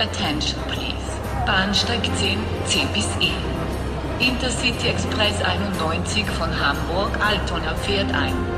Attention 0.00 0.60
please. 0.68 0.94
Bahnsteig 1.44 2.04
10, 2.04 2.38
C 2.66 2.86
bis 2.94 3.08
E. 3.20 3.32
Intercity 4.20 4.88
Express 4.88 5.42
91 5.42 6.24
von 6.30 6.48
Hamburg-Altona 6.48 7.74
fährt 7.74 8.12
ein. 8.14 8.57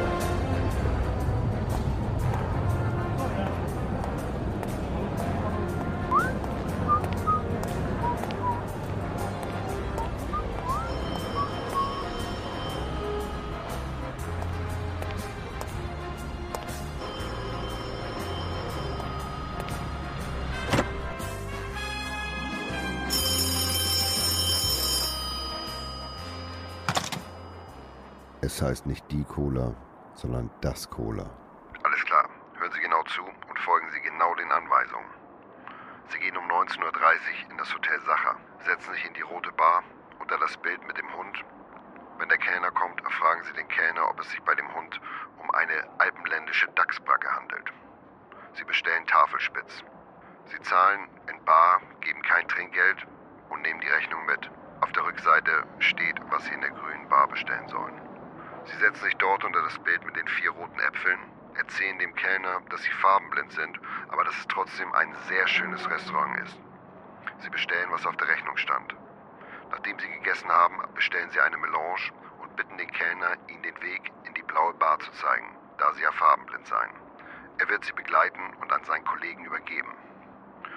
Es 28.61 28.67
heißt 28.67 28.85
nicht 28.85 29.11
die 29.11 29.25
Cola, 29.25 29.75
sondern 30.13 30.51
das 30.61 30.91
Cola. 30.91 31.25
Alles 31.83 32.05
klar. 32.05 32.29
Hören 32.59 32.73
Sie 32.73 32.81
genau 32.83 33.03
zu 33.05 33.23
und 33.23 33.59
folgen 33.59 33.91
Sie 33.91 34.03
genau 34.03 34.35
den 34.35 34.53
Anweisungen. 34.53 35.09
Sie 36.09 36.19
gehen 36.19 36.37
um 36.37 36.45
19.30 36.45 36.85
Uhr 36.85 37.51
in 37.53 37.57
das 37.57 37.73
Hotel 37.73 37.99
Sacher, 38.03 38.37
setzen 38.67 38.93
sich 38.93 39.07
in 39.07 39.15
die 39.15 39.23
rote 39.23 39.51
Bar 39.53 39.83
unter 40.19 40.37
das 40.37 40.59
Bild 40.59 40.87
mit 40.87 40.99
dem 40.99 41.11
Hund. 41.17 41.43
Wenn 42.19 42.29
der 42.29 42.37
Kellner 42.37 42.71
kommt, 42.73 43.01
fragen 43.01 43.43
Sie 43.45 43.55
den 43.55 43.67
Kellner, 43.69 44.11
ob 44.11 44.21
es 44.21 44.29
sich 44.29 44.43
bei 44.43 44.55
dem 44.55 44.75
Hund 44.75 45.01
um 45.43 45.51
eine 45.53 45.89
alpenländische 45.97 46.69
Dachsbacke 46.73 47.35
handelt. 47.35 47.73
Sie 48.53 48.65
bestellen 48.65 49.07
Tafelspitz. 49.07 49.83
Sie 50.45 50.61
zahlen 50.61 51.09
in 51.33 51.43
Bar, 51.47 51.81
geben 52.03 52.21
kein 52.21 52.47
Trinkgeld 52.47 53.07
und 53.49 53.63
nehmen 53.63 53.81
die 53.81 53.89
Rechnung 53.89 54.27
mit. 54.27 54.51
Auf 54.83 54.93
der 54.93 55.07
Rückseite 55.07 55.65
steht, 55.79 56.21
was 56.29 56.45
Sie 56.45 56.53
in 56.53 56.61
der 56.61 56.73
grünen 56.73 57.09
Bar 57.09 57.27
bestellen 57.27 57.67
sollen. 57.67 58.10
Sie 58.65 58.77
setzen 58.77 59.05
sich 59.05 59.17
dort 59.17 59.45
unter 59.45 59.63
das 59.63 59.79
Bild 59.81 60.05
mit 60.05 60.17
den 60.17 60.29
vier 60.29 60.51
roten 60.51 60.81
Äpfeln, 60.81 61.19
erzählen 61.57 61.99
dem 61.99 62.15
Kellner, 62.15 62.61
dass 62.71 62.83
sie 62.83 62.91
farbenblind 62.93 63.53
sind, 63.53 63.81
aber 64.09 64.25
dass 64.25 64.37
es 64.37 64.49
trotzdem 64.49 64.93
ein 64.95 65.15
sehr 65.29 65.47
schönes 65.47 65.89
Restaurant 65.91 66.39
ist. 66.41 66.59
Sie 67.41 67.51
bestellen, 67.51 67.91
was 67.91 68.07
auf 68.07 68.17
der 68.17 68.29
Rechnung 68.29 68.57
stand. 68.57 68.95
Nachdem 69.71 69.99
sie 69.99 70.09
gegessen 70.09 70.49
haben, 70.49 70.81
bestellen 70.95 71.31
sie 71.31 71.41
eine 71.41 71.57
Melange 71.57 72.11
und 72.43 72.57
bitten 72.57 72.77
den 72.77 72.91
Kellner, 72.91 73.37
ihnen 73.49 73.63
den 73.63 73.81
Weg 73.83 74.11
in 74.25 74.35
die 74.35 74.43
blaue 74.43 74.75
Bar 74.75 74.99
zu 74.99 75.11
zeigen, 75.13 75.57
da 75.79 75.93
sie 75.95 76.03
ja 76.03 76.13
farbenblind 76.13 76.67
seien. 76.67 76.91
Er 77.59 77.69
wird 77.69 77.85
sie 77.85 77.93
begleiten 77.93 78.55
und 78.61 78.73
an 78.73 78.85
seinen 78.85 79.05
Kollegen 79.05 79.45
übergeben. 79.45 79.95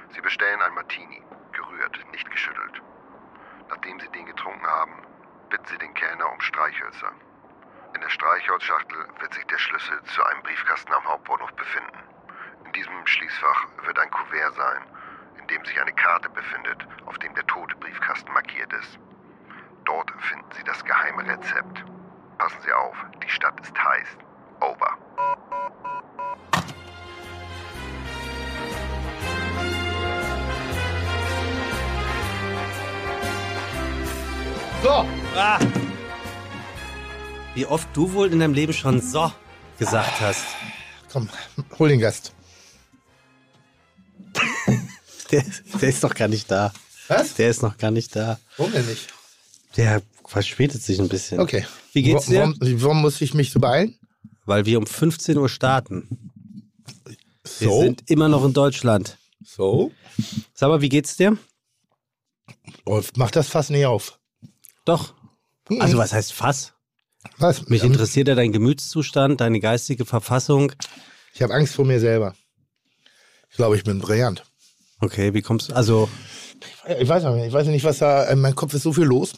Sie 0.10 0.22
bestellen 0.22 0.62
ein 0.62 0.74
Martini, 0.74 1.24
gerührt, 1.52 2.00
nicht 2.12 2.30
geschüttelt. 2.30 2.82
Nachdem 3.70 4.00
sie 4.00 4.10
den 4.10 4.26
getrunken 4.26 4.68
haben, 4.68 5.02
bitten 5.50 5.66
sie 5.66 5.78
den 5.78 5.94
Kellner 5.94 6.32
um 6.32 6.40
Streichhölzer. 6.42 7.12
In 7.94 8.02
der 8.02 8.10
Streichholzschachtel 8.10 9.06
wird 9.20 9.34
sich 9.34 9.46
der 9.46 9.58
Schlüssel 9.58 10.02
zu 10.04 10.24
einem 10.26 10.42
Briefkasten 10.44 10.92
am 10.94 11.06
Hauptbahnhof 11.06 11.54
befinden. 11.54 11.98
In 12.66 12.72
diesem 12.72 13.06
Schließfach 13.06 13.68
wird 13.86 14.00
ein 14.00 14.10
Kuvert 14.10 14.56
sein, 14.56 14.82
in 15.40 15.48
dem 15.48 15.64
sich 15.64 15.80
eine 15.80 15.94
Karte 15.94 16.30
befindet, 16.30 16.88
auf 17.06 17.18
dem 17.20 17.34
der 17.36 17.46
tote 17.46 17.76
Briefkasten 17.76 18.32
markiert 18.34 18.74
ist. 18.74 18.98
Dort 19.86 20.12
finden 20.22 20.52
Sie 20.54 20.64
das 20.64 20.84
geheime 20.84 21.24
Rezept. 21.28 21.84
Passen 22.38 22.62
Sie 22.62 22.74
auf, 22.74 22.98
die 23.24 23.30
Stadt 23.30 23.60
ist 23.62 23.78
heiß. 23.78 24.08
Over. 24.60 24.98
So, 34.82 35.08
Ah. 35.36 35.60
Wie 37.56 37.66
oft 37.66 37.88
du 37.96 38.14
wohl 38.14 38.32
in 38.32 38.40
deinem 38.40 38.54
Leben 38.54 38.74
schon 38.74 39.02
so 39.02 39.32
gesagt 39.78 40.22
hast. 40.22 40.44
komm, 41.12 41.30
hol 41.78 41.90
den 41.90 42.00
Gast. 42.00 42.34
Der, 45.32 45.44
der 45.82 45.90
ist 45.90 46.04
noch 46.04 46.14
gar 46.14 46.28
nicht 46.28 46.52
da. 46.52 46.72
Was? 47.08 47.34
Der 47.36 47.50
ist 47.50 47.64
noch 47.64 47.78
gar 47.80 47.90
nicht 47.90 48.16
da. 48.16 48.40
Warum 48.58 48.72
denn 48.72 48.86
nicht? 48.86 49.08
Der 49.78 50.04
verspätet 50.28 50.84
sich 50.84 51.00
ein 51.00 51.10
bisschen. 51.10 51.40
Okay. 51.40 51.66
Wie 51.92 52.04
geht's 52.04 52.28
dir? 52.28 52.42
Warum, 52.60 52.82
warum 52.82 53.02
muss 53.02 53.20
ich 53.20 53.34
mich 53.34 53.50
so 53.52 53.60
beeilen? 53.60 53.98
Weil 54.46 54.68
wir 54.68 54.78
um 54.78 54.86
15 54.86 55.36
Uhr 55.40 55.50
starten. 55.50 56.32
Wir 57.58 57.70
So? 57.70 57.82
sind 57.82 58.12
immer 58.12 58.28
noch 58.30 58.46
in 58.46 58.54
Deutschland. 58.54 59.18
So? 59.44 59.92
Sag 60.54 60.70
mal, 60.70 60.82
wie 60.82 60.90
geht's 60.90 61.18
dir? 61.18 61.36
Oh, 62.86 63.02
mach 63.16 63.32
das 63.32 63.48
Fass 63.48 63.72
nicht 63.72 63.88
auf. 63.88 64.20
Doch. 64.86 65.16
Also 65.80 65.98
was 65.98 66.14
heißt 66.14 66.32
Fass? 66.32 66.73
Was? 67.38 67.68
Mich 67.68 67.84
Ähm, 67.84 67.92
interessiert 67.92 68.28
ja 68.28 68.36
dein 68.36 68.52
Gemütszustand, 68.52 69.42
deine 69.42 69.60
geistige 69.60 70.06
Verfassung. 70.06 70.72
Ich 71.34 71.42
habe 71.42 71.54
Angst 71.54 71.74
vor 71.76 71.86
mir 71.86 72.00
selber. 72.00 72.36
Ich 73.50 73.58
glaube, 73.58 73.76
ich 73.76 73.84
bin 73.84 74.00
brillant. 74.00 74.44
Okay, 75.00 75.34
wie 75.34 75.42
kommst 75.42 75.70
du? 75.70 75.74
Also, 75.76 76.10
Ich 77.00 77.08
weiß 77.10 77.24
nicht, 77.24 77.48
ich 77.48 77.54
weiß 77.54 77.68
nicht, 77.68 77.84
was 77.84 77.98
da, 77.98 78.24
in 78.26 78.40
meinem 78.40 78.56
Kopf 78.56 78.74
ist 78.74 78.84
so 78.84 78.94
viel 78.94 79.04
los. 79.04 79.34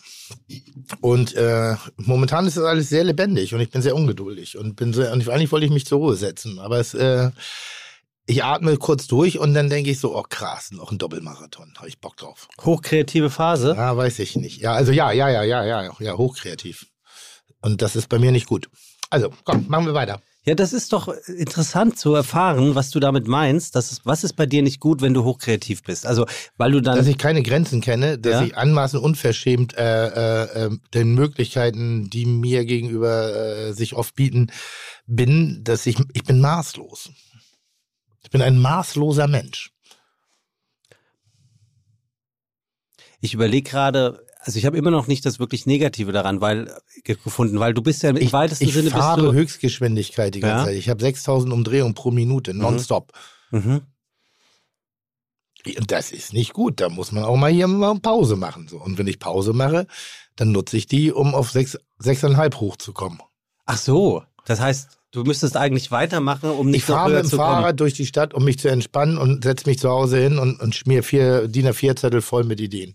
Und 1.02 1.34
äh, 1.36 1.76
momentan 1.98 2.46
ist 2.46 2.58
das 2.58 2.64
alles 2.64 2.90
sehr 2.90 3.04
lebendig 3.04 3.54
und 3.54 3.62
ich 3.62 3.70
bin 3.72 3.82
sehr 3.82 3.96
ungeduldig 3.96 4.58
und 4.58 4.76
bin 4.76 4.94
sehr, 4.94 5.12
und 5.12 5.22
ich, 5.22 5.32
eigentlich 5.32 5.52
wollte 5.52 5.66
ich 5.66 5.72
mich 5.72 5.86
zur 5.86 6.00
Ruhe 6.00 6.16
setzen, 6.16 6.60
aber 6.60 6.80
es, 6.80 6.94
äh, 6.96 7.30
ich 8.26 8.44
atme 8.44 8.78
kurz 8.78 9.06
durch 9.08 9.38
und 9.40 9.54
dann 9.54 9.70
denke 9.70 9.92
ich 9.92 10.00
so, 10.00 10.16
oh 10.18 10.24
krass, 10.28 10.72
noch 10.72 10.92
ein 10.92 10.98
Doppelmarathon, 10.98 11.74
habe 11.78 11.88
ich 11.88 12.00
Bock 12.00 12.18
drauf. 12.18 12.48
hochkreative 12.64 13.30
Phase. 13.30 13.74
Ja, 13.76 13.96
weiß 13.96 14.20
ich 14.20 14.36
nicht. 14.36 14.62
Ja, 14.62 14.74
also 14.74 14.92
ja, 14.92 15.12
ja, 15.12 15.30
ja, 15.30 15.44
ja, 15.44 15.64
ja, 15.64 15.92
ja, 16.00 16.18
hochkreativ. 16.18 16.88
Und 17.66 17.82
das 17.82 17.96
ist 17.96 18.10
bei 18.10 18.20
mir 18.20 18.32
nicht 18.32 18.46
gut. 18.46 18.70
Also, 19.10 19.32
komm, 19.44 19.66
machen 19.68 19.88
wir 19.88 19.96
weiter. 19.96 20.22
Ja, 20.46 20.54
das 20.54 20.72
ist 20.72 20.94
doch 20.94 21.08
interessant 21.26 21.98
zu 21.98 22.14
erfahren, 22.14 22.76
was 22.76 22.92
du 22.92 23.00
damit 23.00 23.28
meinst. 23.28 23.76
Das 23.76 23.92
ist, 23.92 24.06
was 24.06 24.24
ist 24.24 24.34
bei 24.34 24.46
dir 24.46 24.62
nicht 24.62 24.80
gut, 24.80 25.02
wenn 25.02 25.16
du 25.16 25.24
hochkreativ 25.24 25.82
bist? 25.82 26.06
Also, 26.06 26.28
weil 26.58 26.74
du 26.74 26.82
dann. 26.82 26.96
Dass 26.96 27.08
ich 27.08 27.18
keine 27.18 27.42
Grenzen 27.42 27.82
kenne, 27.82 28.20
dass 28.20 28.34
Ja. 28.34 28.44
ich 28.44 28.56
anmaßen 28.56 29.00
unverschämt 29.00 29.76
äh, 29.76 30.44
äh, 30.44 30.66
äh, 30.66 30.78
den 30.94 31.16
Möglichkeiten, 31.16 32.08
die 32.12 32.28
mir 32.28 32.66
gegenüber 32.66 33.34
äh, 33.34 33.74
sich 33.74 33.96
oft 33.96 34.14
bieten, 34.14 34.52
bin, 35.08 35.64
dass 35.64 35.88
ich, 35.88 35.98
ich 36.14 36.24
bin 36.24 36.40
maßlos. 36.42 37.10
Ich 38.22 38.30
bin 38.30 38.44
ein 38.44 38.60
maßloser 38.60 39.28
Mensch. 39.28 39.72
Ich 43.22 43.34
überlege 43.34 43.68
gerade, 43.68 44.24
also 44.46 44.60
ich 44.60 44.66
habe 44.66 44.78
immer 44.78 44.92
noch 44.92 45.08
nicht 45.08 45.26
das 45.26 45.40
wirklich 45.40 45.66
Negative 45.66 46.12
daran 46.12 46.40
weil, 46.40 46.72
ge- 47.04 47.18
gefunden, 47.24 47.60
weil 47.60 47.74
du 47.74 47.82
bist 47.82 48.04
ja 48.04 48.12
im 48.12 48.18
Ich, 48.18 48.32
weitesten 48.32 48.64
ich 48.66 48.74
Sinne 48.74 48.86
bist 48.92 48.96
fahre 48.96 49.22
du. 49.24 49.34
Höchstgeschwindigkeit 49.34 50.36
die 50.36 50.40
ganze 50.40 50.58
Ja. 50.58 50.66
Zeit. 50.66 50.76
Ich 50.78 50.90
habe 50.90 51.02
6000 51.02 51.52
Umdrehungen 51.52 51.94
pro 51.96 52.12
Minute, 52.12 52.54
nonstop. 52.54 53.12
Mhm. 53.52 53.82
Und 55.78 55.90
das 55.92 56.12
ist 56.12 56.32
nicht 56.34 56.54
gut. 56.54 56.80
Da 56.80 56.90
muss 56.90 57.12
man 57.12 57.24
auch 57.24 57.38
mal 57.38 57.52
hier 57.52 57.68
mal 57.68 58.00
Pause 58.00 58.36
machen. 58.36 58.68
So. 58.68 58.78
Und 58.78 58.98
wenn 59.00 59.08
ich 59.08 59.18
Pause 59.18 59.52
mache, 59.54 59.88
dann 60.36 60.52
nutze 60.52 60.78
ich 60.78 60.86
die, 60.86 61.12
um 61.12 61.34
auf 61.34 61.50
sechs, 61.52 61.78
sechseinhalb 61.98 62.60
hochzukommen. 62.60 63.20
Ach 63.66 63.78
so, 63.78 64.22
das 64.46 64.60
heißt, 64.60 64.90
du 65.10 65.24
müsstest 65.24 65.58
eigentlich 65.58 65.90
weitermachen, 65.90 66.52
um 66.52 66.68
nicht 66.70 66.84
Ich 66.84 66.88
noch 66.88 66.98
fahre 66.98 67.10
höher 67.14 67.16
mit 67.18 67.26
dem 67.26 67.30
zu 67.32 67.38
kommen. 67.38 67.50
Fahrrad 67.50 67.80
durch 67.80 67.96
die 67.96 68.06
Stadt, 68.06 68.36
um 68.36 68.44
mich 68.46 68.60
zu 68.60 68.68
entspannen 68.68 69.18
und 69.18 69.44
setze 69.44 69.68
mich 69.68 69.80
zu 69.80 69.90
Hause 69.90 70.20
hin 70.20 70.38
und, 70.38 70.60
und 70.60 70.76
schmier 70.76 71.02
vier 71.02 71.48
DIN 71.48 71.68
A4-Zettel 71.68 72.22
voll 72.22 72.44
mit 72.44 72.62
Ideen. 72.62 72.94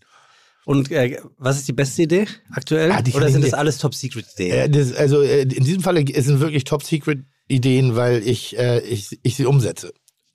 Und 0.67 0.91
äh, 0.91 1.19
was 1.39 1.57
ist 1.59 1.69
die 1.69 1.73
beste 1.73 2.03
Idee 2.03 2.27
aktuell? 2.53 2.93
Ah, 2.93 3.03
Oder 3.15 3.31
sind 3.31 3.45
das 3.45 3.55
alles 3.55 3.79
Top-Secret-Ideen? 3.79 4.53
Äh, 4.53 4.69
das, 4.71 4.93
also 4.95 5.23
äh, 5.23 5.43
in 5.43 5.65
diesem 5.65 5.83
Falle 5.83 6.05
sind 6.23 6.41
wirklich 6.41 6.65
Top-Secret-Ideen, 6.65 7.97
weil 7.97 8.27
ich, 8.27 8.57
äh, 8.59 8.81
ich, 8.81 9.19
ich 9.23 9.37
sie 9.37 9.47
umsetze. 9.47 9.93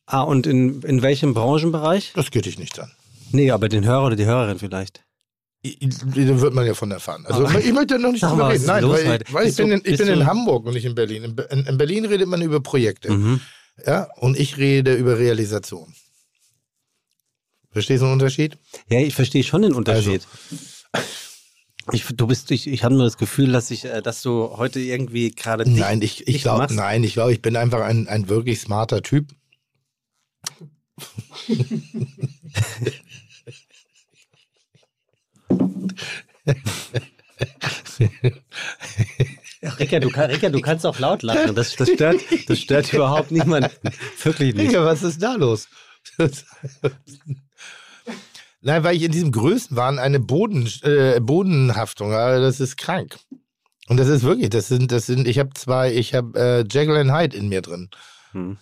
ah, 0.08 0.22
und 0.22 0.48
in, 0.48 0.82
in 0.82 1.02
welchem 1.02 1.34
Branchenbereich? 1.34 2.14
Das 2.16 2.32
geht 2.32 2.46
dich 2.46 2.60
nicht 2.60 2.80
an. 2.80 2.92
Nee, 3.32 3.52
aber 3.52 3.70
den 3.70 3.86
Hörer 3.86 4.08
oder 4.08 4.16
die 4.16 4.26
Hörerin 4.26 4.60
vielleicht. 4.60 5.04
Da 5.64 6.42
wird 6.42 6.54
man 6.54 6.66
ja 6.68 6.76
von 6.76 6.92
erfahren. 6.92 7.26
Also 7.26 7.46
Aber- 7.48 7.60
ich 7.60 7.74
möchte 7.74 7.98
noch 7.98 8.12
nicht 8.12 8.24
drüber 8.24 8.50
reden. 8.50 8.66
Nein, 8.68 8.84
los 8.84 9.00
weil, 9.04 9.20
weil 9.32 9.48
ich 9.48 9.56
bin, 9.56 9.72
in, 9.72 9.82
ich 9.84 9.98
bin 9.98 10.08
in 10.08 10.26
Hamburg 10.28 10.66
und 10.68 10.74
nicht 10.76 10.86
in 10.86 10.94
Berlin. 10.94 11.24
In, 11.24 11.36
Be- 11.36 11.48
in, 11.52 11.66
in 11.66 11.78
Berlin 11.78 12.06
redet 12.06 12.28
man 12.28 12.42
über 12.44 12.60
Projekte. 12.60 13.12
Mhm. 13.12 13.42
Ja, 13.86 14.08
und 14.18 14.40
ich 14.40 14.58
rede 14.58 14.94
über 14.94 15.18
Realisation. 15.18 15.92
Verstehst 17.76 18.02
du 18.02 18.06
den 18.06 18.14
Unterschied? 18.14 18.58
Ja, 18.90 19.02
ich 19.02 19.14
verstehe 19.14 19.44
schon 19.44 19.62
den 19.62 19.74
Unterschied. 19.74 20.26
Also. 20.94 21.06
Ich, 21.92 22.06
du 22.06 22.26
bist, 22.26 22.50
ich, 22.52 22.68
ich 22.68 22.86
habe 22.86 22.96
nur 22.96 23.04
das 23.04 23.18
Gefühl, 23.18 23.52
dass 23.52 23.70
ich, 23.70 23.84
äh, 23.84 24.02
dass 24.02 24.22
du 24.22 24.56
heute 24.56 24.80
irgendwie 24.80 25.32
gerade 25.32 25.70
Nein, 25.70 26.02
ich, 26.02 26.26
ich 26.26 26.42
glaube, 26.42 26.74
nein, 26.74 27.04
ich 27.04 27.16
glaube, 27.16 27.34
ich 27.34 27.42
bin 27.42 27.58
einfach 27.58 27.82
ein, 27.82 28.08
ein 28.08 28.30
wirklich 28.30 28.62
smarter 28.62 29.04
Typ. 29.04 29.28
Ricker, 39.80 40.00
du, 40.00 40.08
Ricker, 40.08 40.50
du 40.50 40.62
kannst 40.62 40.86
auch 40.86 40.98
laut 41.00 41.24
lachen. 41.24 41.54
Das, 41.56 41.76
das, 41.76 41.90
stört, 41.90 42.22
das 42.48 42.58
stört 42.58 42.94
überhaupt 42.94 43.32
niemanden. 43.32 43.70
Wirklich 44.24 44.56
nicht. 44.56 44.70
Digga, 44.70 44.86
was 44.86 45.04
ist 45.04 45.22
da 45.22 45.36
los? 45.36 45.68
Nein, 48.66 48.84
weil 48.84 48.96
ich 48.96 49.04
in 49.04 49.12
diesem 49.12 49.32
Größenwahn 49.32 50.00
eine 50.00 50.20
Boden, 50.20 50.68
äh, 50.82 51.20
Bodenhaftung 51.20 52.12
habe, 52.14 52.42
das 52.42 52.60
ist 52.60 52.78
krank. 52.78 53.20
Und 53.88 53.98
das 53.98 54.08
ist 54.08 54.24
wirklich, 54.24 54.50
das 54.50 54.68
sind, 54.68 54.92
das 54.92 55.06
sind, 55.06 55.28
ich 55.28 55.38
habe 55.38 55.52
zwei, 55.54 55.94
ich 55.94 56.16
habe 56.16 56.40
äh, 56.40 56.62
Jekyll 56.62 56.98
and 56.98 57.12
Hyde 57.12 57.38
in 57.38 57.48
mir 57.48 57.62
drin. 57.62 57.92
Hm. 58.32 58.58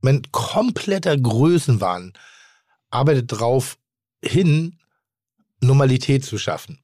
Mein 0.00 0.22
kompletter 0.32 1.14
Größenwahn 1.14 2.14
arbeitet 2.88 3.26
drauf 3.28 3.76
hin, 4.24 4.78
Normalität 5.60 6.24
zu 6.24 6.38
schaffen. 6.38 6.78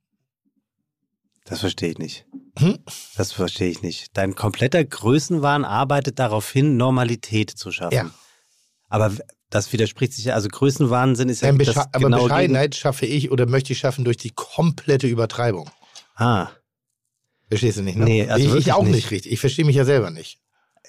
Das 1.45 1.61
verstehe 1.61 1.93
ich 1.93 1.99
nicht. 1.99 2.27
Hm? 2.59 2.79
Das 3.17 3.33
verstehe 3.33 3.71
ich 3.71 3.81
nicht. 3.81 4.15
Dein 4.19 4.35
kompletter 4.35 4.85
Größenwahn 4.85 5.65
arbeitet 5.65 6.19
darauf 6.19 6.51
hin, 6.51 6.77
Normalität 6.77 7.51
zu 7.51 7.73
schaffen. 7.73 7.95
Ja. 7.95 8.11
Aber 8.89 9.13
das 9.51 9.73
widerspricht 9.73 10.13
sich 10.13 10.25
ja. 10.27 10.35
Also 10.35 10.49
Größenwahnsinn 10.49 11.29
ist 11.29 11.43
ja 11.43 11.49
Nein, 11.53 11.59
das 11.65 11.77
aber 11.77 11.99
genaue 12.01 12.25
Bescheidenheit 12.29 12.75
schaffe 12.75 13.07
ich 13.07 13.31
oder 13.31 13.47
möchte 13.47 13.73
ich 13.73 13.79
schaffen 13.79 14.05
durch 14.05 14.17
die 14.17 14.31
komplette 14.31 15.07
Übertreibung. 15.07 15.65
Gegen- 15.65 15.75
Ah. 16.17 16.51
Verstehst 17.49 17.79
du 17.79 17.83
nicht, 17.83 17.97
ne? 17.97 18.05
Nee, 18.05 18.29
also 18.29 18.57
ich, 18.57 18.67
ich 18.67 18.73
auch 18.73 18.85
nicht. 18.85 19.11
richtig. 19.11 19.33
Ich 19.33 19.41
verstehe 19.41 19.65
mich 19.65 19.77
ja 19.77 19.85
selber 19.85 20.11
nicht. 20.11 20.39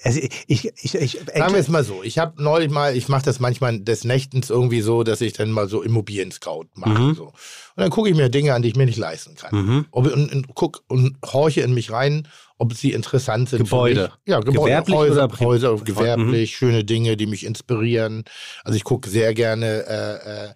Also 0.02 0.20
ich, 0.46 0.72
ich, 0.76 0.94
ich, 0.94 1.20
Sagen 1.34 1.52
wir 1.52 1.60
es 1.60 1.68
mal 1.68 1.82
so. 1.82 2.02
Ich 2.02 2.18
habe 2.18 2.42
neulich 2.42 2.70
mal, 2.70 2.94
ich 2.94 3.08
mache 3.08 3.24
das 3.24 3.40
manchmal 3.40 3.80
des 3.80 4.04
Nächtens 4.04 4.50
irgendwie 4.50 4.82
so, 4.82 5.02
dass 5.04 5.22
ich 5.22 5.32
dann 5.32 5.50
mal 5.50 5.68
so 5.68 5.82
Immobilien-Scout 5.82 6.66
mache. 6.74 7.00
Mhm. 7.00 7.14
So. 7.14 7.24
Und 7.24 7.34
dann 7.76 7.90
gucke 7.90 8.10
ich 8.10 8.16
mir 8.16 8.28
Dinge 8.28 8.52
an, 8.52 8.62
die 8.62 8.68
ich 8.68 8.76
mir 8.76 8.84
nicht 8.84 8.98
leisten 8.98 9.36
kann. 9.36 9.54
Mhm. 9.54 9.86
Ob, 9.90 10.06
und, 10.06 10.32
und 10.32 10.54
guck 10.54 10.82
und 10.88 11.16
horche 11.24 11.62
in 11.62 11.72
mich 11.72 11.90
rein, 11.90 12.28
ob 12.58 12.74
sie 12.74 12.92
interessant 12.92 13.48
sind. 13.48 13.64
Gebäude. 13.64 14.12
Ja, 14.26 14.40
Gebäude. 14.40 14.60
Gewerblich 14.60 14.96
Häuser, 14.96 15.24
oder 15.24 15.40
Häuser, 15.40 15.70
Gebäude, 15.70 15.84
gewerblich, 15.84 16.56
schöne 16.56 16.84
Dinge, 16.84 17.16
die 17.16 17.26
mich 17.26 17.44
inspirieren. 17.44 18.24
Also 18.64 18.76
ich 18.76 18.84
gucke 18.84 19.08
sehr 19.08 19.32
gerne 19.32 19.86
äh, 19.86 20.46
äh, 20.46 20.54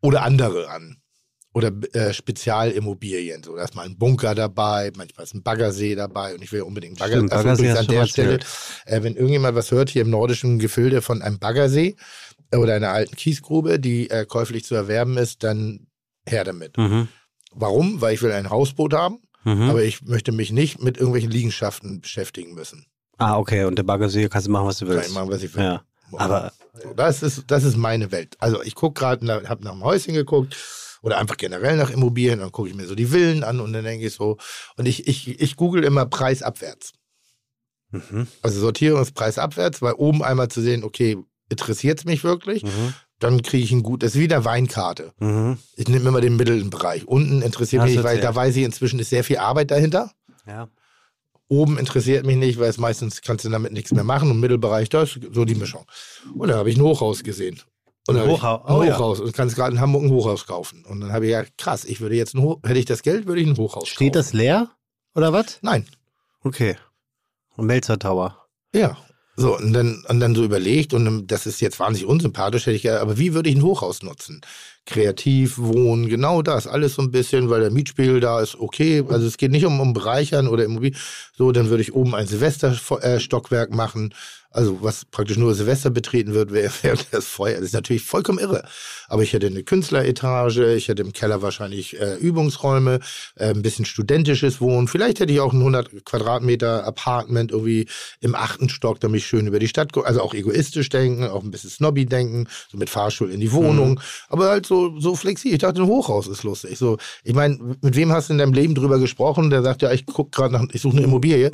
oder 0.00 0.22
andere 0.22 0.70
an. 0.70 0.98
Oder 1.54 1.72
äh, 1.94 2.12
Spezialimmobilien. 2.12 3.42
So, 3.42 3.56
da 3.56 3.64
ist 3.64 3.74
mal 3.74 3.86
ein 3.86 3.96
Bunker 3.96 4.34
dabei, 4.34 4.92
manchmal 4.96 5.24
ist 5.24 5.34
ein 5.34 5.42
Baggersee 5.42 5.94
dabei 5.94 6.34
und 6.34 6.42
ich 6.42 6.52
will 6.52 6.62
unbedingt 6.62 6.98
Bagger 6.98 7.12
Stimmt, 7.16 7.32
also 7.32 7.48
Baggersee 7.48 7.70
an 7.78 7.86
der 7.86 8.06
Stelle. 8.06 8.38
Äh, 8.84 9.02
wenn 9.02 9.14
irgendjemand 9.14 9.56
was 9.56 9.70
hört 9.70 9.88
hier 9.88 10.02
im 10.02 10.10
nordischen 10.10 10.58
Gefilde 10.58 11.00
von 11.02 11.22
einem 11.22 11.38
Baggersee 11.38 11.96
äh, 12.50 12.56
oder 12.56 12.74
einer 12.74 12.90
alten 12.90 13.16
Kiesgrube, 13.16 13.80
die 13.80 14.10
äh, 14.10 14.26
käuflich 14.26 14.64
zu 14.64 14.74
erwerben 14.74 15.16
ist, 15.16 15.42
dann 15.42 15.86
her 16.26 16.44
damit. 16.44 16.76
Mhm. 16.76 17.08
Warum? 17.52 18.00
Weil 18.02 18.14
ich 18.14 18.22
will 18.22 18.32
ein 18.32 18.50
Hausboot 18.50 18.92
haben, 18.92 19.18
Mhm. 19.44 19.70
aber 19.70 19.82
ich 19.84 20.02
möchte 20.02 20.32
mich 20.32 20.52
nicht 20.52 20.82
mit 20.82 20.96
irgendwelchen 20.98 21.30
Liegenschaften 21.30 22.00
beschäftigen 22.00 22.54
müssen. 22.54 22.84
ah, 23.16 23.38
okay. 23.38 23.64
Und 23.64 23.76
der 23.78 23.84
Baggersee 23.84 24.28
kannst 24.28 24.48
du 24.48 24.50
machen, 24.50 24.66
was 24.66 24.78
du 24.78 24.84
Kann 24.86 24.96
willst. 24.96 25.08
ich 25.08 25.14
machen, 25.14 25.30
was 25.30 25.42
ich 25.42 25.54
will. 25.54 25.62
Ja. 25.64 25.82
Aber 26.12 26.52
das, 26.96 27.22
ist, 27.22 27.44
das 27.48 27.64
ist 27.64 27.76
meine 27.76 28.12
Welt. 28.12 28.36
Also 28.38 28.62
ich 28.62 28.74
gucke 28.74 28.98
gerade, 29.00 29.26
habe 29.48 29.64
nach 29.64 29.72
einem 29.72 29.84
Häuschen 29.84 30.14
geguckt 30.14 30.56
oder 31.08 31.18
einfach 31.18 31.36
generell 31.38 31.76
nach 31.76 31.90
Immobilien, 31.90 32.40
dann 32.40 32.52
gucke 32.52 32.68
ich 32.68 32.74
mir 32.74 32.86
so 32.86 32.94
die 32.94 33.06
Villen 33.06 33.42
an 33.44 33.60
und 33.60 33.72
dann 33.72 33.84
denke 33.84 34.06
ich 34.06 34.12
so, 34.12 34.36
und 34.76 34.86
ich, 34.86 35.06
ich, 35.08 35.40
ich 35.40 35.56
google 35.56 35.82
immer 35.84 36.04
preisabwärts. 36.06 36.92
mhm. 37.90 38.26
Also 38.42 38.60
Sortierungspreis 38.60 39.38
abwärts, 39.38 39.80
weil 39.82 39.94
oben 39.94 40.22
einmal 40.22 40.48
zu 40.48 40.60
sehen, 40.60 40.84
okay, 40.84 41.16
interessiert 41.48 42.00
es 42.00 42.04
mich 42.04 42.24
wirklich, 42.24 42.62
Mhm. 42.62 42.92
dann 43.20 43.40
kriege 43.42 43.64
ich 43.64 43.72
ein 43.72 43.82
gut, 43.82 44.02
das 44.02 44.14
ist 44.14 44.20
wie 44.20 44.32
eine 44.32 44.44
Weinkarte. 44.44 45.12
Mhm. 45.18 45.56
Ich 45.76 45.88
nehme 45.88 46.08
immer 46.08 46.20
den 46.20 46.36
mittleren 46.36 46.68
Bereich. 46.68 47.08
Unten 47.08 47.40
interessiert 47.42 47.80
Hast 47.82 47.88
mich 47.88 47.96
nicht, 47.96 48.04
weil 48.04 48.20
da 48.20 48.34
weiß 48.34 48.54
ich 48.56 48.64
inzwischen 48.64 48.98
ist 49.00 49.08
sehr 49.10 49.24
viel 49.24 49.38
Arbeit 49.38 49.70
dahinter. 49.70 50.12
Ja. 50.46 50.68
Oben 51.50 51.78
interessiert 51.78 52.26
mich 52.26 52.36
nicht, 52.36 52.58
weil 52.58 52.68
es 52.68 52.76
meistens 52.76 53.22
kannst 53.22 53.46
du 53.46 53.48
damit 53.48 53.72
nichts 53.72 53.90
mehr 53.92 54.04
machen. 54.04 54.30
Und 54.30 54.38
Mittelbereich, 54.40 54.90
das 54.90 55.16
ist 55.16 55.34
so 55.34 55.46
die 55.46 55.54
Mischung. 55.54 55.86
Und 56.34 56.48
da 56.48 56.56
habe 56.58 56.68
ich 56.68 56.76
ein 56.76 56.82
Hochhaus 56.82 57.22
gesehen. 57.24 57.58
Und 58.08 58.26
Hochhaus, 58.26 58.64
Ein 58.64 58.74
oh 58.74 58.82
ja. 58.82 58.96
Hochhaus. 58.96 59.20
Und 59.20 59.34
kannst 59.34 59.54
gerade 59.54 59.74
in 59.74 59.80
Hamburg 59.80 60.04
ein 60.04 60.10
Hochhaus 60.10 60.46
kaufen. 60.46 60.82
Und 60.86 61.00
dann 61.00 61.12
habe 61.12 61.26
ich 61.26 61.32
ja, 61.32 61.44
krass, 61.58 61.84
ich 61.84 62.00
würde 62.00 62.14
jetzt 62.16 62.34
hätte 62.34 62.78
ich 62.78 62.86
das 62.86 63.02
Geld, 63.02 63.26
würde 63.26 63.42
ich 63.42 63.46
ein 63.46 63.56
Hochhaus 63.56 63.86
Steht 63.86 63.98
kaufen. 63.98 64.12
das 64.12 64.32
leer? 64.32 64.70
Oder 65.14 65.34
was? 65.34 65.58
Nein. 65.60 65.84
Okay. 66.42 66.76
Und 67.56 67.66
Melzer 67.66 67.98
Tower. 67.98 68.46
Ja. 68.74 68.96
So, 69.36 69.56
und 69.56 69.72
dann, 69.72 70.02
und 70.08 70.20
dann 70.20 70.34
so 70.34 70.42
überlegt, 70.42 70.94
und 70.94 71.26
das 71.28 71.46
ist 71.46 71.60
jetzt 71.60 71.78
wahnsinnig 71.78 72.08
unsympathisch, 72.08 72.66
hätte 72.66 72.76
ich 72.76 72.82
ja, 72.82 73.00
aber 73.00 73.18
wie 73.18 73.34
würde 73.34 73.50
ich 73.50 73.56
ein 73.56 73.62
Hochhaus 73.62 74.02
nutzen? 74.02 74.40
Kreativ, 74.84 75.58
wohnen, 75.58 76.08
genau 76.08 76.42
das, 76.42 76.66
alles 76.66 76.94
so 76.94 77.02
ein 77.02 77.12
bisschen, 77.12 77.50
weil 77.50 77.60
der 77.60 77.70
Mietspiegel 77.70 78.20
da 78.20 78.40
ist 78.40 78.58
okay. 78.58 79.04
Also 79.08 79.26
es 79.26 79.36
geht 79.36 79.52
nicht 79.52 79.66
um, 79.66 79.78
um 79.80 79.92
Bereichern 79.92 80.48
oder 80.48 80.64
Immobilien. 80.64 80.98
So, 81.36 81.52
dann 81.52 81.68
würde 81.68 81.82
ich 81.82 81.94
oben 81.94 82.14
ein 82.14 82.26
Silvesterstockwerk 82.26 83.72
machen. 83.72 84.14
Also 84.58 84.82
was 84.82 85.04
praktisch 85.04 85.36
nur 85.36 85.54
Silvester 85.54 85.88
betreten 85.88 86.34
wird, 86.34 86.52
wäre 86.52 86.72
wär 86.82 86.96
das 87.12 87.26
Feuer. 87.26 87.54
Das 87.54 87.66
ist 87.66 87.74
natürlich 87.74 88.02
vollkommen 88.02 88.40
irre. 88.40 88.64
Aber 89.06 89.22
ich 89.22 89.32
hätte 89.32 89.46
eine 89.46 89.62
Künstleretage, 89.62 90.74
ich 90.74 90.88
hätte 90.88 91.02
im 91.02 91.12
Keller 91.12 91.42
wahrscheinlich 91.42 92.00
äh, 92.00 92.16
Übungsräume, 92.16 92.98
äh, 93.36 93.50
ein 93.50 93.62
bisschen 93.62 93.84
studentisches 93.84 94.60
Wohnen. 94.60 94.88
Vielleicht 94.88 95.20
hätte 95.20 95.32
ich 95.32 95.38
auch 95.38 95.52
ein 95.52 95.60
100 95.60 96.04
Quadratmeter 96.04 96.84
Apartment 96.84 97.52
irgendwie 97.52 97.86
im 98.20 98.34
achten 98.34 98.68
Stock, 98.68 98.98
damit 98.98 99.20
ich 99.20 99.28
schön 99.28 99.46
über 99.46 99.60
die 99.60 99.68
Stadt, 99.68 99.96
also 99.96 100.22
auch 100.22 100.34
egoistisch 100.34 100.88
denken, 100.88 101.22
auch 101.22 101.44
ein 101.44 101.52
bisschen 101.52 101.70
snobby 101.70 102.04
denken, 102.04 102.48
so 102.68 102.78
mit 102.78 102.90
Fahrstuhl 102.90 103.30
in 103.30 103.38
die 103.38 103.52
Wohnung. 103.52 104.00
Aber 104.28 104.48
halt 104.48 104.66
so, 104.66 104.98
so 104.98 105.14
flexibel. 105.14 105.54
Ich 105.54 105.60
dachte, 105.60 105.82
ein 105.82 105.86
Hochhaus 105.86 106.26
ist 106.26 106.42
lustig. 106.42 106.78
So, 106.78 106.98
ich 107.22 107.34
meine, 107.34 107.76
mit 107.80 107.94
wem 107.94 108.10
hast 108.10 108.28
du 108.28 108.32
in 108.32 108.38
deinem 108.38 108.54
Leben 108.54 108.74
drüber 108.74 108.98
gesprochen? 108.98 109.50
Der 109.50 109.62
sagt 109.62 109.82
ja, 109.82 109.92
ich 109.92 110.04
guck 110.04 110.32
gerade 110.32 110.52
nach, 110.52 110.64
ich 110.72 110.82
suche 110.82 110.96
eine 110.96 111.06
Immobilie 111.06 111.52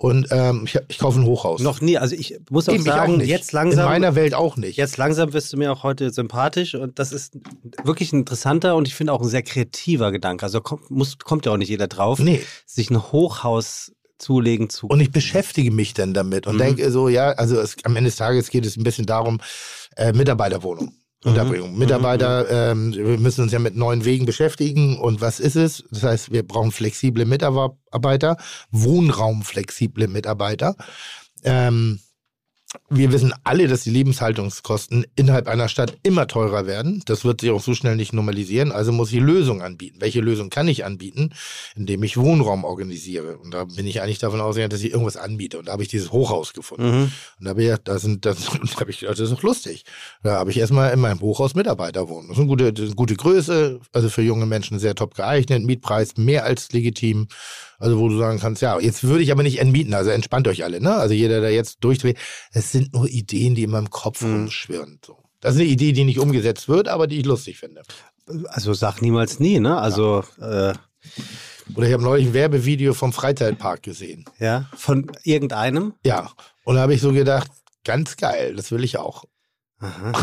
und 0.00 0.28
ähm, 0.30 0.62
ich, 0.64 0.78
ich 0.86 0.98
kaufe 0.98 1.18
ein 1.18 1.24
Hochhaus. 1.26 1.60
Noch 1.60 1.80
nie. 1.80 1.98
Also 1.98 2.14
ich 2.14 2.38
muss 2.50 2.68
auch 2.68 2.72
Eben, 2.74 2.84
sagen, 2.84 3.16
nicht. 3.16 3.28
jetzt 3.28 3.50
langsam. 3.50 3.80
In 3.86 3.90
meiner 3.90 4.14
Welt 4.14 4.32
auch 4.32 4.56
nicht. 4.56 4.76
Jetzt 4.76 4.96
langsam 4.96 5.32
wirst 5.32 5.52
du 5.52 5.56
mir 5.56 5.72
auch 5.72 5.82
heute 5.82 6.12
sympathisch 6.12 6.76
und 6.76 7.00
das 7.00 7.10
ist 7.12 7.36
wirklich 7.82 8.12
ein 8.12 8.20
interessanter 8.20 8.76
und 8.76 8.86
ich 8.86 8.94
finde 8.94 9.12
auch 9.12 9.20
ein 9.20 9.26
sehr 9.28 9.42
kreativer 9.42 10.12
Gedanke. 10.12 10.44
Also 10.44 10.60
kommt, 10.60 10.88
muss, 10.88 11.18
kommt 11.18 11.46
ja 11.46 11.52
auch 11.52 11.56
nicht 11.56 11.68
jeder 11.68 11.88
drauf, 11.88 12.20
Nee. 12.20 12.40
sich 12.64 12.90
ein 12.90 13.10
Hochhaus 13.10 13.90
zulegen 14.18 14.70
zu. 14.70 14.86
Und 14.86 15.00
ich 15.00 15.10
beschäftige 15.10 15.72
mich 15.72 15.94
dann 15.94 16.14
damit 16.14 16.46
und 16.46 16.54
Mhm. 16.54 16.58
denke 16.60 16.90
so, 16.92 17.08
ja, 17.08 17.30
also 17.32 17.58
es, 17.60 17.74
am 17.82 17.96
Ende 17.96 18.08
des 18.08 18.16
Tages 18.16 18.50
geht 18.50 18.66
es 18.66 18.76
ein 18.76 18.84
bisschen 18.84 19.04
darum, 19.06 19.40
äh, 19.96 20.12
Mitarbeiterwohnung. 20.12 20.92
Mhm. 21.24 21.30
Unterbringung. 21.30 21.78
Mitarbeiter, 21.78 22.70
ähm, 22.70 22.92
wir 22.94 23.18
müssen 23.18 23.42
uns 23.42 23.52
ja 23.52 23.58
mit 23.58 23.74
neuen 23.76 24.04
Wegen 24.04 24.26
beschäftigen. 24.26 24.98
Und 24.98 25.20
was 25.20 25.40
ist 25.40 25.56
es? 25.56 25.84
Das 25.90 26.02
heißt, 26.04 26.32
wir 26.32 26.46
brauchen 26.46 26.70
flexible 26.70 27.24
Mitarbeiter, 27.24 28.36
wohnraumflexible 28.70 30.08
Mitarbeiter. 30.08 30.76
Ähm, 31.44 32.00
wir 32.90 33.12
wissen 33.12 33.32
alle, 33.44 33.66
dass 33.66 33.84
die 33.84 33.90
Lebenshaltungskosten 33.90 35.06
innerhalb 35.16 35.48
einer 35.48 35.68
Stadt 35.68 35.96
immer 36.02 36.26
teurer 36.26 36.66
werden. 36.66 37.02
Das 37.06 37.24
wird 37.24 37.40
sich 37.40 37.50
auch 37.50 37.62
so 37.62 37.72
schnell 37.72 37.96
nicht 37.96 38.12
normalisieren. 38.12 38.72
Also 38.72 38.92
muss 38.92 39.10
ich 39.10 39.20
Lösungen 39.20 39.62
anbieten. 39.62 39.98
Welche 40.00 40.20
Lösung 40.20 40.50
kann 40.50 40.68
ich 40.68 40.84
anbieten? 40.84 41.30
Indem 41.76 42.02
ich 42.02 42.18
Wohnraum 42.18 42.64
organisiere. 42.64 43.38
Und 43.38 43.54
da 43.54 43.64
bin 43.64 43.86
ich 43.86 44.02
eigentlich 44.02 44.18
davon 44.18 44.42
ausgegangen, 44.42 44.70
dass 44.70 44.82
ich 44.82 44.90
irgendwas 44.90 45.16
anbiete. 45.16 45.58
Und 45.58 45.68
da 45.68 45.72
habe 45.72 45.82
ich 45.82 45.88
dieses 45.88 46.12
Hochhaus 46.12 46.52
gefunden. 46.52 46.90
Mhm. 46.90 47.12
Und 47.38 47.44
da 47.44 47.50
habe 47.50 47.62
ich, 47.62 47.68
gedacht, 47.68 47.88
da 47.88 47.98
sind, 47.98 48.26
das, 48.26 48.44
da 48.44 48.80
habe 48.80 48.90
ich 48.90 49.00
gedacht, 49.00 49.18
das 49.18 49.30
ist 49.30 49.32
doch 49.32 49.42
lustig. 49.42 49.84
Da 50.22 50.34
habe 50.34 50.50
ich 50.50 50.58
erstmal 50.58 50.92
in 50.92 51.00
meinem 51.00 51.20
Hochhaus 51.20 51.54
Mitarbeiter 51.54 52.10
wohnen. 52.10 52.28
Das 52.28 52.36
ist 52.36 52.40
eine 52.40 52.48
gute, 52.48 52.72
das 52.74 52.82
ist 52.82 52.90
eine 52.90 52.96
gute 52.96 53.16
Größe, 53.16 53.80
also 53.92 54.10
für 54.10 54.22
junge 54.22 54.44
Menschen 54.44 54.78
sehr 54.78 54.94
top 54.94 55.14
geeignet. 55.14 55.64
Mietpreis 55.64 56.18
mehr 56.18 56.44
als 56.44 56.70
legitim. 56.72 57.28
Also 57.78 57.98
wo 57.98 58.08
du 58.08 58.18
sagen 58.18 58.38
kannst, 58.40 58.60
ja, 58.62 58.78
jetzt 58.80 59.04
würde 59.04 59.22
ich 59.22 59.30
aber 59.32 59.42
nicht 59.42 59.60
entmieten. 59.60 59.94
Also 59.94 60.10
entspannt 60.10 60.48
euch 60.48 60.64
alle, 60.64 60.80
ne? 60.80 60.94
Also 60.94 61.14
jeder, 61.14 61.40
der 61.40 61.52
jetzt 61.52 61.78
durchdreht, 61.84 62.18
es 62.52 62.72
sind 62.72 62.92
nur 62.92 63.08
Ideen, 63.08 63.54
die 63.54 63.62
in 63.62 63.70
meinem 63.70 63.90
Kopf 63.90 64.22
Mhm. 64.22 64.32
rumschwirren. 64.34 65.00
So. 65.06 65.18
Das 65.40 65.54
ist 65.54 65.60
eine 65.60 65.68
Idee, 65.70 65.92
die 65.92 66.04
nicht 66.04 66.18
umgesetzt 66.18 66.68
wird, 66.68 66.88
aber 66.88 67.06
die 67.06 67.18
ich 67.20 67.24
lustig 67.26 67.58
finde. 67.58 67.82
Also 68.48 68.74
sag 68.74 69.00
niemals 69.00 69.38
nie, 69.40 69.60
ne? 69.60 69.78
Also 69.78 70.24
äh, 70.40 70.74
Oder 71.74 71.86
ich 71.86 71.92
habe 71.92 72.02
neulich 72.02 72.26
ein 72.26 72.34
Werbevideo 72.34 72.94
vom 72.94 73.12
Freizeitpark 73.12 73.82
gesehen. 73.82 74.24
ja, 74.38 74.68
von 74.76 75.10
irgendeinem. 75.22 75.94
Ja. 76.04 76.30
Und 76.64 76.74
da 76.74 76.80
habe 76.82 76.94
ich 76.94 77.00
so 77.00 77.12
gedacht, 77.12 77.48
ganz 77.84 78.16
geil, 78.16 78.56
das 78.56 78.70
will 78.72 78.82
ich 78.84 78.98
auch. 78.98 79.24
Aha. 79.78 80.12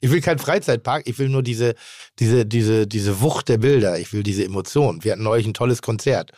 Ich 0.00 0.10
will 0.10 0.20
keinen 0.20 0.38
Freizeitpark, 0.38 1.02
ich 1.06 1.18
will 1.18 1.28
nur 1.28 1.42
diese, 1.42 1.74
diese, 2.18 2.44
diese, 2.46 2.86
diese 2.86 3.20
Wucht 3.20 3.48
der 3.48 3.58
Bilder. 3.58 3.98
Ich 3.98 4.12
will 4.12 4.22
diese 4.22 4.44
Emotionen. 4.44 5.02
Wir 5.04 5.12
hatten 5.12 5.22
neulich 5.22 5.46
ein 5.46 5.54
tolles 5.54 5.82
Konzert 5.82 6.32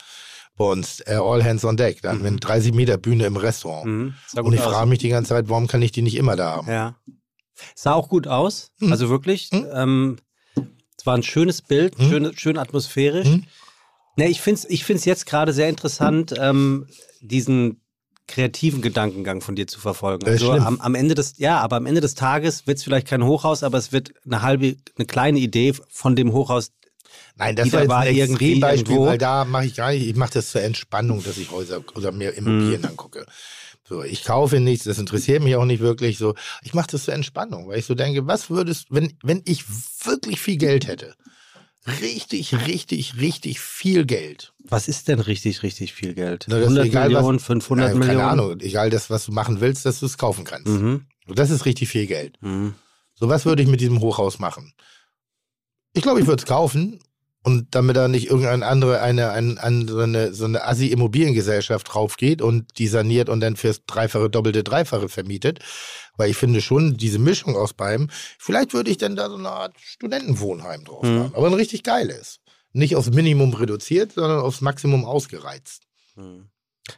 bei 0.57 0.65
uns, 0.65 1.01
äh, 1.01 1.15
All 1.21 1.45
Hands 1.45 1.65
on 1.65 1.77
Deck. 1.77 2.01
Da 2.03 2.11
hatten 2.11 2.23
wir 2.23 2.29
eine 2.29 2.39
30 2.39 2.73
Meter 2.73 2.97
Bühne 2.97 3.27
im 3.27 3.37
Restaurant. 3.37 3.87
Mhm. 3.87 4.15
Und 4.43 4.53
ich 4.53 4.61
frage 4.61 4.89
mich 4.89 5.01
die 5.01 5.09
ganze 5.11 5.31
Zeit, 5.31 5.49
warum 5.49 5.67
kann 5.67 5.83
ich 5.83 5.93
die 5.93 6.03
nicht 6.03 6.17
immer 6.17 6.37
da 6.37 6.53
haben? 6.57 6.69
Ja. 6.71 6.97
Sah 7.75 7.93
auch 7.95 8.09
gut 8.09 8.27
aus. 8.27 8.73
Mhm. 8.79 8.93
Also 8.93 9.09
wirklich. 9.09 9.51
Mhm. 9.53 9.67
Ähm, 9.73 10.17
es 10.99 11.05
war 11.05 11.15
ein 11.15 11.23
schönes 11.23 11.61
Bild, 11.63 11.99
Mhm. 11.99 12.09
schön, 12.09 12.37
schön 12.39 12.59
atmosphärisch. 12.59 13.29
Mhm. 13.29 13.45
Ne, 14.17 14.29
ich 14.29 14.41
finde 14.41 14.61
es 14.61 14.71
ich 14.71 14.85
find's 14.85 15.05
jetzt 15.05 15.27
gerade 15.27 15.53
sehr 15.53 15.69
interessant, 15.69 16.35
ähm, 16.39 16.87
diesen 17.21 17.83
kreativen 18.29 18.83
Gedankengang 18.83 19.41
von 19.41 19.55
dir 19.57 19.67
zu 19.67 19.79
verfolgen. 19.81 20.27
Also 20.27 20.53
am, 20.53 20.81
am 20.81 20.95
Ende 20.95 21.15
des, 21.15 21.35
ja, 21.39 21.61
aber 21.61 21.77
am 21.77 21.87
Ende 21.87 22.01
des 22.01 22.15
Tages 22.15 22.67
wird 22.67 22.79
es 22.79 22.85
vielleicht 22.85 23.07
kein 23.07 23.25
Hochhaus, 23.25 23.63
aber 23.63 23.79
es 23.79 23.93
wird 23.93 24.13
eine 24.25 24.43
halbe, 24.43 24.77
eine 24.97 25.07
kleine 25.07 25.39
Idee 25.39 25.75
von 25.89 26.17
dem 26.17 26.33
Hochhaus. 26.33 26.73
Nein, 27.37 27.55
das 27.55 27.73
war 27.73 27.81
jetzt 27.81 27.89
war 27.89 28.01
ein 28.01 28.15
irgendwie 28.15 28.45
Extrembeispiel, 28.53 28.93
irgendwo. 28.93 29.07
weil 29.07 29.19
da 29.19 29.45
mache 29.45 29.67
ich 29.67 29.75
gar 29.77 29.93
nicht, 29.93 30.07
ich 30.07 30.17
mache 30.17 30.33
das 30.35 30.51
zur 30.51 30.63
Entspannung, 30.63 31.23
dass 31.23 31.39
ich 31.39 31.51
Häuser 31.51 31.83
oder 31.95 32.13
mehr 32.13 32.35
Immobilien 32.35 32.81
Mhm. 32.81 32.89
angucke. 32.89 33.27
So, 33.89 34.03
ich 34.03 34.25
kaufe 34.25 34.59
nichts, 34.59 34.85
das 34.85 34.99
interessiert 34.99 35.43
mich 35.45 35.55
auch 35.55 35.65
nicht 35.65 35.81
wirklich. 35.81 36.19
So, 36.19 36.35
ich 36.63 36.75
mache 36.75 36.89
das 36.91 37.05
zur 37.05 37.15
Entspannung, 37.15 37.69
weil 37.69 37.79
ich 37.79 37.87
so 37.87 37.95
denke, 37.95 38.27
was 38.27 38.51
würdest, 38.51 38.87
wenn, 38.91 39.13
wenn 39.23 39.43
ich 39.45 39.65
wirklich 40.05 40.41
viel 40.41 40.57
Geld 40.57 40.89
hätte, 40.89 41.15
richtig, 41.87 42.55
richtig, 42.67 43.19
richtig 43.19 43.61
viel 43.61 44.05
Geld. 44.07 44.53
Was 44.65 44.89
ist 44.89 45.09
denn 45.09 45.21
richtig, 45.21 45.63
richtig 45.63 45.93
viel 45.95 46.15
Geld? 46.15 46.47
Na, 46.49 46.57
das 46.57 46.65
ist 46.65 46.69
100 46.71 46.87
egal, 46.87 47.05
was- 47.13 47.13
Millionen, 47.15 47.39
500 47.41 47.89
Nein, 47.91 47.99
Millionen? 47.99 48.19
Keine 48.19 48.31
Ahnung, 48.31 48.61
egal 48.61 48.91
das, 48.91 49.11
was 49.11 49.27
du 49.27 49.33
machen 49.33 49.61
willst, 49.61 49.87
dass 49.87 50.01
du 50.01 50.07
es 50.07 50.19
kaufen 50.19 50.45
kannst. 50.45 50.67
Mhm. 50.69 51.07
So, 51.27 51.35
das 51.35 51.51
ist 51.51 51.65
richtig 51.65 51.89
viel 51.89 52.07
Geld. 52.07 52.37
Mhm. 52.41 52.75
So, 53.15 53.29
was 53.29 53.45
würde 53.47 53.63
ich 53.63 53.69
mit 53.69 53.81
diesem 53.81 54.01
Hochhaus 54.01 54.39
machen? 54.39 54.73
Ich 55.95 56.03
glaube, 56.03 56.21
ich 56.21 56.27
würde 56.27 56.43
es 56.43 56.47
kaufen 56.47 56.99
und 57.47 57.69
damit 57.77 57.97
da 57.97 58.09
nicht 58.09 58.27
irgendeine 58.29 58.67
andere, 58.67 59.01
eine, 59.03 59.31
eine, 59.31 59.63
eine, 59.63 59.87
so 59.89 60.01
eine, 60.01 60.35
so 60.35 60.47
eine 60.47 60.65
Assi-Immobiliengesellschaft 60.67 61.95
draufgeht 61.95 62.43
und 62.43 62.77
die 62.79 62.89
saniert 62.89 63.29
und 63.29 63.39
dann 63.41 63.55
fürs 63.55 63.85
Dreifache, 63.87 64.29
Doppelte, 64.29 64.65
Dreifache 64.65 65.09
vermietet. 65.09 65.61
Weil 66.17 66.31
ich 66.31 66.37
finde 66.37 66.61
schon, 66.61 66.97
diese 66.97 67.21
Mischung 67.21 67.55
aus 67.55 67.73
beidem, 67.73 68.09
vielleicht 68.39 68.75
würde 68.75 68.91
ich 68.91 68.97
dann 68.99 69.15
da 69.15 69.29
so 69.31 69.37
eine 69.37 69.49
Art 69.51 69.77
Studentenwohnheim 69.81 70.85
draus 70.85 71.07
Mhm. 71.07 71.19
machen. 71.19 71.33
Aber 71.37 71.47
ein 71.47 71.55
richtig 71.55 71.85
geiles. 71.85 72.41
Nicht 72.73 72.97
aufs 72.97 73.11
Minimum 73.11 73.55
reduziert, 73.55 74.13
sondern 74.15 74.41
aufs 74.41 74.61
Maximum 74.61 75.05
ausgereizt. 75.05 75.85
Mhm. 76.17 76.49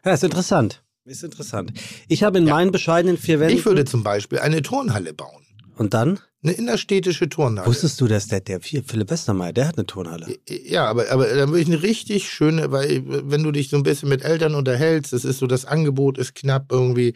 Ja, 0.02 0.12
ist 0.14 0.24
interessant. 0.24 0.82
Ist 1.04 1.24
interessant. 1.24 1.72
Ich 2.08 2.22
habe 2.22 2.38
in 2.38 2.44
meinen 2.44 2.72
bescheidenen 2.72 3.18
vier 3.18 3.38
Wänden. 3.38 3.56
Ich 3.58 3.66
würde 3.66 3.84
zum 3.84 4.02
Beispiel 4.02 4.38
eine 4.38 4.62
Turnhalle 4.62 5.12
bauen. 5.12 5.44
Und 5.78 5.94
dann? 5.94 6.18
Eine 6.40 6.52
innerstädtische 6.52 7.28
Turnhalle. 7.28 7.66
Wusstest 7.66 8.00
du, 8.00 8.06
dass 8.06 8.28
der, 8.28 8.40
der 8.40 8.60
Philipp 8.60 9.10
Westermeier, 9.10 9.52
der 9.52 9.66
hat 9.66 9.76
eine 9.76 9.86
Turnhalle? 9.86 10.26
Ja, 10.48 10.86
aber, 10.86 11.10
aber 11.10 11.26
dann 11.26 11.48
würde 11.48 11.62
ich 11.62 11.66
eine 11.66 11.82
richtig 11.82 12.28
schöne, 12.28 12.70
weil 12.70 13.02
wenn 13.06 13.42
du 13.42 13.50
dich 13.50 13.70
so 13.70 13.76
ein 13.76 13.82
bisschen 13.82 14.08
mit 14.08 14.22
Eltern 14.22 14.54
unterhältst, 14.54 15.12
das 15.12 15.24
ist 15.24 15.38
so, 15.38 15.48
das 15.48 15.64
Angebot 15.64 16.16
ist 16.16 16.36
knapp 16.36 16.70
irgendwie. 16.70 17.14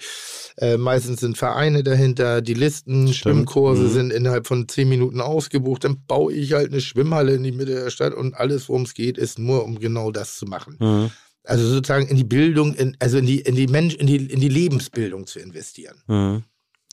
Äh, 0.57 0.77
meistens 0.77 1.21
sind 1.21 1.39
Vereine 1.39 1.85
dahinter, 1.85 2.41
die 2.43 2.55
Listen, 2.55 3.13
Schwimmkurse 3.13 3.85
Mhm. 3.85 3.93
sind 3.93 4.13
innerhalb 4.13 4.49
von 4.49 4.67
zehn 4.69 4.89
Minuten 4.89 5.21
ausgebucht. 5.21 5.85
Dann 5.85 6.05
baue 6.07 6.33
ich 6.33 6.53
halt 6.55 6.73
eine 6.73 6.81
Schwimmhalle 6.81 7.35
in 7.35 7.45
die 7.45 7.53
Mitte 7.53 7.75
der 7.75 7.91
Stadt 7.91 8.15
und 8.15 8.35
alles, 8.35 8.69
worum 8.69 8.83
es 8.83 8.95
geht, 8.95 9.19
ist 9.19 9.39
nur, 9.39 9.65
um 9.65 9.79
genau 9.79 10.11
das 10.11 10.37
zu 10.37 10.47
machen. 10.47 10.77
Mhm. 10.81 11.11
Also 11.45 11.67
sozusagen 11.69 12.07
in 12.09 12.17
die 12.17 12.25
Bildung, 12.25 12.75
in, 12.75 12.97
also 12.99 13.19
in 13.19 13.27
die, 13.27 13.41
in 13.41 13.55
die 13.55 13.67
Mensch, 13.69 13.95
in 13.95 14.07
die, 14.09 14.17
in 14.17 14.41
die 14.41 14.49
Lebensbildung 14.49 15.27
zu 15.27 15.39
investieren. 15.39 15.97
Mhm. 16.07 16.43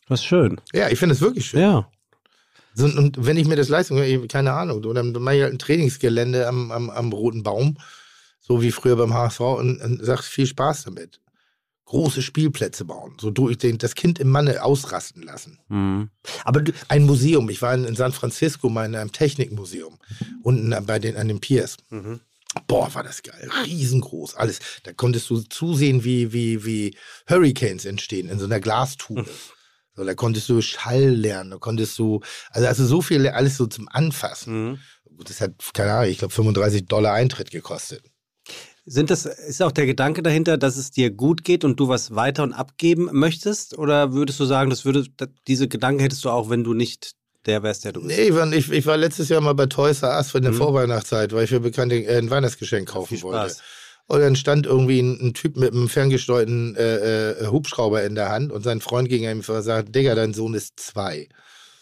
Das 0.10 0.20
ist 0.20 0.25
schön. 0.25 0.60
Ja, 0.74 0.89
ich 0.89 1.00
finde 1.00 1.13
es 1.13 1.22
wirklich 1.22 1.46
schön. 1.46 1.62
Ja. 1.62 1.89
So, 2.74 2.86
und 2.86 3.25
wenn 3.25 3.38
ich 3.38 3.48
mir 3.48 3.56
das 3.56 3.70
leisten 3.70 3.98
kann, 3.98 4.28
keine 4.28 4.54
Ahnung, 4.54 4.82
so, 4.84 4.92
dann 4.94 5.12
mache 5.12 5.36
ich 5.36 5.44
halt 5.44 5.54
ein 5.54 5.60
Trainingsgelände 5.60 6.48
am, 6.48 6.72
am, 6.72 6.89
am 6.89 7.12
Roten 7.12 7.44
Baum, 7.44 7.78
so 8.39 8.62
wie 8.62 8.72
früher 8.72 8.96
beim 8.96 9.13
HSV, 9.13 9.39
und, 9.39 9.82
und 9.82 10.04
sag 10.04 10.24
viel 10.24 10.48
Spaß 10.48 10.84
damit. 10.84 11.20
Große 11.86 12.22
Spielplätze 12.22 12.86
bauen, 12.86 13.18
so 13.20 13.32
durch 13.32 13.58
den, 13.58 13.80
das 13.80 13.96
Kind 13.96 14.20
im 14.20 14.30
Manne 14.30 14.63
ausrasten 14.63 15.24
lassen. 15.24 15.60
Mhm. 15.70 16.10
Aber 16.44 16.63
Ein 16.88 17.06
Museum, 17.06 17.50
ich 17.50 17.62
war 17.62 17.74
in, 17.74 17.86
in 17.86 17.96
San 17.96 18.12
Francisco 18.12 18.70
mal 18.70 18.86
in 18.86 18.96
einem 18.96 19.12
Technikmuseum, 19.12 19.98
unten 20.44 20.75
bei 20.86 21.00
den, 21.00 21.18
an 21.18 21.28
den 21.28 21.39
Piers. 21.39 21.78
Mhm. 21.89 22.20
Boah, 22.68 22.94
war 22.94 23.04
das 23.04 23.24
geil. 23.24 23.50
Riesengroß, 23.66 24.36
alles. 24.36 24.60
Da 24.84 24.94
konntest 24.94 25.30
du 25.30 25.42
zusehen, 25.42 26.04
wie, 26.04 26.34
wie, 26.34 26.66
wie 26.66 26.96
Hurricanes 27.28 27.86
entstehen 27.86 28.30
in 28.30 28.39
so 28.39 28.46
einer 28.46 28.60
Glastube. 28.60 29.25
So, 30.00 30.06
da 30.06 30.13
konntest 30.13 30.48
du 30.48 30.62
Schall 30.62 31.10
lernen, 31.10 31.51
da 31.51 31.58
konntest 31.58 32.00
du, 32.00 32.22
also, 32.51 32.68
also 32.70 32.86
so 32.86 33.01
viel, 33.01 33.27
alles 33.27 33.58
so 33.58 33.68
zum 33.68 33.89
Anfassen. 33.89 34.70
Mhm. 34.72 34.79
Das 35.25 35.41
hat, 35.41 35.51
keine 35.74 35.91
Ahnung, 35.91 36.10
ich 36.10 36.20
glaube 36.20 36.34
35 36.34 36.86
Dollar 36.86 37.13
Eintritt 37.13 37.51
gekostet. 37.51 38.01
Sind 38.86 39.10
das, 39.10 39.25
ist 39.25 39.62
auch 39.62 39.74
der 39.74 39.86
Gedanke 39.86 40.24
dahinter, 40.24 40.58
dass 40.58 40.77
es 40.77 40.89
dir 40.91 41.12
gut 41.12 41.44
geht 41.44 41.65
und 41.65 41.82
du 41.82 41.89
was 41.89 42.15
weiter 42.15 42.44
und 42.44 42.53
abgeben 42.53 43.10
möchtest? 43.12 43.77
Oder 43.77 44.13
würdest 44.13 44.39
du 44.39 44.46
sagen, 44.46 44.70
das 44.70 44.86
würde, 44.86 45.06
diese 45.50 45.68
Gedanken 45.68 46.00
hättest 46.00 46.24
du 46.24 46.29
auch, 46.29 46.50
wenn 46.50 46.63
du 46.63 46.74
nicht 46.74 47.12
der 47.46 47.62
wärst, 47.62 47.84
der 47.84 47.91
du 47.91 48.01
bist? 48.01 48.18
Nee, 48.18 48.29
ich 48.29 48.34
war, 48.36 48.50
ich, 48.53 48.72
ich 48.72 48.86
war 48.86 48.96
letztes 48.96 49.27
Jahr 49.27 49.41
mal 49.41 49.53
bei 49.53 49.65
Toys 49.65 50.01
R 50.01 50.15
Us 50.15 50.32
für 50.32 50.38
eine 50.38 50.51
Mhm. 50.51 50.56
Vorweihnachtszeit, 50.56 51.34
weil 51.34 51.44
ich 51.44 51.50
für 51.50 51.60
Bekannte 51.60 51.96
äh, 51.96 52.18
ein 52.18 52.29
Weihnachtsgeschenk 52.29 52.88
kaufen 52.88 53.18
Viel 53.18 53.24
wollte. 53.24 53.50
Spaß. 53.56 53.62
Und 54.10 54.22
dann 54.22 54.36
stand 54.36 54.66
irgendwie 54.66 55.00
ein, 55.00 55.20
ein 55.22 55.34
Typ 55.36 55.56
mit 55.56 55.72
einem 55.72 55.88
ferngesteuerten 55.88 56.75
äh, 56.75 57.30
äh, 57.30 57.48
Hubschrauber 57.48 58.04
in 58.04 58.16
der 58.16 58.30
Hand 58.30 58.51
und 58.51 58.63
sein 58.63 58.82
Freund 58.82 59.08
ging 59.08 59.24
ihm 59.24 59.44
vor 59.44 59.58
und 59.58 59.62
sagt, 59.62 59.94
Digga, 59.94 60.16
dein 60.16 60.34
Sohn 60.34 60.56
ist 60.56 60.80
zwei. 60.80 61.30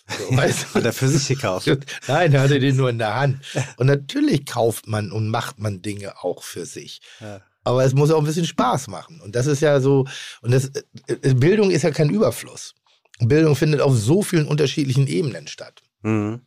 So, 0.10 0.36
weißt 0.38 0.64
du? 0.64 0.74
Hat 0.76 0.86
er 0.86 0.92
für 0.92 1.08
sich 1.08 1.26
gekauft. 1.26 1.68
Nein, 2.08 2.34
er 2.34 2.42
hatte 2.42 2.60
den 2.60 2.76
nur 2.76 2.90
in 2.90 2.98
der 2.98 3.16
Hand. 3.16 3.40
Und 3.78 3.88
natürlich 3.88 4.46
kauft 4.46 4.88
man 4.88 5.14
und 5.14 5.30
macht 5.30 5.60
man 5.60 5.82
Dinge 5.82 6.22
auch 6.22 6.44
für 6.44 6.66
sich. 6.66 7.00
Ja. 7.22 7.40
Aber 7.64 7.86
es 7.86 7.94
muss 7.94 8.12
auch 8.12 8.20
ein 8.20 8.26
bisschen 8.26 8.46
Spaß 8.46 8.90
machen. 8.90 9.22
Und 9.22 9.34
das 9.38 9.48
ist 9.48 9.62
ja 9.62 9.80
so, 9.80 10.06
und 10.42 10.52
das, 10.52 10.70
äh, 11.08 11.34
Bildung 11.34 11.72
ist 11.72 11.84
ja 11.84 11.92
kein 11.92 12.10
Überfluss. 12.10 12.76
Bildung 13.20 13.56
findet 13.56 13.80
auf 13.80 13.96
so 13.96 14.22
vielen 14.22 14.50
unterschiedlichen 14.50 15.08
Ebenen 15.08 15.48
statt. 15.48 15.82
Mhm. 16.02 16.42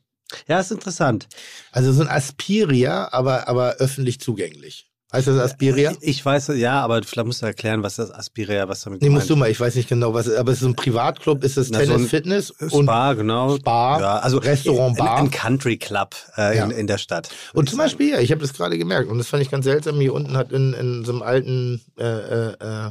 Ja, 0.46 0.60
ist 0.60 0.72
interessant. 0.72 1.26
Also 1.72 1.90
so 1.90 2.02
ein 2.02 2.08
Aspiria, 2.08 3.08
aber, 3.12 3.48
aber 3.48 3.76
öffentlich 3.76 4.20
zugänglich. 4.20 4.89
Heißt 5.12 5.26
das 5.26 5.38
Aspiria? 5.38 5.92
Ich 6.00 6.24
weiß, 6.24 6.48
ja, 6.54 6.80
aber 6.80 7.02
vielleicht 7.02 7.26
musst 7.26 7.42
du 7.42 7.46
erklären, 7.46 7.82
was 7.82 7.96
das 7.96 8.12
Aspiria, 8.12 8.68
was 8.68 8.82
damit 8.82 9.00
Nee, 9.02 9.08
gemeint 9.08 9.22
musst 9.22 9.30
du 9.30 9.36
mal, 9.36 9.50
ich 9.50 9.58
weiß 9.58 9.74
nicht 9.74 9.88
genau, 9.88 10.14
was, 10.14 10.30
aber 10.32 10.52
es 10.52 10.60
ist 10.62 10.66
ein 10.68 10.76
Privatclub, 10.76 11.42
ist 11.42 11.56
es 11.56 11.70
Na, 11.70 11.80
so 11.80 11.84
Tennis, 11.86 12.02
ein 12.02 12.08
Fitness 12.08 12.50
ist. 12.50 12.72
und, 12.72 12.84
Spa, 12.84 13.14
genau. 13.14 13.56
Spa, 13.56 14.00
ja, 14.00 14.18
also 14.18 14.38
Restaurant, 14.38 14.96
Bar. 14.96 15.16
Ein, 15.16 15.24
ein 15.24 15.30
Country 15.30 15.78
Club 15.78 16.14
äh, 16.36 16.56
Ja. 16.56 16.64
in, 16.64 16.70
in 16.70 16.86
der 16.86 16.98
Stadt. 16.98 17.28
und 17.54 17.68
zum. 17.68 17.78
Beispiel, 17.78 18.10
ja, 18.10 18.20
ich 18.20 18.30
habe 18.30 18.40
das 18.40 18.52
gerade 18.52 18.78
gemerkt 18.78 19.08
und 19.10 19.18
das 19.18 19.26
fand 19.26 19.42
ich 19.42 19.50
ganz 19.50 19.64
seltsam. 19.64 19.98
Hier 20.00 20.14
unten 20.14 20.36
hat 20.36 20.52
in, 20.52 20.74
in 20.74 21.04
so 21.04 21.12
einem 21.12 21.22
alten 21.22 21.80
äh, 21.98 22.04
äh, 22.04 22.52
äh, 22.60 22.90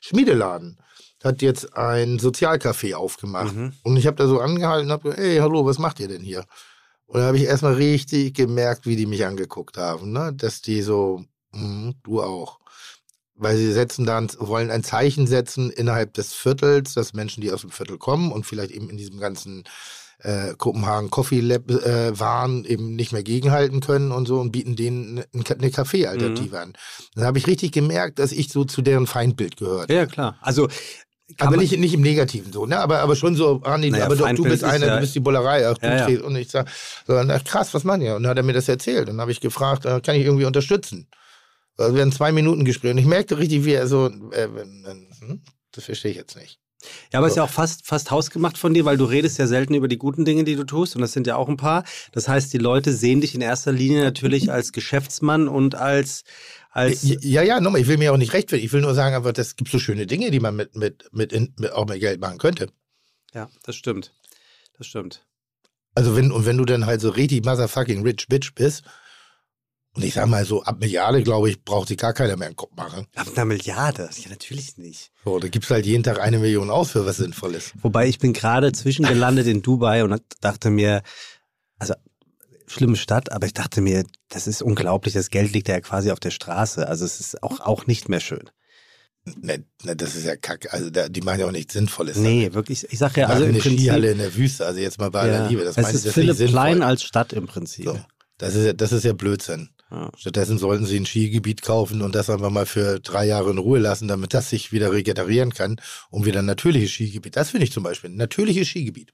Schmiedeladen 0.00 0.78
hat 1.22 1.42
jetzt 1.42 1.76
ein 1.76 2.18
Sozialcafé 2.18 2.94
aufgemacht. 2.94 3.54
Mhm. 3.54 3.72
Und 3.82 3.96
ich 3.96 4.06
habe 4.06 4.16
da 4.16 4.26
so 4.26 4.38
angehalten 4.40 4.86
und 4.86 4.92
habe 4.92 5.02
gesagt, 5.02 5.20
hey, 5.20 5.38
hallo, 5.38 5.66
was 5.66 5.78
macht 5.78 5.98
ihr 6.00 6.08
denn 6.08 6.22
hier? 6.22 6.44
Und 7.06 7.20
da 7.20 7.26
habe 7.26 7.36
ich 7.38 7.44
erstmal 7.44 7.74
richtig 7.74 8.34
gemerkt, 8.34 8.86
wie 8.86 8.94
die 8.96 9.06
mich 9.06 9.26
angeguckt 9.26 9.76
haben, 9.78 10.12
ne? 10.12 10.32
dass 10.34 10.62
die 10.62 10.82
so, 10.82 11.24
"Mhm, 11.52 11.94
du 12.04 12.22
auch. 12.22 12.58
Weil 13.34 13.56
sie 13.56 13.72
setzen 13.72 14.04
dann, 14.04 14.28
wollen 14.38 14.70
ein 14.70 14.82
Zeichen 14.82 15.26
setzen 15.28 15.70
innerhalb 15.70 16.12
des 16.14 16.34
Viertels, 16.34 16.94
dass 16.94 17.12
Menschen, 17.12 17.40
die 17.40 17.52
aus 17.52 17.60
dem 17.60 17.70
Viertel 17.70 17.96
kommen 17.96 18.32
und 18.32 18.44
vielleicht 18.46 18.72
eben 18.72 18.90
in 18.90 18.96
diesem 18.96 19.18
ganzen 19.20 19.62
äh, 20.20 20.54
Kopenhagen 20.58 21.10
Coffee 21.10 21.38
Lab 21.38 21.70
äh, 21.70 22.18
waren, 22.18 22.64
eben 22.64 22.96
nicht 22.96 23.12
mehr 23.12 23.22
gegenhalten 23.22 23.78
können 23.78 24.10
und 24.10 24.26
so 24.26 24.40
und 24.40 24.50
bieten 24.50 24.74
denen 24.74 25.22
eine, 25.32 25.44
eine 25.48 25.70
Kaffee-Alternative 25.70 26.56
Mhm. 26.56 26.62
an. 26.62 26.72
Dann 27.14 27.24
habe 27.26 27.38
ich 27.38 27.46
richtig 27.46 27.70
gemerkt, 27.70 28.18
dass 28.18 28.32
ich 28.32 28.48
so 28.48 28.64
zu 28.64 28.82
deren 28.82 29.06
Feindbild 29.06 29.56
gehört. 29.56 29.88
Ja, 29.92 30.06
klar. 30.06 30.36
Also, 30.40 30.68
aber 31.38 31.56
nicht, 31.56 31.78
nicht 31.78 31.94
im 31.94 32.00
Negativen 32.00 32.52
so, 32.52 32.66
ne? 32.66 32.80
Aber, 32.80 32.98
aber 32.98 33.14
schon 33.14 33.36
so, 33.36 33.60
ah, 33.62 33.78
nee, 33.78 33.90
Naja, 33.90 34.06
aber 34.06 34.16
doch, 34.16 34.28
du 34.32 34.42
bist 34.42 34.64
ist 34.64 34.68
einer, 34.68 34.86
ja- 34.86 34.94
du 34.96 35.00
bist 35.02 35.14
die 35.14 35.20
Bullerei, 35.20 35.68
ach, 35.68 35.78
du 35.78 35.86
Ja, 35.86 36.08
ja. 36.08 36.20
und 36.24 36.34
ich 36.34 36.50
sag, 36.50 36.68
so, 37.06 37.14
und 37.14 37.30
ach, 37.30 37.44
krass, 37.44 37.72
was 37.72 37.84
machen 37.84 38.00
die? 38.00 38.08
Und 38.08 38.24
dann 38.24 38.30
hat 38.30 38.38
er 38.38 38.42
mir 38.42 38.54
das 38.54 38.68
erzählt. 38.68 39.06
Dann 39.08 39.20
habe 39.20 39.30
ich 39.30 39.38
gefragt, 39.40 39.84
äh, 39.84 40.00
kann 40.00 40.16
ich 40.16 40.24
irgendwie 40.24 40.46
unterstützen? 40.46 41.06
Also 41.78 41.94
wir 41.94 42.02
haben 42.02 42.12
zwei 42.12 42.32
Minuten 42.32 42.64
Gespräch 42.64 42.90
und 42.90 42.98
ich 42.98 43.06
merkte 43.06 43.38
richtig, 43.38 43.64
wie 43.64 43.72
er 43.72 43.86
so, 43.86 44.06
äh, 44.32 44.48
hm, 44.48 45.42
das 45.72 45.84
verstehe 45.84 46.10
ich 46.10 46.16
jetzt 46.16 46.36
nicht. 46.36 46.58
Ja, 47.12 47.18
aber 47.18 47.26
ist 47.26 47.36
ja 47.36 47.42
auch 47.42 47.50
fast, 47.50 47.86
fast 47.86 48.10
hausgemacht 48.10 48.56
von 48.56 48.72
dir, 48.72 48.84
weil 48.84 48.96
du 48.96 49.04
redest 49.04 49.38
ja 49.38 49.46
selten 49.46 49.74
über 49.74 49.88
die 49.88 49.98
guten 49.98 50.24
Dinge, 50.24 50.44
die 50.44 50.54
du 50.54 50.64
tust. 50.64 50.94
Und 50.94 51.02
das 51.02 51.12
sind 51.12 51.26
ja 51.26 51.36
auch 51.36 51.48
ein 51.48 51.56
paar. 51.56 51.84
Das 52.12 52.28
heißt, 52.28 52.52
die 52.52 52.58
Leute 52.58 52.92
sehen 52.92 53.20
dich 53.20 53.34
in 53.34 53.40
erster 53.40 53.72
Linie 53.72 54.02
natürlich 54.04 54.52
als 54.52 54.72
Geschäftsmann 54.72 55.48
und 55.48 55.74
als, 55.74 56.22
als 56.70 57.00
Ja, 57.02 57.42
ja, 57.42 57.60
nochmal, 57.60 57.80
ich 57.80 57.88
will 57.88 57.98
mir 57.98 58.12
auch 58.12 58.16
nicht 58.16 58.32
rechtfertigen. 58.32 58.66
Ich 58.66 58.72
will 58.72 58.80
nur 58.80 58.94
sagen, 58.94 59.16
einfach, 59.16 59.32
das 59.32 59.56
gibt 59.56 59.70
so 59.70 59.80
schöne 59.80 60.06
Dinge, 60.06 60.30
die 60.30 60.40
man 60.40 60.54
mit, 60.54 60.76
mit, 60.76 61.08
mit, 61.12 61.32
mit 61.58 61.72
auch 61.72 61.86
mit 61.86 62.00
Geld 62.00 62.20
machen 62.20 62.38
könnte. 62.38 62.68
ja, 63.34 63.48
das 63.64 63.74
stimmt. 63.74 64.14
Das 64.76 64.86
stimmt. 64.86 65.26
Also 65.96 66.14
wenn, 66.14 66.30
und 66.30 66.46
wenn 66.46 66.58
du 66.58 66.64
dann 66.64 66.86
halt 66.86 67.00
so 67.00 67.10
richtig 67.10 67.44
motherfucking 67.44 68.02
rich 68.04 68.28
bitch 68.28 68.54
bist, 68.54 68.84
und 69.98 70.04
ich 70.04 70.14
sag 70.14 70.28
mal 70.28 70.44
so, 70.44 70.62
ab 70.62 70.78
Milliarde, 70.78 71.24
glaube 71.24 71.50
ich, 71.50 71.64
braucht 71.64 71.88
sich 71.88 71.96
gar 71.96 72.12
keiner 72.12 72.36
mehr 72.36 72.46
einen 72.46 72.54
Kopf 72.54 72.70
machen. 72.76 73.08
Ab 73.16 73.26
einer 73.34 73.44
Milliarde? 73.46 74.08
Ja, 74.16 74.30
natürlich 74.30 74.78
nicht. 74.78 75.10
So, 75.24 75.40
da 75.40 75.48
gibst 75.48 75.70
halt 75.70 75.86
jeden 75.86 76.04
Tag 76.04 76.20
eine 76.20 76.38
Million 76.38 76.70
aus 76.70 76.92
für 76.92 77.04
was 77.04 77.16
Sinnvolles. 77.16 77.72
Wobei 77.82 78.06
ich 78.06 78.20
bin 78.20 78.32
gerade 78.32 78.70
zwischengelandet 78.70 79.48
in 79.48 79.60
Dubai 79.60 80.04
und 80.04 80.22
dachte 80.40 80.70
mir, 80.70 81.02
also 81.80 81.94
schlimme 82.68 82.94
Stadt, 82.94 83.32
aber 83.32 83.48
ich 83.48 83.54
dachte 83.54 83.80
mir, 83.80 84.04
das 84.28 84.46
ist 84.46 84.62
unglaublich, 84.62 85.14
das 85.14 85.30
Geld 85.30 85.52
liegt 85.52 85.66
ja 85.66 85.80
quasi 85.80 86.12
auf 86.12 86.20
der 86.20 86.30
Straße. 86.30 86.86
Also 86.86 87.04
es 87.04 87.18
ist 87.18 87.42
auch, 87.42 87.58
auch 87.58 87.88
nicht 87.88 88.08
mehr 88.08 88.20
schön. 88.20 88.48
Ne, 89.24 89.64
ne, 89.82 89.96
das 89.96 90.14
ist 90.14 90.26
ja 90.26 90.36
kacke. 90.36 90.72
Also 90.72 90.90
da, 90.90 91.08
die 91.08 91.22
machen 91.22 91.40
ja 91.40 91.46
auch 91.46 91.52
nichts 91.52 91.72
Sinnvolles. 91.72 92.18
Nee, 92.18 92.50
wirklich. 92.52 92.86
Ich 92.92 93.00
sag 93.00 93.16
ja, 93.16 93.26
Also 93.26 93.42
im 93.42 93.48
eine 93.48 93.58
Prinzip, 93.58 93.80
Skihalle 93.80 94.12
in 94.12 94.18
der 94.18 94.36
Wüste, 94.36 94.64
also 94.64 94.78
jetzt 94.78 95.00
mal 95.00 95.10
bei 95.10 95.22
aller 95.22 95.42
ja, 95.42 95.48
Liebe. 95.48 95.64
Das 95.64 95.76
es 95.76 96.04
ist 96.04 96.14
Philipp. 96.14 96.36
Klein 96.36 96.82
als 96.82 97.02
Stadt 97.02 97.32
im 97.32 97.48
Prinzip. 97.48 97.84
so. 97.84 97.98
Das 98.38 98.54
ist 98.54 98.64
ja, 98.64 98.72
das 98.72 98.92
ist 98.92 99.04
ja 99.04 99.12
Blödsinn. 99.12 99.70
Ja. 99.90 100.10
Stattdessen 100.16 100.58
sollten 100.58 100.84
sie 100.84 100.98
ein 100.98 101.06
Skigebiet 101.06 101.62
kaufen 101.62 102.02
und 102.02 102.14
das 102.14 102.28
einfach 102.28 102.50
mal 102.50 102.66
für 102.66 103.00
drei 103.00 103.26
Jahre 103.26 103.50
in 103.50 103.58
Ruhe 103.58 103.78
lassen, 103.78 104.06
damit 104.06 104.34
das 104.34 104.50
sich 104.50 104.70
wieder 104.70 104.92
regenerieren 104.92 105.54
kann, 105.54 105.80
um 106.10 106.26
wieder 106.26 106.40
ein 106.40 106.46
natürliches 106.46 106.90
Skigebiet. 106.90 107.36
Das 107.36 107.50
finde 107.50 107.64
ich 107.64 107.72
zum 107.72 107.82
Beispiel. 107.82 108.10
Ein 108.10 108.16
natürliches 108.16 108.68
Skigebiet. 108.68 109.12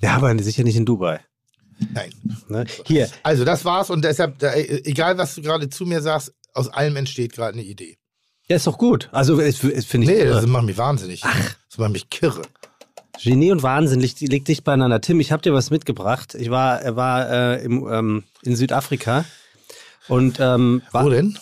ja, 0.00 0.14
aber 0.14 0.40
sicher 0.42 0.62
nicht 0.62 0.76
in 0.76 0.86
Dubai. 0.86 1.20
Nein. 1.92 2.12
Ne? 2.48 2.64
Hier, 2.86 3.10
Also 3.24 3.44
das 3.44 3.64
war's 3.64 3.90
und 3.90 4.04
deshalb, 4.04 4.38
da, 4.38 4.54
egal 4.54 5.18
was 5.18 5.34
du 5.34 5.42
gerade 5.42 5.68
zu 5.68 5.84
mir 5.84 6.00
sagst, 6.00 6.32
aus 6.52 6.68
allem 6.68 6.94
entsteht 6.94 7.32
gerade 7.32 7.54
eine 7.54 7.64
Idee. 7.64 7.98
Ja, 8.48 8.56
ist 8.56 8.66
doch 8.66 8.78
gut. 8.78 9.08
Also, 9.10 9.40
es, 9.40 9.64
es 9.64 9.86
finde 9.86 10.06
ich. 10.06 10.12
Nee, 10.12 10.22
irre. 10.24 10.34
das 10.34 10.46
macht 10.46 10.66
mich 10.66 10.76
wahnsinnig. 10.76 11.22
Das 11.22 11.78
macht 11.78 11.92
mich 11.92 12.10
kirre. 12.10 12.42
Genie 13.22 13.52
und 13.52 13.62
Wahnsinn 13.62 14.00
liegt, 14.00 14.20
liegt 14.20 14.48
dicht 14.48 14.64
beieinander. 14.64 15.00
Tim, 15.00 15.18
ich 15.18 15.32
habe 15.32 15.42
dir 15.42 15.54
was 15.54 15.70
mitgebracht. 15.70 16.34
Ich 16.34 16.50
war, 16.50 16.80
er 16.80 16.94
war 16.94 17.30
äh, 17.30 17.64
im, 17.64 17.88
ähm, 17.90 18.24
in 18.42 18.54
Südafrika 18.54 19.24
und 20.08 20.38
ähm, 20.40 20.82
Wo 20.92 21.08
denn? 21.08 21.38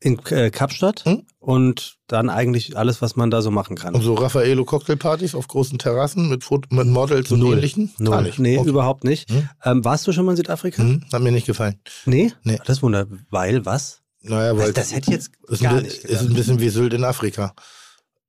in 0.00 0.18
äh, 0.26 0.50
Kapstadt 0.50 1.04
Hm? 1.04 1.22
und 1.38 1.96
dann 2.06 2.28
eigentlich 2.30 2.76
alles, 2.76 3.00
was 3.02 3.16
man 3.16 3.30
da 3.30 3.40
so 3.42 3.50
machen 3.50 3.76
kann. 3.76 3.94
Und 3.94 4.02
so 4.02 4.14
Raffaello 4.14 4.64
Cocktailpartys 4.64 5.34
auf 5.34 5.48
großen 5.48 5.78
Terrassen 5.78 6.28
mit, 6.28 6.44
Foto 6.44 6.68
mit 6.74 6.86
Models 6.86 7.32
und 7.32 7.42
ähnlichen? 7.42 7.92
Null. 7.98 8.12
Gar 8.12 8.22
nicht. 8.22 8.38
Nee, 8.38 8.58
Okay. 8.58 8.68
überhaupt 8.68 9.04
nicht. 9.04 9.30
Hm? 9.30 9.48
Ähm, 9.64 9.84
warst 9.84 10.06
du 10.06 10.12
schon 10.12 10.24
mal 10.26 10.32
in 10.32 10.36
Südafrika? 10.36 10.82
Hm, 10.82 11.04
hat 11.12 11.22
mir 11.22 11.32
nicht 11.32 11.46
gefallen. 11.46 11.80
Nee? 12.04 12.32
Nee. 12.44 12.58
Das 12.66 12.82
Wunder. 12.82 13.06
Weil 13.30 13.64
was? 13.64 14.02
Naja, 14.20 14.56
weil 14.56 14.72
Das, 14.72 14.88
das 14.90 14.92
hätte 14.96 15.10
ich 15.10 15.16
jetzt 15.16 15.30
gar 15.62 15.76
ein, 15.78 15.82
nicht 15.84 16.02
bi- 16.02 16.08
ist 16.08 16.20
ein 16.20 16.26
gedacht. 16.28 16.36
bisschen 16.36 16.60
wie 16.60 16.68
Sylt 16.68 16.92
in 16.92 17.04
Afrika. 17.04 17.54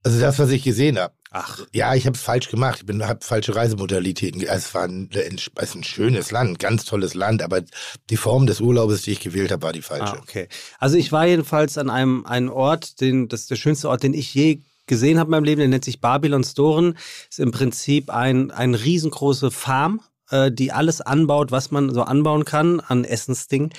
Also 0.04 0.20
das, 0.20 0.40
was 0.40 0.50
ich 0.52 0.64
gesehen 0.64 0.98
habe. 0.98 1.14
Ach, 1.32 1.66
Ja, 1.74 1.94
ich 1.94 2.06
habe 2.06 2.16
es 2.16 2.24
falsch 2.24 2.50
gemacht. 2.50 2.80
Ich 2.80 2.86
bin 2.86 3.06
habe 3.06 3.24
falsche 3.24 3.56
Reisemodalitäten. 3.56 4.42
Es 4.42 4.74
war 4.74 4.84
ein, 4.84 5.10
es 5.12 5.48
ist 5.48 5.76
ein 5.76 5.84
schönes 5.84 6.32
Land, 6.32 6.52
ein 6.52 6.58
ganz 6.58 6.86
tolles 6.86 7.14
Land, 7.14 7.42
aber 7.42 7.62
die 8.10 8.18
Form 8.18 8.48
des 8.48 8.62
Urlaubes, 8.62 9.02
die 9.02 9.12
ich 9.12 9.20
gewählt 9.20 9.52
habe, 9.52 9.64
war 9.64 9.74
die 9.74 9.82
falsche. 9.82 10.14
Ah, 10.14 10.22
okay. 10.22 10.48
Also 10.80 10.98
ich 10.98 11.12
war 11.12 11.28
jedenfalls 11.28 11.78
an 11.78 11.90
einem, 11.90 12.26
einem 12.26 12.50
Ort, 12.50 13.02
den, 13.02 13.28
das 13.28 13.42
ist 13.42 13.52
der 13.52 13.58
schönste 13.58 13.90
Ort, 13.90 14.04
den 14.04 14.14
ich 14.14 14.34
je 14.34 14.62
gesehen 14.88 15.20
habe 15.20 15.28
in 15.28 15.32
meinem 15.32 15.44
Leben, 15.44 15.60
der 15.60 15.68
nennt 15.68 15.86
sich 15.86 16.00
Babylon 16.00 16.44
Storen. 16.44 16.98
Ist 17.30 17.40
im 17.40 17.52
Prinzip 17.52 18.10
ein, 18.10 18.52
ein 18.52 18.74
riesengroße 18.74 19.52
Farm, 19.52 20.02
äh, 20.32 20.52
die 20.52 20.72
alles 20.72 21.02
anbaut, 21.02 21.52
was 21.52 21.72
man 21.72 21.94
so 21.94 22.04
anbauen 22.04 22.46
kann 22.46 22.80
an 22.80 23.04
Essensding 23.04 23.72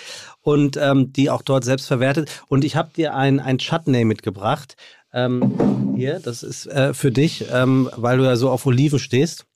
und 0.42 0.76
ähm, 0.76 1.12
die 1.12 1.30
auch 1.30 1.42
dort 1.42 1.64
selbst 1.64 1.87
verwertet. 1.87 2.30
Und 2.48 2.64
ich 2.64 2.76
habe 2.76 2.90
dir 2.94 3.14
ein, 3.14 3.40
ein 3.40 3.58
Chutney 3.58 4.04
mitgebracht. 4.04 4.76
Ähm, 5.12 5.94
hier, 5.96 6.20
das 6.20 6.42
ist 6.42 6.66
äh, 6.66 6.92
für 6.94 7.10
dich, 7.10 7.46
ähm, 7.52 7.88
weil 7.96 8.18
du 8.18 8.24
ja 8.24 8.36
so 8.36 8.50
auf 8.50 8.66
Oliven 8.66 8.98
stehst. 8.98 9.46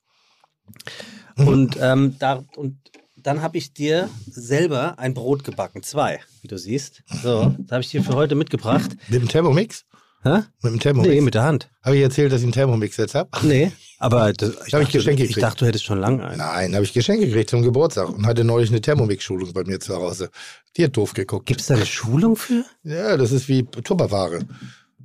Und, 1.37 1.77
ähm, 1.81 2.17
da, 2.19 2.45
und 2.57 2.79
dann 3.17 3.43
habe 3.43 3.57
ich 3.59 3.73
dir 3.73 4.09
selber 4.27 4.99
ein 4.99 5.15
Brot 5.15 5.45
gebacken. 5.45 5.83
Zwei, 5.83 6.21
wie 6.41 6.49
du 6.49 6.59
siehst. 6.59 7.03
So, 7.23 7.55
da 7.59 7.77
habe 7.77 7.83
ich 7.83 7.91
dir 7.91 8.03
für 8.03 8.15
heute 8.15 8.35
mitgebracht. 8.35 8.91
Mit 9.09 9.23
dem 9.23 9.29
Thermomix? 9.29 9.85
Hä? 10.25 10.43
Mit 10.63 10.73
dem 10.73 10.81
Thermomix? 10.81 11.15
Nee, 11.15 11.21
mit 11.21 11.35
der 11.35 11.43
Hand. 11.43 11.69
habe 11.83 11.97
ich 11.97 12.03
erzählt, 12.03 12.31
dass 12.33 12.41
ich 12.41 12.45
einen 12.45 12.53
Thermomix 12.53 12.97
jetzt 12.97 13.15
habe? 13.15 13.29
Nee, 13.43 13.73
aber 13.99 14.33
das, 14.33 14.51
ich, 14.51 14.57
Hab 14.75 14.81
ich 14.81 14.87
dachte, 14.87 14.99
Geschenke 14.99 15.23
ich 15.23 15.29
gekriegt. 15.31 15.45
dachte, 15.45 15.59
du 15.61 15.67
hättest 15.67 15.85
schon 15.85 15.99
lange 15.99 16.25
einen. 16.25 16.39
Nein, 16.39 16.75
habe 16.75 16.85
ich 16.85 16.93
Geschenke 16.93 17.27
gekriegt 17.27 17.51
zum 17.51 17.63
Geburtstag 17.63 18.09
und 18.09 18.27
hatte 18.27 18.45
neulich 18.45 18.71
eine 18.71 18.81
Thermomix-Schulung 18.81 19.53
bei 19.53 19.65
mir 19.65 19.81
zu 19.81 19.97
Hause. 19.97 20.31
Die 20.77 20.85
hat 20.85 20.97
doof 20.97 21.15
geguckt. 21.15 21.47
Gibt 21.47 21.61
es 21.61 21.67
da 21.67 21.75
eine 21.75 21.87
Schulung 21.87 22.37
für? 22.37 22.65
Ja, 22.85 23.17
das 23.17 23.33
ist 23.33 23.49
wie 23.49 23.65
Tupperware. 23.65 24.41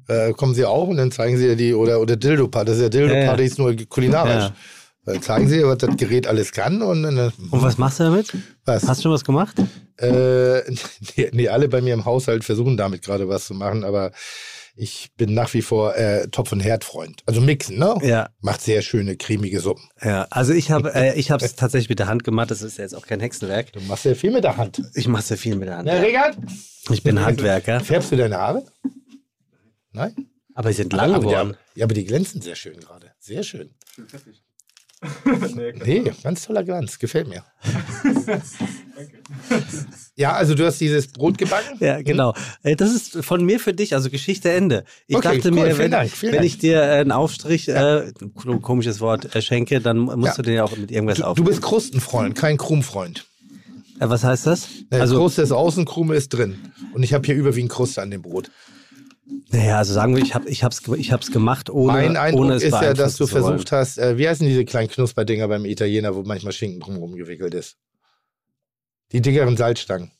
Äh, 0.07 0.33
kommen 0.33 0.53
sie 0.55 0.65
auch 0.65 0.87
und 0.87 0.97
dann 0.97 1.11
zeigen 1.11 1.37
sie 1.37 1.47
dir 1.47 1.55
die, 1.55 1.73
oder, 1.73 1.99
oder 1.99 2.15
Dildo-Party, 2.15 2.65
das 2.67 2.77
ist 2.77 2.83
ja 2.83 2.89
Dildo-Party, 2.89 3.41
Ja, 3.41 3.47
ist 3.47 3.59
nur 3.59 3.75
kulinarisch. 3.89 4.43
Ja. 4.45 4.55
Dann 5.05 5.21
zeigen 5.21 5.47
sie, 5.47 5.63
was 5.65 5.77
das 5.77 5.95
Gerät 5.95 6.27
alles 6.27 6.51
kann 6.51 6.81
und 6.81 7.05
äh, 7.05 7.31
Und 7.49 7.61
was 7.61 7.77
machst 7.77 7.99
du 7.99 8.03
damit? 8.03 8.33
was? 8.65 8.87
Hast 8.87 8.99
du 8.99 9.03
schon 9.03 9.11
was 9.13 9.23
gemacht? 9.23 9.55
Äh, 9.99 10.59
nee, 11.15 11.29
nee, 11.31 11.47
alle 11.47 11.69
bei 11.69 11.81
mir 11.81 11.93
im 11.93 12.03
Haushalt 12.05 12.43
versuchen 12.43 12.75
damit 12.77 13.03
gerade 13.03 13.27
was 13.29 13.45
zu 13.47 13.53
machen, 13.53 13.83
aber 13.85 14.11
ich 14.75 15.09
bin 15.17 15.33
nach 15.33 15.53
wie 15.53 15.61
vor 15.63 15.95
äh, 15.95 16.27
Topf- 16.27 16.51
und 16.51 16.59
Herdfreund. 16.59 17.21
Also 17.25 17.41
mixen, 17.41 17.79
ne? 17.79 17.95
Ja. 18.01 18.29
Macht 18.41 18.61
sehr 18.61 18.81
schöne, 18.83 19.15
cremige 19.15 19.59
Suppen. 19.59 19.89
Ja, 20.03 20.27
also 20.29 20.53
ich 20.53 20.69
habe 20.71 20.93
äh, 20.93 21.17
ich 21.17 21.31
habe 21.31 21.43
es 21.43 21.55
tatsächlich 21.55 21.89
mit 21.89 21.99
der 21.99 22.07
Hand 22.07 22.23
gemacht. 22.23 22.51
Das 22.51 22.61
ist 22.61 22.77
ja 22.77 22.83
jetzt 22.83 22.93
auch 22.93 23.07
kein 23.07 23.19
Hexenwerk. 23.19 23.73
Du 23.73 23.79
machst 23.81 24.05
ja 24.05 24.13
viel 24.13 24.31
mit 24.31 24.43
der 24.43 24.57
Hand. 24.57 24.81
Ich 24.93 25.07
mache 25.07 25.23
sehr 25.23 25.37
viel 25.37 25.55
mit 25.55 25.67
der 25.67 25.77
Hand. 25.77 25.87
Na, 25.87 25.99
Regard? 25.99 26.37
Ich 26.91 27.01
bin 27.01 27.23
Handwerker, 27.25 27.79
Färbst 27.79 28.11
du 28.11 28.17
deine 28.17 28.37
Haare? 28.37 28.63
Nein? 29.97 30.15
aber 30.53 30.69
sie 30.69 30.77
sind 30.77 30.93
lang 30.93 31.11
aber 31.13 31.19
geworden. 31.25 31.57
Die, 31.75 31.79
ja, 31.79 31.85
aber 31.85 31.93
die 31.93 32.05
glänzen 32.05 32.41
sehr 32.41 32.55
schön 32.55 32.79
gerade. 32.79 33.11
Sehr 33.19 33.43
schön. 33.43 33.69
Nee, 35.85 36.11
ganz 36.23 36.43
toller 36.43 36.63
Glanz. 36.63 36.97
Gefällt 36.97 37.27
mir. 37.27 37.43
Ja, 40.15 40.33
also 40.33 40.55
du 40.55 40.65
hast 40.65 40.79
dieses 40.81 41.07
Brot 41.09 41.37
gebacken? 41.37 41.77
Ja, 41.79 42.01
genau. 42.01 42.33
Äh, 42.63 42.75
Das 42.75 42.91
ist 42.91 43.23
von 43.23 43.45
mir 43.45 43.59
für 43.59 43.73
dich, 43.73 43.93
also 43.93 44.09
Geschichte 44.09 44.51
Ende. 44.51 44.83
Ich 45.05 45.15
Okay, 45.15 45.35
dachte 45.37 45.49
cool, 45.49 45.55
mir, 45.67 45.77
wenn, 45.77 45.91
Dank, 45.91 46.11
wenn 46.23 46.43
ich 46.43 46.57
dir 46.57 46.81
äh, 46.81 47.01
einen 47.01 47.11
Aufstrich, 47.11 47.67
äh, 47.69 48.11
komisches 48.63 48.99
Wort, 48.99 49.35
äh, 49.35 49.41
schenke, 49.43 49.79
dann 49.79 49.99
musst 49.99 50.25
Ja. 50.25 50.33
du 50.37 50.41
den 50.41 50.53
ja 50.55 50.63
auch 50.63 50.75
mit 50.75 50.89
irgendwas 50.89 51.17
Du, 51.17 51.21
du 51.23 51.27
aufnehmen. 51.29 51.47
bist 51.49 51.61
Krustenfreund, 51.61 52.35
kein 52.35 52.57
Krummfreund. 52.57 53.27
Äh, 53.99 54.09
was 54.09 54.23
heißt 54.23 54.47
das? 54.47 54.67
Also, 54.89 55.01
Also, 55.03 55.17
Kruste 55.17 55.41
ist 55.43 55.51
außen, 55.51 55.85
Krume 55.85 56.15
ist 56.15 56.29
drin. 56.29 56.57
Und 56.93 57.03
ich 57.03 57.13
habe 57.13 57.23
hier 57.25 57.35
überwiegend 57.35 57.71
Kruste 57.71 58.01
an 58.01 58.09
dem 58.09 58.23
Brot. 58.23 58.49
Naja, 59.51 59.77
also 59.77 59.93
sagen 59.93 60.15
wir, 60.15 60.23
ich 60.23 60.33
habe 60.35 60.49
ich 60.49 60.63
hab's, 60.63 60.81
ich 60.97 61.11
hab's 61.11 61.31
gemacht, 61.31 61.69
ohne, 61.69 61.93
mein 61.93 62.17
Eindruck 62.17 62.45
ohne 62.45 62.55
es 62.55 62.63
ist 62.63 62.71
ja, 62.73 62.93
dass 62.93 63.17
du 63.17 63.29
wollen. 63.31 63.43
versucht 63.43 63.71
hast, 63.71 63.97
äh, 63.97 64.17
wie 64.17 64.27
heißen 64.27 64.47
diese 64.47 64.63
kleinen 64.65 64.89
Knusperdinger 64.89 65.47
beim 65.47 65.65
Italiener, 65.65 66.15
wo 66.15 66.23
manchmal 66.23 66.53
Schinken 66.53 66.79
drumherum 66.79 67.15
gewickelt 67.15 67.53
ist? 67.53 67.77
Die 69.11 69.21
dickeren 69.21 69.57
Salzstangen. 69.57 70.11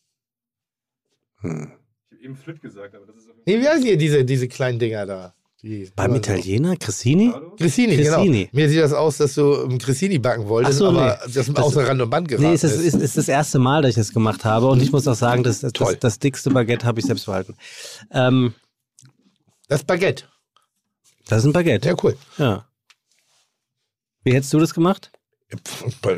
Hm. 1.41 1.71
Ich 2.09 2.17
habe 2.17 2.23
eben 2.23 2.35
Flip 2.35 2.61
gesagt, 2.61 2.95
aber 2.95 3.05
das 3.05 3.15
ist 3.17 3.29
auf 3.29 3.35
jeden 3.45 3.59
Nee, 3.59 3.63
wie 3.63 3.69
heißen 3.69 3.83
die, 3.85 3.97
diese, 3.97 4.25
diese 4.25 4.47
kleinen 4.47 4.79
Dinger 4.79 5.05
da? 5.05 5.33
Die, 5.63 5.89
Beim 5.95 6.13
Italiener? 6.15 6.75
Cressini? 6.77 7.33
Cressini. 7.57 7.97
genau. 7.97 8.23
Mir 8.51 8.69
sieht 8.69 8.79
das 8.79 8.93
aus, 8.93 9.17
dass 9.17 9.33
du 9.33 9.53
ähm, 9.63 9.79
Grissini 9.79 10.19
backen 10.19 10.47
wolltest, 10.47 10.77
so, 10.77 10.89
aber 10.89 11.17
nee. 11.25 11.33
das, 11.33 11.47
Das- 11.47 11.55
außer 11.55 11.87
Rand 11.87 11.99
und 12.01 12.09
Band 12.11 12.27
geraten 12.27 12.47
Nee, 12.49 12.53
es 12.53 12.63
ist, 12.63 12.73
ist. 12.75 12.93
ist, 12.93 13.01
ist 13.01 13.17
das 13.17 13.27
erste 13.27 13.57
Mal, 13.57 13.81
dass 13.81 13.89
ich 13.91 13.95
das 13.95 14.13
gemacht 14.13 14.45
habe. 14.45 14.67
Und 14.67 14.83
ich 14.83 14.91
muss 14.91 15.07
auch 15.07 15.15
sagen, 15.15 15.43
das, 15.43 15.61
das, 15.61 15.73
das, 15.73 15.97
das 15.99 16.19
dickste 16.19 16.51
Baguette 16.51 16.85
habe 16.85 16.99
ich 16.99 17.05
selbst 17.07 17.25
behalten. 17.25 17.55
Ähm, 18.11 18.53
Das 19.67 19.83
Baguette. 19.83 20.25
das 21.27 21.39
ist 21.39 21.45
ein 21.45 21.53
Baguette. 21.53 21.89
Ja, 21.89 21.95
cool. 22.03 22.17
Ja. 22.37 22.65
Wie 24.23 24.33
hättest 24.33 24.53
du 24.53 24.59
das 24.59 24.73
gemacht? 24.73 25.11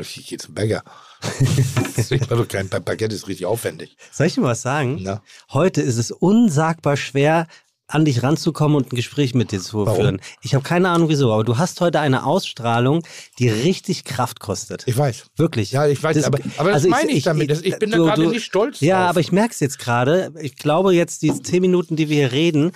Ich 0.00 0.26
gehe 0.26 0.38
zum 0.38 0.54
Bäcker. 0.54 0.82
ist 1.96 2.10
doch 2.12 2.48
kein 2.48 2.68
Baguette 2.68 3.14
ist 3.14 3.28
richtig 3.28 3.46
aufwendig. 3.46 3.96
Soll 4.10 4.26
ich 4.26 4.34
dir 4.34 4.42
was 4.42 4.62
sagen? 4.62 4.98
Na? 5.02 5.22
Heute 5.52 5.82
ist 5.82 5.96
es 5.98 6.10
unsagbar 6.10 6.96
schwer, 6.96 7.46
an 7.86 8.04
dich 8.04 8.22
ranzukommen 8.22 8.76
und 8.76 8.92
ein 8.92 8.96
Gespräch 8.96 9.34
mit 9.34 9.50
dir 9.52 9.60
zu 9.60 9.84
Warum? 9.86 9.96
führen. 10.00 10.20
Ich 10.42 10.54
habe 10.54 10.62
keine 10.64 10.88
Ahnung 10.90 11.08
wieso, 11.08 11.32
aber 11.32 11.44
du 11.44 11.58
hast 11.58 11.80
heute 11.80 12.00
eine 12.00 12.24
Ausstrahlung, 12.24 13.02
die 13.38 13.48
richtig 13.48 14.04
Kraft 14.04 14.38
kostet. 14.40 14.84
Ich 14.86 14.96
weiß. 14.96 15.26
Wirklich. 15.36 15.72
Ja, 15.72 15.86
ich 15.88 16.00
weiß, 16.02 16.16
Das- 16.16 16.24
aber, 16.24 16.38
aber 16.56 16.70
das 16.70 16.84
also 16.84 16.88
meine 16.88 17.10
ich, 17.12 17.24
damit. 17.24 17.50
Das, 17.50 17.62
ich 17.62 17.78
bin 17.78 17.90
da 17.90 17.98
gerade 17.98 18.26
nicht 18.28 18.44
stolz 18.44 18.80
Ja, 18.80 19.00
drauf. 19.00 19.10
aber 19.10 19.20
ich 19.20 19.32
merke 19.32 19.52
es 19.52 19.60
jetzt 19.60 19.78
gerade. 19.78 20.32
Ich 20.40 20.56
glaube 20.56 20.94
jetzt, 20.94 21.22
die 21.22 21.32
zehn 21.42 21.60
Minuten, 21.60 21.96
die 21.96 22.08
wir 22.08 22.16
hier 22.28 22.32
reden, 22.32 22.72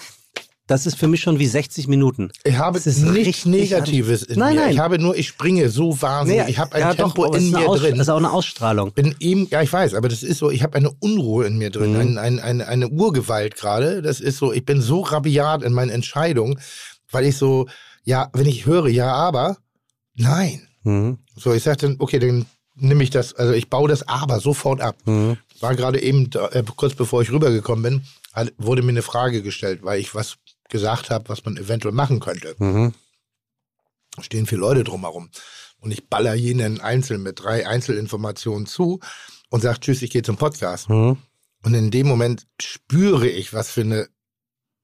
das 0.67 0.87
ist 0.87 0.97
für 0.97 1.09
mich 1.09 1.21
schon 1.21 1.39
wie 1.39 1.47
60 1.47 1.89
Minuten. 1.89 2.31
Ich 2.45 2.57
habe 2.57 2.79
Das 2.79 2.87
ist 2.87 3.03
nichts 3.03 3.45
Negatives 3.45 4.23
in 4.23 4.39
Nein, 4.39 4.55
mir. 4.55 4.61
nein. 4.63 4.73
Ich 4.73 4.79
habe 4.79 4.99
nur, 4.99 5.15
ich 5.17 5.29
springe 5.29 5.69
so 5.69 6.01
wahnsinnig. 6.01 6.49
ich 6.49 6.59
habe 6.59 6.75
ein 6.75 6.81
ja, 6.81 6.95
Tempo 6.95 7.27
doch, 7.27 7.35
in 7.35 7.51
mir 7.51 7.69
Aus- 7.69 7.81
drin. 7.81 7.99
Das 7.99 8.07
ist 8.07 8.11
auch 8.11 8.17
eine 8.17 8.33
Ausstrahlung. 8.33 8.93
bin 8.93 9.15
ihm, 9.19 9.47
ja, 9.51 9.61
ich 9.63 9.73
weiß, 9.73 9.93
aber 9.95 10.09
das 10.09 10.23
ist 10.23 10.39
so, 10.39 10.51
ich 10.51 10.63
habe 10.63 10.77
eine 10.77 10.91
Unruhe 11.01 11.47
in 11.47 11.59
mir 11.59 11.71
drin, 11.71 11.93
Mhm. 11.93 11.99
ein, 12.01 12.19
ein, 12.19 12.41
eine, 12.41 12.69
eine 12.69 12.89
Urgewalt 12.89 13.57
gerade. 13.57 14.01
Das 14.03 14.21
ist 14.21 14.39
so, 14.39 14.53
ich 14.53 14.65
bin 14.65 14.81
so 14.81 15.01
rabiat 15.03 15.63
in 15.63 15.73
meinen 15.75 15.91
Entscheidungen, 15.91 16.59
weil 17.11 17.27
ich 17.27 17.37
so, 17.37 17.67
ja, 18.05 18.31
wenn 18.33 18.47
ich 18.47 18.65
höre, 18.67 18.89
ja, 18.89 19.13
aber, 19.13 19.59
nein. 20.15 20.67
Mhm. 20.83 21.19
So, 21.37 21.53
ich 21.53 21.63
sage 21.63 21.79
dann, 21.79 21.97
okay, 21.99 22.19
dann 22.19 22.47
nehme 22.77 23.03
ich 23.05 23.11
das, 23.11 23.35
also 23.35 23.53
ich 23.53 23.69
baue 23.71 23.89
das 23.89 24.07
aber 24.09 24.41
sofort 24.41 24.81
ab. 24.81 24.97
Mhm. 25.07 25.37
War 25.61 25.75
gerade 25.77 26.01
eben, 26.03 26.31
äh, 26.53 26.63
kurz 26.77 26.95
bevor 26.95 27.23
ich 27.23 27.31
rübergekommen 27.31 27.83
bin, 27.83 28.03
wurde 28.59 28.83
mir 28.83 28.89
eine 28.91 29.03
Frage 29.03 29.43
gestellt, 29.43 29.81
weil 29.83 30.01
ich 30.01 30.15
was 30.15 30.37
gesagt 30.69 31.11
habe, 31.11 31.29
was 31.29 31.45
man 31.45 31.57
eventuell 31.57 31.95
machen 31.95 32.21
könnte. 32.21 32.55
Mhm. 32.59 32.95
stehen 34.21 34.47
vier 34.47 34.59
Leute 34.59 34.85
drumherum. 34.85 35.31
Und 35.79 35.91
ich 35.91 36.09
baller 36.09 36.35
jeden 36.35 36.81
einzeln 36.81 37.23
mit 37.23 37.43
drei 37.43 37.67
Einzelinformationen 37.67 38.67
zu 38.67 39.01
und 39.51 39.61
sage, 39.61 39.81
tschüss, 39.81 40.03
ich 40.03 40.11
gehe 40.11 40.23
zum 40.23 40.37
Podcast. 40.37 40.89
Mhm. 40.89 41.19
Und 41.63 41.75
in 41.75 41.91
dem 41.91 42.07
Moment 42.07 42.47
spüre 42.61 43.29
ich, 43.29 43.53
was 43.53 43.71
für 43.71 43.83
eine 43.83 44.09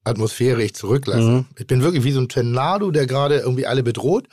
Atmosphäre 0.04 0.62
ich 0.62 0.74
zurücklasse. 0.74 1.30
Mhm. 1.30 1.46
Ich 1.58 1.66
bin 1.66 1.82
wirklich 1.82 2.04
wie 2.04 2.12
so 2.12 2.20
ein 2.20 2.28
Tornado, 2.28 2.90
der 2.90 3.06
gerade 3.06 3.38
irgendwie 3.38 3.66
alle 3.66 3.82
bedroht. 3.82 4.28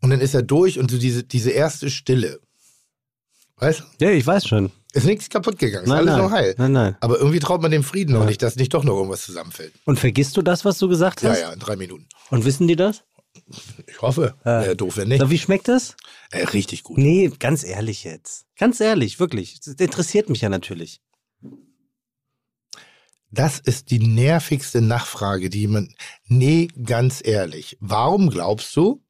Und 0.00 0.10
dann 0.10 0.20
ist 0.20 0.34
er 0.34 0.42
durch 0.42 0.78
und 0.78 0.90
so 0.90 0.98
diese, 0.98 1.24
diese 1.24 1.50
erste 1.50 1.90
Stille. 1.90 2.40
Weißt 3.56 3.80
du? 3.80 3.84
Ja, 4.04 4.10
ich 4.10 4.26
weiß 4.26 4.46
schon. 4.46 4.72
Ist 4.92 5.06
nichts 5.06 5.28
kaputt 5.30 5.58
gegangen, 5.58 5.84
ist 5.84 5.88
Nein, 5.88 5.98
alles 5.98 6.10
nein. 6.12 6.18
noch 6.22 6.30
heil. 6.32 6.54
Nein, 6.58 6.72
nein. 6.72 6.96
Aber 7.00 7.18
irgendwie 7.18 7.38
traut 7.38 7.62
man 7.62 7.70
dem 7.70 7.84
Frieden 7.84 8.12
noch 8.14 8.20
Ja. 8.20 8.26
nicht, 8.26 8.42
dass 8.42 8.56
nicht 8.56 8.74
doch 8.74 8.82
noch 8.84 8.96
irgendwas 8.96 9.22
zusammenfällt. 9.24 9.72
Und 9.84 9.98
vergisst 10.00 10.36
du 10.36 10.42
das, 10.42 10.64
was 10.64 10.78
du 10.78 10.88
gesagt 10.88 11.22
Ja, 11.22 11.30
hast? 11.30 11.40
ja, 11.40 11.52
in 11.52 11.58
drei 11.60 11.76
Minuten. 11.76 12.06
Und 12.30 12.44
wissen 12.44 12.66
die 12.66 12.76
das? 12.76 13.04
Ich 13.86 14.02
hoffe. 14.02 14.34
Ja. 14.44 14.62
Wäre 14.62 14.76
doof, 14.76 14.96
wenn 14.96 15.08
nicht. 15.08 15.20
So, 15.20 15.30
wie 15.30 15.38
schmeckt 15.38 15.68
das? 15.68 15.96
Äh, 16.32 16.44
richtig 16.46 16.82
gut. 16.82 16.98
Nee, 16.98 17.30
ganz 17.38 17.62
ehrlich 17.62 18.02
jetzt. 18.02 18.46
Ganz 18.58 18.80
ehrlich, 18.80 19.20
wirklich. 19.20 19.60
Das 19.60 19.74
interessiert 19.74 20.28
mich 20.28 20.40
ja 20.40 20.48
natürlich. 20.48 21.00
Das 23.30 23.60
ist 23.60 23.92
die 23.92 24.00
nervigste 24.00 24.80
Nachfrage, 24.80 25.50
die 25.50 25.68
man. 25.68 25.94
Nee, 26.26 26.66
ganz 26.84 27.20
ehrlich. 27.24 27.76
Warum 27.80 28.28
glaubst 28.30 28.74
du, 28.74 29.04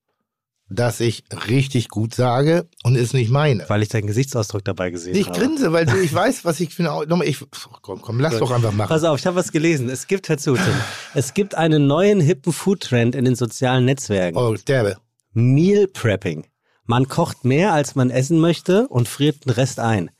dass 0.71 1.01
ich 1.01 1.25
richtig 1.49 1.89
gut 1.89 2.15
sage 2.15 2.69
und 2.85 2.97
es 2.97 3.13
nicht 3.13 3.31
meine. 3.31 3.65
Weil 3.69 3.83
ich 3.83 3.89
deinen 3.89 4.07
Gesichtsausdruck 4.07 4.65
dabei 4.65 4.91
gesehen 4.91 5.15
Ich 5.17 5.27
habe. 5.29 5.39
grinse, 5.39 5.73
weil 5.73 5.85
du, 5.85 5.97
ich 6.01 6.15
weiß, 6.15 6.45
was 6.45 6.61
ich 6.61 6.75
finde. 6.75 6.93
Nochmal, 7.09 7.27
Ich, 7.27 7.39
komm, 7.83 8.01
komm, 8.01 8.21
lass 8.21 8.39
doch 8.39 8.51
einfach 8.53 8.73
machen. 8.73 8.89
Pass 8.89 9.05
auf, 9.05 9.19
ich 9.19 9.27
habe 9.27 9.37
was 9.37 9.53
gelesen. 9.53 9.89
Es 9.89 10.07
gibt, 10.07 10.29
hör 10.29 10.39
zu, 10.39 10.55
Tim. 10.55 10.75
Es 11.15 11.35
gibt 11.35 11.57
einen 11.57 11.87
neuen 11.87 12.21
hippen 12.21 12.53
Food-Trend 12.53 13.15
in 13.15 13.25
den 13.25 13.35
sozialen 13.35 13.85
Netzwerken. 13.85 14.39
Oh, 14.39 14.55
derbe. 14.67 14.97
Meal 15.33 15.87
Prepping. 15.89 16.47
Man 16.85 17.09
kocht 17.09 17.45
mehr, 17.45 17.73
als 17.73 17.95
man 17.95 18.11
essen 18.11 18.39
möchte 18.41 18.89
und 18.89 19.09
friert 19.09 19.45
den 19.45 19.51
Rest 19.53 19.79
ein. 19.81 20.11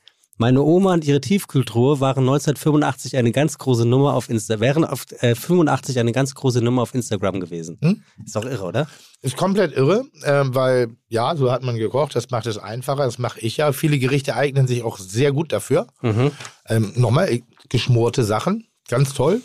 Meine 0.41 0.63
Oma 0.63 0.93
und 0.93 1.05
ihre 1.05 1.21
Tiefkühltruhe 1.21 1.99
waren 1.99 2.21
1985 2.21 3.15
eine 3.15 3.31
ganz 3.31 3.59
große 3.59 3.85
Nummer 3.85 4.15
auf 4.15 4.27
Insta 4.27 4.59
wären 4.59 4.83
auf 4.83 5.05
äh, 5.19 5.35
85 5.35 5.99
eine 5.99 6.13
ganz 6.13 6.33
große 6.33 6.63
Nummer 6.63 6.81
auf 6.81 6.95
Instagram 6.95 7.39
gewesen. 7.39 7.77
Hm? 7.79 8.01
Ist 8.25 8.35
doch 8.35 8.45
irre, 8.45 8.63
oder? 8.63 8.87
Ist 9.21 9.37
komplett 9.37 9.77
irre, 9.77 10.03
ähm, 10.23 10.55
weil 10.55 10.95
ja, 11.09 11.35
so 11.35 11.51
hat 11.51 11.61
man 11.61 11.77
gekocht, 11.77 12.15
das 12.15 12.31
macht 12.31 12.47
es 12.47 12.57
einfacher, 12.57 13.05
das 13.05 13.19
mache 13.19 13.39
ich 13.39 13.57
ja. 13.57 13.71
Viele 13.71 13.99
Gerichte 13.99 14.35
eignen 14.35 14.65
sich 14.65 14.81
auch 14.81 14.97
sehr 14.97 15.31
gut 15.31 15.51
dafür. 15.51 15.85
Mhm. 16.01 16.31
Ähm, 16.67 16.91
nochmal, 16.95 17.31
äh, 17.31 17.43
geschmorte 17.69 18.23
Sachen, 18.23 18.65
ganz 18.87 19.13
toll. 19.13 19.43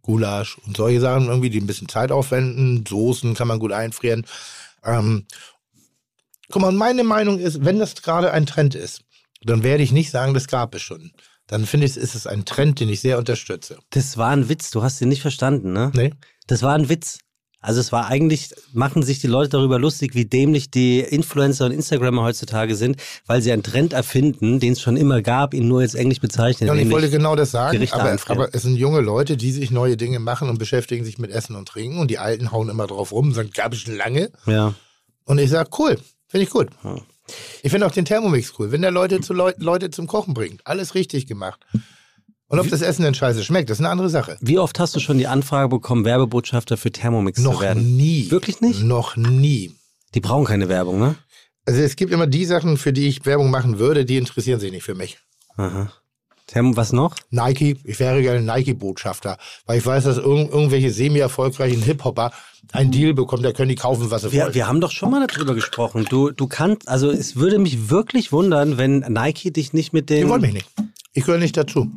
Gulasch 0.00 0.56
und 0.66 0.78
solche 0.78 1.00
Sachen 1.00 1.28
irgendwie, 1.28 1.50
die 1.50 1.60
ein 1.60 1.66
bisschen 1.66 1.90
Zeit 1.90 2.10
aufwenden. 2.10 2.86
Soßen 2.88 3.34
kann 3.34 3.48
man 3.48 3.58
gut 3.58 3.72
einfrieren. 3.72 4.24
Ähm, 4.82 5.26
guck 6.50 6.62
mal, 6.62 6.72
meine 6.72 7.04
Meinung 7.04 7.38
ist, 7.38 7.66
wenn 7.66 7.78
das 7.78 8.00
gerade 8.00 8.32
ein 8.32 8.46
Trend 8.46 8.74
ist, 8.74 9.04
dann 9.42 9.62
werde 9.62 9.82
ich 9.82 9.92
nicht 9.92 10.10
sagen, 10.10 10.34
das 10.34 10.46
gab 10.46 10.74
es 10.74 10.82
schon. 10.82 11.12
Dann 11.46 11.64
finde 11.64 11.86
ich, 11.86 11.96
ist 11.96 12.14
es 12.14 12.26
ein 12.26 12.44
Trend, 12.44 12.80
den 12.80 12.88
ich 12.88 13.00
sehr 13.00 13.18
unterstütze. 13.18 13.78
Das 13.90 14.16
war 14.18 14.30
ein 14.30 14.48
Witz, 14.48 14.70
du 14.70 14.82
hast 14.82 15.00
ihn 15.00 15.08
nicht 15.08 15.22
verstanden, 15.22 15.72
ne? 15.72 15.90
Nee? 15.94 16.12
Das 16.46 16.62
war 16.62 16.74
ein 16.74 16.88
Witz. 16.88 17.18
Also 17.60 17.80
es 17.80 17.90
war 17.90 18.06
eigentlich, 18.06 18.54
machen 18.72 19.02
sich 19.02 19.18
die 19.18 19.26
Leute 19.26 19.50
darüber 19.50 19.80
lustig, 19.80 20.14
wie 20.14 20.24
dämlich 20.24 20.70
die 20.70 21.00
Influencer 21.00 21.66
und 21.66 21.72
Instagrammer 21.72 22.22
heutzutage 22.22 22.76
sind, 22.76 22.98
weil 23.26 23.42
sie 23.42 23.50
einen 23.50 23.64
Trend 23.64 23.92
erfinden, 23.92 24.60
den 24.60 24.74
es 24.74 24.80
schon 24.80 24.96
immer 24.96 25.22
gab, 25.22 25.54
ihn 25.54 25.66
nur 25.66 25.82
jetzt 25.82 25.96
englisch 25.96 26.20
bezeichnen. 26.20 26.68
Ja, 26.68 26.72
und 26.72 26.78
ich 26.78 26.88
wollte 26.88 27.10
genau 27.10 27.34
das 27.34 27.50
sagen, 27.50 27.84
aber, 27.90 28.16
aber 28.26 28.54
es 28.54 28.62
sind 28.62 28.76
junge 28.76 29.00
Leute, 29.00 29.36
die 29.36 29.50
sich 29.50 29.72
neue 29.72 29.96
Dinge 29.96 30.20
machen 30.20 30.48
und 30.48 30.58
beschäftigen 30.58 31.04
sich 31.04 31.18
mit 31.18 31.32
Essen 31.32 31.56
und 31.56 31.66
Trinken 31.66 31.98
und 31.98 32.12
die 32.12 32.18
Alten 32.18 32.52
hauen 32.52 32.68
immer 32.68 32.86
drauf 32.86 33.10
rum 33.10 33.28
und 33.28 33.34
sagen, 33.34 33.50
gab 33.52 33.72
es 33.72 33.80
schon 33.80 33.96
lange. 33.96 34.30
ja. 34.46 34.74
Und 35.24 35.38
ich 35.38 35.50
sage, 35.50 35.68
cool, 35.78 35.98
finde 36.26 36.44
ich 36.44 36.50
gut. 36.50 36.68
Ja. 36.82 36.96
Ich 37.62 37.70
finde 37.70 37.86
auch 37.86 37.90
den 37.92 38.04
Thermomix 38.04 38.52
cool, 38.58 38.72
wenn 38.72 38.82
der 38.82 38.90
Leute, 38.90 39.20
zu 39.20 39.32
Leu 39.34 39.52
Leute 39.58 39.90
zum 39.90 40.06
Kochen 40.06 40.34
bringt. 40.34 40.66
Alles 40.66 40.94
richtig 40.94 41.26
gemacht. 41.26 41.60
Und 42.50 42.58
ob 42.60 42.68
das 42.70 42.80
Essen 42.80 43.02
denn 43.02 43.14
scheiße 43.14 43.44
schmeckt, 43.44 43.68
das 43.68 43.76
ist 43.78 43.84
eine 43.84 43.90
andere 43.90 44.08
Sache. 44.08 44.38
Wie 44.40 44.58
oft 44.58 44.78
hast 44.80 44.96
du 44.96 45.00
schon 45.00 45.18
die 45.18 45.26
Anfrage 45.26 45.68
bekommen, 45.68 46.06
Werbebotschafter 46.06 46.78
für 46.78 46.90
Thermomix 46.90 47.40
Noch 47.40 47.56
zu 47.56 47.60
werden? 47.60 47.96
nie. 47.96 48.30
Wirklich 48.30 48.62
nicht? 48.62 48.82
Noch 48.82 49.16
nie. 49.16 49.74
Die 50.14 50.20
brauchen 50.20 50.46
keine 50.46 50.68
Werbung, 50.70 50.98
ne? 50.98 51.16
Also 51.66 51.82
es 51.82 51.96
gibt 51.96 52.10
immer 52.12 52.26
die 52.26 52.46
Sachen, 52.46 52.78
für 52.78 52.94
die 52.94 53.06
ich 53.08 53.26
Werbung 53.26 53.50
machen 53.50 53.78
würde, 53.78 54.06
die 54.06 54.16
interessieren 54.16 54.58
sich 54.60 54.72
nicht 54.72 54.84
für 54.84 54.94
mich. 54.94 55.18
Aha. 55.58 55.92
Thermo, 56.48 56.76
was 56.76 56.92
noch? 56.92 57.14
Nike, 57.30 57.76
ich 57.84 58.00
wäre 58.00 58.22
gerne 58.22 58.40
Nike-Botschafter, 58.40 59.36
weil 59.66 59.78
ich 59.78 59.84
weiß, 59.86 60.04
dass 60.04 60.16
irgend, 60.16 60.50
irgendwelche 60.50 60.90
semi-erfolgreichen 60.90 61.82
Hip-Hopper 61.82 62.32
einen 62.72 62.90
Deal 62.90 63.12
bekommen, 63.12 63.42
da 63.42 63.52
können 63.52 63.68
die 63.68 63.74
kaufen, 63.74 64.10
was 64.10 64.22
sie 64.22 64.32
Wir, 64.32 64.44
wollen. 64.44 64.54
wir 64.54 64.66
haben 64.66 64.80
doch 64.80 64.90
schon 64.90 65.10
mal 65.10 65.24
darüber 65.26 65.54
gesprochen. 65.54 66.06
Du, 66.08 66.30
du 66.30 66.46
kannst, 66.46 66.88
also 66.88 67.10
es 67.10 67.36
würde 67.36 67.58
mich 67.58 67.90
wirklich 67.90 68.32
wundern, 68.32 68.78
wenn 68.78 69.00
Nike 69.00 69.52
dich 69.52 69.74
nicht 69.74 69.92
mit 69.92 70.08
den. 70.08 70.24
Die 70.24 70.28
wollen 70.30 70.40
mich 70.40 70.54
nicht. 70.54 70.68
Ich 71.12 71.24
gehöre 71.24 71.38
nicht 71.38 71.56
dazu. 71.56 71.90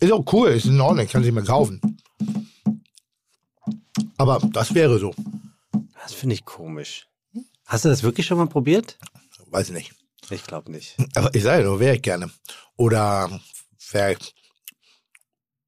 Ist 0.00 0.12
auch 0.12 0.24
cool, 0.32 0.48
ist 0.48 0.66
in 0.66 0.80
Ordnung, 0.80 1.06
kann 1.06 1.22
sie 1.22 1.30
mir 1.32 1.44
kaufen. 1.44 1.80
Aber 4.16 4.40
das 4.52 4.74
wäre 4.74 4.98
so. 4.98 5.14
Das 6.02 6.12
finde 6.14 6.34
ich 6.34 6.44
komisch. 6.44 7.06
Hast 7.64 7.84
du 7.84 7.88
das 7.88 8.02
wirklich 8.02 8.26
schon 8.26 8.38
mal 8.38 8.46
probiert? 8.48 8.98
Weiß 9.50 9.68
ich 9.68 9.74
nicht. 9.74 9.92
Ich 10.30 10.44
glaube 10.44 10.70
nicht. 10.70 10.96
Aber 11.14 11.34
ich 11.34 11.42
sage 11.42 11.64
nur, 11.64 11.80
wäre 11.80 11.96
ich 11.96 12.02
gerne. 12.02 12.30
Oder 12.76 13.40
wär, 13.90 14.16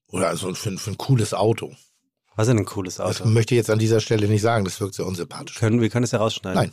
oder 0.09 0.37
so 0.37 0.55
für, 0.55 0.77
für 0.79 0.91
ein 0.91 0.99
cooles 0.99 1.35
Auto. 1.35 1.75
Was 2.37 2.47
ist 2.47 2.51
denn 2.53 2.59
ein 2.61 2.65
cooles 2.65 2.97
Das 2.97 3.21
Auto? 3.21 3.29
möchte 3.29 3.55
ich 3.55 3.59
jetzt 3.59 3.71
an 3.71 3.79
dieser 3.79 4.01
Stelle 4.01 4.27
nicht 4.29 4.41
sagen, 4.43 4.65
das 4.65 4.81
wirkt 4.81 4.95
sehr 4.95 5.07
unsympathisch. 5.07 5.57
Können, 5.59 5.81
wir 5.81 5.91
können 5.91 6.05
es 6.05 6.13
ja 6.13 6.19
rausschneiden. 6.19 6.61
Nein. 6.63 6.73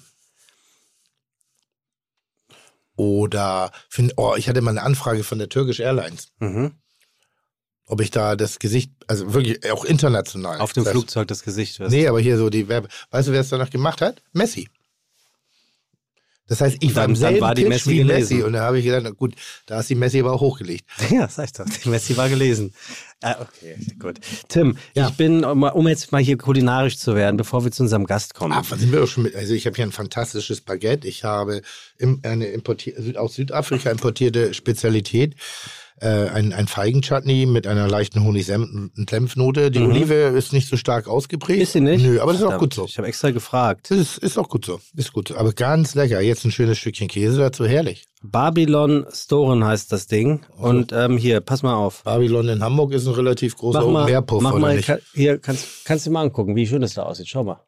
Oder, 2.95 3.71
für, 3.87 4.09
oh, 4.17 4.35
ich 4.37 4.49
hatte 4.49 4.61
mal 4.61 4.71
eine 4.71 4.83
Anfrage 4.83 5.23
von 5.23 5.37
der 5.39 5.49
Turkish 5.49 5.79
Airlines, 5.79 6.29
Mhm. 6.39 6.73
ob 7.85 8.01
ich 8.01 8.11
da 8.11 8.35
das 8.35 8.59
Gesicht, 8.59 8.91
also 9.07 9.33
wirklich 9.33 9.71
auch 9.71 9.85
international. 9.85 10.59
Auf 10.59 10.73
dem 10.73 10.83
das, 10.83 10.91
Flugzeug 10.91 11.27
das 11.29 11.43
Gesicht 11.43 11.79
wirst. 11.79 11.91
Nee, 11.91 12.07
aber 12.07 12.19
hier 12.19 12.37
so 12.37 12.49
die 12.49 12.67
Werbe. 12.67 12.89
Weißt 13.11 13.29
du, 13.29 13.31
wer 13.31 13.39
es 13.41 13.49
danach 13.49 13.69
gemacht 13.69 14.01
hat? 14.01 14.21
Messi. 14.33 14.69
Das 16.49 16.61
heißt, 16.61 16.77
ich 16.81 16.95
war 16.95 17.03
Dann- 17.03 17.11
im 17.11 17.13
dann 17.13 17.15
selben 17.31 17.41
war 17.41 17.55
die 17.55 17.61
Pitch 17.63 17.69
Messi 17.69 17.89
wie 17.91 17.97
gelesen. 17.99 18.19
Messi 18.37 18.43
und 18.43 18.53
da 18.53 18.61
habe 18.61 18.79
ich 18.79 18.85
gedacht, 18.85 19.03
na 19.05 19.11
gut, 19.11 19.35
da 19.67 19.79
ist 19.79 19.89
die 19.89 19.95
Messi 19.95 20.19
aber 20.19 20.33
auch 20.33 20.41
hochgelegt. 20.41 20.85
Ja, 21.09 21.27
sag 21.29 21.45
ich 21.45 21.53
doch. 21.53 21.65
Die 21.65 21.89
Messi 21.89 22.17
war 22.17 22.27
gelesen. 22.27 22.73
Ah, 23.21 23.35
okay, 23.41 23.75
gut. 23.99 24.19
Tim, 24.47 24.77
Ja. 24.95 25.07
ich 25.09 25.15
bin, 25.15 25.43
um 25.43 25.87
jetzt 25.87 26.11
mal 26.11 26.21
hier 26.21 26.37
kulinarisch 26.37 26.97
zu 26.97 27.15
werden, 27.15 27.37
bevor 27.37 27.63
wir 27.65 27.71
zu 27.71 27.83
unserem 27.83 28.05
Gast 28.05 28.33
kommen. 28.33 28.53
Ah, 28.53 28.63
was 28.69 28.79
sind 28.79 28.91
wir 28.91 28.99
doch 28.99 29.07
schon 29.07 29.23
mit? 29.23 29.35
Also 29.35 29.53
ich 29.53 29.65
habe 29.65 29.75
hier 29.75 29.85
ein 29.85 29.91
fantastisches 29.91 30.61
Baguette. 30.61 31.07
Ich 31.07 31.23
habe 31.23 31.61
im, 31.97 32.19
eine 32.23 32.47
aus 33.17 33.35
Südafrika 33.35 33.91
importierte 33.91 34.53
Spezialität. 34.53 35.35
Äh, 36.01 36.29
ein, 36.29 36.53
ein 36.53 36.67
Feigenchutney 36.67 37.45
mit 37.45 37.67
einer 37.67 37.87
leichten 37.89 38.23
Honig-Senf-Note. 38.23 39.69
Die 39.69 39.79
Olive 39.79 40.13
ist 40.13 40.53
nicht 40.53 40.69
so 40.69 40.77
stark 40.77 41.07
ausgeprägt. 41.09 41.57
Mhm. 41.57 41.63
Ist 41.63 41.73
sie 41.73 41.81
nicht? 41.81 42.03
Nö, 42.05 42.21
aber 42.21 42.31
das 42.31 42.41
ist 42.41 42.47
auch 42.47 42.57
gut 42.57 42.73
so. 42.73 42.85
Ich 42.85 42.97
habe 42.97 43.07
extra 43.07 43.31
gefragt. 43.31 43.91
Das 43.91 43.97
ist, 43.97 44.17
ist 44.19 44.37
auch 44.37 44.47
gut 44.47 44.63
so. 44.65 44.79
Ist 44.95 45.11
gut 45.11 45.27
so. 45.27 45.35
Aber 45.35 45.51
ganz 45.51 45.95
lecker. 45.95 46.21
Jetzt 46.21 46.45
ein 46.45 46.51
schönes 46.51 46.77
Stückchen 46.77 47.09
Käse 47.09 47.39
dazu. 47.39 47.65
Herrlich. 47.65 48.05
Babylon 48.21 49.05
Storen 49.11 49.63
heißt 49.65 49.91
das 49.91 50.07
Ding. 50.07 50.45
Und 50.57 50.91
ähm, 50.93 51.17
hier, 51.17 51.41
pass 51.41 51.63
mal 51.63 51.75
auf. 51.75 52.03
Babylon 52.03 52.47
in 52.47 52.63
Hamburg 52.63 52.93
ist 52.93 53.05
ein 53.05 53.13
relativ 53.13 53.57
großer 53.57 53.81
Mach 53.81 53.87
mal, 53.89 54.05
Meerpuff, 54.05 54.41
mach 54.41 54.57
mal 54.57 54.75
nicht? 54.77 54.87
ka- 54.87 54.99
hier, 55.13 55.37
kannst, 55.39 55.83
kannst 55.85 56.05
du 56.05 56.11
mal 56.11 56.21
angucken, 56.21 56.55
wie 56.55 56.65
schön 56.65 56.81
das 56.81 56.93
da 56.93 57.03
aussieht. 57.03 57.27
Schau 57.27 57.43
mal. 57.43 57.61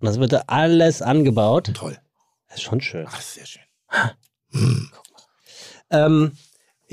Und 0.00 0.06
das 0.06 0.18
wird 0.18 0.32
da 0.32 0.44
alles 0.46 1.02
angebaut. 1.02 1.70
Toll. 1.74 1.98
Das 2.48 2.56
ist 2.56 2.62
schon 2.62 2.80
schön. 2.80 3.06
Ach, 3.08 3.20
sehr 3.20 3.44
schön. 3.44 3.62
Ähm, 5.90 6.32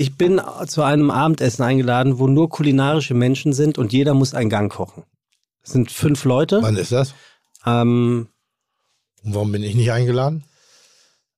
ich 0.00 0.16
bin 0.16 0.40
zu 0.68 0.82
einem 0.82 1.10
Abendessen 1.10 1.62
eingeladen, 1.64 2.18
wo 2.20 2.28
nur 2.28 2.48
kulinarische 2.48 3.14
Menschen 3.14 3.52
sind 3.52 3.78
und 3.78 3.92
jeder 3.92 4.14
muss 4.14 4.32
einen 4.32 4.48
Gang 4.48 4.70
kochen. 4.72 5.02
Es 5.62 5.72
sind 5.72 5.90
fünf 5.90 6.24
Leute. 6.24 6.62
Wann 6.62 6.76
ist 6.76 6.92
das? 6.92 7.14
Ähm, 7.66 8.28
Und 9.24 9.34
warum 9.34 9.50
bin 9.52 9.62
ich 9.64 9.74
nicht 9.74 9.90
eingeladen? 9.90 10.44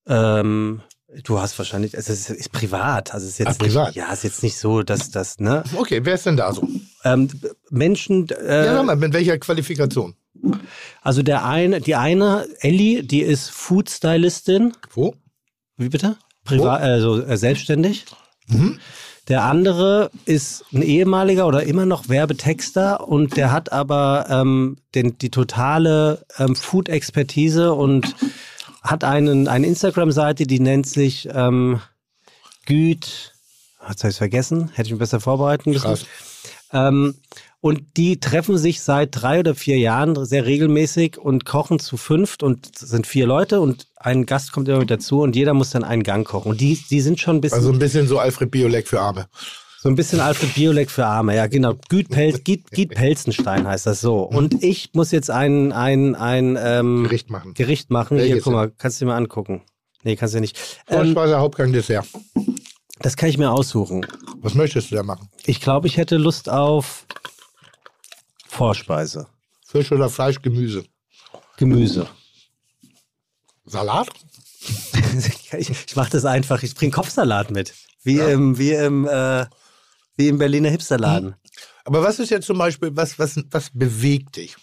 ähm, 0.06 0.82
du 1.24 1.40
hast 1.40 1.58
wahrscheinlich, 1.58 1.94
es 1.94 2.08
ist, 2.08 2.30
ist 2.30 2.52
privat, 2.52 3.14
also 3.14 3.26
es 3.26 3.32
ist 3.32 3.38
jetzt 3.38 3.48
Ah, 3.60 3.64
privat? 3.64 3.86
nicht, 3.88 3.96
ja, 3.96 4.06
es 4.12 4.18
ist 4.18 4.24
jetzt 4.24 4.42
nicht 4.42 4.58
so, 4.58 4.82
dass 4.82 5.10
das, 5.10 5.38
ne? 5.40 5.64
Okay, 5.76 6.00
wer 6.04 6.14
ist 6.14 6.26
denn 6.26 6.36
da 6.36 6.52
so? 6.52 6.68
Ähm, 7.04 7.28
Menschen, 7.70 8.28
äh, 8.28 8.66
ja, 8.66 8.74
sag 8.74 8.86
mal, 8.86 8.96
mit 8.96 9.12
welcher 9.12 9.38
Qualifikation? 9.38 10.14
also 11.02 11.22
der 11.22 11.44
eine, 11.44 11.80
die 11.80 11.96
eine, 11.96 12.46
Ellie, 12.60 13.02
die 13.04 13.20
ist 13.22 13.50
Food-Stylistin. 13.50 14.72
Wo? 14.92 15.14
Wie 15.76 15.88
bitte? 15.88 16.16
Privat, 16.44 16.80
also 16.82 17.20
äh, 17.22 17.36
selbstständig. 17.36 18.04
Mhm. 18.50 18.78
Der 19.28 19.44
andere 19.44 20.10
ist 20.24 20.64
ein 20.72 20.82
ehemaliger 20.82 21.46
oder 21.46 21.62
immer 21.62 21.86
noch 21.86 22.08
Werbetexter 22.08 23.06
und 23.06 23.36
der 23.36 23.52
hat 23.52 23.70
aber 23.70 24.26
ähm, 24.28 24.78
den, 24.94 25.18
die 25.18 25.30
totale 25.30 26.26
ähm, 26.38 26.56
Food-Expertise 26.56 27.72
und 27.72 28.16
hat 28.82 29.04
einen, 29.04 29.46
eine 29.46 29.66
Instagram-Seite, 29.66 30.46
die 30.46 30.58
nennt 30.58 30.86
sich 30.86 31.28
ähm, 31.32 31.80
Güt. 32.66 33.34
Jetzt 33.88 34.02
habe 34.02 34.10
ich 34.10 34.16
vergessen, 34.16 34.70
hätte 34.70 34.88
ich 34.88 34.92
mich 34.92 34.98
besser 34.98 35.20
vorbereiten 35.20 35.70
müssen. 35.70 35.96
Ähm, 36.72 37.14
und 37.62 37.82
die 37.96 38.20
treffen 38.20 38.56
sich 38.56 38.80
seit 38.80 39.10
drei 39.12 39.40
oder 39.40 39.54
vier 39.54 39.78
Jahren 39.78 40.24
sehr 40.24 40.46
regelmäßig 40.46 41.18
und 41.18 41.44
kochen 41.44 41.78
zu 41.78 41.96
fünft 41.96 42.42
und 42.42 42.70
es 42.74 42.88
sind 42.88 43.06
vier 43.06 43.26
Leute 43.26 43.60
und 43.60 43.86
ein 43.96 44.24
Gast 44.24 44.52
kommt 44.52 44.68
immer 44.68 44.78
mit 44.78 44.90
dazu 44.90 45.20
und 45.20 45.36
jeder 45.36 45.52
muss 45.52 45.70
dann 45.70 45.84
einen 45.84 46.02
Gang 46.02 46.26
kochen. 46.26 46.50
Und 46.52 46.60
die, 46.60 46.78
die 46.90 47.00
sind 47.00 47.20
schon 47.20 47.36
ein 47.36 47.40
bisschen, 47.40 47.58
Also 47.58 47.70
ein 47.72 47.78
bisschen 47.78 48.06
so 48.06 48.18
Alfred 48.18 48.50
Biolek 48.50 48.88
für 48.88 49.00
Arme. 49.00 49.26
so 49.82 49.90
ein 49.90 49.94
bisschen 49.94 50.20
Alfred 50.20 50.54
Biolek 50.54 50.90
für 50.90 51.04
Arme, 51.04 51.36
ja 51.36 51.46
genau. 51.48 51.74
Güt, 51.90 52.08
Pel 52.08 52.32
Giet, 52.38 52.70
Giet 52.70 52.90
Pelzenstein 52.94 53.66
heißt 53.66 53.86
das 53.86 54.00
so. 54.00 54.22
Und 54.22 54.62
ich 54.64 54.90
muss 54.94 55.10
jetzt 55.10 55.30
ein, 55.30 55.72
ein, 55.72 56.14
ein 56.14 56.58
ähm, 56.58 57.02
Gericht 57.04 57.28
machen. 57.28 57.52
Gericht 57.52 57.90
machen. 57.90 58.18
Hier, 58.18 58.40
guck 58.40 58.54
mal, 58.54 58.70
kannst 58.70 59.00
du 59.00 59.04
dir 59.04 59.10
mal 59.10 59.16
angucken. 59.18 59.60
Nee, 60.02 60.16
kannst 60.16 60.32
du 60.32 60.38
ja 60.38 60.40
nicht. 60.40 60.58
Ähm, 60.88 61.12
Vorspeise, 61.12 61.38
Hauptgang, 61.38 61.72
Dessert. 61.74 62.06
das 63.00 63.18
kann 63.18 63.28
ich 63.28 63.36
mir 63.36 63.50
aussuchen. 63.50 64.06
Was 64.40 64.54
möchtest 64.54 64.90
du 64.90 64.94
da 64.94 65.02
machen? 65.02 65.28
Ich 65.44 65.60
glaube, 65.60 65.88
ich 65.88 65.98
hätte 65.98 66.16
Lust 66.16 66.48
auf 66.48 67.04
Vorspeise. 68.50 69.26
Fisch 69.64 69.92
oder 69.92 70.10
Fleisch, 70.10 70.42
Gemüse? 70.42 70.84
Gemüse. 71.56 72.08
Salat? 73.64 74.08
ich 75.56 75.70
ich 75.70 75.96
mache 75.96 76.10
das 76.10 76.24
einfach. 76.24 76.62
Ich 76.62 76.74
bringe 76.74 76.92
Kopfsalat 76.92 77.50
mit. 77.50 77.72
Wie 78.02 78.18
im, 78.18 78.58
wie 78.58 78.72
im, 78.72 79.06
äh, 79.06 79.46
wie 80.16 80.28
im 80.28 80.38
Berliner 80.38 80.68
Hipsterladen. 80.70 81.36
Aber 81.84 82.02
was 82.02 82.18
ist 82.18 82.30
jetzt 82.30 82.46
zum 82.46 82.58
Beispiel, 82.58 82.90
was, 82.94 83.18
was, 83.18 83.40
was 83.50 83.70
bewegt 83.72 84.36
dich? 84.36 84.56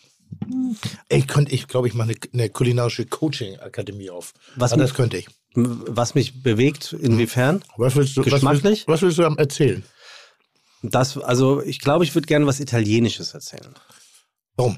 Ich 1.08 1.28
könnte, 1.28 1.54
ich 1.54 1.68
glaube, 1.68 1.88
ich 1.88 1.94
mache 1.94 2.10
eine, 2.10 2.18
eine 2.34 2.50
kulinarische 2.50 3.06
Coaching-Akademie 3.06 4.10
auf. 4.10 4.34
Was 4.58 4.74
Aber 4.74 4.82
das 4.82 4.94
könnte 4.94 5.18
ich. 5.18 5.28
Was 5.54 6.14
mich 6.14 6.44
bewegt, 6.44 6.94
inwiefern? 6.94 7.64
Was 7.78 7.96
willst 7.96 8.18
du, 8.18 8.22
was 8.22 8.34
Geschmacklich? 8.34 8.64
willst, 8.64 8.88
was 8.88 9.02
willst 9.02 9.18
du 9.18 9.26
am 9.26 9.38
erzählen? 9.38 9.84
Das, 10.92 11.18
also 11.18 11.62
ich 11.62 11.80
glaube, 11.80 12.04
ich 12.04 12.14
würde 12.16 12.28
gerne 12.28 12.46
was 12.46 12.60
Italienisches 12.60 13.34
erzählen. 13.34 13.74
Warum? 14.56 14.78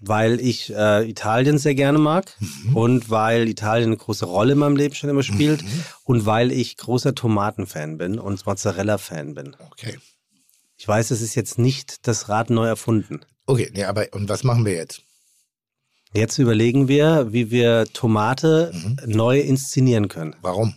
Weil 0.00 0.40
ich 0.40 0.72
äh, 0.74 1.08
Italien 1.08 1.56
sehr 1.58 1.74
gerne 1.74 1.98
mag 1.98 2.34
Mhm. 2.38 2.76
und 2.76 3.10
weil 3.10 3.48
Italien 3.48 3.88
eine 3.88 3.96
große 3.96 4.26
Rolle 4.26 4.52
in 4.52 4.58
meinem 4.58 4.76
Leben 4.76 4.94
schon 4.94 5.08
immer 5.10 5.22
spielt 5.22 5.64
und 6.04 6.26
weil 6.26 6.52
ich 6.52 6.76
großer 6.76 7.14
Tomatenfan 7.14 7.96
bin 7.96 8.18
und 8.18 8.44
Mozzarella-Fan 8.44 9.34
bin. 9.34 9.56
Okay. 9.72 9.98
Ich 10.76 10.86
weiß, 10.86 11.10
es 11.10 11.22
ist 11.22 11.34
jetzt 11.34 11.58
nicht 11.58 12.06
das 12.06 12.28
Rad 12.28 12.50
neu 12.50 12.66
erfunden. 12.66 13.20
Okay, 13.46 13.70
nee, 13.72 13.84
aber 13.84 14.06
und 14.12 14.28
was 14.28 14.44
machen 14.44 14.66
wir 14.66 14.74
jetzt? 14.74 15.00
Jetzt 16.12 16.38
überlegen 16.38 16.88
wir, 16.88 17.32
wie 17.32 17.50
wir 17.50 17.86
Tomate 17.92 18.72
Mhm. 18.74 18.98
neu 19.06 19.40
inszenieren 19.40 20.08
können. 20.08 20.36
Warum? 20.42 20.74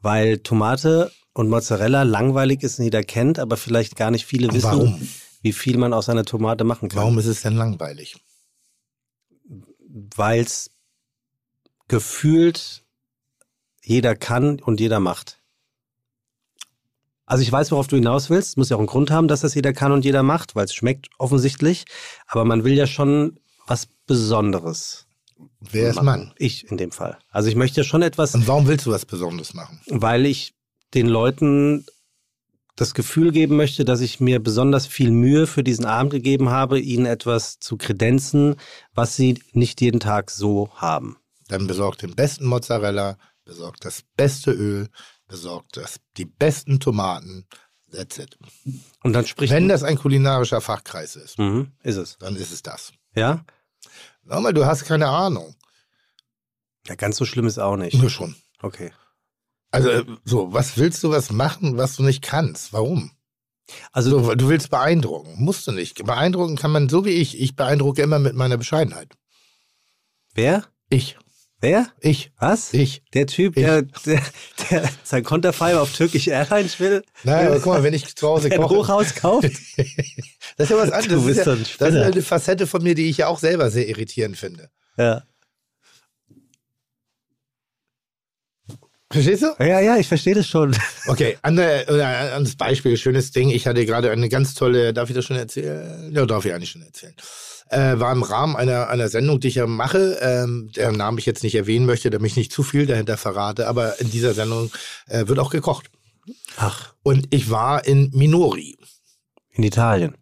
Weil 0.00 0.38
Tomate 0.38 1.10
und 1.36 1.48
Mozzarella 1.50 2.02
langweilig 2.02 2.62
ist 2.62 2.78
und 2.78 2.84
jeder 2.86 3.02
kennt, 3.02 3.38
aber 3.38 3.56
vielleicht 3.56 3.94
gar 3.96 4.10
nicht 4.10 4.24
viele 4.24 4.48
wissen, 4.52 4.62
Warum? 4.64 5.08
wie 5.42 5.52
viel 5.52 5.76
man 5.76 5.92
aus 5.92 6.08
einer 6.08 6.24
Tomate 6.24 6.64
machen 6.64 6.88
kann. 6.88 6.98
Warum 6.98 7.18
ist 7.18 7.26
es 7.26 7.42
denn 7.42 7.54
langweilig? 7.54 8.16
Weil 10.16 10.40
es 10.40 10.70
gefühlt 11.88 12.84
jeder 13.82 14.16
kann 14.16 14.60
und 14.60 14.80
jeder 14.80 14.98
macht. 14.98 15.38
Also 17.26 17.42
ich 17.42 17.52
weiß, 17.52 17.70
worauf 17.72 17.86
du 17.88 17.96
hinaus 17.96 18.30
willst. 18.30 18.50
Es 18.50 18.56
muss 18.56 18.70
ja 18.70 18.76
auch 18.76 18.80
einen 18.80 18.86
Grund 18.86 19.10
haben, 19.10 19.28
dass 19.28 19.40
das 19.40 19.54
jeder 19.54 19.72
kann 19.72 19.92
und 19.92 20.04
jeder 20.04 20.22
macht, 20.22 20.54
weil 20.56 20.64
es 20.64 20.74
schmeckt 20.74 21.08
offensichtlich. 21.18 21.84
Aber 22.26 22.44
man 22.44 22.64
will 22.64 22.74
ja 22.74 22.86
schon 22.86 23.38
was 23.66 23.88
Besonderes. 24.06 25.06
Wer 25.60 25.90
ist. 25.90 26.02
Mann? 26.02 26.32
Ich 26.38 26.70
in 26.70 26.76
dem 26.78 26.92
Fall. 26.92 27.18
Also 27.30 27.48
ich 27.48 27.56
möchte 27.56 27.84
schon 27.84 28.02
etwas, 28.02 28.34
Und 28.34 28.46
warum 28.48 28.66
willst 28.68 28.86
du 28.86 28.90
was 28.92 29.04
Besonderes 29.04 29.54
machen? 29.54 29.80
weil 29.88 30.24
ich 30.24 30.54
den 30.94 31.06
Leuten 31.06 31.86
das 32.76 32.92
Gefühl 32.92 33.32
geben 33.32 33.56
möchte, 33.56 33.84
dass 33.84 34.00
ich 34.00 34.20
mir 34.20 34.38
besonders 34.38 34.86
viel 34.86 35.10
Mühe 35.10 35.46
für 35.46 35.64
diesen 35.64 35.86
Abend 35.86 36.12
gegeben 36.12 36.50
habe, 36.50 36.78
ihnen 36.78 37.06
etwas 37.06 37.58
zu 37.58 37.76
kredenzen, 37.76 38.56
was 38.94 39.16
sie 39.16 39.42
nicht 39.52 39.80
jeden 39.80 39.98
Tag 39.98 40.30
so 40.30 40.70
haben. 40.74 41.16
Dann 41.48 41.66
besorgt 41.66 42.02
den 42.02 42.14
besten 42.14 42.44
Mozzarella, 42.46 43.16
besorgt 43.44 43.84
das 43.84 44.02
beste 44.16 44.52
Öl, 44.52 44.88
besorgt 45.26 45.78
das, 45.78 46.00
die 46.18 46.26
besten 46.26 46.78
Tomaten. 46.78 47.46
That's 47.92 48.18
it. 48.18 48.36
Und 49.02 49.12
dann 49.12 49.26
spricht 49.26 49.52
Wenn 49.52 49.68
das 49.68 49.82
ein 49.82 49.96
kulinarischer 49.96 50.60
Fachkreis 50.60 51.16
ist, 51.16 51.38
mhm, 51.38 51.72
ist 51.82 51.96
es. 51.96 52.18
dann 52.18 52.36
ist 52.36 52.52
es 52.52 52.62
das. 52.62 52.92
Ja? 53.14 53.44
Sag 54.24 54.42
mal, 54.42 54.52
du 54.52 54.66
hast 54.66 54.84
keine 54.84 55.08
Ahnung. 55.08 55.54
Ja, 56.88 56.94
ganz 56.94 57.16
so 57.16 57.24
schlimm 57.24 57.46
ist 57.46 57.58
auch 57.58 57.76
nicht. 57.76 57.94
Nur 57.94 58.10
schon. 58.10 58.36
Okay. 58.60 58.92
Also, 59.70 59.90
äh, 59.90 60.04
so, 60.24 60.52
was 60.52 60.76
willst 60.78 61.02
du 61.02 61.10
was 61.10 61.30
machen, 61.30 61.76
was 61.76 61.96
du 61.96 62.02
nicht 62.02 62.22
kannst? 62.22 62.72
Warum? 62.72 63.10
Also 63.92 64.10
So, 64.22 64.34
du 64.34 64.48
willst 64.48 64.70
beeindrucken. 64.70 65.34
Musst 65.38 65.66
du 65.66 65.72
nicht. 65.72 66.04
Beeindrucken 66.04 66.56
kann 66.56 66.70
man 66.70 66.88
so 66.88 67.04
wie 67.04 67.10
ich. 67.10 67.40
Ich 67.40 67.56
beeindrucke 67.56 68.00
immer 68.02 68.18
mit 68.18 68.34
meiner 68.34 68.56
Bescheidenheit. 68.56 69.08
wer? 70.34 70.64
Ich. 70.88 71.16
Wer? 71.60 71.88
Ich. 72.00 72.30
Was? 72.38 72.72
Ich. 72.74 73.02
Der 73.14 73.26
Typ, 73.26 73.56
Ich. 73.56 73.64
der, 73.64 73.82
der, 73.82 74.22
der 74.70 74.88
sein 75.02 75.24
Konterfei 75.24 75.76
auf 75.76 75.92
Turkish 75.96 76.28
Airlines 76.28 76.78
will, 76.78 77.02
Naja, 77.24 77.48
aber 77.48 77.56
guck 77.60 77.72
mal, 77.72 77.82
wenn 77.82 77.94
ich 77.94 78.14
zu 78.14 78.28
Hause 78.28 78.50
koche. 78.50 78.74
Hochhaus 78.76 79.14
kauft. 79.14 79.50
Das 80.58 80.70
ist 80.70 80.76
ja 80.76 80.82
was 80.82 80.90
anderes. 80.92 81.20
Du 81.22 81.26
bist 81.26 81.46
das, 81.46 81.58
ist 81.60 81.80
ja, 81.80 81.86
das 81.90 81.94
ist 81.94 82.00
eine 82.02 82.22
Facette 82.22 82.66
von 82.66 82.82
mir, 82.82 82.94
die 82.94 83.10
ich 83.10 83.18
ja 83.18 83.26
auch 83.26 83.38
selber 83.38 83.70
sehr 83.70 83.86
irritierend 83.88 84.38
finde. 84.38 84.70
ja. 84.96 85.22
Verstehst 89.16 89.42
du? 89.42 89.64
ja, 89.64 89.80
ja, 89.80 89.96
ich 89.96 90.08
verstehe 90.08 90.34
das 90.34 90.46
schon. 90.46 90.76
Okay, 91.08 91.38
ein 91.42 91.58
anderes 91.58 92.56
Beispiel, 92.56 92.96
schönes 92.96 93.30
Ding. 93.30 93.48
Ich 93.50 93.66
hatte 93.66 93.86
gerade 93.86 94.10
eine 94.10 94.28
ganz 94.28 94.54
tolle, 94.54 94.92
darf 94.92 95.08
ich 95.08 95.14
das 95.14 95.24
schon 95.24 95.36
erzählen? 95.36 96.12
Ja, 96.12 96.26
darf 96.26 96.44
ich 96.44 96.52
eigentlich 96.52 96.70
schon 96.70 96.82
erzählen. 96.82 97.14
Äh, 97.70 97.98
war 97.98 98.12
im 98.12 98.22
Rahmen 98.22 98.56
einer, 98.56 98.88
einer 98.88 99.08
Sendung, 99.08 99.40
die 99.40 99.48
ich 99.48 99.54
ja 99.54 99.66
mache, 99.66 100.18
ähm, 100.20 100.70
deren 100.76 100.96
Namen 100.96 101.18
ich 101.18 101.24
jetzt 101.26 101.42
nicht 101.44 101.54
erwähnen 101.54 101.86
möchte, 101.86 102.10
damit 102.10 102.30
ich 102.32 102.36
nicht 102.36 102.52
zu 102.52 102.62
viel 102.62 102.86
dahinter 102.86 103.16
verrate, 103.16 103.68
aber 103.68 103.98
in 104.00 104.10
dieser 104.10 104.34
Sendung 104.34 104.70
äh, 105.08 105.26
wird 105.28 105.38
auch 105.38 105.50
gekocht. 105.50 105.86
Ach, 106.56 106.92
Und 107.02 107.28
ich 107.30 107.48
war 107.50 107.86
in 107.86 108.10
Minori, 108.12 108.76
in 109.52 109.62
Italien. 109.64 110.16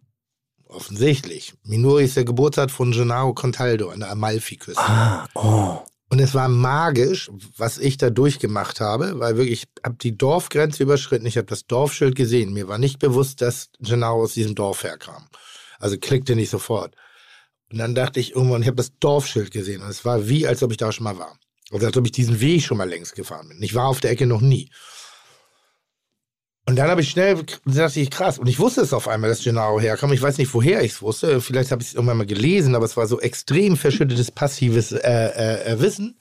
offensichtlich. 0.67 1.53
Minori 1.63 2.05
ist 2.05 2.15
der 2.15 2.25
Geburtsort 2.25 2.71
von 2.71 2.91
Gennaro 2.91 3.33
Contaldo 3.33 3.89
an 3.89 3.99
der 4.01 4.11
Amalfiküste. 4.11 4.79
Ah, 4.81 5.27
oh. 5.33 5.79
Und 6.09 6.19
es 6.19 6.35
war 6.35 6.47
magisch, 6.47 7.31
was 7.57 7.77
ich 7.77 7.97
da 7.97 8.09
durchgemacht 8.09 8.79
habe, 8.79 9.19
weil 9.19 9.37
wirklich, 9.37 9.63
ich 9.63 9.83
habe 9.83 9.95
die 9.99 10.15
Dorfgrenze 10.15 10.83
überschritten, 10.83 11.25
ich 11.25 11.37
habe 11.37 11.47
das 11.47 11.65
Dorfschild 11.65 12.15
gesehen. 12.15 12.53
Mir 12.53 12.67
war 12.67 12.77
nicht 12.77 12.99
bewusst, 12.99 13.41
dass 13.41 13.69
Gennaro 13.79 14.21
aus 14.21 14.33
diesem 14.33 14.53
Dorf 14.53 14.83
herkam. 14.83 15.27
Also 15.79 15.97
klickte 15.97 16.35
nicht 16.35 16.51
sofort. 16.51 16.95
Und 17.71 17.79
dann 17.79 17.95
dachte 17.95 18.19
ich 18.19 18.35
irgendwann, 18.35 18.61
ich 18.61 18.67
habe 18.67 18.77
das 18.77 18.97
Dorfschild 18.99 19.51
gesehen 19.51 19.81
und 19.81 19.89
es 19.89 20.05
war 20.05 20.29
wie, 20.29 20.45
als 20.47 20.61
ob 20.61 20.71
ich 20.71 20.77
da 20.77 20.91
schon 20.91 21.05
mal 21.05 21.17
war. 21.17 21.37
Also 21.71 21.87
als 21.87 21.97
ob 21.97 22.05
ich 22.05 22.11
diesen 22.11 22.39
Weg 22.39 22.61
schon 22.61 22.77
mal 22.77 22.87
längst 22.87 23.15
gefahren 23.15 23.49
bin. 23.49 23.61
Ich 23.63 23.73
war 23.73 23.87
auf 23.87 23.99
der 23.99 24.11
Ecke 24.11 24.27
noch 24.27 24.41
nie. 24.41 24.69
Und 26.67 26.77
dann 26.77 26.89
habe 26.89 27.01
ich 27.01 27.11
schnell, 27.11 27.43
dachte 27.65 27.99
ich, 27.99 28.09
krass. 28.09 28.39
Und 28.39 28.47
ich 28.47 28.59
wusste 28.59 28.81
es 28.81 28.91
auf 28.91 29.07
einmal, 29.07 29.29
dass 29.29 29.43
Gennaro 29.43 29.79
herkam. 29.79 30.11
Ich 30.13 30.21
weiß 30.21 30.39
nicht, 30.39 30.51
woher 30.53 30.83
ich 30.83 30.93
es 30.93 31.01
wusste. 31.01 31.39
Vielleicht 31.39 31.71
habe 31.71 31.83
ich 31.83 31.89
es 31.89 31.93
irgendwann 31.93 32.17
mal 32.17 32.25
gelesen, 32.25 32.73
aber 32.73 32.85
es 32.85 32.97
war 32.97 33.05
so 33.05 33.19
extrem 33.19 33.77
verschüttetes, 33.77 34.31
passives 34.31 34.91
äh, 34.91 34.99
äh, 34.99 35.73
äh, 35.73 35.79
Wissen. 35.79 36.17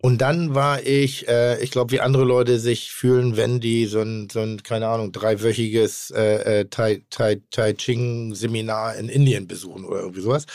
Und 0.00 0.18
dann 0.18 0.54
war 0.54 0.82
ich, 0.82 1.28
äh, 1.28 1.62
ich 1.62 1.70
glaube, 1.70 1.92
wie 1.92 2.00
andere 2.00 2.24
Leute 2.24 2.58
sich 2.58 2.92
fühlen, 2.92 3.36
wenn 3.36 3.60
die 3.60 3.86
so 3.86 4.00
ein, 4.00 4.28
so 4.30 4.40
ein 4.40 4.62
keine 4.62 4.88
Ahnung, 4.88 5.12
dreiwöchiges 5.12 6.10
äh, 6.10 6.60
äh, 6.60 6.64
Tai, 6.66 7.02
Tai, 7.10 7.40
Tai 7.50 7.72
Ching-Seminar 7.72 8.96
in 8.96 9.08
Indien 9.08 9.46
besuchen 9.46 9.84
oder 9.84 10.00
irgendwie 10.00 10.20
sowas. 10.20 10.46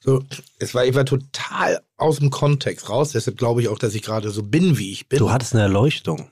So, 0.00 0.22
es 0.58 0.74
war, 0.74 0.86
ich 0.86 0.94
war 0.94 1.04
total 1.04 1.80
aus 1.96 2.18
dem 2.18 2.30
Kontext 2.30 2.88
raus. 2.88 3.12
Deshalb 3.12 3.38
glaube 3.38 3.62
ich 3.62 3.68
auch, 3.68 3.78
dass 3.78 3.94
ich 3.94 4.02
gerade 4.02 4.30
so 4.30 4.42
bin, 4.42 4.78
wie 4.78 4.92
ich 4.92 5.08
bin. 5.08 5.18
Du 5.20 5.30
hattest 5.30 5.54
eine 5.54 5.62
Erleuchtung. 5.62 6.28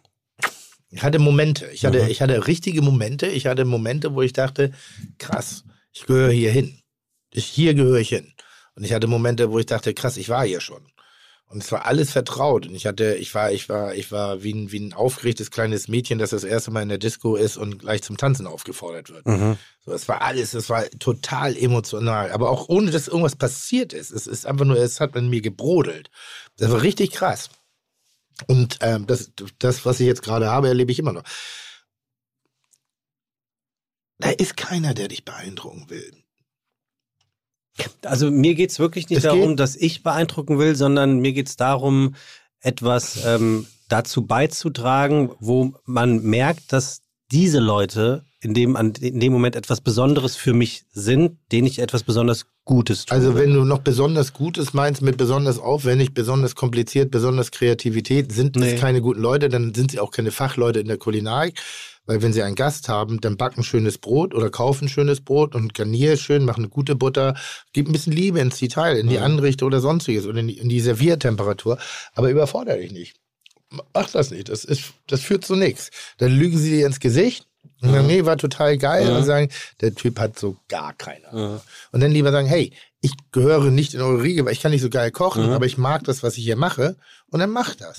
Ich 0.94 1.02
hatte 1.02 1.18
Momente. 1.18 1.66
Ich 1.72 1.84
hatte, 1.84 2.02
Mhm. 2.04 2.08
ich 2.08 2.22
hatte 2.22 2.46
richtige 2.46 2.80
Momente. 2.80 3.26
Ich 3.26 3.46
hatte 3.46 3.64
Momente, 3.64 4.14
wo 4.14 4.22
ich 4.22 4.32
dachte, 4.32 4.70
krass, 5.18 5.64
ich 5.92 6.06
gehöre 6.06 6.30
hier 6.30 6.52
hin. 6.52 6.78
Ich, 7.32 7.46
hier 7.46 7.74
gehöre 7.74 7.98
ich 7.98 8.10
hin. 8.10 8.32
Und 8.76 8.84
ich 8.84 8.92
hatte 8.92 9.06
Momente, 9.08 9.50
wo 9.50 9.58
ich 9.58 9.66
dachte, 9.66 9.92
krass, 9.92 10.16
ich 10.16 10.28
war 10.28 10.46
hier 10.46 10.60
schon. 10.60 10.86
Und 11.46 11.62
es 11.62 11.70
war 11.72 11.84
alles 11.86 12.12
vertraut. 12.12 12.66
Und 12.66 12.74
ich 12.76 12.86
hatte, 12.86 13.14
ich 13.16 13.34
war, 13.34 13.50
ich 13.52 13.68
war, 13.68 13.94
ich 13.94 14.12
war 14.12 14.42
wie 14.44 14.52
ein, 14.54 14.70
wie 14.72 14.80
ein 14.80 14.92
aufgeregtes 14.92 15.50
kleines 15.50 15.88
Mädchen, 15.88 16.18
das 16.18 16.30
das 16.30 16.44
erste 16.44 16.70
Mal 16.70 16.82
in 16.82 16.88
der 16.88 16.98
Disco 16.98 17.34
ist 17.36 17.56
und 17.56 17.80
gleich 17.80 18.02
zum 18.02 18.16
Tanzen 18.16 18.46
aufgefordert 18.46 19.10
wird. 19.10 19.26
Mhm. 19.26 19.56
So, 19.84 19.92
es 19.92 20.08
war 20.08 20.22
alles, 20.22 20.54
es 20.54 20.70
war 20.70 20.88
total 21.00 21.56
emotional. 21.56 22.30
Aber 22.32 22.50
auch 22.50 22.68
ohne, 22.68 22.90
dass 22.92 23.08
irgendwas 23.08 23.36
passiert 23.36 23.92
ist. 23.92 24.10
Es 24.12 24.26
ist 24.28 24.46
einfach 24.46 24.64
nur, 24.64 24.76
es 24.78 25.00
hat 25.00 25.16
in 25.16 25.28
mir 25.28 25.42
gebrodelt. 25.42 26.08
Das 26.56 26.70
war 26.70 26.82
richtig 26.82 27.10
krass. 27.10 27.50
Und 28.46 28.78
ähm, 28.80 29.06
das, 29.06 29.32
das, 29.58 29.84
was 29.86 30.00
ich 30.00 30.06
jetzt 30.06 30.22
gerade 30.22 30.48
habe, 30.48 30.68
erlebe 30.68 30.92
ich 30.92 30.98
immer 30.98 31.12
noch. 31.12 31.24
Da 34.18 34.30
ist 34.30 34.56
keiner, 34.56 34.94
der 34.94 35.08
dich 35.08 35.24
beeindrucken 35.24 35.90
will. 35.90 36.24
Also 38.02 38.30
mir 38.30 38.54
geht 38.54 38.70
es 38.70 38.78
wirklich 38.78 39.08
nicht 39.08 39.18
Es 39.18 39.24
darum, 39.24 39.56
dass 39.56 39.74
ich 39.74 40.02
beeindrucken 40.02 40.58
will, 40.58 40.76
sondern 40.76 41.18
mir 41.18 41.32
geht 41.32 41.48
es 41.48 41.56
darum, 41.56 42.14
etwas 42.60 43.24
ähm, 43.24 43.66
dazu 43.88 44.26
beizutragen, 44.26 45.32
wo 45.40 45.74
man 45.84 46.22
merkt, 46.22 46.72
dass 46.72 47.02
diese 47.32 47.58
Leute 47.58 48.24
in 48.44 48.52
dem, 48.54 48.76
an, 48.76 48.92
in 49.00 49.20
dem 49.20 49.32
Moment 49.32 49.56
etwas 49.56 49.80
Besonderes 49.80 50.36
für 50.36 50.52
mich 50.52 50.84
sind, 50.92 51.38
denen 51.50 51.66
ich 51.66 51.78
etwas 51.78 52.02
besonders 52.02 52.46
Gutes 52.64 53.06
tue. 53.06 53.16
Also 53.16 53.34
wenn 53.34 53.52
du 53.54 53.64
noch 53.64 53.80
besonders 53.80 54.32
Gutes 54.32 54.74
meinst 54.74 55.02
mit 55.02 55.16
besonders 55.16 55.58
aufwendig, 55.58 56.14
besonders 56.14 56.54
kompliziert, 56.54 57.10
besonders 57.10 57.50
Kreativität, 57.50 58.32
sind 58.32 58.56
Nee. 58.56 58.74
es 58.74 58.80
keine 58.80 59.00
guten 59.00 59.20
Leute, 59.20 59.48
dann 59.48 59.74
sind 59.74 59.90
sie 59.90 60.00
auch 60.00 60.10
keine 60.10 60.30
Fachleute 60.30 60.80
in 60.80 60.88
der 60.88 60.98
Kulinarik. 60.98 61.58
Weil 62.06 62.20
wenn 62.20 62.34
sie 62.34 62.42
einen 62.42 62.54
Gast 62.54 62.90
haben, 62.90 63.18
dann 63.22 63.38
backen 63.38 63.62
schönes 63.64 63.96
Brot 63.96 64.34
oder 64.34 64.50
kaufen 64.50 64.88
schönes 64.90 65.22
Brot 65.22 65.54
und 65.54 65.72
garnier 65.72 66.18
schön, 66.18 66.44
machen 66.44 66.64
eine 66.64 66.68
gute 66.68 66.96
Butter, 66.96 67.34
gib 67.72 67.88
ein 67.88 67.92
bisschen 67.92 68.12
Liebe 68.12 68.40
ins 68.40 68.58
Detail, 68.58 68.98
in 68.98 69.08
die 69.08 69.20
Anrichte 69.20 69.64
oder 69.64 69.80
sonstiges 69.80 70.26
oder 70.26 70.40
in 70.40 70.48
die, 70.48 70.58
in 70.58 70.68
die 70.68 70.80
Serviertemperatur. 70.80 71.78
Aber 72.14 72.28
überfordere 72.30 72.76
dich 72.76 72.92
nicht. 72.92 73.16
Mach 73.94 74.10
das 74.10 74.30
nicht. 74.30 74.50
Das, 74.50 74.64
ist, 74.64 74.92
das 75.06 75.22
führt 75.22 75.46
zu 75.46 75.56
nichts. 75.56 75.90
Dann 76.18 76.30
lügen 76.30 76.58
sie 76.58 76.70
dir 76.70 76.86
ins 76.86 77.00
Gesicht 77.00 77.46
sagen, 77.92 78.06
nee, 78.06 78.24
war 78.24 78.36
total 78.36 78.78
geil. 78.78 79.10
Und 79.14 79.24
sagen, 79.24 79.48
der 79.80 79.94
Typ 79.94 80.18
hat 80.18 80.38
so 80.38 80.56
gar 80.68 80.92
keine 80.94 81.28
Ahnung. 81.28 81.60
Und 81.92 82.00
dann 82.02 82.10
lieber 82.12 82.30
sagen, 82.32 82.46
hey, 82.46 82.72
ich 83.00 83.12
gehöre 83.32 83.70
nicht 83.70 83.94
in 83.94 84.00
eure 84.00 84.22
Riege, 84.22 84.44
weil 84.44 84.52
ich 84.52 84.60
kann 84.60 84.70
nicht 84.72 84.80
so 84.82 84.90
geil 84.90 85.10
kochen, 85.10 85.50
aber 85.52 85.66
ich 85.66 85.76
mag 85.78 86.04
das, 86.04 86.22
was 86.22 86.38
ich 86.38 86.44
hier 86.44 86.56
mache. 86.56 86.96
Und 87.30 87.40
dann 87.40 87.50
mach 87.50 87.74
das. 87.74 87.98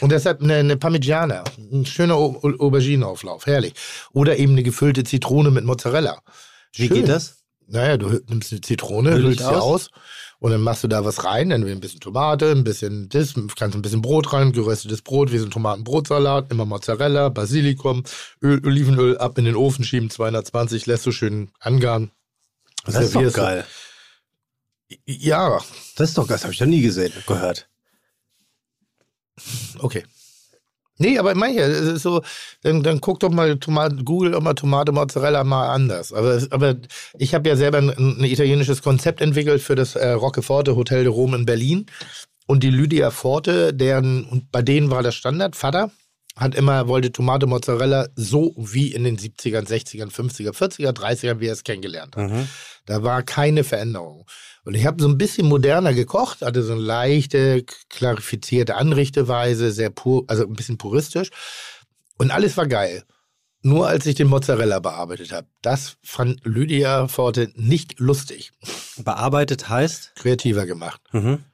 Und 0.00 0.12
deshalb 0.12 0.40
eine, 0.40 0.54
eine 0.56 0.76
Parmigiana, 0.76 1.44
ein 1.58 1.84
schöner 1.84 2.14
Au- 2.14 2.40
Au- 2.42 2.58
Auberginenauflauf, 2.66 3.46
herrlich. 3.46 3.74
Oder 4.12 4.36
eben 4.38 4.52
eine 4.52 4.62
gefüllte 4.62 5.04
Zitrone 5.04 5.50
mit 5.50 5.64
Mozzarella. 5.64 6.20
Wie 6.74 6.86
Schön. 6.86 6.96
geht 6.98 7.08
das? 7.08 7.38
Naja, 7.66 7.96
du 7.96 8.20
nimmst 8.28 8.52
eine 8.52 8.60
Zitrone, 8.60 9.10
Hüll 9.10 9.18
ich 9.20 9.24
hüllst 9.26 9.40
sie 9.40 9.46
aus? 9.46 9.62
aus 9.62 9.90
und 10.42 10.50
dann 10.50 10.60
machst 10.60 10.82
du 10.82 10.88
da 10.88 11.04
was 11.04 11.22
rein, 11.22 11.50
dann 11.50 11.64
ein 11.64 11.78
bisschen 11.78 12.00
Tomate, 12.00 12.50
ein 12.50 12.64
bisschen 12.64 13.08
das, 13.08 13.34
kannst 13.54 13.76
ein 13.76 13.82
bisschen 13.82 14.02
Brot 14.02 14.32
rein, 14.32 14.50
geröstetes 14.50 15.00
Brot, 15.00 15.30
wie 15.30 15.38
so 15.38 15.46
ein 15.46 15.52
Tomatenbrotsalat, 15.52 16.50
immer 16.50 16.64
Mozzarella, 16.64 17.28
Basilikum, 17.28 18.02
Öl, 18.42 18.60
Olivenöl 18.66 19.16
ab 19.18 19.38
in 19.38 19.44
den 19.44 19.54
Ofen 19.54 19.84
schieben, 19.84 20.10
220, 20.10 20.86
lässt 20.86 21.06
du 21.06 21.12
schön 21.12 21.52
angaren. 21.60 22.10
Das 22.84 22.96
ist 23.04 23.14
doch 23.14 23.32
geil. 23.32 23.64
Ja, 25.06 25.60
Das 25.94 26.08
ist 26.08 26.18
doch 26.18 26.26
geil. 26.26 26.34
Das 26.34 26.42
habe 26.42 26.52
ich 26.52 26.58
noch 26.58 26.66
nie 26.66 26.82
gesehen, 26.82 27.12
gehört. 27.24 27.68
okay. 29.78 30.02
Nee, 30.98 31.18
aber 31.18 31.34
manche, 31.34 31.60
es 31.62 31.80
ist 31.86 32.02
so, 32.02 32.22
dann, 32.62 32.82
dann 32.82 33.00
guck 33.00 33.18
doch 33.20 33.30
mal, 33.30 33.56
Tomate, 33.58 33.96
Google 34.04 34.38
mal 34.40 34.54
Tomate 34.54 34.92
Mozzarella 34.92 35.42
mal 35.42 35.68
anders. 35.70 36.12
Aber, 36.12 36.32
es- 36.34 36.52
aber 36.52 36.76
ich 37.18 37.34
habe 37.34 37.48
ja 37.48 37.56
selber 37.56 37.78
ein, 37.78 37.88
ein 37.90 38.24
italienisches 38.24 38.82
Konzept 38.82 39.20
entwickelt 39.20 39.62
für 39.62 39.74
das 39.74 39.94
äh, 39.96 40.10
Rockeforte 40.10 40.76
Hotel 40.76 41.04
de 41.04 41.12
Rome 41.12 41.36
in 41.38 41.46
Berlin. 41.46 41.86
Und 42.46 42.62
die 42.62 42.70
Lydia 42.70 43.10
Forte, 43.10 43.72
deren, 43.72 44.24
und 44.24 44.50
bei 44.52 44.62
denen 44.62 44.90
war 44.90 45.02
das 45.02 45.14
Standard, 45.14 45.56
Vater, 45.56 45.90
hat 46.36 46.54
immer, 46.54 46.88
wollte 46.88 47.12
Tomate 47.12 47.46
Mozzarella 47.46 48.08
so 48.16 48.52
wie 48.56 48.92
in 48.92 49.04
den 49.04 49.16
70ern, 49.18 49.66
60ern, 49.66 50.10
50er, 50.10 50.52
40er, 50.52 50.90
30ern, 50.92 51.40
wie 51.40 51.46
er 51.46 51.52
es 51.52 51.62
kennengelernt 51.64 52.16
hat. 52.16 52.30
Da 52.86 53.02
war 53.02 53.22
keine 53.22 53.64
Veränderung. 53.64 54.26
Und 54.64 54.74
ich 54.74 54.86
habe 54.86 55.02
so 55.02 55.08
ein 55.08 55.18
bisschen 55.18 55.48
moderner 55.48 55.92
gekocht, 55.92 56.42
hatte 56.42 56.62
so 56.62 56.72
eine 56.72 56.82
leichte, 56.82 57.64
klarifizierte 57.88 58.76
Anrichteweise, 58.76 59.72
sehr 59.72 59.90
pur, 59.90 60.24
also 60.28 60.44
ein 60.44 60.52
bisschen 60.52 60.78
puristisch. 60.78 61.30
Und 62.18 62.30
alles 62.30 62.56
war 62.56 62.66
geil. 62.66 63.04
Nur 63.62 63.88
als 63.88 64.06
ich 64.06 64.16
den 64.16 64.28
Mozzarella 64.28 64.80
bearbeitet 64.80 65.32
habe. 65.32 65.46
Das 65.62 65.96
fand 66.02 66.40
Lydia 66.44 67.06
Forte 67.08 67.52
nicht 67.54 68.00
lustig. 68.00 68.52
Bearbeitet 68.98 69.68
heißt? 69.68 70.12
Kreativer 70.16 70.66
gemacht. 70.66 71.00
Mhm. 71.12 71.44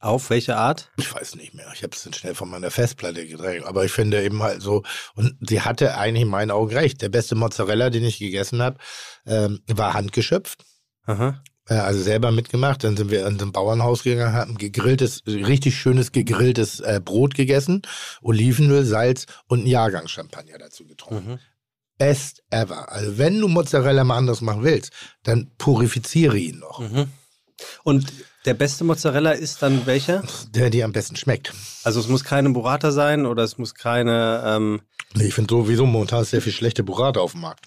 Auf 0.00 0.30
welche 0.30 0.56
Art? 0.56 0.90
Ich 0.96 1.12
weiß 1.12 1.34
nicht 1.34 1.54
mehr. 1.54 1.70
Ich 1.74 1.82
habe 1.82 1.94
es 1.94 2.04
dann 2.04 2.12
schnell 2.12 2.34
von 2.34 2.48
meiner 2.48 2.70
Festplatte 2.70 3.26
gedreht. 3.26 3.64
Aber 3.64 3.84
ich 3.84 3.92
finde 3.92 4.22
eben 4.22 4.42
halt 4.42 4.62
so, 4.62 4.84
und 5.14 5.36
sie 5.40 5.60
hatte 5.62 5.96
eigentlich 5.96 6.22
in 6.22 6.28
meinen 6.28 6.50
Augen 6.50 6.72
recht. 6.72 7.02
Der 7.02 7.08
beste 7.08 7.34
Mozzarella, 7.34 7.90
den 7.90 8.04
ich 8.04 8.18
gegessen 8.18 8.62
habe, 8.62 8.78
ähm, 9.26 9.60
war 9.66 9.94
handgeschöpft. 9.94 10.64
Aha. 11.08 11.42
Äh, 11.68 11.74
Also 11.74 12.00
selber 12.02 12.30
mitgemacht. 12.30 12.84
Dann 12.84 12.96
sind 12.96 13.10
wir 13.10 13.26
in 13.26 13.38
so 13.38 13.44
ein 13.46 13.52
Bauernhaus 13.52 14.02
gegangen, 14.04 14.32
haben 14.32 14.56
gegrilltes, 14.58 15.22
richtig 15.26 15.76
schönes 15.76 16.12
gegrilltes 16.12 16.80
äh, 16.80 17.00
Brot 17.04 17.34
gegessen, 17.34 17.82
Olivenöl, 18.22 18.84
Salz 18.84 19.26
und 19.48 19.60
einen 19.60 19.68
Jahrgang 19.68 20.06
Champagner 20.08 20.58
dazu 20.58 20.86
getrunken. 20.86 21.32
Mhm. 21.32 21.38
Best 21.98 22.44
ever. 22.50 22.92
Also 22.92 23.18
wenn 23.18 23.40
du 23.40 23.48
Mozzarella 23.48 24.04
mal 24.04 24.16
anders 24.18 24.40
machen 24.40 24.62
willst, 24.62 24.92
dann 25.24 25.50
purifiziere 25.58 26.38
ihn 26.38 26.60
noch. 26.60 26.78
Mhm. 26.78 27.06
Und 27.82 28.12
der 28.44 28.54
beste 28.54 28.84
Mozzarella 28.84 29.32
ist 29.32 29.62
dann 29.62 29.84
welcher? 29.84 30.22
Der 30.50 30.70
dir 30.70 30.84
am 30.84 30.92
besten 30.92 31.16
schmeckt. 31.16 31.52
Also 31.82 31.98
es 31.98 32.06
muss 32.06 32.22
keine 32.22 32.50
Burrata 32.50 32.92
sein 32.92 33.26
oder 33.26 33.42
es 33.42 33.58
muss 33.58 33.74
keine. 33.74 34.42
Ähm, 34.46 34.80
Nee, 35.14 35.24
Ich 35.24 35.34
finde 35.34 35.52
sowieso 35.54 35.86
momentan 35.86 36.22
sehr 36.24 36.42
viel 36.42 36.52
schlechte 36.52 36.82
Burrata 36.84 37.18
auf 37.20 37.32
dem 37.32 37.40
Markt. 37.40 37.66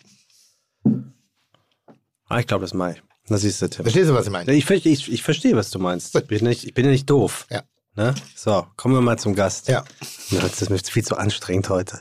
ah, 2.27 2.39
ich 2.39 2.47
glaube, 2.47 2.63
das 2.63 2.73
mache 2.73 2.91
ich. 2.93 3.03
Das 3.27 3.43
ist 3.43 3.61
der 3.61 3.69
Tipp. 3.69 3.83
Verstehst 3.83 4.09
du, 4.09 4.13
was 4.13 4.25
ich 4.25 4.31
meine? 4.31 4.51
Ich, 4.53 4.69
ich, 4.69 5.11
ich 5.11 5.23
verstehe, 5.23 5.55
was 5.55 5.69
du 5.69 5.79
meinst. 5.79 6.15
Ich 6.15 6.25
bin, 6.27 6.43
nicht, 6.45 6.63
ich 6.65 6.73
bin 6.73 6.85
ja 6.85 6.91
nicht 6.91 7.09
doof. 7.09 7.45
Ja. 7.49 7.63
Ne? 7.95 8.15
So, 8.35 8.65
kommen 8.77 8.95
wir 8.95 9.01
mal 9.01 9.19
zum 9.19 9.35
Gast. 9.35 9.67
Ja. 9.67 9.83
Das 10.31 10.61
ist 10.61 10.69
mir 10.69 10.79
viel 10.79 11.03
zu 11.03 11.17
anstrengend 11.17 11.69
heute. 11.69 11.99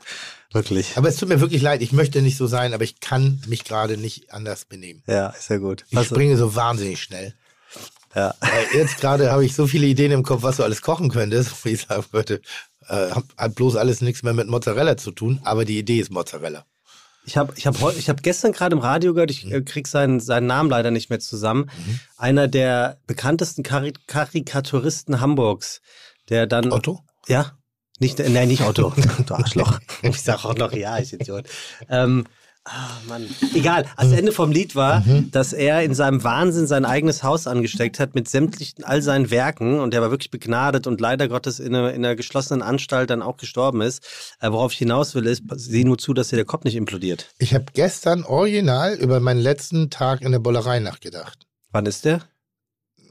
Wirklich. 0.52 0.96
Aber 0.96 1.08
es 1.08 1.16
tut 1.16 1.28
mir 1.28 1.40
wirklich 1.40 1.62
leid. 1.62 1.82
Ich 1.82 1.92
möchte 1.92 2.22
nicht 2.22 2.36
so 2.36 2.46
sein, 2.46 2.74
aber 2.74 2.82
ich 2.84 3.00
kann 3.00 3.40
mich 3.46 3.64
gerade 3.64 3.96
nicht 3.96 4.32
anders 4.32 4.64
benehmen. 4.64 5.02
Ja, 5.06 5.28
ist 5.30 5.50
ja 5.50 5.58
gut. 5.58 5.84
Ich 5.90 5.96
Was- 5.96 6.06
springe 6.06 6.36
so 6.36 6.54
wahnsinnig 6.56 7.00
schnell. 7.02 7.34
ja. 8.14 8.34
Weil 8.40 8.66
jetzt 8.80 8.98
gerade 9.00 9.30
habe 9.30 9.44
ich 9.44 9.54
so 9.54 9.66
viele 9.66 9.86
Ideen 9.86 10.10
im 10.12 10.22
Kopf, 10.22 10.42
was 10.42 10.56
du 10.56 10.64
alles 10.64 10.82
kochen 10.82 11.08
könntest, 11.10 11.64
wie 11.64 11.70
ich 11.70 11.82
sagen 11.82 12.04
würde. 12.12 12.40
Äh, 12.88 13.10
hat 13.36 13.54
bloß 13.54 13.76
alles 13.76 14.00
nichts 14.00 14.22
mehr 14.24 14.32
mit 14.32 14.48
Mozzarella 14.48 14.96
zu 14.96 15.12
tun, 15.12 15.40
aber 15.44 15.64
die 15.64 15.78
Idee 15.78 16.00
ist 16.00 16.10
Mozzarella. 16.10 16.64
Ich 17.24 17.36
habe 17.36 17.52
ich 17.56 17.66
hab 17.66 17.76
ich 17.96 18.08
hab 18.08 18.22
gestern 18.22 18.52
gerade 18.52 18.74
im 18.74 18.80
Radio 18.80 19.14
gehört, 19.14 19.30
ich 19.30 19.50
äh, 19.50 19.60
krieg 19.62 19.86
seinen, 19.86 20.20
seinen 20.20 20.46
Namen 20.46 20.70
leider 20.70 20.90
nicht 20.90 21.10
mehr 21.10 21.20
zusammen. 21.20 21.70
Einer 22.16 22.48
der 22.48 22.98
bekanntesten 23.06 23.62
Kari 23.62 23.92
Karikaturisten 24.06 25.20
Hamburgs, 25.20 25.80
der 26.28 26.46
dann. 26.46 26.72
Otto? 26.72 27.00
Ja. 27.28 27.52
Nicht, 27.98 28.18
nein, 28.18 28.48
nicht 28.48 28.62
Otto. 28.62 28.94
du 29.26 29.34
Arschloch. 29.34 29.78
Ich 30.02 30.22
sag 30.22 30.44
auch 30.46 30.56
noch 30.56 30.72
ja, 30.72 30.98
ich 30.98 31.12
Idiot. 31.12 31.44
Ähm, 31.90 32.24
ah, 32.70 32.96
Mann. 33.08 33.26
Egal. 33.54 33.84
Das 33.96 34.12
Ende 34.12 34.32
vom 34.32 34.52
Lied 34.52 34.74
war, 34.74 35.04
dass 35.30 35.52
er 35.52 35.82
in 35.82 35.94
seinem 35.94 36.24
Wahnsinn 36.24 36.66
sein 36.66 36.84
eigenes 36.84 37.22
Haus 37.22 37.46
angesteckt 37.46 38.00
hat 38.00 38.14
mit 38.14 38.28
sämtlichen, 38.28 38.84
all 38.84 39.02
seinen 39.02 39.30
Werken 39.30 39.80
und 39.80 39.92
der 39.92 40.02
war 40.02 40.10
wirklich 40.10 40.30
begnadet 40.30 40.86
und 40.86 41.00
leider 41.00 41.28
Gottes 41.28 41.60
in 41.60 41.74
einer, 41.74 41.92
in 41.92 42.04
einer 42.04 42.16
geschlossenen 42.16 42.62
Anstalt 42.62 43.10
dann 43.10 43.22
auch 43.22 43.36
gestorben 43.36 43.80
ist. 43.80 44.36
Äh, 44.40 44.50
worauf 44.50 44.72
ich 44.72 44.78
hinaus 44.78 45.14
will, 45.14 45.26
ist, 45.26 45.42
sieh 45.56 45.84
nur 45.84 45.98
zu, 45.98 46.14
dass 46.14 46.28
dir 46.28 46.36
der 46.36 46.44
Kopf 46.44 46.64
nicht 46.64 46.76
implodiert. 46.76 47.28
Ich 47.38 47.54
habe 47.54 47.66
gestern 47.74 48.24
original 48.24 48.94
über 48.94 49.20
meinen 49.20 49.40
letzten 49.40 49.90
Tag 49.90 50.22
in 50.22 50.32
der 50.32 50.38
Bollerei 50.38 50.78
nachgedacht. 50.78 51.46
Wann 51.72 51.86
ist 51.86 52.04
der? 52.04 52.20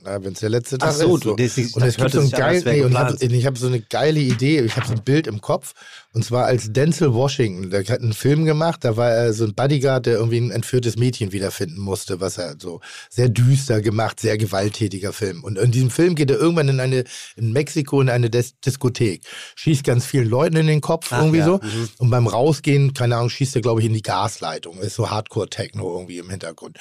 Wenn 0.03 0.33
es 0.33 0.39
der 0.39 0.49
letzte 0.49 0.77
Ach 0.79 0.87
Tag 0.87 0.95
so, 0.95 1.15
ist. 1.17 1.25
du- 1.25 1.35
das 1.35 1.57
ist- 1.57 1.75
und 1.75 1.81
das 1.81 1.89
es 1.89 1.97
gibt 1.97 2.11
so 2.11 2.19
ein 2.21 2.29
geil, 2.31 2.61
nee, 2.65 2.81
und 2.81 2.97
hab, 2.97 3.21
ich 3.21 3.45
habe 3.45 3.57
so 3.59 3.67
eine 3.67 3.81
geile 3.81 4.19
Idee. 4.19 4.61
Ich 4.61 4.75
habe 4.75 4.87
so 4.87 4.93
ein 4.93 5.03
Bild 5.03 5.27
im 5.27 5.41
Kopf. 5.41 5.73
Und 6.13 6.25
zwar 6.25 6.45
als 6.45 6.73
Denzel 6.73 7.13
Washington. 7.13 7.69
Der 7.69 7.81
hat 7.85 8.01
einen 8.01 8.13
Film 8.13 8.45
gemacht. 8.45 8.83
Da 8.83 8.97
war 8.97 9.11
er 9.11 9.33
so 9.33 9.45
ein 9.45 9.53
Bodyguard, 9.53 10.07
der 10.07 10.15
irgendwie 10.15 10.39
ein 10.39 10.49
entführtes 10.51 10.95
Mädchen 10.97 11.31
wiederfinden 11.31 11.79
musste, 11.79 12.19
was 12.19 12.37
er 12.39 12.55
so 12.59 12.81
sehr 13.09 13.29
düster 13.29 13.81
gemacht, 13.81 14.19
sehr 14.19 14.37
gewalttätiger 14.37 15.13
Film. 15.13 15.43
Und 15.43 15.57
in 15.59 15.71
diesem 15.71 15.91
Film 15.91 16.15
geht 16.15 16.31
er 16.31 16.37
irgendwann 16.39 16.69
in 16.69 16.79
eine 16.79 17.03
in 17.35 17.51
Mexiko 17.53 18.01
in 18.01 18.09
eine 18.09 18.29
Dis 18.29 18.59
Diskothek, 18.59 19.21
schießt 19.55 19.83
ganz 19.83 20.05
vielen 20.05 20.27
Leuten 20.27 20.55
in 20.57 20.65
den 20.67 20.81
Kopf 20.81 21.09
Ach 21.11 21.19
irgendwie 21.19 21.39
ja, 21.39 21.45
so. 21.45 21.59
mhm. 21.61 21.89
Und 21.99 22.09
beim 22.09 22.25
Rausgehen, 22.27 22.93
keine 22.95 23.15
Ahnung, 23.17 23.29
schießt 23.29 23.55
er 23.55 23.61
glaube 23.61 23.81
ich 23.81 23.85
in 23.87 23.93
die 23.93 24.01
Gasleitung. 24.01 24.79
Ist 24.79 24.95
so 24.95 25.09
Hardcore-Techno 25.11 25.93
irgendwie 25.95 26.17
im 26.17 26.29
Hintergrund. 26.29 26.77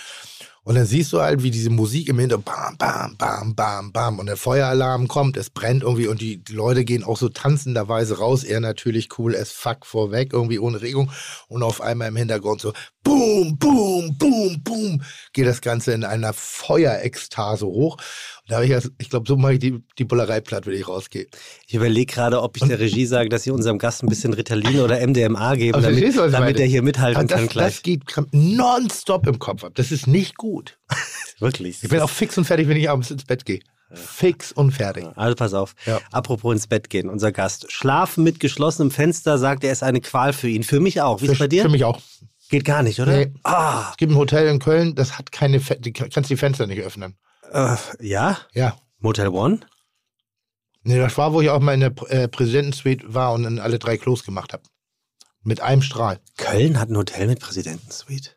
Und 0.68 0.74
dann 0.74 0.84
siehst 0.84 1.14
du 1.14 1.22
halt, 1.22 1.42
wie 1.42 1.50
diese 1.50 1.70
Musik 1.70 2.10
im 2.10 2.18
Hintergrund, 2.18 2.44
bam, 2.44 2.76
bam, 2.76 3.16
bam, 3.16 3.54
bam, 3.54 3.90
bam, 3.90 4.18
und 4.18 4.26
der 4.26 4.36
Feueralarm 4.36 5.08
kommt, 5.08 5.38
es 5.38 5.48
brennt 5.48 5.82
irgendwie 5.82 6.08
und 6.08 6.20
die, 6.20 6.44
die 6.44 6.52
Leute 6.52 6.84
gehen 6.84 7.04
auch 7.04 7.16
so 7.16 7.30
tanzenderweise 7.30 8.18
raus. 8.18 8.44
Er 8.44 8.60
natürlich 8.60 9.08
cool 9.18 9.34
as 9.34 9.50
fuck 9.50 9.86
vorweg, 9.86 10.34
irgendwie 10.34 10.58
ohne 10.58 10.82
Regung. 10.82 11.10
Und 11.48 11.62
auf 11.62 11.80
einmal 11.80 12.08
im 12.08 12.16
Hintergrund 12.16 12.60
so, 12.60 12.74
boom, 13.02 13.56
boom, 13.56 14.18
boom, 14.18 14.62
boom, 14.62 15.02
geht 15.32 15.46
das 15.46 15.62
Ganze 15.62 15.92
in 15.92 16.04
einer 16.04 16.34
Feuerekstase 16.34 17.64
hoch. 17.64 17.96
Und 18.48 18.52
da 18.52 18.56
habe 18.56 18.64
ich, 18.64 18.70
erst- 18.70 18.92
ich 18.98 19.10
glaube, 19.10 19.26
so 19.28 19.36
mache 19.36 19.54
ich 19.54 19.58
die, 19.58 19.82
die 19.98 20.04
Bullerei 20.04 20.40
platt, 20.40 20.66
wenn 20.66 20.72
ich 20.72 20.88
rausgehe. 20.88 21.26
Ich 21.66 21.74
überlege 21.74 22.10
gerade, 22.12 22.40
ob 22.40 22.56
ich 22.56 22.62
der 22.64 22.78
Regie 22.80 23.04
sage, 23.04 23.28
dass 23.28 23.42
sie 23.42 23.50
unserem 23.50 23.76
Gast 23.78 24.02
ein 24.02 24.08
bisschen 24.08 24.32
Ritalin 24.32 24.80
oder 24.80 25.06
MDMA 25.06 25.54
geben, 25.56 25.74
Aber 25.74 25.82
damit, 25.82 25.98
verstehst 25.98 26.16
du, 26.18 26.30
damit 26.30 26.54
meine? 26.56 26.60
er 26.60 26.66
hier 26.66 26.82
mithalten 26.82 27.28
das, 27.28 27.38
kann 27.38 27.48
gleich. 27.48 27.74
das 27.74 27.82
geht 27.82 28.02
nonstop 28.32 29.26
im 29.26 29.38
Kopf 29.38 29.64
ab. 29.64 29.72
Das 29.74 29.92
ist 29.92 30.06
nicht 30.06 30.36
gut. 30.36 30.78
Wirklich. 31.38 31.82
Ich 31.82 31.88
bin 31.90 32.00
auch 32.00 32.10
fix 32.10 32.38
und 32.38 32.44
fertig, 32.46 32.68
wenn 32.68 32.76
ich 32.76 32.88
abends 32.88 33.10
ins 33.10 33.24
Bett 33.24 33.44
gehe. 33.44 33.60
Fix 33.92 34.52
und 34.52 34.72
fertig. 34.72 35.06
Also 35.14 35.34
pass 35.34 35.54
auf. 35.54 35.74
Ja. 35.86 36.00
Apropos 36.10 36.52
ins 36.54 36.66
Bett 36.66 36.90
gehen, 36.90 37.08
unser 37.08 37.32
Gast. 37.32 37.70
Schlafen 37.72 38.22
mit 38.24 38.38
geschlossenem 38.40 38.90
Fenster, 38.90 39.38
sagt 39.38 39.64
er, 39.64 39.72
ist 39.72 39.82
eine 39.82 40.00
Qual 40.00 40.32
für 40.32 40.48
ihn. 40.48 40.62
Für 40.62 40.80
mich 40.80 41.00
auch. 41.00 41.20
Wie 41.22 41.26
ist 41.26 41.32
Für, 41.32 41.38
bei 41.44 41.48
dir? 41.48 41.62
für 41.62 41.68
mich 41.70 41.84
auch. 41.84 42.00
Geht 42.50 42.64
gar 42.64 42.82
nicht, 42.82 42.98
oder? 43.00 43.16
Nee. 43.16 43.32
Ah, 43.44 43.88
Es 43.90 43.96
gibt 43.98 44.12
ein 44.12 44.16
Hotel 44.16 44.48
in 44.48 44.58
Köln, 44.58 44.94
das 44.94 45.18
hat 45.18 45.32
keine, 45.32 45.60
Fe 45.60 45.76
die 45.78 45.92
kannst 45.92 46.30
die 46.30 46.36
Fenster 46.36 46.66
nicht 46.66 46.80
öffnen. 46.82 47.14
Äh, 47.52 47.76
ja? 48.00 48.38
Ja. 48.52 48.76
Motel 48.98 49.28
One? 49.28 49.60
Nee, 50.82 50.98
das 50.98 51.16
war, 51.18 51.32
wo 51.32 51.40
ich 51.40 51.50
auch 51.50 51.60
mal 51.60 51.74
in 51.74 51.80
der 51.80 51.92
äh, 52.08 52.28
Präsidentensuite 52.28 53.12
war 53.14 53.32
und 53.32 53.44
in 53.44 53.58
alle 53.58 53.78
drei 53.78 53.96
Klos 53.98 54.24
gemacht 54.24 54.52
habe. 54.52 54.62
Mit 55.42 55.60
einem 55.60 55.82
Strahl. 55.82 56.18
Köln 56.36 56.78
hat 56.80 56.88
ein 56.88 56.96
Hotel 56.96 57.26
mit 57.26 57.40
Präsidentensuite. 57.40 58.30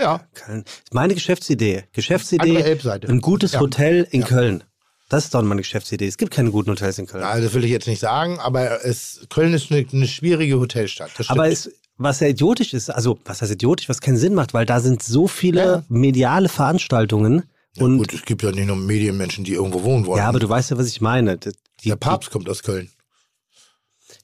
Ja. 0.00 0.26
Köln. 0.34 0.64
Meine 0.92 1.14
Geschäftsidee. 1.14 1.84
Geschäftsidee. 1.92 2.56
Elbseite. 2.56 3.08
Ein 3.08 3.20
gutes 3.20 3.52
Ja. 3.52 3.60
Hotel 3.60 4.06
in 4.10 4.20
Ja. 4.20 4.26
Köln. 4.26 4.64
Das 5.08 5.24
ist 5.24 5.34
doch 5.34 5.42
meine 5.42 5.62
Geschäftsidee. 5.62 6.06
Es 6.06 6.18
gibt 6.18 6.32
keine 6.32 6.50
guten 6.50 6.70
Hotels 6.70 6.98
in 6.98 7.06
Köln. 7.06 7.22
Ja, 7.22 7.40
das 7.40 7.54
will 7.54 7.64
ich 7.64 7.70
jetzt 7.70 7.86
nicht 7.86 8.00
sagen, 8.00 8.38
aber 8.40 8.84
es, 8.84 9.26
Köln 9.30 9.54
ist 9.54 9.70
eine, 9.70 9.86
eine 9.92 10.08
schwierige 10.08 10.58
Hotelstadt. 10.58 11.10
Das 11.16 11.30
Aber 11.30 11.48
es, 11.48 11.70
was 11.96 12.20
ja 12.20 12.26
idiotisch 12.26 12.74
ist, 12.74 12.90
also 12.90 13.18
was 13.24 13.40
heißt 13.40 13.52
idiotisch, 13.52 13.88
was 13.88 14.00
keinen 14.00 14.16
Sinn 14.16 14.34
macht, 14.34 14.52
weil 14.52 14.66
da 14.66 14.80
sind 14.80 15.02
so 15.02 15.28
viele 15.28 15.84
mediale 15.88 16.48
Veranstaltungen. 16.48 17.44
Ja, 17.76 17.84
und 17.84 17.98
gut, 17.98 18.12
es 18.12 18.24
gibt 18.24 18.42
ja 18.42 18.50
nicht 18.52 18.66
nur 18.66 18.76
Medienmenschen, 18.76 19.44
die 19.44 19.52
irgendwo 19.54 19.82
wohnen 19.82 20.06
wollen. 20.06 20.18
ja, 20.18 20.28
aber 20.28 20.38
du 20.38 20.48
weißt 20.48 20.70
ja, 20.70 20.78
was 20.78 20.86
ich 20.88 21.00
meine. 21.00 21.36
Die, 21.38 21.88
der 21.88 21.96
Papst 21.96 22.30
kommt 22.30 22.48
aus 22.48 22.62
Köln. 22.62 22.90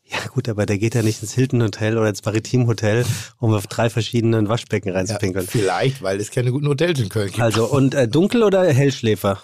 Ja 0.05 0.19
gut, 0.29 0.49
aber 0.49 0.67
der 0.67 0.77
geht 0.79 0.95
ja 0.95 1.03
nicht 1.03 1.23
ins 1.23 1.33
Hilton 1.33 1.63
Hotel 1.63 1.97
oder 1.97 2.09
ins 2.09 2.23
Maritim 2.25 2.67
Hotel, 2.67 3.07
um 3.39 3.55
auf 3.55 3.67
drei 3.67 3.89
verschiedenen 3.89 4.49
Waschbecken 4.49 4.89
Ja, 4.91 4.95
reinzupinkeln. 4.97 5.47
vielleicht, 5.47 6.03
weil 6.03 6.21
es 6.21 6.31
keine 6.31 6.53
guten 6.53 6.69
Hotels 6.69 7.01
in 7.01 7.09
Köln 7.09 7.29
gibt. 7.29 7.41
Also 7.41 7.65
und 7.67 7.95
äh, 7.95 8.07
dunkel 8.09 8.43
oder 8.43 8.65
Hellschläfer? 8.71 9.41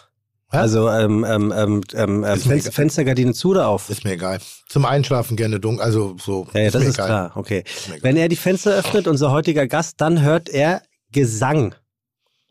Was? 0.50 0.60
Also 0.60 0.88
ähm, 0.90 1.24
ähm, 1.28 1.52
ähm, 1.56 1.80
ähm, 1.94 2.24
äh, 2.24 2.34
Ist 2.34 2.46
Fenster. 2.46 2.72
Fenstergardine 2.72 3.32
zu 3.34 3.50
oder 3.50 3.68
auf? 3.68 3.88
Ist 3.90 4.04
mir 4.04 4.12
egal. 4.12 4.40
Zum 4.68 4.84
Einschlafen 4.84 5.36
gerne 5.36 5.58
dunkel, 5.60 5.82
also 5.84 6.16
so. 6.22 6.46
Ja, 6.54 6.60
ja 6.62 6.70
das 6.70 6.82
mir 6.82 6.88
ist 6.88 6.94
egal. 6.96 7.06
klar. 7.06 7.32
Okay. 7.34 7.64
egal. 7.86 7.98
Wenn 8.02 8.16
er 8.16 8.28
die 8.28 8.36
Fenster 8.36 8.72
öffnet, 8.74 9.06
unser 9.08 9.30
heutiger 9.30 9.66
Gast, 9.66 10.00
dann 10.00 10.20
hört 10.22 10.48
er 10.50 10.82
Gesang. 11.12 11.74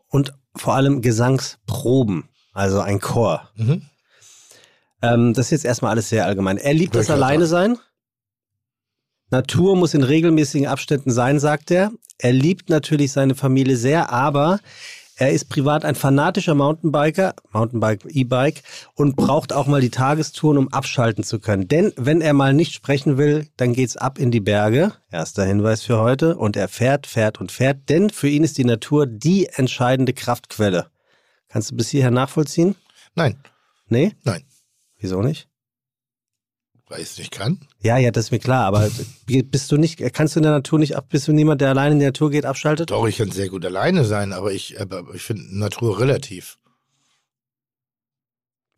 und 0.08 0.32
vor 0.58 0.74
allem 0.74 1.02
Gesangsproben, 1.02 2.28
also 2.52 2.80
ein 2.80 3.00
Chor. 3.00 3.48
Mhm. 3.56 3.82
Ähm, 5.02 5.34
das 5.34 5.46
ist 5.46 5.50
jetzt 5.50 5.64
erstmal 5.64 5.92
alles 5.92 6.08
sehr 6.08 6.26
allgemein. 6.26 6.58
Er 6.58 6.74
liebt 6.74 6.94
das 6.94 7.08
Wirklich, 7.08 7.24
Alleine 7.24 7.44
ja. 7.44 7.48
sein. 7.48 7.78
Natur 9.30 9.76
muss 9.76 9.94
in 9.94 10.02
regelmäßigen 10.02 10.66
Abständen 10.66 11.10
sein, 11.10 11.38
sagt 11.38 11.70
er. 11.70 11.92
Er 12.18 12.32
liebt 12.32 12.70
natürlich 12.70 13.12
seine 13.12 13.34
Familie 13.34 13.76
sehr, 13.76 14.10
aber 14.10 14.58
er 15.18 15.32
ist 15.32 15.46
privat 15.48 15.84
ein 15.84 15.94
fanatischer 15.94 16.54
Mountainbiker, 16.54 17.34
Mountainbike, 17.52 18.04
E-Bike 18.08 18.62
und 18.94 19.16
braucht 19.16 19.52
auch 19.52 19.66
mal 19.66 19.80
die 19.80 19.90
Tagestouren, 19.90 20.58
um 20.58 20.68
abschalten 20.72 21.24
zu 21.24 21.40
können. 21.40 21.66
Denn 21.66 21.92
wenn 21.96 22.20
er 22.20 22.32
mal 22.32 22.54
nicht 22.54 22.72
sprechen 22.72 23.18
will, 23.18 23.48
dann 23.56 23.72
geht's 23.72 23.96
ab 23.96 24.18
in 24.18 24.30
die 24.30 24.40
Berge. 24.40 24.92
Erster 25.10 25.44
Hinweis 25.44 25.82
für 25.82 25.98
heute. 25.98 26.36
Und 26.36 26.56
er 26.56 26.68
fährt, 26.68 27.06
fährt 27.06 27.40
und 27.40 27.50
fährt, 27.50 27.88
denn 27.88 28.10
für 28.10 28.28
ihn 28.28 28.44
ist 28.44 28.58
die 28.58 28.64
Natur 28.64 29.06
die 29.06 29.46
entscheidende 29.46 30.12
Kraftquelle. 30.12 30.86
Kannst 31.48 31.70
du 31.72 31.76
bis 31.76 31.88
hierher 31.88 32.10
nachvollziehen? 32.12 32.76
Nein, 33.14 33.36
Nee? 33.88 34.12
nein. 34.22 34.44
Wieso 34.98 35.22
nicht? 35.22 35.47
Weil 36.88 37.00
ich 37.00 37.10
es 37.10 37.18
nicht 37.18 37.30
kann. 37.32 37.60
Ja, 37.80 37.98
ja, 37.98 38.10
das 38.10 38.26
ist 38.26 38.30
mir 38.30 38.38
klar, 38.38 38.64
aber 38.64 38.88
bist 39.26 39.70
du 39.70 39.76
nicht, 39.76 39.98
kannst 40.14 40.34
du 40.34 40.40
in 40.40 40.44
der 40.44 40.52
Natur 40.52 40.78
nicht 40.78 40.96
ab, 40.96 41.06
bist 41.10 41.28
du 41.28 41.32
niemand, 41.32 41.60
der 41.60 41.68
alleine 41.68 41.94
in 41.94 41.98
die 41.98 42.06
Natur 42.06 42.30
geht, 42.30 42.46
abschaltet? 42.46 42.90
Doch, 42.90 43.06
ich 43.06 43.18
kann 43.18 43.30
sehr 43.30 43.48
gut 43.48 43.64
alleine 43.64 44.04
sein, 44.04 44.32
aber 44.32 44.52
ich, 44.52 44.80
aber 44.80 45.04
ich 45.14 45.22
finde 45.22 45.58
Natur 45.58 46.00
relativ. 46.00 46.58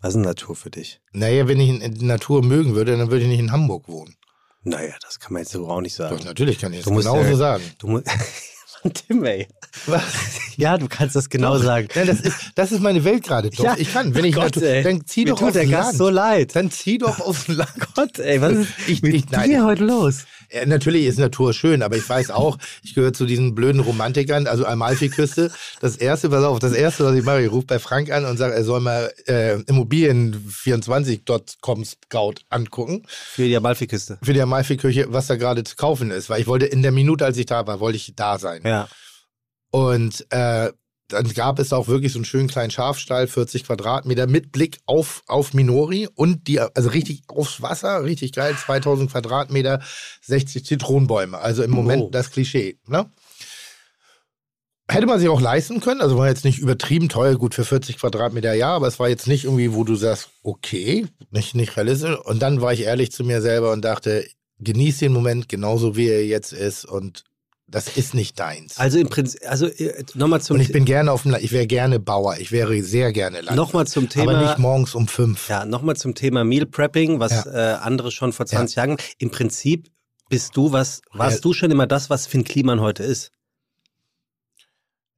Was 0.01 0.11
ist 0.11 0.15
denn 0.15 0.23
Natur 0.23 0.57
für 0.57 0.71
dich? 0.71 1.01
Naja, 1.13 1.47
wenn 1.47 1.61
ich 1.61 1.99
die 1.99 2.05
Natur 2.05 2.43
mögen 2.43 2.75
würde, 2.75 2.97
dann 2.97 3.11
würde 3.11 3.23
ich 3.23 3.29
nicht 3.29 3.39
in 3.39 3.53
Hamburg 3.53 3.87
wohnen. 3.87 4.17
Naja, 4.63 4.95
das 5.03 5.21
kann 5.21 5.35
man 5.35 5.43
jetzt 5.43 5.53
so 5.53 5.69
auch 5.69 5.81
nicht 5.81 5.95
sagen. 5.95 6.17
Doch, 6.17 6.25
natürlich 6.25 6.59
kann 6.59 6.73
ich 6.73 6.83
das 6.83 6.89
genauso 6.89 7.23
ja- 7.23 7.37
sagen. 7.37 7.65
Du 7.79 7.87
musst. 7.89 8.07
Tim, 8.95 9.25
ey. 9.25 9.47
Was? 9.87 10.03
Ja, 10.57 10.79
du 10.79 10.89
kannst 10.89 11.15
das 11.17 11.29
genau 11.29 11.59
sagen. 11.59 11.89
Nein, 11.95 12.07
das 12.07 12.21
ist, 12.21 12.37
das 12.55 12.73
ist 12.73 12.81
meine 12.81 13.05
Welt 13.05 13.23
gerade. 13.25 13.51
Doch, 13.51 13.63
Ja. 13.65 13.75
ich 13.79 13.93
kann. 13.93 14.15
Wenn 14.15 14.25
ich 14.25 14.35
Gott, 14.35 14.57
ey. 14.57 14.83
dann 14.83 15.05
zieh 15.07 15.25
Mir 15.25 15.31
doch 15.31 15.39
tut 15.39 15.49
aufs 15.49 15.55
der 15.55 15.67
Gast 15.67 15.87
Land. 15.89 15.99
so 15.99 16.09
leid. 16.09 16.57
Dann 16.57 16.71
zieh 16.71 16.99
doch 16.99 17.21
aufs 17.21 17.49
Land. 17.49 17.71
Gott, 17.95 18.19
ey, 18.19 18.41
was 18.41 18.53
ist 18.53 18.69
Ich- 18.87 19.03
mit 19.03 19.15
ich- 19.15 19.31
nein. 19.31 19.51
dir 19.51 19.65
heute 19.65 19.85
los? 19.85 20.25
Ja, 20.53 20.67
natürlich 20.67 21.07
ist 21.07 21.19
Natur 21.19 21.53
schön, 21.53 21.83
aber 21.83 21.97
ich 21.97 22.09
weiß 22.09 22.31
auch, 22.31 22.59
ich 22.83 22.95
gehöre 22.95 23.13
zu 23.13 23.27
diesen 23.27 23.55
blöden 23.55 23.81
Romantikern, 23.81 24.47
also 24.47 24.65
Amalfiküste. 24.67 25.51
Das 25.81 25.97
erste, 25.97 26.31
pass 26.31 26.45
auf, 26.45 26.59
das 26.59 26.73
erste, 26.73 27.05
was 27.05 27.15
ich 27.15 27.25
mache, 27.25 27.43
ich 27.43 27.53
rufe 27.53 27.67
bei 27.67 27.79
Frank 27.79 28.11
an 28.11 28.25
und 28.25 28.37
sage, 28.37 28.55
er 28.55 28.65
soll 28.65 28.81
mal 28.81 29.13
äh, 29.27 29.55
Immobilien24.com 29.57 31.85
Scout 31.85 32.35
angucken 32.49 33.03
Für 33.07 33.45
die 33.45 33.57
Amalfiküste. 33.57 34.19
für 34.23 34.33
die 34.33 34.41
Amalfikirche, 34.41 35.13
was 35.13 35.27
da 35.27 35.37
gerade 35.37 35.65
zu 35.65 35.77
kaufen 35.77 36.11
ist. 36.11 36.31
Weil 36.31 36.41
ich 36.41 36.47
wollte 36.47 36.67
in 36.67 36.83
der 36.83 36.93
Minute, 36.93 37.25
als 37.25 37.37
ich 37.37 37.47
da 37.47 37.67
war, 37.67 37.81
wollte 37.81 37.97
ich 37.97 38.15
da 38.17 38.39
sein. 38.39 38.63
Ja. 38.65 38.89
Und 39.71 40.27
äh, 40.31 40.71
dann 41.13 41.33
gab 41.35 41.59
es 41.59 41.73
auch 41.73 41.89
wirklich 41.89 42.13
so 42.13 42.19
einen 42.19 42.25
schönen 42.25 42.49
kleinen 42.49 42.71
Schafstall, 42.71 43.27
40 43.27 43.65
Quadratmeter, 43.65 44.27
mit 44.27 44.53
Blick 44.53 44.79
auf, 44.87 45.23
auf 45.27 45.55
Minori 45.55 46.09
und 46.15 46.49
die, 46.49 46.61
also 46.61 46.89
richtig 46.91 47.23
aufs 47.29 47.63
Wasser, 47.63 48.05
richtig 48.05 48.33
geil, 48.33 48.57
2000 48.57 49.11
Quadratmeter, 49.11 49.81
60 50.23 50.65
Zitronenbäume. 50.65 51.39
Also 51.39 51.63
im 51.63 51.71
Moment 51.71 52.03
Oh. 52.05 52.11
das 52.11 52.31
Klischee. 52.31 52.79
Ne? 52.87 53.11
Hätte 54.89 55.07
man 55.07 55.21
sich 55.21 55.29
auch 55.29 55.41
leisten 55.41 55.81
können, 55.81 56.01
also 56.01 56.17
war 56.19 56.29
jetzt 56.29 56.45
nicht 56.45 56.59
übertrieben 56.59 57.09
teuer, 57.09 57.37
gut 57.37 57.55
für 57.55 57.65
40 57.65 57.99
Quadratmeter, 57.99 58.55
ja, 58.55 58.71
aber 58.75 58.89
es 58.89 58.99
war 58.99 59.09
jetzt 59.09 59.29
nicht 59.29 59.45
irgendwie, 59.45 59.73
wo 59.73 59.85
du 59.85 59.95
sagst, 59.95 60.31
okay, 60.43 61.07
nicht, 61.31 61.55
nicht 61.55 61.77
realistisch. 61.77 62.17
Und 62.25 62.41
dann 62.43 62.61
war 62.61 62.73
ich 62.73 62.81
ehrlich 62.83 63.13
zu 63.13 63.23
mir 63.23 63.41
selber 63.41 63.71
und 63.71 63.85
dachte, 63.85 64.27
genieß 64.59 64.99
den 64.99 65.13
Moment 65.13 65.49
genauso 65.49 65.97
wie 65.97 66.09
er 66.09 66.27
jetzt 66.27 66.53
ist 66.53 66.85
und 66.85 67.25
das 67.71 67.97
ist 67.97 68.15
nicht 68.15 68.39
deins. 68.41 68.79
Also 68.79 68.99
im 68.99 69.09
Prinzip, 69.09 69.41
also 69.49 69.67
äh, 69.67 70.03
nochmal 70.15 70.41
zum, 70.41 70.57
Und 70.57 70.61
ich 70.63 70.73
bin 70.73 70.85
gerne 70.85 71.13
auf 71.13 71.23
dem 71.23 71.31
Land. 71.31 71.45
Ich 71.45 71.53
wäre 71.53 71.67
gerne 71.67 72.01
Bauer. 72.01 72.37
Ich 72.39 72.51
wäre 72.53 72.83
sehr 72.83 73.13
gerne 73.13 73.37
Landwirt. 73.39 73.57
Nochmal 73.57 73.87
zum 73.87 74.09
Thema- 74.09 74.33
Aber 74.37 74.43
nicht 74.47 74.59
morgens 74.59 74.95
um 74.95 75.07
fünf. 75.09 75.49
ja, 75.49 75.65
noch 75.65 75.83
zum 75.95 76.15
Thema 76.15 76.45
Meal 76.45 76.67
Prepping, 76.67 77.21
was 77.21 77.47
äh, 77.47 77.77
andere 77.81 78.11
schon 78.11 78.33
vor 78.33 78.47
20 78.47 78.77
Jahren. 78.77 78.97
Im 79.19 79.31
Prinzip 79.31 79.89
bist 80.29 80.57
du 80.57 80.73
was, 80.73 81.01
warst 81.13 81.37
Ja. 81.39 81.41
du 81.43 81.53
schon 81.53 81.71
immer 81.71 81.87
das, 81.87 82.11
was 82.11 82.27
Finn 82.27 82.45
Kliman 82.45 82.81
heute 82.81 83.03
ist. 83.05 83.31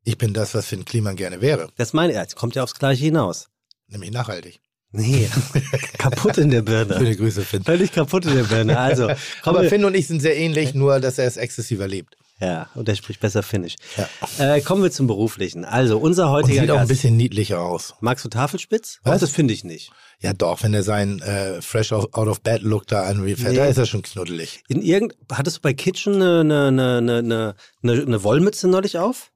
Ich 0.04 0.18
bin 0.18 0.34
das, 0.34 0.54
was 0.54 0.66
Finn 0.66 0.84
Kliman 0.84 1.16
gerne 1.16 1.40
wäre. 1.40 1.68
Das 1.76 1.92
meine 1.92 2.12
ich, 2.12 2.18
jetzt 2.18 2.34
kommt 2.36 2.54
ja 2.54 2.62
aufs 2.64 2.74
Gleiche 2.74 3.04
hinaus. 3.04 3.48
Nämlich 3.88 4.10
nachhaltig. 4.10 4.60
Nee, 4.90 5.28
kaputt 5.98 6.36
in 6.38 6.50
der 6.50 6.60
Birne. 6.62 6.96
Schöne 6.98 7.16
Grüße, 7.16 7.42
Finn. 7.42 7.64
Völlig 7.64 7.92
kaputt 7.92 8.26
in 8.26 8.34
der 8.34 8.42
Birne. 8.44 8.78
Also, 8.78 9.08
Aber 9.42 9.64
Finn 9.64 9.84
und 9.86 9.94
ich 9.94 10.06
sind 10.06 10.20
sehr 10.20 10.36
ähnlich, 10.36 10.74
nur 10.74 11.00
dass 11.00 11.16
er 11.18 11.26
es 11.26 11.36
exzessiver 11.38 11.88
lebt. 11.88 12.16
Ja, 12.42 12.68
und 12.74 12.88
der 12.88 12.96
spricht 12.96 13.20
besser 13.20 13.44
Finnisch. 13.44 13.76
Ja. 13.96 14.54
Äh, 14.56 14.60
kommen 14.62 14.82
wir 14.82 14.90
zum 14.90 15.06
Beruflichen. 15.06 15.64
Also, 15.64 15.98
unser 15.98 16.26
Und 16.26 16.32
heutiger 16.32 16.60
sieht 16.62 16.70
auch 16.72 16.74
ein 16.74 16.80
Gast. 16.80 16.88
bisschen 16.88 17.16
niedlicher 17.16 17.60
aus. 17.60 17.94
Magst 18.00 18.24
du 18.24 18.28
Tafelspitz? 18.28 18.98
Was? 19.04 19.20
Das 19.20 19.30
finde 19.30 19.54
ich 19.54 19.62
nicht. 19.62 19.92
Ja, 20.18 20.32
doch, 20.32 20.60
wenn 20.64 20.74
er 20.74 20.82
seinen 20.82 21.20
äh, 21.22 21.62
Fresh 21.62 21.92
out 21.92 22.14
of 22.16 22.40
bed 22.40 22.62
Look 22.62 22.88
da 22.88 23.04
anfällt, 23.04 23.38
Nee. 23.38 23.54
da 23.56 23.66
ist 23.66 23.76
er 23.78 23.86
schon 23.86 24.02
knuddelig. 24.02 24.64
In 24.68 24.82
irgend, 24.82 25.14
hattest 25.30 25.58
du 25.58 25.60
bei 25.60 25.72
Kitchen 25.72 26.14
eine, 26.16 26.40
eine, 26.40 26.98
eine, 26.98 27.18
eine, 27.18 27.54
eine, 28.02 28.22
Wollmütze 28.24 28.66
neulich 28.66 28.98
auf? 28.98 29.30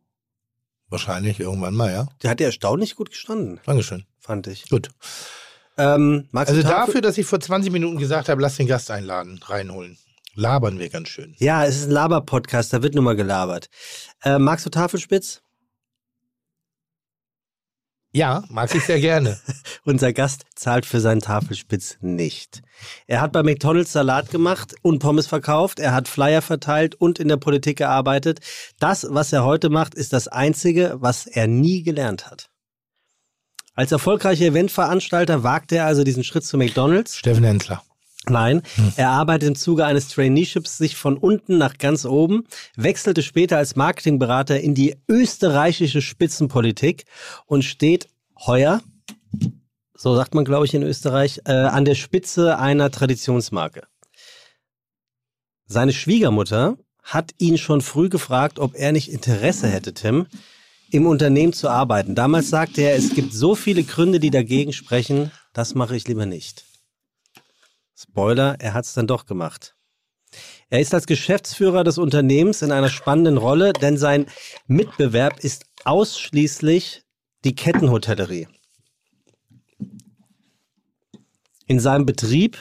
Wahrscheinlich 0.88 1.38
irgendwann 1.38 1.74
mal, 1.74 1.92
ja. 1.92 2.08
Die 2.22 2.28
hat 2.28 2.40
dir 2.40 2.46
erstaunlich 2.46 2.96
gut 2.96 3.10
gestanden, 3.10 3.60
Dankeschön. 3.66 4.04
fand 4.18 4.48
ich. 4.48 4.68
Gut. 4.68 4.88
Ähm, 5.78 6.28
Also 6.32 6.62
dafür, 6.62 7.00
dass 7.02 7.18
ich 7.18 7.26
vor 7.26 7.38
20 7.40 7.70
Minuten 7.72 7.98
gesagt 7.98 8.28
habe, 8.28 8.40
lass 8.40 8.56
den 8.56 8.66
Gast 8.66 8.90
einladen, 8.90 9.40
reinholen. 9.44 9.98
Labern 10.36 10.78
wir 10.78 10.90
ganz 10.90 11.08
schön. 11.08 11.34
Ja, 11.38 11.64
es 11.64 11.76
ist 11.76 11.86
ein 11.86 11.92
Laber-Podcast, 11.92 12.72
da 12.72 12.82
wird 12.82 12.94
nur 12.94 13.02
mal 13.02 13.16
gelabert. 13.16 13.68
Äh, 14.22 14.38
magst 14.38 14.66
du 14.66 14.70
Tafelspitz? 14.70 15.42
Ja, 18.12 18.44
mag 18.48 18.74
ich 18.74 18.84
sehr 18.84 19.00
gerne. 19.00 19.38
Unser 19.84 20.12
Gast 20.12 20.44
zahlt 20.54 20.86
für 20.86 21.00
seinen 21.00 21.20
Tafelspitz 21.20 21.98
nicht. 22.00 22.62
Er 23.06 23.20
hat 23.20 23.32
bei 23.32 23.42
McDonalds 23.42 23.92
Salat 23.92 24.30
gemacht 24.30 24.74
und 24.82 25.00
Pommes 25.00 25.26
verkauft, 25.26 25.78
er 25.78 25.92
hat 25.92 26.08
Flyer 26.08 26.42
verteilt 26.42 26.94
und 26.94 27.18
in 27.18 27.28
der 27.28 27.36
Politik 27.36 27.78
gearbeitet. 27.78 28.40
Das, 28.78 29.06
was 29.08 29.32
er 29.32 29.44
heute 29.44 29.70
macht, 29.70 29.94
ist 29.94 30.12
das 30.12 30.28
Einzige, 30.28 30.96
was 30.96 31.26
er 31.26 31.46
nie 31.46 31.82
gelernt 31.82 32.26
hat. 32.26 32.48
Als 33.74 33.92
erfolgreicher 33.92 34.46
Eventveranstalter 34.46 35.42
wagte 35.42 35.76
er 35.76 35.86
also 35.86 36.02
diesen 36.02 36.24
Schritt 36.24 36.44
zu 36.44 36.56
McDonalds. 36.56 37.16
Steffen 37.16 37.44
Hensler. 37.44 37.82
Nein, 38.28 38.62
er 38.96 39.10
arbeitet 39.10 39.48
im 39.48 39.54
Zuge 39.54 39.84
eines 39.84 40.08
Traineeships 40.08 40.78
sich 40.78 40.96
von 40.96 41.16
unten 41.16 41.58
nach 41.58 41.78
ganz 41.78 42.04
oben, 42.04 42.44
wechselte 42.74 43.22
später 43.22 43.56
als 43.56 43.76
Marketingberater 43.76 44.60
in 44.60 44.74
die 44.74 44.96
österreichische 45.08 46.02
Spitzenpolitik 46.02 47.04
und 47.46 47.64
steht 47.64 48.08
heuer, 48.44 48.80
so 49.94 50.16
sagt 50.16 50.34
man 50.34 50.44
glaube 50.44 50.66
ich 50.66 50.74
in 50.74 50.82
Österreich, 50.82 51.42
äh, 51.44 51.52
an 51.52 51.84
der 51.84 51.94
Spitze 51.94 52.58
einer 52.58 52.90
Traditionsmarke. 52.90 53.84
Seine 55.66 55.92
Schwiegermutter 55.92 56.76
hat 57.02 57.32
ihn 57.38 57.58
schon 57.58 57.80
früh 57.80 58.08
gefragt, 58.08 58.58
ob 58.58 58.74
er 58.74 58.90
nicht 58.90 59.10
Interesse 59.10 59.68
hätte, 59.68 59.94
Tim, 59.94 60.26
im 60.90 61.06
Unternehmen 61.06 61.52
zu 61.52 61.68
arbeiten. 61.68 62.16
Damals 62.16 62.50
sagte 62.50 62.82
er, 62.82 62.96
es 62.96 63.14
gibt 63.14 63.32
so 63.32 63.54
viele 63.54 63.84
Gründe, 63.84 64.18
die 64.18 64.30
dagegen 64.30 64.72
sprechen, 64.72 65.30
das 65.52 65.74
mache 65.74 65.96
ich 65.96 66.06
lieber 66.08 66.26
nicht. 66.26 66.65
Spoiler, 67.98 68.56
er 68.58 68.74
hat 68.74 68.84
es 68.84 68.92
dann 68.94 69.06
doch 69.06 69.24
gemacht. 69.26 69.74
Er 70.68 70.80
ist 70.80 70.92
als 70.92 71.06
Geschäftsführer 71.06 71.82
des 71.84 71.96
Unternehmens 71.98 72.60
in 72.60 72.72
einer 72.72 72.90
spannenden 72.90 73.38
Rolle, 73.38 73.72
denn 73.72 73.96
sein 73.96 74.26
Mitbewerb 74.66 75.40
ist 75.42 75.64
ausschließlich 75.84 77.04
die 77.44 77.54
Kettenhotellerie. 77.54 78.48
In 81.66 81.80
seinem 81.80 82.06
Betrieb, 82.06 82.58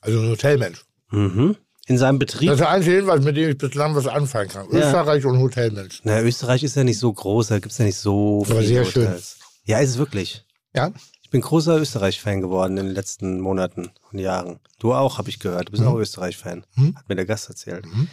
Also 0.00 0.20
ein 0.20 0.28
Hotelmensch. 0.30 0.84
mhm, 1.10 1.56
in 1.86 1.98
seinem 1.98 2.18
Betrieb, 2.18 2.48
Das 2.48 2.56
ist 2.56 2.60
der 2.60 2.70
einzige 2.70 2.96
Hinweis, 2.96 3.22
mit 3.24 3.36
dem 3.36 3.50
ich 3.50 3.58
bislang 3.58 3.94
was 3.94 4.06
anfangen 4.06 4.48
kann. 4.48 4.66
Ja. 4.72 4.78
Österreich 4.86 5.24
und 5.24 5.38
Hotelmensch. 5.38 6.00
na, 6.04 6.20
Österreich 6.22 6.62
ist 6.62 6.76
ja 6.76 6.84
nicht 6.84 6.98
so 6.98 7.12
groß, 7.12 7.48
da 7.48 7.58
gibt 7.58 7.72
es 7.72 7.78
ja 7.78 7.84
nicht 7.84 7.96
so 7.98 8.42
Aber 8.46 8.56
viele 8.56 8.66
sehr 8.66 8.84
schön. 8.84 9.06
Hotels. 9.08 9.38
Ja, 9.64 9.78
ist 9.80 9.90
es 9.90 9.98
wirklich. 9.98 10.44
Ja? 10.74 10.92
Ich 11.28 11.30
bin 11.30 11.42
großer 11.42 11.76
Österreich-Fan 11.78 12.40
geworden 12.40 12.78
in 12.78 12.86
den 12.86 12.94
letzten 12.94 13.38
Monaten 13.40 13.90
und 14.10 14.18
Jahren. 14.18 14.60
Du 14.78 14.94
auch, 14.94 15.18
habe 15.18 15.28
ich 15.28 15.38
gehört. 15.38 15.68
Du 15.68 15.72
bist 15.72 15.82
Mhm. 15.82 15.88
auch 15.90 15.96
Österreich-Fan. 15.96 16.64
Mhm. 16.74 16.96
Hat 16.96 17.06
mir 17.06 17.16
der 17.16 17.26
Gast 17.26 17.50
erzählt. 17.50 17.84
Mhm. 17.84 18.08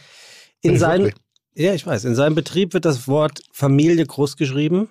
In 0.61 0.81
wirklich. 0.81 1.13
ja, 1.53 1.73
ich 1.73 1.87
weiß. 1.87 2.03
In 2.03 2.13
seinem 2.13 2.35
Betrieb 2.35 2.73
wird 2.73 2.83
das 2.83 3.07
Wort 3.07 3.41
Familie 3.53 4.05
groß 4.05 4.35
geschrieben. 4.35 4.89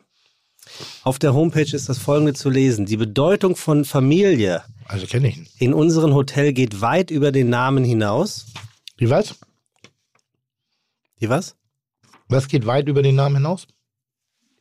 Auf 1.02 1.18
der 1.18 1.34
Homepage 1.34 1.76
ist 1.76 1.90
das 1.90 1.98
folgende 1.98 2.32
zu 2.32 2.48
lesen. 2.48 2.86
Die 2.86 2.96
Bedeutung 2.96 3.56
von 3.56 3.84
Familie 3.84 4.62
Also 4.86 5.06
kenne 5.06 5.28
ich 5.28 5.36
ihn. 5.36 5.46
in 5.58 5.74
unserem 5.74 6.14
Hotel 6.14 6.54
geht 6.54 6.80
weit 6.80 7.10
über 7.10 7.30
den 7.30 7.50
Namen 7.50 7.84
hinaus. 7.84 8.46
Wie 8.96 9.10
was? 9.10 9.34
Wie 11.18 11.28
was? 11.28 11.56
Was 12.28 12.48
geht 12.48 12.64
weit 12.64 12.88
über 12.88 13.02
den 13.02 13.16
Namen 13.16 13.36
hinaus? 13.36 13.66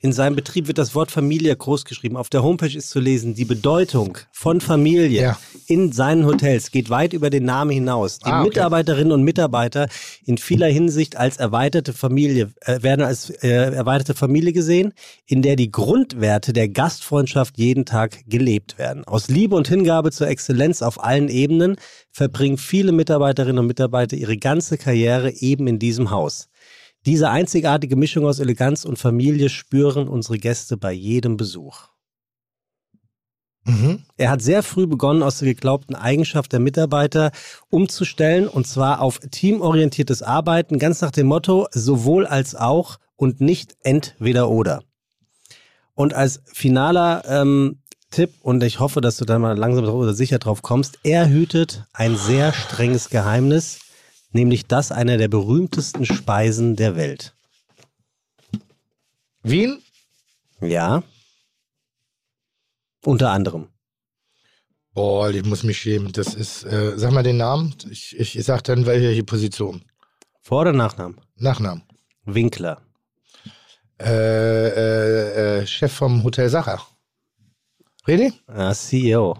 In 0.06 0.12
seinem 0.12 0.36
Betrieb 0.36 0.68
wird 0.68 0.78
das 0.80 0.96
Wort 0.96 1.12
Familie 1.12 1.56
groß 1.56 1.86
geschrieben. 1.86 2.18
Auf 2.18 2.30
der 2.30 2.44
Homepage 2.44 2.78
ist 2.78 2.90
zu 2.90 3.00
lesen, 3.00 3.36
die 3.36 3.46
Bedeutung 3.46 4.18
von 4.34 4.60
Familie 4.60 5.22
Ja. 5.22 5.40
in 5.68 5.94
seinen 5.94 6.26
Hotels 6.26 6.72
geht 6.72 6.90
weit 6.90 7.14
über 7.14 7.30
den 7.30 7.46
Namen 7.46 7.72
hinaus. 7.72 8.20
Die 8.20 8.26
Ah, 8.26 8.42
okay. 8.42 8.50
Mitarbeiterinnen 8.50 9.14
und 9.14 9.24
Mitarbeiter 9.24 9.88
in 10.26 10.38
vieler 10.38 10.68
Hinsicht 10.68 11.16
als 11.16 11.38
erweiterte 11.38 11.94
Familie 11.94 12.52
äh, 12.66 12.84
werden 12.84 13.06
als 13.06 13.30
äh, 13.30 13.48
erweiterte 13.48 14.14
Familie 14.14 14.52
gesehen, 14.52 14.92
in 15.26 15.42
der 15.42 15.56
die 15.56 15.72
Grundwerte 15.72 16.52
der 16.52 16.68
Gastfreundschaft 16.68 17.58
jeden 17.58 17.86
Tag 17.86 18.26
gelebt 18.28 18.78
werden. 18.78 19.06
Aus 19.06 19.30
Liebe 19.30 19.56
und 19.56 19.70
Hingabe 19.70 20.12
zur 20.12 20.28
Exzellenz 20.28 20.82
auf 20.82 21.02
allen 21.02 21.30
Ebenen 21.30 21.78
verbringen 22.12 22.58
viele 22.58 22.92
Mitarbeiterinnen 22.92 23.60
und 23.60 23.68
Mitarbeiter 23.68 24.18
ihre 24.18 24.36
ganze 24.36 24.78
Karriere 24.78 25.32
eben 25.32 25.66
in 25.68 25.80
diesem 25.80 26.12
Haus. 26.12 26.50
Diese 27.06 27.30
einzigartige 27.30 27.96
Mischung 27.96 28.26
aus 28.26 28.40
Eleganz 28.40 28.86
und 28.86 28.98
Familie 28.98 29.50
spüren 29.50 30.08
unsere 30.08 30.38
Gäste 30.38 30.78
bei 30.78 30.94
jedem 30.94 31.36
Besuch. 31.38 31.90
Mhm. 33.66 34.04
Er 34.18 34.30
hat 34.30 34.42
sehr 34.42 34.64
früh 34.64 34.88
begonnen, 34.88 35.24
aus 35.24 35.40
der 35.40 35.50
geglaubten 35.50 35.96
Eigenschaft 35.96 36.52
der 36.52 36.60
Mitarbeiter 36.60 37.32
umzustellen, 37.70 38.48
und 38.48 38.68
zwar 38.68 39.02
auf 39.02 39.20
teamorientiertes 39.20 40.22
Arbeiten, 40.22 40.80
ganz 40.80 41.02
nach 41.02 41.12
dem 41.12 41.28
Motto 41.28 41.68
sowohl 41.72 42.26
als 42.26 42.56
auch 42.56 42.98
und 43.16 43.42
nicht 43.42 43.76
entweder 43.84 44.50
oder. 44.50 44.84
Und 45.96 46.14
als 46.14 46.42
finaler 46.46 47.24
ähm, 47.28 47.80
Tipp, 48.12 48.32
und 48.42 48.64
ich 48.64 48.80
hoffe, 48.80 49.02
dass 49.02 49.18
du 49.18 49.26
da 49.26 49.40
mal 49.40 49.58
langsam 49.58 49.86
oder 49.86 50.14
sicher 50.14 50.40
drauf 50.40 50.62
kommst, 50.62 51.00
er 51.04 51.30
hütet 51.30 51.86
ein 51.94 52.16
sehr 52.16 52.54
strenges 52.54 53.10
Geheimnis, 53.10 53.80
nämlich 54.34 54.68
das 54.68 54.92
einer 54.92 55.18
der 55.18 55.28
berühmtesten 55.28 56.06
Speisen 56.06 56.76
der 56.76 56.96
Welt. 56.96 57.36
Wien? 59.44 59.82
Ja. 60.62 61.04
Unter 63.06 63.32
anderem. 63.32 63.68
Boah, 64.94 65.30
ich 65.30 65.44
muss 65.44 65.64
mich 65.64 65.80
schämen. 65.80 66.12
Das 66.12 66.34
ist, 66.36 66.64
äh, 66.66 66.98
sag 66.98 67.12
mal 67.12 67.24
den 67.24 67.38
Namen. 67.38 67.76
Ich, 67.90 68.18
ich, 68.18 68.38
ich 68.38 68.46
sag 68.46 68.64
dann, 68.64 68.86
welche 68.86 69.24
Position. 69.24 69.84
Vor- 70.42 70.62
oder 70.62 70.74
Nachnamen? 70.74 71.20
Nachnamen. 71.36 71.84
Winkler. 72.26 72.82
Äh, 74.00 74.68
äh, 74.68 75.62
äh, 75.62 75.68
Chef 75.68 75.92
vom 75.92 76.24
Hotel 76.24 76.50
Sacher. 76.50 76.82
Rede? 78.08 78.34
Ja, 78.48 78.74
CEO. 78.74 79.38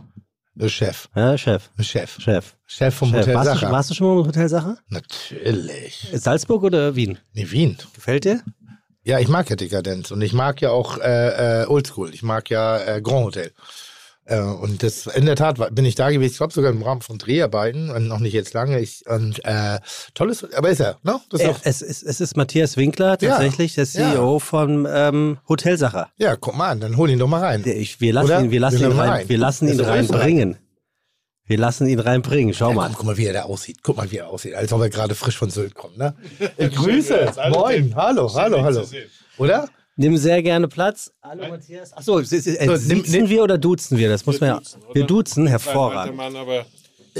Chef. 0.68 1.10
Ja, 1.16 1.38
Chef. 1.38 1.70
Chef. 1.80 2.20
Chef. 2.20 2.56
Chef 2.68 2.94
vom 2.96 3.10
Chef. 3.10 3.22
Hotel 3.22 3.36
Warst, 3.36 3.50
du, 3.50 3.54
Sacher. 3.56 3.72
warst 3.72 3.90
du 3.90 3.94
schon 3.96 4.08
mal 4.16 4.22
im 4.22 4.28
Hotel 4.28 4.50
Sacher? 4.50 4.78
Natürlich. 4.88 6.10
Salzburg 6.14 6.64
oder 6.64 6.96
Wien? 6.96 7.18
Nee, 7.34 7.50
Wien. 7.50 7.78
Gefällt 7.96 8.26
dir? 8.26 8.42
Ja, 9.04 9.20
ich 9.20 9.28
mag 9.28 9.50
ja 9.50 9.56
Dekadenz 9.56 10.12
und 10.12 10.22
ich 10.22 10.32
mag 10.32 10.62
ja 10.62 10.70
auch 10.70 10.98
äh, 11.00 11.64
äh, 11.64 11.68
Oldschool. 11.68 12.14
Ich 12.14 12.24
mag 12.24 12.50
ja 12.50 12.78
äh, 12.78 13.02
Grand 13.02 13.26
Hotel. 13.26 13.52
Äh, 14.26 14.40
und 14.40 14.84
das 14.84 15.06
in 15.08 15.26
der 15.26 15.36
Tat 15.36 15.60
war, 15.60 15.70
bin 15.70 15.84
ich 15.84 15.96
da 15.96 16.10
gewesen, 16.10 16.32
ich 16.32 16.38
glaube 16.38 16.54
sogar 16.54 16.72
im 16.72 16.82
Rahmen 16.82 17.02
von 17.02 17.18
Dreharbeiten 17.18 17.90
und 17.92 18.08
noch 18.08 18.20
nicht 18.20 18.32
jetzt 18.34 18.54
lange. 18.54 18.80
Ich, 18.80 19.04
und 19.06 19.44
äh, 19.44 19.80
tolles, 20.14 20.46
aber 20.54 20.70
ist 20.70 20.80
er, 20.80 20.98
ne? 21.04 21.20
Das 21.30 21.42
ist 21.42 21.46
Äh, 21.46 21.50
auch, 21.50 21.60
es, 21.64 21.82
ist, 21.82 22.04
es 22.04 22.22
ist 22.22 22.38
Matthias 22.38 22.78
Winkler, 22.78 23.18
Ja. 23.20 23.32
tatsächlich 23.32 23.76
der 23.76 23.86
CEO 23.86 24.40
von 24.40 24.88
ähm, 24.90 25.40
Hotel 25.50 25.78
Sacher. 25.78 26.10
ja, 26.18 26.36
guck 26.38 26.56
mal 26.56 26.70
an, 26.70 26.80
dann 26.80 26.96
hol 26.96 27.10
ihn 27.10 27.20
doch 27.20 27.28
mal 27.28 27.42
rein. 27.42 27.64
Ich, 27.66 28.00
wir 28.00 28.14
lassen 28.14 28.26
Oder? 28.28 28.42
ihn, 28.44 28.52
wir 28.52 28.60
lassen 28.62 28.80
Wir 28.80 28.88
ihn, 28.92 28.98
rein, 29.00 29.10
rein. 29.10 29.30
wir 29.30 29.38
lassen 29.38 29.68
ihn 29.68 29.80
reinbringen. 29.82 30.58
Wir 31.46 31.58
lassen 31.58 31.88
ihn 31.88 32.00
reinbringen. 32.00 32.54
Schau 32.54 32.70
Ja, 32.70 32.76
mal. 32.76 32.88
guck, 32.88 33.00
guck 33.00 33.06
mal, 33.08 33.18
wie 33.18 33.26
er 33.26 33.34
da 33.34 33.42
aussieht. 33.44 33.80
Guck 33.84 33.98
mal, 33.98 34.10
wie 34.10 34.18
er 34.20 34.30
aussieht. 34.30 34.56
Als 34.56 34.72
ob 34.72 34.80
er 34.82 34.90
gerade 34.90 35.14
frisch 35.16 35.38
von 35.38 35.50
Sylt 35.50 35.76
kommt, 35.76 35.98
ne? 35.98 36.16
Ich 36.58 36.72
grüße. 36.76 37.34
Moin. 37.50 37.94
Hallo, 37.98 38.34
hallo, 38.34 38.64
hallo. 38.64 38.86
Oder? 39.38 39.68
Nimm 39.96 40.18
sehr 40.18 40.42
gerne 40.42 40.68
Platz. 40.68 41.12
Hallo 41.22 41.48
Matthias. 41.50 41.94
Achso, 41.94 42.20
äh, 42.20 42.26
So, 42.26 42.50
nimm- 42.50 42.78
sitzen 42.78 43.12
nimm- 43.12 43.30
wir 43.30 43.44
oder 43.44 43.58
duzen 43.60 43.98
wir? 43.98 44.10
Das 44.10 44.26
muss 44.26 44.40
man 44.40 44.50
ja. 44.50 44.62
Wir 44.94 45.06
duzen, 45.06 45.46
hervorragend. 45.48 46.16
Mann, 46.18 46.36
aber 46.36 46.66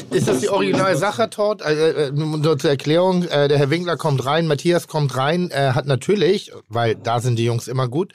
Ist 0.10 0.28
das 0.28 0.40
die 0.40 0.50
original 0.50 0.98
Sachertorte? 0.98 1.64
Äh, 1.66 2.08
äh, 2.08 2.12
nur 2.12 2.58
zur 2.58 2.72
Erklärung, 2.72 3.26
äh, 3.26 3.48
der 3.48 3.60
Herr 3.60 3.70
Winkler 3.70 3.96
kommt 3.96 4.26
rein, 4.26 4.48
Matthias 4.48 4.88
kommt 4.88 5.16
rein, 5.16 5.52
äh, 5.52 5.74
hat 5.74 5.86
natürlich, 5.86 6.52
weil 6.68 6.96
da 6.96 7.20
sind 7.20 7.38
die 7.38 7.46
Jungs 7.46 7.68
immer 7.68 7.88
gut, 7.88 8.14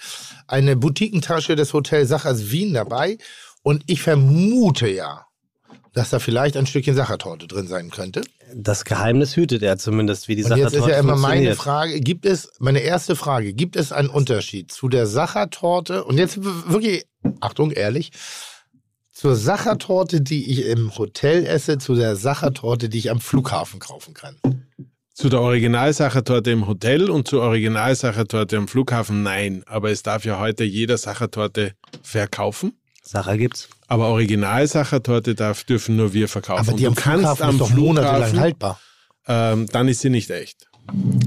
eine 0.49 0.75
Boutiquentasche 0.75 1.55
des 1.55 1.73
Hotel 1.73 2.05
Sachers 2.05 2.51
Wien 2.51 2.75
dabei. 2.75 3.17
Und 3.63 3.85
ich 3.87 4.03
vermute 4.03 4.89
ja, 4.89 5.27
dass 5.93 6.11
da 6.11 6.19
vielleicht 6.19 6.57
ein 6.57 6.67
Stückchen 6.67 6.97
Sachertorte 6.97 7.47
drin 7.47 7.69
sein 7.69 7.91
könnte. 7.91 8.23
Das 8.55 8.85
Geheimnis 8.85 9.37
hütet 9.37 9.63
er 9.63 9.79
zumindest, 9.79 10.29
wie 10.29 10.37
die 10.37 10.43
Sache 10.43 10.61
jetzt 10.61 10.75
ist 10.75 10.87
ja 10.87 10.99
immer 10.99 11.17
meine. 11.17 11.55
Frage, 11.55 12.01
gibt 12.01 12.25
es, 12.27 12.51
meine 12.59 12.81
erste 12.81 13.17
Frage, 13.17 13.53
gibt 13.53 13.77
es 13.77 13.93
einen 13.93 14.09
Unterschied 14.09 14.73
zu 14.73 14.89
der 14.89 15.07
Sachertorte, 15.07 16.05
und 16.05 16.19
jetzt 16.19 16.43
wirklich, 16.43 17.05
Achtung, 17.41 17.71
ehrlich, 17.71 18.13
zur 19.13 19.37
Sachertorte, 19.37 20.21
die 20.21 20.51
ich 20.51 20.67
im 20.67 20.97
Hotel 20.97 21.45
esse, 21.47 21.79
zu 21.79 21.95
der 21.95 22.17
Sachertorte, 22.17 22.89
die 22.89 22.99
ich 22.99 23.11
am 23.11 23.21
Flughafen 23.21 23.81
kaufen 23.81 24.15
kann? 24.15 24.37
zu 25.19 25.29
der 25.29 25.41
Originalsachertorte 25.41 26.53
im 26.53 26.69
Hotel 26.69 27.11
und 27.11 27.27
zur 27.27 27.43
Originalsachertorte 27.43 28.57
am 28.57 28.69
Flughafen 28.69 29.25
nein. 29.25 29.65
Aber 29.67 29.91
es 29.91 30.05
darf 30.05 30.25
ja 30.25 30.39
heute 30.39 30.63
jeder 30.63 30.97
Sachertorte 30.97 31.73
verkaufen. 32.05 32.79
Sacher 33.11 33.37
gibt's. 33.37 33.69
Aber 33.87 34.09
Originalsachertorte 34.09 35.35
darf, 35.35 35.65
dürfen 35.65 35.97
nur 35.97 36.13
wir 36.13 36.29
verkaufen. 36.29 36.69
Aber 36.69 36.77
die 36.77 36.87
Und 36.87 36.91
am 36.91 36.95
du 36.95 37.01
kannst 37.01 37.21
Flughafen 37.21 37.43
am 37.45 37.55
ist 37.55 37.61
doch 37.61 37.71
monatelang 37.71 38.15
Flughafen, 38.17 38.41
haltbar. 38.41 38.81
ähm, 39.27 39.67
dann 39.73 39.89
ist 39.89 40.01
sie 40.01 40.11
nicht 40.11 40.31
echt. 40.31 40.68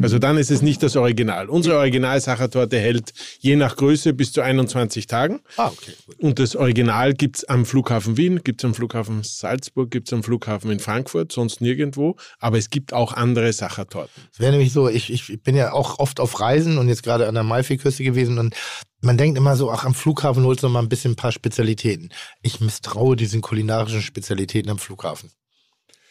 Also 0.01 0.19
dann 0.19 0.37
ist 0.37 0.51
es 0.51 0.61
nicht 0.61 0.81
das 0.83 0.95
Original. 0.95 1.49
Unsere 1.49 1.77
Originalsachertorte 1.77 2.79
hält 2.79 3.13
je 3.39 3.55
nach 3.55 3.75
Größe 3.75 4.13
bis 4.13 4.31
zu 4.31 4.41
21 4.41 5.07
Tagen. 5.07 5.41
Ah, 5.57 5.67
okay. 5.67 5.93
Gut. 6.05 6.19
Und 6.19 6.39
das 6.39 6.55
Original 6.55 7.13
gibt 7.13 7.37
es 7.37 7.43
am 7.45 7.65
Flughafen 7.65 8.17
Wien, 8.17 8.43
gibt 8.43 8.61
es 8.61 8.65
am 8.65 8.73
Flughafen 8.73 9.21
Salzburg, 9.23 9.91
gibt 9.91 10.07
es 10.07 10.13
am 10.13 10.23
Flughafen 10.23 10.71
in 10.71 10.79
Frankfurt, 10.79 11.31
sonst 11.31 11.61
nirgendwo. 11.61 12.15
Aber 12.39 12.57
es 12.57 12.69
gibt 12.69 12.93
auch 12.93 13.13
andere 13.13 13.53
Sachertorten. 13.53 14.23
Es 14.33 14.39
wäre 14.39 14.51
nämlich 14.51 14.73
so, 14.73 14.89
ich, 14.89 15.11
ich 15.11 15.43
bin 15.43 15.55
ja 15.55 15.73
auch 15.73 15.99
oft 15.99 16.19
auf 16.19 16.39
Reisen 16.39 16.77
und 16.77 16.89
jetzt 16.89 17.03
gerade 17.03 17.27
an 17.27 17.35
der 17.35 17.43
Malfi-Küste 17.43 18.03
gewesen 18.03 18.39
und 18.39 18.55
man 19.01 19.17
denkt 19.17 19.37
immer 19.37 19.55
so, 19.55 19.71
ach, 19.71 19.83
am 19.83 19.95
Flughafen 19.95 20.43
holst 20.43 20.63
du 20.63 20.67
noch 20.67 20.73
mal 20.73 20.79
ein 20.79 20.89
bisschen 20.89 21.13
ein 21.13 21.15
paar 21.15 21.31
Spezialitäten. 21.31 22.09
Ich 22.43 22.61
misstraue 22.61 23.15
diesen 23.15 23.41
kulinarischen 23.41 24.01
Spezialitäten 24.01 24.69
am 24.69 24.77
Flughafen. 24.77 25.31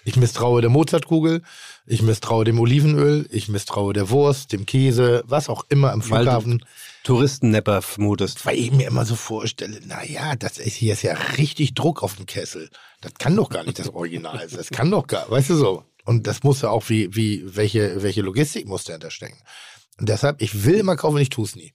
Ich 0.04 0.16
misstraue 0.16 0.60
der 0.62 0.70
Mozartkugel, 0.70 1.42
ich 1.86 2.00
misstraue 2.02 2.44
dem 2.44 2.58
Olivenöl, 2.58 3.26
ich 3.30 3.48
misstraue 3.48 3.92
der 3.92 4.08
Wurst, 4.10 4.52
dem 4.52 4.64
Käse, 4.64 5.22
was 5.26 5.48
auch 5.48 5.64
immer 5.68 5.92
du- 5.94 6.00
Flughafen. 6.00 6.64
Touristennepper 7.04 7.82
vermutest. 7.82 8.44
Weil 8.46 8.58
ich 8.58 8.72
mir 8.72 8.86
immer 8.86 9.04
so 9.04 9.14
vorstelle, 9.16 9.80
naja, 9.86 10.36
das 10.36 10.58
ist 10.58 10.74
hier 10.74 10.92
ist 10.92 11.02
ja 11.02 11.14
richtig 11.38 11.74
Druck 11.74 12.02
auf 12.02 12.16
dem 12.16 12.26
Kessel. 12.26 12.68
Das 13.00 13.14
kann 13.14 13.34
doch 13.36 13.48
gar 13.48 13.64
nicht 13.64 13.78
das 13.78 13.88
Original 13.88 14.38
sein. 14.48 14.58
Das 14.58 14.68
kann 14.70 14.90
doch 14.90 15.06
gar, 15.06 15.30
weißt 15.30 15.50
du 15.50 15.56
so. 15.56 15.84
Und 16.04 16.26
das 16.26 16.42
muss 16.42 16.62
ja 16.62 16.70
auch, 16.70 16.88
wie, 16.88 17.14
wie, 17.14 17.42
welche, 17.56 18.02
welche 18.02 18.22
Logistik 18.22 18.66
muss 18.66 18.84
dahinter 18.84 19.10
stecken. 19.10 19.38
Und 19.98 20.08
deshalb, 20.08 20.40
ich 20.42 20.64
will 20.64 20.74
immer 20.76 20.96
kaufen, 20.96 21.18
ich 21.18 21.28
tue 21.30 21.44
es 21.44 21.56
nie. 21.56 21.72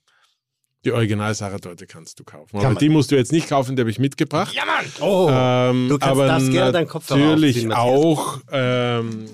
Die 0.84 0.92
Originalsachertorte 0.92 1.86
kannst 1.86 2.20
du 2.20 2.24
kaufen. 2.24 2.52
Kann 2.52 2.60
Aber 2.60 2.74
man. 2.74 2.78
die 2.78 2.88
musst 2.88 3.10
du 3.10 3.16
jetzt 3.16 3.32
nicht 3.32 3.48
kaufen, 3.48 3.74
die 3.74 3.80
habe 3.80 3.90
ich 3.90 3.98
mitgebracht. 3.98 4.54
Ja, 4.54 4.64
Mann! 4.64 4.84
Oh, 5.00 5.28
Ähm, 5.30 5.88
du 5.88 5.98
kannst, 5.98 6.12
aber 6.12 6.26
darfst 6.26 6.50
gerne 6.52 6.72
deinen 6.72 6.86
Kopfhörer 6.86 7.18
natürlich 7.18 7.72
auch 7.72 8.38
ähm, 8.52 9.26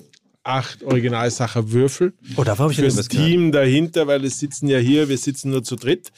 acht 0.45 0.82
Originalsacher 0.82 1.70
Würfel. 1.72 2.14
Oh, 2.36 2.45
davon 2.45 2.64
habe 2.64 2.72
ich 2.72 2.78
Fürs. 2.78 3.09
Team 3.09 3.53
dahinter, 3.53 4.07
weil 4.07 4.24
es 4.24 4.38
sitzen 4.38 4.68
ja 4.68 4.78
hier, 4.78 5.09
wir 5.09 5.18
sitzen 5.18 5.51
nur 5.51 5.62
zu 5.62 5.76
dritt 5.76 6.11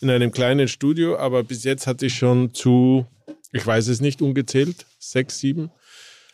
in 0.00 0.10
einem 0.10 0.32
kleinen 0.32 0.68
Studio, 0.68 1.16
aber 1.16 1.42
bis 1.42 1.64
jetzt 1.64 1.86
hatte 1.86 2.06
ich 2.06 2.14
schon 2.14 2.52
zu, 2.52 3.06
ich 3.52 3.66
weiß 3.66 3.88
es 3.88 4.00
nicht, 4.00 4.20
ungezählt, 4.20 4.84
sechs, 4.98 5.38
sieben 5.38 5.70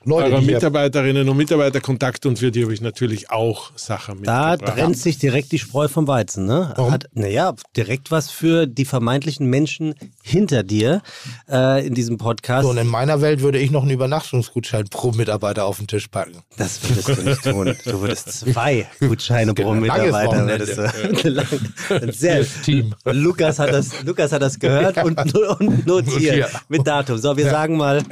Leute, 0.05 0.31
eurer 0.31 0.41
Mitarbeitarinnen 0.41 1.29
und 1.29 1.37
Mitarbeiter 1.37 1.81
Kontakt 1.81 2.25
und 2.25 2.39
für 2.39 2.53
die 2.53 2.63
habe 2.63 2.73
ich 2.73 2.81
natürlich 2.81 3.31
auch 3.31 3.73
Sachen 3.75 4.23
Da 4.23 4.53
mitgebracht. 4.53 4.77
trennt 4.79 4.97
sich 4.97 5.19
direkt 5.19 5.51
die 5.51 5.59
Spreu 5.59 5.89
vom 5.89 6.07
Weizen, 6.07 6.47
ne? 6.47 6.73
Warum? 6.77 6.93
Hat, 6.93 7.07
naja, 7.15 7.53
direkt 7.77 8.13
was 8.13 8.31
für 8.31 8.69
die 8.69 8.85
vermeintlichen 8.85 9.51
Menschen 9.51 9.95
hinter 10.23 10.63
dir 10.63 11.03
äh, 11.51 11.85
in 11.85 11.95
diesem 11.95 12.17
Podcast. 12.17 12.63
so, 12.63 12.71
und 12.71 12.79
in 12.79 12.87
meiner 12.87 13.21
Welt 13.21 13.41
würde 13.43 13.59
ich 13.59 13.73
noch 13.73 13.83
einen 13.83 13.91
Übernachtungsgutschein 13.91 14.85
pro 14.89 15.11
Mitarbeiter 15.11 15.65
auf 15.65 15.79
den 15.79 15.89
Tisch 15.89 16.07
packen. 16.07 16.39
Das 16.57 16.81
würdest 16.89 17.09
du 17.09 17.23
nicht 17.29 17.43
tun. 17.43 17.75
Du 17.85 18.01
würdest 18.01 18.31
zwei 18.33 18.87
Gutscheine 19.01 19.53
pro 19.53 19.75
Mitarbeiter. 19.75 20.47
Würdest 20.47 20.79
du, 20.79 22.13
sehr. 22.13 22.47
Team. 22.63 22.95
Lukas 23.05 23.59
hat 23.59 23.73
das, 23.73 24.03
Lukas 24.05 24.31
hat 24.31 24.43
das 24.43 24.59
gehört 24.61 24.97
und, 25.03 25.19
und 25.35 25.87
notiert 25.87 26.13
Notiert. 26.15 26.51
mit 26.69 26.87
Datum. 26.87 27.19
So, 27.19 27.37
wir 27.37 27.51
sagen 27.51 27.77
mal, 27.77 28.03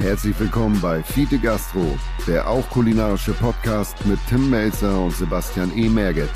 Herzlich 0.00 0.34
willkommen 0.40 0.80
bei 0.80 1.02
Fiete 1.02 1.38
Gastro, 1.46 1.96
der 2.26 2.48
auch 2.48 2.68
kulinarische 2.70 3.32
Podcast 3.32 4.04
mit 4.04 4.18
Tim 4.28 4.50
Melzer 4.50 5.00
und 5.00 5.12
Sebastian 5.12 5.70
E. 5.78 5.88
Merget. 5.88 6.28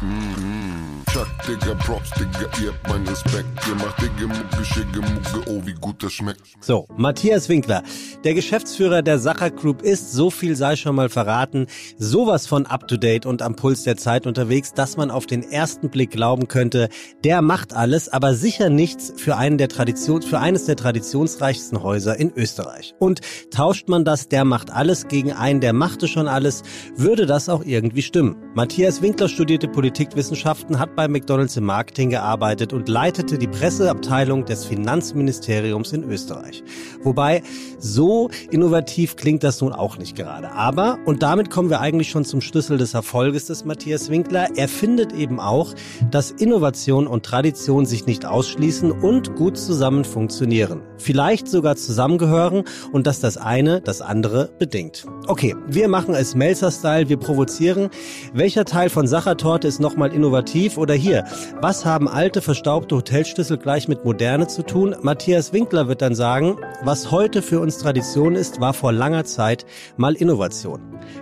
Chuck, 0.00 1.28
Digga, 1.46 1.74
Props, 1.74 2.10
Digga, 2.12 2.48
ihr 2.62 2.72
habt 2.72 2.88
meinen 2.88 3.06
Respekt. 3.06 3.46
Ihr 3.68 3.74
macht 3.74 4.00
Digga, 4.00 4.28
Mucke, 4.28 4.64
Schicke, 4.64 5.00
Mucke, 5.00 5.50
oh, 5.50 5.60
wie 5.66 5.74
gut 5.74 6.02
das 6.02 6.14
schmeckt. 6.14 6.40
so, 6.62 6.86
Matthias 6.96 7.50
Winkler. 7.50 7.82
Der 8.24 8.32
Geschäftsführer 8.32 9.02
der 9.02 9.18
Sacher 9.18 9.50
Group 9.50 9.82
ist, 9.82 10.12
so 10.12 10.30
viel 10.30 10.56
sei 10.56 10.76
schon 10.76 10.96
mal 10.96 11.10
verraten, 11.10 11.66
sowas 11.98 12.46
von 12.46 12.64
up-to-date 12.64 13.26
und 13.26 13.42
am 13.42 13.56
Puls 13.56 13.82
der 13.82 13.98
Zeit 13.98 14.26
unterwegs, 14.26 14.72
dass 14.72 14.96
man 14.96 15.10
auf 15.10 15.26
den 15.26 15.42
ersten 15.42 15.90
Blick 15.90 16.12
glauben 16.12 16.48
könnte, 16.48 16.88
der 17.22 17.42
macht 17.42 17.74
alles, 17.74 18.08
aber 18.08 18.34
sicher 18.34 18.70
nichts 18.70 19.12
für, 19.16 19.36
einen 19.36 19.58
der 19.58 19.68
Tradition, 19.68 20.22
für 20.22 20.38
eines 20.38 20.64
der 20.64 20.76
traditionsreichsten 20.76 21.82
Häuser 21.82 22.18
in 22.18 22.32
Österreich. 22.34 22.94
Und 22.98 23.20
tauscht 23.50 23.88
man 23.88 24.06
das, 24.06 24.28
der 24.28 24.46
macht 24.46 24.70
alles 24.70 25.08
gegen 25.08 25.32
einen, 25.32 25.60
der 25.60 25.74
machte 25.74 26.08
schon 26.08 26.26
alles, 26.26 26.62
würde 26.96 27.26
das 27.26 27.50
auch 27.50 27.64
irgendwie 27.66 28.02
stimmen. 28.02 28.36
Matthias 28.54 29.02
Winkler 29.02 29.28
studierte 29.28 29.68
Politikwissenschaften, 29.90 30.78
hat 30.78 30.94
bei 30.94 31.08
McDonalds 31.08 31.56
im 31.56 31.64
Marketing 31.64 32.10
gearbeitet 32.10 32.72
und 32.72 32.88
leitete 32.88 33.38
die 33.38 33.48
Presseabteilung 33.48 34.44
des 34.44 34.64
Finanzministeriums 34.64 35.92
in 35.92 36.04
Österreich. 36.04 36.62
Wobei, 37.02 37.42
so 37.80 38.30
innovativ 38.52 39.16
klingt 39.16 39.42
das 39.42 39.60
nun 39.60 39.72
auch 39.72 39.98
nicht 39.98 40.14
gerade. 40.14 40.52
Aber, 40.52 41.00
und 41.06 41.24
damit 41.24 41.50
kommen 41.50 41.70
wir 41.70 41.80
eigentlich 41.80 42.08
schon 42.08 42.24
zum 42.24 42.40
Schlüssel 42.40 42.78
des 42.78 42.94
Erfolges 42.94 43.46
des 43.46 43.64
Matthias 43.64 44.10
Winkler, 44.10 44.50
er 44.54 44.68
findet 44.68 45.12
eben 45.12 45.40
auch, 45.40 45.74
dass 46.12 46.30
Innovation 46.30 47.08
und 47.08 47.26
Tradition 47.26 47.84
sich 47.84 48.06
nicht 48.06 48.24
ausschließen 48.24 48.92
und 48.92 49.34
gut 49.34 49.58
zusammen 49.58 50.04
funktionieren. 50.04 50.82
Vielleicht 50.98 51.48
sogar 51.48 51.74
zusammengehören 51.74 52.62
und 52.92 53.08
dass 53.08 53.18
das 53.18 53.38
eine 53.38 53.80
das 53.80 54.02
andere 54.02 54.50
bedingt. 54.60 55.04
Okay, 55.26 55.56
wir 55.66 55.88
machen 55.88 56.14
es 56.14 56.36
Melzer-Style, 56.36 57.08
wir 57.08 57.16
provozieren. 57.16 57.90
Welcher 58.34 58.64
Teil 58.64 58.88
von 58.88 59.08
Sachertorte 59.08 59.66
ist 59.66 59.79
nochmal 59.80 60.12
innovativ 60.12 60.78
oder 60.78 60.94
hier? 60.94 61.24
Was 61.60 61.84
haben 61.84 62.08
alte, 62.08 62.42
verstaubte 62.42 62.96
Hotelschlüssel 62.96 63.58
gleich 63.58 63.88
mit 63.88 64.04
Moderne 64.04 64.46
zu 64.46 64.62
tun? 64.62 64.94
Matthias 65.02 65.52
Winkler 65.52 65.88
wird 65.88 66.02
dann 66.02 66.14
sagen, 66.14 66.56
was 66.84 67.10
heute 67.10 67.42
für 67.42 67.60
uns 67.60 67.78
Tradition 67.78 68.34
ist, 68.34 68.60
war 68.60 68.74
vor 68.74 68.92
langer 68.92 69.24
Zeit 69.24 69.66
mal 69.96 70.14
Innovation. 70.14 70.80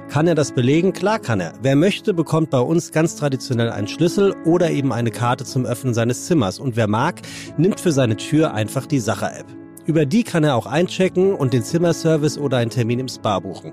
Kann 0.09 0.27
er 0.27 0.35
das 0.35 0.53
belegen? 0.53 0.93
Klar 0.93 1.19
kann 1.19 1.41
er. 1.41 1.55
Wer 1.63 1.77
möchte, 1.77 2.15
bekommt 2.15 2.51
bei 2.51 2.61
uns 2.61 2.93
ganz 2.93 3.17
traditionell 3.17 3.71
einen 3.71 3.89
Schlüssel 3.89 4.35
oder 4.45 4.71
eben 4.71 4.93
eine 4.93 5.11
Karte 5.11 5.45
zum 5.45 5.65
Öffnen 5.65 5.95
seines 5.95 6.27
Zimmers. 6.27 6.59
Und 6.59 6.77
wer 6.77 6.89
mag, 6.89 7.23
nimmt 7.57 7.81
für 7.81 7.93
seine 7.93 8.17
Tür 8.17 8.55
einfach 8.55 8.87
die 8.87 9.01
Sacher-App. 9.01 9.58
Über 9.89 10.05
die 10.05 10.22
kann 10.22 10.45
er 10.45 10.55
auch 10.55 10.66
einchecken 10.66 11.32
und 11.32 11.55
den 11.55 11.62
Zimmerservice 11.62 12.36
oder 12.36 12.59
einen 12.59 12.68
Termin 12.68 12.99
im 12.99 13.09
Spa 13.09 13.41
buchen. 13.41 13.72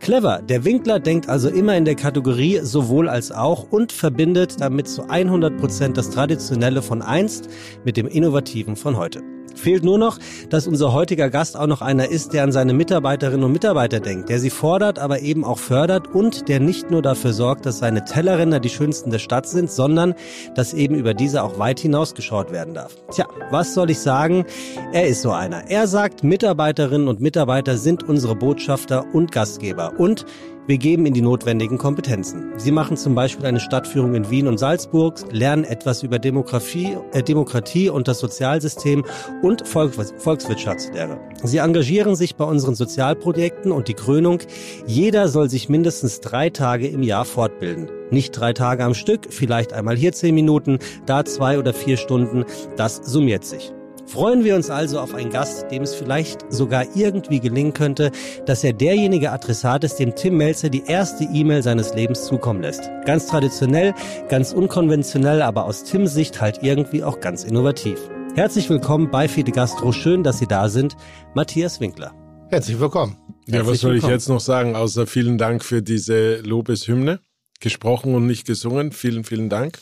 Clever, 0.00 0.42
der 0.42 0.64
Winkler 0.64 0.98
denkt 0.98 1.28
also 1.28 1.48
immer 1.48 1.76
in 1.76 1.84
der 1.84 1.94
Kategorie 1.94 2.58
sowohl 2.64 3.08
als 3.08 3.30
auch 3.30 3.70
und 3.70 3.92
verbindet 3.92 4.60
damit 4.60 4.88
zu 4.88 5.08
100 5.08 5.56
Prozent 5.58 5.96
das 5.96 6.10
Traditionelle 6.10 6.82
von 6.82 7.00
einst 7.00 7.48
mit 7.84 7.96
dem 7.96 8.08
Innovativen 8.08 8.74
von 8.74 8.96
heute. 8.96 9.22
Fehlt 9.54 9.84
nur 9.84 9.98
noch, 9.98 10.18
dass 10.50 10.66
unser 10.66 10.92
heutiger 10.92 11.30
Gast 11.30 11.56
auch 11.56 11.66
noch 11.66 11.82
einer 11.82 12.08
ist, 12.08 12.32
der 12.32 12.44
an 12.44 12.52
seine 12.52 12.74
Mitarbeiterinnen 12.74 13.44
und 13.44 13.52
Mitarbeiter 13.52 14.00
denkt, 14.00 14.28
der 14.28 14.38
sie 14.38 14.50
fordert, 14.50 14.98
aber 14.98 15.20
eben 15.20 15.44
auch 15.44 15.58
fördert 15.58 16.08
und 16.14 16.48
der 16.48 16.60
nicht 16.60 16.90
nur 16.90 17.02
dafür 17.02 17.32
sorgt, 17.32 17.66
dass 17.66 17.78
seine 17.78 18.04
Tellerränder 18.04 18.60
die 18.60 18.68
schönsten 18.68 19.10
der 19.10 19.18
Stadt 19.18 19.46
sind, 19.46 19.70
sondern 19.70 20.14
dass 20.54 20.74
eben 20.74 20.94
über 20.94 21.14
diese 21.14 21.42
auch 21.42 21.58
weit 21.58 21.80
hinausgeschaut 21.80 22.52
werden 22.52 22.74
darf. 22.74 22.96
Tja, 23.10 23.26
was 23.50 23.74
soll 23.74 23.90
ich 23.90 24.00
sagen? 24.00 24.44
Er 24.92 25.06
ist 25.06 25.22
so 25.22 25.30
einer. 25.32 25.70
Er 25.70 25.86
sagt, 25.86 26.24
Mitarbeiterinnen 26.24 27.08
und 27.08 27.20
Mitarbeiter 27.20 27.76
sind 27.76 28.02
unsere 28.02 28.34
Botschafter 28.36 29.04
und 29.12 29.32
Gastgeber 29.32 29.92
und 29.98 30.26
wir 30.66 30.78
geben 30.78 31.06
ihnen 31.06 31.14
die 31.14 31.22
notwendigen 31.22 31.76
Kompetenzen. 31.76 32.52
Sie 32.56 32.70
machen 32.70 32.96
zum 32.96 33.14
Beispiel 33.14 33.46
eine 33.46 33.60
Stadtführung 33.60 34.14
in 34.14 34.30
Wien 34.30 34.46
und 34.46 34.58
Salzburg, 34.58 35.20
lernen 35.30 35.64
etwas 35.64 36.02
über 36.02 36.18
Demografie, 36.18 36.96
äh, 37.12 37.22
Demokratie 37.22 37.88
und 37.88 38.06
das 38.06 38.20
Sozialsystem 38.20 39.04
und 39.42 39.66
Volk, 39.66 39.94
Volkswirtschaftslehre. 39.94 41.18
Sie 41.42 41.58
engagieren 41.58 42.14
sich 42.14 42.36
bei 42.36 42.44
unseren 42.44 42.74
Sozialprojekten 42.74 43.72
und 43.72 43.88
die 43.88 43.94
Krönung, 43.94 44.38
jeder 44.86 45.28
soll 45.28 45.50
sich 45.50 45.68
mindestens 45.68 46.20
drei 46.20 46.50
Tage 46.50 46.86
im 46.86 47.02
Jahr 47.02 47.24
fortbilden. 47.24 47.90
Nicht 48.10 48.32
drei 48.32 48.52
Tage 48.52 48.84
am 48.84 48.94
Stück, 48.94 49.28
vielleicht 49.30 49.72
einmal 49.72 49.96
hier 49.96 50.12
zehn 50.12 50.34
Minuten, 50.34 50.78
da 51.06 51.24
zwei 51.24 51.58
oder 51.58 51.74
vier 51.74 51.96
Stunden, 51.96 52.44
das 52.76 52.96
summiert 52.96 53.44
sich. 53.44 53.72
Freuen 54.12 54.44
wir 54.44 54.56
uns 54.56 54.68
also 54.68 55.00
auf 55.00 55.14
einen 55.14 55.30
Gast, 55.30 55.70
dem 55.70 55.84
es 55.84 55.94
vielleicht 55.94 56.44
sogar 56.52 56.84
irgendwie 56.94 57.40
gelingen 57.40 57.72
könnte, 57.72 58.12
dass 58.44 58.62
er 58.62 58.74
derjenige 58.74 59.32
Adressat 59.32 59.84
ist, 59.84 59.96
dem 59.96 60.14
Tim 60.14 60.36
Melzer 60.36 60.68
die 60.68 60.84
erste 60.86 61.24
E-Mail 61.24 61.62
seines 61.62 61.94
Lebens 61.94 62.26
zukommen 62.26 62.60
lässt. 62.60 62.90
Ganz 63.06 63.26
traditionell, 63.26 63.94
ganz 64.28 64.52
unkonventionell, 64.52 65.40
aber 65.40 65.64
aus 65.64 65.84
Tims 65.84 66.12
Sicht 66.12 66.42
halt 66.42 66.58
irgendwie 66.60 67.02
auch 67.02 67.20
ganz 67.20 67.42
innovativ. 67.44 67.98
Herzlich 68.34 68.68
willkommen 68.68 69.10
bei 69.10 69.28
Fide 69.28 69.50
Gastro. 69.50 69.92
Schön, 69.92 70.22
dass 70.22 70.38
Sie 70.40 70.46
da 70.46 70.68
sind. 70.68 70.94
Matthias 71.32 71.80
Winkler. 71.80 72.12
Herzlich 72.50 72.78
willkommen. 72.78 73.16
Ja, 73.46 73.54
Herzlich 73.54 73.66
was 73.72 73.80
soll 73.80 73.90
ich 73.92 73.94
willkommen. 74.02 74.12
jetzt 74.12 74.28
noch 74.28 74.40
sagen, 74.40 74.76
außer 74.76 75.06
vielen 75.06 75.38
Dank 75.38 75.64
für 75.64 75.80
diese 75.80 76.36
Lobeshymne. 76.40 77.20
Gesprochen 77.60 78.14
und 78.14 78.26
nicht 78.26 78.46
gesungen. 78.46 78.92
Vielen, 78.92 79.24
vielen 79.24 79.48
Dank. 79.48 79.78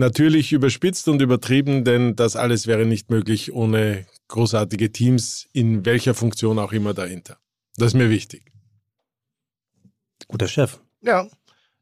Natürlich 0.00 0.52
überspitzt 0.52 1.08
und 1.08 1.20
übertrieben, 1.20 1.84
denn 1.84 2.14
das 2.14 2.36
alles 2.36 2.66
wäre 2.68 2.86
nicht 2.86 3.10
möglich 3.10 3.52
ohne 3.52 4.06
großartige 4.28 4.92
Teams 4.92 5.48
in 5.52 5.84
welcher 5.84 6.14
Funktion 6.14 6.58
auch 6.60 6.72
immer 6.72 6.94
dahinter. 6.94 7.36
Das 7.76 7.88
ist 7.88 7.94
mir 7.94 8.08
wichtig. 8.08 8.44
Guter 10.28 10.48
Chef. 10.48 10.78
Ja. 11.02 11.26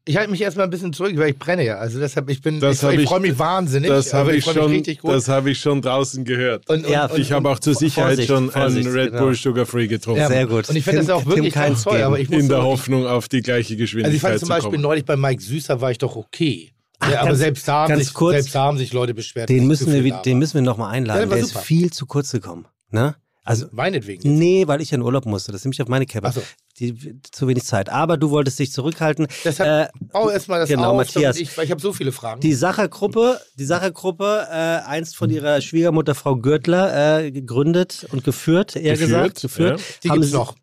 Ich 0.05 0.15
halte 0.15 0.31
mich 0.31 0.41
erstmal 0.41 0.65
ein 0.65 0.69
bisschen 0.69 0.93
zurück, 0.93 1.11
weil 1.17 1.31
ich 1.31 1.37
brenne 1.37 1.65
ja. 1.65 1.79
Also 1.79 1.99
deshalb, 1.99 2.29
ich 2.29 2.41
bin, 2.41 2.61
Das 2.61 2.81
ich, 2.81 2.89
ich, 2.89 2.99
ich- 3.01 3.09
freue 3.09 3.19
mich 3.19 3.37
wahnsinnig. 3.37 3.89
Das 3.89 4.13
habe 4.13 4.35
ich, 4.35 4.43
freue 4.45 4.53
mich 4.53 4.63
schon, 4.63 4.71
richtig 4.71 4.99
gut. 5.01 5.11
das 5.11 5.27
habe 5.27 5.51
ich 5.51 5.59
schon 5.59 5.81
draußen 5.81 6.23
gehört. 6.23 6.67
und, 6.69 6.85
und, 6.85 6.89
Ja, 6.91 7.07
und, 7.07 7.19
ich 7.19 7.33
habe 7.33 7.49
auch 7.49 7.59
zur 7.59 7.75
Sicherheit 7.75 8.11
Vorsicht, 8.15 8.29
schon 8.29 8.49
Vorsicht, 8.49 8.87
einen 8.87 8.95
Red 8.95 9.11
genau. 9.11 9.23
Bull 9.25 9.35
Sugar 9.35 9.65
Free 9.65 9.87
getrunken. 9.87 10.21
Ja, 10.21 10.27
Sehr 10.29 10.47
gut. 10.47 10.69
Und 10.69 10.75
ich 10.77 10.83
finde 10.85 10.99
das 11.01 11.09
auch 11.09 11.25
wirklich 11.25 11.53
toll, 11.53 12.01
aber 12.01 12.19
ich 12.19 12.29
muss 12.29 12.39
In 12.41 12.47
der 12.47 12.63
Hoffnung 12.63 13.05
auf 13.05 13.27
die 13.27 13.41
gleiche 13.41 13.73
Also 13.73 13.77
Geschwindigkeit 13.83 14.15
ich 14.15 14.21
fand 14.21 14.39
zum 14.39 14.47
zu 14.47 14.53
Beispiel 14.53 14.71
kommen. 14.71 14.81
neulich 14.81 15.03
bei 15.05 15.17
Mike 15.17 15.41
Süßer 15.43 15.81
war 15.81 15.91
ich 15.91 15.97
doch 15.97 16.15
okay. 16.15 16.71
Ach, 16.99 17.11
ja, 17.11 17.19
aber 17.19 17.27
ganz- 17.29 17.39
selbst 17.39 17.67
da, 17.67 17.73
haben 17.83 17.89
ganz 17.89 18.05
sich, 18.05 18.13
kurz. 18.13 18.33
selbst 18.33 18.55
da 18.55 18.63
haben 18.63 18.77
sich 18.77 18.91
Leute 18.93 19.13
beschwert. 19.13 19.49
Den 19.49 19.67
müssen 19.67 19.91
wir, 19.93 20.11
da 20.11 20.21
den 20.21 20.39
müssen 20.39 20.55
wir 20.55 20.61
nochmal 20.63 20.89
Ja, 20.89 20.93
einladen. 20.93 21.19
der 21.21 21.29
war 21.29 21.35
der 21.37 21.45
ist 21.45 21.57
viel 21.59 21.91
zu 21.91 22.05
kurz 22.05 22.31
gekommen. 22.31 22.67
Ne? 22.89 23.15
Also, 23.43 23.67
Meinetwegen. 23.71 24.37
nee, 24.37 24.67
weil 24.67 24.81
ich 24.81 24.91
ja 24.91 24.95
in 24.95 25.01
Urlaub 25.03 25.25
musste. 25.25 25.53
Das 25.53 25.63
nehme 25.63 25.73
ich 25.73 25.81
auf 25.81 25.87
meine 25.87 26.05
Kappe. 26.05 26.29
So. 26.33 26.41
Die, 26.79 27.21
zu 27.31 27.47
wenig 27.47 27.63
Zeit. 27.63 27.87
Aber 27.89 28.17
du 28.17 28.29
wolltest 28.29 28.59
dich 28.59 28.73
zurückhalten. 28.73 29.27
Deshalb 29.45 29.89
Äh, 29.95 29.99
bau 30.11 30.29
erstmal 30.29 30.59
das 30.59 30.67
genau, 30.69 30.91
auf, 30.91 30.97
Matthias. 30.97 31.37
ich, 31.37 31.57
weil 31.57 31.63
ich 31.63 31.71
habe 31.71 31.79
so 31.81 31.93
viele 31.93 32.11
Fragen. 32.11 32.41
Die 32.41 32.53
Sachergruppe, 32.53 33.39
die 33.57 33.63
Sachergruppe, 33.63 34.47
äh, 34.51 34.53
einst 34.85 35.15
von 35.15 35.29
ihrer 35.29 35.61
Schwiegermutter 35.61 36.13
Frau 36.13 36.35
Gürtler 36.35 37.19
äh, 37.23 37.31
gegründet 37.31 38.05
und 38.11 38.25
geführt, 38.25 38.75
eher 38.75 38.93
Geführt, 38.97 39.07
gesagt, 39.35 39.41
geführt. 39.41 39.81
die 40.03 40.09
Haben 40.09 40.15
gibt's 40.17 40.31
sie- 40.31 40.37
noch. 40.37 40.55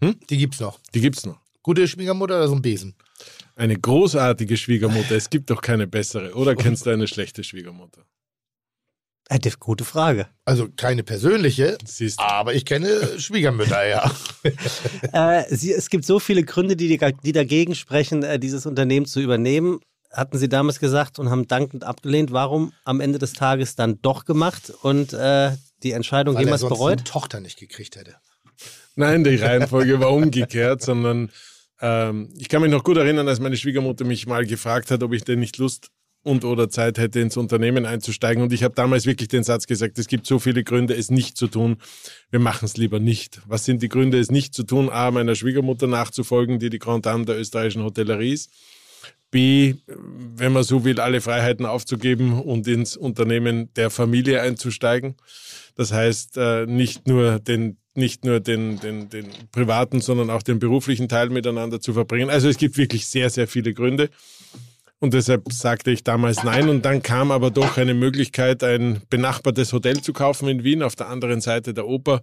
Hm? 0.00 0.14
Die 0.30 0.38
gibt's 0.38 0.60
noch. 0.60 0.78
Die 0.94 1.00
gibt's 1.02 1.26
noch. 1.26 1.36
Gute 1.62 1.86
Schwiegermutter 1.86 2.36
oder 2.36 2.48
so 2.48 2.54
ein 2.54 2.62
Besen? 2.62 2.94
Eine 3.56 3.76
großartige 3.78 4.56
Schwiegermutter. 4.56 5.14
Es 5.14 5.30
gibt 5.30 5.50
doch 5.50 5.60
keine 5.62 5.86
bessere. 5.86 6.34
Oder 6.34 6.56
kennst 6.56 6.86
du 6.86 6.90
eine 6.90 7.06
schlechte 7.06 7.44
Schwiegermutter? 7.44 8.04
Die- 9.32 9.50
gute 9.58 9.84
Frage. 9.84 10.28
Also 10.44 10.68
keine 10.76 11.02
persönliche, 11.02 11.78
Siehst 11.84 12.20
aber 12.20 12.54
ich 12.54 12.66
kenne 12.66 13.18
Schwiegermütter, 13.18 13.86
ja. 13.86 14.12
Äh, 15.12 15.44
sie, 15.54 15.72
es 15.72 15.88
gibt 15.88 16.04
so 16.04 16.18
viele 16.18 16.42
Gründe, 16.42 16.76
die, 16.76 16.98
die, 17.24 17.32
dagegen 17.32 17.74
sprechen, 17.74 18.22
äh, 18.22 18.38
dieses 18.38 18.66
Unternehmen 18.66 19.06
zu 19.06 19.20
übernehmen. 19.20 19.80
Hatten 20.12 20.38
sie 20.38 20.48
damals 20.48 20.78
gesagt 20.78 21.18
und 21.18 21.30
haben 21.30 21.48
dankend 21.48 21.84
abgelehnt. 21.84 22.32
Warum 22.32 22.72
am 22.84 23.00
Ende 23.00 23.18
des 23.18 23.32
Tages 23.32 23.76
dann 23.76 24.00
doch 24.02 24.24
gemacht 24.26 24.72
und 24.82 25.12
äh, 25.12 25.52
die 25.82 25.92
Entscheidung 25.92 26.34
Weil 26.34 26.42
er 26.42 26.44
jemals 26.46 26.60
sonst 26.60 26.74
bereut? 26.74 26.92
eine 26.98 27.04
Tochter 27.04 27.40
nicht 27.40 27.58
gekriegt 27.58 27.96
hätte. 27.96 28.16
Nein, 28.94 29.24
die 29.24 29.36
Reihenfolge 29.36 29.98
war 30.00 30.12
umgekehrt, 30.12 30.82
sondern 30.82 31.30
ähm, 31.84 32.30
ich 32.38 32.48
kann 32.48 32.62
mich 32.62 32.70
noch 32.70 32.82
gut 32.82 32.96
erinnern, 32.96 33.28
als 33.28 33.40
meine 33.40 33.58
Schwiegermutter 33.58 34.06
mich 34.06 34.26
mal 34.26 34.46
gefragt 34.46 34.90
hat, 34.90 35.02
ob 35.02 35.12
ich 35.12 35.22
denn 35.22 35.38
nicht 35.38 35.58
Lust 35.58 35.90
und 36.22 36.42
oder 36.46 36.70
Zeit 36.70 36.96
hätte, 36.96 37.20
ins 37.20 37.36
Unternehmen 37.36 37.84
einzusteigen. 37.84 38.42
Und 38.42 38.54
ich 38.54 38.64
habe 38.64 38.74
damals 38.74 39.04
wirklich 39.04 39.28
den 39.28 39.44
Satz 39.44 39.66
gesagt, 39.66 39.98
es 39.98 40.06
gibt 40.06 40.26
so 40.26 40.38
viele 40.38 40.64
Gründe, 40.64 40.94
es 40.94 41.10
nicht 41.10 41.36
zu 41.36 41.46
tun. 41.46 41.76
Wir 42.30 42.40
machen 42.40 42.64
es 42.64 42.78
lieber 42.78 43.00
nicht. 43.00 43.42
Was 43.46 43.66
sind 43.66 43.82
die 43.82 43.90
Gründe, 43.90 44.18
es 44.18 44.30
nicht 44.30 44.54
zu 44.54 44.62
tun? 44.62 44.88
A, 44.88 45.10
meiner 45.10 45.34
Schwiegermutter 45.34 45.86
nachzufolgen, 45.86 46.58
die 46.58 46.70
die 46.70 46.78
Grand 46.78 47.04
Dame 47.04 47.26
der 47.26 47.38
österreichischen 47.38 47.82
Hotellerie 47.82 48.32
ist. 48.32 48.50
B, 49.30 49.74
wenn 49.86 50.54
man 50.54 50.62
so 50.62 50.84
will, 50.84 51.00
alle 51.00 51.20
Freiheiten 51.20 51.66
aufzugeben 51.66 52.40
und 52.40 52.66
ins 52.66 52.96
Unternehmen 52.96 53.68
der 53.74 53.90
Familie 53.90 54.40
einzusteigen. 54.40 55.16
Das 55.74 55.92
heißt, 55.92 56.38
äh, 56.38 56.64
nicht 56.64 57.06
nur 57.06 57.40
den 57.40 57.76
nicht 57.96 58.24
nur 58.24 58.40
den, 58.40 58.80
den, 58.80 59.08
den 59.08 59.26
privaten, 59.52 60.00
sondern 60.00 60.30
auch 60.30 60.42
den 60.42 60.58
beruflichen 60.58 61.08
Teil 61.08 61.30
miteinander 61.30 61.80
zu 61.80 61.92
verbringen. 61.92 62.30
Also 62.30 62.48
es 62.48 62.56
gibt 62.56 62.76
wirklich 62.76 63.06
sehr, 63.06 63.30
sehr 63.30 63.48
viele 63.48 63.72
Gründe. 63.74 64.10
Und 65.00 65.12
deshalb 65.12 65.52
sagte 65.52 65.90
ich 65.90 66.02
damals 66.02 66.44
nein. 66.44 66.68
Und 66.68 66.84
dann 66.84 67.02
kam 67.02 67.30
aber 67.30 67.50
doch 67.50 67.76
eine 67.76 67.94
Möglichkeit, 67.94 68.64
ein 68.64 69.02
benachbartes 69.10 69.72
Hotel 69.72 70.00
zu 70.00 70.12
kaufen 70.12 70.48
in 70.48 70.64
Wien 70.64 70.82
auf 70.82 70.96
der 70.96 71.08
anderen 71.08 71.40
Seite 71.40 71.74
der 71.74 71.86
Oper, 71.86 72.22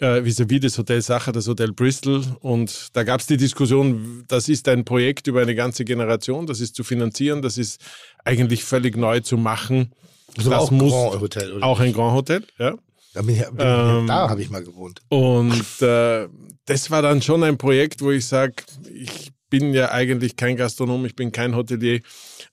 äh, 0.00 0.22
vis-à-vis 0.22 0.60
des 0.60 0.78
Hotel 0.78 1.02
Sacher, 1.02 1.32
das 1.32 1.48
Hotel 1.48 1.72
Bristol. 1.72 2.22
Und 2.40 2.88
da 2.92 3.02
gab 3.02 3.20
es 3.20 3.26
die 3.26 3.36
Diskussion, 3.36 4.24
das 4.28 4.48
ist 4.48 4.68
ein 4.68 4.84
Projekt 4.84 5.26
über 5.26 5.42
eine 5.42 5.54
ganze 5.54 5.84
Generation, 5.84 6.46
das 6.46 6.60
ist 6.60 6.76
zu 6.76 6.84
finanzieren, 6.84 7.42
das 7.42 7.58
ist 7.58 7.80
eigentlich 8.24 8.64
völlig 8.64 8.96
neu 8.96 9.20
zu 9.20 9.36
machen. 9.36 9.92
Das 10.36 10.48
war 10.48 10.60
auch 10.60 10.70
ein 10.70 10.78
Grand 10.78 11.20
Hotel, 11.20 11.52
oder? 11.52 11.66
Auch 11.66 11.80
ein 11.80 11.92
Grand 11.92 12.14
Hotel, 12.14 12.44
ja. 12.58 12.74
Da, 13.14 13.22
bin 13.22 13.36
ich, 13.36 13.44
bin, 13.46 13.60
Ähm, 13.60 14.06
da 14.08 14.28
habe 14.28 14.42
ich 14.42 14.50
mal 14.50 14.62
gewohnt. 14.62 15.00
Und 15.08 15.80
äh, 15.80 16.28
das 16.66 16.90
war 16.90 17.00
dann 17.00 17.22
schon 17.22 17.44
ein 17.44 17.56
Projekt, 17.56 18.02
wo 18.02 18.10
ich 18.10 18.26
sage, 18.26 18.56
ich 18.92 19.32
bin 19.48 19.72
ja 19.72 19.92
eigentlich 19.92 20.36
kein 20.36 20.56
Gastronom, 20.56 21.06
ich 21.06 21.14
bin 21.14 21.30
kein 21.30 21.54
Hotelier, 21.54 22.00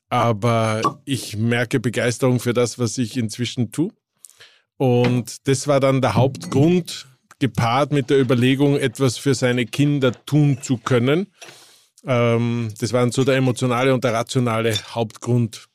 aber 0.09 0.99
ich 1.03 1.35
merke 1.35 1.79
Begeisterung 1.79 2.39
für 2.39 2.53
das, 2.53 2.77
was 2.77 2.99
ich 2.99 3.17
inzwischen 3.17 3.71
tue. 3.71 3.91
Und 4.77 5.47
das 5.47 5.67
war 5.67 5.79
dann 5.79 6.01
der 6.01 6.13
Hauptgrund, 6.13 7.07
gepaart 7.39 7.91
mit 7.91 8.11
der 8.11 8.19
Überlegung, 8.19 8.77
etwas 8.77 9.17
für 9.17 9.33
seine 9.33 9.65
Kinder 9.65 10.11
tun 10.25 10.59
zu 10.61 10.77
können. 10.77 11.27
Ähm, 12.05 12.71
das 12.79 12.93
war 12.93 13.01
dann 13.01 13.11
so 13.11 13.23
der 13.23 13.35
emotionale 13.35 13.93
und 13.95 14.03
der 14.03 14.13
rationale 14.13 14.75
Hauptgrund 14.93 15.69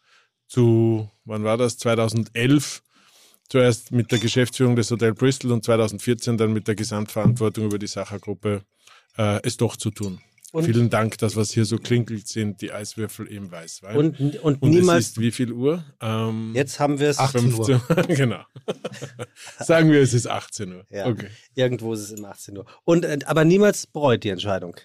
zu, 0.46 1.10
wann 1.24 1.42
war 1.42 1.56
das? 1.56 1.76
2011 1.78 2.82
zuerst 3.48 3.92
mit 3.92 4.10
der 4.12 4.18
Geschäftsführung 4.18 4.76
des 4.76 4.90
Hotel 4.90 5.14
Bristol 5.14 5.52
und 5.52 5.64
2014 5.64 6.36
dann 6.36 6.52
mit 6.52 6.68
der 6.68 6.74
Gesamtverantwortung 6.74 7.64
über 7.66 7.78
die 7.78 7.86
Sachergruppe 7.86 8.62
äh, 9.16 9.40
es 9.42 9.56
doch 9.56 9.76
zu 9.76 9.90
tun. 9.90 10.20
Und- 10.52 10.64
Vielen 10.64 10.88
Dank, 10.90 11.18
dass 11.18 11.36
was 11.36 11.50
hier 11.50 11.64
so 11.64 11.76
klinkelt, 11.76 12.28
sind 12.28 12.62
die 12.62 12.72
Eiswürfel 12.72 13.26
im 13.26 13.50
Weißwein. 13.50 13.96
Und, 13.96 14.20
und, 14.40 14.62
Und 14.62 14.70
niemals. 14.70 15.04
es 15.04 15.10
ist 15.10 15.20
wie 15.20 15.30
viel 15.32 15.52
Uhr? 15.52 15.84
Ähm, 16.00 16.52
Jetzt 16.54 16.78
haben 16.80 16.98
wir 16.98 17.10
es. 17.10 17.18
18 17.18 17.52
Uhr. 17.52 17.80
15 17.80 18.06
genau. 18.16 18.42
Sagen 19.58 19.90
wir, 19.90 20.00
es 20.00 20.14
ist 20.14 20.26
18 20.28 20.72
Uhr. 20.72 20.84
Ja. 20.88 21.08
Okay. 21.08 21.28
Irgendwo 21.54 21.92
ist 21.92 22.00
es 22.10 22.12
um 22.18 22.24
18 22.24 22.56
Uhr. 22.58 22.64
Und, 22.84 23.04
äh, 23.04 23.18
aber 23.26 23.44
niemals 23.44 23.86
bereut 23.86 24.22
die 24.24 24.30
Entscheidung. 24.30 24.76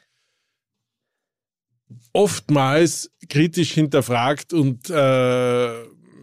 Oftmals 2.14 3.12
kritisch 3.30 3.72
hinterfragt 3.74 4.54
und 4.54 4.90
äh, 4.90 4.94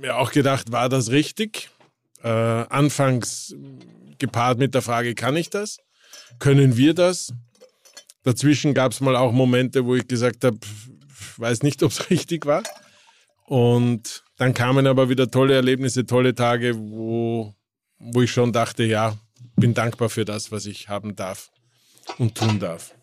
mir 0.00 0.16
auch 0.16 0.32
gedacht, 0.32 0.72
war 0.72 0.88
das 0.88 1.10
richtig? 1.10 1.70
Äh, 2.22 2.28
anfangs 2.28 3.54
gepaart 4.18 4.58
mit 4.58 4.74
der 4.74 4.82
Frage, 4.82 5.14
kann 5.14 5.36
ich 5.36 5.50
das? 5.50 5.78
Können 6.38 6.76
wir 6.76 6.94
das? 6.94 7.32
Dazwischen 8.24 8.74
gab 8.74 8.92
es 8.92 9.00
mal 9.00 9.16
auch 9.16 9.32
Momente, 9.32 9.84
wo 9.84 9.94
ich 9.94 10.06
gesagt 10.08 10.44
habe, 10.44 10.58
weiß 11.36 11.62
nicht, 11.62 11.82
ob 11.84 11.92
es 11.92 12.10
richtig 12.10 12.46
war. 12.46 12.62
Und 13.44 14.24
dann 14.36 14.52
kamen 14.52 14.86
aber 14.86 15.08
wieder 15.08 15.30
tolle 15.30 15.54
Erlebnisse, 15.54 16.04
tolle 16.04 16.34
Tage, 16.34 16.76
wo, 16.76 17.54
wo 17.98 18.22
ich 18.22 18.30
schon 18.30 18.52
dachte, 18.52 18.84
ja, 18.84 19.16
bin 19.56 19.74
dankbar 19.74 20.10
für 20.10 20.24
das, 20.24 20.52
was 20.52 20.66
ich 20.66 20.88
haben 20.88 21.16
darf 21.16 21.50
und 22.18 22.34
tun 22.34 22.58
darf. 22.58 22.94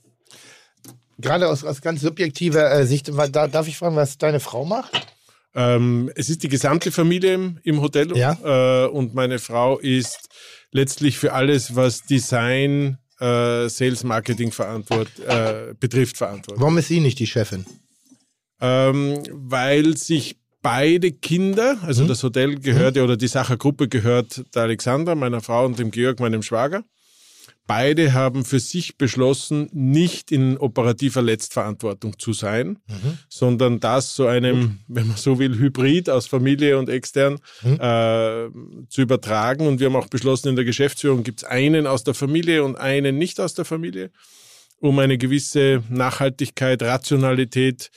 Gerade 1.17 1.47
aus, 1.47 1.63
aus 1.63 1.81
ganz 1.81 2.01
subjektiver 2.01 2.71
äh, 2.71 2.85
Sicht, 2.85 3.09
darf 3.09 3.67
ich 3.67 3.77
fragen, 3.77 3.95
was 3.95 4.17
deine 4.17 4.39
Frau 4.39 4.65
macht? 4.65 5.14
Ähm, 5.55 6.11
es 6.15 6.29
ist 6.29 6.43
die 6.43 6.49
gesamte 6.49 6.91
Familie 6.91 7.55
im, 7.63 7.81
Hotel 7.81 8.15
Ja. 8.17 8.37
äh, 8.43 8.87
und 8.89 9.13
meine 9.15 9.39
Frau 9.39 9.79
ist 9.79 10.27
letztlich 10.71 11.17
für 11.17 11.31
alles, 11.33 11.75
was 11.75 12.01
Design, 12.03 12.97
äh, 13.21 13.69
Sales, 13.69 14.03
Marketing 14.03 14.51
verantwort, 14.51 15.07
äh, 15.25 15.73
betrifft, 15.79 16.17
verantwortlich. 16.17 16.61
Warum 16.61 16.77
ist 16.77 16.89
sie 16.89 16.99
nicht 16.99 17.19
die 17.19 17.27
Chefin? 17.27 17.65
Ähm, 18.61 19.21
weil 19.31 19.95
sich 19.97 20.37
beide 20.61 21.11
Kinder, 21.11 21.77
also 21.83 22.03
Mhm. 22.03 22.07
das 22.07 22.23
Hotel 22.23 22.55
gehört 22.55 22.95
ja 22.97 23.03
oder 23.03 23.15
die 23.17 23.27
Sachergruppe 23.27 23.87
gehört 23.87 24.43
der 24.55 24.63
Alexandra, 24.63 25.15
meiner 25.15 25.39
Frau 25.41 25.65
und 25.65 25.77
dem 25.79 25.91
Georg, 25.91 26.19
meinem 26.19 26.41
Schwager. 26.41 26.83
Beide 27.67 28.13
haben 28.13 28.45
für 28.45 28.59
sich 28.59 28.97
beschlossen, 28.97 29.69
nicht 29.73 30.31
in 30.31 30.57
operativer 30.57 31.23
Letztverantwortung 31.23 32.19
zu 32.19 32.31
sein, 32.33 32.77
Mhm. 32.87 33.17
sondern 33.27 33.79
das 33.79 34.13
zu 34.13 34.27
einem, 34.27 34.79
wenn 34.87 35.07
man 35.07 35.17
so 35.17 35.39
will, 35.39 35.57
Hybrid 35.57 36.09
aus 36.09 36.27
Familie 36.27 36.77
und 36.77 36.89
extern 36.89 37.39
Mhm. 37.63 37.79
äh, 37.79 38.49
zu 38.89 39.01
übertragen. 39.01 39.65
Und 39.67 39.79
wir 39.79 39.87
haben 39.87 39.95
auch 39.95 40.09
beschlossen, 40.09 40.49
in 40.49 40.55
der 40.55 40.65
Geschäftsführung 40.65 41.23
gibt 41.23 41.39
es 41.41 41.43
einen 41.43 41.87
aus 41.87 42.03
der 42.03 42.13
Familie 42.13 42.63
und 42.63 42.75
einen 42.75 43.17
nicht 43.17 43.39
aus 43.39 43.55
der 43.55 43.65
Familie, 43.65 44.11
um 44.79 44.99
eine 44.99 45.17
gewisse 45.17 45.81
Nachhaltigkeit, 45.89 46.83
Rationalität 46.83 47.89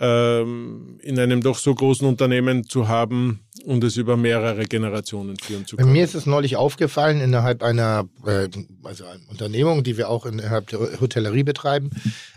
ähm, 0.00 0.98
in 1.02 1.18
einem 1.18 1.42
doch 1.42 1.58
so 1.58 1.74
großen 1.74 2.06
Unternehmen 2.06 2.64
zu 2.68 2.88
haben 2.88 3.40
und 3.64 3.82
es 3.84 3.96
über 3.96 4.16
mehrere 4.16 4.64
Generationen 4.64 5.36
führen 5.36 5.66
zu 5.66 5.76
Bei 5.76 5.82
können. 5.82 5.92
mir 5.92 6.04
ist 6.04 6.14
es 6.14 6.26
neulich 6.26 6.56
aufgefallen, 6.56 7.20
innerhalb 7.20 7.62
einer 7.62 8.08
äh, 8.24 8.48
also 8.84 9.04
einer 9.04 9.28
Unternehmung, 9.28 9.82
die 9.82 9.96
wir 9.96 10.08
auch 10.08 10.24
innerhalb 10.26 10.68
der 10.68 11.00
Hotellerie 11.00 11.42
betreiben, 11.42 11.90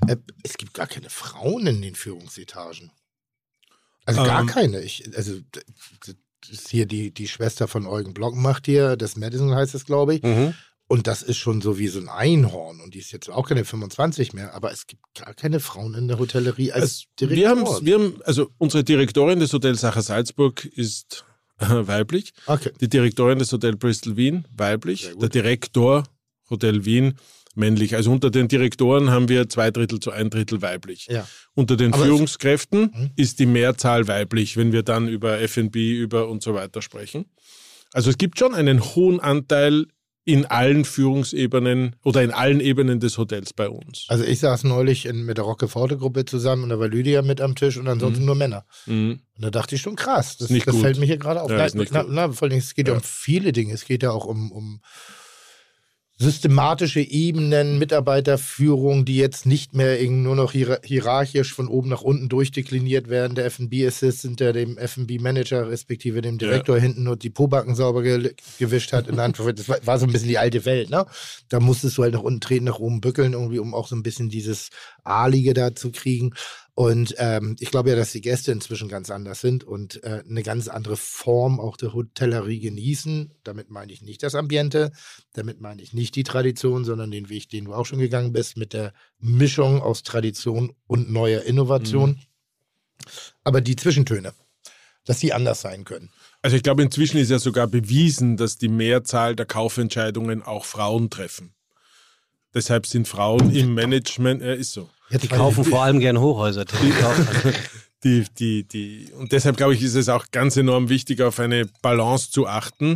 äh, 0.07 0.17
es 0.43 0.57
gibt 0.57 0.73
gar 0.73 0.87
keine 0.87 1.09
Frauen 1.09 1.67
in 1.67 1.81
den 1.81 1.95
Führungsetagen. 1.95 2.91
Also 4.05 4.23
gar 4.23 4.41
Ähm. 4.41 4.47
keine. 4.47 4.81
Ich, 4.81 5.03
also 5.15 5.33
hier 6.67 6.87
die, 6.87 7.13
die 7.13 7.27
Schwester 7.27 7.67
von 7.67 7.85
Eugen 7.85 8.13
Block 8.15 8.35
macht 8.35 8.65
hier, 8.65 8.95
das 8.97 9.15
Madison 9.15 9.53
heißt 9.53 9.75
es, 9.75 9.85
glaube 9.85 10.15
ich. 10.15 10.23
Mhm. 10.23 10.55
Und 10.91 11.07
das 11.07 11.21
ist 11.23 11.37
schon 11.37 11.61
so 11.61 11.79
wie 11.79 11.87
so 11.87 11.99
ein 11.99 12.09
Einhorn. 12.09 12.81
Und 12.81 12.93
die 12.93 12.99
ist 12.99 13.11
jetzt 13.11 13.29
auch 13.29 13.47
keine 13.47 13.63
25 13.63 14.33
mehr, 14.33 14.53
aber 14.53 14.71
es 14.73 14.87
gibt 14.87 15.01
gar 15.17 15.33
keine 15.33 15.59
Frauen 15.61 15.93
in 15.95 16.07
der 16.09 16.19
Hotellerie 16.19 16.71
als 16.73 16.81
Also, 16.83 17.05
wir, 17.17 17.27
Direktoren. 17.37 17.65
haben, 17.75 17.85
wir 17.85 17.93
haben, 17.95 18.19
also 18.25 18.49
unsere 18.57 18.83
Direktorin 18.83 19.39
des 19.39 19.53
Hotels 19.53 19.79
Sacher 19.81 20.01
Salzburg 20.01 20.65
ist 20.65 21.23
äh, 21.59 21.65
weiblich. 21.87 22.33
okay. 22.45 22.71
Die 22.81 22.89
Direktorin 22.89 23.39
des 23.39 23.51
Hotel 23.53 23.75
Bristol 23.77 24.17
Wien, 24.17 24.45
weiblich. 24.55 25.09
Der 25.15 25.29
Direktor 25.29 26.03
Hotel 26.49 26.83
Wien, 26.83 27.13
männlich. 27.55 27.95
Also 27.95 28.11
unter 28.11 28.29
den 28.29 28.47
Direktoren 28.49 29.11
haben 29.11 29.29
wir 29.29 29.47
zwei 29.47 29.71
Drittel 29.71 29.99
zu 30.01 30.11
ein 30.11 30.29
Drittel 30.29 30.61
weiblich. 30.61 31.07
Ja. 31.09 31.25
Unter 31.53 31.77
den 31.77 31.93
Aber 31.93 32.03
Führungskräften 32.03 32.93
Hm? 32.93 33.11
ist 33.15 33.39
die 33.39 33.45
Mehrzahl 33.45 34.07
weiblich, 34.09 34.57
wenn 34.57 34.71
wir 34.73 34.83
dann 34.83 35.07
über 35.07 35.39
F&B, 35.39 35.93
über 35.97 36.27
und 36.27 36.43
so 36.43 36.53
weiter 36.53 36.81
sprechen. 36.81 37.25
Also 37.93 38.09
es 38.09 38.17
gibt 38.17 38.39
schon 38.39 38.53
einen 38.53 38.81
hohen 38.95 39.19
Anteil 39.21 39.85
in 40.23 40.45
allen 40.45 40.85
Führungsebenen 40.85 41.95
oder 42.03 42.21
in 42.21 42.31
allen 42.31 42.59
Ebenen 42.59 42.99
des 42.99 43.17
Hotels 43.17 43.53
bei 43.53 43.67
uns. 43.67 44.05
Also 44.07 44.23
ich 44.23 44.39
saß 44.39 44.65
neulich 44.65 45.05
in, 45.05 45.25
mit 45.25 45.37
der 45.37 45.45
Rockeforte-Gruppe 45.45 46.25
zusammen 46.25 46.63
und 46.63 46.69
da 46.69 46.79
war 46.79 46.87
Lydia 46.87 47.23
mit 47.23 47.41
am 47.41 47.55
Tisch 47.55 47.77
und 47.77 47.87
ansonsten 47.87 48.25
nur 48.25 48.35
Männer. 48.35 48.65
Mhm. 48.85 49.21
Und 49.35 49.41
da 49.43 49.49
dachte 49.49 49.75
ich 49.75 49.81
schon 49.81 49.95
krass. 49.95 50.37
Das, 50.37 50.49
das 50.49 50.77
fällt 50.77 50.99
mir 50.99 51.07
hier 51.07 51.17
gerade 51.17 51.41
auf. 51.41 51.49
Ja, 51.49 51.67
na, 51.73 51.85
na, 51.89 52.05
na, 52.07 52.31
vor 52.31 52.47
allem, 52.47 52.59
es 52.59 52.75
geht 52.75 52.87
ja. 52.87 52.93
Ja. 52.93 52.99
um 52.99 53.03
viele 53.03 53.51
Dinge. 53.51 53.73
Es 53.73 53.85
geht 53.85 54.03
ja 54.03 54.11
auch 54.11 54.25
um, 54.25 54.51
um 54.51 54.81
systematische 56.21 57.01
Ebenen, 57.01 57.79
Mitarbeiterführung, 57.79 59.05
die 59.05 59.17
jetzt 59.17 59.47
nicht 59.47 59.73
mehr 59.73 59.99
nur 60.07 60.35
noch 60.35 60.51
hier, 60.51 60.79
hierarchisch 60.83 61.51
von 61.51 61.67
oben 61.67 61.89
nach 61.89 62.03
unten 62.03 62.29
durchdekliniert 62.29 63.09
werden. 63.09 63.33
Der 63.33 63.45
F&B 63.45 63.87
Assistant, 63.87 64.39
der 64.39 64.53
dem 64.53 64.77
F&B 64.77 65.17
Manager 65.17 65.67
respektive 65.67 66.21
dem 66.21 66.37
Direktor 66.37 66.77
hinten 66.77 67.03
nur 67.03 67.17
die 67.17 67.31
Pobacken 67.31 67.73
sauber 67.73 68.03
ge 68.03 68.35
gewischt 68.59 68.93
hat. 68.93 69.07
In 69.07 69.15
das 69.55 69.67
war, 69.67 69.77
war 69.83 69.97
so 69.97 70.05
ein 70.05 70.11
bisschen 70.11 70.29
die 70.29 70.37
alte 70.37 70.63
Welt. 70.65 70.91
Ne? 70.91 71.07
Da 71.49 71.59
musstest 71.59 71.97
du 71.97 72.03
halt 72.03 72.13
nach 72.13 72.21
unten 72.21 72.39
treten, 72.39 72.65
nach 72.65 72.77
oben 72.77 73.01
bückeln, 73.01 73.33
irgendwie, 73.33 73.59
um 73.59 73.73
auch 73.73 73.87
so 73.87 73.95
ein 73.95 74.03
bisschen 74.03 74.29
dieses 74.29 74.69
Alige 75.03 75.55
da 75.55 75.73
zu 75.73 75.91
kriegen. 75.91 76.35
Und 76.81 77.13
ähm, 77.19 77.55
ich 77.59 77.69
glaube 77.69 77.91
ja, 77.91 77.95
dass 77.95 78.11
die 78.11 78.21
Gäste 78.21 78.51
inzwischen 78.51 78.89
ganz 78.89 79.11
anders 79.11 79.39
sind 79.39 79.63
und 79.63 80.03
äh, 80.03 80.23
eine 80.27 80.41
ganz 80.41 80.67
andere 80.67 80.97
Form 80.97 81.59
auch 81.59 81.77
der 81.77 81.93
Hotellerie 81.93 82.59
genießen. 82.59 83.35
Damit 83.43 83.69
meine 83.69 83.93
ich 83.93 84.01
nicht 84.01 84.23
das 84.23 84.33
Ambiente, 84.33 84.91
damit 85.33 85.61
meine 85.61 85.83
ich 85.83 85.93
nicht 85.93 86.15
die 86.15 86.23
Tradition, 86.23 86.83
sondern 86.83 87.11
den 87.11 87.29
Weg, 87.29 87.49
den 87.49 87.65
du 87.65 87.75
auch 87.75 87.85
schon 87.85 87.99
gegangen 87.99 88.33
bist, 88.33 88.57
mit 88.57 88.73
der 88.73 88.93
Mischung 89.19 89.79
aus 89.79 90.01
Tradition 90.01 90.73
und 90.87 91.11
neuer 91.11 91.43
Innovation. 91.43 92.19
Aber 93.43 93.61
die 93.61 93.75
Zwischentöne, 93.75 94.33
dass 95.05 95.19
die 95.19 95.33
anders 95.33 95.61
sein 95.61 95.83
können. 95.83 96.09
Also 96.41 96.57
ich 96.57 96.63
glaube, 96.63 96.81
inzwischen 96.81 97.17
ist 97.17 97.29
ja 97.29 97.37
sogar 97.37 97.67
bewiesen, 97.67 98.37
dass 98.37 98.57
die 98.57 98.69
Mehrzahl 98.69 99.35
der 99.35 99.45
Kaufentscheidungen 99.45 100.41
auch 100.41 100.65
Frauen 100.65 101.11
treffen. 101.11 101.53
Deshalb 102.55 102.87
sind 102.87 103.07
Frauen 103.07 103.51
im 103.53 103.75
Management, 103.75 104.41
äh, 104.41 104.55
ist 104.57 104.73
so. 104.73 104.89
Die 105.11 105.27
kaufen 105.27 105.63
vor 105.63 105.83
allem 105.83 105.99
gern 105.99 106.19
Hochhäuser. 106.19 106.65
Die 106.65 106.93
Die, 108.03 108.25
die, 108.39 108.63
die, 108.63 109.11
und 109.15 109.31
deshalb 109.31 109.57
glaube 109.57 109.75
ich, 109.75 109.83
ist 109.83 109.93
es 109.93 110.09
auch 110.09 110.25
ganz 110.31 110.57
enorm 110.57 110.89
wichtig, 110.89 111.21
auf 111.21 111.39
eine 111.39 111.67
Balance 111.83 112.31
zu 112.31 112.47
achten. 112.47 112.95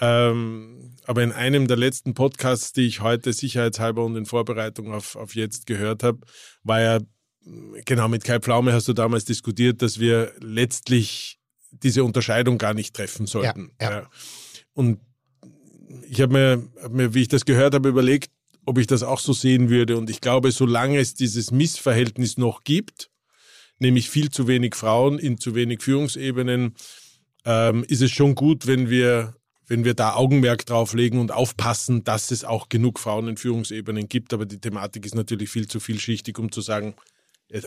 Ähm, 0.00 0.96
aber 1.04 1.22
in 1.22 1.30
einem 1.30 1.68
der 1.68 1.76
letzten 1.76 2.14
Podcasts, 2.14 2.72
die 2.72 2.86
ich 2.86 3.00
heute 3.00 3.34
sicherheitshalber 3.34 4.02
und 4.02 4.16
in 4.16 4.24
Vorbereitung 4.24 4.92
auf, 4.92 5.16
auf 5.16 5.34
jetzt 5.34 5.66
gehört 5.66 6.02
habe, 6.02 6.20
war 6.62 6.80
ja, 6.80 6.98
genau 7.84 8.08
mit 8.08 8.24
Kai 8.24 8.40
Pflaume 8.40 8.72
hast 8.72 8.88
du 8.88 8.94
damals 8.94 9.26
diskutiert, 9.26 9.82
dass 9.82 10.00
wir 10.00 10.32
letztlich 10.40 11.38
diese 11.70 12.02
Unterscheidung 12.02 12.56
gar 12.56 12.72
nicht 12.72 12.96
treffen 12.96 13.26
sollten. 13.26 13.72
Ja, 13.78 13.90
ja. 13.90 14.10
Und 14.72 15.00
ich 16.08 16.20
habe 16.22 16.32
mir, 16.32 16.68
hab 16.82 16.92
mir, 16.92 17.12
wie 17.12 17.22
ich 17.22 17.28
das 17.28 17.44
gehört 17.44 17.74
habe, 17.74 17.90
überlegt, 17.90 18.30
ob 18.66 18.78
ich 18.78 18.86
das 18.86 19.02
auch 19.02 19.20
so 19.20 19.32
sehen 19.32 19.70
würde. 19.70 19.96
Und 19.96 20.10
ich 20.10 20.20
glaube, 20.20 20.52
solange 20.52 20.98
es 20.98 21.14
dieses 21.14 21.50
Missverhältnis 21.50 22.38
noch 22.38 22.64
gibt, 22.64 23.10
nämlich 23.78 24.10
viel 24.10 24.30
zu 24.30 24.46
wenig 24.46 24.74
Frauen 24.74 25.18
in 25.18 25.38
zu 25.38 25.54
wenig 25.54 25.82
Führungsebenen, 25.82 26.74
ähm, 27.44 27.84
ist 27.88 28.02
es 28.02 28.10
schon 28.10 28.34
gut, 28.34 28.66
wenn 28.66 28.88
wir, 28.88 29.34
wenn 29.66 29.84
wir 29.84 29.94
da 29.94 30.14
Augenmerk 30.14 30.64
drauf 30.66 30.94
legen 30.94 31.18
und 31.18 31.32
aufpassen, 31.32 32.04
dass 32.04 32.30
es 32.30 32.44
auch 32.44 32.68
genug 32.68 32.98
Frauen 32.98 33.28
in 33.28 33.36
Führungsebenen 33.36 34.08
gibt. 34.08 34.32
Aber 34.32 34.46
die 34.46 34.60
Thematik 34.60 35.04
ist 35.04 35.14
natürlich 35.14 35.50
viel 35.50 35.68
zu 35.68 35.80
vielschichtig, 35.80 36.38
um 36.38 36.50
zu 36.50 36.60
sagen, 36.60 36.94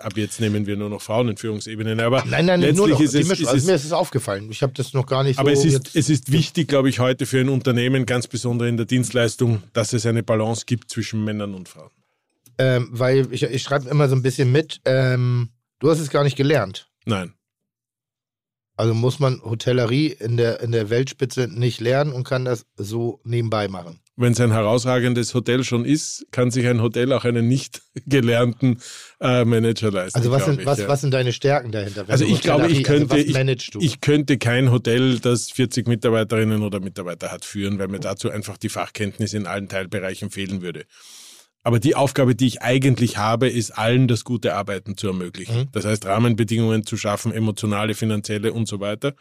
ab 0.04 0.18
jetzt 0.18 0.40
nehmen 0.42 0.68
wir 0.68 0.76
nur 0.76 0.90
noch 0.90 1.02
Frauen 1.02 1.30
in 1.30 1.38
Führungsebenen. 1.38 2.00
Aber 2.02 2.24
Nein, 2.26 2.46
nein, 2.46 2.60
letztlich 2.60 2.78
nur 2.78 2.88
noch 2.90 3.00
ist 3.00 3.16
es, 3.16 3.28
Mischung. 3.28 3.46
ist 3.46 3.54
also 3.54 3.68
mir 3.68 3.76
ist 3.76 3.86
es 3.86 3.92
aufgefallen. 3.94 4.52
Ich 4.52 4.62
habe 4.62 4.74
das 4.74 4.94
noch 4.94 5.06
gar 5.06 5.24
nicht 5.24 5.40
aber 5.40 5.56
so 5.56 5.68
es 5.68 5.74
ist, 5.74 5.96
es 5.96 6.10
ist 6.10 6.32
wichtig, 6.32 6.68
glaube 6.68 6.90
ich, 6.90 7.00
heute 7.00 7.26
für 7.26 7.40
ein 7.40 7.50
Unternehmen, 7.50 8.06
ganz 8.06 8.28
besonders 8.28 8.68
in 8.68 8.76
der 8.78 8.86
Dienstleistung, 8.86 9.64
dass 9.74 9.94
es 9.94 10.06
eine 10.06 10.24
Balance 10.24 10.66
gibt 10.66 10.90
zwischen 10.92 11.24
Männern 11.24 11.54
und 11.54 11.70
Frauen. 11.70 11.92
ähm, 12.58 12.90
weil 12.92 13.32
ich, 13.32 13.44
ich 13.44 13.62
schreibe 13.64 13.90
immer 13.90 14.10
so 14.10 14.16
ein 14.16 14.24
bisschen 14.24 14.52
mit, 14.52 14.82
ähm, 14.86 15.50
du 15.80 15.90
hast 15.90 16.00
es 16.00 16.10
gar 16.10 16.24
nicht 16.24 16.36
gelernt. 16.36 16.90
Nein. 17.06 17.34
Also 18.76 18.94
muss 18.94 19.20
man 19.20 19.42
Hotellerie 19.42 20.08
in 20.08 20.38
der, 20.38 20.60
in 20.62 20.72
der 20.72 20.90
Weltspitze 20.90 21.48
nicht 21.48 21.80
lernen 21.80 22.12
und 22.12 22.26
kann 22.28 22.46
das 22.46 22.66
so 22.76 23.20
nebenbei 23.24 23.68
machen. 23.68 24.00
Wenn 24.20 24.34
es 24.34 24.42
ein 24.42 24.52
herausragendes 24.52 25.36
Hotel 25.36 25.64
schon 25.64 25.86
ist, 25.86 26.26
kann 26.32 26.50
sich 26.50 26.66
ein 26.66 26.82
Hotel 26.82 27.14
auch 27.14 27.24
einen 27.24 27.48
nicht 27.48 27.84
gelernten 28.08 28.80
äh, 29.22 29.46
Manager 29.46 29.92
leisten. 29.92 30.18
Also 30.18 30.32
was 30.32 30.46
sind, 30.46 30.62
ich, 30.62 30.66
was, 30.66 30.80
ja. 30.80 30.88
was 30.88 31.02
sind 31.02 31.14
deine 31.14 31.32
Stärken 31.32 31.72
dahinter? 31.72 32.08
Wenn 32.08 32.12
Also 32.12 32.26
ich 32.26 32.42
glaube, 32.42 32.66
ich 32.68 32.80
Hotellerie- 32.80 32.84
könnte, 32.84 33.14
also 33.14 33.80
ich, 33.80 33.86
ich 33.86 34.02
könnte 34.02 34.38
kein 34.40 34.72
Hotel, 34.72 35.20
das 35.20 35.52
40 35.52 35.88
Mitarbeiterinnen 35.88 36.64
oder 36.64 36.80
Mitarbeiter 36.80 37.32
hat, 37.32 37.46
führen, 37.46 37.78
weil 37.78 37.90
mir 37.90 38.00
dazu 38.00 38.32
einfach 38.32 38.58
die 38.58 38.70
Fachkenntnis 38.70 39.34
in 39.34 39.46
allen 39.46 39.70
Teilbereichen 39.70 40.32
fehlen 40.32 40.64
würde. 40.64 40.86
Aber 41.62 41.80
die 41.80 41.96
Aufgabe, 41.96 42.34
die 42.34 42.48
ich 42.48 42.62
eigentlich 42.62 43.18
habe, 43.18 43.50
ist 43.50 43.72
allen 43.72 44.08
das 44.08 44.24
gute 44.24 44.56
Arbeiten 44.56 44.98
zu 44.98 45.08
ermöglichen. 45.08 45.58
Mhm. 45.60 45.68
Das 45.74 45.86
heißt, 45.86 46.06
Rahmenbedingungen 46.06 46.86
zu 46.86 46.98
schaffen, 46.98 47.32
emotionale, 47.34 47.94
finanzielle 47.94 48.54
und 48.54 48.68
so 48.68 48.80
weiter, 48.80 49.14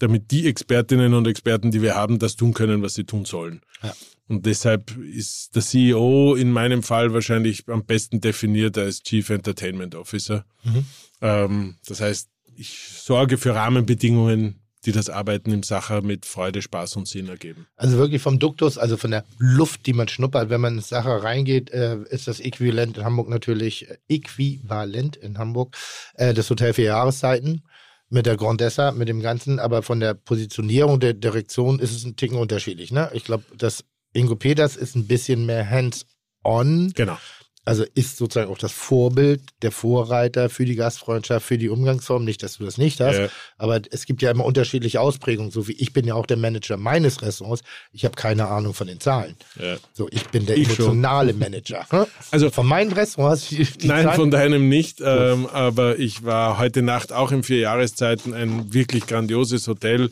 damit 0.00 0.32
die 0.32 0.46
Expertinnen 0.48 1.14
und 1.14 1.26
Experten, 1.28 1.70
die 1.70 1.80
wir 1.82 1.94
haben, 1.94 2.18
das 2.18 2.36
tun 2.36 2.52
können, 2.52 2.82
was 2.82 2.94
sie 2.94 3.04
tun 3.04 3.24
sollen. 3.24 3.62
Ja. 3.82 3.94
Und 4.28 4.46
deshalb 4.46 4.96
ist 4.96 5.54
der 5.54 5.62
CEO 5.62 6.34
in 6.34 6.50
meinem 6.50 6.82
Fall 6.82 7.12
wahrscheinlich 7.12 7.68
am 7.68 7.84
besten 7.84 8.20
definiert 8.20 8.78
als 8.78 9.02
Chief 9.02 9.28
Entertainment 9.28 9.94
Officer. 9.94 10.46
Mhm. 10.62 10.86
Ähm, 11.20 11.76
das 11.86 12.00
heißt, 12.00 12.30
ich 12.56 12.78
sorge 12.78 13.36
für 13.36 13.54
Rahmenbedingungen, 13.54 14.60
die 14.86 14.92
das 14.92 15.10
Arbeiten 15.10 15.50
im 15.50 15.62
Sacher 15.62 16.02
mit 16.02 16.26
Freude, 16.26 16.62
Spaß 16.62 16.96
und 16.96 17.08
Sinn 17.08 17.28
ergeben. 17.28 17.66
Also 17.76 17.96
wirklich 17.98 18.22
vom 18.22 18.38
Duktus, 18.38 18.78
also 18.78 18.96
von 18.96 19.10
der 19.10 19.24
Luft, 19.38 19.86
die 19.86 19.92
man 19.92 20.08
schnuppert, 20.08 20.50
wenn 20.50 20.60
man 20.60 20.76
ins 20.76 20.88
Sache 20.88 21.22
reingeht, 21.22 21.70
äh, 21.70 21.98
ist 22.10 22.28
das 22.28 22.40
Äquivalent 22.40 22.98
in 22.98 23.04
Hamburg 23.04 23.28
natürlich, 23.28 23.88
äh, 23.88 23.96
äquivalent 24.08 25.16
in 25.16 25.38
Hamburg, 25.38 25.76
äh, 26.14 26.34
das 26.34 26.50
Hotel 26.50 26.74
für 26.74 26.82
Jahreszeiten 26.82 27.62
mit 28.10 28.26
der 28.26 28.36
Grandessa, 28.36 28.92
mit 28.92 29.08
dem 29.08 29.20
Ganzen, 29.20 29.58
aber 29.58 29.82
von 29.82 30.00
der 30.00 30.14
Positionierung 30.14 31.00
der 31.00 31.14
Direktion 31.14 31.78
ist 31.78 31.94
es 31.94 32.04
ein 32.04 32.16
Ticken 32.16 32.36
unterschiedlich. 32.36 32.92
Ne? 32.92 33.10
Ich 33.14 33.24
glaube, 33.24 33.44
das 33.56 33.84
Ingo 34.14 34.36
Peters 34.36 34.76
ist 34.76 34.94
ein 34.96 35.06
bisschen 35.06 35.44
mehr 35.46 35.68
hands-on, 35.68 36.92
Genau. 36.94 37.18
also 37.66 37.84
ist 37.94 38.16
sozusagen 38.18 38.50
auch 38.50 38.58
das 38.58 38.72
Vorbild, 38.72 39.40
der 39.62 39.72
Vorreiter 39.72 40.50
für 40.50 40.64
die 40.66 40.74
Gastfreundschaft, 40.76 41.46
für 41.46 41.58
die 41.58 41.68
Umgangsform. 41.70 42.24
Nicht, 42.24 42.42
dass 42.42 42.58
du 42.58 42.64
das 42.64 42.76
nicht 42.78 43.00
hast, 43.00 43.16
Ja. 43.18 43.28
aber 43.58 43.80
es 43.90 44.04
gibt 44.06 44.20
ja 44.22 44.30
immer 44.30 44.44
unterschiedliche 44.44 45.00
Ausprägungen. 45.00 45.50
So 45.50 45.66
wie 45.66 45.72
ich 45.72 45.92
bin 45.92 46.06
ja 46.06 46.14
auch 46.14 46.26
der 46.26 46.36
Manager 46.36 46.76
meines 46.76 47.22
Restaurants. 47.22 47.62
Ich 47.92 48.04
habe 48.04 48.14
keine 48.16 48.46
Ahnung 48.48 48.74
von 48.74 48.86
den 48.86 49.00
Zahlen. 49.00 49.34
Ja. 49.60 49.76
So, 49.94 50.08
ich 50.10 50.24
bin 50.28 50.46
der 50.46 50.56
Ich 50.58 50.68
schon. 50.74 50.84
emotionale 50.86 51.32
Manager. 51.32 51.86
hm? 51.90 52.04
Also 52.30 52.50
Von 52.50 52.66
meinen 52.66 52.92
Restaurants, 52.92 53.48
die, 53.48 53.64
die 53.64 53.88
Nein, 53.88 54.04
Zahlen, 54.04 54.16
von 54.16 54.30
deinem 54.30 54.68
nicht. 54.68 55.00
Ähm, 55.02 55.46
aber 55.46 55.98
ich 55.98 56.22
war 56.24 56.58
heute 56.58 56.82
Nacht 56.82 57.12
auch 57.12 57.32
in 57.32 57.42
vier 57.42 57.58
Jahreszeiten 57.58 58.34
ein 58.34 58.72
wirklich 58.74 59.06
grandioses 59.06 59.66
Hotel 59.66 60.10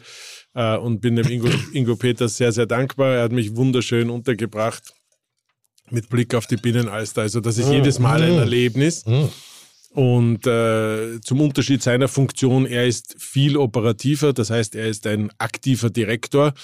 äh, 0.54 0.76
und 0.76 1.00
bin 1.00 1.16
dem 1.16 1.28
Ingo, 1.28 1.48
Ingo 1.72 1.96
Peters 1.96 2.36
sehr, 2.36 2.52
sehr 2.52 2.66
dankbar. 2.66 3.14
Er 3.16 3.22
hat 3.24 3.32
mich 3.32 3.56
wunderschön 3.56 4.10
untergebracht 4.10 4.92
mit 5.90 6.08
Blick 6.08 6.34
auf 6.34 6.46
die 6.46 6.56
Binnenalster. 6.56 7.22
Also 7.22 7.40
das 7.40 7.58
ist 7.58 7.70
jedes 7.70 7.98
Mal 7.98 8.22
ein 8.22 8.38
Erlebnis. 8.38 9.04
Und 9.90 10.46
äh, 10.46 11.20
zum 11.20 11.40
Unterschied 11.42 11.82
seiner 11.82 12.08
Funktion, 12.08 12.64
er 12.64 12.86
ist 12.86 13.14
viel 13.18 13.58
operativer, 13.58 14.32
das 14.32 14.48
heißt, 14.48 14.74
er 14.74 14.88
ist 14.88 15.06
ein 15.06 15.30
aktiver 15.36 15.90
Direktor. 15.90 16.54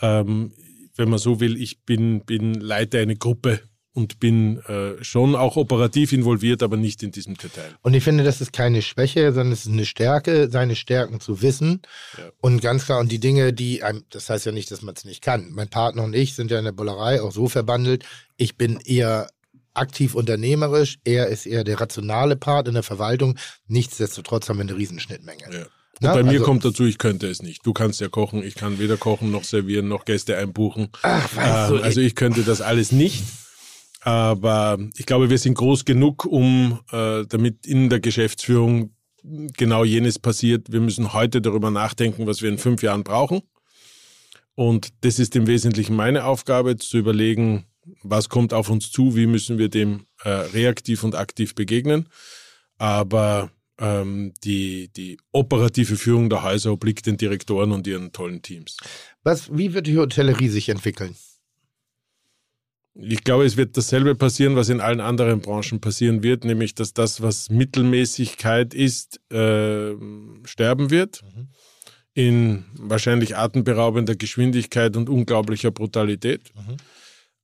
Ähm, 0.00 0.52
wenn 0.94 1.08
man 1.08 1.18
so 1.18 1.40
will, 1.40 1.60
ich 1.60 1.82
bin, 1.84 2.24
bin 2.24 2.54
leite 2.54 2.98
eine 3.00 3.16
Gruppe 3.16 3.60
und 3.98 4.20
bin 4.20 4.58
äh, 4.68 5.02
schon 5.02 5.34
auch 5.34 5.56
operativ 5.56 6.12
involviert, 6.12 6.62
aber 6.62 6.76
nicht 6.76 7.02
in 7.02 7.10
diesem 7.10 7.36
Detail. 7.36 7.74
Und 7.82 7.94
ich 7.94 8.04
finde, 8.04 8.22
das 8.22 8.40
ist 8.40 8.52
keine 8.52 8.80
Schwäche, 8.80 9.32
sondern 9.32 9.52
es 9.52 9.66
ist 9.66 9.72
eine 9.72 9.84
Stärke, 9.86 10.48
seine 10.50 10.76
Stärken 10.76 11.18
zu 11.20 11.42
wissen. 11.42 11.82
Ja. 12.16 12.24
Und 12.40 12.62
ganz 12.62 12.84
klar, 12.84 13.00
und 13.00 13.10
die 13.10 13.18
Dinge, 13.18 13.52
die 13.52 13.82
einem, 13.82 14.04
das 14.10 14.30
heißt 14.30 14.46
ja 14.46 14.52
nicht, 14.52 14.70
dass 14.70 14.82
man 14.82 14.94
es 14.94 15.04
nicht 15.04 15.20
kann. 15.20 15.50
Mein 15.52 15.68
Partner 15.68 16.04
und 16.04 16.14
ich 16.14 16.34
sind 16.36 16.50
ja 16.52 16.58
in 16.58 16.64
der 16.64 16.72
Bullerei 16.72 17.20
auch 17.20 17.32
so 17.32 17.48
verbandelt. 17.48 18.04
Ich 18.36 18.56
bin 18.56 18.78
eher 18.84 19.28
aktiv 19.74 20.14
unternehmerisch, 20.14 20.98
er 21.04 21.26
ist 21.26 21.46
eher 21.46 21.64
der 21.64 21.80
rationale 21.80 22.36
Part 22.36 22.68
in 22.68 22.74
der 22.74 22.82
Verwaltung. 22.84 23.36
Nichtsdestotrotz 23.66 24.48
haben 24.48 24.58
wir 24.58 24.62
eine 24.62 24.76
Riesenschnittmenge. 24.76 25.42
Ja. 25.52 25.62
Und 26.00 26.04
Ja, 26.06 26.14
bei 26.14 26.22
mir 26.22 26.30
also- 26.34 26.44
kommt 26.44 26.64
dazu, 26.64 26.84
ich 26.84 26.98
könnte 26.98 27.26
es 27.28 27.42
nicht. 27.42 27.66
Du 27.66 27.72
kannst 27.72 28.00
ja 28.00 28.08
kochen, 28.08 28.42
ich 28.44 28.54
kann 28.54 28.78
weder 28.78 28.96
kochen 28.96 29.32
noch 29.32 29.42
servieren 29.44 29.88
noch 29.88 30.04
Gäste 30.04 30.36
einbuchen. 30.36 30.90
Ach, 31.02 31.34
weißt 31.36 31.70
Ähm, 31.70 31.76
du, 31.78 31.82
also 31.82 32.00
ich 32.00 32.14
könnte 32.14 32.42
das 32.42 32.60
alles 32.60 32.92
nicht. 32.92 33.24
Aber 34.00 34.78
ich 34.96 35.06
glaube, 35.06 35.30
wir 35.30 35.38
sind 35.38 35.54
groß 35.54 35.84
genug, 35.84 36.24
um 36.24 36.80
äh, 36.92 37.24
damit 37.28 37.66
in 37.66 37.88
der 37.88 38.00
Geschäftsführung 38.00 38.94
genau 39.22 39.84
jenes 39.84 40.18
passiert. 40.18 40.70
Wir 40.72 40.80
müssen 40.80 41.12
heute 41.12 41.40
darüber 41.40 41.70
nachdenken, 41.70 42.26
was 42.26 42.42
wir 42.42 42.48
in 42.48 42.58
fünf 42.58 42.82
Jahren 42.82 43.04
brauchen. 43.04 43.42
Und 44.54 44.88
das 45.02 45.18
ist 45.18 45.36
im 45.36 45.46
Wesentlichen 45.46 45.94
meine 45.94 46.24
Aufgabe, 46.24 46.76
zu 46.76 46.98
überlegen, 46.98 47.64
was 48.02 48.28
kommt 48.28 48.52
auf 48.52 48.70
uns 48.70 48.90
zu, 48.90 49.16
wie 49.16 49.26
müssen 49.26 49.58
wir 49.58 49.68
dem 49.68 50.06
äh, 50.24 50.30
reaktiv 50.30 51.04
und 51.04 51.14
aktiv 51.14 51.54
begegnen. 51.54 52.08
Aber 52.76 53.50
ähm, 53.78 54.32
die, 54.44 54.88
die 54.92 55.18
operative 55.32 55.96
Führung 55.96 56.28
der 56.28 56.42
Häuser 56.42 56.72
obliegt 56.72 57.06
den 57.06 57.16
Direktoren 57.16 57.72
und 57.72 57.86
ihren 57.86 58.12
tollen 58.12 58.42
Teams. 58.42 58.76
Was, 59.22 59.56
wie 59.56 59.74
wird 59.74 59.86
die 59.86 59.96
Hotellerie 59.96 60.48
sich 60.48 60.68
entwickeln? 60.68 61.16
Ich 63.00 63.22
glaube, 63.22 63.44
es 63.44 63.56
wird 63.56 63.76
dasselbe 63.76 64.16
passieren, 64.16 64.56
was 64.56 64.70
in 64.70 64.80
allen 64.80 65.00
anderen 65.00 65.40
Branchen 65.40 65.80
passieren 65.80 66.24
wird, 66.24 66.44
nämlich 66.44 66.74
dass 66.74 66.94
das, 66.94 67.22
was 67.22 67.48
Mittelmäßigkeit 67.48 68.74
ist, 68.74 69.20
äh, 69.30 69.92
sterben 70.44 70.90
wird. 70.90 71.22
In 72.14 72.64
wahrscheinlich 72.76 73.36
atemberaubender 73.36 74.16
Geschwindigkeit 74.16 74.96
und 74.96 75.08
unglaublicher 75.08 75.70
Brutalität. 75.70 76.50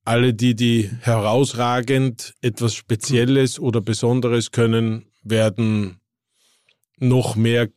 Alle 0.04 0.34
die, 0.34 0.56
die 0.56 0.90
herausragend 1.00 2.34
etwas 2.40 2.74
Spezielles 2.74 3.60
oder 3.60 3.80
Besonderes 3.80 4.50
können, 4.50 5.06
werden 5.22 6.00
noch 6.98 7.36
mehr 7.36 7.68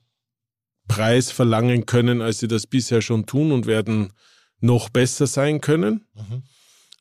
Preis 0.88 1.30
verlangen 1.30 1.86
können, 1.86 2.24
als 2.24 2.40
sie 2.40 2.48
das 2.48 2.66
bisher 2.66 3.04
schon 3.04 3.28
tun 3.28 3.52
und 3.52 3.68
werden 3.68 4.14
noch 4.60 4.90
besser 4.90 5.28
sein 5.28 5.62
können. 5.62 6.08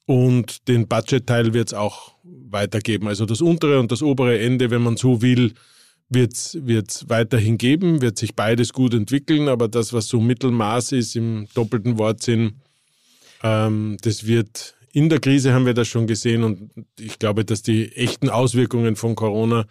Und 0.06 0.68
den 0.68 0.86
Budgetteil 0.86 1.52
wird 1.52 1.68
es 1.68 1.74
auch 1.74 2.14
weitergeben. 2.22 3.08
Also 3.08 3.26
das 3.26 3.40
untere 3.40 3.80
und 3.80 3.90
das 3.92 4.02
obere 4.02 4.38
Ende, 4.38 4.70
wenn 4.70 4.82
man 4.82 4.96
so 4.96 5.20
will, 5.20 5.52
wird 6.08 6.32
es 6.34 7.08
weiterhin 7.08 7.58
geben, 7.58 8.00
wird 8.00 8.16
sich 8.16 8.36
beides 8.36 8.72
gut 8.72 8.94
entwickeln, 8.94 9.48
aber 9.48 9.66
das, 9.66 9.92
was 9.92 10.06
so 10.06 10.20
Mittelmaß 10.20 10.92
ist 10.92 11.16
im 11.16 11.48
doppelten 11.54 11.98
Wortsinn, 11.98 12.60
ähm, 13.42 13.96
das 14.02 14.26
wird 14.26 14.76
in 14.92 15.10
der 15.10 15.20
Krise 15.20 15.52
haben 15.52 15.66
wir 15.66 15.74
das 15.74 15.88
schon 15.88 16.06
gesehen 16.06 16.42
und 16.42 16.70
ich 16.98 17.18
glaube, 17.18 17.44
dass 17.44 17.60
die 17.60 17.92
echten 17.96 18.30
Auswirkungen 18.30 18.96
von 18.96 19.14
Corona 19.14 19.66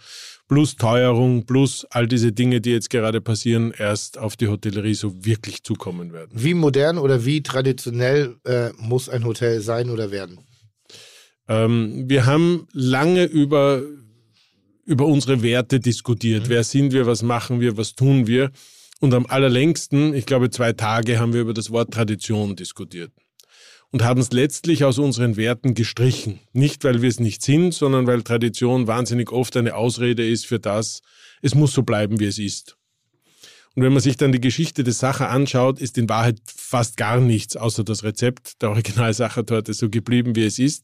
plus 0.48 0.76
Teuerung 0.76 1.46
plus 1.46 1.86
all 1.90 2.08
diese 2.08 2.32
Dinge, 2.32 2.62
die 2.62 2.72
jetzt 2.72 2.90
gerade 2.90 3.22
passieren, 3.22 3.74
erst 3.78 4.18
auf 4.18 4.36
die 4.36 4.48
Hotellerie 4.48 4.94
so 4.94 5.26
wirklich 5.26 5.64
zukommen 5.64 6.14
werden. 6.14 6.32
Wie 6.34 6.54
modern 6.54 6.98
oder 6.98 7.26
wie 7.26 7.42
traditionell 7.42 8.36
äh, 8.46 8.70
muss 8.78 9.10
ein 9.10 9.26
Hotel 9.26 9.62
sein 9.62 9.90
oder 9.90 10.12
werden? 10.12 10.40
Ähm, 11.48 12.06
wir 12.08 12.26
haben 12.26 12.68
lange 12.74 13.26
über, 13.26 13.82
über 14.86 15.06
unsere 15.06 15.42
Werte 15.42 15.80
diskutiert. 15.80 16.50
Wer 16.50 16.64
sind 16.64 16.94
wir, 16.94 17.06
was 17.06 17.24
machen 17.24 17.60
wir, 17.60 17.78
was 17.78 17.96
tun 17.96 18.28
wir? 18.28 18.52
Und 19.00 19.14
am 19.14 19.26
allerlängsten, 19.26 20.14
ich 20.14 20.26
glaube 20.26 20.50
zwei 20.50 20.74
Tage, 20.74 21.20
haben 21.20 21.34
wir 21.34 21.42
über 21.42 21.54
das 21.54 21.70
Wort 21.70 21.92
Tradition 21.92 22.56
diskutiert. 22.56 23.12
Und 23.96 24.04
haben 24.04 24.20
es 24.20 24.34
letztlich 24.34 24.84
aus 24.84 24.98
unseren 24.98 25.38
Werten 25.38 25.74
gestrichen. 25.74 26.42
Nicht, 26.52 26.84
weil 26.84 27.02
wir 27.02 27.08
es 27.08 27.22
nicht 27.22 27.42
sind, 27.42 27.74
sondern 27.74 28.08
weil 28.08 28.24
Tradition 28.24 28.88
wahnsinnig 28.88 29.32
oft 29.32 29.56
eine 29.56 29.74
Ausrede 29.74 30.28
ist 30.28 30.46
für 30.46 30.60
das, 30.60 31.00
es 31.42 31.56
muss 31.56 31.72
so 31.72 31.84
bleiben, 31.84 32.20
wie 32.20 32.26
es 32.26 32.38
ist. 32.38 32.76
Und 33.74 33.84
wenn 33.84 33.94
man 33.94 34.02
sich 34.02 34.18
dann 34.18 34.34
die 34.34 34.42
Geschichte 34.42 34.84
des 34.84 35.00
Sacher 35.00 35.30
anschaut, 35.30 35.80
ist 35.80 35.98
in 35.98 36.10
Wahrheit 36.10 36.42
fast 36.46 36.98
gar 36.98 37.22
nichts 37.22 37.56
außer 37.56 37.86
das 37.86 38.04
Rezept 38.04 38.62
der 38.62 38.72
Original-Sachertorte 38.72 39.74
so 39.74 39.90
geblieben, 39.90 40.36
wie 40.36 40.44
es 40.44 40.60
ist, 40.60 40.84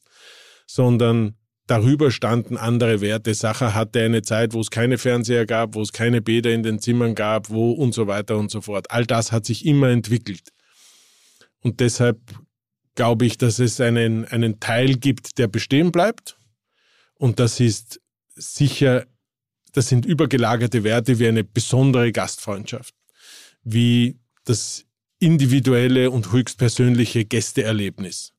sondern 0.65 1.35
darüber 1.67 2.11
standen 2.11 2.55
andere 2.55 3.01
Werte. 3.01 3.33
Sacher 3.33 3.75
hatte 3.75 3.99
eine 3.99 4.21
Zeit, 4.21 4.53
wo 4.53 4.61
es 4.61 4.71
keine 4.71 4.97
Fernseher 4.97 5.45
gab, 5.45 5.75
wo 5.75 5.81
es 5.81 5.91
keine 5.91 6.21
Bäder 6.21 6.53
in 6.53 6.63
den 6.63 6.79
Zimmern 6.79 7.13
gab, 7.13 7.49
wo 7.49 7.73
und 7.73 7.93
so 7.93 8.07
weiter 8.07 8.37
und 8.37 8.49
so 8.49 8.61
fort. 8.61 8.89
All 8.89 9.05
das 9.05 9.33
hat 9.33 9.45
sich 9.45 9.65
immer 9.65 9.89
entwickelt. 9.89 10.53
Und 11.59 11.81
deshalb 11.81 12.17
glaube 12.95 13.25
ich, 13.25 13.37
dass 13.37 13.59
es 13.59 13.79
einen, 13.81 14.25
einen 14.25 14.59
Teil 14.59 14.95
gibt, 14.95 15.37
der 15.37 15.47
bestehen 15.47 15.91
bleibt. 15.91 16.37
Und 17.15 17.39
das 17.39 17.59
ist 17.59 18.01
sicher 18.35 19.05
das 19.73 19.87
sind 19.87 20.05
übergelagerte 20.05 20.83
Werte 20.83 21.19
wie 21.19 21.27
eine 21.27 21.43
besondere 21.43 22.11
Gastfreundschaft, 22.11 22.93
wie 23.63 24.19
das 24.43 24.85
individuelle 25.19 26.11
und 26.11 26.31
höchstpersönliche 26.31 27.25
Gästeerlebnis. 27.25 28.33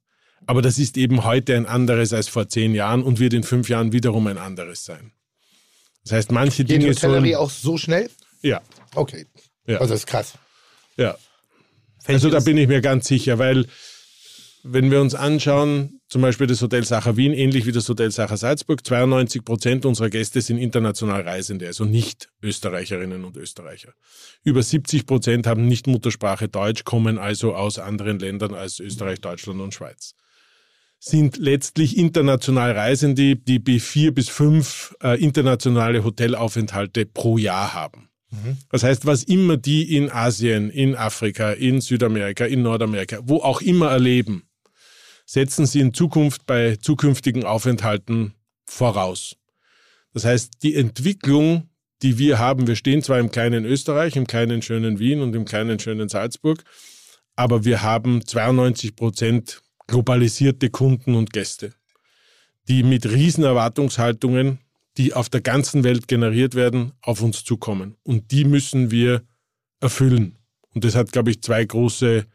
Aber 0.46 0.60
das 0.60 0.78
ist 0.78 0.96
eben 0.96 1.24
heute 1.24 1.56
ein 1.56 1.66
anderes 1.66 2.12
als 2.12 2.28
vor 2.28 2.48
zehn 2.48 2.74
Jahren 2.74 3.02
und 3.02 3.20
wird 3.20 3.32
in 3.32 3.44
fünf 3.44 3.68
Jahren 3.68 3.92
wiederum 3.92 4.26
ein 4.26 4.38
anderes 4.38 4.84
sein. 4.84 5.12
Das 6.02 6.12
heißt, 6.12 6.32
manche 6.32 6.64
Geht 6.64 6.70
die 6.70 6.78
Dinge 6.80 6.94
Hotellerie 6.94 7.32
sollen... 7.32 7.36
auch 7.36 7.50
so 7.50 7.78
schnell? 7.78 8.10
Ja, 8.42 8.60
Okay. 8.94 9.26
Ja. 9.66 9.78
Also 9.78 9.94
das 9.94 10.00
ist 10.00 10.06
krass. 10.06 10.34
ja. 10.96 11.16
Also 12.06 12.28
da 12.30 12.40
bin 12.40 12.58
ich 12.58 12.66
mir 12.66 12.80
ganz 12.80 13.06
sicher, 13.06 13.38
weil 13.38 13.68
wenn 14.64 14.90
wir 14.90 15.00
uns 15.00 15.14
anschauen, 15.14 16.00
zum 16.08 16.22
Beispiel 16.22 16.46
das 16.46 16.62
Hotel 16.62 16.84
Sacher 16.84 17.16
Wien, 17.16 17.32
ähnlich 17.32 17.66
wie 17.66 17.72
das 17.72 17.88
Hotel 17.88 18.10
Sacher 18.10 18.36
Salzburg, 18.36 18.86
92 18.86 19.44
Prozent 19.44 19.84
unserer 19.84 20.08
Gäste 20.08 20.40
sind 20.40 20.58
international 20.58 21.22
Reisende, 21.22 21.66
also 21.66 21.84
nicht 21.84 22.28
Österreicherinnen 22.42 23.24
und 23.24 23.36
Österreicher. 23.36 23.92
Über 24.44 24.62
70 24.62 25.06
Prozent 25.06 25.46
haben 25.46 25.66
nicht 25.66 25.86
Muttersprache 25.86 26.48
Deutsch, 26.48 26.84
kommen 26.84 27.18
also 27.18 27.54
aus 27.54 27.78
anderen 27.78 28.18
Ländern 28.18 28.54
als 28.54 28.78
Österreich, 28.78 29.20
Deutschland 29.20 29.60
und 29.60 29.74
Schweiz. 29.74 30.14
Sind 31.00 31.36
letztlich 31.38 31.96
international 31.96 32.72
Reisende, 32.72 33.34
die 33.34 33.58
bei 33.58 33.80
vier 33.80 34.14
bis 34.14 34.28
fünf 34.28 34.94
äh, 35.02 35.20
internationale 35.20 36.04
Hotelaufenthalte 36.04 37.06
pro 37.06 37.38
Jahr 37.38 37.74
haben. 37.74 38.08
Das 38.70 38.82
heißt, 38.82 39.04
was 39.04 39.24
immer 39.24 39.58
die 39.58 39.94
in 39.94 40.10
Asien, 40.10 40.70
in 40.70 40.94
Afrika, 40.94 41.52
in 41.52 41.80
Südamerika, 41.80 42.46
in 42.46 42.62
Nordamerika, 42.62 43.18
wo 43.24 43.38
auch 43.38 43.60
immer 43.60 43.90
erleben, 43.90 44.44
setzen 45.24 45.66
sie 45.66 45.80
in 45.80 45.94
Zukunft 45.94 46.46
bei 46.46 46.76
zukünftigen 46.76 47.44
Aufenthalten 47.44 48.34
voraus. 48.66 49.36
Das 50.12 50.24
heißt, 50.24 50.62
die 50.62 50.74
Entwicklung, 50.74 51.68
die 52.02 52.18
wir 52.18 52.38
haben, 52.38 52.66
wir 52.66 52.76
stehen 52.76 53.02
zwar 53.02 53.18
im 53.18 53.30
kleinen 53.30 53.64
Österreich, 53.64 54.16
im 54.16 54.26
kleinen 54.26 54.62
schönen 54.62 54.98
Wien 54.98 55.20
und 55.20 55.34
im 55.34 55.44
kleinen 55.44 55.78
schönen 55.78 56.08
Salzburg, 56.08 56.64
aber 57.36 57.64
wir 57.64 57.82
haben 57.82 58.26
92 58.26 58.96
Prozent 58.96 59.62
globalisierte 59.86 60.70
Kunden 60.70 61.14
und 61.14 61.32
Gäste, 61.32 61.72
die 62.68 62.82
mit 62.82 63.06
Riesenerwartungshaltungen 63.06 64.58
die 64.96 65.14
auf 65.14 65.28
der 65.28 65.40
ganzen 65.40 65.84
Welt 65.84 66.08
generiert 66.08 66.54
werden, 66.54 66.92
auf 67.00 67.22
uns 67.22 67.44
zukommen. 67.44 67.96
Und 68.02 68.30
die 68.30 68.44
müssen 68.44 68.90
wir 68.90 69.22
erfüllen. 69.80 70.38
Und 70.74 70.84
das 70.84 70.94
hat, 70.94 71.12
glaube 71.12 71.30
ich, 71.30 71.42
zwei 71.42 71.64
große, 71.64 72.26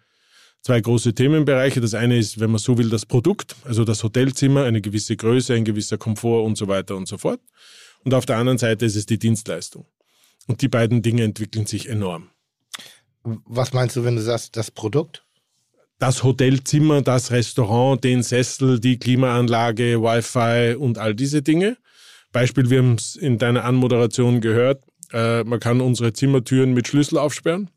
zwei 0.67 0.81
große 0.81 1.13
Themenbereiche. 1.13 1.79
Das 1.79 1.93
eine 1.93 2.17
ist, 2.17 2.41
wenn 2.41 2.51
man 2.51 2.59
so 2.59 2.77
will, 2.77 2.89
das 2.89 3.05
Produkt, 3.05 3.55
also 3.63 3.85
das 3.85 4.03
Hotelzimmer, 4.03 4.65
eine 4.65 4.81
gewisse 4.81 5.15
Größe, 5.15 5.53
ein 5.53 5.63
gewisser 5.63 5.97
Komfort 5.97 6.43
und 6.43 6.57
so 6.57 6.67
weiter 6.67 6.97
und 6.97 7.07
so 7.07 7.17
fort. 7.17 7.39
Und 8.03 8.13
auf 8.13 8.25
der 8.25 8.35
anderen 8.35 8.57
Seite 8.57 8.85
ist 8.85 8.97
es 8.97 9.05
die 9.05 9.17
Dienstleistung. 9.17 9.85
Und 10.45 10.61
die 10.61 10.67
beiden 10.67 11.01
Dinge 11.01 11.23
entwickeln 11.23 11.65
sich 11.65 11.87
enorm. 11.87 12.31
Was 13.23 13.71
meinst 13.71 13.95
du, 13.95 14.03
wenn 14.03 14.17
du 14.17 14.21
sagst, 14.21 14.57
das 14.57 14.69
Produkt? 14.69 15.23
Das 15.99 16.23
Hotelzimmer, 16.23 17.01
das 17.01 17.31
Restaurant, 17.31 18.03
den 18.03 18.21
Sessel, 18.21 18.81
die 18.81 18.99
Klimaanlage, 18.99 20.01
Wi-Fi 20.01 20.75
und 20.75 20.97
all 20.97 21.15
diese 21.15 21.41
Dinge. 21.41 21.77
Beispiel, 22.33 22.69
wir 22.69 22.79
haben 22.79 22.95
es 22.95 23.15
in 23.15 23.37
deiner 23.37 23.63
Anmoderation 23.63 24.41
gehört, 24.41 24.83
äh, 25.13 25.45
man 25.45 25.61
kann 25.61 25.79
unsere 25.79 26.11
Zimmertüren 26.11 26.73
mit 26.73 26.89
Schlüssel 26.89 27.17
aufsperren. 27.17 27.69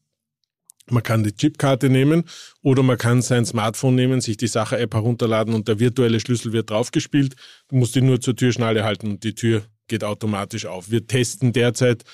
Man 0.90 1.02
kann 1.02 1.22
die 1.22 1.34
Chipkarte 1.34 1.88
nehmen 1.88 2.24
oder 2.62 2.82
man 2.82 2.98
kann 2.98 3.22
sein 3.22 3.44
Smartphone 3.44 3.94
nehmen, 3.94 4.20
sich 4.20 4.36
die 4.36 4.46
Sache-App 4.46 4.94
herunterladen 4.94 5.54
und 5.54 5.68
der 5.68 5.78
virtuelle 5.78 6.20
Schlüssel 6.20 6.52
wird 6.52 6.70
draufgespielt. 6.70 7.36
Du 7.68 7.76
musst 7.76 7.96
ihn 7.96 8.06
nur 8.06 8.20
zur 8.20 8.36
Türschnalle 8.36 8.84
halten 8.84 9.08
und 9.08 9.24
die 9.24 9.34
Tür 9.34 9.62
geht 9.88 10.04
automatisch 10.04 10.66
auf. 10.66 10.90
Wir 10.90 11.06
testen 11.06 11.52
derzeit 11.52 12.04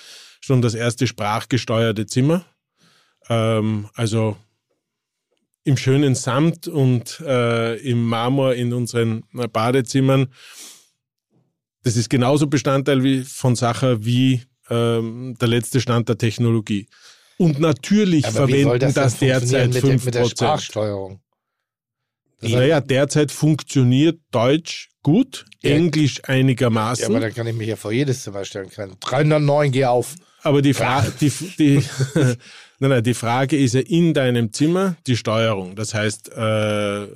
schon 0.40 0.62
das 0.62 0.74
erste 0.74 1.06
sprachgesteuerte 1.06 2.06
Zimmer. 2.06 2.44
Ähm, 3.28 3.88
also 3.94 4.36
im 5.64 5.76
schönen 5.76 6.14
Samt 6.14 6.68
und 6.68 7.20
äh, 7.20 7.76
im 7.78 8.04
Marmor 8.04 8.54
in 8.54 8.72
unseren 8.72 9.24
äh, 9.34 9.48
Badezimmern. 9.48 10.28
Das 11.82 11.96
ist 11.96 12.08
genauso 12.08 12.46
Bestandteil 12.46 13.02
wie 13.02 13.22
von 13.22 13.56
Sacher 13.56 14.04
wie 14.04 14.42
ähm, 14.70 15.36
der 15.40 15.48
letzte 15.48 15.80
Stand 15.80 16.08
der 16.08 16.18
Technologie. 16.18 16.88
Und 17.38 17.58
natürlich 17.58 18.24
Aber 18.26 18.48
verwenden 18.48 18.92
das, 18.94 19.14
funktionieren 19.14 19.40
derzeit 19.40 19.74
mit, 19.74 19.82
der, 19.82 19.92
mit 19.92 20.14
der 20.14 20.24
5%. 20.24 20.30
Sprachsteuerung? 20.30 21.20
Naja, 22.40 22.80
derzeit 22.80 23.32
funktioniert 23.32 24.20
Deutsch 24.30 24.88
gut, 25.02 25.46
Ja. 25.62 25.70
Englisch 25.70 26.16
Ja, 26.18 26.24
einigermaßen. 26.34 27.06
aber 27.06 27.20
dann 27.20 27.34
kann 27.34 27.46
ich 27.46 27.54
mich 27.54 27.68
ja 27.68 27.76
vor 27.76 27.92
jedes 27.92 28.22
Zimmer 28.22 28.44
stellen 28.44 28.70
können. 28.70 28.96
309, 29.00 29.72
geh 29.72 29.84
auf. 29.86 30.14
Aber 30.42 30.62
die, 30.62 30.74
Fra 30.74 31.04
die, 31.20 31.30
die, 31.58 31.82
nein, 32.14 32.36
nein, 32.90 33.02
die 33.02 33.14
Frage 33.14 33.56
ist 33.56 33.74
ja 33.74 33.80
in 33.80 34.14
deinem 34.14 34.52
Zimmer 34.52 34.96
die 35.06 35.16
Steuerung. 35.16 35.76
Das 35.76 35.94
heißt, 35.94 36.30
äh, 36.32 37.06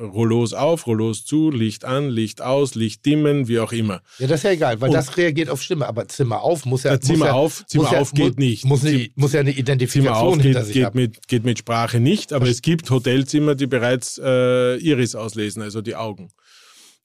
Rollos 0.00 0.54
auf, 0.54 0.86
Rollos 0.86 1.24
zu, 1.24 1.50
Licht 1.50 1.84
an, 1.84 2.08
Licht 2.08 2.40
aus, 2.40 2.74
Licht 2.74 3.04
dimmen, 3.04 3.48
wie 3.48 3.58
auch 3.60 3.72
immer. 3.72 4.00
Ja, 4.18 4.26
das 4.26 4.40
ist 4.40 4.44
ja 4.44 4.50
egal, 4.52 4.80
weil 4.80 4.88
Und- 4.88 4.94
das 4.94 5.16
reagiert 5.16 5.50
auf 5.50 5.60
Stimme. 5.62 5.86
Aber 5.86 6.08
Zimmer 6.08 6.40
auf 6.42 6.64
muss 6.64 6.84
ja. 6.84 6.92
Ja, 6.92 7.00
Zimmer 7.00 7.18
muss 7.18 7.26
ja, 7.26 7.32
auf, 7.34 7.66
Zimmer 7.66 7.84
muss 7.84 7.92
ja, 7.92 8.00
auf 8.00 8.12
geht 8.12 8.38
mu- 8.38 8.44
nicht. 8.44 8.64
Muss, 8.64 8.84
eine, 8.84 9.08
muss 9.14 9.32
ja 9.34 9.40
eine 9.40 9.50
Zimmer 9.50 9.60
Identifikation 9.60 10.38
auf 10.38 10.42
hinter 10.42 10.58
geht, 10.60 10.66
sich 10.66 10.74
geht, 10.74 10.84
haben. 10.86 10.98
mit, 10.98 11.28
geht 11.28 11.44
mit 11.44 11.58
Sprache 11.58 12.00
nicht, 12.00 12.32
aber 12.32 12.48
es 12.48 12.62
gibt 12.62 12.88
Hotelzimmer, 12.90 13.54
die 13.54 13.66
bereits 13.66 14.18
äh, 14.22 14.76
Iris 14.76 15.14
auslesen, 15.14 15.62
also 15.62 15.82
die 15.82 15.96
Augen. 15.96 16.28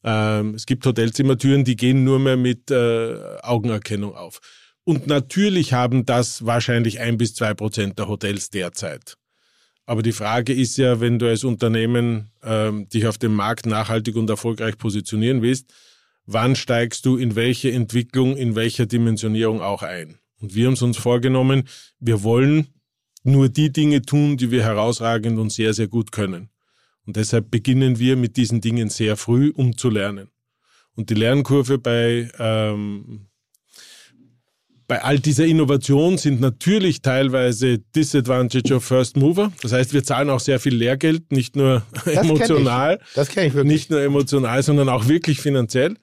Ähm, 0.04 0.54
es 0.56 0.66
gibt 0.66 0.86
Hotelzimmertüren, 0.86 1.64
die 1.66 1.76
gehen 1.76 2.04
nur 2.04 2.20
mehr 2.20 2.38
mit 2.38 2.72
äh, 2.72 3.16
Augenerkennung 3.41 4.16
auf. 4.16 4.39
Und 4.84 5.08
natürlich 5.08 5.74
haben 5.74 6.06
das 6.06 6.46
wahrscheinlich 6.46 7.00
ein 7.00 7.18
bis 7.18 7.34
zwei 7.34 7.54
Prozent 7.56 7.98
der 7.98 8.08
Hotels 8.08 8.52
derzeit. 8.52 9.16
Aber 9.86 10.02
die 10.02 10.12
Frage 10.12 10.54
ist 10.54 10.78
ja, 10.78 11.00
wenn 11.00 11.20
du 11.20 11.28
als 11.28 11.44
Unternehmen 11.44 12.32
ähm, 12.44 12.90
dich 12.90 13.06
auf 13.08 13.18
dem 13.18 13.36
Markt 13.36 13.66
nachhaltig 13.66 14.16
und 14.16 14.30
erfolgreich 14.30 14.78
positionieren 14.78 15.42
willst, 15.42 15.72
wann 16.26 16.56
steigst 16.56 17.06
du 17.06 17.18
in 17.18 17.36
welche 17.36 17.72
Entwicklung, 17.72 18.36
in 18.36 18.56
welcher 18.56 18.88
Dimensionierung 18.88 19.62
auch 19.62 19.84
ein? 19.84 20.18
Und 20.40 20.56
wir 20.56 20.68
haben 20.68 20.74
es 20.74 20.82
uns 20.82 20.98
vorgenommen, 20.98 21.64
wir 22.00 22.24
wollen 22.24 22.68
nur 23.24 23.50
die 23.50 23.72
Dinge 23.72 24.02
tun, 24.02 24.38
die 24.38 24.52
wir 24.52 24.64
herausragend 24.64 25.40
und 25.40 25.52
sehr, 25.52 25.74
sehr 25.74 25.88
gut 25.88 26.12
können. 26.12 26.50
Und 27.06 27.16
deshalb 27.16 27.52
beginnen 27.52 28.00
wir 28.00 28.16
mit 28.16 28.38
diesen 28.38 28.62
Dingen 28.62 28.90
sehr 28.90 29.18
früh, 29.18 29.52
um 29.56 29.78
zu 29.78 29.90
lernen. 29.90 30.30
Und 30.96 31.10
die 31.10 31.16
Lernkurve 31.16 31.78
bei, 31.78 32.30
ähm, 32.40 33.28
bei 34.88 35.04
all 35.04 35.20
dieser 35.20 35.46
Innovation 35.46 36.18
sind 36.18 36.42
natürlich 36.42 37.02
teilweise 37.02 37.80
Disadvantage 37.80 38.76
of 38.76 38.84
First 38.84 39.18
Mover. 39.18 39.52
Das 39.62 39.72
heißt, 39.72 39.94
wir 39.94 40.04
zahlen 40.04 40.30
auch 40.30 40.40
sehr 40.40 40.60
viel 40.60 40.76
Lehrgeld, 40.76 41.32
nicht 41.32 41.56
nur 41.56 41.84
kenn 42.04 42.18
emotional, 42.18 43.00
Das 43.16 43.30
kenne 43.30 43.48
ich 43.48 43.54
wirklich. 43.54 43.74
nicht 43.74 43.90
nur 43.90 44.02
emotional, 44.02 44.62
sondern 44.62 44.90
auch 44.90 45.08
wirklich 45.08 45.42
finanziell. 45.42 45.96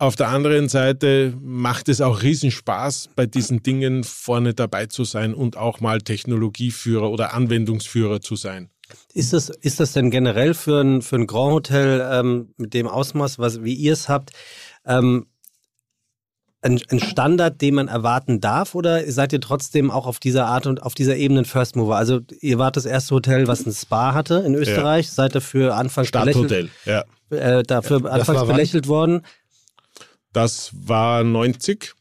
Auf 0.00 0.14
der 0.14 0.28
anderen 0.28 0.68
Seite 0.68 1.34
macht 1.40 1.88
es 1.88 2.00
auch 2.00 2.22
Riesenspaß, 2.22 3.10
bei 3.16 3.26
diesen 3.26 3.62
Dingen 3.62 4.04
vorne 4.04 4.54
dabei 4.54 4.86
zu 4.86 5.04
sein 5.04 5.34
und 5.34 5.56
auch 5.56 5.80
mal 5.80 6.00
Technologieführer 6.00 7.10
oder 7.10 7.34
Anwendungsführer 7.34 8.20
zu 8.20 8.36
sein. 8.36 8.70
Ist 9.12 9.32
das, 9.32 9.48
ist 9.48 9.80
das 9.80 9.92
denn 9.92 10.10
generell 10.10 10.54
für 10.54 10.80
ein, 10.80 11.02
für 11.02 11.16
ein 11.16 11.26
Grand 11.26 11.52
Hotel 11.52 12.08
ähm, 12.10 12.54
mit 12.56 12.74
dem 12.74 12.86
Ausmaß, 12.86 13.38
was, 13.38 13.64
wie 13.64 13.74
ihr 13.74 13.94
es 13.94 14.08
habt, 14.08 14.30
ähm, 14.86 15.26
ein, 16.60 16.80
ein 16.90 17.00
Standard, 17.00 17.60
den 17.60 17.74
man 17.74 17.88
erwarten 17.88 18.40
darf? 18.40 18.74
Oder 18.74 19.10
seid 19.10 19.32
ihr 19.32 19.40
trotzdem 19.40 19.90
auch 19.90 20.06
auf 20.06 20.18
dieser 20.18 20.46
Art 20.46 20.66
und 20.66 20.82
auf 20.82 20.94
dieser 20.94 21.16
Ebene 21.16 21.40
ein 21.40 21.44
First 21.44 21.76
Mover? 21.76 21.96
Also, 21.96 22.20
ihr 22.40 22.58
wart 22.58 22.76
das 22.76 22.84
erste 22.84 23.14
Hotel, 23.14 23.46
was 23.46 23.66
ein 23.66 23.72
Spa 23.72 24.14
hatte 24.14 24.42
in 24.46 24.54
Österreich, 24.54 25.10
seid 25.10 25.34
dafür 25.34 25.76
anfangs 25.76 26.10
belächelt, 26.10 26.50
Stadthotel, 26.50 26.70
ja. 26.84 27.04
äh, 27.58 27.62
dafür 27.62 28.00
das 28.00 28.12
anfangs 28.12 28.40
wann? 28.40 28.48
belächelt 28.48 28.88
worden. 28.88 29.22
Das 30.32 30.70
war 30.74 31.24
90 31.24 31.94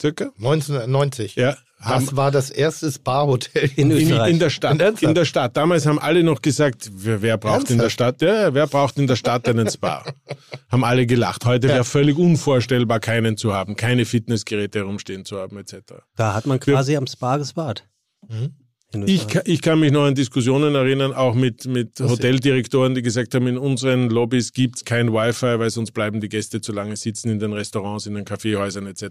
circa. 0.00 0.32
1990. 0.36 1.36
Ja. 1.36 1.56
Haben, 1.82 2.06
Das 2.06 2.16
war 2.16 2.30
das 2.30 2.50
erste 2.50 2.90
Spa-Hotel 2.92 3.70
In 3.76 3.90
in, 3.90 3.96
Österreich. 3.98 4.30
in 4.30 4.38
der 4.38 4.50
Stadt. 4.50 4.80
Ernsthaft? 4.80 5.02
In 5.02 5.14
der 5.14 5.24
Stadt. 5.24 5.56
Damals 5.56 5.84
haben 5.84 5.98
alle 5.98 6.22
noch 6.22 6.40
gesagt, 6.40 6.90
wer, 6.94 7.20
wer 7.22 7.36
braucht 7.38 7.70
in 7.70 7.78
der 7.78 7.84
Ernsthaft? 7.86 7.92
Stadt? 7.92 8.22
Ja, 8.22 8.54
wer 8.54 8.66
braucht 8.68 8.98
in 8.98 9.06
der 9.08 9.16
Stadt 9.16 9.48
einen 9.48 9.68
Spa? 9.68 10.04
haben 10.70 10.84
alle 10.84 11.06
gelacht. 11.06 11.44
Heute 11.44 11.68
wäre 11.68 11.84
völlig 11.84 12.16
unvorstellbar, 12.16 13.00
keinen 13.00 13.36
zu 13.36 13.52
haben, 13.52 13.74
keine 13.76 14.04
Fitnessgeräte 14.04 14.78
herumstehen 14.78 15.24
zu 15.24 15.38
haben, 15.38 15.56
etc. 15.58 15.74
Da 16.16 16.34
hat 16.34 16.46
man 16.46 16.60
quasi 16.60 16.96
am 16.96 17.06
Spa 17.06 17.36
gespart. 17.36 17.84
Mhm. 18.28 18.54
Ich, 18.94 19.22
Österreich. 19.24 19.26
ka- 19.28 19.42
ich 19.44 19.62
kann 19.62 19.80
mich 19.80 19.90
noch 19.92 20.04
an 20.04 20.14
Diskussionen 20.14 20.74
erinnern, 20.74 21.12
auch 21.12 21.34
mit, 21.34 21.66
mit 21.66 21.98
Hoteldirektoren, 22.00 22.94
die 22.94 23.02
gesagt 23.02 23.34
haben, 23.34 23.46
in 23.46 23.58
unseren 23.58 24.10
Lobbys 24.10 24.52
gibt 24.52 24.76
es 24.76 24.84
kein 24.84 25.12
Wi-Fi, 25.12 25.58
weil 25.58 25.70
sonst 25.70 25.92
bleiben 25.92 26.20
die 26.20 26.28
Gäste 26.28 26.60
zu 26.60 26.72
lange 26.72 26.96
sitzen 26.96 27.30
in 27.30 27.38
den 27.38 27.52
Restaurants, 27.52 28.06
in 28.06 28.14
den 28.14 28.24
Kaffeehäusern 28.24 28.86
etc. 28.86 29.04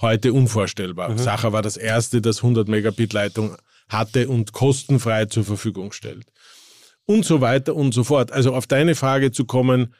Heute 0.00 0.32
unvorstellbar. 0.32 1.16
Sacher 1.18 1.52
war 1.52 1.62
das 1.62 1.76
erste, 1.76 2.20
das 2.20 2.38
100 2.38 2.68
Megabit 2.68 3.12
Leitung 3.12 3.56
hatte 3.88 4.28
und 4.28 4.52
kostenfrei 4.52 5.26
zur 5.26 5.44
Verfügung 5.44 5.92
stellt. 5.92 6.24
Und 7.06 7.24
so 7.24 7.40
weiter 7.40 7.74
und 7.74 7.92
so 7.92 8.04
fort. 8.04 8.30
Also 8.32 8.54
auf 8.54 8.66
deine 8.66 8.94
Frage 8.94 9.32
zu 9.32 9.44
kommen, 9.44 9.94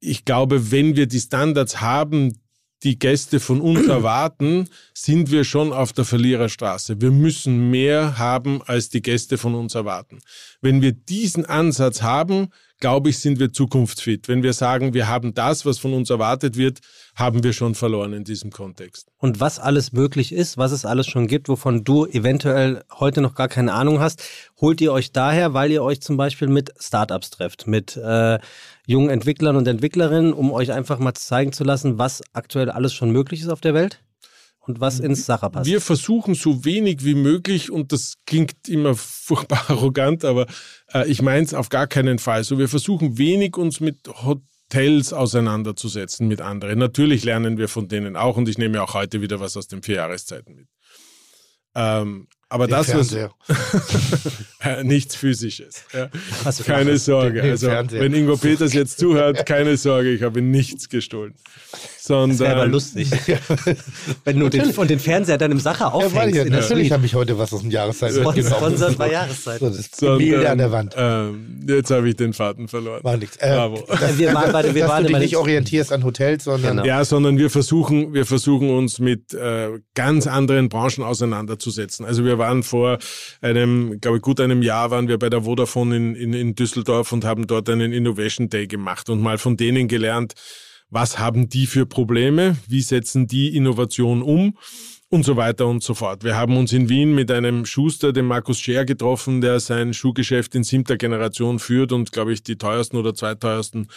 ich 0.00 0.24
glaube, 0.24 0.70
wenn 0.70 0.96
wir 0.96 1.06
die 1.06 1.20
Standards 1.20 1.80
haben, 1.80 2.38
die 2.82 2.98
Gäste 2.98 3.40
von 3.40 3.60
uns 3.60 3.86
erwarten, 3.88 4.68
sind 4.94 5.30
wir 5.30 5.44
schon 5.44 5.72
auf 5.72 5.92
der 5.92 6.04
Verliererstraße. 6.04 7.00
Wir 7.00 7.10
müssen 7.10 7.70
mehr 7.70 8.18
haben, 8.18 8.62
als 8.62 8.88
die 8.88 9.02
Gäste 9.02 9.38
von 9.38 9.54
uns 9.54 9.74
erwarten. 9.74 10.20
Wenn 10.60 10.82
wir 10.82 10.92
diesen 10.92 11.46
Ansatz 11.46 12.02
haben, 12.02 12.48
glaube 12.80 13.10
ich, 13.10 13.18
sind 13.18 13.38
wir 13.40 13.52
zukunftsfit. 13.52 14.28
Wenn 14.28 14.42
wir 14.42 14.52
sagen, 14.52 14.94
wir 14.94 15.08
haben 15.08 15.34
das, 15.34 15.66
was 15.66 15.78
von 15.78 15.94
uns 15.94 16.10
erwartet 16.10 16.56
wird, 16.56 16.78
haben 17.16 17.42
wir 17.42 17.52
schon 17.52 17.74
verloren 17.74 18.12
in 18.12 18.24
diesem 18.24 18.50
Kontext. 18.50 19.08
Und 19.18 19.40
was 19.40 19.58
alles 19.58 19.92
möglich 19.92 20.32
ist, 20.32 20.58
was 20.58 20.72
es 20.72 20.84
alles 20.84 21.06
schon 21.06 21.26
gibt, 21.26 21.48
wovon 21.48 21.84
du 21.84 22.06
eventuell 22.06 22.84
heute 22.98 23.20
noch 23.20 23.34
gar 23.34 23.48
keine 23.48 23.72
Ahnung 23.72 24.00
hast, 24.00 24.22
holt 24.60 24.80
ihr 24.80 24.92
euch 24.92 25.12
daher, 25.12 25.54
weil 25.54 25.72
ihr 25.72 25.82
euch 25.82 26.00
zum 26.00 26.16
Beispiel 26.16 26.48
mit 26.48 26.72
Startups 26.78 27.30
trefft, 27.30 27.66
mit 27.66 27.96
äh, 27.96 28.38
jungen 28.88 29.10
Entwicklern 29.10 29.56
und 29.56 29.68
Entwicklerinnen, 29.68 30.32
um 30.32 30.50
euch 30.50 30.72
einfach 30.72 30.98
mal 30.98 31.12
zeigen 31.12 31.52
zu 31.52 31.62
lassen, 31.62 31.98
was 31.98 32.22
aktuell 32.32 32.70
alles 32.70 32.94
schon 32.94 33.10
möglich 33.10 33.42
ist 33.42 33.50
auf 33.50 33.60
der 33.60 33.74
Welt? 33.74 34.00
und 34.60 34.80
was 34.80 35.00
ins 35.00 35.24
Sache 35.24 35.48
passt. 35.48 35.64
Wir 35.64 35.80
versuchen 35.80 36.34
so 36.34 36.62
wenig 36.62 37.02
wie 37.02 37.14
möglich, 37.14 37.70
und 37.70 37.90
das 37.90 38.16
klingt 38.26 38.68
immer 38.68 38.94
furchtbar 38.96 39.64
arrogant, 39.68 40.26
aber 40.26 40.46
äh, 40.92 41.08
ich 41.10 41.22
meine 41.22 41.42
es 41.42 41.54
auf 41.54 41.70
gar 41.70 41.86
keinen 41.86 42.18
Fall. 42.18 42.44
So, 42.44 42.58
wir 42.58 42.68
versuchen 42.68 43.16
wenig 43.16 43.56
uns 43.56 43.80
mit 43.80 43.96
Hotels 44.22 45.14
auseinanderzusetzen 45.14 46.28
mit 46.28 46.42
anderen. 46.42 46.78
Natürlich 46.78 47.24
lernen 47.24 47.56
wir 47.56 47.68
von 47.68 47.88
denen 47.88 48.14
auch 48.14 48.36
und 48.36 48.46
ich 48.46 48.58
nehme 48.58 48.82
auch 48.82 48.92
heute 48.92 49.22
wieder 49.22 49.40
was 49.40 49.56
aus 49.56 49.68
den 49.68 49.82
vier 49.82 49.96
Jahreszeiten 49.96 50.54
mit. 50.54 50.68
Ähm, 51.74 52.28
aber 52.48 52.66
Den 52.66 52.70
das 52.72 52.86
Fernseher. 52.90 53.30
was 54.60 54.82
nichts 54.84 55.14
physisches. 55.14 55.84
Ja. 55.92 56.08
Für 56.52 56.62
Keine 56.64 56.98
Sorge. 56.98 57.42
Den 57.42 57.50
Also, 57.52 57.68
Fernseher. 57.68 58.00
wenn 58.00 58.14
Ingo 58.14 58.36
Peters 58.36 58.72
jetzt 58.72 58.98
zuhört, 58.98 59.46
keine 59.46 59.76
Sorge, 59.76 60.10
ich 60.10 60.22
habe 60.22 60.42
nichts 60.42 60.88
gestohlen. 60.88 61.34
Sondern 62.00 62.30
Das 62.30 62.38
wäre 62.40 62.54
aber 62.54 62.66
lustig. 62.66 63.10
Wenn 64.24 64.40
du 64.40 64.48
den, 64.48 64.70
und 64.74 64.88
den 64.88 64.98
Fernseher 64.98 65.36
dann 65.36 65.52
im 65.52 65.60
Sache 65.60 65.84
Ja, 65.84 65.92
weiß 65.94 66.04
aufhängst. 66.06 66.36
ja, 66.36 66.44
natürlich 66.46 66.90
habe 66.90 67.04
ich 67.04 67.14
heute 67.14 67.36
was 67.38 67.52
aus 67.52 67.60
dem 67.60 67.70
Jahreszeit 67.70 68.12
Sponsor- 68.12 68.32
mitgenommen. 68.34 68.76
Sponsor 68.76 68.92
bei 68.96 69.12
Jahreszeit. 69.12 69.60
So, 69.60 69.68
das 69.68 69.90
Gemälde 69.90 70.48
an 70.48 70.56
der 70.58 70.72
Wand. 70.72 70.94
Ähm, 70.96 71.66
jetzt 71.68 71.90
habe 71.90 72.08
ich 72.08 72.16
den 72.16 72.32
Faden 72.32 72.66
verloren. 72.68 73.04
War 73.04 73.18
nichts. 73.18 73.36
Äh, 73.36 73.50
Bravo. 73.54 73.84
Wir 74.16 74.32
waren 74.32 74.52
bei, 74.52 74.74
wir 74.74 74.80
dass 74.82 74.90
waren 74.90 75.02
du 75.04 75.10
dich 75.10 75.18
nicht 75.18 75.36
orientierst 75.36 75.92
an 75.92 76.02
Hotels, 76.02 76.44
sondern 76.44 76.76
Genau. 76.78 76.84
Ja, 76.86 77.04
sondern 77.04 77.36
wir 77.36 77.50
versuchen, 77.50 78.14
wir 78.14 78.24
versuchen 78.24 78.70
uns 78.70 78.98
mit 79.00 79.34
äh, 79.34 79.68
ganz 79.94 80.26
anderen 80.26 80.70
Branchen 80.70 81.04
auseinanderzusetzen. 81.04 82.06
Also 82.06 82.24
wir 82.24 82.37
waren 82.38 82.62
vor 82.62 82.98
einem, 83.40 84.00
glaube 84.00 84.18
ich, 84.18 84.22
gut 84.22 84.40
einem 84.40 84.62
Jahr 84.62 84.90
waren 84.90 85.08
wir 85.08 85.18
bei 85.18 85.28
der 85.28 85.42
Vodafone 85.42 85.96
in, 85.96 86.14
in, 86.14 86.32
in 86.32 86.54
Düsseldorf 86.54 87.12
und 87.12 87.24
haben 87.24 87.46
dort 87.46 87.68
einen 87.68 87.92
Innovation 87.92 88.48
Day 88.48 88.66
gemacht 88.66 89.10
und 89.10 89.20
mal 89.20 89.38
von 89.38 89.56
denen 89.56 89.88
gelernt, 89.88 90.34
was 90.90 91.18
haben 91.18 91.48
die 91.48 91.66
für 91.66 91.86
Probleme, 91.86 92.56
wie 92.66 92.80
setzen 92.80 93.26
die 93.26 93.54
Innovation 93.54 94.22
um 94.22 94.56
und 95.10 95.24
so 95.24 95.36
weiter 95.36 95.66
und 95.66 95.82
so 95.82 95.94
fort. 95.94 96.24
Wir 96.24 96.36
haben 96.36 96.56
uns 96.56 96.72
in 96.72 96.88
Wien 96.88 97.14
mit 97.14 97.30
einem 97.30 97.64
Schuster, 97.64 98.12
dem 98.12 98.26
Markus 98.26 98.58
Scher, 98.58 98.84
getroffen, 98.84 99.40
der 99.40 99.60
sein 99.60 99.94
Schuhgeschäft 99.94 100.54
in 100.54 100.64
siebter 100.64 100.96
Generation 100.96 101.58
führt 101.58 101.92
und, 101.92 102.12
glaube 102.12 102.32
ich, 102.32 102.42
die 102.42 102.56
teuersten 102.56 102.96
oder 102.96 103.14
zweiteuersten 103.14 103.88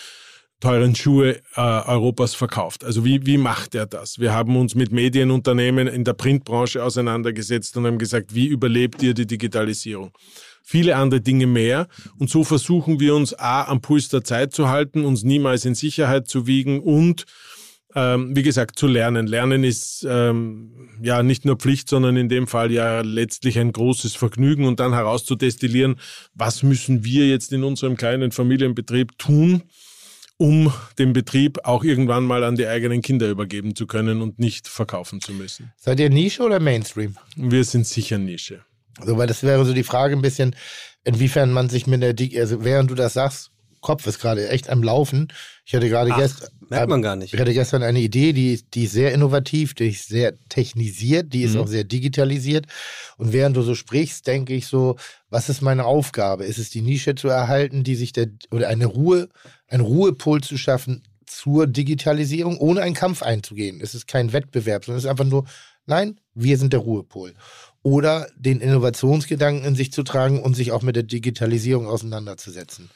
teuren 0.61 0.95
Schuhe 0.95 1.41
äh, 1.55 1.61
Europas 1.61 2.33
verkauft. 2.33 2.85
Also 2.85 3.03
wie, 3.03 3.25
wie 3.25 3.37
macht 3.37 3.75
er 3.75 3.85
das? 3.85 4.19
Wir 4.19 4.33
haben 4.33 4.55
uns 4.55 4.75
mit 4.75 4.91
Medienunternehmen 4.91 5.87
in 5.87 6.05
der 6.05 6.13
Printbranche 6.13 6.83
auseinandergesetzt 6.83 7.75
und 7.75 7.85
haben 7.85 7.97
gesagt, 7.97 8.33
wie 8.33 8.47
überlebt 8.47 9.03
ihr 9.03 9.13
die 9.13 9.27
Digitalisierung? 9.27 10.11
Viele 10.63 10.95
andere 10.95 11.19
Dinge 11.19 11.47
mehr. 11.47 11.87
Und 12.17 12.29
so 12.29 12.43
versuchen 12.43 12.99
wir 12.99 13.15
uns 13.15 13.33
A, 13.33 13.63
am 13.63 13.81
Puls 13.81 14.09
der 14.09 14.23
Zeit 14.23 14.53
zu 14.53 14.69
halten, 14.69 15.03
uns 15.03 15.23
niemals 15.23 15.65
in 15.65 15.75
Sicherheit 15.75 16.27
zu 16.27 16.47
wiegen 16.47 16.79
und 16.79 17.25
ähm, 17.93 18.35
wie 18.35 18.43
gesagt, 18.43 18.79
zu 18.79 18.87
lernen. 18.87 19.27
Lernen 19.27 19.63
ist 19.63 20.05
ähm, 20.09 20.89
ja 21.01 21.23
nicht 21.23 21.43
nur 21.43 21.57
Pflicht, 21.57 21.89
sondern 21.89 22.15
in 22.15 22.29
dem 22.29 22.47
Fall 22.47 22.71
ja 22.71 23.01
letztlich 23.01 23.59
ein 23.59 23.73
großes 23.73 24.15
Vergnügen 24.15 24.65
und 24.65 24.79
dann 24.79 24.93
herauszudestillieren, 24.93 25.97
was 26.33 26.63
müssen 26.63 27.03
wir 27.03 27.27
jetzt 27.27 27.51
in 27.51 27.63
unserem 27.63 27.97
kleinen 27.97 28.31
Familienbetrieb 28.31 29.17
tun, 29.17 29.63
um 30.41 30.73
den 30.97 31.13
Betrieb 31.13 31.59
auch 31.65 31.83
irgendwann 31.83 32.23
mal 32.23 32.43
an 32.43 32.55
die 32.55 32.65
eigenen 32.65 33.03
Kinder 33.03 33.29
übergeben 33.29 33.75
zu 33.75 33.85
können 33.85 34.23
und 34.23 34.39
nicht 34.39 34.67
verkaufen 34.67 35.21
zu 35.21 35.33
müssen. 35.33 35.71
seid 35.77 35.99
ihr 35.99 36.09
Nische 36.09 36.41
oder 36.41 36.59
Mainstream? 36.59 37.15
Wir 37.35 37.63
sind 37.63 37.85
sicher 37.85 38.17
Nische. 38.17 38.65
Also, 38.97 39.17
weil 39.19 39.27
das 39.27 39.43
wäre 39.43 39.63
so 39.65 39.73
die 39.73 39.83
Frage 39.83 40.15
ein 40.15 40.23
bisschen, 40.23 40.55
inwiefern 41.03 41.51
man 41.53 41.69
sich 41.69 41.85
mit 41.85 42.01
der 42.01 42.13
Dig 42.13 42.39
also 42.39 42.63
während 42.63 42.89
du 42.89 42.95
das 42.95 43.13
sagst, 43.13 43.51
Kopf 43.81 44.05
ist 44.07 44.19
gerade 44.19 44.47
echt 44.49 44.69
am 44.69 44.81
Laufen. 44.83 45.27
Ich 45.65 45.73
hatte 45.75 45.89
gerade 45.89 46.11
gestern. 46.11 46.49
merkt 46.69 46.89
man 46.89 47.01
gar 47.01 47.15
nicht. 47.15 47.33
Ich 47.33 47.39
hatte 47.39 47.53
gestern 47.53 47.81
eine 47.83 47.99
Idee, 47.99 48.31
die, 48.33 48.61
die 48.73 48.83
ist 48.85 48.91
sehr 48.93 49.11
innovativ, 49.11 49.73
die 49.73 49.89
ist 49.89 50.07
sehr 50.07 50.33
technisiert, 50.49 51.33
die 51.33 51.41
ist 51.43 51.55
Mhm. 51.55 51.61
auch 51.61 51.67
sehr 51.67 51.83
digitalisiert. 51.83 52.65
Und 53.17 53.33
während 53.33 53.57
du 53.57 53.61
so 53.63 53.73
sprichst, 53.73 54.25
denke 54.27 54.53
ich 54.53 54.67
so, 54.67 54.97
was 55.31 55.49
ist 55.49 55.61
meine 55.61 55.85
Aufgabe? 55.85 56.45
Ist 56.45 56.59
es 56.59 56.69
die 56.69 56.81
Nische 56.81 57.15
zu 57.15 57.27
erhalten, 57.29 57.83
die 57.83 57.95
sich 57.95 58.11
der, 58.13 58.27
oder 58.51 58.67
eine 58.67 58.85
Ruhe, 58.85 59.29
einen 59.71 59.83
Ruhepol 59.83 60.41
zu 60.41 60.57
schaffen 60.57 61.03
zur 61.25 61.65
Digitalisierung, 61.65 62.57
ohne 62.57 62.81
einen 62.81 62.95
Kampf 62.95 63.23
einzugehen? 63.23 63.79
Es 63.81 63.95
ist 63.95 64.07
kein 64.07 64.33
Wettbewerb, 64.33 64.85
sondern 64.85 64.99
es 64.99 65.05
ist 65.05 65.09
einfach 65.09 65.25
nur, 65.25 65.45
nein, 65.85 66.19
wir 66.33 66.57
sind 66.57 66.73
der 66.73 66.81
Ruhepol. 66.81 67.33
Oder 67.83 68.27
den 68.35 68.59
Innovationsgedanken 68.59 69.65
in 69.65 69.75
sich 69.75 69.91
zu 69.91 70.03
tragen 70.03 70.41
und 70.41 70.55
sich 70.55 70.71
auch 70.71 70.83
mit 70.83 70.95
der 70.95 71.03
Digitalisierung 71.03 71.87
auseinanderzusetzen. 71.87 72.89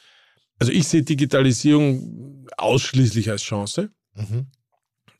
Also 0.58 0.72
ich 0.72 0.86
sehe 0.86 1.02
Digitalisierung 1.02 2.46
ausschließlich 2.56 3.30
als 3.30 3.42
Chance. 3.42 3.90
Mhm. 4.14 4.46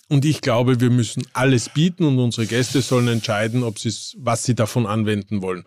Und 0.09 0.25
ich 0.25 0.41
glaube, 0.41 0.81
wir 0.81 0.91
müssen 0.91 1.27
alles 1.33 1.69
bieten 1.69 2.05
und 2.05 2.19
unsere 2.19 2.47
Gäste 2.47 2.81
sollen 2.81 3.09
entscheiden, 3.09 3.65
ob 3.65 3.77
was 4.19 4.45
sie 4.45 4.55
davon 4.55 4.87
anwenden 4.87 5.43
wollen. 5.43 5.65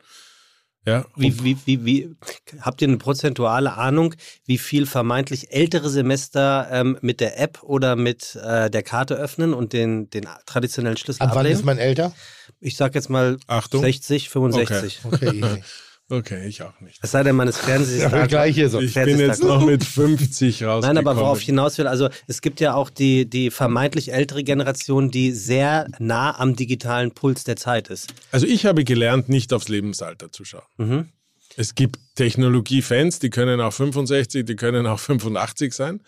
Ja, 0.86 1.06
Wie, 1.16 1.44
wie, 1.44 1.58
wie, 1.66 1.86
wie, 1.86 2.16
habt 2.62 2.82
ihr 2.82 2.88
eine 2.88 2.98
prozentuale 2.98 3.74
Ahnung, 3.74 4.16
wie 4.46 4.58
viel 4.58 4.86
vermeintlich 4.86 5.52
ältere 5.52 5.90
Semester 5.90 6.68
ähm, 6.72 6.98
mit 7.02 7.20
der 7.20 7.40
App 7.40 7.62
oder 7.64 7.96
mit 7.96 8.36
äh, 8.42 8.70
der 8.70 8.82
Karte 8.82 9.16
öffnen 9.16 9.54
und 9.54 9.74
den, 9.74 10.10
den 10.10 10.26
traditionellen 10.46 10.98
Schlüssel 10.98 11.22
Ab 11.24 11.36
wann 11.36 11.46
ist 11.46 11.66
man 11.66 11.78
älter? 11.78 12.14
Ich 12.60 12.78
sag 12.78 12.96
jetzt 12.96 13.10
mal 13.10 13.38
Achtung. 13.48 13.82
60, 13.82 14.30
65. 14.30 15.02
Okay, 15.04 15.36
easy. 15.36 15.64
Okay, 16.12 16.48
ich 16.48 16.64
auch 16.64 16.80
nicht. 16.82 17.00
Es 17.04 17.12
sei 17.12 17.22
denn, 17.22 17.36
man 17.36 17.48
ist 17.48 17.60
Fernsehstar. 17.60 18.12
Ja, 18.20 18.26
gleich 18.26 18.56
hier 18.56 18.70
so. 18.70 18.80
Ich 18.80 18.96
bin 18.96 19.20
jetzt 19.20 19.44
noch 19.44 19.64
mit 19.64 19.84
50 19.84 20.64
rausgekommen. 20.64 20.82
Nein, 20.82 20.98
aber 20.98 21.20
worauf 21.20 21.40
ich 21.40 21.46
hinaus 21.46 21.78
will, 21.78 21.86
also 21.86 22.10
es 22.26 22.42
gibt 22.42 22.60
ja 22.60 22.74
auch 22.74 22.90
die, 22.90 23.30
die 23.30 23.52
vermeintlich 23.52 24.12
ältere 24.12 24.44
Generation, 24.44 25.12
die 25.12 25.32
sehr 25.32 25.88
nah 26.00 26.38
am 26.40 26.56
digitalen 26.56 27.12
Puls 27.12 27.44
der 27.44 27.58
Zeit 27.58 27.90
ist. 27.90 28.14
Also 28.32 28.48
ich 28.48 28.66
habe 28.66 28.84
gelernt, 28.84 29.30
nicht 29.30 29.54
aufs 29.54 29.70
Lebensalter 29.70 30.32
zu 30.32 30.46
schauen. 30.46 30.64
Mhm. 30.78 31.10
Es 31.56 31.76
gibt 31.76 32.00
Technologiefans, 32.16 33.20
die 33.20 33.30
können 33.30 33.62
auch 33.62 33.74
65, 33.74 34.46
die 34.46 34.56
können 34.56 34.88
auch 34.88 35.00
85 35.00 35.74
sein. 35.74 36.02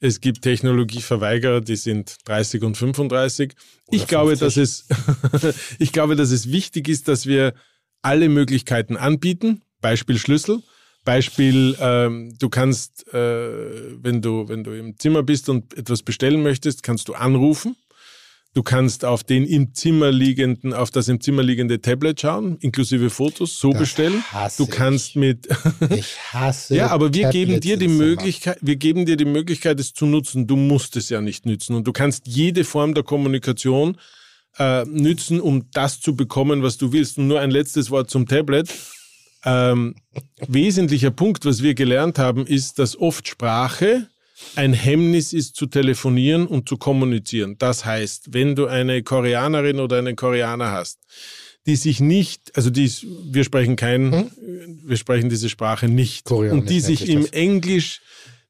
Es 0.00 0.20
gibt 0.20 0.42
Technologieverweigerer, 0.42 1.60
die 1.60 1.76
sind 1.76 2.16
30 2.24 2.62
und 2.62 2.76
35. 2.76 3.54
Ich 3.90 4.06
glaube, 4.06 4.36
dass 4.36 4.56
es, 4.56 4.86
ich 5.78 5.92
glaube, 5.92 6.16
dass 6.16 6.30
es 6.30 6.50
wichtig 6.50 6.88
ist, 6.88 7.08
dass 7.08 7.26
wir 7.26 7.54
alle 8.04 8.28
Möglichkeiten 8.28 8.96
anbieten. 8.96 9.62
Beispiel 9.80 10.18
Schlüssel. 10.18 10.60
Beispiel, 11.04 11.76
ähm, 11.80 12.34
du 12.38 12.48
kannst, 12.48 13.06
äh, 13.12 13.14
wenn 14.02 14.22
du, 14.22 14.48
wenn 14.48 14.64
du 14.64 14.70
im 14.72 14.98
Zimmer 14.98 15.22
bist 15.22 15.48
und 15.50 15.76
etwas 15.76 16.02
bestellen 16.02 16.42
möchtest, 16.42 16.82
kannst 16.82 17.08
du 17.08 17.14
anrufen. 17.14 17.76
Du 18.54 18.62
kannst 18.62 19.04
auf 19.04 19.24
den 19.24 19.44
im 19.44 19.74
Zimmer 19.74 20.12
liegenden, 20.12 20.72
auf 20.72 20.92
das 20.92 21.08
im 21.08 21.20
Zimmer 21.20 21.42
liegende 21.42 21.80
Tablet 21.80 22.20
schauen, 22.20 22.56
inklusive 22.60 23.10
Fotos, 23.10 23.58
so 23.58 23.70
Das 23.72 23.80
bestellen. 23.80 24.22
hasse 24.30 24.62
Du 24.64 24.70
kannst 24.70 25.08
ich. 25.10 25.16
mit, 25.16 25.48
Ich 25.90 26.16
hasse 26.32 26.76
ja, 26.76 26.86
aber 26.88 27.12
wir 27.12 27.30
geben 27.30 27.60
Tablets 27.60 27.66
dir 27.66 27.76
die. 27.76 27.88
Möglichkeit, 27.88 28.58
wir 28.60 28.76
geben 28.76 29.06
dir 29.06 29.16
die 29.16 29.24
Möglichkeit, 29.24 29.80
es 29.80 29.92
zu 29.92 30.06
nutzen. 30.06 30.46
Du 30.46 30.54
musst 30.54 30.96
es 30.96 31.08
ja 31.08 31.20
nicht 31.20 31.46
nützen 31.46 31.74
und 31.74 31.84
du 31.86 31.92
kannst 31.92 32.28
jede 32.28 32.62
Form 32.64 32.94
der 32.94 33.02
Kommunikation 33.02 33.98
äh, 34.58 34.84
nützen, 34.84 35.40
um 35.40 35.70
das 35.72 36.00
zu 36.00 36.16
bekommen, 36.16 36.62
was 36.62 36.78
du 36.78 36.92
willst. 36.92 37.18
Und 37.18 37.28
nur 37.28 37.40
ein 37.40 37.50
letztes 37.50 37.90
Wort 37.90 38.10
zum 38.10 38.26
Tablet. 38.26 38.72
Ähm, 39.44 39.94
wesentlicher 40.46 41.10
Punkt, 41.10 41.44
was 41.44 41.62
wir 41.62 41.74
gelernt 41.74 42.18
haben, 42.18 42.46
ist, 42.46 42.78
dass 42.78 42.98
oft 42.98 43.28
Sprache 43.28 44.08
ein 44.56 44.72
Hemmnis 44.72 45.32
ist 45.32 45.56
zu 45.56 45.66
telefonieren 45.66 46.46
und 46.46 46.68
zu 46.68 46.76
kommunizieren. 46.76 47.56
Das 47.58 47.84
heißt, 47.84 48.32
wenn 48.32 48.54
du 48.54 48.66
eine 48.66 49.02
Koreanerin 49.02 49.80
oder 49.80 49.98
einen 49.98 50.16
Koreaner 50.16 50.72
hast, 50.72 50.98
die 51.66 51.76
sich 51.76 52.00
nicht, 52.00 52.56
also 52.56 52.70
die, 52.70 52.90
wir 53.30 53.44
sprechen 53.44 53.76
kein, 53.76 54.30
wir 54.84 54.96
sprechen 54.96 55.30
diese 55.30 55.48
Sprache 55.48 55.88
nicht, 55.88 56.24
Koreanisch 56.24 56.60
und 56.60 56.70
die 56.70 56.80
sich 56.80 57.08
im 57.08 57.22
das. 57.22 57.30
Englisch 57.30 58.00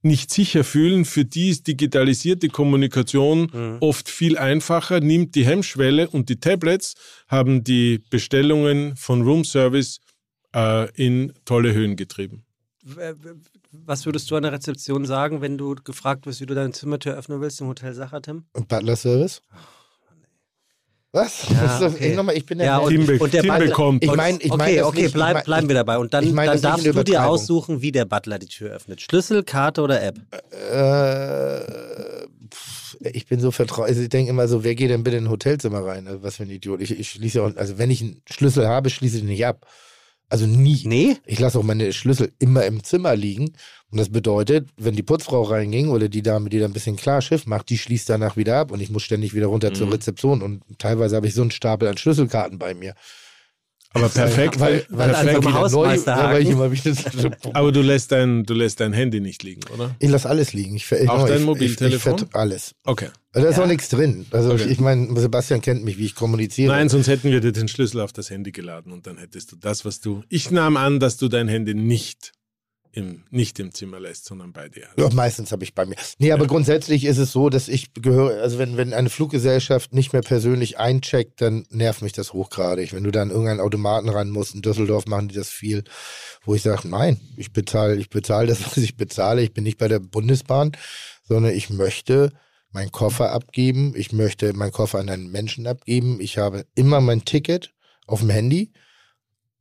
nicht 0.05 0.32
sicher 0.32 0.64
fühlen, 0.64 1.05
für 1.05 1.24
die 1.24 1.51
ist 1.51 1.66
digitalisierte 1.66 2.48
Kommunikation 2.48 3.51
Mhm. 3.52 3.76
oft 3.81 4.09
viel 4.09 4.36
einfacher, 4.39 5.01
nimmt 5.01 5.35
die 5.35 5.44
Hemmschwelle 5.47 6.09
und 6.09 6.28
die 6.28 6.40
Tablets 6.40 6.94
haben 7.28 7.64
die 7.64 8.02
Bestellungen 8.10 8.97
von 8.97 9.22
Room 9.22 9.44
Service 9.44 10.01
äh, 10.55 10.90
in 10.94 11.32
tolle 11.44 11.72
Höhen 11.74 11.97
getrieben. 11.97 12.44
Was 13.72 14.05
würdest 14.06 14.31
du 14.31 14.36
an 14.36 14.43
der 14.43 14.52
Rezeption 14.52 15.05
sagen, 15.06 15.40
wenn 15.40 15.56
du 15.59 15.74
gefragt 15.74 16.26
wirst, 16.26 16.40
wie 16.40 16.47
du 16.47 16.55
deine 16.55 16.72
Zimmertür 16.72 17.14
öffnen 17.16 17.40
willst 17.40 17.60
im 17.60 17.66
Hotel 17.66 17.94
Sacher, 17.94 18.20
Tim? 18.22 18.44
Und 18.52 18.68
Butler 18.68 18.94
Service? 18.97 19.40
Was? 21.14 21.46
Ja, 21.48 21.80
okay. 21.86 22.16
nochmal, 22.16 22.36
ich 22.36 22.44
bin 22.44 22.58
der 22.58 22.66
Ja, 22.66 22.78
be 22.80 22.86
und 23.20 23.32
der 23.32 23.42
Butler- 23.42 23.58
bekommt. 23.66 24.02
Ich 24.02 24.12
meine, 24.16 24.36
ich 24.40 24.50
okay, 24.50 24.76
das 24.78 24.86
okay, 24.86 25.02
nicht, 25.02 25.14
bleib, 25.14 25.28
ich 25.28 25.34
mein- 25.34 25.44
bleiben 25.44 25.68
wir 25.68 25.74
dabei. 25.76 25.98
Und 25.98 26.12
dann, 26.12 26.24
ich 26.24 26.32
meine 26.32 26.50
dann 26.50 26.60
darfst 26.60 26.84
du 26.86 27.04
dir 27.04 27.24
aussuchen, 27.24 27.82
wie 27.82 27.92
der 27.92 28.04
Butler 28.04 28.40
die 28.40 28.48
Tür 28.48 28.72
öffnet. 28.72 29.00
Schlüssel, 29.00 29.44
Karte 29.44 29.82
oder 29.82 30.02
App? 30.02 30.16
Äh, 30.72 32.24
ich 33.12 33.26
bin 33.26 33.38
so 33.38 33.52
vertraut. 33.52 33.86
Also 33.86 34.02
ich 34.02 34.08
denke 34.08 34.30
immer 34.30 34.48
so, 34.48 34.64
wer 34.64 34.74
geht 34.74 34.90
denn 34.90 35.04
bitte 35.04 35.18
in 35.18 35.26
ein 35.26 35.30
Hotelzimmer 35.30 35.84
rein? 35.84 36.08
Also 36.08 36.24
was 36.24 36.34
für 36.36 36.42
ein 36.42 36.50
Idiot. 36.50 36.80
Ich, 36.80 36.98
ich 36.98 37.10
schließe 37.10 37.40
auch, 37.42 37.54
also 37.54 37.78
wenn 37.78 37.92
ich 37.92 38.02
einen 38.02 38.20
Schlüssel 38.28 38.66
habe, 38.66 38.90
schließe 38.90 39.18
ich 39.18 39.22
ihn 39.22 39.28
nicht 39.28 39.46
ab. 39.46 39.66
Also 40.28 40.46
nie. 40.46 40.82
Nee? 40.84 41.16
Ich 41.26 41.38
lasse 41.38 41.60
auch 41.60 41.62
meine 41.62 41.92
Schlüssel 41.92 42.32
immer 42.40 42.64
im 42.64 42.82
Zimmer 42.82 43.14
liegen. 43.14 43.52
Und 43.94 43.98
das 44.00 44.08
bedeutet, 44.08 44.70
wenn 44.76 44.96
die 44.96 45.04
Putzfrau 45.04 45.42
reinging 45.42 45.88
oder 45.90 46.08
die 46.08 46.20
Dame, 46.22 46.50
die 46.50 46.58
da 46.58 46.64
ein 46.64 46.72
bisschen 46.72 46.96
klar 46.96 47.22
Schiff 47.22 47.46
macht, 47.46 47.70
die 47.70 47.78
schließt 47.78 48.10
danach 48.10 48.36
wieder 48.36 48.56
ab 48.58 48.72
und 48.72 48.80
ich 48.80 48.90
muss 48.90 49.04
ständig 49.04 49.34
wieder 49.34 49.46
runter 49.46 49.70
Mhm. 49.70 49.74
zur 49.76 49.92
Rezeption. 49.92 50.42
Und 50.42 50.62
teilweise 50.78 51.14
habe 51.14 51.28
ich 51.28 51.34
so 51.34 51.42
einen 51.42 51.52
Stapel 51.52 51.86
an 51.86 51.96
Schlüsselkarten 51.96 52.58
bei 52.58 52.74
mir. 52.74 52.94
Aber 53.92 54.08
perfekt, 54.08 54.58
Weil, 54.58 54.84
weil 54.88 55.14
vom 55.14 55.44
wieder 55.46 55.68
neu, 55.70 55.86
weil 55.86 55.96
ich 55.96 56.06
haken. 56.08 56.46
immer 56.50 56.72
wieder 56.72 56.92
aber 57.52 57.70
du 57.70 57.82
lässt 57.82 58.10
dein, 58.10 58.42
du 58.42 58.52
lässt 58.52 58.80
dein 58.80 58.92
Handy 58.92 59.20
nicht 59.20 59.44
liegen, 59.44 59.60
oder? 59.72 59.94
Ich 60.00 60.10
lasse 60.10 60.28
alles 60.28 60.52
liegen. 60.52 60.74
Ich, 60.74 60.90
ich, 60.90 61.08
Auch 61.08 61.28
dein 61.28 61.38
ich, 61.38 61.44
Mobiltelefon? 61.46 62.16
Ich, 62.16 62.22
ich, 62.22 62.34
alles. 62.34 62.74
Okay. 62.84 63.10
Also 63.32 63.44
Da 63.46 63.50
ist 63.52 63.58
Ja. 63.58 63.62
auch 63.62 63.68
nichts 63.68 63.88
drin. 63.90 64.26
Also 64.32 64.50
Okay. 64.54 64.64
ich, 64.64 64.70
ich 64.72 64.80
meine, 64.80 65.20
Sebastian 65.20 65.60
kennt 65.60 65.84
mich, 65.84 65.98
wie 65.98 66.06
ich 66.06 66.16
kommuniziere. 66.16 66.72
Nein, 66.72 66.88
sonst 66.88 67.06
hätten 67.06 67.30
wir 67.30 67.40
dir 67.40 67.52
den 67.52 67.68
Schlüssel 67.68 68.00
auf 68.00 68.12
das 68.12 68.28
Handy 68.30 68.50
geladen 68.50 68.90
und 68.90 69.06
dann 69.06 69.18
hättest 69.18 69.52
du 69.52 69.56
das, 69.56 69.84
was 69.84 70.00
du. 70.00 70.24
Ich 70.28 70.50
nahm 70.50 70.76
an, 70.76 70.98
dass 70.98 71.16
du 71.16 71.28
dein 71.28 71.46
Handy 71.46 71.74
nicht 71.74 72.32
im, 72.94 73.24
nicht 73.30 73.58
im 73.58 73.72
Zimmer 73.72 73.98
lässt, 73.98 74.24
sondern 74.24 74.52
bei 74.52 74.68
dir. 74.68 74.86
Ja, 74.96 75.08
meistens 75.12 75.50
habe 75.50 75.64
ich 75.64 75.74
bei 75.74 75.84
mir. 75.84 75.96
Nee, 76.18 76.30
aber 76.30 76.46
grundsätzlich 76.46 77.04
ist 77.04 77.18
es 77.18 77.32
so, 77.32 77.50
dass 77.50 77.68
ich 77.68 77.92
gehöre, 77.94 78.40
also 78.40 78.58
wenn, 78.58 78.76
wenn 78.76 78.92
eine 78.92 79.10
Fluggesellschaft 79.10 79.92
nicht 79.92 80.12
mehr 80.12 80.22
persönlich 80.22 80.78
eincheckt, 80.78 81.40
dann 81.40 81.66
nervt 81.70 82.02
mich 82.02 82.12
das 82.12 82.32
hochgradig. 82.32 82.92
Wenn 82.92 83.02
du 83.02 83.10
dann 83.10 83.30
irgendeinen 83.30 83.60
Automaten 83.60 84.08
ran 84.08 84.30
musst, 84.30 84.54
in 84.54 84.62
Düsseldorf 84.62 85.06
machen 85.06 85.28
die 85.28 85.34
das 85.34 85.50
viel, 85.50 85.82
wo 86.44 86.54
ich 86.54 86.62
sage, 86.62 86.88
nein, 86.88 87.20
ich 87.36 87.52
bezahle, 87.52 87.96
ich 87.96 88.10
bezahle 88.10 88.46
das, 88.46 88.62
was 88.64 88.76
ich 88.76 88.96
bezahle. 88.96 89.42
Ich 89.42 89.52
bin 89.52 89.64
nicht 89.64 89.78
bei 89.78 89.88
der 89.88 89.98
Bundesbahn, 89.98 90.72
sondern 91.24 91.52
ich 91.52 91.70
möchte 91.70 92.30
meinen 92.70 92.92
Koffer 92.92 93.32
abgeben. 93.32 93.94
Ich 93.96 94.12
möchte 94.12 94.52
meinen 94.52 94.72
Koffer 94.72 95.00
an 95.00 95.08
einen 95.08 95.32
Menschen 95.32 95.66
abgeben. 95.66 96.20
Ich 96.20 96.38
habe 96.38 96.64
immer 96.76 97.00
mein 97.00 97.24
Ticket 97.24 97.72
auf 98.06 98.20
dem 98.20 98.30
Handy. 98.30 98.70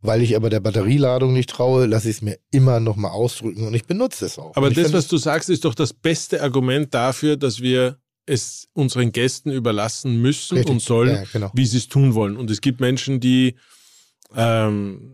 Weil 0.05 0.21
ich 0.21 0.35
aber 0.35 0.49
der 0.49 0.59
Batterieladung 0.59 1.31
nicht 1.31 1.49
traue, 1.49 1.85
lasse 1.85 2.09
ich 2.09 2.17
es 2.17 2.21
mir 2.21 2.37
immer 2.51 2.81
nochmal 2.81 3.11
ausdrücken 3.11 3.65
und 3.65 3.73
ich 3.73 3.85
benutze 3.85 4.25
es 4.25 4.37
auch. 4.37 4.55
Aber 4.55 4.69
das, 4.69 4.91
was 4.91 5.07
du 5.07 5.15
sagst, 5.15 5.49
ist 5.49 5.63
doch 5.63 5.73
das 5.73 5.93
beste 5.93 6.43
Argument 6.43 6.93
dafür, 6.93 7.37
dass 7.37 7.61
wir 7.61 7.97
es 8.25 8.67
unseren 8.73 9.13
Gästen 9.13 9.49
überlassen 9.51 10.21
müssen 10.21 10.57
Richtig. 10.57 10.73
und 10.73 10.81
sollen, 10.81 11.15
Ja, 11.15 11.23
genau. 11.31 11.51
wie 11.53 11.65
sie 11.65 11.77
es 11.77 11.87
tun 11.87 12.13
wollen. 12.15 12.35
Und 12.35 12.51
es 12.51 12.59
gibt 12.59 12.81
Menschen, 12.81 13.21
die, 13.21 13.55
ähm, 14.35 15.13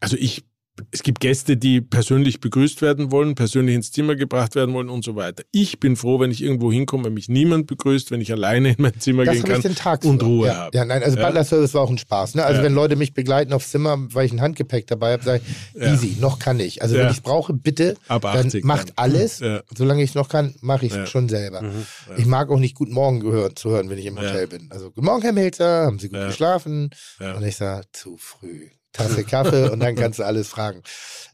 also 0.00 0.16
ich, 0.18 0.44
es 0.90 1.02
gibt 1.02 1.20
Gäste, 1.20 1.56
die 1.56 1.80
persönlich 1.80 2.40
begrüßt 2.40 2.82
werden 2.82 3.10
wollen, 3.10 3.34
persönlich 3.34 3.74
ins 3.74 3.92
Zimmer 3.92 4.16
gebracht 4.16 4.54
werden 4.54 4.74
wollen 4.74 4.88
und 4.88 5.04
so 5.04 5.16
weiter. 5.16 5.42
Ich 5.52 5.80
bin 5.80 5.96
froh, 5.96 6.20
wenn 6.20 6.30
ich 6.30 6.42
irgendwo 6.42 6.70
hinkomme, 6.72 7.04
wenn 7.04 7.14
mich 7.14 7.28
niemand 7.28 7.66
begrüßt, 7.66 8.10
wenn 8.10 8.20
ich 8.20 8.32
alleine 8.32 8.70
in 8.70 8.76
mein 8.78 8.98
Zimmer 9.00 9.24
Das 9.24 9.34
gehen 9.34 9.42
habe 9.42 9.52
ich 9.54 9.62
kann 9.62 9.72
den 9.72 9.76
Tag 9.76 10.04
und 10.04 10.22
Ruhe 10.22 10.48
ja, 10.48 10.54
habe. 10.56 10.76
Ja, 10.76 10.84
nein, 10.84 11.02
also 11.02 11.16
Ja. 11.18 11.26
Butler 11.26 11.44
Service 11.44 11.74
war 11.74 11.82
auch 11.82 11.90
ein 11.90 11.98
Spaß. 11.98 12.34
Ne? 12.34 12.44
Also 12.44 12.58
Ja. 12.58 12.64
wenn 12.64 12.74
Leute 12.74 12.96
mich 12.96 13.14
begleiten 13.14 13.52
aufs 13.52 13.70
Zimmer, 13.70 13.98
weil 14.14 14.26
ich 14.26 14.32
ein 14.32 14.40
Handgepäck 14.40 14.86
dabei 14.86 15.12
habe, 15.12 15.22
sage 15.24 15.42
ich, 15.74 15.80
Ja. 15.82 15.92
easy, 15.92 16.16
noch 16.20 16.38
kann 16.38 16.60
ich. 16.60 16.82
Also 16.82 16.96
wenn 16.96 17.06
ich 17.06 17.14
es 17.18 17.20
brauche, 17.20 17.52
bitte, 17.52 17.96
Ab 18.08 18.22
dann 18.22 18.46
80 18.46 18.64
macht 18.64 18.88
dann. 18.90 18.94
alles. 18.96 19.42
Solange 19.74 20.02
ich 20.02 20.10
es 20.10 20.14
noch 20.14 20.28
kann, 20.28 20.54
mache 20.60 20.86
ich 20.86 20.92
es 20.94 21.08
schon 21.10 21.28
selber. 21.28 21.62
Ja. 21.62 21.70
Ich 22.16 22.26
mag 22.26 22.50
auch 22.50 22.58
nicht 22.58 22.74
Guten 22.74 22.92
Morgen 22.92 23.20
gehört, 23.20 23.58
zu 23.58 23.70
hören, 23.70 23.90
wenn 23.90 23.98
ich 23.98 24.06
im. 24.06 24.16
Hotel 24.18 24.46
bin. 24.48 24.66
Also 24.70 24.90
Guten 24.90 25.06
Morgen, 25.06 25.22
Herr 25.22 25.32
Melzer, 25.32 25.86
haben 25.86 25.98
Sie 25.98 26.08
gut 26.08 26.26
geschlafen? 26.26 26.90
Und 27.36 27.44
ich 27.44 27.56
sage, 27.56 27.86
zu 27.92 28.16
früh. 28.18 28.68
Tasse 28.92 29.24
Kaffee 29.24 29.70
und 29.70 29.80
dann 29.80 29.94
kannst 29.94 30.18
du 30.18 30.24
alles 30.24 30.48
fragen. 30.48 30.82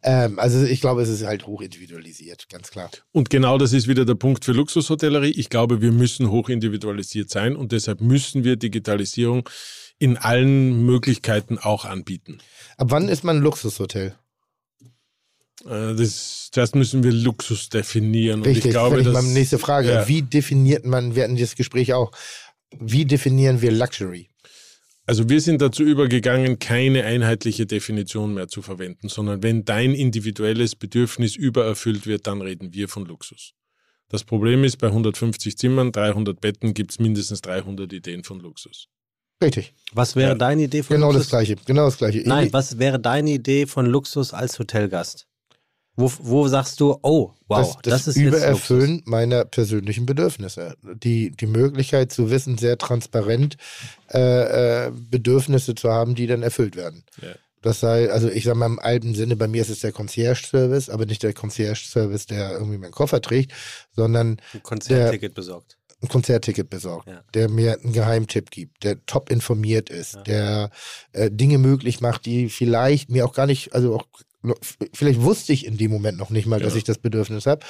Ähm, 0.03 0.39
also 0.39 0.63
ich 0.63 0.81
glaube, 0.81 1.03
es 1.03 1.09
ist 1.09 1.25
halt 1.25 1.47
hoch 1.47 1.63
individualisiert, 1.63 2.49
ganz 2.51 2.71
klar. 2.71 2.91
Und 3.13 3.31
genau 3.31 3.59
das 3.59 3.73
ist 3.73 3.89
wieder 3.89 4.05
der 4.05 4.15
Punkt 4.15 4.45
für 4.45 4.53
Luxushotellerie. 4.53 5.31
Ich 5.31 5.49
glaube, 5.49 5.81
wir 5.81 5.93
müssen 5.93 6.31
hoch 6.31 6.49
individualisiert 6.49 7.31
sein 7.31 7.57
und 7.57 7.73
deshalb 7.73 8.01
müssen 8.01 8.45
wir 8.45 8.57
Digitalisierung 8.57 9.49
in 9.99 10.17
allen 10.19 10.85
Möglichkeiten 10.85 11.59
auch 11.59 11.85
anbieten. 11.87 12.39
Ab 12.77 12.89
wann 12.91 13.09
ist 13.09 13.25
man 13.25 13.39
ein 13.39 13.43
Luxushotel? 13.43 14.15
Äh, 15.65 15.95
Das, 15.95 16.51
zuerst 16.53 16.75
müssen 16.75 17.03
wir 17.03 17.13
Luxus 17.13 17.69
definieren. 17.71 18.41
Und 18.41 18.47
Richtig, 18.47 18.67
ich 18.67 18.71
glaube, 18.73 18.97
völlig 18.97 19.07
dass, 19.07 19.15
meine 19.15 19.33
nächste 19.33 19.59
Frage. 19.59 19.89
Ja. 19.89 20.09
Wie 20.09 20.23
definiert 20.23 20.85
man, 20.85 21.17
wir 21.17 21.25
hatten 21.25 21.37
das 21.37 21.57
Gespräch 21.57 21.95
auch, 21.95 22.13
wie 22.79 23.07
definieren 23.07 23.63
wir 23.63 23.73
Luxury? 23.73 24.29
Also 25.09 25.29
wir 25.29 25.41
sind 25.41 25.63
dazu 25.63 25.85
übergegangen, 25.85 26.59
keine 26.59 27.05
einheitliche 27.05 27.65
Definition 27.65 28.35
mehr 28.35 28.49
zu 28.49 28.61
verwenden, 28.61 29.09
sondern 29.09 29.43
wenn 29.43 29.65
dein 29.65 29.95
individuelles 29.95 30.75
Bedürfnis 30.75 31.37
übererfüllt 31.37 32.07
wird, 32.07 32.27
dann 32.27 32.43
reden 32.43 32.75
wir 32.75 32.89
von 32.89 33.05
Luxus. 33.07 33.53
Das 34.09 34.25
Problem 34.25 34.65
ist, 34.65 34.79
bei 34.79 34.89
150 34.89 35.57
Zimmern, 35.57 35.93
300 35.93 36.41
Betten 36.41 36.75
gibt 36.75 36.91
es 36.93 36.99
mindestens 36.99 37.41
300 37.43 37.93
Ideen 37.93 38.25
von 38.25 38.41
Luxus. 38.41 38.89
Richtig, 39.43 39.75
Was 39.93 40.17
wäre 40.17 40.31
Ja. 40.31 40.35
deine 40.35 40.63
Idee 40.65 40.83
von 40.83 40.97
genau 40.97 41.09
das 41.09 41.15
Luxus? 41.17 41.31
Gleiche. 41.31 41.57
Genau 41.67 41.85
das 41.85 41.99
Gleiche. 41.99 42.23
Nein, 42.25 42.53
was 42.53 42.79
wäre 42.79 42.99
deine 42.99 43.31
Idee 43.33 43.67
von 43.67 43.87
Luxus 43.87 44.33
als 44.33 44.59
Hotelgast? 44.59 45.26
Wo, 45.97 46.13
wo 46.21 46.47
sagst 46.49 46.81
du, 46.81 46.99
oh, 47.03 47.33
wow, 47.49 47.77
das, 47.83 48.05
das, 48.05 48.09
ist 48.09 48.17
jetzt 48.17 48.27
Übererfüllen 48.27 49.03
meiner 49.07 49.45
persönlichen 49.47 50.05
Bedürfnisse. 50.05 50.77
Die, 50.83 51.31
die 51.31 51.47
Möglichkeit 51.47 52.13
zu 52.13 52.31
wissen, 52.31 52.59
sehr 52.59 52.77
transparent 52.77 53.57
äh, 54.13 54.87
äh, 54.87 54.93
Bedürfnisse 54.93 55.75
zu 55.75 55.91
haben, 55.91 56.15
die 56.15 56.27
dann 56.27 56.43
erfüllt 56.43 56.77
werden. 56.77 57.05
Ja. 57.23 57.29
Das 57.63 57.81
sei, 57.81 58.11
also 58.13 58.29
ich 58.29 58.45
sage 58.45 58.59
mal 58.59 58.67
im 58.67 58.79
alten 58.79 59.15
Sinne, 59.15 59.35
bei 59.37 59.49
mir 59.49 59.63
ist 59.63 59.71
es 59.71 59.81
der 59.81 59.91
Concierge-Service, 59.91 60.91
aber 60.91 61.07
nicht 61.07 61.23
der 61.23 61.33
Concierge-Service, 61.33 62.27
der 62.27 62.53
irgendwie 62.53 62.79
meinen 62.79 62.93
Koffer 62.93 63.21
trägt, 63.21 63.53
sondern 63.97 64.37
Ein 64.53 64.63
Konzertticket 64.63 65.35
besorgt. 65.35 65.77
ein 66.03 66.09
Konzertticket 66.09 66.69
besorgt, 66.71 67.09
Ja. 67.09 67.23
der 67.35 67.49
mir 67.49 67.81
einen 67.83 67.93
Geheimtipp 67.95 68.51
gibt, 68.51 68.85
der 68.85 69.05
top 69.07 69.31
informiert 69.31 69.89
ist, 69.91 70.15
Ja. 70.17 70.23
der 70.23 70.71
äh, 71.13 71.31
Dinge 71.31 71.59
möglich 71.59 72.01
macht, 72.03 72.27
die 72.27 72.51
vielleicht 72.51 73.11
mir 73.11 73.25
auch 73.25 73.33
gar 73.33 73.47
nicht, 73.47 73.75
also 73.75 73.97
auch, 73.97 74.07
vielleicht 74.93 75.21
wusste 75.23 75.53
ich 75.53 75.67
in 75.67 75.77
dem 75.77 75.91
Moment 75.91 76.19
noch 76.19 76.31
nicht 76.31 76.47
mal, 76.47 76.61
dass 76.61 76.75
Ja. 76.75 76.79
ich 76.79 76.85
das 76.85 76.99
Bedürfnis 76.99 77.47
habe, 77.47 77.65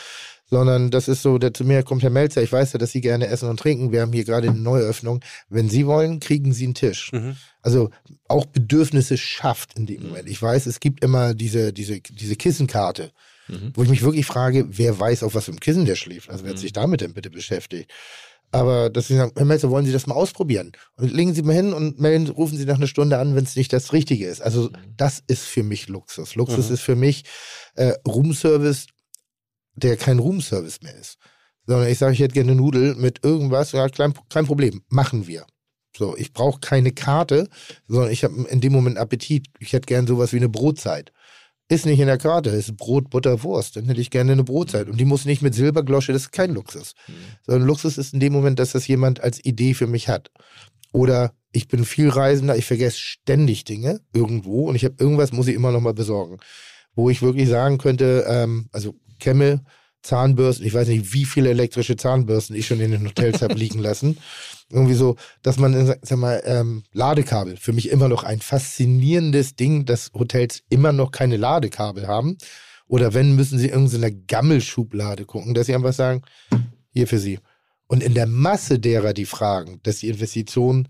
sondern 0.49 0.91
das 0.91 1.09
ist 1.09 1.23
so, 1.23 1.39
der 1.39 1.53
zu 1.55 1.65
mir 1.65 1.83
kommt 1.83 2.03
Herr 2.03 2.11
Melzer, 2.11 2.43
ich 2.43 2.53
weiß 2.53 2.73
ja, 2.73 2.79
dass 2.79 2.93
Sie 2.93 3.01
gerne 3.01 3.27
essen 3.29 3.49
und 3.49 3.59
trinken, 3.59 3.93
wir 3.93 4.01
haben 4.03 4.13
hier 4.13 4.25
gerade 4.25 4.49
eine 4.49 4.59
Neuöffnung, 4.59 5.21
wenn 5.49 5.69
Sie 5.69 5.87
wollen, 5.87 6.21
kriegen 6.21 6.53
Sie 6.53 6.65
einen 6.65 6.75
Tisch. 6.75 7.11
Mhm. 7.13 7.37
Also 7.63 7.91
auch 8.29 8.47
Bedürfnisse 8.47 9.17
schafft 9.19 9.79
in 9.79 9.87
dem 9.87 10.05
Moment. 10.05 10.29
Ich 10.29 10.41
weiß, 10.41 10.67
es 10.67 10.81
gibt 10.81 11.03
immer 11.05 11.35
diese, 11.35 11.73
diese, 11.73 12.01
diese 12.01 12.37
Kissenkarte, 12.37 13.13
Mhm. 13.49 13.71
wo 13.75 13.83
ich 13.85 13.89
mich 13.89 14.03
wirklich 14.03 14.27
frage, 14.27 14.67
wer 14.71 14.99
weiß, 14.99 15.23
auf 15.23 15.37
was 15.37 15.45
für 15.45 15.53
einem 15.53 15.61
Kissen 15.61 15.85
der 15.85 15.95
schläft. 15.95 16.31
Also 16.31 16.43
wer 16.43 16.51
hat 16.51 16.59
sich 16.59 16.73
damit 16.73 17.01
denn 17.01 17.15
bitte 17.15 17.31
beschäftigt? 17.31 17.93
Aber 18.57 18.91
dass 18.91 19.09
sie 19.09 19.17
sagen, 19.17 19.33
Herr 19.37 19.45
Melzer, 19.45 19.71
wollen 19.71 19.87
Sie 19.87 19.93
das 19.93 20.07
mal 20.07 20.15
ausprobieren? 20.15 20.73
Und 20.97 21.13
legen 21.13 21.35
Sie 21.35 21.43
mal 21.43 21.55
hin 21.55 21.73
und 21.73 22.01
melden, 22.01 22.29
rufen 22.29 22.57
Sie 22.59 22.65
nach 22.65 22.77
einer 22.77 22.87
Stunde 22.87 23.19
an, 23.19 23.35
wenn 23.35 23.45
es 23.45 23.57
nicht 23.57 23.73
das 23.73 23.93
Richtige 23.93 24.27
ist. 24.27 24.41
Also 24.43 24.71
das 24.97 25.23
ist 25.27 25.45
für 25.45 25.63
mich 25.63 25.89
Luxus. 25.89 26.35
Luxus 26.35 26.69
Mhm. 26.69 26.75
ist 26.75 26.81
für 26.83 26.97
mich 26.97 27.25
äh, 27.75 27.93
Roomservice, 28.07 28.87
der 29.75 29.97
kein 29.97 30.19
Roomservice 30.19 30.81
mehr 30.83 30.95
ist. 30.97 31.19
Sondern 31.67 31.89
ich 31.89 31.99
sage, 31.99 32.13
ich 32.15 32.21
hätte 32.21 32.35
gerne 32.35 32.53
eine 32.53 32.61
Nudel 32.61 32.95
mit 32.95 33.25
irgendwas, 33.25 33.73
ja, 33.73 33.89
klein, 33.89 34.15
kein 34.31 34.47
Problem, 34.47 34.83
machen 34.89 35.27
wir. 35.27 35.47
So, 35.97 36.17
ich 36.17 36.33
brauche 36.33 36.61
keine 36.61 36.93
Karte, 36.93 37.49
sondern 37.89 38.11
ich 38.11 38.23
habe 38.23 38.47
in 38.49 38.61
dem 38.61 38.73
Moment 38.73 38.99
Appetit. 38.99 39.49
Ich 39.59 39.73
hätte 39.73 39.87
gern 39.87 40.07
sowas 40.07 40.33
wie 40.33 40.37
eine 40.37 40.49
Brotzeit. 40.49 41.11
Ist 41.69 41.85
nicht 41.85 41.99
in 41.99 42.07
der 42.07 42.19
Karte, 42.19 42.51
ist 42.51 42.77
Brot, 42.77 43.11
Butter, 43.11 43.43
Wurst. 43.43 43.77
Dann 43.77 43.87
hätte 43.87 44.01
ich 44.01 44.11
gerne 44.11 44.33
eine 44.33 44.45
Brotzeit. 44.45 44.89
Und 44.89 44.99
die 44.99 45.05
muss 45.05 45.25
nicht 45.25 45.43
mit 45.43 45.55
Silberglosche, 45.55 46.13
das 46.13 46.23
ist 46.23 46.33
kein 46.33 46.55
Luxus. 46.55 46.95
Sondern 47.45 47.67
Luxus 47.67 47.99
ist 47.99 48.15
in 48.15 48.21
dem 48.21 48.33
Moment, 48.33 48.61
dass 48.61 48.73
das 48.73 48.87
jemand 48.87 49.21
als 49.21 49.45
Idee 49.45 49.75
für 49.75 49.89
mich 49.89 50.09
hat. 50.09 50.31
Oder 50.93 51.35
ich 51.51 51.67
bin 51.67 51.85
viel 51.85 52.09
Reisender, 52.09 52.57
ich 52.57 52.67
vergesse 52.67 52.99
ständig 52.99 53.65
Dinge 53.65 54.01
irgendwo 54.13 54.69
und 54.69 54.77
ich 54.77 54.85
habe 54.85 54.95
irgendwas, 54.99 55.33
muss 55.33 55.49
ich 55.49 55.55
immer 55.55 55.73
noch 55.73 55.81
mal 55.81 55.95
besorgen. 55.95 56.39
Wo 56.95 57.11
ich 57.11 57.21
wirklich 57.21 57.49
sagen 57.49 57.79
könnte, 57.79 58.25
ähm, 58.29 58.69
also 58.73 58.95
Kämme, 59.19 59.65
Zahnbürsten, 60.07 60.67
ich 60.67 60.73
weiß 60.73 60.89
nicht, 60.89 61.13
wie 61.13 61.25
viele 61.25 61.51
elektrische 61.51 61.97
Zahnbürsten 61.97 62.57
ich 62.57 62.67
schon 62.67 62.81
in 62.81 62.93
den 62.93 63.07
Hotels 63.07 63.43
habe 63.43 63.55
liegen 63.59 63.81
lassen. 63.81 64.19
Irgendwie 64.71 64.95
so, 64.95 65.17
dass 65.43 65.59
man, 65.59 65.87
sag 65.87 66.19
mal, 66.19 66.43
ähm, 66.45 66.85
Ladekabel, 66.93 67.57
für 67.57 67.73
mich 67.73 67.91
immer 67.91 68.09
noch 68.09 68.25
ein 68.25 68.41
faszinierendes 68.41 69.57
Ding, 69.57 69.85
dass 69.85 70.11
Hotels 70.15 70.63
immer 70.71 70.93
noch 70.93 71.11
keine 71.11 71.37
Ladekabel 71.37 72.07
haben. 72.07 72.39
Oder 72.89 73.15
wenn, 73.15 73.35
müssen 73.35 73.59
sie 73.59 73.69
irgendeine 73.69 74.13
Gammelschublade 74.13 75.25
gucken, 75.25 75.55
dass 75.55 75.67
sie 75.67 75.75
einfach 75.75 75.93
sagen, 75.93 76.23
hier 76.93 77.07
für 77.07 77.19
sie. 77.19 77.39
Und 77.89 78.03
in 78.03 78.15
der 78.15 78.27
Masse 78.27 78.79
derer, 78.79 79.13
die 79.13 79.27
fragen, 79.27 79.81
dass 79.83 79.99
die 79.99 80.09
Investition 80.09 80.89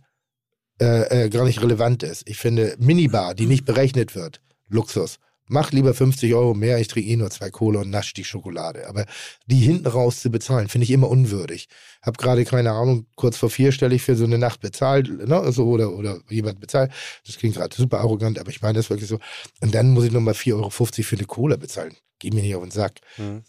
äh, 0.81 1.25
äh, 1.25 1.31
gar 1.31 1.45
nicht 1.45 1.63
relevant 1.63 2.03
ist. 2.03 2.29
Ich 2.29 2.37
finde, 2.37 2.77
Minibar, 2.79 3.35
die 3.35 3.47
nicht 3.47 3.65
berechnet 3.65 4.15
wird, 4.15 4.41
Luxus. 4.69 5.19
Mach 5.49 5.73
lieber 5.73 5.95
50 5.95 6.35
Euro 6.35 6.55
mehr, 6.55 6.79
ich 6.81 6.89
trinke 6.89 7.09
eh 7.11 7.17
nur 7.17 7.31
zwei 7.31 7.51
Cola 7.51 7.81
und 7.81 7.91
nasch 7.91 8.13
die 8.15 8.25
Schokolade. 8.25 8.89
Aber 8.89 9.07
die 9.47 9.57
hinten 9.61 9.87
raus 9.87 10.21
zu 10.23 10.31
bezahlen, 10.31 10.69
finde 10.69 10.85
ich 10.85 10.91
immer 10.91 11.09
unwürdig. 11.09 11.69
Hab 12.03 12.19
gerade, 12.19 12.45
keine 12.45 12.73
Ahnung, 12.73 13.07
kurz 13.17 13.37
vor 13.37 13.51
vier 13.51 13.73
stelle 13.73 13.95
ich 13.95 14.03
für 14.03 14.17
so 14.17 14.25
eine 14.25 14.39
Nacht 14.39 14.61
bezahlt, 14.61 15.09
ne, 15.29 15.39
also, 15.39 15.65
oder, 15.67 15.93
oder 15.93 16.19
jemand 16.29 16.61
bezahlt. 16.61 16.91
Das 17.27 17.37
klingt 17.39 17.57
gerade 17.57 17.75
super 17.77 17.99
arrogant, 18.01 18.39
aber 18.39 18.51
ich 18.51 18.63
meine 18.63 18.75
das 18.79 18.91
wirklich 18.91 19.09
so. 19.09 19.19
Und 19.61 19.75
dann 19.75 19.91
muss 19.91 20.05
ich 20.05 20.13
nochmal 20.13 20.35
4,50 20.35 20.55
Euro 20.55 20.71
für 20.71 21.17
eine 21.17 21.27
Cola 21.27 21.57
bezahlen. 21.57 21.95
Geh 22.19 22.31
mir 22.31 22.43
nicht 22.43 22.55
auf 22.55 22.63
den 22.63 22.71
Sack. 22.71 23.01
Haben 23.19 23.43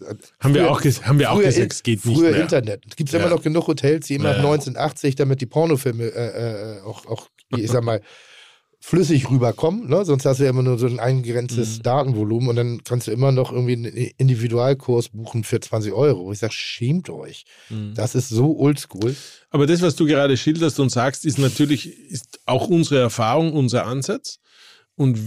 wir 0.54 0.62
Früher- 0.64 0.72
auch, 0.72 0.82
ges 0.82 1.06
haben 1.06 1.20
wir 1.20 1.32
auch 1.32 1.36
früher 1.38 1.46
gesagt, 1.46 1.72
es 1.74 1.84
geht 1.84 2.06
nicht 2.06 2.18
Früher 2.18 2.32
mehr. 2.32 2.42
Internet. 2.42 2.84
Es 2.90 2.96
gibt 2.98 3.10
Ja. 3.12 3.20
immer 3.20 3.30
noch 3.30 3.42
genug 3.42 3.68
Hotels, 3.68 4.08
die 4.08 4.16
immer 4.16 4.32
Ja. 4.36 4.42
1980, 4.42 5.16
damit 5.16 5.40
die 5.40 5.46
Pornofilme 5.46 6.04
äh, 6.04 6.78
äh, 6.78 6.82
auch, 6.82 7.06
auch, 7.06 7.30
ich 7.56 7.72
sag 7.72 7.84
mal, 7.84 8.02
flüssig 8.80 9.30
rüberkommen. 9.30 9.90
Ne? 9.90 10.06
Sonst 10.06 10.26
hast 10.26 10.40
du 10.40 10.44
ja 10.44 10.50
immer 10.50 10.62
nur 10.64 10.78
so 10.78 10.86
ein 10.86 10.94
Mhm. 10.94 11.00
eingegrenztes 11.00 11.80
Datenvolumen 11.82 12.50
und 12.50 12.56
dann 12.56 12.84
kannst 12.84 13.08
du 13.08 13.12
immer 13.12 13.32
noch 13.32 13.52
irgendwie 13.52 13.74
einen 13.74 13.86
Individualkurs 14.18 15.10
buchen 15.10 15.44
für 15.44 15.60
20 15.60 15.94
Euro. 15.94 16.32
Ich 16.32 16.40
sage, 16.40 16.54
schämt 16.54 17.10
euch. 17.10 17.46
Mhm. 17.70 17.94
Das 17.96 18.16
ist 18.16 18.30
so 18.30 18.58
oldschool. 18.58 19.16
Aber 19.50 19.66
das, 19.68 19.82
was 19.82 19.96
du 19.96 20.06
gerade 20.06 20.38
schilderst 20.38 20.80
und 20.80 20.90
sagst, 20.90 21.26
ist 21.26 21.40
natürlich 21.40 21.88
ist 22.12 22.40
auch 22.46 22.68
unsere 22.68 23.00
Erfahrung, 23.02 23.54
unser 23.54 23.86
Ansatz. 23.86 24.40
Und 24.96 25.18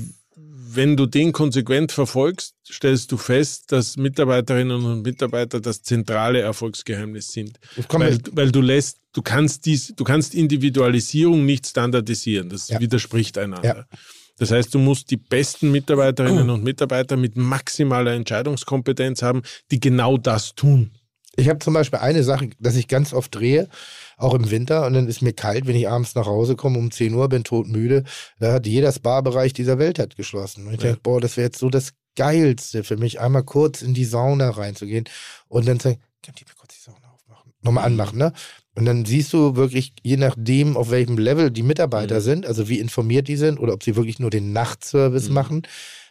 wenn 0.74 0.96
du 0.96 1.06
den 1.06 1.32
konsequent 1.32 1.92
verfolgst, 1.92 2.54
stellst 2.70 3.10
du 3.12 3.16
fest, 3.16 3.72
dass 3.72 3.96
Mitarbeiterinnen 3.96 4.84
und 4.84 5.02
Mitarbeiter 5.02 5.60
das 5.60 5.82
zentrale 5.82 6.40
Erfolgsgeheimnis 6.40 7.32
sind. 7.32 7.58
Weil, 7.88 8.18
weil 8.32 8.52
du 8.52 8.60
lässt, 8.60 8.98
du 9.12 9.22
kannst 9.22 9.66
dies, 9.66 9.92
du 9.96 10.04
kannst 10.04 10.34
Individualisierung 10.34 11.44
nicht 11.44 11.66
standardisieren. 11.66 12.48
Das 12.48 12.68
Ja. 12.68 12.80
widerspricht 12.80 13.38
einander. 13.38 13.86
Ja. 13.88 13.98
Das 14.38 14.50
heißt, 14.50 14.74
du 14.74 14.78
musst 14.78 15.10
die 15.10 15.18
besten 15.18 15.70
Mitarbeiterinnen 15.70 16.48
und 16.48 16.64
Mitarbeiter 16.64 17.16
mit 17.16 17.36
maximaler 17.36 18.12
Entscheidungskompetenz 18.12 19.22
haben, 19.22 19.42
die 19.70 19.80
genau 19.80 20.16
das 20.16 20.54
tun. 20.54 20.90
Ich 21.36 21.48
habe 21.48 21.60
zum 21.60 21.74
Beispiel 21.74 22.00
eine 22.00 22.22
Sache, 22.22 22.50
dass 22.58 22.76
ich 22.76 22.88
ganz 22.88 23.12
oft 23.12 23.34
drehe, 23.34 23.68
auch 24.16 24.34
im 24.34 24.50
Winter, 24.50 24.86
und 24.86 24.94
dann 24.94 25.08
ist 25.08 25.22
mir 25.22 25.32
kalt, 25.32 25.66
wenn 25.66 25.76
ich 25.76 25.88
abends 25.88 26.14
nach 26.14 26.26
Hause 26.26 26.56
komme 26.56 26.78
um 26.78 26.90
10 26.90 27.14
Uhr, 27.14 27.28
bin 27.28 27.44
todmüde. 27.44 28.04
Da 28.38 28.52
hat 28.52 28.66
jeder 28.66 28.92
Spa-Bereich 28.92 29.52
dieser 29.52 29.78
Welt 29.78 29.98
hat 29.98 30.16
geschlossen. 30.16 30.66
Und 30.66 30.74
ich 30.74 30.80
denke, 30.80 31.00
boah, 31.02 31.20
das 31.20 31.36
wäre 31.36 31.46
jetzt 31.46 31.58
so 31.58 31.70
das 31.70 31.92
Geilste 32.16 32.84
für 32.84 32.96
mich, 32.96 33.20
einmal 33.20 33.44
kurz 33.44 33.82
in 33.82 33.94
die 33.94 34.04
Sauna 34.04 34.50
reinzugehen 34.50 35.04
und 35.48 35.66
dann 35.66 35.78
sagen, 35.78 36.00
könnt 36.22 36.40
ihr 36.40 36.46
mir 36.48 36.54
kurz 36.58 36.74
die 36.74 36.82
Sauna 36.82 37.12
aufmachen? 37.14 37.52
Nochmal 37.62 37.84
anmachen, 37.84 38.18
ne? 38.18 38.32
Und 38.74 38.84
dann 38.84 39.04
siehst 39.04 39.32
du 39.32 39.56
wirklich, 39.56 39.94
je 40.02 40.16
nachdem, 40.16 40.76
auf 40.76 40.90
welchem 40.90 41.18
Level 41.18 41.50
die 41.50 41.62
Mitarbeiter 41.62 42.20
sind, 42.20 42.46
also 42.46 42.68
wie 42.68 42.78
informiert 42.78 43.28
die 43.28 43.36
sind 43.36 43.58
oder 43.58 43.74
ob 43.74 43.82
sie 43.82 43.96
wirklich 43.96 44.18
nur 44.18 44.30
den 44.30 44.52
Nachtservice 44.52 45.28
machen, 45.28 45.62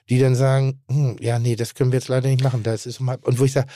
die 0.09 0.19
dann 0.19 0.35
sagen, 0.35 0.81
hm, 0.89 1.17
ja, 1.19 1.39
nee, 1.39 1.55
das 1.55 1.73
können 1.75 1.91
wir 1.91 1.99
jetzt 1.99 2.09
leider 2.09 2.27
nicht 2.27 2.43
machen. 2.43 2.63
Das 2.63 2.85
ist. 2.85 2.99
Und 2.99 3.39
wo 3.39 3.45
ich 3.45 3.53
sage, 3.53 3.67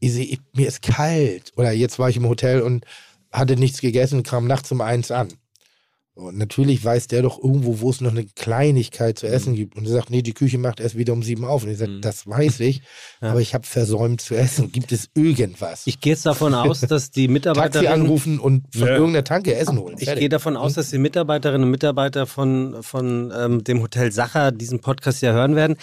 ich 0.00 0.12
seh, 0.12 0.22
ich, 0.22 0.40
mir 0.54 0.68
ist 0.68 0.82
kalt. 0.82 1.52
Oder 1.56 1.72
jetzt 1.72 1.98
war 1.98 2.08
ich 2.08 2.16
im 2.16 2.28
Hotel 2.28 2.62
und 2.62 2.84
hatte 3.32 3.56
nichts 3.56 3.80
gegessen 3.80 4.22
kam 4.22 4.46
nachts 4.46 4.72
um 4.72 4.80
eins 4.80 5.10
an. 5.10 5.28
Und 6.16 6.38
natürlich 6.38 6.82
weiß 6.82 7.08
der 7.08 7.20
doch 7.20 7.38
irgendwo, 7.42 7.80
wo 7.80 7.90
es 7.90 8.00
noch 8.00 8.10
eine 8.10 8.24
Kleinigkeit 8.24 9.18
zu 9.18 9.26
essen 9.26 9.54
gibt. 9.54 9.76
Und 9.76 9.84
er 9.84 9.92
sagt, 9.92 10.08
nee, 10.08 10.22
die 10.22 10.32
Küche 10.32 10.56
macht 10.56 10.80
erst 10.80 10.96
wieder 10.96 11.12
um 11.12 11.22
sieben 11.22 11.44
auf. 11.44 11.62
Und 11.62 11.68
ich 11.70 11.76
sage, 11.76 12.00
das 12.00 12.26
weiß 12.26 12.60
ich, 12.60 12.80
aber 13.20 13.42
ich 13.42 13.52
habe 13.52 13.66
versäumt 13.66 14.22
zu 14.22 14.34
essen. 14.34 14.72
Gibt 14.72 14.92
es 14.92 15.10
irgendwas? 15.14 15.82
Ich 15.86 16.00
gehe 16.00 16.14
jetzt 16.14 16.24
davon 16.24 16.54
aus, 16.54 16.80
dass 16.80 17.10
die 17.10 17.20
Taxi 17.26 17.32
Mitarbeiterinnen 17.32 17.92
anrufen 17.92 18.38
und 18.38 18.64
von 18.74 18.88
Ja. 18.88 18.94
irgendeiner 18.96 19.24
Tanke 19.24 19.54
Essen 19.54 19.78
holen. 19.78 19.96
Ich 19.98 20.06
Fertig. 20.06 20.20
gehe 20.20 20.28
davon 20.30 20.56
aus, 20.56 20.72
dass 20.72 20.88
die 20.88 20.96
Mitarbeiterinnen 20.98 21.64
und 21.64 21.70
Mitarbeiter 21.70 22.26
von, 22.26 22.82
von 22.82 23.30
ähm, 23.36 23.62
dem 23.62 23.82
Hotel 23.82 24.10
Sacher 24.10 24.52
diesen 24.52 24.80
Podcast 24.80 25.20
ja 25.20 25.32
hören 25.32 25.54
werden. 25.54 25.76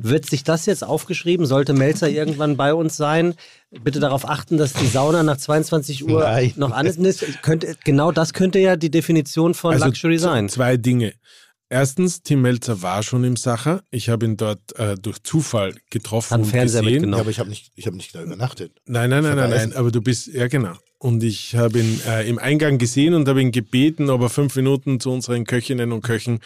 Wird 0.00 0.24
sich 0.24 0.44
das 0.44 0.64
jetzt 0.64 0.82
aufgeschrieben? 0.82 1.44
Sollte 1.44 1.74
Melzer 1.74 2.08
irgendwann 2.08 2.56
bei 2.56 2.72
uns 2.72 2.96
sein? 2.96 3.34
Bitte 3.82 4.00
darauf 4.00 4.28
achten, 4.28 4.56
dass 4.56 4.72
die 4.72 4.86
Sauna 4.86 5.22
nach 5.22 5.36
22 5.36 6.08
Uhr 6.08 6.20
Nein. 6.20 6.52
noch 6.56 6.70
an 6.72 6.86
ist. 6.86 7.42
Könnte, 7.42 7.76
genau 7.84 8.12
das 8.12 8.32
könnte 8.32 8.58
ja 8.58 8.76
die 8.76 8.90
Definition 8.90 9.54
von 9.54 9.76
Luxury 9.78 10.16
z- 10.16 10.22
sein. 10.22 10.48
Zwei 10.48 10.76
Dinge. 10.76 11.14
Erstens, 11.70 12.22
Tim 12.22 12.42
Melzer 12.42 12.82
war 12.82 13.02
schon 13.02 13.24
im 13.24 13.36
Sacher. 13.36 13.82
Ich 13.90 14.08
habe 14.08 14.26
ihn 14.26 14.36
dort 14.36 14.60
äh, 14.78 14.94
durch 14.96 15.22
Zufall 15.22 15.74
getroffen 15.90 16.40
und 16.40 16.44
Fernseher 16.44 16.82
gesehen. 16.82 16.94
mitgenommen. 16.94 17.14
Ja, 17.18 17.20
aber 17.22 17.30
ich 17.30 17.38
habe 17.40 17.48
nicht, 17.48 17.72
ich 17.74 17.86
hab 17.86 17.94
nicht 17.94 18.14
da 18.14 18.22
übernachtet. 18.22 18.72
Nein, 18.86 19.10
nein, 19.10 19.22
nein, 19.24 19.36
nein, 19.36 19.50
nein. 19.50 19.72
Aber 19.74 19.90
du 19.90 20.00
bist, 20.00 20.28
ja 20.28 20.46
genau. 20.46 20.74
Und 21.04 21.22
ich 21.22 21.54
habe 21.54 21.80
ihn 21.80 22.00
äh, 22.08 22.26
im 22.26 22.38
Eingang 22.38 22.78
gesehen 22.78 23.12
und 23.12 23.28
habe 23.28 23.42
ihn 23.42 23.52
gebeten, 23.52 24.08
ob 24.08 24.22
er 24.22 24.30
fünf 24.30 24.56
Minuten 24.56 25.00
zu 25.00 25.10
unseren 25.10 25.44
Köchinnen 25.44 25.92
und 25.92 26.00
Köchen 26.02 26.38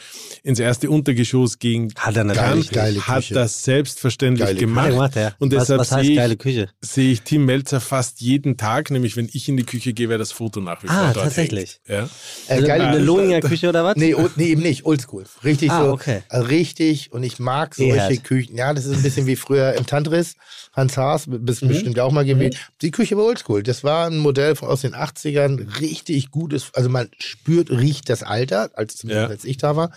ins 0.42 0.58
erste 0.58 0.90
Untergeschoss 0.90 1.60
gehen 1.60 1.94
Hat 1.96 2.16
er 2.16 2.24
natürlich. 2.24 2.70
Geile 2.72 3.00
hat 3.06 3.18
Küche. 3.18 3.34
das 3.34 3.62
selbstverständlich 3.62 4.44
Geile 4.48 4.58
gemacht. 4.58 4.90
Gemacht, 4.90 5.14
ja. 5.14 5.32
Und 5.38 5.52
was, 5.54 5.60
deshalb 5.68 5.80
was 5.82 5.92
heißt 5.92 6.06
sehe 6.06 6.16
geile 6.16 6.32
ich, 6.32 6.38
Küche? 6.40 6.68
sehe 6.80 7.12
ich 7.12 7.22
Tim 7.22 7.44
Melzer 7.44 7.80
fast 7.80 8.20
jeden 8.20 8.56
Tag, 8.56 8.90
nämlich 8.90 9.16
wenn 9.16 9.28
ich 9.32 9.48
in 9.48 9.56
die 9.56 9.62
Küche 9.62 9.92
gehe, 9.92 10.08
wäre 10.08 10.18
das 10.18 10.32
Foto 10.32 10.60
nach 10.60 10.82
wie 10.82 10.88
vor 10.88 10.96
Ah, 10.96 11.12
dort 11.12 11.26
tatsächlich. 11.26 11.78
Hängt. 11.84 12.10
Ja? 12.48 12.56
Äh, 12.56 12.62
geile 12.62 12.88
Eine 12.88 12.98
Lohninger 12.98 13.38
Küche 13.40 13.68
oder 13.68 13.84
was? 13.84 13.94
Nee, 13.94 14.16
nee, 14.34 14.46
eben 14.46 14.62
nicht. 14.62 14.84
Oldschool. 14.84 15.22
Richtig 15.44 15.70
Ah, 15.70 15.84
so. 15.84 15.92
okay. 15.92 16.22
äh, 16.30 16.36
Richtig. 16.38 17.12
Und 17.12 17.22
ich 17.22 17.38
mag 17.38 17.76
solche 17.76 17.94
Ehrt. 17.94 18.24
Küchen. 18.24 18.56
Ja, 18.56 18.74
das 18.74 18.86
ist 18.86 18.96
ein 18.96 19.02
bisschen 19.02 19.26
wie 19.28 19.36
früher 19.36 19.74
im 19.74 19.86
Tantris. 19.86 20.34
Hans 20.72 20.96
Haas, 20.96 21.26
bist 21.28 21.62
Mhm. 21.62 21.68
bestimmt 21.68 21.98
auch 22.00 22.12
mal 22.12 22.24
gewesen. 22.24 22.58
Die 22.82 22.90
Küche 22.90 23.16
war 23.16 23.24
oldschool. 23.24 23.62
Das 23.62 23.84
war 23.84 24.06
ein 24.06 24.18
Modell 24.18 24.47
von, 24.56 24.68
aus 24.68 24.80
den 24.82 24.94
80ern. 24.94 25.80
Richtig 25.80 26.30
gutes. 26.30 26.70
Also 26.74 26.88
man 26.88 27.10
spürt, 27.18 27.70
riecht 27.70 28.08
das 28.08 28.22
Alter, 28.22 28.70
als, 28.74 28.96
zumindest 28.96 29.24
Ja. 29.24 29.30
als 29.30 29.44
ich 29.44 29.56
da 29.56 29.76
war. 29.76 29.92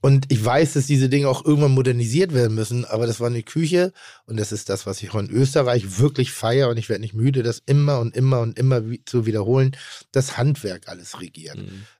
Und 0.00 0.26
ich 0.30 0.44
weiß, 0.44 0.74
dass 0.74 0.84
diese 0.86 1.08
Dinge 1.08 1.28
auch 1.30 1.46
irgendwann 1.46 1.70
modernisiert 1.72 2.34
werden 2.34 2.54
müssen, 2.54 2.84
aber 2.84 3.06
das 3.06 3.20
war 3.20 3.28
eine 3.28 3.42
Küche 3.42 3.90
und 4.26 4.36
das 4.38 4.52
ist 4.52 4.68
das, 4.68 4.84
was 4.84 5.02
ich 5.02 5.10
auch 5.12 5.18
in 5.18 5.30
Österreich 5.30 5.98
wirklich 5.98 6.30
feiere 6.30 6.68
und 6.68 6.76
ich 6.76 6.90
werde 6.90 7.00
nicht 7.00 7.14
müde, 7.14 7.42
das 7.42 7.62
immer 7.64 8.00
und 8.00 8.14
immer 8.14 8.40
und 8.40 8.58
immer 8.58 8.82
zu 9.06 9.24
wiederholen, 9.24 9.74
das 10.12 10.36
Handwerk 10.36 10.88
alles 10.88 11.22
regiert. 11.22 11.56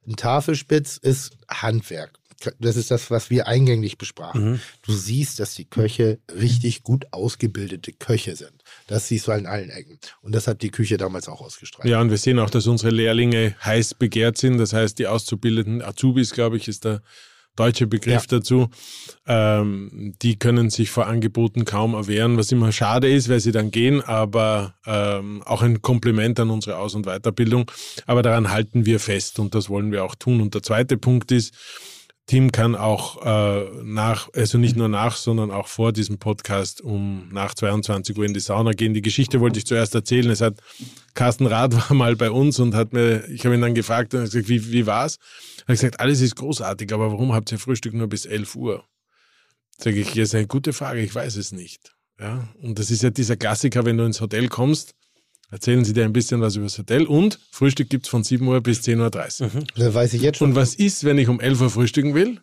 Ein 0.06 0.16
Tafelspitz 0.16 0.98
ist 0.98 1.32
Handwerk. 1.48 2.12
Das 2.58 2.76
ist 2.76 2.90
das, 2.90 3.10
was 3.10 3.30
wir 3.30 3.46
eingänglich 3.48 3.96
besprachen. 3.96 4.60
Du 4.82 4.92
siehst, 4.92 5.40
dass 5.40 5.54
die 5.54 5.64
Köche 5.64 6.18
richtig 6.30 6.82
gut 6.82 7.06
ausgebildete 7.10 7.92
Köche 7.94 8.36
sind. 8.36 8.63
Das 8.86 9.08
siehst 9.08 9.26
du 9.26 9.32
an 9.32 9.46
allen 9.46 9.70
Ecken. 9.70 9.98
Und 10.20 10.34
das 10.34 10.46
hat 10.46 10.62
die 10.62 10.70
Küche 10.70 10.96
damals 10.96 11.28
auch 11.28 11.40
ausgestrahlt. 11.40 11.88
Ja, 11.88 12.00
und 12.00 12.10
wir 12.10 12.18
sehen 12.18 12.38
auch, 12.38 12.50
dass 12.50 12.66
unsere 12.66 12.90
Lehrlinge 12.90 13.54
heiß 13.64 13.94
begehrt 13.94 14.36
sind. 14.36 14.58
Das 14.58 14.72
heißt, 14.72 14.98
die 14.98 15.06
auszubildenden 15.06 15.82
Azubis, 15.82 16.32
glaube 16.32 16.56
ich, 16.56 16.68
ist 16.68 16.84
der 16.84 17.02
deutsche 17.56 17.86
Begriff 17.86 18.26
dazu. 18.26 18.68
Ähm, 19.26 20.14
die 20.22 20.38
können 20.38 20.70
sich 20.70 20.90
vor 20.90 21.06
Angeboten 21.06 21.64
kaum 21.64 21.94
erwehren, 21.94 22.36
was 22.36 22.52
immer 22.52 22.72
schade 22.72 23.08
ist, 23.08 23.28
weil 23.28 23.40
sie 23.40 23.52
dann 23.52 23.70
gehen, 23.70 24.02
aber 24.02 24.74
ähm, 24.86 25.42
auch 25.44 25.62
ein 25.62 25.80
Kompliment 25.80 26.38
an 26.40 26.50
unsere 26.50 26.78
Aus- 26.78 26.94
und 26.94 27.06
Weiterbildung. 27.06 27.70
Aber 28.06 28.22
daran 28.22 28.50
halten 28.50 28.86
wir 28.86 29.00
fest 29.00 29.38
und 29.38 29.54
das 29.54 29.68
wollen 29.68 29.92
wir 29.92 30.04
auch 30.04 30.14
tun. 30.14 30.40
Und 30.40 30.54
der 30.54 30.62
zweite 30.62 30.96
Punkt 30.96 31.32
ist, 31.32 31.54
Tim 32.26 32.52
kann 32.52 32.74
auch 32.74 33.24
äh, 33.24 33.82
nach, 33.82 34.30
also 34.32 34.56
nicht 34.56 34.76
nur 34.76 34.88
nach, 34.88 35.16
sondern 35.16 35.50
auch 35.50 35.68
vor 35.68 35.92
diesem 35.92 36.18
Podcast 36.18 36.80
um 36.80 37.28
nach 37.30 37.54
22 37.54 38.16
Uhr 38.16 38.24
in 38.24 38.32
die 38.32 38.40
Sauna 38.40 38.72
gehen. 38.72 38.94
Die 38.94 39.02
Geschichte 39.02 39.40
wollte 39.40 39.58
ich 39.58 39.66
zuerst 39.66 39.94
erzählen. 39.94 40.30
Es 40.30 40.40
hat 40.40 40.60
Carsten 41.12 41.46
Rath 41.46 41.74
war 41.74 41.94
mal 41.94 42.16
bei 42.16 42.30
uns 42.30 42.58
und 42.58 42.74
hat 42.74 42.94
mir, 42.94 43.28
ich 43.28 43.44
habe 43.44 43.54
ihn 43.54 43.60
dann 43.60 43.74
gefragt 43.74 44.14
und 44.14 44.22
gesagt, 44.22 44.48
wie, 44.48 44.72
wie 44.72 44.86
war's? 44.86 45.18
Er 45.58 45.60
hat 45.60 45.76
gesagt, 45.76 46.00
alles 46.00 46.22
ist 46.22 46.36
großartig, 46.36 46.94
aber 46.94 47.12
warum 47.12 47.34
habt 47.34 47.52
ihr 47.52 47.58
Frühstück 47.58 47.92
nur 47.92 48.08
bis 48.08 48.24
11 48.24 48.56
Uhr? 48.56 48.84
Sage 49.76 50.00
ich, 50.00 50.14
ja, 50.14 50.22
ist 50.22 50.34
eine 50.34 50.46
gute 50.46 50.72
Frage, 50.72 51.00
ich 51.00 51.14
weiß 51.14 51.36
es 51.36 51.52
nicht. 51.52 51.94
Ja, 52.18 52.48
und 52.62 52.78
das 52.78 52.90
ist 52.90 53.02
ja 53.02 53.10
dieser 53.10 53.36
Klassiker, 53.36 53.84
wenn 53.84 53.98
du 53.98 54.04
ins 54.04 54.20
Hotel 54.20 54.48
kommst, 54.48 54.94
erzählen 55.54 55.84
sie 55.84 55.92
dir 55.92 56.04
ein 56.04 56.12
bisschen 56.12 56.40
was 56.40 56.56
über 56.56 56.64
das 56.64 56.76
Hotel 56.78 57.06
und 57.06 57.38
Frühstück 57.52 57.88
gibt's 57.88 58.08
von 58.08 58.24
7 58.24 58.44
Uhr 58.44 58.60
bis 58.60 58.80
10.30 58.80 59.42
Uhr. 59.42 59.62
Das 59.76 59.94
weiß 59.94 60.14
ich 60.14 60.22
jetzt 60.22 60.38
schon. 60.38 60.50
Und 60.50 60.56
was 60.56 60.74
ist, 60.74 61.04
wenn 61.04 61.16
ich 61.16 61.28
um 61.28 61.38
11 61.38 61.60
Uhr 61.60 61.70
frühstücken 61.70 62.12
will? 62.12 62.40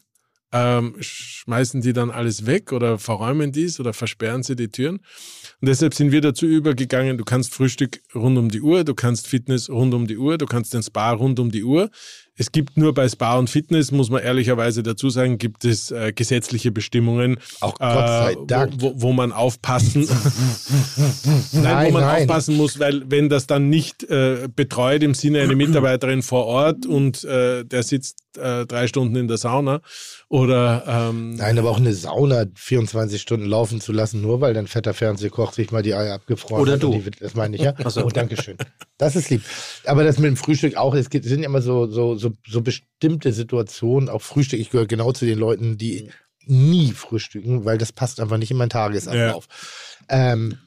Ähm, 0.54 0.96
schmeißen 1.00 1.82
die 1.82 1.92
dann 1.92 2.10
alles 2.10 2.46
weg 2.46 2.72
oder 2.72 2.98
verräumen 2.98 3.52
dies 3.52 3.82
oder 3.82 3.92
versperren 3.92 4.44
sie 4.44 4.56
die 4.56 4.70
Türen? 4.70 4.98
Und 5.60 5.68
deshalb 5.68 5.94
sind 5.94 6.14
wir 6.14 6.22
dazu 6.22 6.46
übergegangen, 6.46 7.18
du 7.18 7.26
kannst 7.26 7.54
Frühstück 7.54 8.02
rund 8.16 8.38
um 8.38 8.48
die 8.48 8.62
Uhr, 8.62 8.86
du 8.86 8.96
kannst 8.96 9.28
Fitness 9.28 9.70
rund 9.70 9.94
um 9.94 10.08
die 10.08 10.18
Uhr, 10.18 10.38
du 10.38 10.46
kannst 10.46 10.74
den 10.74 10.82
Spa 10.82 11.12
rund 11.12 11.38
um 11.40 11.52
die 11.52 11.66
Uhr. 11.66 11.90
Es 12.42 12.52
gibt 12.52 12.76
nur 12.76 12.96
bei 12.96 13.08
Spa 13.08 13.38
und 13.38 13.52
Fitness, 13.52 13.92
muss 13.92 14.10
man 14.10 14.24
ehrlicherweise 14.24 14.82
dazu 14.82 15.12
sagen, 15.12 15.38
gibt 15.38 15.64
es 15.64 15.92
äh, 15.92 16.12
gesetzliche 16.12 16.72
Bestimmungen, 16.72 17.38
Auch 17.60 17.78
Gott 17.78 18.08
sei 18.08 18.32
äh, 18.32 18.38
Dank. 18.48 18.74
Wo, 18.80 18.94
wo, 18.96 19.02
wo 19.04 19.14
man 19.14 19.32
aufpassen, 19.32 20.08
nein, 21.52 21.52
Nein, 21.64 21.88
wo 21.88 21.92
man 21.94 22.02
nein. 22.02 22.22
aufpassen 22.22 22.58
muss, 22.58 22.80
weil 22.80 23.04
wenn 23.12 23.30
das 23.30 23.46
dann 23.46 23.70
nicht 23.70 24.06
äh, 24.06 24.50
betreut 24.56 25.04
im 25.04 25.14
Sinne 25.14 25.42
eine 25.42 25.56
Mitarbeiterin 25.56 26.24
vor 26.24 26.48
Ort 26.48 26.88
und 26.88 27.24
äh, 27.26 27.64
der 27.64 27.84
sitzt 27.84 28.18
äh, 28.38 28.66
drei 28.66 28.88
Stunden 28.88 29.16
in 29.16 29.28
der 29.28 29.38
Sauna 29.38 29.82
oder 30.30 30.84
ähm, 30.88 31.36
Nein, 31.36 31.58
aber 31.58 31.70
auch 31.70 31.78
eine 31.78 31.94
Sauna 31.94 32.46
24 32.56 33.22
Stunden 33.22 33.46
laufen 33.46 33.82
zu 33.82 33.92
lassen, 33.92 34.22
nur 34.22 34.42
weil 34.42 34.54
dein 34.54 34.68
fetter 34.68 34.94
Fernsehkoch 34.94 35.54
sich 35.54 35.72
mal 35.72 35.84
die 35.84 35.94
Eier 35.94 36.16
abgefroren 36.16 36.62
Oder 36.62 36.74
hat. 36.74 36.84
du. 36.84 36.94
und 36.94 37.06
Die, 37.06 37.12
das 37.12 37.36
meine 37.36 37.56
ich 37.56 37.62
ja. 37.62 37.74
so. 37.90 38.06
Oh, 38.06 38.10
danke 38.10 38.42
schön. 38.42 38.58
Das 38.98 39.16
ist 39.16 39.30
lieb. 39.30 39.42
Aber 39.86 40.04
das 40.04 40.20
mit 40.20 40.28
dem 40.28 40.38
Frühstück 40.38 40.76
auch, 40.78 40.94
es 40.94 41.10
gibt, 41.10 41.26
sind 41.26 41.40
ja 41.42 41.48
immer 41.48 41.62
so, 41.62 41.88
so, 41.88 42.16
so, 42.16 42.32
so 42.48 42.62
bestimmte 42.62 43.34
Situationen, 43.34 44.10
auch 44.10 44.22
Frühstück. 44.22 44.60
Ich 44.60 44.70
gehöre 44.70 44.88
genau 44.88 45.12
zu 45.12 45.26
den 45.26 45.40
Leuten, 45.40 45.78
die 45.78 46.10
nie 46.46 46.92
frühstücken, 46.92 47.66
weil 47.66 47.78
das 47.78 47.92
passt 47.92 48.20
einfach 48.20 48.38
nicht 48.38 48.52
in 48.52 48.58
meinen 48.58 48.70
Tagesablauf. 48.70 49.48
Ähm, 50.10 50.58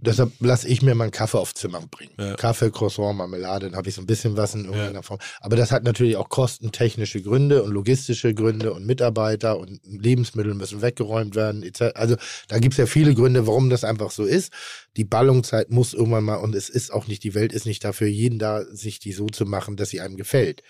deshalb 0.00 0.32
lasse 0.40 0.68
ich 0.68 0.82
mir 0.82 0.94
meinen 0.94 1.10
Kaffee 1.10 1.38
aufs 1.38 1.54
Zimmer 1.54 1.80
bringen. 1.90 2.12
Ja. 2.18 2.34
Kaffee, 2.34 2.70
Croissant, 2.70 3.16
Marmelade, 3.16 3.66
dann 3.66 3.76
habe 3.76 3.88
ich 3.88 3.94
so 3.94 4.02
ein 4.02 4.06
bisschen 4.06 4.36
was 4.36 4.54
in 4.54 4.64
irgendeiner 4.64 5.02
Form. 5.02 5.18
Aber 5.40 5.56
das 5.56 5.72
hat 5.72 5.84
natürlich 5.84 6.16
auch 6.16 6.28
kostentechnische 6.28 7.22
Gründe 7.22 7.62
und 7.62 7.72
logistische 7.72 8.34
Gründe 8.34 8.72
und 8.72 8.86
Mitarbeiter 8.86 9.58
und 9.58 9.80
Lebensmittel 9.84 10.54
müssen 10.54 10.82
weggeräumt 10.82 11.34
werden. 11.34 11.62
etc. 11.62 11.94
Also 11.94 12.16
da 12.48 12.58
gibt 12.58 12.74
es 12.74 12.78
ja 12.78 12.86
viele 12.86 13.14
Gründe, 13.14 13.46
warum 13.46 13.70
das 13.70 13.84
einfach 13.84 14.10
so 14.10 14.24
ist. 14.24 14.52
Die 14.96 15.04
Ballungszeit 15.04 15.70
muss 15.70 15.94
irgendwann 15.94 16.24
mal, 16.24 16.36
und 16.36 16.54
es 16.54 16.68
ist 16.68 16.92
auch 16.92 17.06
nicht, 17.06 17.22
die 17.24 17.34
Welt 17.34 17.52
ist 17.52 17.66
nicht 17.66 17.84
dafür, 17.84 18.08
jeden 18.08 18.38
da, 18.38 18.64
sich 18.64 18.98
die 18.98 19.12
so 19.12 19.26
zu 19.26 19.44
machen, 19.46 19.76
dass 19.76 19.90
sie 19.90 20.00
einem 20.00 20.16
gefällt. 20.16 20.62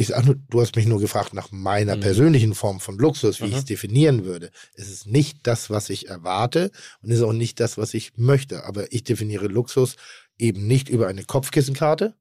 Ich 0.00 0.06
sag 0.06 0.24
nur, 0.24 0.36
du 0.48 0.62
hast 0.62 0.76
mich 0.76 0.86
nur 0.86 0.98
gefragt 0.98 1.34
nach 1.34 1.52
meiner 1.52 1.94
Mhm. 1.96 2.00
persönlichen 2.00 2.54
Form 2.54 2.80
von 2.80 2.96
Luxus, 2.96 3.42
wie 3.42 3.48
ich 3.48 3.52
Aha. 3.52 3.58
es 3.58 3.64
definieren 3.66 4.24
würde. 4.24 4.50
Es 4.74 4.88
ist 4.88 5.06
nicht 5.06 5.40
das, 5.42 5.68
was 5.68 5.90
ich 5.90 6.08
erwarte 6.08 6.70
und 7.02 7.10
es 7.10 7.18
ist 7.18 7.22
auch 7.22 7.34
nicht 7.34 7.60
das, 7.60 7.76
was 7.76 7.92
ich 7.92 8.12
möchte. 8.16 8.64
Aber 8.64 8.90
ich 8.94 9.04
definiere 9.04 9.46
Luxus 9.48 9.96
eben 10.38 10.66
nicht 10.66 10.88
über 10.88 11.06
eine 11.08 11.24
Kopfkissenkarte, 11.24 12.14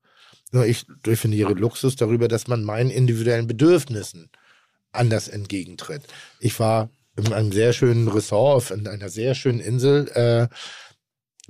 sondern 0.52 0.70
ich 0.70 0.88
definiere 1.06 1.54
Luxus 1.54 1.96
darüber, 1.96 2.28
dass 2.28 2.50
man 2.50 2.66
meinen 2.66 2.90
individuellen 2.90 3.48
Bedürfnissen 3.48 4.30
anders 4.92 5.30
entgegentritt. 5.30 6.02
Ich 6.42 6.60
war 6.60 6.90
in 7.16 7.32
einem 7.32 7.54
sehr 7.54 7.72
schönen 7.72 8.10
Resort 8.10 8.56
auf 8.58 8.72
in 8.72 8.86
einer 8.90 9.08
sehr 9.08 9.36
schönen 9.36 9.62
Insel. 9.62 10.10
Äh, 10.10 10.54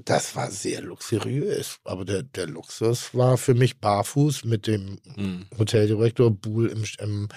das 0.06 0.36
war 0.36 0.50
sehr 0.52 0.82
luxuriös, 0.82 1.78
aber 1.84 2.06
der, 2.06 2.24
der 2.24 2.48
Luxus 2.48 3.14
war 3.14 3.38
für 3.38 3.54
mich 3.54 3.80
barfuß 3.80 4.46
mit 4.46 4.68
dem 4.68 5.00
Mhm. 5.16 5.46
Hoteldirektor 5.58 6.32
Buhl 6.32 6.68
im, 6.68 6.84
im, 7.00 7.30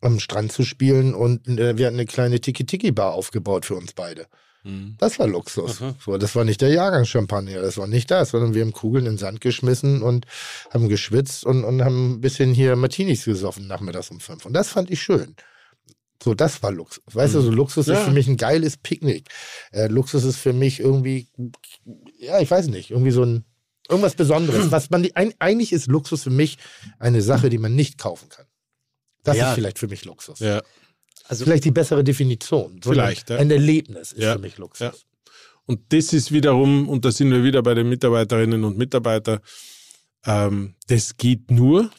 am 0.00 0.20
Strand 0.20 0.52
zu 0.52 0.64
spielen 0.64 1.14
und 1.14 1.46
äh, 1.48 1.76
wir 1.76 1.86
hatten 1.86 1.96
eine 1.96 2.06
kleine 2.06 2.40
Tiki-Tiki-Bar 2.40 3.12
aufgebaut 3.14 3.66
für 3.66 3.74
uns 3.74 3.92
beide. 3.92 4.26
Mhm. 4.64 4.96
Das 4.98 5.18
war 5.18 5.26
Luxus. 5.26 5.80
Aha. 5.80 5.94
So, 6.04 6.18
das 6.18 6.34
war 6.36 6.44
nicht 6.44 6.60
der 6.60 6.70
Jahrgangschampagner, 6.70 7.60
das 7.62 7.78
war 7.78 7.86
nicht 7.86 8.10
das, 8.10 8.30
sondern 8.30 8.54
wir 8.54 8.62
haben 8.62 8.72
Kugeln 8.72 9.06
in 9.06 9.12
den 9.12 9.18
Sand 9.18 9.40
geschmissen 9.40 10.02
und 10.02 10.26
haben 10.70 10.88
geschwitzt 10.88 11.44
und, 11.44 11.64
und 11.64 11.84
haben 11.84 12.14
ein 12.14 12.20
bisschen 12.20 12.52
hier 12.54 12.76
Martinis 12.76 13.24
gesoffen 13.24 13.66
nachmittags 13.66 14.10
um 14.10 14.20
fünf. 14.20 14.44
Und 14.46 14.52
das 14.52 14.68
fand 14.68 14.90
ich 14.90 15.00
schön. 15.02 15.34
So, 16.20 16.34
das 16.34 16.64
war 16.64 16.72
Luxus. 16.72 17.04
Weißt 17.12 17.36
du, 17.36 17.40
so 17.40 17.50
Luxus 17.52 17.86
Ja. 17.86 17.94
ist 17.94 18.00
für 18.04 18.10
mich 18.10 18.26
ein 18.26 18.36
geiles 18.36 18.76
Picknick. 18.76 19.28
Äh, 19.70 19.86
Luxus 19.86 20.24
ist 20.24 20.38
für 20.38 20.52
mich 20.52 20.80
irgendwie, 20.80 21.28
ja, 22.18 22.40
ich 22.40 22.50
weiß 22.50 22.68
nicht, 22.68 22.90
irgendwie 22.90 23.10
so 23.10 23.22
ein, 23.24 23.44
irgendwas 23.88 24.14
Besonderes. 24.14 24.70
Was 24.70 24.90
man, 24.90 25.02
die, 25.02 25.14
ein, 25.16 25.32
eigentlich 25.38 25.72
ist 25.72 25.86
Luxus 25.86 26.22
für 26.24 26.30
mich 26.30 26.58
eine 26.98 27.22
Sache, 27.22 27.48
die 27.50 27.58
man 27.58 27.74
nicht 27.74 27.98
kaufen 27.98 28.28
kann. 28.28 28.46
Das 29.24 29.36
Ja. 29.36 29.50
ist 29.50 29.54
vielleicht 29.56 29.78
für 29.78 29.88
mich 29.88 30.04
Luxus. 30.04 30.38
Ja. 30.40 30.62
Also 31.26 31.44
Vielleicht 31.44 31.64
die 31.64 31.70
bessere 31.70 32.02
Definition. 32.04 32.80
Vielleicht, 32.82 33.30
ein, 33.30 33.36
ja. 33.36 33.40
ein 33.42 33.50
Erlebnis 33.50 34.12
ist 34.12 34.22
Ja. 34.22 34.32
für 34.34 34.38
mich 34.38 34.56
Luxus. 34.58 34.80
Ja. 34.80 34.92
Und 35.66 35.80
das 35.92 36.14
ist 36.14 36.32
wiederum, 36.32 36.88
und 36.88 37.04
da 37.04 37.12
sind 37.12 37.30
wir 37.30 37.44
wieder 37.44 37.62
bei 37.62 37.74
den 37.74 37.88
Mitarbeiterinnen 37.90 38.64
und 38.64 38.78
Mitarbeitern, 38.78 39.40
ähm, 40.24 40.74
das 40.86 41.16
geht 41.18 41.50
nur 41.50 41.90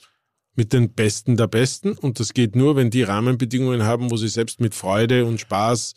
mit 0.55 0.73
den 0.73 0.93
Besten 0.93 1.37
der 1.37 1.47
Besten 1.47 1.91
und 1.93 2.19
das 2.19 2.33
geht 2.33 2.55
nur, 2.55 2.75
wenn 2.75 2.89
die 2.89 3.03
Rahmenbedingungen 3.03 3.83
haben, 3.83 4.09
wo 4.09 4.17
sie 4.17 4.27
selbst 4.27 4.59
mit 4.59 4.73
Freude 4.73 5.25
und 5.25 5.39
Spaß 5.39 5.93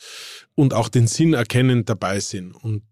und 0.54 0.74
auch 0.74 0.88
den 0.90 1.06
Sinn 1.06 1.32
erkennend 1.32 1.88
dabei 1.88 2.20
sind. 2.20 2.52
Und 2.52 2.82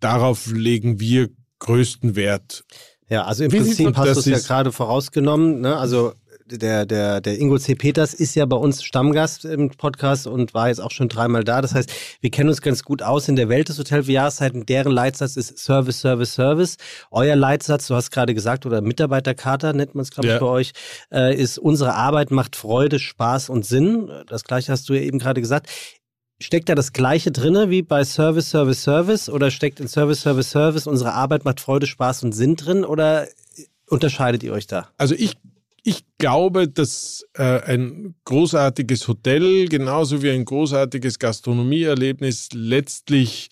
darauf 0.00 0.46
legen 0.46 1.00
wir 1.00 1.28
größten 1.58 2.16
Wert. 2.16 2.64
Ja, 3.08 3.24
also 3.24 3.44
im 3.44 3.52
Wie 3.52 3.58
Prinzip 3.58 3.96
hast 3.96 4.14
du 4.16 4.20
es 4.20 4.26
ja 4.26 4.38
gerade 4.38 4.72
vorausgenommen. 4.72 5.60
Ne? 5.60 5.76
Also 5.76 6.12
der, 6.48 6.86
der, 6.86 7.20
der 7.20 7.38
Ingo 7.40 7.58
C. 7.58 7.74
Peters 7.74 8.14
ist 8.14 8.34
ja 8.36 8.46
bei 8.46 8.56
uns 8.56 8.82
Stammgast 8.84 9.44
im 9.44 9.70
Podcast 9.70 10.26
und 10.26 10.54
war 10.54 10.68
jetzt 10.68 10.80
auch 10.80 10.90
schon 10.92 11.08
dreimal 11.08 11.42
da. 11.42 11.60
Das 11.60 11.74
heißt, 11.74 11.90
wir 12.20 12.30
kennen 12.30 12.48
uns 12.48 12.62
ganz 12.62 12.84
gut 12.84 13.02
aus 13.02 13.28
in 13.28 13.34
der 13.36 13.48
Welt 13.48 13.68
des 13.68 13.78
Hotel 13.78 14.04
für 14.04 14.12
Jahreszeiten. 14.12 14.64
Deren 14.66 14.92
Leitsatz 14.92 15.36
ist 15.36 15.58
Service, 15.58 16.00
Service, 16.00 16.34
Service. 16.34 16.76
Euer 17.10 17.34
Leitsatz, 17.36 17.88
du 17.88 17.94
hast 17.94 18.10
gerade 18.10 18.34
gesagt, 18.34 18.64
oder 18.66 18.80
Mitarbeitercharta 18.80 19.72
nennt 19.72 19.94
man 19.94 20.02
es, 20.02 20.10
glaube 20.10 20.28
ich, 20.28 20.34
Ja. 20.34 20.38
bei 20.38 20.46
euch, 20.46 20.72
äh, 21.12 21.34
ist 21.34 21.58
unsere 21.58 21.94
Arbeit 21.94 22.30
macht 22.30 22.54
Freude, 22.54 22.98
Spaß 23.00 23.50
und 23.50 23.66
Sinn. 23.66 24.10
Das 24.28 24.44
gleiche 24.44 24.70
hast 24.70 24.88
du 24.88 24.94
ja 24.94 25.00
eben 25.00 25.18
gerade 25.18 25.40
gesagt. 25.40 25.68
Steckt 26.38 26.68
da 26.68 26.74
das 26.74 26.92
Gleiche 26.92 27.30
drinne 27.32 27.70
wie 27.70 27.82
bei 27.82 28.04
Service, 28.04 28.50
Service, 28.50 28.82
Service? 28.82 29.28
Oder 29.30 29.50
steckt 29.50 29.80
in 29.80 29.88
Service, 29.88 30.20
Service, 30.20 30.50
Service 30.50 30.86
unsere 30.86 31.14
Arbeit 31.14 31.44
macht 31.44 31.60
Freude, 31.60 31.86
Spaß 31.86 32.24
und 32.24 32.32
Sinn 32.32 32.56
drin? 32.56 32.84
Oder 32.84 33.26
unterscheidet 33.88 34.42
ihr 34.42 34.52
euch 34.52 34.66
da? 34.66 34.90
Also 34.98 35.14
ich, 35.14 35.34
ich 35.82 36.04
glaube, 36.18 36.68
dass 36.68 37.24
äh, 37.34 37.62
ein 37.62 38.16
großartiges 38.24 39.08
Hotel 39.08 39.68
genauso 39.68 40.22
wie 40.22 40.30
ein 40.30 40.44
großartiges 40.44 41.18
Gastronomieerlebnis 41.18 42.48
letztlich 42.52 43.48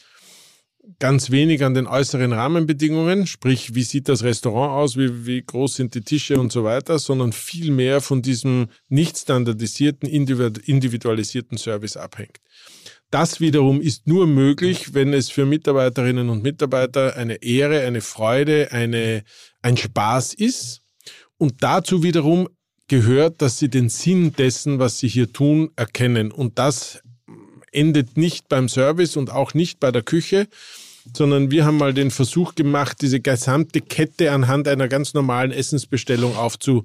ganz 0.98 1.30
wenig 1.30 1.64
an 1.64 1.74
den 1.74 1.86
äußeren 1.86 2.32
Rahmenbedingungen, 2.32 3.26
sprich, 3.26 3.74
wie 3.74 3.82
sieht 3.82 4.08
das 4.08 4.22
Restaurant 4.22 4.72
aus, 4.72 4.96
wie, 4.96 5.26
wie 5.26 5.42
groß 5.42 5.76
sind 5.76 5.94
die 5.94 6.02
Tische 6.02 6.38
und 6.38 6.52
so 6.52 6.64
weiter, 6.64 6.98
sondern 6.98 7.32
viel 7.32 7.70
mehr 7.70 8.00
von 8.00 8.20
diesem 8.20 8.68
nicht 8.88 9.16
standardisierten, 9.16 10.08
individu- 10.08 10.60
individualisierten 10.64 11.56
Service 11.56 11.96
abhängt. 11.96 12.38
Das 13.14 13.38
wiederum 13.38 13.80
ist 13.80 14.08
nur 14.08 14.26
möglich, 14.26 14.92
wenn 14.92 15.12
es 15.14 15.30
für 15.30 15.46
Mitarbeiterinnen 15.46 16.30
und 16.30 16.42
Mitarbeiter 16.42 17.14
eine 17.14 17.44
Ehre, 17.44 17.82
eine 17.82 18.00
Freude, 18.00 18.72
eine, 18.72 19.22
ein 19.62 19.76
Spaß 19.76 20.34
ist. 20.34 20.82
Und 21.38 21.62
dazu 21.62 22.02
wiederum 22.02 22.48
gehört, 22.88 23.40
dass 23.40 23.60
sie 23.60 23.68
den 23.68 23.88
Sinn 23.88 24.32
dessen, 24.32 24.80
was 24.80 24.98
sie 24.98 25.06
hier 25.06 25.32
tun, 25.32 25.70
erkennen. 25.76 26.32
Und 26.32 26.58
das 26.58 27.02
endet 27.70 28.16
nicht 28.16 28.48
beim 28.48 28.68
Service 28.68 29.16
und 29.16 29.30
auch 29.30 29.54
nicht 29.54 29.78
bei 29.78 29.92
der 29.92 30.02
Küche, 30.02 30.48
sondern 31.16 31.52
wir 31.52 31.64
haben 31.64 31.76
mal 31.76 31.94
den 31.94 32.10
Versuch 32.10 32.56
gemacht, 32.56 32.96
diese 33.00 33.20
gesamte 33.20 33.80
Kette 33.80 34.32
anhand 34.32 34.66
einer 34.66 34.88
ganz 34.88 35.14
normalen 35.14 35.52
Essensbestellung 35.52 36.34
aufzu, 36.36 36.84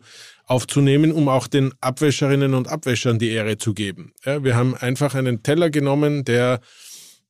aufzunehmen, 0.49 1.11
um 1.11 1.29
auch 1.29 1.47
den 1.47 1.73
Abwäscherinnen 1.79 2.53
und 2.53 2.67
Abwäschern 2.67 3.19
die 3.19 3.29
Ehre 3.29 3.57
zu 3.57 3.73
geben. 3.73 4.13
Ja, 4.25 4.43
wir 4.43 4.55
haben 4.55 4.75
einfach 4.75 5.15
einen 5.15 5.43
Teller 5.43 5.69
genommen, 5.69 6.25
der 6.25 6.59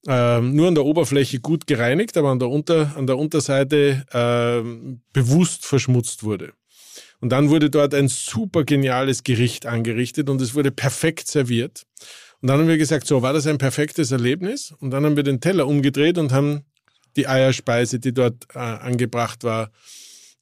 ähm, 0.07 0.55
nur 0.55 0.69
an 0.69 0.75
der 0.75 0.85
Oberfläche 0.85 1.39
gut 1.39 1.67
gereinigt, 1.67 2.15
aber 2.15 2.29
an 2.29 2.39
der, 2.39 2.49
Unter, 2.49 2.95
an 2.95 3.05
der 3.07 3.17
Unterseite 3.17 4.05
ähm, 4.13 5.01
bewusst 5.11 5.65
verschmutzt 5.65 6.23
wurde. 6.23 6.53
Und 7.19 7.29
dann 7.29 7.49
wurde 7.49 7.69
dort 7.69 7.93
ein 7.93 8.07
super 8.07 8.63
geniales 8.63 9.23
Gericht 9.23 9.65
angerichtet 9.65 10.29
und 10.29 10.41
es 10.41 10.55
wurde 10.55 10.71
perfekt 10.71 11.27
serviert. 11.27 11.83
Und 12.41 12.47
dann 12.47 12.61
haben 12.61 12.69
wir 12.69 12.77
gesagt, 12.77 13.05
so 13.05 13.21
war 13.21 13.33
das 13.33 13.45
ein 13.47 13.57
perfektes 13.57 14.11
Erlebnis. 14.11 14.73
Und 14.79 14.91
dann 14.91 15.03
haben 15.03 15.17
wir 15.17 15.23
den 15.23 15.41
Teller 15.41 15.67
umgedreht 15.67 16.17
und 16.17 16.31
haben 16.31 16.61
die 17.17 17.27
Eierspeise, 17.27 17.99
die 17.99 18.13
dort 18.13 18.47
äh, 18.53 18.59
angebracht 18.59 19.43
war, 19.43 19.71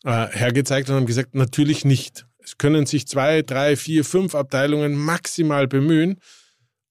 äh, 0.04 0.28
hergezeigt 0.28 0.90
und 0.90 0.96
haben 0.96 1.06
gesagt, 1.08 1.34
natürlich 1.34 1.84
nicht. 1.84 2.28
Es 2.48 2.58
können 2.58 2.86
sich 2.86 3.06
zwei, 3.08 3.42
drei, 3.42 3.76
vier, 3.76 4.06
fünf 4.06 4.34
Abteilungen 4.34 4.96
maximal 4.96 5.68
bemühen. 5.68 6.22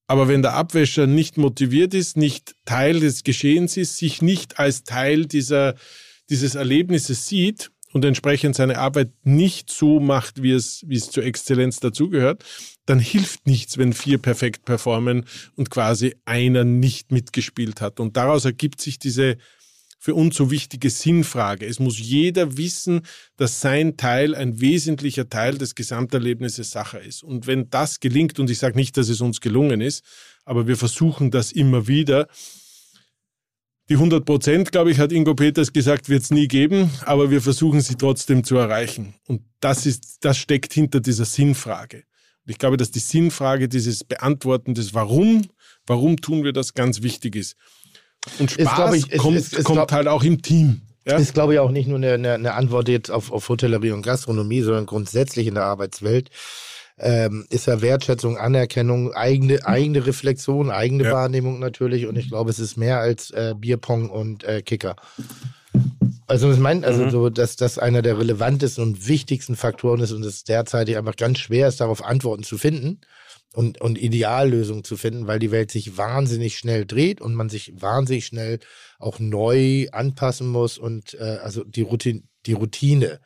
Aber 0.06 0.28
wenn 0.28 0.42
der 0.42 0.52
Abwäscher 0.52 1.06
nicht 1.06 1.38
motiviert 1.38 1.94
ist, 1.94 2.18
nicht 2.18 2.54
Teil 2.66 3.00
des 3.00 3.24
Geschehens 3.24 3.78
ist, 3.78 3.96
sich 3.96 4.20
nicht 4.20 4.58
als 4.58 4.84
Teil 4.84 5.24
dieser, 5.24 5.74
dieses 6.28 6.56
Erlebnisses 6.56 7.26
sieht 7.26 7.70
und 7.94 8.04
entsprechend 8.04 8.54
seine 8.54 8.78
Arbeit 8.78 9.12
nicht 9.24 9.70
so 9.70 9.98
macht, 9.98 10.42
wie 10.42 10.52
es, 10.52 10.84
wie 10.86 10.96
es 10.96 11.10
zur 11.10 11.24
Exzellenz 11.24 11.80
dazugehört, 11.80 12.44
dann 12.84 12.98
hilft 12.98 13.46
nichts, 13.46 13.78
wenn 13.78 13.94
vier 13.94 14.18
perfekt 14.18 14.66
performen 14.66 15.24
und 15.54 15.70
quasi 15.70 16.16
einer 16.26 16.64
nicht 16.64 17.12
mitgespielt 17.12 17.80
hat. 17.80 17.98
Und 17.98 18.18
daraus 18.18 18.44
ergibt 18.44 18.82
sich 18.82 18.98
diese 18.98 19.38
für 19.98 20.14
uns 20.14 20.36
so 20.36 20.50
wichtige 20.50 20.90
Sinnfrage. 20.90 21.66
Es 21.66 21.78
muss 21.78 21.98
jeder 21.98 22.56
wissen, 22.56 23.02
dass 23.36 23.60
sein 23.60 23.96
Teil 23.96 24.34
ein 24.34 24.60
wesentlicher 24.60 25.28
Teil 25.28 25.58
des 25.58 25.74
Gesamterlebnisses 25.74 26.70
Sache 26.70 26.98
ist. 26.98 27.22
Und 27.22 27.46
wenn 27.46 27.70
das 27.70 28.00
gelingt, 28.00 28.38
und 28.38 28.50
ich 28.50 28.58
sage 28.58 28.76
nicht, 28.76 28.96
dass 28.96 29.08
es 29.08 29.20
uns 29.20 29.40
gelungen 29.40 29.80
ist, 29.80 30.04
aber 30.44 30.66
wir 30.66 30.76
versuchen 30.76 31.30
das 31.30 31.52
immer 31.52 31.88
wieder, 31.88 32.28
die 33.88 33.94
100 33.94 34.24
Prozent, 34.24 34.72
glaube 34.72 34.90
ich, 34.90 34.98
hat 34.98 35.12
Ingo 35.12 35.34
Peters 35.34 35.72
gesagt, 35.72 36.08
wird 36.08 36.22
es 36.22 36.32
nie 36.32 36.48
geben, 36.48 36.90
aber 37.04 37.30
wir 37.30 37.40
versuchen 37.40 37.80
sie 37.80 37.94
trotzdem 37.94 38.42
zu 38.42 38.56
erreichen. 38.56 39.14
Und 39.28 39.42
das, 39.60 39.86
ist, 39.86 40.24
das 40.24 40.38
steckt 40.38 40.72
hinter 40.72 40.98
dieser 40.98 41.24
Sinnfrage. 41.24 41.98
Und 41.98 42.50
ich 42.50 42.58
glaube, 42.58 42.76
dass 42.76 42.90
die 42.90 42.98
Sinnfrage, 42.98 43.68
dieses 43.68 44.02
Beantworten 44.02 44.74
des 44.74 44.92
Warum, 44.92 45.46
warum 45.86 46.16
tun 46.16 46.42
wir 46.42 46.52
das, 46.52 46.74
ganz 46.74 47.02
wichtig 47.02 47.36
ist. 47.36 47.56
Und 48.38 48.50
Spaß 48.50 48.74
glaub 48.74 48.94
ich, 48.94 49.10
ist- 49.10 49.18
kommt, 49.20 49.36
ist- 49.36 49.54
ist, 49.54 49.64
kommt 49.64 49.92
halt 49.92 50.08
auch 50.08 50.22
im 50.22 50.42
Team. 50.42 50.82
Ja? 51.06 51.16
Ist, 51.18 51.34
glaube 51.34 51.54
ich, 51.54 51.60
auch 51.60 51.70
nicht 51.70 51.86
nur 51.88 51.98
eine, 51.98 52.14
eine, 52.14 52.32
eine 52.34 52.54
Antwort 52.54 52.88
jetzt 52.88 53.10
auf, 53.10 53.30
auf 53.30 53.48
Hotellerie 53.48 53.92
und 53.92 54.02
Gastronomie, 54.02 54.62
sondern 54.62 54.86
grundsätzlich 54.86 55.46
in 55.46 55.54
der 55.54 55.64
Arbeitswelt. 55.64 56.30
Ähm, 56.98 57.46
ist 57.50 57.66
ja 57.66 57.82
Wertschätzung, 57.82 58.38
Anerkennung, 58.38 59.12
eigene, 59.12 59.64
eigene 59.66 60.06
Reflexion, 60.06 60.70
eigene 60.70 61.04
Ja. 61.04 61.12
Wahrnehmung 61.12 61.58
natürlich. 61.60 62.06
Und 62.06 62.16
ich 62.16 62.28
glaube, 62.28 62.50
es 62.50 62.58
ist 62.58 62.76
mehr 62.76 62.98
als 63.00 63.30
äh, 63.30 63.54
Bierpong 63.56 64.08
und 64.10 64.44
äh, 64.44 64.62
Kicker. 64.62 64.96
Also 66.26 66.50
ich 66.50 66.58
meine, 66.58 66.86
also 66.86 67.08
so, 67.10 67.28
dass 67.30 67.54
das 67.56 67.78
einer 67.78 68.02
der 68.02 68.18
relevantesten 68.18 68.82
und 68.82 69.06
wichtigsten 69.06 69.54
Faktoren 69.56 70.00
ist 70.00 70.10
und 70.12 70.24
es 70.24 70.42
derzeitig 70.42 70.96
einfach 70.96 71.14
ganz 71.16 71.38
schwer 71.38 71.68
ist, 71.68 71.80
darauf 71.80 72.02
Antworten 72.04 72.42
zu 72.42 72.58
finden. 72.58 73.00
Und, 73.56 73.80
und 73.80 73.96
Ideallösungen 73.96 74.84
zu 74.84 74.98
finden, 74.98 75.26
weil 75.26 75.38
die 75.38 75.50
Welt 75.50 75.70
sich 75.70 75.96
wahnsinnig 75.96 76.58
schnell 76.58 76.84
dreht 76.84 77.22
und 77.22 77.34
man 77.34 77.48
sich 77.48 77.72
wahnsinnig 77.74 78.26
schnell 78.26 78.58
auch 78.98 79.18
neu 79.18 79.88
anpassen 79.92 80.46
muss 80.46 80.76
und 80.76 81.14
äh, 81.14 81.38
also 81.42 81.64
die 81.64 81.80
Routine, 81.80 82.22
die 82.44 82.52
Routine 82.52 83.18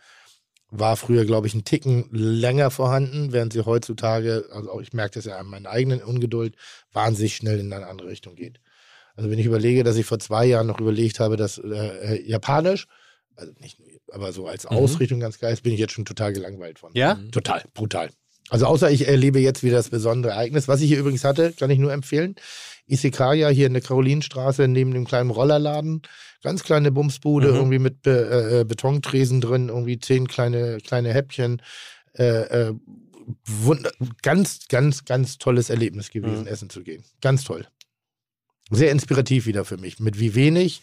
war 0.68 0.96
früher, 0.96 1.24
glaube 1.24 1.48
ich, 1.48 1.54
ein 1.54 1.64
Ticken 1.64 2.08
länger 2.12 2.70
vorhanden, 2.70 3.32
während 3.32 3.52
sie 3.52 3.64
heutzutage, 3.66 4.44
also 4.52 4.70
auch 4.70 4.80
ich 4.80 4.92
merke 4.92 5.14
das 5.14 5.24
ja 5.24 5.36
an 5.36 5.46
meiner 5.46 5.68
eigenen 5.68 6.00
Ungeduld, 6.00 6.54
wahnsinnig 6.92 7.34
schnell 7.34 7.58
in 7.58 7.72
eine 7.72 7.88
andere 7.88 8.06
Richtung 8.06 8.36
geht. 8.36 8.60
Also 9.16 9.30
wenn 9.30 9.38
ich 9.40 9.46
überlege, 9.46 9.82
dass 9.82 9.96
ich 9.96 10.06
vor 10.06 10.20
zwei 10.20 10.46
Jahren 10.46 10.68
noch 10.68 10.78
überlegt 10.78 11.18
habe, 11.18 11.36
dass 11.36 11.58
äh, 11.58 11.68
äh 11.68 12.22
Japanisch, 12.24 12.86
also 13.34 13.52
nicht, 13.58 13.80
aber 14.12 14.32
so 14.32 14.46
als 14.46 14.64
Ausrichtung 14.64 15.18
ganz 15.18 15.40
geil 15.40 15.52
ist, 15.52 15.64
bin 15.64 15.72
ich 15.72 15.80
jetzt 15.80 15.92
schon 15.92 16.04
total 16.04 16.32
gelangweilt 16.32 16.78
von. 16.78 16.92
Ja? 16.94 17.18
Total, 17.32 17.64
brutal. 17.74 18.10
Also 18.50 18.66
außer 18.66 18.90
ich 18.90 19.06
erlebe 19.08 19.38
jetzt 19.40 19.62
wieder 19.62 19.76
das 19.76 19.88
besondere 19.90 20.32
Ereignis, 20.32 20.68
was 20.68 20.80
ich 20.80 20.88
hier 20.88 20.98
übrigens 20.98 21.24
hatte, 21.24 21.52
kann 21.52 21.70
ich 21.70 21.78
nur 21.78 21.92
empfehlen. 21.92 22.34
Isekaya 22.86 23.48
hier 23.48 23.68
in 23.68 23.72
der 23.72 23.82
Karolinenstraße 23.82 24.66
neben 24.68 24.92
dem 24.92 25.06
kleinen 25.06 25.30
Rollerladen. 25.30 26.02
Ganz 26.42 26.64
kleine 26.64 26.90
Bumsbude, 26.90 27.48
Mhm. 27.50 27.54
irgendwie 27.54 27.78
mit 27.78 28.02
Be 28.02 28.60
äh, 28.60 28.64
Betontresen 28.64 29.40
drin, 29.40 29.68
irgendwie 29.68 29.98
zehn 30.00 30.26
kleine, 30.26 30.78
kleine 30.78 31.12
Häppchen. 31.14 31.62
Äh, 32.14 32.68
äh, 32.70 32.74
ganz, 34.22 34.66
ganz, 34.68 35.04
ganz 35.04 35.38
tolles 35.38 35.70
Erlebnis 35.70 36.10
gewesen, 36.10 36.42
Mhm. 36.42 36.46
essen 36.48 36.70
zu 36.70 36.82
gehen. 36.82 37.04
Ganz 37.20 37.44
toll. 37.44 37.66
Sehr 38.70 38.90
inspirativ 38.90 39.46
wieder 39.46 39.64
für 39.64 39.76
mich. 39.76 40.00
Mit 40.00 40.18
wie 40.18 40.34
wenig 40.34 40.82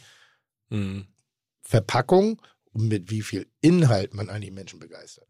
Mhm. 0.69 1.07
Verpackung 1.63 2.41
und 2.71 2.87
mit 2.87 3.09
wie 3.11 3.21
viel 3.21 3.47
Inhalt 3.61 4.13
man 4.13 4.29
eigentlich 4.29 4.51
Menschen 4.53 4.79
begeistert. 4.79 5.27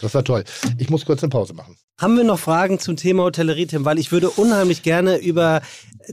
Das 0.00 0.14
war 0.14 0.24
toll. 0.24 0.44
Ich 0.78 0.90
muss 0.90 1.04
kurz 1.04 1.22
eine 1.22 1.30
Pause 1.30 1.54
machen. 1.54 1.76
Haben 1.98 2.16
wir 2.16 2.24
noch 2.24 2.38
Fragen 2.38 2.78
zum 2.78 2.96
Thema 2.96 3.24
Hotellerie, 3.24 3.66
Tim? 3.66 3.84
Weil 3.84 3.98
ich 3.98 4.10
würde 4.10 4.30
unheimlich 4.30 4.82
gerne 4.82 5.18
über 5.18 5.60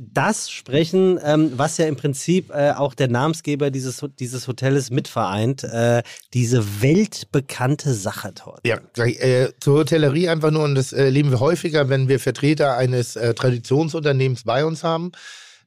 das 0.02 0.52
sprechen, 0.52 1.18
ähm, 1.24 1.54
was 1.56 1.78
ja 1.78 1.86
im 1.86 1.96
Prinzip 1.96 2.50
äh, 2.50 2.72
auch 2.72 2.94
der 2.94 3.08
Namensgeber 3.08 3.72
dieses, 3.72 4.04
dieses 4.20 4.48
Hotels 4.48 4.92
mitvereint. 4.92 5.64
Äh, 5.64 6.04
diese 6.34 6.82
weltbekannte 6.82 7.94
Sachertorte. 7.94 8.68
Ja, 8.68 8.80
gleich, 8.94 9.20
äh, 9.22 9.54
zur 9.62 9.80
Hotellerie 9.80 10.28
einfach 10.28 10.52
nur, 10.52 10.64
und 10.64 10.76
das 10.76 10.92
äh, 10.92 11.06
erleben 11.06 11.32
wir 11.32 11.40
häufiger, 11.40 11.88
wenn 11.88 12.10
wir 12.10 12.20
Vertreter 12.20 12.76
eines 12.76 13.16
äh, 13.16 13.34
Traditionsunternehmens 13.34 14.44
bei 14.44 14.66
uns 14.66 14.84
haben, 14.84 15.14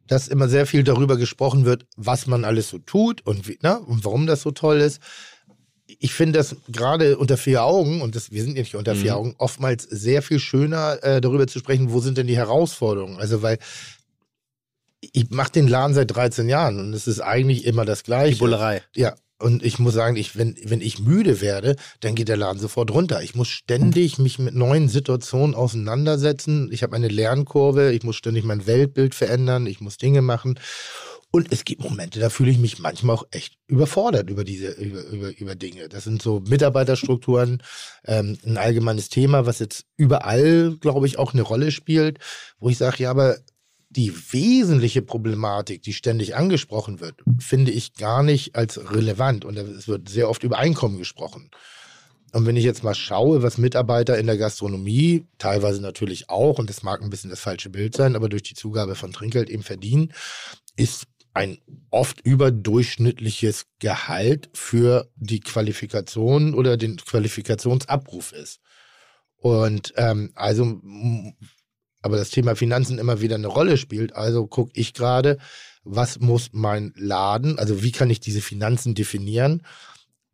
dass 0.07 0.29
immer 0.29 0.49
sehr 0.49 0.67
viel 0.67 0.83
darüber 0.83 1.17
gesprochen 1.17 1.65
wird, 1.65 1.87
was 1.97 2.27
man 2.27 2.45
alles 2.45 2.69
so 2.69 2.79
tut 2.79 3.25
und, 3.27 3.49
wie, 3.49 3.59
ne, 3.63 3.81
und 3.81 4.05
warum 4.05 4.27
das 4.27 4.43
so 4.43 4.51
toll 4.51 4.81
ist. 4.81 5.01
Ich 5.99 6.13
finde 6.13 6.39
das 6.39 6.57
gerade 6.69 7.19
unter 7.19 7.37
vier 7.37 7.65
Augen, 7.65 8.03
und 8.03 8.15
das, 8.15 8.31
wir 8.31 8.43
sind 8.43 8.57
ja 8.57 8.63
nicht 8.63 8.75
unter 8.75 8.95
vier 8.95 9.17
Augen, 9.17 9.35
oftmals 9.39 9.85
sehr 9.85 10.23
viel 10.23 10.39
schöner, 10.39 11.03
äh, 11.03 11.21
darüber 11.21 11.47
zu 11.47 11.59
sprechen, 11.59 11.93
wo 11.93 12.01
sind 12.01 12.19
denn 12.19 12.27
die 12.27 12.37
Herausforderungen. 12.37 13.19
Also, 13.19 13.43
weil 13.43 13.59
ich 15.01 15.31
mache 15.31 15.53
den 15.53 15.69
Laden 15.69 15.95
seit 15.95 16.15
13 16.15 16.49
Jahren 16.49 16.79
und 16.79 16.93
es 16.93 17.07
ist 17.07 17.21
eigentlich 17.21 17.65
immer 17.65 17.85
das 17.85 18.05
Gleiche. 18.05 18.35
Die 18.35 18.41
Bullerei. 18.41 18.83
Ja, 18.95 19.15
und 19.41 19.65
ich 19.65 19.79
muss 19.79 19.95
sagen, 19.95 20.17
ich, 20.17 20.37
wenn, 20.37 20.55
wenn 20.65 20.83
ich 20.83 20.99
müde 20.99 21.41
werde, 21.41 21.77
dann 22.01 22.15
geht 22.15 22.29
der 22.29 22.37
Laden 22.37 22.61
sofort 22.61 22.91
runter. 22.91 23.23
Ich 23.23 23.35
muss 23.35 23.49
ständig 23.49 24.19
mich 24.19 24.39
mit 24.39 24.55
neuen 24.55 24.89
Situationen 24.89 25.55
auseinandersetzen. 25.55 26.71
Ich 26.73 26.83
habe 26.83 26.95
eine 26.95 27.09
Lernkurve, 27.09 27.93
ich 27.93 28.03
muss 28.03 28.17
ständig 28.17 28.45
mein 28.45 28.67
Weltbild 28.67 29.15
verändern, 29.15 29.67
ich 29.67 29.81
muss 29.81 29.97
Dinge 29.97 30.21
machen. 30.21 30.59
Und 31.33 31.53
es 31.53 31.65
gibt 31.65 31.83
Momente, 31.83 32.19
da 32.19 32.29
fühle 32.29 32.51
ich 32.51 32.59
mich 32.59 32.81
manchmal 32.81 33.15
auch 33.15 33.27
echt 33.31 33.57
überfordert 33.69 34.31
über 34.31 34.43
diese, 34.43 34.73
über, 34.73 35.05
über, 35.07 35.39
über 35.39 35.55
Dinge. 35.55 35.89
Das 35.89 36.05
sind 36.05 36.21
so 36.21 36.43
Mitarbeiterstrukturen, 36.49 37.63
ähm, 38.05 38.37
ein 38.45 38.57
allgemeines 38.57 39.11
Thema, 39.11 39.47
was 39.47 39.61
jetzt 39.61 39.85
überall, 39.97 40.77
glaube 40.81 41.07
ich, 41.07 41.19
auch 41.19 41.33
eine 41.33 41.43
Rolle 41.43 41.71
spielt, 41.71 42.19
wo 42.59 42.69
ich 42.69 42.79
sage, 42.79 43.05
ja, 43.05 43.11
aber 43.11 43.37
die 43.91 44.13
wesentliche 44.33 45.03
Problematik, 45.03 45.83
die 45.83 45.93
ständig 45.93 46.35
angesprochen 46.35 47.01
wird, 47.01 47.23
finde 47.39 47.71
ich 47.71 47.95
gar 47.95 48.23
nicht 48.23 48.57
als 48.57 48.93
relevant. 48.93 49.45
Und 49.45 49.57
es 49.57 49.89
wird 49.89 50.09
sehr 50.09 50.29
oft 50.29 50.43
über 50.43 50.59
Einkommen 50.59 50.99
gesprochen. 50.99 51.51
Und 52.33 52.47
wenn 52.47 52.57
ich 52.57 52.65
jetzt 52.65 52.85
mal 52.85 52.95
schaue, 52.95 53.43
was 53.43 53.59
Mitarbeiter 53.59 54.17
in 54.17 54.27
der 54.27 54.37
Gastronomie, 54.37 55.27
teilweise 55.39 55.81
natürlich 55.81 56.31
auch, 56.31 56.59
und 56.59 56.71
das 56.71 56.85
mag 56.85 57.03
ein 57.03 57.11
bisschen 57.11 57.31
das 57.31 57.41
falsche 57.41 57.71
Bild 57.71 57.97
sein, 57.97 58.15
aber 58.15 58.29
durch 58.29 58.45
die 58.45 58.55
Zugabe 58.55 58.95
von 58.95 59.13
Trinkgeld 59.13 59.51
eben 59.51 59.65
verdienen, 59.65 60.13
ist 60.77 61.07
ein 61.33 61.59
oft 61.91 62.21
überdurchschnittliches 62.21 63.67
Gehalt 63.79 64.51
für 64.53 65.11
die 65.17 65.41
Qualifikation 65.41 66.55
oder 66.55 66.77
den 66.77 66.97
Qualifikationsabruf 66.97 68.33
ist. 68.33 68.61
Und 69.37 69.95
ähm, 69.97 70.33
also, 70.35 70.81
aber 72.03 72.17
das 72.17 72.31
Thema 72.31 72.57
Finanzen 72.57 72.99
immer 72.99 73.21
wieder 73.21 73.37
eine 73.37 73.47
Rolle 73.47 73.77
spielt. 73.77 74.15
Also 74.15 74.47
gucke 74.47 74.73
ich 74.75 74.93
gerade, 74.93 75.39
was 75.83 76.21
muss 76.21 76.51
mein 76.53 76.93
Laden, 76.97 77.59
also 77.59 77.83
wie 77.83 77.93
kann 77.93 78.11
ich 78.11 78.21
diese 78.21 78.43
Finanzen 78.43 78.95
definieren? 78.95 79.63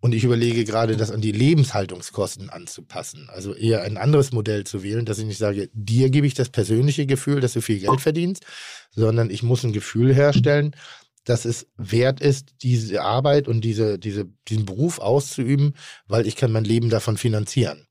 Und 0.07 0.13
ich 0.13 0.23
überlege 0.23 0.65
gerade, 0.65 0.97
das 0.97 1.11
an 1.11 1.21
die 1.21 1.33
Lebenshaltungskosten 1.33 2.49
anzupassen. 2.49 3.29
Also 3.29 3.57
eher 3.57 3.83
ein 3.83 3.97
anderes 3.97 4.31
Modell 4.31 4.63
zu 4.63 4.85
wählen, 4.85 5.05
dass 5.05 5.19
ich 5.19 5.25
nicht 5.25 5.39
sage, 5.39 5.69
dir 5.73 6.11
gebe 6.11 6.29
ich 6.29 6.35
das 6.35 6.49
persönliche 6.49 7.07
Gefühl, 7.07 7.41
dass 7.41 7.55
du 7.55 7.61
viel 7.61 7.81
Geld 7.81 8.01
verdienst, 8.01 8.47
sondern 8.93 9.31
ich 9.31 9.43
muss 9.43 9.65
ein 9.65 9.73
Gefühl 9.73 10.15
herstellen, 10.15 10.77
dass 11.25 11.45
es 11.45 11.67
wert 11.77 12.21
ist, 12.21 12.51
diese 12.63 13.03
Arbeit 13.03 13.49
und 13.49 13.63
diese, 13.63 13.99
diese, 13.99 14.27
diesen 14.47 14.65
Beruf 14.65 15.01
auszuüben, 15.01 15.75
weil 16.07 16.29
ich 16.29 16.37
kann 16.37 16.53
mein 16.53 16.65
Leben 16.65 16.89
davon 16.89 17.17
finanzieren. 17.17 17.86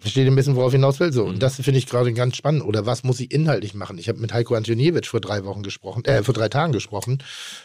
Versteht 0.00 0.26
ihr 0.26 0.30
ein 0.30 0.36
bisschen, 0.36 0.54
worauf 0.54 0.68
ich 0.70 0.76
hinaus 0.76 1.00
will? 1.00 1.12
So, 1.12 1.24
und 1.24 1.42
das 1.42 1.56
finde 1.56 1.78
ich 1.78 1.86
gerade 1.86 2.12
ganz 2.12 2.36
spannend. 2.36 2.62
Oder 2.62 2.86
was 2.86 3.02
muss 3.02 3.18
ich 3.18 3.32
inhaltlich 3.32 3.74
machen? 3.74 3.98
Ich 3.98 4.08
habe 4.08 4.20
mit 4.20 4.32
Heiko 4.32 4.54
Antoniewicz 4.54 5.08
vor 5.08 5.20
drei 5.20 5.44
Wochen 5.44 5.62
gesprochen, 5.64 6.04
äh, 6.04 6.22
vor 6.22 6.34
drei 6.34 6.48
Tagen 6.48 6.72
gesprochen 6.72 7.22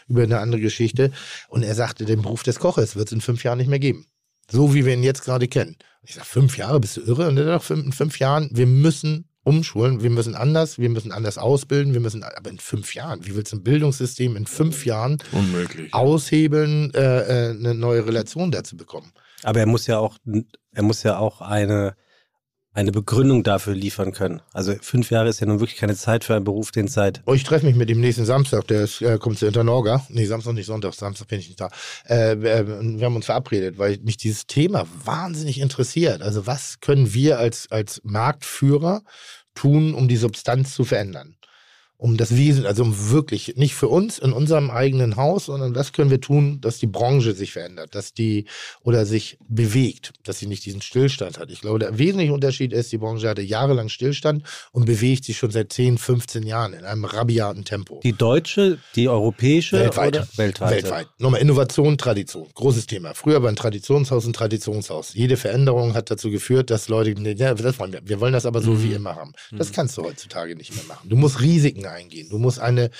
über 0.08 0.24
eine 0.24 0.40
andere 0.40 0.60
Geschichte. 0.60 1.12
Und 1.48 1.62
er 1.62 1.74
sagte, 1.76 2.04
den 2.04 2.22
Beruf 2.22 2.42
des 2.42 2.58
Koches 2.58 2.96
wird 2.96 3.08
es 3.08 3.12
in 3.12 3.20
fünf 3.20 3.44
Jahren 3.44 3.58
nicht 3.58 3.68
mehr 3.70 3.78
geben. 3.78 4.06
So 4.50 4.74
wie 4.74 4.84
wir 4.84 4.94
ihn 4.94 5.02
jetzt 5.04 5.24
gerade 5.24 5.46
kennen. 5.48 5.76
Ich 6.02 6.14
sage, 6.14 6.26
fünf 6.26 6.58
Jahre, 6.58 6.80
bist 6.80 6.96
du 6.96 7.02
irre? 7.02 7.28
Und 7.28 7.38
er 7.38 7.44
sagt, 7.44 7.64
fünf- 7.64 7.86
in 7.86 7.92
fünf 7.92 8.18
Jahren, 8.18 8.50
wir 8.52 8.66
müssen 8.66 9.28
umschulen, 9.44 10.02
wir 10.02 10.10
müssen 10.10 10.34
anders, 10.34 10.78
wir 10.78 10.88
müssen 10.88 11.12
anders 11.12 11.38
ausbilden, 11.38 11.92
wir 11.92 12.00
müssen, 12.00 12.22
aber 12.24 12.50
in 12.50 12.58
fünf 12.58 12.94
Jahren, 12.94 13.26
wie 13.26 13.36
willst 13.36 13.52
du 13.52 13.56
ein 13.56 13.62
Bildungssystem 13.62 14.36
in 14.36 14.46
fünf 14.46 14.86
Jahren 14.86 15.18
Unmöglich. 15.32 15.92
aushebeln, 15.94 16.92
äh, 16.94 17.50
äh, 17.50 17.50
eine 17.50 17.74
neue 17.74 18.06
Relation 18.06 18.50
dazu 18.50 18.76
bekommen? 18.76 19.12
Aber 19.42 19.60
er 19.60 19.66
muss 19.66 19.86
ja 19.86 19.98
auch, 19.98 20.16
er 20.72 20.82
muss 20.82 21.02
ja 21.02 21.18
auch 21.18 21.42
eine, 21.42 21.94
eine 22.74 22.90
Begründung 22.90 23.44
dafür 23.44 23.74
liefern 23.74 24.12
können. 24.12 24.42
Also 24.52 24.74
fünf 24.80 25.10
Jahre 25.10 25.28
ist 25.28 25.40
ja 25.40 25.46
nun 25.46 25.60
wirklich 25.60 25.78
keine 25.78 25.94
Zeit 25.94 26.24
für 26.24 26.34
einen 26.34 26.44
Beruf, 26.44 26.72
den 26.72 26.86
es 26.86 26.94
seit 26.94 27.22
Oh, 27.24 27.32
ich 27.32 27.44
treffe 27.44 27.64
mich 27.64 27.76
mit 27.76 27.88
ihm 27.88 28.00
nächsten 28.00 28.24
Samstag, 28.24 28.66
der 28.66 28.82
ist, 28.82 29.00
äh, 29.00 29.16
kommt 29.18 29.38
zu 29.38 29.46
Internorga. 29.46 30.04
Nee, 30.08 30.26
Samstag 30.26 30.54
nicht 30.54 30.66
Sonntag, 30.66 30.92
Samstag 30.94 31.28
bin 31.28 31.38
ich 31.38 31.48
nicht 31.48 31.60
da. 31.60 31.70
Äh, 32.04 32.36
wir, 32.40 32.66
wir 32.68 33.06
haben 33.06 33.16
uns 33.16 33.26
verabredet, 33.26 33.78
weil 33.78 33.98
mich 34.02 34.16
dieses 34.16 34.46
Thema 34.46 34.86
wahnsinnig 35.04 35.60
interessiert. 35.60 36.20
Also 36.20 36.46
was 36.46 36.80
können 36.80 37.14
wir 37.14 37.38
als, 37.38 37.70
als 37.70 38.00
Marktführer 38.02 39.02
tun, 39.54 39.94
um 39.94 40.08
die 40.08 40.16
Substanz 40.16 40.74
zu 40.74 40.84
verändern? 40.84 41.36
Um 41.96 42.16
das 42.16 42.36
Wesen, 42.36 42.66
also 42.66 42.82
um 42.82 43.10
wirklich, 43.10 43.54
nicht 43.56 43.74
für 43.74 43.88
uns 43.88 44.18
in 44.18 44.32
unserem 44.32 44.70
eigenen 44.70 45.16
Haus, 45.16 45.46
sondern 45.46 45.74
was 45.74 45.92
können 45.92 46.10
wir 46.10 46.20
tun, 46.20 46.60
dass 46.60 46.78
die 46.78 46.86
Branche 46.86 47.34
sich 47.34 47.52
verändert, 47.52 47.94
dass 47.94 48.12
die 48.12 48.46
oder 48.82 49.06
sich 49.06 49.38
bewegt, 49.48 50.12
dass 50.24 50.38
sie 50.38 50.46
nicht 50.46 50.64
diesen 50.66 50.82
Stillstand 50.82 51.38
hat. 51.38 51.50
Ich 51.50 51.60
glaube, 51.60 51.78
der 51.78 51.98
wesentliche 51.98 52.32
Unterschied 52.32 52.72
ist, 52.72 52.92
die 52.92 52.98
Branche 52.98 53.28
hatte 53.28 53.42
jahrelang 53.42 53.88
Stillstand 53.88 54.42
und 54.72 54.84
bewegt 54.86 55.24
sich 55.24 55.38
schon 55.38 55.50
seit 55.50 55.72
10, 55.72 55.98
15 55.98 56.42
Jahren 56.44 56.74
in 56.74 56.84
einem 56.84 57.04
rabiaten 57.04 57.64
Tempo. 57.64 58.00
die 58.02 58.12
deutsche, 58.12 58.78
die 58.96 59.08
europäische 59.08 59.78
Weltweit. 59.78 60.16
oder 60.16 60.28
weltweit. 60.36 60.70
Weltweit. 60.70 61.06
Nochmal 61.18 61.40
Innovation, 61.40 61.96
Tradition. 61.96 62.48
Großes 62.54 62.86
Thema. 62.86 63.14
Früher 63.14 63.42
war 63.42 63.48
ein 63.48 63.56
Traditionshaus 63.56 64.26
ein 64.26 64.32
Traditionshaus. 64.32 65.14
Jede 65.14 65.36
Veränderung 65.36 65.94
hat 65.94 66.10
dazu 66.10 66.30
geführt, 66.30 66.70
dass 66.70 66.88
Leute, 66.88 67.14
ja, 67.34 67.54
das 67.54 67.78
wollen 67.78 67.92
wir. 67.92 68.00
Wir 68.04 68.20
wollen 68.20 68.32
das 68.32 68.46
aber 68.46 68.60
so 68.60 68.82
wie 68.82 68.92
immer 68.92 69.14
haben. 69.16 69.32
Das 69.52 69.72
kannst 69.72 69.96
du 69.96 70.02
heutzutage 70.02 70.56
nicht 70.56 70.74
mehr 70.74 70.84
machen. 70.84 71.08
Du 71.08 71.16
musst 71.16 71.40
Risiken 71.40 71.83
eingehen. 71.90 72.28
Du 72.30 72.38
musst 72.38 72.58
eine, 72.58 72.90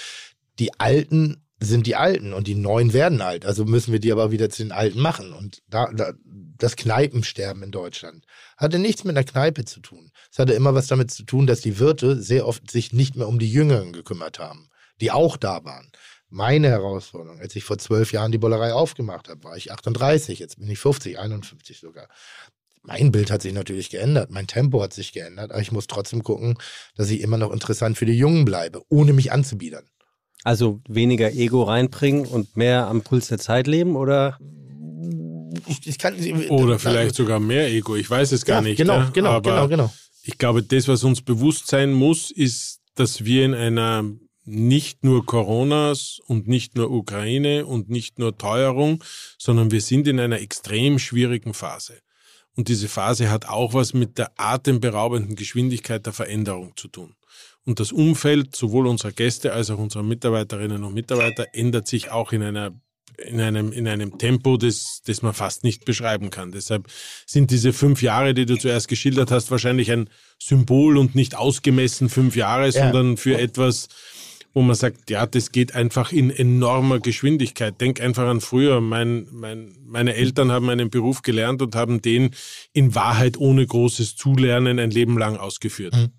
die 0.58 0.78
Alten 0.78 1.44
sind 1.60 1.86
die 1.86 1.96
Alten 1.96 2.32
und 2.32 2.46
die 2.46 2.54
Neuen 2.54 2.92
werden 2.92 3.20
alt. 3.20 3.46
Also 3.46 3.64
müssen 3.64 3.92
wir 3.92 4.00
die 4.00 4.12
aber 4.12 4.30
wieder 4.30 4.50
zu 4.50 4.62
den 4.62 4.72
Alten 4.72 5.00
machen. 5.00 5.32
Und 5.32 5.62
da, 5.68 5.90
da 5.92 6.12
das 6.24 6.76
Kneipensterben 6.76 7.62
in 7.62 7.70
Deutschland 7.70 8.24
hatte 8.56 8.78
nichts 8.78 9.04
mit 9.04 9.16
einer 9.16 9.24
Kneipe 9.24 9.64
zu 9.64 9.80
tun. 9.80 10.10
Es 10.30 10.38
hatte 10.38 10.52
immer 10.52 10.74
was 10.74 10.86
damit 10.86 11.10
zu 11.10 11.24
tun, 11.24 11.46
dass 11.46 11.60
die 11.60 11.78
Wirte 11.78 12.20
sehr 12.20 12.46
oft 12.46 12.70
sich 12.70 12.92
nicht 12.92 13.16
mehr 13.16 13.28
um 13.28 13.38
die 13.38 13.50
Jüngeren 13.50 13.92
gekümmert 13.92 14.38
haben, 14.38 14.68
die 15.00 15.10
auch 15.10 15.36
da 15.36 15.64
waren. 15.64 15.90
Meine 16.28 16.68
Herausforderung, 16.68 17.38
als 17.38 17.54
ich 17.54 17.64
vor 17.64 17.78
zwölf 17.78 18.12
Jahren 18.12 18.32
die 18.32 18.38
Bollerei 18.38 18.72
aufgemacht 18.72 19.28
habe, 19.28 19.44
war 19.44 19.56
ich 19.56 19.70
38, 19.70 20.38
jetzt 20.38 20.58
bin 20.58 20.68
ich 20.68 20.78
50, 20.78 21.18
51 21.18 21.78
sogar. 21.78 22.08
Mein 22.86 23.12
Bild 23.12 23.30
hat 23.30 23.40
sich 23.40 23.54
natürlich 23.54 23.88
geändert, 23.88 24.30
mein 24.30 24.46
Tempo 24.46 24.82
hat 24.82 24.92
sich 24.92 25.12
geändert, 25.12 25.52
aber 25.52 25.60
ich 25.60 25.72
muss 25.72 25.86
trotzdem 25.86 26.22
gucken, 26.22 26.58
dass 26.96 27.08
ich 27.10 27.22
immer 27.22 27.38
noch 27.38 27.50
interessant 27.50 27.96
für 27.96 28.04
die 28.04 28.12
Jungen 28.12 28.44
bleibe, 28.44 28.82
ohne 28.90 29.14
mich 29.14 29.32
anzubiedern. 29.32 29.84
Also 30.42 30.80
weniger 30.86 31.32
Ego 31.32 31.62
reinbringen 31.62 32.26
und 32.26 32.58
mehr 32.58 32.86
am 32.86 33.00
Puls 33.00 33.28
der 33.28 33.38
Zeit 33.38 33.66
leben 33.66 33.96
oder? 33.96 34.38
Ich, 35.66 35.86
ich 35.86 35.98
kann, 35.98 36.14
Oder 36.50 36.78
vielleicht 36.78 37.14
sogar 37.14 37.40
mehr 37.40 37.70
Ego. 37.70 37.96
Ich 37.96 38.10
weiß 38.10 38.32
es 38.32 38.44
gar 38.44 38.56
ja, 38.56 38.68
nicht. 38.68 38.76
Genau, 38.76 39.00
ne? 39.00 39.10
genau, 39.14 39.30
Aber 39.30 39.50
genau, 39.50 39.68
genau. 39.68 39.94
ich 40.22 40.36
glaube, 40.36 40.62
das, 40.62 40.86
was 40.86 41.04
uns 41.04 41.22
bewusst 41.22 41.68
sein 41.68 41.92
muss, 41.92 42.30
ist, 42.30 42.80
dass 42.96 43.24
wir 43.24 43.46
in 43.46 43.54
einer 43.54 44.04
nicht 44.44 45.04
nur 45.04 45.24
Coronas 45.24 46.18
und 46.26 46.48
nicht 46.48 46.76
nur 46.76 46.90
Ukraine 46.90 47.64
und 47.64 47.88
nicht 47.88 48.18
nur 48.18 48.36
Teuerung, 48.36 49.02
sondern 49.38 49.70
wir 49.70 49.80
sind 49.80 50.06
in 50.06 50.20
einer 50.20 50.40
extrem 50.40 50.98
schwierigen 50.98 51.54
Phase. 51.54 52.00
Und 52.56 52.68
diese 52.68 52.88
Phase 52.88 53.30
hat 53.30 53.46
auch 53.46 53.74
was 53.74 53.94
mit 53.94 54.18
der 54.18 54.32
atemberaubenden 54.36 55.36
Geschwindigkeit 55.36 56.06
der 56.06 56.12
Veränderung 56.12 56.76
zu 56.76 56.88
tun. 56.88 57.14
Und 57.64 57.80
das 57.80 57.92
Umfeld 57.92 58.54
sowohl 58.54 58.86
unserer 58.86 59.12
Gäste 59.12 59.52
als 59.52 59.70
auch 59.70 59.78
unserer 59.78 60.02
Mitarbeiterinnen 60.02 60.84
und 60.84 60.94
Mitarbeiter 60.94 61.46
ändert 61.52 61.88
sich 61.88 62.10
auch 62.10 62.32
in 62.32 62.42
einer 62.42 62.72
in 63.16 63.40
einem, 63.40 63.72
in 63.72 63.86
einem 63.86 64.18
Tempo, 64.18 64.56
das, 64.56 65.02
das 65.06 65.22
man 65.22 65.34
fast 65.34 65.64
nicht 65.64 65.84
beschreiben 65.84 66.30
kann. 66.30 66.50
Deshalb 66.52 66.88
sind 67.26 67.50
diese 67.50 67.72
fünf 67.72 68.02
Jahre, 68.02 68.34
die 68.34 68.46
du 68.46 68.56
zuerst 68.56 68.88
geschildert 68.88 69.30
hast, 69.30 69.50
wahrscheinlich 69.50 69.92
ein 69.92 70.10
Symbol 70.38 70.96
und 70.96 71.14
nicht 71.14 71.36
ausgemessen 71.36 72.08
fünf 72.08 72.34
Jahre, 72.36 72.66
ja. 72.66 72.72
sondern 72.72 73.16
für 73.16 73.38
etwas, 73.38 73.88
wo 74.54 74.62
man 74.62 74.76
sagt, 74.76 75.10
ja, 75.10 75.26
das 75.26 75.50
geht 75.50 75.74
einfach 75.74 76.12
in 76.12 76.30
enormer 76.30 77.00
Geschwindigkeit. 77.00 77.80
Denk 77.80 78.00
einfach 78.00 78.28
an 78.28 78.40
früher. 78.40 78.80
Mein, 78.80 79.26
mein, 79.32 79.74
meine 79.84 80.14
Eltern 80.14 80.52
haben 80.52 80.70
einen 80.70 80.90
Beruf 80.90 81.22
gelernt 81.22 81.60
und 81.60 81.74
haben 81.74 82.00
den 82.00 82.30
in 82.72 82.94
Wahrheit 82.94 83.36
ohne 83.36 83.66
großes 83.66 84.14
Zulernen 84.14 84.78
ein 84.78 84.92
Leben 84.92 85.18
lang 85.18 85.36
ausgeführt. 85.36 85.94
Mhm. 85.94 86.12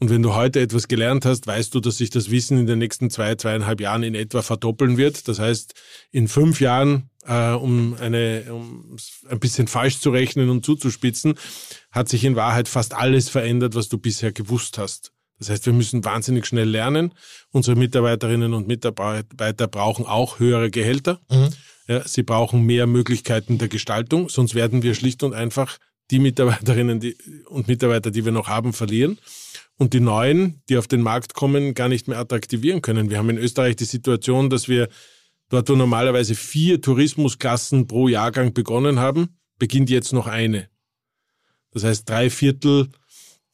Und 0.00 0.08
wenn 0.08 0.22
du 0.22 0.34
heute 0.34 0.60
etwas 0.60 0.88
gelernt 0.88 1.26
hast, 1.26 1.46
weißt 1.46 1.74
du, 1.74 1.80
dass 1.80 1.98
sich 1.98 2.08
das 2.08 2.30
Wissen 2.30 2.58
in 2.58 2.66
den 2.66 2.78
nächsten 2.78 3.10
zwei, 3.10 3.34
zweieinhalb 3.34 3.80
Jahren 3.80 4.02
in 4.02 4.14
etwa 4.14 4.40
verdoppeln 4.40 4.96
wird. 4.96 5.28
Das 5.28 5.38
heißt, 5.38 5.74
in 6.10 6.28
fünf 6.28 6.60
Jahren, 6.60 7.10
äh, 7.26 7.52
um, 7.52 7.94
eine, 8.00 8.44
um 8.50 8.96
ein 9.28 9.40
bisschen 9.40 9.66
falsch 9.66 9.98
zu 10.00 10.10
rechnen 10.10 10.48
und 10.48 10.64
zuzuspitzen, 10.64 11.34
hat 11.90 12.08
sich 12.08 12.24
in 12.24 12.36
Wahrheit 12.36 12.66
fast 12.68 12.94
alles 12.94 13.28
verändert, 13.28 13.74
was 13.74 13.90
du 13.90 13.98
bisher 13.98 14.32
gewusst 14.32 14.78
hast. 14.78 15.12
Das 15.40 15.50
heißt, 15.50 15.66
wir 15.66 15.72
müssen 15.72 16.04
wahnsinnig 16.04 16.46
schnell 16.46 16.68
lernen. 16.68 17.12
Unsere 17.50 17.76
Mitarbeiterinnen 17.76 18.54
und 18.54 18.68
Mitarbeiter 18.68 19.66
brauchen 19.66 20.06
auch 20.06 20.38
höhere 20.38 20.70
Gehälter. 20.70 21.18
Mhm. 21.30 21.48
Ja, 21.88 22.06
sie 22.06 22.22
brauchen 22.22 22.64
mehr 22.64 22.86
Möglichkeiten 22.86 23.58
der 23.58 23.66
Gestaltung, 23.66 24.28
sonst 24.28 24.54
werden 24.54 24.84
wir 24.84 24.94
schlicht 24.94 25.24
und 25.24 25.34
einfach 25.34 25.78
die 26.12 26.20
Mitarbeiterinnen 26.20 27.14
und 27.46 27.66
Mitarbeiter, 27.66 28.12
die 28.12 28.24
wir 28.24 28.32
noch 28.32 28.46
haben, 28.46 28.72
verlieren 28.72 29.18
und 29.76 29.94
die 29.94 30.00
neuen, 30.00 30.62
die 30.68 30.76
auf 30.76 30.86
den 30.86 31.00
Markt 31.00 31.34
kommen, 31.34 31.74
gar 31.74 31.88
nicht 31.88 32.06
mehr 32.06 32.18
attraktivieren 32.18 32.82
können. 32.82 33.10
Wir 33.10 33.18
haben 33.18 33.30
in 33.30 33.38
Österreich 33.38 33.76
die 33.76 33.84
Situation, 33.84 34.50
dass 34.50 34.68
wir 34.68 34.88
dort, 35.48 35.68
wo 35.70 35.74
normalerweise 35.74 36.34
vier 36.34 36.80
Tourismusklassen 36.82 37.86
pro 37.86 38.06
Jahrgang 38.06 38.52
begonnen 38.52 38.98
haben, 38.98 39.38
beginnt 39.58 39.88
jetzt 39.88 40.12
noch 40.12 40.26
eine. 40.26 40.68
Das 41.72 41.84
heißt, 41.84 42.08
drei 42.08 42.28
Viertel 42.30 42.90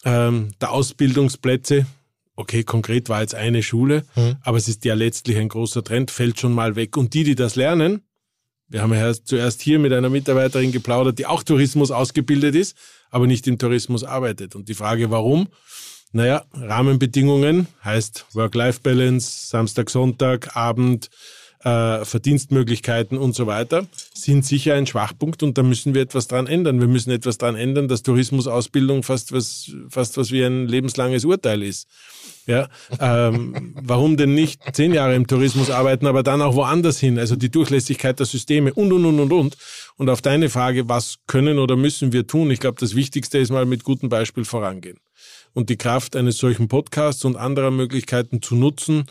ähm, 0.07 0.51
der 0.61 0.71
Ausbildungsplätze, 0.71 1.85
okay, 2.37 2.63
konkret 2.63 3.09
war 3.09 3.21
jetzt 3.21 3.35
eine 3.35 3.63
Schule, 3.63 4.05
mhm. 4.15 4.37
aber 4.43 4.57
es 4.57 4.69
ist 4.69 4.85
ja 4.85 4.95
letztlich 4.95 5.37
ein 5.37 5.49
großer 5.49 5.83
Trend, 5.83 6.11
fällt 6.11 6.39
schon 6.41 6.55
mal 6.55 6.77
weg. 6.77 6.97
Und 6.97 7.13
die, 7.13 7.25
die 7.25 7.35
das 7.35 7.57
lernen, 7.57 8.03
wir 8.69 8.83
haben 8.83 8.95
ja 8.95 9.13
zuerst 9.13 9.63
hier 9.63 9.79
mit 9.79 9.93
einer 9.93 10.09
Mitarbeiterin 10.09 10.73
geplaudert, 10.73 11.19
die 11.19 11.27
auch 11.27 11.43
Tourismus 11.43 11.91
ausgebildet 11.91 12.55
ist, 12.55 12.77
aber 13.11 13.27
nicht 13.27 13.47
im 13.47 13.59
Tourismus 13.59 14.05
arbeitet. 14.05 14.55
Und 14.55 14.69
die 14.69 14.75
Frage, 14.75 15.11
warum? 15.11 15.49
Naja, 16.13 16.45
Rahmenbedingungen 16.53 17.67
heißt 17.85 18.27
Work-Life-Balance, 18.33 19.49
Samstag, 19.49 19.91
Sonntag, 19.91 20.57
Abend, 20.57 21.11
äh, 21.67 22.05
Verdienstmöglichkeiten 22.05 23.19
und 23.19 23.35
so 23.35 23.49
weiter, 23.49 23.87
sind 24.15 24.47
sicher 24.47 24.75
ein 24.75 24.87
Schwachpunkt 24.87 25.43
und 25.43 25.59
da 25.59 25.65
müssen 25.65 25.95
wir 25.95 26.03
etwas 26.03 26.29
dran 26.29 26.47
ändern. 26.47 26.79
Wir 26.79 26.87
müssen 26.87 27.11
etwas 27.11 27.39
dran 27.39 27.57
ändern, 27.57 27.89
dass 27.89 28.05
Tourismusausbildung 28.05 29.03
fast 29.03 29.33
was, 29.33 29.73
fast 29.89 30.17
was 30.17 30.31
wie 30.31 30.45
ein 30.45 30.69
lebenslanges 30.69 31.25
Urteil 31.25 31.65
ist. 31.65 31.89
Ja, 32.47 32.69
ähm, 33.01 33.75
warum 33.83 34.17
denn 34.17 34.35
nicht 34.35 34.63
zehn 34.73 34.95
Jahre 34.95 35.17
im 35.17 35.27
Tourismus 35.27 35.71
arbeiten, 35.71 36.07
aber 36.07 36.23
dann 36.23 36.41
auch 36.41 36.55
woanders 36.55 37.01
hin? 37.01 37.19
Also 37.19 37.35
die 37.35 37.51
Durchlässigkeit 37.51 38.21
der 38.21 38.27
Systeme 38.27 38.73
und, 38.73 38.93
und, 38.93 39.05
und, 39.05 39.19
und, 39.19 39.33
und. 39.33 39.57
Und 39.97 40.09
auf 40.09 40.23
deine 40.23 40.49
Frage, 40.51 40.89
was 40.89 41.17
können 41.27 41.59
oder 41.59 41.75
müssen 41.75 42.13
wir 42.13 42.29
tun? 42.29 42.53
Ich 42.53 42.61
glaube, 42.61 42.79
das 42.79 42.95
Wichtigste 42.95 43.39
ist 43.39 43.51
mal 43.51 43.67
mit 43.67 43.83
gutem 43.83 44.09
Beispiel 44.09 44.45
vorangehen 44.45 45.01
und 45.53 45.69
die 45.69 45.77
Kraft 45.77 46.15
eines 46.15 46.39
solchen 46.39 46.69
Podcasts 46.69 47.25
und 47.25 47.35
anderer 47.35 47.73
Möglichkeiten 47.73 48.41
zu 48.41 48.55
nutzen 48.55 49.07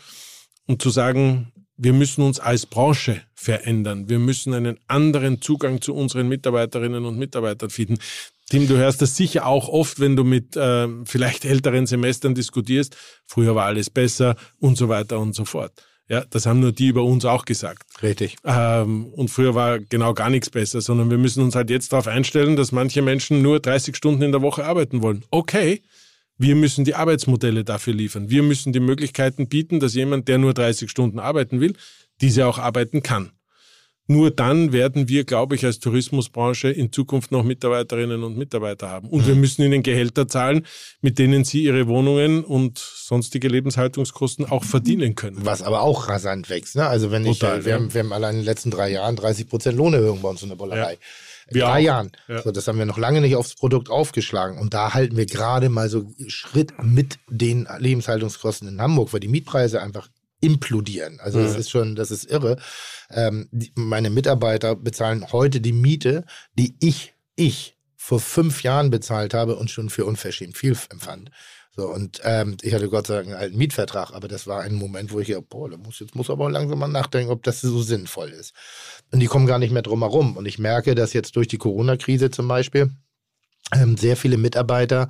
und 0.66 0.80
zu 0.80 0.88
sagen, 0.88 1.52
wir 1.76 1.92
müssen 1.92 2.22
uns 2.22 2.40
als 2.40 2.66
Branche 2.66 3.22
verändern. 3.34 4.08
Wir 4.08 4.18
müssen 4.18 4.54
einen 4.54 4.78
anderen 4.88 5.40
Zugang 5.42 5.80
zu 5.80 5.94
unseren 5.94 6.28
Mitarbeiterinnen 6.28 7.04
und 7.04 7.18
Mitarbeitern 7.18 7.70
finden. 7.70 7.98
Tim, 8.48 8.68
du 8.68 8.76
hörst 8.76 9.02
das 9.02 9.16
sicher 9.16 9.46
auch 9.46 9.68
oft, 9.68 9.98
wenn 9.98 10.16
du 10.16 10.24
mit 10.24 10.56
äh, 10.56 10.88
vielleicht 11.04 11.44
älteren 11.44 11.86
Semestern 11.86 12.34
diskutierst. 12.34 12.96
Früher 13.26 13.54
war 13.54 13.66
alles 13.66 13.90
besser 13.90 14.36
und 14.58 14.76
so 14.78 14.88
weiter 14.88 15.18
und 15.18 15.34
so 15.34 15.44
fort. 15.44 15.72
Ja, 16.08 16.24
das 16.30 16.46
haben 16.46 16.60
nur 16.60 16.70
die 16.70 16.86
über 16.86 17.02
uns 17.02 17.24
auch 17.24 17.44
gesagt. 17.44 17.82
Richtig. 18.00 18.36
Ähm, 18.44 19.06
und 19.06 19.28
früher 19.28 19.56
war 19.56 19.80
genau 19.80 20.14
gar 20.14 20.30
nichts 20.30 20.50
besser, 20.50 20.80
sondern 20.80 21.10
wir 21.10 21.18
müssen 21.18 21.42
uns 21.42 21.56
halt 21.56 21.68
jetzt 21.68 21.92
darauf 21.92 22.06
einstellen, 22.06 22.54
dass 22.54 22.70
manche 22.70 23.02
Menschen 23.02 23.42
nur 23.42 23.58
30 23.58 23.96
Stunden 23.96 24.22
in 24.22 24.30
der 24.30 24.42
Woche 24.42 24.64
arbeiten 24.64 25.02
wollen. 25.02 25.24
Okay, 25.30 25.82
wir 26.38 26.54
müssen 26.54 26.84
die 26.84 26.94
Arbeitsmodelle 26.94 27.64
dafür 27.64 27.94
liefern. 27.94 28.30
Wir 28.30 28.42
müssen 28.42 28.72
die 28.72 28.80
Möglichkeiten 28.80 29.48
bieten, 29.48 29.80
dass 29.80 29.94
jemand, 29.94 30.28
der 30.28 30.38
nur 30.38 30.54
30 30.54 30.90
Stunden 30.90 31.18
arbeiten 31.18 31.60
will, 31.60 31.74
diese 32.20 32.46
auch 32.46 32.58
arbeiten 32.58 33.02
kann. 33.02 33.32
Nur 34.08 34.30
dann 34.30 34.72
werden 34.72 35.08
wir, 35.08 35.24
glaube 35.24 35.56
ich, 35.56 35.64
als 35.64 35.80
Tourismusbranche 35.80 36.68
in 36.68 36.92
Zukunft 36.92 37.32
noch 37.32 37.42
Mitarbeiterinnen 37.42 38.22
und 38.22 38.38
Mitarbeiter 38.38 38.88
haben. 38.88 39.08
Und 39.08 39.22
mhm. 39.22 39.26
wir 39.26 39.34
müssen 39.34 39.62
ihnen 39.62 39.82
Gehälter 39.82 40.28
zahlen, 40.28 40.64
mit 41.00 41.18
denen 41.18 41.44
sie 41.44 41.64
ihre 41.64 41.88
Wohnungen 41.88 42.44
und 42.44 42.78
sonstige 42.78 43.48
Lebenshaltungskosten 43.48 44.44
auch 44.44 44.62
verdienen 44.62 45.16
können. 45.16 45.38
Was 45.40 45.62
aber 45.62 45.82
auch 45.82 46.08
rasant 46.08 46.48
wächst. 46.50 46.76
Ne? 46.76 46.86
Also 46.86 47.10
wenn 47.10 47.24
Total, 47.24 47.58
ich, 47.58 47.64
wir, 47.64 47.72
ja. 47.72 47.78
haben, 47.78 47.92
wir 47.92 48.00
haben 48.00 48.12
allein 48.12 48.34
in 48.34 48.40
den 48.42 48.46
letzten 48.46 48.70
drei 48.70 48.90
Jahren 48.90 49.16
30 49.16 49.48
Prozent 49.48 49.76
Lohnerhöhung 49.76 50.22
bei 50.22 50.28
uns 50.28 50.42
in 50.42 50.50
der 50.50 50.56
Bollerei. 50.56 50.92
Ja. 50.92 50.98
In 51.48 51.60
drei 51.60 51.80
Jahren. 51.80 52.12
Ja. 52.26 52.42
So, 52.42 52.50
das 52.50 52.66
haben 52.66 52.78
wir 52.78 52.86
noch 52.86 52.98
lange 52.98 53.20
nicht 53.20 53.36
aufs 53.36 53.54
Produkt 53.54 53.88
aufgeschlagen. 53.88 54.58
Und 54.58 54.74
da 54.74 54.94
halten 54.94 55.16
wir 55.16 55.26
gerade 55.26 55.68
mal 55.68 55.88
so 55.88 56.10
Schritt 56.26 56.72
mit 56.82 57.18
den 57.28 57.68
Lebenshaltungskosten 57.78 58.68
in 58.68 58.80
Hamburg, 58.80 59.12
weil 59.12 59.20
die 59.20 59.28
Mietpreise 59.28 59.80
einfach 59.80 60.08
implodieren. 60.40 61.18
Also 61.20 61.40
das 61.40 61.56
ist 61.56 61.70
schon, 61.70 61.94
das 61.94 62.10
ist 62.10 62.24
irre. 62.30 62.56
Ähm, 63.10 63.48
die, 63.52 63.72
meine 63.74 64.10
Mitarbeiter 64.10 64.76
bezahlen 64.76 65.32
heute 65.32 65.60
die 65.60 65.72
Miete, 65.72 66.24
die 66.54 66.76
ich, 66.80 67.14
ich 67.36 67.76
vor 67.96 68.20
fünf 68.20 68.62
Jahren 68.62 68.90
bezahlt 68.90 69.34
habe 69.34 69.56
und 69.56 69.70
schon 69.70 69.90
für 69.90 70.04
unverschämt 70.04 70.56
viel 70.56 70.76
empfand. 70.90 71.30
So, 71.76 71.88
und 71.88 72.22
ähm, 72.24 72.56
ich 72.62 72.72
hatte 72.72 72.88
Gott 72.88 73.06
sei 73.06 73.16
Dank 73.16 73.26
einen 73.26 73.36
alten 73.36 73.58
Mietvertrag, 73.58 74.12
aber 74.12 74.28
das 74.28 74.46
war 74.46 74.62
ein 74.62 74.74
Moment, 74.74 75.12
wo 75.12 75.20
ich 75.20 75.28
ja, 75.28 75.40
boah, 75.40 75.68
da 75.68 75.76
muss, 75.76 76.00
jetzt 76.00 76.14
muss 76.14 76.30
aber 76.30 76.50
langsam 76.50 76.78
mal 76.78 76.88
nachdenken, 76.88 77.30
ob 77.30 77.42
das 77.42 77.60
so 77.60 77.82
sinnvoll 77.82 78.30
ist. 78.30 78.54
Und 79.12 79.20
die 79.20 79.26
kommen 79.26 79.46
gar 79.46 79.58
nicht 79.58 79.72
mehr 79.72 79.82
drum 79.82 80.00
herum. 80.00 80.38
Und 80.38 80.46
ich 80.46 80.58
merke, 80.58 80.94
dass 80.94 81.12
jetzt 81.12 81.36
durch 81.36 81.48
die 81.48 81.58
Corona-Krise 81.58 82.30
zum 82.30 82.48
Beispiel 82.48 82.90
ähm, 83.74 83.98
sehr 83.98 84.16
viele 84.16 84.38
Mitarbeiter 84.38 85.08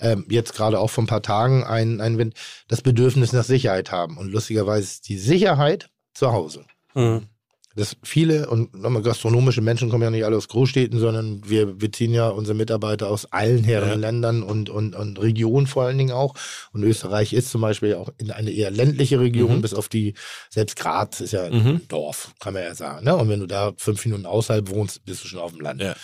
ähm, 0.00 0.26
jetzt 0.28 0.54
gerade 0.54 0.80
auch 0.80 0.90
vor 0.90 1.04
ein 1.04 1.06
paar 1.06 1.22
Tagen 1.22 1.62
ein, 1.62 2.00
ein 2.00 2.34
das 2.66 2.82
Bedürfnis 2.82 3.32
nach 3.32 3.44
Sicherheit 3.44 3.92
haben. 3.92 4.18
Und 4.18 4.32
lustigerweise 4.32 4.84
ist 4.84 5.08
die 5.08 5.18
Sicherheit 5.18 5.88
zu 6.14 6.32
Hause. 6.32 6.64
Mhm 6.94 7.28
dass 7.74 7.96
viele 8.02 8.48
und 8.48 8.74
nochmal 8.74 9.02
gastronomische 9.02 9.60
Menschen 9.60 9.88
kommen 9.88 10.02
ja 10.02 10.10
nicht 10.10 10.24
alle 10.24 10.36
aus 10.36 10.48
Großstädten, 10.48 10.98
sondern 10.98 11.48
wir 11.48 11.66
beziehen 11.66 12.12
ja 12.12 12.28
unsere 12.28 12.56
Mitarbeiter 12.56 13.08
aus 13.08 13.26
allen 13.32 13.64
Herrenländern 13.64 14.40
ja. 14.42 14.46
und, 14.46 14.68
und, 14.68 14.94
und 14.94 15.20
Regionen 15.20 15.66
vor 15.66 15.84
allen 15.84 15.98
Dingen 15.98 16.12
auch. 16.12 16.34
Und 16.72 16.82
Österreich 16.82 17.32
ist 17.32 17.50
zum 17.50 17.60
Beispiel 17.60 17.94
auch 17.94 18.10
in 18.18 18.30
eine 18.30 18.50
eher 18.50 18.70
ländliche 18.70 19.20
Region, 19.20 19.56
mhm. 19.56 19.62
bis 19.62 19.74
auf 19.74 19.88
die, 19.88 20.14
selbst 20.50 20.76
Graz 20.76 21.20
ist 21.20 21.32
ja 21.32 21.48
mhm. 21.48 21.66
ein 21.66 21.88
Dorf, 21.88 22.34
kann 22.40 22.54
man 22.54 22.62
ja 22.62 22.74
sagen. 22.74 23.04
Ne? 23.04 23.16
Und 23.16 23.28
wenn 23.28 23.40
du 23.40 23.46
da 23.46 23.72
fünf 23.76 24.04
Minuten 24.04 24.26
außerhalb 24.26 24.68
wohnst, 24.68 25.04
bist 25.04 25.24
du 25.24 25.28
schon 25.28 25.40
auf 25.40 25.52
dem 25.52 25.60
Land. 25.60 25.80
Ja. 25.80 25.94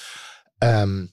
Ähm, 0.61 1.11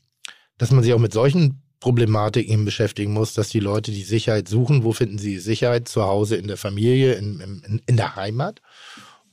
dass 0.58 0.72
man 0.72 0.84
sich 0.84 0.94
auch 0.94 1.00
mit 1.00 1.14
solchen 1.14 1.62
Problematiken 1.86 2.66
beschäftigen 2.66 3.14
muss, 3.14 3.34
dass 3.34 3.50
die 3.50 3.60
Leute 3.60 3.92
die 3.92 4.04
Sicherheit 4.04 4.48
suchen. 4.48 4.84
Wo 4.84 4.94
finden 4.94 5.20
sie 5.20 5.38
Sicherheit? 5.38 5.88
Zu 5.88 6.04
Hause, 6.04 6.36
in 6.36 6.48
der 6.48 6.58
Familie, 6.58 7.14
in, 7.14 7.40
in, 7.40 7.82
in 7.86 7.98
der 7.98 8.16
Heimat. 8.16 8.62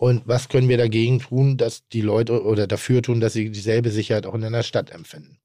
Und 0.03 0.23
was 0.27 0.49
können 0.49 0.69
wir 0.69 0.79
dagegen 0.79 1.21
tun, 1.21 1.57
dass 1.57 1.87
die 1.93 2.01
Leute 2.01 2.43
oder 2.43 2.67
dafür 2.67 3.03
tun, 3.03 3.21
dass 3.21 3.35
sie 3.35 3.51
dieselbe 3.51 3.91
Sicherheit 3.91 4.27
auch 4.27 4.35
in 4.35 4.43
einer 4.43 4.65
Stadt 4.65 4.91
empfinden? 4.91 5.39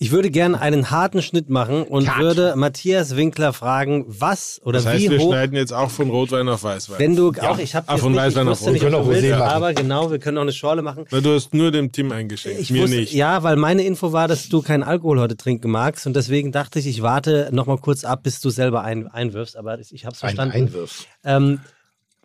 Ich 0.00 0.10
würde 0.10 0.32
gerne 0.32 0.60
einen 0.60 0.90
harten 0.90 1.22
Schnitt 1.22 1.48
machen 1.48 1.84
und 1.84 2.06
Cut. 2.06 2.18
würde 2.18 2.54
Matthias 2.56 3.14
Winkler 3.14 3.52
fragen, 3.52 4.04
was 4.08 4.60
oder 4.64 4.78
das 4.80 4.86
heißt, 4.86 5.04
wie 5.04 5.10
wir 5.10 5.20
hoch. 5.20 5.30
schneiden 5.30 5.56
jetzt 5.56 5.72
auch 5.72 5.92
von 5.92 6.10
Rotwein 6.10 6.48
auf 6.48 6.64
Weißwein. 6.64 6.98
Wenn 6.98 7.14
du 7.14 7.30
ja. 7.30 7.50
auch, 7.50 7.60
ich 7.60 7.76
habe 7.76 7.88
ah, 7.88 7.98
von 7.98 8.16
Weißwein 8.16 8.48
auf 8.48 8.60
Rotwein. 8.60 8.74
Wir 8.74 8.80
können 8.80 8.94
auch 8.96 9.06
Rosé 9.06 9.30
machen. 9.30 9.42
Aber 9.42 9.74
genau, 9.74 10.10
wir 10.10 10.18
können 10.18 10.38
auch 10.38 10.42
eine 10.42 10.52
Schorle 10.52 10.82
machen. 10.82 11.04
Weil 11.08 11.22
du 11.22 11.32
hast 11.32 11.54
nur 11.54 11.70
dem 11.70 11.92
Tim 11.92 12.10
eingeschenkt, 12.10 12.60
ich 12.60 12.70
mir 12.72 12.82
wusste, 12.82 12.96
nicht. 12.96 13.12
Ja, 13.12 13.44
weil 13.44 13.54
meine 13.54 13.84
Info 13.84 14.12
war, 14.12 14.26
dass 14.26 14.48
du 14.48 14.60
keinen 14.60 14.82
Alkohol 14.82 15.20
heute 15.20 15.36
trinken 15.36 15.70
magst 15.70 16.08
und 16.08 16.16
deswegen 16.16 16.50
dachte 16.50 16.80
ich, 16.80 16.88
ich 16.88 17.02
warte 17.02 17.50
noch 17.52 17.66
mal 17.66 17.78
kurz 17.78 18.02
ab, 18.02 18.24
bis 18.24 18.40
du 18.40 18.50
selber 18.50 18.82
ein, 18.82 19.06
einwirfst. 19.06 19.56
Aber 19.56 19.78
ich 19.78 20.04
habe 20.04 20.14
es 20.14 20.18
verstanden. 20.18 20.52
Ein 20.52 20.62
Einwirf. 20.62 21.06
Ähm, 21.22 21.60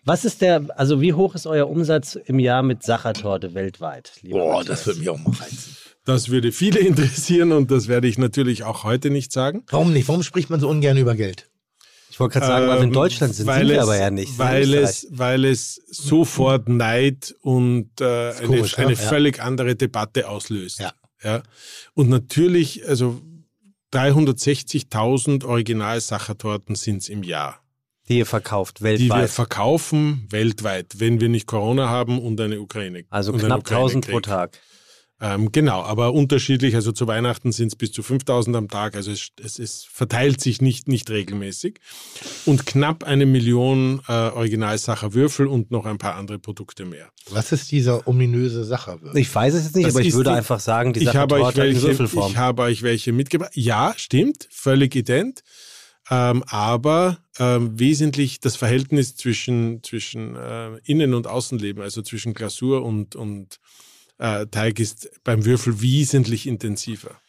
was 0.06 0.24
ist 0.26 0.42
der, 0.42 0.66
also 0.78 1.02
wie 1.02 1.14
hoch 1.14 1.36
ist 1.36 1.46
euer 1.48 1.70
Umsatz 1.70 2.16
im 2.16 2.40
Jahr 2.40 2.64
mit 2.64 2.84
Sachertorte 2.84 3.54
weltweit? 3.54 4.14
Boah, 4.24 4.64
das 4.64 4.86
würde 4.86 5.00
mich 5.00 5.10
auch 5.10 5.18
mal 5.18 5.32
reizen. 5.36 5.76
Das 6.06 6.30
würde 6.30 6.52
viele 6.52 6.80
interessieren 6.92 7.52
und 7.52 7.72
das 7.72 7.88
werde 7.88 8.08
ich 8.08 8.18
natürlich 8.18 8.64
auch 8.64 8.84
heute 8.84 9.10
nicht 9.10 9.32
sagen. 9.32 9.64
Warum 9.70 9.92
nicht? 9.92 10.08
Warum 10.08 10.24
spricht 10.24 10.50
man 10.50 10.60
so 10.60 10.70
ungern 10.70 10.98
über 10.98 11.16
Geld? 11.16 11.50
Ich 12.12 12.20
wollte 12.20 12.34
gerade 12.40 12.46
sagen, 12.46 12.68
weil 12.68 12.78
wir 12.78 12.82
in 12.84 12.88
Ähm, 12.90 12.94
Deutschland 12.94 13.36
sind, 13.36 13.46
weil 13.48 13.60
sind 13.60 13.70
wir 13.70 13.78
es, 13.78 13.84
aber 13.84 13.98
ja 13.98 14.10
nicht. 14.10 14.38
Weil 14.38 14.74
es, 14.74 15.08
weil 15.10 15.44
es 15.44 15.82
sofort 15.90 16.70
Neid 16.70 17.36
und 17.42 17.90
äh, 18.00 18.06
eine, 18.06 18.48
komisch, 18.48 18.78
ne? 18.78 18.86
eine 18.86 18.94
Ja. 18.94 19.00
völlig 19.00 19.42
andere 19.42 19.76
Debatte 19.76 20.30
auslöst. 20.30 20.80
Ja. 20.80 20.94
Ja. 21.24 21.42
Und 21.94 22.08
natürlich, 22.10 22.88
also 22.88 23.20
360.000 23.94 25.46
Original-Sachertorten 25.46 26.76
sind 26.76 26.98
es 27.02 27.10
im 27.10 27.24
Jahr, 27.24 27.60
die 28.08 28.18
ihr 28.20 28.26
verkauft 28.26 28.80
die 28.80 28.84
wir 28.84 28.90
weltweit. 29.00 29.30
verkaufen 29.30 30.28
weltweit, 30.30 31.00
wenn 31.00 31.20
wir 31.20 31.30
nicht 31.30 31.48
Corona 31.48 31.90
haben 31.90 32.20
und 32.20 32.40
eine 32.42 32.60
Ukraine. 32.62 33.04
also 33.10 33.34
knapp 33.34 33.60
1000 33.70 34.08
pro. 34.10 34.20
Tag. 34.20 34.60
Ähm, 35.22 35.54
genau, 35.54 35.82
aber 35.82 36.12
unterschiedlich. 36.14 36.76
Also 36.76 36.92
zu 36.92 37.08
Weihnachten 37.08 37.54
sind 37.54 37.68
es 37.68 37.78
bis 37.78 37.94
zu 37.94 38.04
5000 38.04 38.54
am 38.58 38.68
Tag. 38.68 38.96
Also 38.98 39.12
es, 39.12 39.30
es, 39.42 39.60
es 39.60 39.86
verteilt 39.90 40.42
sich 40.42 40.62
nicht, 40.62 40.90
nicht 40.90 41.10
regelmäßig. 41.10 41.80
Und 42.46 42.66
knapp 42.66 43.06
eine 43.06 43.26
Million 43.26 44.02
äh, 44.10 44.12
Originalsacher 44.12 45.14
Würfel 45.14 45.48
und 45.48 45.72
noch 45.72 45.86
ein 45.86 45.98
paar 46.00 46.16
andere 46.16 46.38
Produkte 46.38 46.84
mehr. 46.84 47.08
Was 47.30 47.54
ist 47.54 47.72
dieser 47.72 48.06
ominöse 48.10 48.66
Sacherwirt? 48.66 49.16
Ich 49.16 49.34
weiß 49.34 49.54
es 49.54 49.64
jetzt 49.64 49.76
nicht, 49.78 49.88
Das 49.88 49.96
aber 49.96 50.04
ich 50.04 50.14
würde 50.14 50.32
die- 50.32 50.36
einfach 50.36 50.60
sagen, 50.60 50.92
die 50.92 51.00
Ich 51.00 51.06
Sache 51.06 51.18
habe, 51.20 51.36
euch 51.36 51.42
Torte 51.44 51.62
in 51.62 51.68
welche, 51.76 51.82
Würfelform. 51.88 52.32
ich 52.32 52.38
habe 52.38 52.62
euch 52.64 52.84
welche 52.84 53.14
mitgebracht. 53.14 53.52
Ja, 53.56 53.94
stimmt, 53.96 54.50
völlig 54.52 54.94
ident. 54.98 55.44
Ähm, 56.10 56.44
aber 56.48 57.18
ähm, 57.40 57.80
wesentlich 57.80 58.40
das 58.40 58.56
Verhältnis 58.56 59.16
zwischen, 59.16 59.82
zwischen 59.82 60.36
äh, 60.36 60.78
Innen- 60.84 61.14
und 61.16 61.28
Außenleben, 61.28 61.82
also 61.82 62.02
zwischen 62.04 62.34
Glasur 62.34 62.84
und, 62.84 63.16
und 63.16 63.60
äh, 64.20 64.46
Teig 64.48 64.80
ist 64.80 65.10
beim 65.24 65.46
Würfel 65.46 65.82
wesentlich 65.82 66.46
intensiver. 66.48 67.20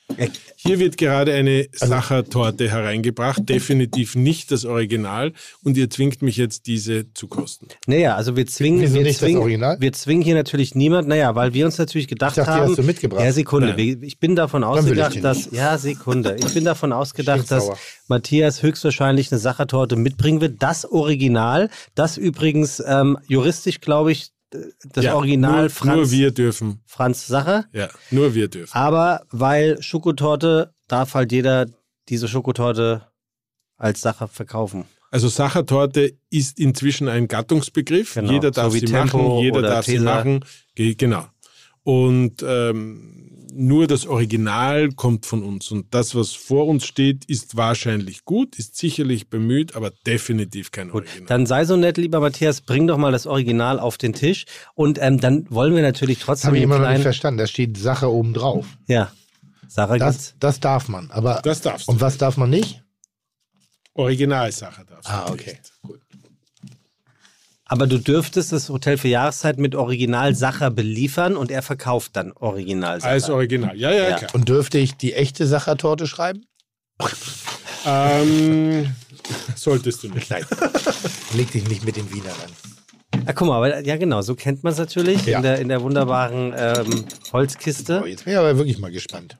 Hier 0.56 0.78
wird 0.78 0.96
gerade 0.96 1.34
eine 1.34 1.66
Sachertorte 1.72 2.70
hereingebracht, 2.70 3.48
definitiv 3.48 4.14
nicht 4.14 4.50
das 4.52 4.64
Original 4.64 5.32
und 5.64 5.76
ihr 5.76 5.90
zwingt 5.90 6.22
mich 6.22 6.36
jetzt 6.36 6.66
diese 6.66 7.12
zu 7.12 7.26
kosten. 7.26 7.68
Naja, 7.86 8.14
also 8.14 8.36
wir 8.36 8.46
zwingen, 8.46 8.80
Wieso 8.82 8.94
wir, 8.94 9.02
nicht 9.02 9.14
das 9.14 9.18
zwingen 9.18 9.40
Original? 9.42 9.76
wir 9.80 9.92
zwingen 9.92 10.22
hier 10.22 10.34
natürlich 10.34 10.74
niemand, 10.74 11.08
naja, 11.08 11.34
weil 11.34 11.54
wir 11.54 11.66
uns 11.66 11.78
natürlich 11.78 12.08
gedacht 12.08 12.36
Ich 12.38 12.44
dachte, 12.44 12.52
die 12.52 12.60
haben. 12.62 12.70
hast 12.70 12.78
du 12.78 12.82
mitgebracht. 12.84 13.24
Ja, 13.24 13.32
Sekunde. 13.32 13.74
Nein. 13.76 13.98
Ich 14.02 14.18
bin 14.18 14.36
davon 14.36 14.64
ausgedacht, 14.64 15.22
dass. 15.22 15.50
Ja, 15.50 15.76
Sekunde. 15.76 16.36
Ich 16.38 16.54
bin 16.54 16.64
davon 16.64 16.92
ausgedacht, 16.92 17.50
dass. 17.50 17.70
Matthias 18.08 18.62
höchstwahrscheinlich 18.62 19.32
eine 19.32 19.40
Sachertorte 19.40 19.96
mitbringen 19.96 20.40
wird. 20.40 20.62
Das 20.62 20.84
Original, 20.90 21.68
das 21.96 22.16
übrigens 22.16 22.80
ähm, 22.86 23.18
juristisch, 23.26 23.80
glaube 23.80 24.12
ich, 24.12 24.30
das 24.50 25.04
Ja, 25.04 25.14
Original 25.14 25.62
nur, 25.62 25.70
Franz, 25.70 25.96
nur 25.96 26.10
wir 26.10 26.30
dürfen. 26.30 26.80
Franz 26.86 27.26
Sacher. 27.26 27.66
Ja, 27.72 27.88
nur 28.10 28.34
wir 28.34 28.48
dürfen. 28.48 28.74
Aber 28.76 29.22
weil 29.30 29.82
Schokotorte 29.82 30.74
darf 30.88 31.14
halt 31.14 31.32
jeder 31.32 31.66
diese 32.08 32.28
Schokotorte 32.28 33.06
als 33.76 34.00
Sache 34.00 34.28
verkaufen. 34.28 34.84
Also 35.10 35.28
Sachertorte 35.28 36.18
ist 36.30 36.58
inzwischen 36.58 37.08
ein 37.08 37.28
Gattungsbegriff. 37.28 38.14
Genau, 38.14 38.32
Jeder 38.32 38.50
darf 38.50 38.72
so 38.72 38.78
sie 38.78 38.84
Tempo 38.84 39.18
machen, 39.18 39.38
jeder 39.44 39.62
darf 39.62 39.86
sie 39.86 39.92
Tesa. 39.92 40.04
machen. 40.16 40.44
Ge 40.74 40.94
genau. 40.94 41.26
Und 41.86 42.44
ähm, 42.44 43.12
nur 43.54 43.86
das 43.86 44.06
Original 44.08 44.90
kommt 44.90 45.24
von 45.24 45.44
uns. 45.44 45.70
Und 45.70 45.94
das, 45.94 46.16
was 46.16 46.32
vor 46.32 46.66
uns 46.66 46.84
steht, 46.84 47.24
ist 47.26 47.56
wahrscheinlich 47.56 48.24
gut, 48.24 48.56
ist 48.56 48.76
sicherlich 48.76 49.28
bemüht, 49.30 49.76
aber 49.76 49.92
definitiv 50.04 50.72
kein 50.72 50.90
Gut, 50.90 51.04
Original. 51.04 51.26
dann 51.28 51.46
sei 51.46 51.64
so 51.64 51.76
nett, 51.76 51.96
lieber 51.96 52.18
Matthias, 52.18 52.60
bring 52.60 52.88
doch 52.88 52.98
mal 52.98 53.12
das 53.12 53.26
Original 53.28 53.78
auf 53.78 53.98
den 53.98 54.14
Tisch. 54.14 54.46
Und 54.74 54.98
ähm, 55.00 55.20
dann 55.20 55.46
wollen 55.48 55.76
wir 55.76 55.82
natürlich 55.82 56.18
Das 56.18 56.26
trotzdem 56.26 56.48
habe 56.48 56.56
ich 56.58 56.64
immer 56.64 56.80
noch 56.80 56.90
nicht 56.90 57.02
verstanden. 57.02 57.38
Da 57.38 57.46
steht 57.46 57.78
Sache 57.78 58.10
oben 58.10 58.34
drauf. 58.34 58.66
Ja, 58.88 59.12
Sarah 59.68 59.96
Das, 59.96 60.34
das 60.40 60.58
darf 60.58 60.88
man. 60.88 61.08
Aber 61.12 61.40
das 61.44 61.60
darfst 61.60 61.86
du. 61.86 61.92
und 61.92 62.00
was 62.00 62.18
darf 62.18 62.36
man 62.36 62.50
nicht? 62.50 62.82
Originalsache 63.94 64.84
darfst 64.84 65.08
du 65.08 65.12
Ah, 65.12 65.30
nicht. 65.30 65.32
okay. 65.32 65.58
Gut. 65.82 66.00
Aber 67.68 67.86
du 67.88 67.98
dürftest 67.98 68.52
das 68.52 68.68
Hotel 68.68 68.96
für 68.96 69.08
Jahreszeit 69.08 69.58
mit 69.58 69.74
Original 69.74 70.34
Sacher 70.36 70.70
beliefern 70.70 71.36
und 71.36 71.50
er 71.50 71.62
verkauft 71.62 72.12
dann 72.14 72.32
Original 72.32 73.00
Sacher. 73.00 73.12
Als 73.12 73.28
Original. 73.28 73.76
Ja, 73.76 73.90
ja, 73.92 74.10
Ja. 74.10 74.16
klar. 74.18 74.34
Und 74.34 74.48
dürfte 74.48 74.78
ich 74.78 74.94
die 74.96 75.14
echte 75.14 75.46
Sachertorte 75.46 76.06
schreiben? 76.06 76.44
Ähm, 77.84 78.94
solltest 79.54 80.02
du 80.02 80.08
nicht. 80.08 80.30
Nein. 80.30 80.44
Leg 81.34 81.50
dich 81.52 81.68
nicht 81.68 81.84
mit 81.84 81.96
den 81.96 82.12
Wienern 82.12 82.30
an. 82.44 83.22
Ah, 83.26 83.32
guck 83.32 83.48
mal, 83.48 83.56
aber, 83.56 83.80
ja 83.84 83.96
genau, 83.96 84.22
so 84.22 84.34
kennt 84.36 84.62
man 84.62 84.72
es 84.72 84.78
natürlich 84.78 85.26
Ja. 85.26 85.38
in, 85.38 85.42
der, 85.42 85.58
in 85.58 85.68
der 85.68 85.82
wunderbaren 85.82 86.54
ähm, 86.56 87.04
Holzkiste. 87.32 88.00
Oh, 88.02 88.06
jetzt 88.06 88.24
bin 88.24 88.32
ich 88.34 88.38
aber 88.38 88.56
wirklich 88.56 88.78
mal 88.78 88.92
gespannt. 88.92 89.38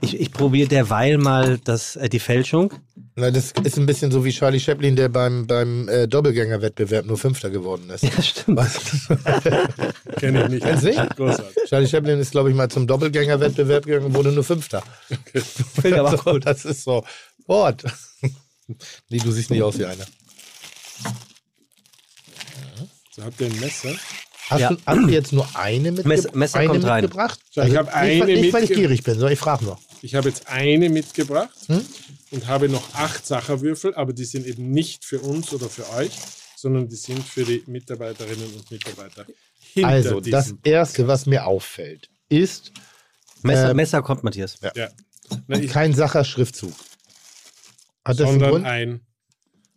Ich, 0.00 0.18
ich 0.18 0.32
probiere 0.32 0.68
derweil 0.68 1.18
mal 1.18 1.58
das, 1.58 1.96
äh, 1.96 2.08
die 2.08 2.18
Fälschung. 2.18 2.72
Na, 3.14 3.30
das 3.30 3.52
ist 3.62 3.76
ein 3.76 3.84
bisschen 3.84 4.10
so 4.10 4.24
wie 4.24 4.32
Charlie 4.32 4.58
Chaplin, 4.58 4.96
der 4.96 5.10
beim, 5.10 5.46
beim 5.46 5.86
äh, 5.88 6.08
Doppelgänger-Wettbewerb 6.08 7.04
nur 7.04 7.18
Fünfter 7.18 7.50
geworden 7.50 7.90
ist. 7.90 8.04
Ja, 8.04 8.22
stimmt. 8.22 8.58
Kenne 10.18 10.44
ich 10.44 10.48
nicht. 10.48 10.62
Kennst 10.64 10.84
du 10.84 10.88
nicht? 10.88 11.16
Großartig. 11.16 11.56
Charlie 11.68 11.88
Chaplin 11.88 12.18
ist, 12.20 12.30
glaube 12.30 12.48
ich, 12.50 12.56
mal 12.56 12.70
zum 12.70 12.86
Doppelgänger-Wettbewerb 12.86 13.84
gegangen 13.84 14.06
und 14.06 14.14
wurde 14.14 14.32
nur 14.32 14.44
Fünfter. 14.44 14.82
Finde 15.82 16.00
aber 16.00 16.16
so, 16.16 16.38
das 16.38 16.64
ist 16.64 16.84
so. 16.84 17.04
Wort. 17.46 17.84
nee, 19.10 19.18
du 19.18 19.30
siehst 19.30 19.50
nicht 19.50 19.62
aus 19.62 19.78
wie 19.78 19.84
einer. 19.84 20.06
So, 23.14 23.22
habt 23.24 23.38
ihr 23.40 23.48
ein 23.48 23.60
Messer? 23.60 23.90
Hast, 24.48 24.60
Ja. 24.60 24.68
du, 24.70 24.76
hast 24.86 24.98
du 25.02 25.08
jetzt 25.08 25.32
nur 25.32 25.46
eine, 25.54 25.92
mitge 25.92 26.08
Messer- 26.08 26.30
Messer 26.34 26.58
eine 26.60 26.68
kommt 26.70 26.84
rein. 26.84 27.02
mitgebracht? 27.02 27.40
So, 27.50 27.60
ich 27.62 27.76
hab 27.76 27.84
nicht, 27.86 27.94
weil- 27.94 28.22
eine 28.22 28.40
nicht, 28.40 28.52
weil 28.54 28.64
ich 28.64 28.72
gierig 28.72 29.02
bin, 29.02 29.14
sondern 29.14 29.32
ich 29.32 29.38
frage 29.38 29.64
nur. 29.64 29.78
Ich 30.00 30.14
habe 30.14 30.28
jetzt 30.28 30.48
eine 30.48 30.88
mitgebracht 30.88 31.50
Hm? 31.66 31.84
Und 32.32 32.46
habe 32.48 32.68
noch 32.68 32.94
acht 32.94 33.24
Sacherwürfel, 33.26 33.94
aber 33.94 34.12
die 34.12 34.24
sind 34.24 34.46
eben 34.46 34.70
nicht 34.70 35.04
für 35.04 35.20
uns 35.20 35.52
oder 35.52 35.68
für 35.68 35.88
euch, 35.90 36.12
sondern 36.56 36.88
die 36.88 36.96
sind 36.96 37.22
für 37.22 37.44
die 37.44 37.62
Mitarbeiterinnen 37.66 38.52
und 38.54 38.70
Mitarbeiter. 38.70 39.26
Hinter 39.74 39.88
Also, 39.88 40.20
das 40.20 40.54
Erste, 40.64 41.06
was 41.06 41.26
mir 41.26 41.46
auffällt, 41.46 42.08
ist 42.28 42.72
Messer, 43.42 43.70
Ähm, 43.70 43.76
Messer 43.76 44.02
kommt, 44.02 44.24
Matthias. 44.24 44.58
ja. 44.74 44.88
Na, 45.46 45.58
ich, 45.58 45.70
kein 45.70 45.94
Sacher-Schriftzug. 45.94 46.72
Hat 48.04 48.18
das 48.20 48.28
einen 48.28 48.40
sondern 48.40 48.64
ein 48.66 49.00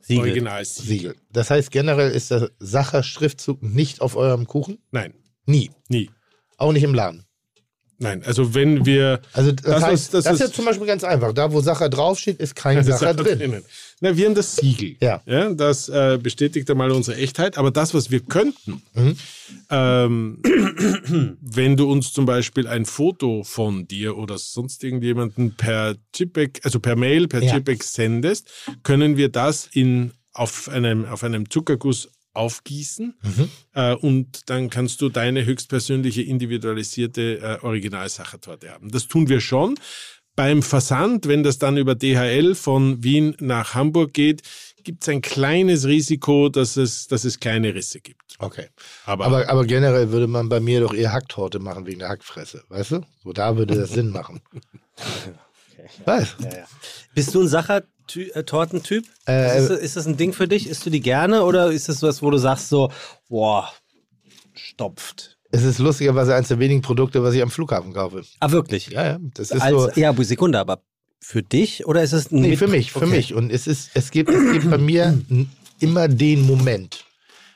Siegel. 0.01 0.21
Originalsiegel. 0.23 0.85
Siegel. 0.87 1.15
Das 1.31 1.49
heißt, 1.49 1.71
generell 1.71 2.11
ist 2.11 2.31
der 2.31 2.51
Sacher-Schriftzug 2.59 3.63
nicht 3.63 4.01
auf 4.01 4.15
eurem 4.15 4.47
Kuchen? 4.47 4.79
Nein, 4.91 5.13
Nie. 5.45 5.71
nie. 5.87 6.09
Auch 6.57 6.71
nicht 6.71 6.83
im 6.83 6.93
Laden. 6.93 7.24
Nein, 7.97 8.23
also 8.25 8.53
wenn 8.53 8.85
wir 8.85 9.21
Also 9.31 9.53
das, 9.53 9.63
Das 9.63 9.83
heißt, 9.83 9.93
ist- 9.93 10.13
das 10.13 10.23
das, 10.25 10.33
ist 10.35 10.41
ist- 10.47 10.55
zum 10.55 10.65
Beispiel 10.65 10.85
ganz 10.85 11.03
einfach. 11.05 11.31
Da, 11.31 11.51
wo 11.53 11.61
Sacher 11.61 11.87
draufsteht, 11.89 12.39
ist 12.39 12.55
kein 12.55 12.83
Sacher 12.83 12.97
Sache 12.97 13.15
drin. 13.15 13.39
drinnen. 13.39 13.63
Na, 14.01 14.17
wir 14.17 14.25
haben 14.25 14.35
das 14.35 14.57
Siegel. 14.57 14.97
Ja. 15.01 15.21
Ja, 15.25 15.53
das 15.53 15.87
äh, 15.87 16.19
bestätigt 16.21 16.69
einmal 16.69 16.91
unsere 16.91 17.17
Echtheit. 17.17 17.57
Aber 17.57 17.71
das, 17.71 17.93
was 17.93 18.11
wir 18.11 18.19
könnten, 18.19 18.81
Mhm. 18.93 19.15
ähm, 19.69 20.39
wenn 21.41 21.77
du 21.77 21.89
uns 21.89 22.11
zum 22.13 22.25
Beispiel 22.25 22.67
ein 22.67 22.85
Foto 22.85 23.43
von 23.43 23.87
dir 23.87 24.17
oder 24.17 24.37
sonst 24.37 24.83
irgendjemanden 24.83 25.55
per 25.55 25.95
JPEG, 26.13 26.61
also 26.63 26.79
per 26.79 26.95
Mail, 26.95 27.27
per 27.27 27.41
Ja. 27.41 27.55
JPEG 27.55 27.83
sendest, 27.83 28.49
können 28.83 29.17
wir 29.17 29.29
das 29.29 29.69
in, 29.71 30.11
auf, 30.33 30.67
einem, 30.69 31.05
auf 31.05 31.23
einem 31.23 31.49
Zuckerguss 31.49 32.09
aufgießen 32.35 33.15
Mhm. 33.21 33.49
äh, 33.73 33.93
und 33.95 34.49
dann 34.49 34.69
kannst 34.69 35.01
du 35.01 35.09
deine 35.09 35.45
höchstpersönliche 35.45 36.21
individualisierte 36.21 37.39
äh, 37.39 37.65
Originalsachertorte 37.65 38.69
haben. 38.71 38.89
Das 38.89 39.07
tun 39.07 39.29
wir 39.29 39.41
schon. 39.41 39.79
Beim 40.35 40.61
Versand, 40.61 41.27
wenn 41.27 41.43
das 41.43 41.59
dann 41.59 41.77
über 41.77 41.95
DHL 41.95 42.55
von 42.55 43.01
Wien 43.03 43.35
nach 43.39 43.73
Hamburg 43.73 44.13
geht, 44.13 44.41
gibt 44.83 45.03
es 45.03 45.09
ein 45.09 45.21
kleines 45.21 45.85
Risiko, 45.85 46.49
dass 46.49 46.75
es, 46.77 47.07
dass 47.07 47.23
es 47.23 47.39
kleine 47.39 47.73
Risse 47.73 48.01
gibt. 48.01 48.35
Okay. 48.39 48.67
Aber, 49.05 49.25
Aber, 49.25 49.49
aber 49.49 49.65
generell 49.65 50.11
würde 50.11 50.27
man 50.27 50.49
bei 50.49 50.59
mir 50.59 50.81
doch 50.81 50.93
eher 50.93 51.13
Hacktorte 51.13 51.59
machen 51.59 51.85
wegen 51.85 51.99
der 51.99 52.09
Hackfresse. 52.09 52.63
Weißt 52.67 52.91
du? 52.91 53.01
So, 53.23 53.31
da 53.31 53.57
würde 53.57 53.75
das 53.75 53.91
Sinn 53.91 54.09
machen. 54.09 54.41
Was? 56.05 56.35
Bist 57.13 57.33
du 57.33 57.41
ein 57.41 57.47
Sacher-Tortentyp? 58.07 59.05
Äh, 59.27 59.59
ist, 59.59 59.69
das, 59.69 59.79
ist 59.79 59.95
das 59.97 60.05
ein 60.07 60.17
Ding 60.17 60.33
für 60.33 60.47
dich? 60.47 60.67
Isst 60.69 60.85
du 60.85 60.89
die 60.89 61.01
gerne 61.01 61.43
oder 61.43 61.71
ist 61.71 61.89
das 61.89 62.01
was, 62.01 62.21
wo 62.21 62.29
du 62.31 62.37
sagst 62.37 62.69
so, 62.69 62.91
boah, 63.29 63.69
stopft? 64.53 65.37
Es 65.51 65.63
ist 65.63 65.79
lustigerweise 65.79 66.35
eines 66.35 66.49
der 66.49 66.59
wenigen 66.59 66.81
Produkte, 66.81 67.23
was 67.23 67.33
ich 67.33 67.41
am 67.41 67.49
Flughafen 67.51 67.93
kaufe. 67.93 68.23
Ah, 68.39 68.51
wirklich? 68.51 68.87
Ja, 68.87 69.05
ja. 69.05 69.17
Das 69.35 69.51
ist 69.51 69.61
Als, 69.61 69.71
so. 69.95 69.99
ja, 69.99 70.13
Sekunde, 70.23 70.59
aber 70.59 70.81
für 71.21 71.43
dich 71.43 71.85
oder 71.85 72.03
ist 72.03 72.13
es 72.13 72.31
ein 72.31 72.41
Nee, 72.41 72.49
Mit- 72.49 72.59
für 72.59 72.67
mich, 72.67 72.91
für 72.91 72.99
Okay. 72.99 73.09
mich. 73.09 73.33
Und 73.33 73.51
es 73.51 73.67
ist, 73.67 73.91
es 73.93 74.11
gibt, 74.11 74.29
es 74.29 74.51
gibt 74.51 74.69
bei 74.69 74.77
mir 74.77 75.17
immer 75.79 76.07
den 76.07 76.41
Moment. 76.45 77.05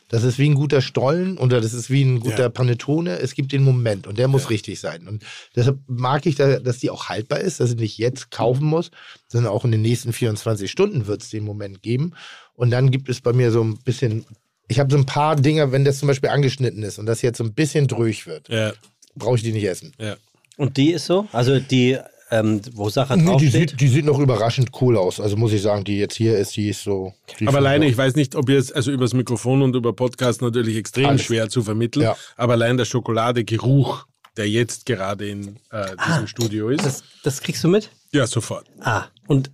Das 0.10 0.24
ist 0.24 0.38
wie 0.40 0.50
ein 0.50 0.56
guter 0.56 0.82
Stollen 0.82 1.38
oder 1.38 1.62
das 1.62 1.74
ist 1.74 1.90
wie 1.90 2.04
ein 2.04 2.20
guter 2.20 2.44
Ja. 2.44 2.50
Panettone. 2.50 3.20
Es 3.20 3.34
gibt 3.36 3.52
den 3.52 3.64
Moment 3.64 4.08
und 4.08 4.18
der 4.20 4.28
muss 4.28 4.50
richtig 4.50 4.80
sein. 4.80 5.08
Und 5.08 5.24
deshalb 5.56 5.78
mag 5.88 6.26
ich, 6.26 6.36
da, 6.36 6.60
dass 6.60 6.80
die 6.80 6.90
auch 6.90 7.10
haltbar 7.10 7.40
ist, 7.40 7.60
dass 7.60 7.70
ich 7.72 7.78
nicht 7.78 7.98
jetzt 7.98 8.32
kaufen 8.32 8.66
muss, 8.66 8.92
sondern 9.28 9.54
auch 9.54 9.64
in 9.66 9.72
den 9.72 9.82
nächsten 9.84 10.12
24 10.12 10.70
Stunden 10.70 11.08
wird 11.08 11.22
es 11.22 11.30
den 11.30 11.44
Moment 11.46 11.82
geben. 11.84 12.14
Und 12.56 12.72
dann 12.72 12.92
gibt 12.92 13.08
es 13.08 13.22
bei 13.22 13.32
mir 13.34 13.52
so 13.52 13.64
ein 13.64 13.78
bisschen, 13.78 14.26
ich 14.68 14.80
habe 14.80 14.92
so 14.92 14.98
ein 14.98 15.06
paar 15.06 15.36
Dinge, 15.36 15.72
wenn 15.72 15.86
das 15.86 16.00
zum 16.00 16.08
Beispiel 16.08 16.30
angeschnitten 16.30 16.84
ist 16.84 17.00
und 17.00 17.06
das 17.06 17.22
jetzt 17.22 17.38
so 17.38 17.44
ein 17.44 17.54
bisschen 17.54 17.88
drüch 17.88 18.28
wird, 18.28 18.50
ja, 18.50 18.74
brauche 19.16 19.36
ich 19.38 19.44
die 19.44 19.52
nicht 19.54 19.66
essen. 19.68 19.94
ja. 20.00 20.18
Und 20.58 20.76
die 20.76 20.92
ist 20.92 21.06
so? 21.06 21.26
Also 21.32 21.60
die, 21.60 21.98
ähm, 22.32 22.62
wo 22.74 22.90
Sacher 22.90 23.16
Nee, 23.16 23.24
die, 23.24 23.28
draufsteht? 23.50 23.70
sieht, 23.72 23.82
die 23.82 23.88
sieht 23.88 24.06
noch 24.06 24.20
überraschend 24.20 24.70
cool 24.82 24.98
aus. 24.98 25.20
Also 25.20 25.36
muss 25.36 25.52
ich 25.52 25.62
sagen, 25.62 25.84
die 25.84 25.98
jetzt 25.98 26.16
hier 26.16 26.38
ist, 26.38 26.56
die 26.56 26.70
ist 26.70 26.84
so. 26.84 27.14
Die 27.40 27.48
Aber 27.48 27.58
alleine, 27.58 27.88
ich 27.88 27.98
weiß 27.98 28.16
nicht, 28.16 28.36
ob 28.36 28.50
ihr 28.50 28.58
es, 28.60 28.72
also 28.72 28.92
übers 28.92 29.14
Mikrofon 29.14 29.62
und 29.62 29.76
über 29.76 29.94
Podcast 29.94 30.42
natürlich 30.42 30.76
extrem 30.76 31.08
Alles. 31.08 31.24
schwer 31.24 31.50
zu 31.50 31.64
vermitteln, 31.64 32.04
Ja. 32.04 32.16
aber 32.38 32.54
allein 32.54 32.78
der 32.78 32.86
Schokoladegeruch, 32.86 34.06
der 34.38 34.48
jetzt 34.50 34.86
gerade 34.86 35.28
in 35.28 35.58
äh, 35.72 35.96
diesem 36.08 36.28
Studio 36.28 36.70
ist, 36.70 36.86
Das, 36.86 37.04
das 37.24 37.42
kriegst 37.42 37.64
du 37.64 37.68
mit? 37.68 37.90
ja, 38.12 38.26
sofort. 38.28 38.68
Ah, 38.82 39.06
und 39.28 39.50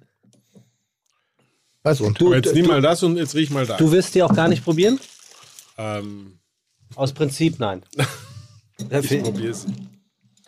Was 1.84 2.02
und? 2.02 2.22
Aber 2.22 2.35
jetzt 2.35 2.53
nimm 2.53 2.68
mal 2.68 2.81
das 2.81 3.03
und 3.03 3.15
jetzt 3.18 3.35
riech 3.35 3.49
mal 3.52 3.65
da. 3.65 3.77
du 3.77 3.91
wirst 3.91 4.15
die 4.15 4.23
auch 4.23 4.34
gar 4.35 4.47
nicht 4.47 4.64
probieren? 4.64 4.99
Ähm, 5.77 6.39
Aus 6.95 7.14
Prinzip 7.14 7.60
nein. 7.60 7.84
Ich 8.77 9.22
probier's. 9.23 9.65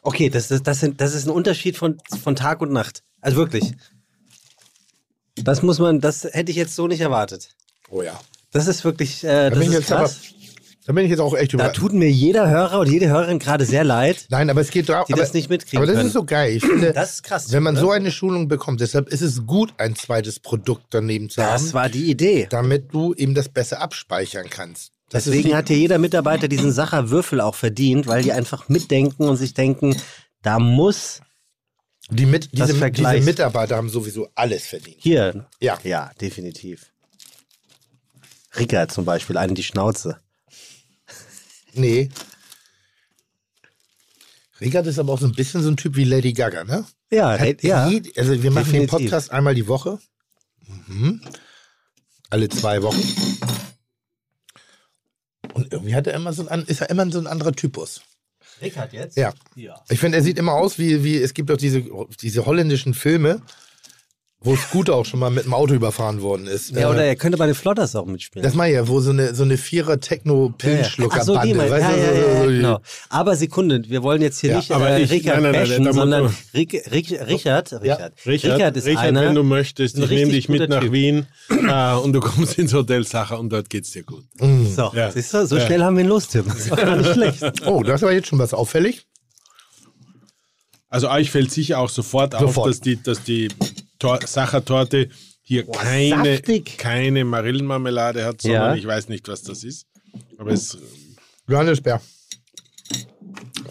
Okay, 0.08 0.30
das, 0.30 0.48
das, 0.48 0.64
das, 0.64 0.80
sind, 0.80 1.02
das 1.02 1.14
ist 1.14 1.26
ein 1.26 1.32
Unterschied 1.32 1.76
von, 1.76 1.98
von 2.24 2.34
Tag 2.38 2.62
und 2.62 2.72
Nacht. 2.72 3.04
Also 3.20 3.36
wirklich. 3.36 3.74
Das 5.36 5.62
muss 5.64 5.80
man, 5.80 6.00
das 6.00 6.24
hätte 6.24 6.50
ich 6.50 6.56
jetzt 6.56 6.76
so 6.76 6.88
nicht 6.88 7.02
erwartet. 7.02 7.50
Oh 7.90 8.02
ja. 8.02 8.18
Das 8.52 8.68
ist 8.68 8.86
wirklich, 8.86 9.26
äh, 9.26 9.50
Da 9.50 9.60
das 9.60 9.68
ist 9.68 9.88
krass. 9.88 10.20
da 10.86 10.94
bin 10.94 11.04
ich 11.04 11.12
jetzt 11.12 11.20
auch 11.20 11.36
echt 11.36 11.54
Da 11.54 11.58
über. 11.58 11.74
tut 11.74 11.92
mir 11.92 12.10
jeder 12.10 12.50
Hörer 12.50 12.80
und 12.80 12.90
jede 12.90 13.10
Hörerin 13.10 13.38
gerade 13.38 13.66
sehr 13.66 13.84
leid. 13.84 14.28
Nein, 14.30 14.50
aber 14.50 14.62
es 14.62 14.70
geht 14.72 14.88
darum. 14.88 15.06
Die 15.10 15.14
aber, 15.14 15.22
das 15.22 15.34
nicht 15.34 15.50
mitkriegen 15.50 15.80
Aber 15.80 15.86
das 15.88 15.96
können. 15.98 16.08
ist 16.08 16.14
so 16.14 16.24
geil. 16.24 16.56
Ich 16.56 16.64
finde, 16.66 16.94
Das 16.96 17.16
ist 17.16 17.24
krass, 17.24 17.52
Wenn 17.52 17.64
man 17.64 17.74
ne? 17.74 17.82
so 17.82 17.92
eine 17.92 18.10
Schulung 18.12 18.48
bekommt, 18.48 18.80
deshalb 18.80 19.10
ist 19.10 19.22
es 19.22 19.46
gut, 19.46 19.74
ein 19.78 19.96
zweites 19.98 20.40
Produkt 20.40 20.86
daneben 20.92 21.30
zu 21.30 21.42
Das 21.42 21.64
haben, 21.64 21.74
war 21.74 21.90
die 21.90 22.10
Idee. 22.10 22.48
damit 22.50 22.94
du 22.94 23.14
eben 23.14 23.36
das 23.36 23.50
besser 23.50 23.82
abspeichern 23.82 24.48
kannst. 24.50 24.94
Deswegen 25.12 25.56
hat 25.56 25.70
hier 25.70 25.78
jeder 25.78 25.98
Mitarbeiter 26.00 26.48
diesen 26.48 26.72
Sacher-Würfel 26.72 27.40
auch 27.42 27.56
verdient, 27.56 28.08
weil 28.08 28.24
die 28.24 28.34
einfach 28.34 28.68
mitdenken 28.70 29.24
und 29.24 29.38
sich 29.38 29.54
denken, 29.54 29.96
da 30.42 30.60
muss 30.60 31.22
die 32.10 32.26
mit, 32.26 32.50
diese, 32.54 32.74
diese 32.92 33.20
Mitarbeiter 33.22 33.76
haben 33.78 33.90
sowieso 33.90 34.30
alles 34.36 34.66
verdient. 34.68 34.98
hier. 35.00 35.48
Ja. 35.62 35.78
Ja, 35.84 36.12
definitiv. 36.22 36.92
Ricker 38.58 38.88
zum 38.88 39.06
Beispiel, 39.06 39.38
einen 39.38 39.56
die 39.56 39.64
Schnauze. 39.64 40.20
Nee. 41.74 42.10
Rickard 44.60 44.88
ist 44.88 44.98
aber 45.00 45.14
auch 45.14 45.20
so 45.20 45.28
ein 45.28 45.34
bisschen 45.34 45.62
so 45.62 45.70
ein 45.70 45.78
Typ 45.78 45.96
wie 45.96 46.04
Lady 46.04 46.34
Gaga, 46.34 46.64
ne? 46.64 46.86
Ja, 47.12 47.38
Hat 47.38 47.62
ja. 47.64 47.88
je- 47.88 48.02
also 48.18 48.42
wir 48.42 48.52
machen 48.52 48.72
den 48.72 48.82
definitiv. 48.82 48.90
Podcast 49.12 49.32
einmal 49.32 49.54
die 49.54 49.68
Woche. 49.68 50.00
Mhm. 50.88 51.22
Alle 52.30 52.50
zwei 52.50 52.82
Wochen. 52.82 53.02
Und 55.58 55.74
irgendwie 55.74 55.96
hat 55.96 56.06
er 56.06 56.14
immer 56.14 56.34
so 56.34 56.48
ein, 56.48 56.64
ist 56.66 56.82
er 56.82 56.90
immer 56.92 57.12
so 57.12 57.18
ein 57.18 57.26
anderer 57.26 57.52
Typus. 57.52 58.02
Rickard 58.62 58.94
jetzt? 58.94 59.18
Ja. 59.18 59.34
Ja. 59.56 59.82
Ich 59.90 60.00
finde, 60.00 60.20
er 60.20 60.24
sieht 60.24 60.38
immer 60.38 60.54
aus 60.54 60.78
wie, 60.78 61.04
wie 61.04 61.18
es 61.18 61.34
gibt 61.34 61.50
doch 61.50 61.58
diese, 61.58 61.84
diese 62.22 62.46
holländischen 62.46 62.94
Filme, 62.94 63.42
wo 64.48 64.56
Scooter 64.56 64.96
auch 64.96 65.06
schon 65.06 65.20
mal 65.20 65.30
mit 65.30 65.44
dem 65.46 65.54
Auto 65.54 65.74
überfahren 65.74 66.22
worden 66.22 66.48
ist. 66.48 66.72
Ja, 66.72 66.82
Äh, 66.82 66.86
oder 66.92 67.04
er 67.04 67.16
könnte 67.16 67.38
bei 67.38 67.46
den 67.46 67.54
Flotters 67.56 67.96
auch 67.96 68.06
mitspielen. 68.06 68.44
das 68.44 68.56
meine 68.56 68.72
ich 68.72 68.76
ja, 68.78 68.88
wo 68.88 69.00
so 69.02 69.12
eine, 69.12 69.36
so 69.36 69.44
eine 69.44 69.58
vierer 69.58 69.92
Ach 69.92 69.96
so, 69.96 70.00
die 70.00 70.08
Techno-Pillenschlucker-Bande, 70.08 71.56
mein, 71.56 71.70
weißt 71.70 71.82
ja, 71.90 71.96
ja, 71.96 71.98
so, 71.98 72.02
ja, 72.02 72.22
so, 72.24 72.28
ja, 72.30 72.42
so, 72.44 72.48
genau. 72.50 72.80
Aber 73.10 73.36
Sekunde, 73.36 73.82
wir 73.88 74.02
wollen 74.04 74.22
jetzt 74.22 74.40
hier 74.40 74.52
Ja, 74.52 74.58
nicht 74.58 74.72
aber 74.72 74.90
äh, 74.92 75.04
ich- 75.04 75.12
Rickard 75.12 75.42
nein, 75.42 75.44
nein, 75.44 75.52
nein, 75.52 75.62
bashen, 75.70 75.84
da 75.84 75.90
muss 75.90 75.96
sondern 75.98 76.36
Rick, 76.54 76.74
Rick, 76.92 77.12
Richard, 77.28 77.74
Richard, 77.84 78.14
Richard, 78.26 78.78
ist 78.78 78.86
Richard 78.88 79.04
einer, 79.06 79.22
wenn 79.22 79.36
du 79.36 79.44
möchtest, 79.44 79.98
ich 79.98 80.10
nehme 80.10 80.32
dich 80.32 80.48
mit 80.50 80.70
nach 80.70 80.80
Typ. 80.82 80.92
Wien 80.94 81.28
äh, 81.50 81.94
und 81.96 82.14
du 82.14 82.20
kommst 82.22 82.58
ins 82.58 82.74
Hotel 82.74 83.04
Sacher 83.06 83.40
und 83.40 83.50
dort 83.52 83.70
geht's 83.70 83.92
dir 83.92 84.04
gut. 84.04 84.24
so, 84.40 84.92
Ja. 84.96 85.12
siehst 85.12 85.34
du, 85.34 85.46
so 85.46 85.58
Ja. 85.58 85.66
schnell 85.66 85.84
haben 85.84 85.98
wir 85.98 86.04
ihn 86.04 86.10
los, 86.10 86.28
Tim. 86.30 86.46
Das 86.48 86.70
war 86.72 86.78
gar 86.78 86.96
nicht 86.96 87.12
schlecht. 87.14 87.44
Oh, 87.66 87.84
das 87.84 88.02
war 88.02 88.12
jetzt 88.14 88.28
schon 88.30 88.40
was 88.40 88.54
auffällig. 88.54 89.06
Also 90.90 91.10
euch 91.10 91.32
fällt 91.32 91.52
sicher 91.52 91.80
auch 91.80 91.90
sofort, 91.90 92.34
auf, 92.34 92.42
Sofort. 92.42 92.70
dass 92.70 92.80
die, 92.80 93.02
dass 93.04 93.22
die 93.22 93.50
Tor 94.00 94.20
Sachertorte 94.26 95.10
hier 95.42 95.66
keine, 95.66 96.36
saftig. 96.38 96.78
keine 96.78 97.24
Marillenmarmelade 97.26 98.26
hat, 98.26 98.44
Ja. 98.44 98.60
sondern 98.60 98.78
ich 98.78 98.86
weiß 98.88 99.10
nicht, 99.10 99.28
was 99.28 99.44
das 99.44 99.64
ist. 99.64 99.86
Aber 100.38 100.52
es, 100.52 100.78
Johannisbeer. 101.48 102.02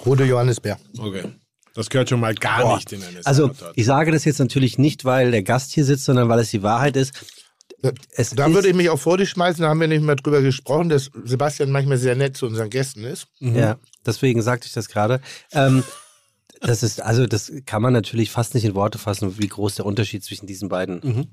Rote 0.05 0.25
Johannisbeer. 0.25 0.79
okay. 0.99 1.25
Das 1.75 1.91
gehört 1.91 2.09
schon 2.09 2.21
mal 2.21 2.35
gar 2.35 2.63
Boah. 2.63 2.77
nicht 2.77 2.91
in 2.93 3.03
eine 3.03 3.21
Also, 3.27 3.51
ich 3.75 3.85
sage 3.85 4.11
das 4.11 4.25
jetzt 4.25 4.39
natürlich 4.39 4.79
nicht, 4.79 5.05
weil 5.05 5.31
der 5.31 5.43
Gast 5.43 5.73
hier 5.73 5.85
sitzt, 5.85 6.07
sondern 6.07 6.27
weil 6.31 6.39
es 6.39 6.51
die 6.51 6.63
Wahrheit 6.63 6.97
ist. 6.97 7.13
Es 8.13 8.31
Da 8.31 8.47
ist, 8.47 8.55
würde 8.55 8.69
ich 8.69 8.75
mich 8.75 8.89
auch 8.89 8.99
vor 8.99 9.19
dich 9.19 9.29
schmeißen, 9.29 9.61
da 9.63 9.69
haben 9.69 9.81
wir 9.81 9.87
nicht 9.87 10.01
mehr 10.03 10.17
drüber 10.17 10.41
gesprochen, 10.41 10.89
dass 10.89 11.11
Sebastian 11.25 11.71
manchmal 11.71 11.99
sehr 11.99 12.17
nett 12.17 12.35
zu 12.35 12.47
unseren 12.47 12.71
Gästen 12.71 13.05
ist. 13.05 13.27
Ja, 13.41 13.77
deswegen 14.07 14.41
sagte 14.41 14.67
ich 14.67 14.73
das 14.73 14.89
gerade. 14.89 15.21
Ähm, 15.53 15.85
das 16.61 16.83
ist, 16.83 17.01
also 17.01 17.27
das 17.27 17.53
kann 17.67 17.83
man 17.83 17.93
natürlich 17.93 18.31
fast 18.31 18.55
nicht 18.55 18.65
in 18.65 18.75
Worte 18.75 18.99
fassen, 18.99 19.39
wie 19.39 19.49
groß 19.49 19.77
der 19.77 19.87
Unterschied 19.87 20.25
zwischen 20.25 20.47
diesen 20.47 20.69
beiden. 20.69 21.01
Mhm. 21.03 21.29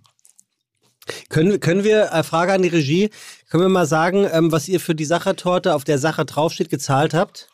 Können, 1.29 1.59
können 1.59 1.83
wir, 1.83 2.11
äh, 2.11 2.23
Frage 2.23 2.53
an 2.53 2.61
die 2.61 2.69
Regie, 2.69 3.09
können 3.49 3.63
wir 3.63 3.69
mal 3.69 3.85
sagen, 3.85 4.27
ähm, 4.31 4.51
was 4.51 4.67
ihr 4.67 4.79
für 4.79 4.95
die 4.95 5.05
Sachertorte, 5.05 5.75
auf 5.75 5.83
der 5.83 5.99
Sacher 5.99 6.25
draufsteht, 6.25 6.69
gezahlt 6.69 7.13
habt? 7.13 7.49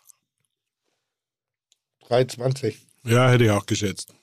3,20. 2.08 2.76
ja, 3.04 3.30
hätte 3.30 3.46
ich 3.46 3.52
auch 3.52 3.66
geschätzt. 3.66 4.14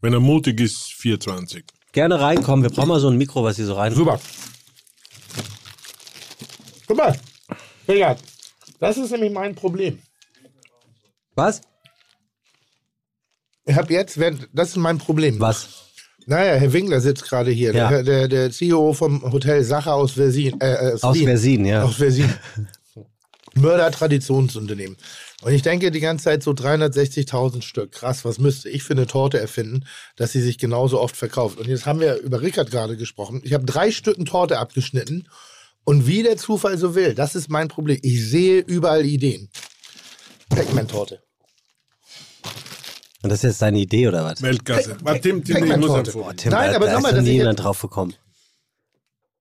Wenn 0.00 0.12
er 0.12 0.20
mutig 0.20 0.60
ist, 0.60 0.88
4,20. 0.98 1.64
Gerne 1.92 2.20
reinkommen, 2.20 2.62
wir 2.62 2.70
brauchen 2.70 2.88
mal 2.88 3.00
so 3.00 3.08
ein 3.08 3.16
Mikro, 3.16 3.44
was 3.44 3.58
ihr 3.58 3.66
so 3.66 3.74
rein. 3.74 3.94
Super. 3.94 4.20
Guck 6.86 6.96
mal. 6.96 7.18
Richard, 7.88 8.20
das 8.80 8.96
ist 8.96 9.10
nämlich 9.10 9.32
mein 9.32 9.54
Problem. 9.54 9.98
Was? 11.34 11.60
Ich 13.66 13.76
habe 13.76 13.92
jetzt, 13.92 14.18
das 14.52 14.68
ist 14.70 14.76
mein 14.76 14.98
Problem. 14.98 15.40
Was? 15.40 15.68
Naja, 16.26 16.54
Herr 16.54 16.72
Winkler 16.72 17.00
sitzt 17.00 17.24
gerade 17.28 17.50
hier, 17.50 17.74
Ja. 17.74 17.88
der, 17.90 18.02
der, 18.02 18.28
der 18.28 18.50
CEO 18.50 18.92
vom 18.94 19.22
Hotel 19.30 19.62
Sacher 19.64 19.94
aus 19.94 20.12
Versin. 20.12 20.58
Äh, 20.60 20.90
äh, 20.90 20.98
Aus 21.00 21.14
Wien. 21.16 21.24
Versin, 21.26 21.64
ja. 21.66 21.82
Aus 21.82 21.96
Versin. 21.96 22.32
Mörder-Traditionsunternehmen. 23.56 24.96
Und 25.42 25.52
ich 25.52 25.62
denke 25.62 25.90
die 25.90 26.00
ganze 26.00 26.24
Zeit 26.24 26.42
so 26.42 26.52
360.000 26.52 27.62
Stück. 27.62 27.92
Krass, 27.92 28.24
was 28.24 28.38
müsste 28.38 28.68
ich 28.68 28.82
für 28.82 28.94
eine 28.94 29.06
Torte 29.06 29.38
erfinden, 29.38 29.84
dass 30.16 30.32
sie 30.32 30.40
sich 30.40 30.58
genauso 30.58 31.00
oft 31.00 31.16
verkauft? 31.16 31.58
Und 31.58 31.68
jetzt 31.68 31.86
haben 31.86 32.00
wir 32.00 32.16
über 32.18 32.40
Rickard 32.40 32.70
gerade 32.70 32.96
gesprochen. 32.96 33.40
Ich 33.44 33.52
habe 33.52 33.64
drei 33.64 33.90
Stücken 33.90 34.24
Torte 34.24 34.58
abgeschnitten. 34.58 35.28
Und 35.84 36.06
wie 36.06 36.22
der 36.22 36.36
Zufall 36.38 36.78
so 36.78 36.94
will, 36.94 37.14
das 37.14 37.34
ist 37.34 37.50
mein 37.50 37.68
Problem. 37.68 37.98
Ich 38.02 38.24
sehe 38.28 38.60
überall 38.60 39.04
Ideen. 39.04 39.50
Pac-Man-Torte. 40.48 41.20
Und 43.24 43.30
das 43.30 43.38
ist 43.38 43.42
jetzt 43.44 43.62
deine 43.62 43.78
Idee 43.78 44.06
oder 44.06 44.22
was? 44.24 44.40
Weltklasse. 44.42 44.96
Warte, 45.02 45.20
Tim, 45.22 45.42
Tim, 45.42 45.64
ich 45.64 45.76
muss 45.78 45.90
Foto. 46.10 46.30
Tim, 46.36 46.52
Nein, 46.52 46.70
da, 46.70 46.76
aber 46.76 46.86
da 46.86 46.92
nochmal, 46.92 46.96
ist 46.96 47.02
noch 47.02 47.10
dass 47.12 47.22
nie 47.24 47.30
ich 47.30 47.36
jemand 47.38 47.62
drauf 47.62 47.80
gekommen. 47.80 48.14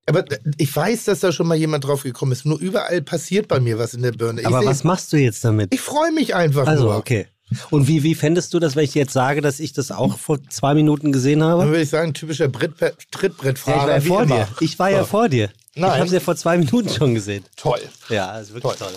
Aber 0.06 0.26
ich 0.58 0.76
weiß, 0.76 1.06
dass 1.06 1.20
da 1.20 1.32
schon 1.32 1.48
mal 1.48 1.56
jemand 1.56 1.84
drauf 1.86 2.04
gekommen 2.04 2.32
ist. 2.32 2.46
Nur 2.46 2.60
überall 2.60 3.02
passiert 3.02 3.48
bei 3.48 3.60
mir 3.60 3.78
was 3.80 3.94
in 3.94 4.02
der 4.02 4.12
Birne. 4.14 4.42
Ich, 4.42 4.48
Aber 4.48 4.62
seh- 4.62 4.66
was 4.66 4.84
machst 4.84 5.14
du 5.14 5.18
jetzt 5.18 5.44
damit? 5.46 5.74
ich 5.74 5.82
freue 5.82 6.12
mich 6.12 6.34
einfach 6.36 6.66
Also, 6.68 6.86
nur. 6.86 6.96
okay. 6.98 7.28
Und 7.70 7.88
wie, 7.88 8.04
wie 8.04 8.16
fändest 8.16 8.54
du 8.54 8.60
das, 8.60 8.76
wenn 8.76 8.84
ich 8.86 8.96
jetzt 8.96 9.14
sage, 9.14 9.42
dass 9.42 9.60
ich 9.60 9.74
das 9.74 9.92
auch 9.92 10.18
vor 10.18 10.40
zwei 10.50 10.74
Minuten 10.74 11.12
gesehen 11.12 11.40
Dann 11.42 11.50
habe? 11.50 11.66
würde 11.68 11.82
ich 11.82 11.90
sagen, 11.90 12.14
typischer 12.14 12.48
Brit 12.48 12.72
Ja, 12.82 12.90
Trittbrettfahrer. 13.12 13.78
ich 13.78 13.86
war 13.88 13.90
ja 13.98 14.04
wie 14.04 14.08
vor 14.08 14.24
immer. 14.24 14.36
dir. 14.38 14.48
Ich 14.62 14.80
war 14.80 14.90
ja 14.90 15.00
So. 15.02 15.06
vor 15.06 15.30
dir. 15.30 15.50
Ich 15.74 15.82
Nein. 15.82 15.92
habe 15.92 16.06
es 16.06 16.12
ja 16.14 16.20
vor 16.20 16.36
zwei 16.36 16.58
Minuten 16.58 16.90
schon 16.90 17.14
gesehen. 17.14 17.44
Toll. 17.58 17.80
Ja, 18.10 18.40
ist 18.40 18.54
wirklich 18.54 18.74
toll. 18.78 18.94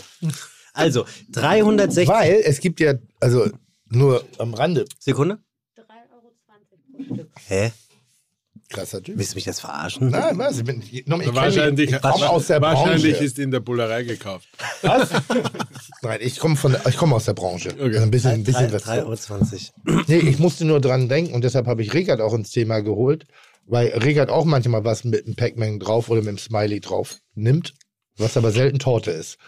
Also, 0.72 1.06
360 1.32 2.08
Weil 2.08 2.40
es 2.44 2.60
gibt 2.60 2.80
ja, 2.80 2.94
also 3.20 3.48
nur 3.90 4.24
am 4.38 4.54
Rande, 4.54 4.84
Sekunde. 4.98 5.38
3,20 5.76 7.12
Euro. 7.18 7.26
Hä? 7.48 7.72
krasser 8.68 9.00
Typ. 9.00 9.16
Willst 9.16 9.32
du 9.32 9.36
mich 9.36 9.44
jetzt 9.46 9.60
verarschen? 9.60 10.10
Nein, 10.10 10.36
was? 10.38 10.58
Ich, 10.58 10.64
bin, 10.64 10.80
ich, 10.82 10.92
ich, 10.92 11.06
Wahrscheinlich, 11.06 11.92
ich 11.92 12.00
komme 12.02 12.28
aus 12.28 12.48
der 12.48 12.60
wahrscheinlich 12.60 13.12
Branche. 13.12 13.24
ist 13.24 13.38
in 13.38 13.52
der 13.52 13.60
Bullerei 13.60 14.02
gekauft. 14.02 14.48
Was? 14.82 15.10
Nein, 16.02 16.18
ich 16.20 16.40
komme 16.40 16.56
von, 16.56 16.72
der- 16.72 16.84
ich 16.86 16.96
komme 16.96 17.14
aus 17.14 17.26
der 17.26 17.34
Branche. 17.34 17.70
Also 17.78 18.00
ein 18.00 18.10
bisschen, 18.10 18.32
ein 18.32 18.42
bisschen 18.44 18.72
was. 18.72 18.84
3,20 18.84 19.70
Euro. 19.86 20.02
Nee, 20.08 20.16
ich 20.18 20.40
musste 20.40 20.64
nur 20.64 20.80
dran 20.80 21.08
denken 21.08 21.32
und 21.32 21.44
deshalb 21.44 21.66
habe 21.68 21.82
ich 21.82 21.94
Rickard 21.94 22.20
auch 22.20 22.34
ins 22.34 22.50
Thema 22.50 22.80
geholt, 22.80 23.26
weil 23.66 23.88
Rickard 23.90 24.30
auch 24.30 24.44
manchmal 24.44 24.82
was 24.84 25.04
mit 25.04 25.26
einem 25.26 25.36
Pac-Man 25.36 25.78
drauf 25.78 26.08
oder 26.10 26.20
mit 26.22 26.28
einem 26.30 26.38
Smiley 26.38 26.80
drauf 26.80 27.18
nimmt, 27.36 27.72
was 28.16 28.36
aber 28.36 28.50
selten 28.50 28.80
Torte 28.80 29.12
ist. 29.12 29.38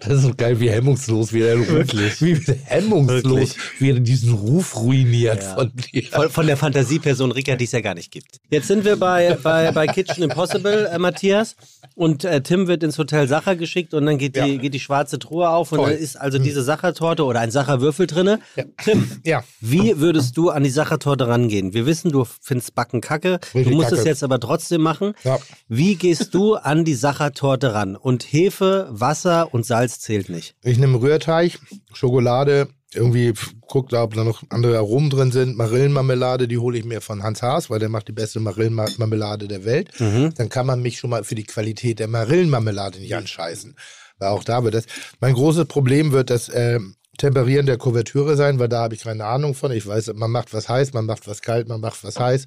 Das 0.00 0.12
ist 0.12 0.22
so 0.22 0.32
geil, 0.36 0.58
wie 0.60 0.70
hemmungslos 0.70 1.32
wie 1.32 1.42
er 1.42 1.58
Wirklich? 1.68 2.20
wie 2.22 2.34
hemmungslos 2.64 3.24
Wirklich? 3.24 3.56
wie 3.78 3.90
er 3.90 4.00
diesen 4.00 4.34
Ruf 4.34 4.76
ruiniert 4.76 5.42
Ja. 5.42 5.54
von 5.54 5.72
dir. 5.74 6.02
Von, 6.10 6.30
von 6.30 6.46
der 6.46 6.56
Fantasieperson 6.56 7.32
Rickard, 7.32 7.60
die 7.60 7.64
es 7.64 7.72
ja 7.72 7.80
gar 7.80 7.94
nicht 7.94 8.10
gibt. 8.10 8.40
Jetzt 8.50 8.68
sind 8.68 8.84
wir 8.84 8.96
bei, 8.96 9.36
bei, 9.42 9.70
bei 9.72 9.86
Kitchen 9.86 10.22
Impossible, 10.22 10.86
äh, 10.92 10.98
Matthias. 10.98 11.56
Und 11.94 12.24
äh, 12.24 12.40
Tim 12.42 12.68
wird 12.68 12.82
ins 12.82 12.98
Hotel 12.98 13.28
Sacher 13.28 13.56
geschickt 13.56 13.92
und 13.94 14.06
dann 14.06 14.16
geht, 14.18 14.36
die, 14.36 14.40
Ja. 14.40 14.56
geht 14.56 14.74
die 14.74 14.80
schwarze 14.80 15.18
Truhe 15.18 15.48
auf 15.50 15.72
und 15.72 15.78
Toll. 15.78 15.90
dann 15.90 15.98
ist 15.98 16.16
also 16.16 16.38
diese 16.38 16.62
Sachertorte 16.62 17.24
oder 17.24 17.40
ein 17.40 17.50
Sacherwürfel 17.50 18.06
drinne. 18.06 18.40
Tim, 18.82 19.10
Ja. 19.24 19.44
wie 19.60 19.98
würdest 19.98 20.36
du 20.36 20.50
an 20.50 20.64
die 20.64 20.70
Sachertorte 20.70 21.28
rangehen? 21.28 21.74
Wir 21.74 21.86
wissen, 21.86 22.10
du 22.10 22.24
findest 22.40 22.74
Backen 22.74 23.00
kacke. 23.00 23.40
Du 23.52 23.58
Richtig 23.58 23.74
musst 23.74 23.92
es 23.92 23.98
kacke. 23.98 24.08
jetzt 24.08 24.22
aber 24.24 24.40
trotzdem 24.40 24.80
machen. 24.80 25.12
Ja. 25.24 25.38
Wie 25.68 25.96
gehst 25.96 26.34
du 26.34 26.54
an 26.54 26.84
die 26.84 26.94
Sachertorte 26.94 27.41
Sachertorte 27.42 27.74
ran. 27.74 27.96
Und 27.96 28.22
Hefe, 28.22 28.88
Wasser 28.90 29.52
und 29.52 29.66
Salz 29.66 29.98
zählt 29.98 30.28
nicht. 30.28 30.54
Ich 30.62 30.78
nehme 30.78 31.00
Rührteig, 31.00 31.58
Schokolade, 31.92 32.68
irgendwie 32.94 33.34
guck 33.62 33.88
da, 33.88 34.04
ob 34.04 34.14
da 34.14 34.22
noch 34.22 34.42
andere 34.50 34.76
Aromen 34.76 35.10
drin 35.10 35.32
sind. 35.32 35.56
Marillenmarmelade, 35.56 36.46
die 36.46 36.58
hole 36.58 36.78
ich 36.78 36.84
mir 36.84 37.00
von 37.00 37.22
Hans 37.22 37.42
Haas, 37.42 37.68
weil 37.68 37.80
der 37.80 37.88
macht 37.88 38.06
die 38.08 38.12
beste 38.12 38.38
Marillenmarmelade 38.38 39.48
der 39.48 39.64
Welt. 39.64 39.90
Dann 40.36 40.48
kann 40.48 40.66
man 40.66 40.82
mich 40.82 40.98
schon 40.98 41.10
mal 41.10 41.24
für 41.24 41.34
die 41.34 41.44
Qualität 41.44 41.98
der 41.98 42.08
Marillenmarmelade 42.08 43.00
nicht 43.00 43.14
anscheißen. 43.14 43.74
Weil 44.18 44.28
auch 44.28 44.44
da 44.44 44.62
wird 44.62 44.74
das. 44.74 44.86
Mein 45.20 45.34
großes 45.34 45.66
Problem 45.66 46.12
wird 46.12 46.30
das 46.30 46.50
ähm, 46.54 46.94
Temperieren 47.18 47.66
der 47.66 47.76
Kuvertüre 47.76 48.36
sein, 48.36 48.58
weil 48.58 48.68
da 48.68 48.82
habe 48.82 48.94
ich 48.94 49.02
keine 49.02 49.24
Ahnung 49.24 49.54
von. 49.54 49.72
Ich 49.72 49.86
weiß, 49.86 50.12
man 50.14 50.30
macht 50.30 50.54
was 50.54 50.68
heiß, 50.68 50.92
man 50.92 51.06
macht 51.06 51.26
was 51.26 51.42
kalt, 51.42 51.68
man 51.68 51.80
macht 51.80 52.04
was 52.04 52.18
heiß. 52.18 52.46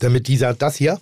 Damit 0.00 0.26
dieser, 0.26 0.52
das 0.54 0.76
hier, 0.76 1.00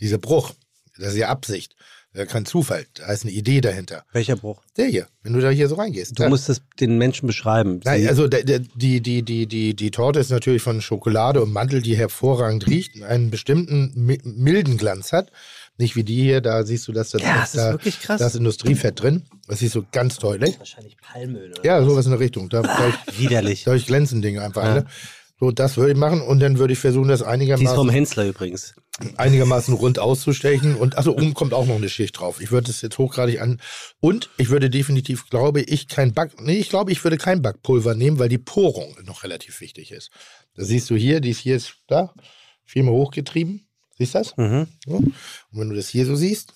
dieser 0.00 0.18
Bruch, 0.18 0.52
das 0.98 1.12
ist 1.14 1.18
ja 1.18 1.28
Absicht, 1.28 1.74
das 2.12 2.24
ist 2.24 2.32
kein 2.32 2.46
Zufall, 2.46 2.86
da 2.94 3.12
ist 3.12 3.22
eine 3.24 3.32
Idee 3.32 3.60
dahinter. 3.60 4.04
Welcher 4.12 4.36
Bruch? 4.36 4.62
Der 4.76 4.86
hier, 4.86 5.06
wenn 5.22 5.32
du 5.34 5.40
da 5.40 5.50
hier 5.50 5.68
so 5.68 5.74
reingehst. 5.76 6.18
Du 6.18 6.22
da. 6.22 6.28
musst 6.28 6.48
es 6.48 6.62
den 6.80 6.98
Menschen 6.98 7.26
beschreiben. 7.26 7.80
Nein, 7.84 8.08
also 8.08 8.26
der, 8.28 8.42
die, 8.60 9.00
die, 9.00 9.22
die, 9.22 9.46
die, 9.46 9.74
die 9.74 9.90
Torte 9.90 10.18
ist 10.18 10.30
natürlich 10.30 10.62
von 10.62 10.80
Schokolade 10.80 11.42
und 11.42 11.52
Mantel, 11.52 11.82
die 11.82 11.96
hervorragend 11.96 12.66
riecht, 12.66 12.96
und 12.96 13.02
einen 13.04 13.30
bestimmten 13.30 13.92
mi- 13.94 14.20
milden 14.24 14.76
Glanz 14.78 15.12
hat. 15.12 15.30
Nicht 15.80 15.94
wie 15.94 16.02
die 16.02 16.20
hier, 16.22 16.40
da 16.40 16.64
siehst 16.64 16.88
du, 16.88 16.92
dass 16.92 17.10
da, 17.10 17.18
Ja, 17.18 17.36
das 17.36 17.54
ist 17.54 17.56
da, 17.56 17.70
wirklich 17.72 18.00
krass. 18.00 18.18
da 18.20 18.26
ist 18.26 18.34
Industriefett 18.34 19.00
drin. 19.00 19.22
Das 19.46 19.62
ist 19.62 19.72
so 19.72 19.84
ganz 19.92 20.18
deutlich. 20.18 20.58
wahrscheinlich 20.58 20.96
Palmöl. 20.96 21.52
Oder? 21.52 21.64
Ja, 21.64 21.84
sowas 21.84 22.04
in 22.06 22.10
der 22.10 22.18
Richtung. 22.20 22.48
Da, 22.48 22.62
da, 22.62 22.88
ich, 23.06 23.20
Widerlich. 23.20 23.62
da 23.62 23.74
ich 23.74 23.86
glänzen 23.86 24.20
Dinge 24.20 24.42
einfach. 24.42 24.64
Ja. 24.64 24.74
Ne? 24.76 24.86
So, 25.38 25.52
das 25.52 25.76
würde 25.76 25.92
ich 25.92 25.96
machen 25.96 26.20
und 26.20 26.40
dann 26.40 26.58
würde 26.58 26.72
ich 26.72 26.80
versuchen, 26.80 27.06
das 27.06 27.20
Die 27.20 27.22
ist 27.22 27.26
vom 27.26 27.32
einigermaßen, 27.34 27.90
Hensler 27.90 28.26
übrigens. 28.26 28.74
Einigermaßen 29.16 29.74
rund 29.74 29.98
auszustechen. 29.98 30.74
Und 30.74 30.96
also 30.96 31.12
oben 31.16 31.34
kommt 31.34 31.54
auch 31.54 31.66
noch 31.66 31.76
eine 31.76 31.88
Schicht 31.88 32.18
drauf. 32.18 32.40
Ich 32.40 32.50
würde 32.50 32.70
es 32.70 32.82
jetzt 32.82 32.98
hochgradig 32.98 33.40
an. 33.40 33.60
Und 34.00 34.30
ich 34.38 34.48
würde 34.50 34.70
definitiv, 34.70 35.28
glaube 35.30 35.60
ich, 35.62 35.88
kein 35.88 36.12
Back. 36.12 36.40
Nee, 36.40 36.56
ich 36.58 36.68
glaube, 36.68 36.92
ich 36.92 37.02
würde 37.04 37.16
kein 37.18 37.42
Backpulver 37.42 37.94
nehmen, 37.94 38.18
weil 38.18 38.28
die 38.28 38.38
Porung 38.38 38.96
noch 39.04 39.22
relativ 39.24 39.60
wichtig 39.60 39.90
ist. 39.92 40.10
Das 40.54 40.68
siehst 40.68 40.90
du 40.90 40.96
hier, 40.96 41.20
die 41.20 41.30
ist 41.30 41.40
hier 41.40 41.56
ist 41.56 41.74
da, 41.86 42.12
viermal 42.64 42.94
hochgetrieben. 42.94 43.68
Siehst 43.98 44.14
du 44.14 44.18
das? 44.18 44.36
Mhm. 44.36 44.68
So. 44.86 44.94
Und 44.96 45.14
wenn 45.52 45.68
du 45.70 45.76
das 45.76 45.88
hier 45.88 46.06
so 46.06 46.14
siehst, 46.16 46.54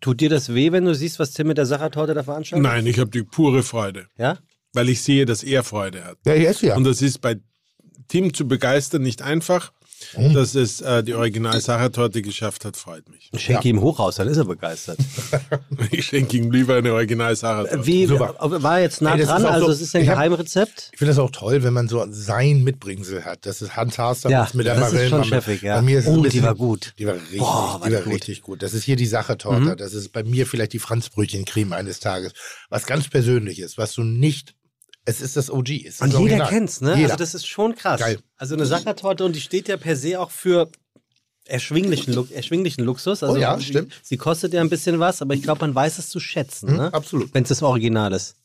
Tut 0.00 0.20
dir 0.20 0.28
das 0.28 0.52
weh, 0.52 0.70
wenn 0.70 0.84
du 0.84 0.94
siehst, 0.94 1.18
was 1.18 1.32
Tim 1.32 1.46
mit 1.46 1.56
der 1.56 1.64
Sachertorte 1.64 2.12
da 2.12 2.22
veranstaltet? 2.22 2.62
Nein, 2.62 2.86
ich 2.86 2.98
habe 2.98 3.10
die 3.10 3.22
pure 3.22 3.62
Freude, 3.62 4.06
Ja? 4.18 4.38
weil 4.74 4.90
ich 4.90 5.00
sehe, 5.00 5.24
dass 5.24 5.42
er 5.42 5.64
Freude 5.64 6.04
hat. 6.04 6.18
ja, 6.26 6.34
ist 6.34 6.58
sie 6.60 6.66
ja. 6.66 6.76
Und 6.76 6.84
das 6.84 7.00
ist 7.00 7.20
bei 7.22 7.36
Tim 8.08 8.32
zu 8.34 8.46
begeistern 8.48 9.02
nicht 9.02 9.22
einfach. 9.22 9.72
Mhm. 10.18 10.34
Dass 10.34 10.54
es 10.54 10.82
äh, 10.82 11.02
die 11.02 11.14
original 11.14 11.58
Sachertorte 11.62 12.20
geschafft 12.20 12.66
hat, 12.66 12.76
freut 12.76 13.08
mich. 13.08 13.30
Ich 13.32 13.40
schenke 13.40 13.68
ihm 13.68 13.80
hoch 13.80 13.98
raus, 13.98 14.16
dann 14.16 14.28
ist 14.28 14.36
er 14.36 14.44
begeistert. 14.44 14.98
Ich 15.90 16.06
schenke 16.06 16.36
ihm 16.36 16.50
lieber 16.50 16.76
eine 16.76 16.92
original 16.92 17.34
Sachertorte. 17.34 17.86
Wie, 17.86 18.06
Super. 18.06 18.34
war 18.38 18.80
jetzt 18.80 19.00
nah 19.00 19.14
Ey, 19.14 19.24
dran, 19.24 19.42
ist 19.42 19.48
also 19.48 19.66
so- 19.66 19.72
es 19.72 19.80
ist 19.80 19.96
ein 19.96 20.04
Geheimrezept. 20.04 20.90
Ich 20.92 20.98
finde 20.98 21.12
das 21.12 21.18
auch 21.18 21.30
toll, 21.30 21.62
wenn 21.62 21.72
man 21.72 21.88
so 21.88 22.04
sein 22.10 22.62
Mitbringsel 22.64 23.24
hat. 23.24 23.46
Das 23.46 23.62
ist 23.62 23.76
Hans 23.76 23.96
Haas 23.98 24.24
Ja, 24.24 24.46
mit 24.52 24.66
der 24.66 24.74
das 24.74 24.92
ist 24.92 25.08
schon 25.08 25.20
Marillenmarmelade. 25.20 25.42
chefig, 25.42 25.62
ja. 25.62 25.76
Bei 25.76 25.82
mir 25.82 25.98
ist 26.00 26.04
es 26.04 26.10
Oh, 26.10 26.14
ein 26.14 26.16
die 26.18 26.22
bisschen, 26.24 26.42
war 26.44 26.54
gut. 26.54 26.92
Die 26.98 27.06
war 27.06 27.14
richtig, 27.14 27.38
Boah, 27.38 27.78
war 27.80 27.88
die 27.88 27.94
war 27.94 28.02
gut. 28.02 28.12
richtig 28.14 28.42
gut. 28.42 28.62
Das 28.62 28.74
ist 28.74 28.84
hier 28.84 28.96
die 28.96 29.06
Sachertorte. 29.06 29.60
Mhm. 29.60 29.76
Das 29.76 29.94
ist 29.94 30.12
bei 30.12 30.22
mir 30.22 30.46
vielleicht 30.46 30.72
die 30.74 30.78
Franzbrötchencreme 30.80 31.72
eines 31.72 32.00
Tages. 32.00 32.32
Was 32.68 32.84
ganz 32.86 33.08
Persönliches, 33.08 33.78
was 33.78 33.94
du 33.94 34.02
nicht. 34.02 34.54
Es 35.04 35.20
ist 35.20 35.36
das 35.36 35.50
OG. 35.50 35.68
Es 35.70 35.94
ist 35.96 36.00
Und 36.00 36.12
das 36.14 36.20
jeder 36.20 36.34
Original. 36.36 36.48
kennt's, 36.48 36.80
ne? 36.80 36.94
Jeder. 36.96 37.04
Also 37.12 37.16
das 37.16 37.34
ist 37.34 37.46
schon 37.46 37.74
krass. 37.74 38.00
Geil. 38.00 38.18
Also 38.36 38.54
eine 38.54 38.66
Sachertorte 38.66 39.24
und 39.24 39.34
die 39.36 39.40
steht 39.40 39.68
ja 39.68 39.76
per 39.76 39.96
se 39.96 40.18
auch 40.18 40.30
für 40.30 40.70
erschwinglichen, 41.46 42.14
Lu 42.14 42.26
erschwinglichen 42.32 42.84
Luxus. 42.84 43.22
Also 43.22 43.34
Oh 43.34 43.38
ja, 43.38 43.56
sie, 43.58 43.64
stimmt. 43.64 43.92
Sie 44.02 44.16
kostet 44.16 44.54
ja 44.54 44.60
ein 44.62 44.70
bisschen 44.70 44.98
was, 44.98 45.20
aber 45.20 45.34
ich 45.34 45.42
glaube, 45.42 45.60
man 45.60 45.74
weiß 45.74 45.98
es 45.98 46.08
zu 46.08 46.20
schätzen, 46.20 46.74
ne? 46.76 46.92
absolut. 46.94 47.34
Wenn 47.34 47.42
es 47.42 47.50
das 47.50 47.62
Original 47.62 48.12
ist. 48.12 48.36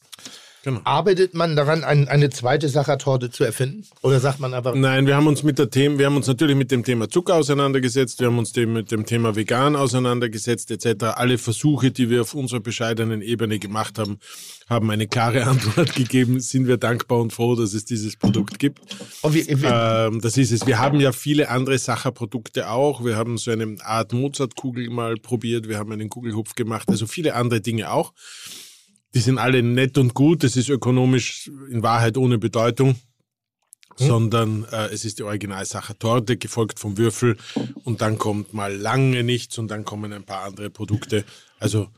Arbeitet 0.84 1.34
man 1.34 1.56
daran, 1.56 1.84
ein, 1.84 2.08
eine 2.08 2.30
zweite 2.30 2.68
Sachertorte 2.68 3.32
zu 3.32 3.44
erfinden? 3.44 3.86
Oder 4.02 4.20
sagt 4.20 4.40
man 4.40 4.54
einfach, 4.54 4.76
Nein, 4.76 5.08
wir 5.08 5.16
haben 5.16 5.28
uns 5.28 5.44
mit 5.44 5.58
der 5.58 5.70
Thema, 5.70 6.00
wir 6.00 6.06
haben 6.08 6.18
uns 6.18 6.28
natürlich 6.28 6.56
mit 6.56 6.70
dem 6.72 6.84
Thema 6.84 7.10
Zucker 7.10 7.36
auseinandergesetzt, 7.36 8.20
wir 8.20 8.28
haben 8.28 8.38
uns 8.38 8.52
dem, 8.52 8.74
mit 8.74 8.92
dem 8.92 9.06
Thema 9.06 9.36
Vegan 9.36 9.76
auseinandergesetzt, 9.76 10.72
etc. 10.72 11.06
Alle 11.16 11.38
Versuche, 11.38 11.92
die 11.92 12.10
wir 12.10 12.22
auf 12.22 12.34
unserer 12.34 12.60
bescheidenen 12.60 13.22
Ebene 13.22 13.58
gemacht 13.58 13.98
haben, 14.00 14.20
haben 14.70 14.92
eine 14.92 15.08
klare 15.08 15.46
Antwort 15.48 15.96
gegeben. 15.96 16.40
Sind 16.40 16.68
wir 16.68 16.78
dankbar 16.78 17.20
und 17.20 17.34
froh, 17.34 17.56
dass 17.56 17.74
es 17.74 17.86
dieses 17.86 18.18
Produkt 18.18 18.60
gibt. 18.60 18.82
oh, 19.24 19.34
wir, 19.34 19.46
wir, 19.62 20.08
Ähm, 20.10 20.22
das 20.22 20.38
ist 20.38 20.52
es. 20.52 20.68
Wir 20.68 20.80
haben 20.80 21.00
ja 21.00 21.12
viele 21.12 21.50
andere 21.50 21.78
Sacherprodukte 21.78 22.70
auch. 22.70 23.04
Wir 23.04 23.16
haben 23.16 23.38
so 23.38 23.52
eine 23.52 23.78
Art 23.84 24.14
Mozartkugel 24.14 24.90
mal 24.90 25.16
probiert. 25.16 25.68
Wir 25.68 25.78
haben 25.78 25.92
einen 25.92 26.10
Kugelhupf 26.10 26.56
gemacht. 26.56 26.90
Also 26.90 27.08
viele 27.08 27.34
andere 27.34 27.62
Dinge 27.62 27.92
auch. 27.92 28.14
Die 29.16 29.20
sind 29.20 29.38
alle 29.40 29.64
nett 29.64 29.98
und 29.98 30.14
gut. 30.14 30.44
Das 30.44 30.56
ist 30.56 30.70
ökonomisch 30.70 31.50
in 31.72 31.82
Wahrheit 31.84 32.18
ohne 32.18 32.38
Bedeutung. 32.38 32.96
Sondern 33.98 34.66
äh, 34.72 34.86
es 34.94 35.04
ist 35.04 35.20
die 35.20 35.24
Originalsachertorte, 35.24 36.38
gefolgt 36.38 36.80
vom 36.80 36.98
Würfel. 36.98 37.36
Und 37.84 38.00
dann 38.02 38.18
kommt 38.18 38.54
mal 38.54 38.74
lange 38.74 39.24
nichts 39.24 39.58
und 39.58 39.70
dann 39.70 39.84
kommen 39.84 40.14
ein 40.14 40.24
paar 40.24 40.44
andere 40.46 40.70
Produkte. 40.70 41.26
Also 41.60 41.90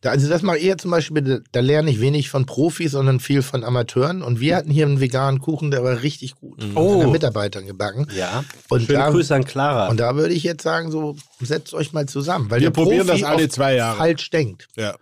Da, 0.00 0.10
also 0.10 0.28
das 0.28 0.42
mache 0.42 0.58
ich 0.58 0.64
ja 0.64 0.76
zum 0.76 0.90
Beispiel, 0.90 1.44
da, 1.52 1.60
lerne 1.60 1.92
ich 1.92 2.00
wenig 2.00 2.28
von 2.28 2.44
Profis, 2.44 2.90
sondern 2.90 3.20
viel 3.20 3.42
von 3.42 3.62
Amateuren. 3.62 4.22
Und 4.22 4.40
wir 4.40 4.56
hatten 4.56 4.70
hier 4.72 4.84
einen 4.84 4.98
veganen 4.98 5.38
Kuchen, 5.40 5.70
der 5.70 5.84
war 5.84 6.02
richtig 6.02 6.34
gut. 6.34 6.60
Von 6.60 6.76
Oh. 6.76 7.00
den 7.02 7.12
Mitarbeitern 7.12 7.66
gebacken. 7.68 8.08
Ja. 8.16 8.42
Und 8.68 8.82
Schöne 8.86 8.98
da, 8.98 9.10
Grüße 9.10 9.32
an 9.32 9.44
Clara. 9.44 9.90
Und 9.90 10.00
da 10.00 10.16
würde 10.16 10.34
ich 10.34 10.42
jetzt 10.42 10.64
sagen, 10.64 10.90
so 10.90 11.16
setzt 11.40 11.72
euch 11.72 11.92
mal 11.92 12.06
zusammen. 12.06 12.50
Weil 12.50 12.62
Wir 12.62 12.70
probieren 12.72 13.06
Profi 13.06 13.20
das 13.20 13.30
alle 13.30 13.48
zwei 13.48 13.76
Jahre. 13.76 13.96
falsch 13.98 14.28
denkt. 14.30 14.66
ja. 14.74 14.96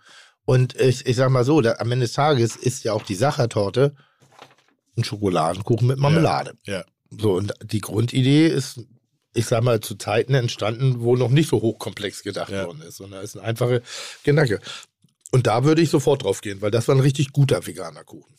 Und 0.45 0.75
ich, 0.79 1.05
ich 1.05 1.15
sag 1.15 1.29
mal 1.29 1.45
so, 1.45 1.61
da, 1.61 1.75
am 1.79 1.91
Ende 1.91 2.05
des 2.05 2.13
Tages 2.13 2.55
ist 2.55 2.83
ja 2.83 2.93
auch 2.93 3.03
die 3.03 3.15
Sachertorte 3.15 3.95
ein 4.97 5.03
Schokoladenkuchen 5.03 5.87
mit 5.87 5.97
Marmelade. 5.99 6.53
Ja. 6.65 6.83
So, 7.09 7.33
und 7.33 7.53
die 7.63 7.79
Grundidee 7.81 8.47
ist, 8.47 8.81
ich 9.33 9.45
sag 9.45 9.63
mal, 9.63 9.79
zu 9.79 9.95
Zeiten 9.95 10.33
entstanden, 10.33 11.01
wo 11.01 11.15
noch 11.15 11.29
nicht 11.29 11.49
so 11.49 11.61
hochkomplex 11.61 12.23
gedacht 12.23 12.51
Ja. 12.51 12.65
worden 12.65 12.81
ist, 12.81 12.97
sondern 12.97 13.23
es 13.23 13.31
ist 13.31 13.37
eine 13.37 13.47
einfache 13.47 13.81
Gedanke. 14.23 14.59
Und 15.31 15.47
da 15.47 15.63
würde 15.63 15.81
ich 15.81 15.89
sofort 15.89 16.23
drauf 16.23 16.41
gehen, 16.41 16.61
weil 16.61 16.71
das 16.71 16.87
war 16.87 16.95
ein 16.95 17.01
richtig 17.01 17.31
guter 17.31 17.65
veganer 17.65 18.03
Kuchen. 18.03 18.33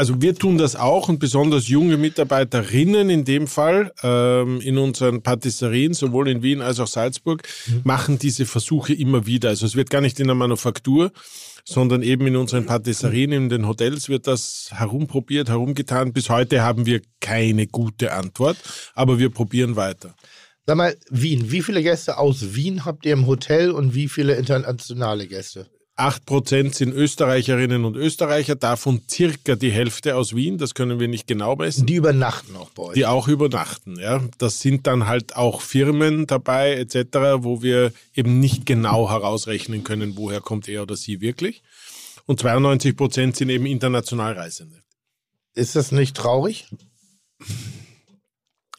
Also 0.00 0.22
wir 0.22 0.36
tun 0.36 0.58
das 0.58 0.76
auch 0.76 1.08
und 1.08 1.18
besonders 1.18 1.66
junge 1.66 1.96
Mitarbeiterinnen 1.96 3.10
in 3.10 3.24
dem 3.24 3.48
Fall 3.48 3.92
ähm, 4.04 4.60
in 4.60 4.78
unseren 4.78 5.22
Patisserien, 5.22 5.92
sowohl 5.92 6.28
in 6.28 6.40
Wien 6.40 6.62
als 6.62 6.78
auch 6.78 6.86
Salzburg, 6.86 7.42
machen 7.82 8.16
diese 8.16 8.46
Versuche 8.46 8.94
immer 8.94 9.26
wieder. 9.26 9.48
Also 9.48 9.66
es 9.66 9.74
wird 9.74 9.90
gar 9.90 10.00
nicht 10.00 10.20
in 10.20 10.28
der 10.28 10.36
Manufaktur, 10.36 11.10
sondern 11.64 12.04
eben 12.04 12.28
in 12.28 12.36
unseren 12.36 12.64
Patisserien, 12.64 13.32
in 13.32 13.48
den 13.48 13.66
Hotels 13.66 14.08
wird 14.08 14.28
das 14.28 14.68
herumprobiert, 14.72 15.48
herumgetan. 15.48 16.12
Bis 16.12 16.30
heute 16.30 16.62
haben 16.62 16.86
wir 16.86 17.02
keine 17.20 17.66
gute 17.66 18.12
Antwort, 18.12 18.56
aber 18.94 19.18
wir 19.18 19.30
probieren 19.30 19.74
weiter. 19.74 20.14
Sag 20.64 20.76
mal, 20.76 20.96
Wien, 21.10 21.50
wie 21.50 21.62
viele 21.62 21.82
Gäste 21.82 22.18
aus 22.18 22.54
Wien 22.54 22.84
habt 22.84 23.04
ihr 23.04 23.14
im 23.14 23.26
Hotel 23.26 23.72
und 23.72 23.96
wie 23.96 24.08
viele 24.08 24.36
internationale 24.36 25.26
Gäste? 25.26 25.66
8% 25.98 26.74
sind 26.74 26.92
Österreicherinnen 26.92 27.84
und 27.84 27.96
Österreicher, 27.96 28.54
davon 28.54 29.02
circa 29.10 29.56
die 29.56 29.70
Hälfte 29.70 30.14
aus 30.16 30.34
Wien, 30.34 30.56
das 30.56 30.74
können 30.74 31.00
wir 31.00 31.08
nicht 31.08 31.26
genau 31.26 31.56
messen. 31.56 31.86
Die 31.86 31.96
übernachten 31.96 32.54
auch 32.56 32.70
bei 32.70 32.84
euch. 32.84 32.94
die 32.94 33.06
auch 33.06 33.26
übernachten. 33.26 33.98
Ja, 33.98 34.22
das 34.38 34.60
sind 34.60 34.86
dann 34.86 35.08
halt 35.08 35.34
auch 35.34 35.60
Firmen 35.60 36.26
dabei 36.26 36.74
etc., 36.76 36.96
wo 37.38 37.62
wir 37.62 37.92
eben 38.14 38.38
nicht 38.38 38.64
genau 38.64 39.10
herausrechnen 39.10 39.82
können, 39.82 40.16
woher 40.16 40.40
kommt 40.40 40.68
er 40.68 40.82
oder 40.82 40.96
sie 40.96 41.20
wirklich. 41.20 41.62
Und 42.26 42.40
92 42.40 42.96
Prozent 42.96 43.36
sind 43.36 43.48
eben 43.48 43.66
international 43.66 44.34
Reisende. 44.34 44.82
ist 45.54 45.74
das 45.74 45.92
nicht 45.92 46.16
traurig? 46.16 46.66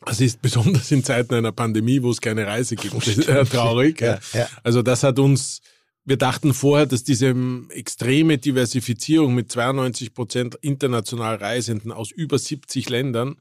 Das 0.05 0.21
ist 0.21 0.41
besonders 0.41 0.89
in 0.91 1.03
Zeiten 1.03 1.33
einer 1.33 1.51
Pandemie, 1.51 2.01
wo 2.01 2.11
es 2.11 2.21
keine 2.21 2.47
Reise 2.47 2.75
gibt, 2.75 3.07
äh, 3.27 3.45
traurig. 3.45 3.99
Ja, 4.01 4.19
ja. 4.33 4.47
Also 4.63 4.81
das 4.81 5.03
hat 5.03 5.19
uns, 5.19 5.61
wir 6.05 6.17
dachten 6.17 6.53
vorher, 6.53 6.85
dass 6.85 7.03
diese 7.03 7.27
ähm, 7.27 7.69
extreme 7.71 8.38
Diversifizierung 8.38 9.35
mit 9.35 9.51
92 9.51 10.13
Prozent 10.13 10.55
international 10.61 11.35
Reisenden 11.35 11.91
aus 11.91 12.11
über 12.11 12.39
70 12.39 12.89
Ländern 12.89 13.38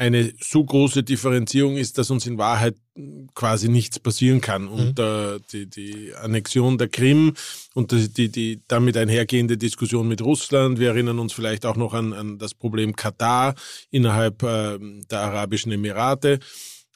eine 0.00 0.32
so 0.40 0.64
große 0.64 1.02
Differenzierung 1.02 1.76
ist, 1.76 1.98
dass 1.98 2.10
uns 2.10 2.26
in 2.26 2.38
Wahrheit 2.38 2.74
quasi 3.34 3.68
nichts 3.68 3.98
passieren 3.98 4.40
kann. 4.40 4.66
Und 4.66 4.98
äh, 4.98 5.40
die, 5.52 5.66
die 5.66 6.14
Annexion 6.14 6.78
der 6.78 6.88
Krim 6.88 7.34
und 7.74 7.92
die, 7.92 8.30
die, 8.30 8.62
damit 8.66 8.96
einhergehende 8.96 9.58
Diskussion 9.58 10.08
mit 10.08 10.22
Russland, 10.22 10.78
wir 10.78 10.88
erinnern 10.88 11.18
uns 11.18 11.34
vielleicht 11.34 11.66
auch 11.66 11.76
noch 11.76 11.92
an, 11.92 12.14
an 12.14 12.38
das 12.38 12.54
Problem 12.54 12.96
Katar 12.96 13.54
innerhalb 13.90 14.42
äh, 14.42 14.78
der 15.10 15.20
Arabischen 15.20 15.70
Emirate. 15.70 16.40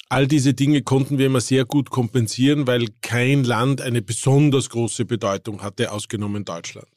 All 0.08 0.26
diese 0.26 0.54
Dinge 0.54 0.82
konnten 0.82 1.18
wir 1.18 1.26
immer 1.26 1.40
sehr 1.40 1.64
gut 1.64 1.90
kompensieren, 1.90 2.66
weil 2.66 2.88
kein 3.00 3.44
Land 3.44 3.80
eine 3.80 4.02
besonders 4.02 4.70
große 4.70 5.04
Bedeutung 5.04 5.62
hatte, 5.62 5.92
ausgenommen 5.92 6.44
Deutschland. 6.44 6.88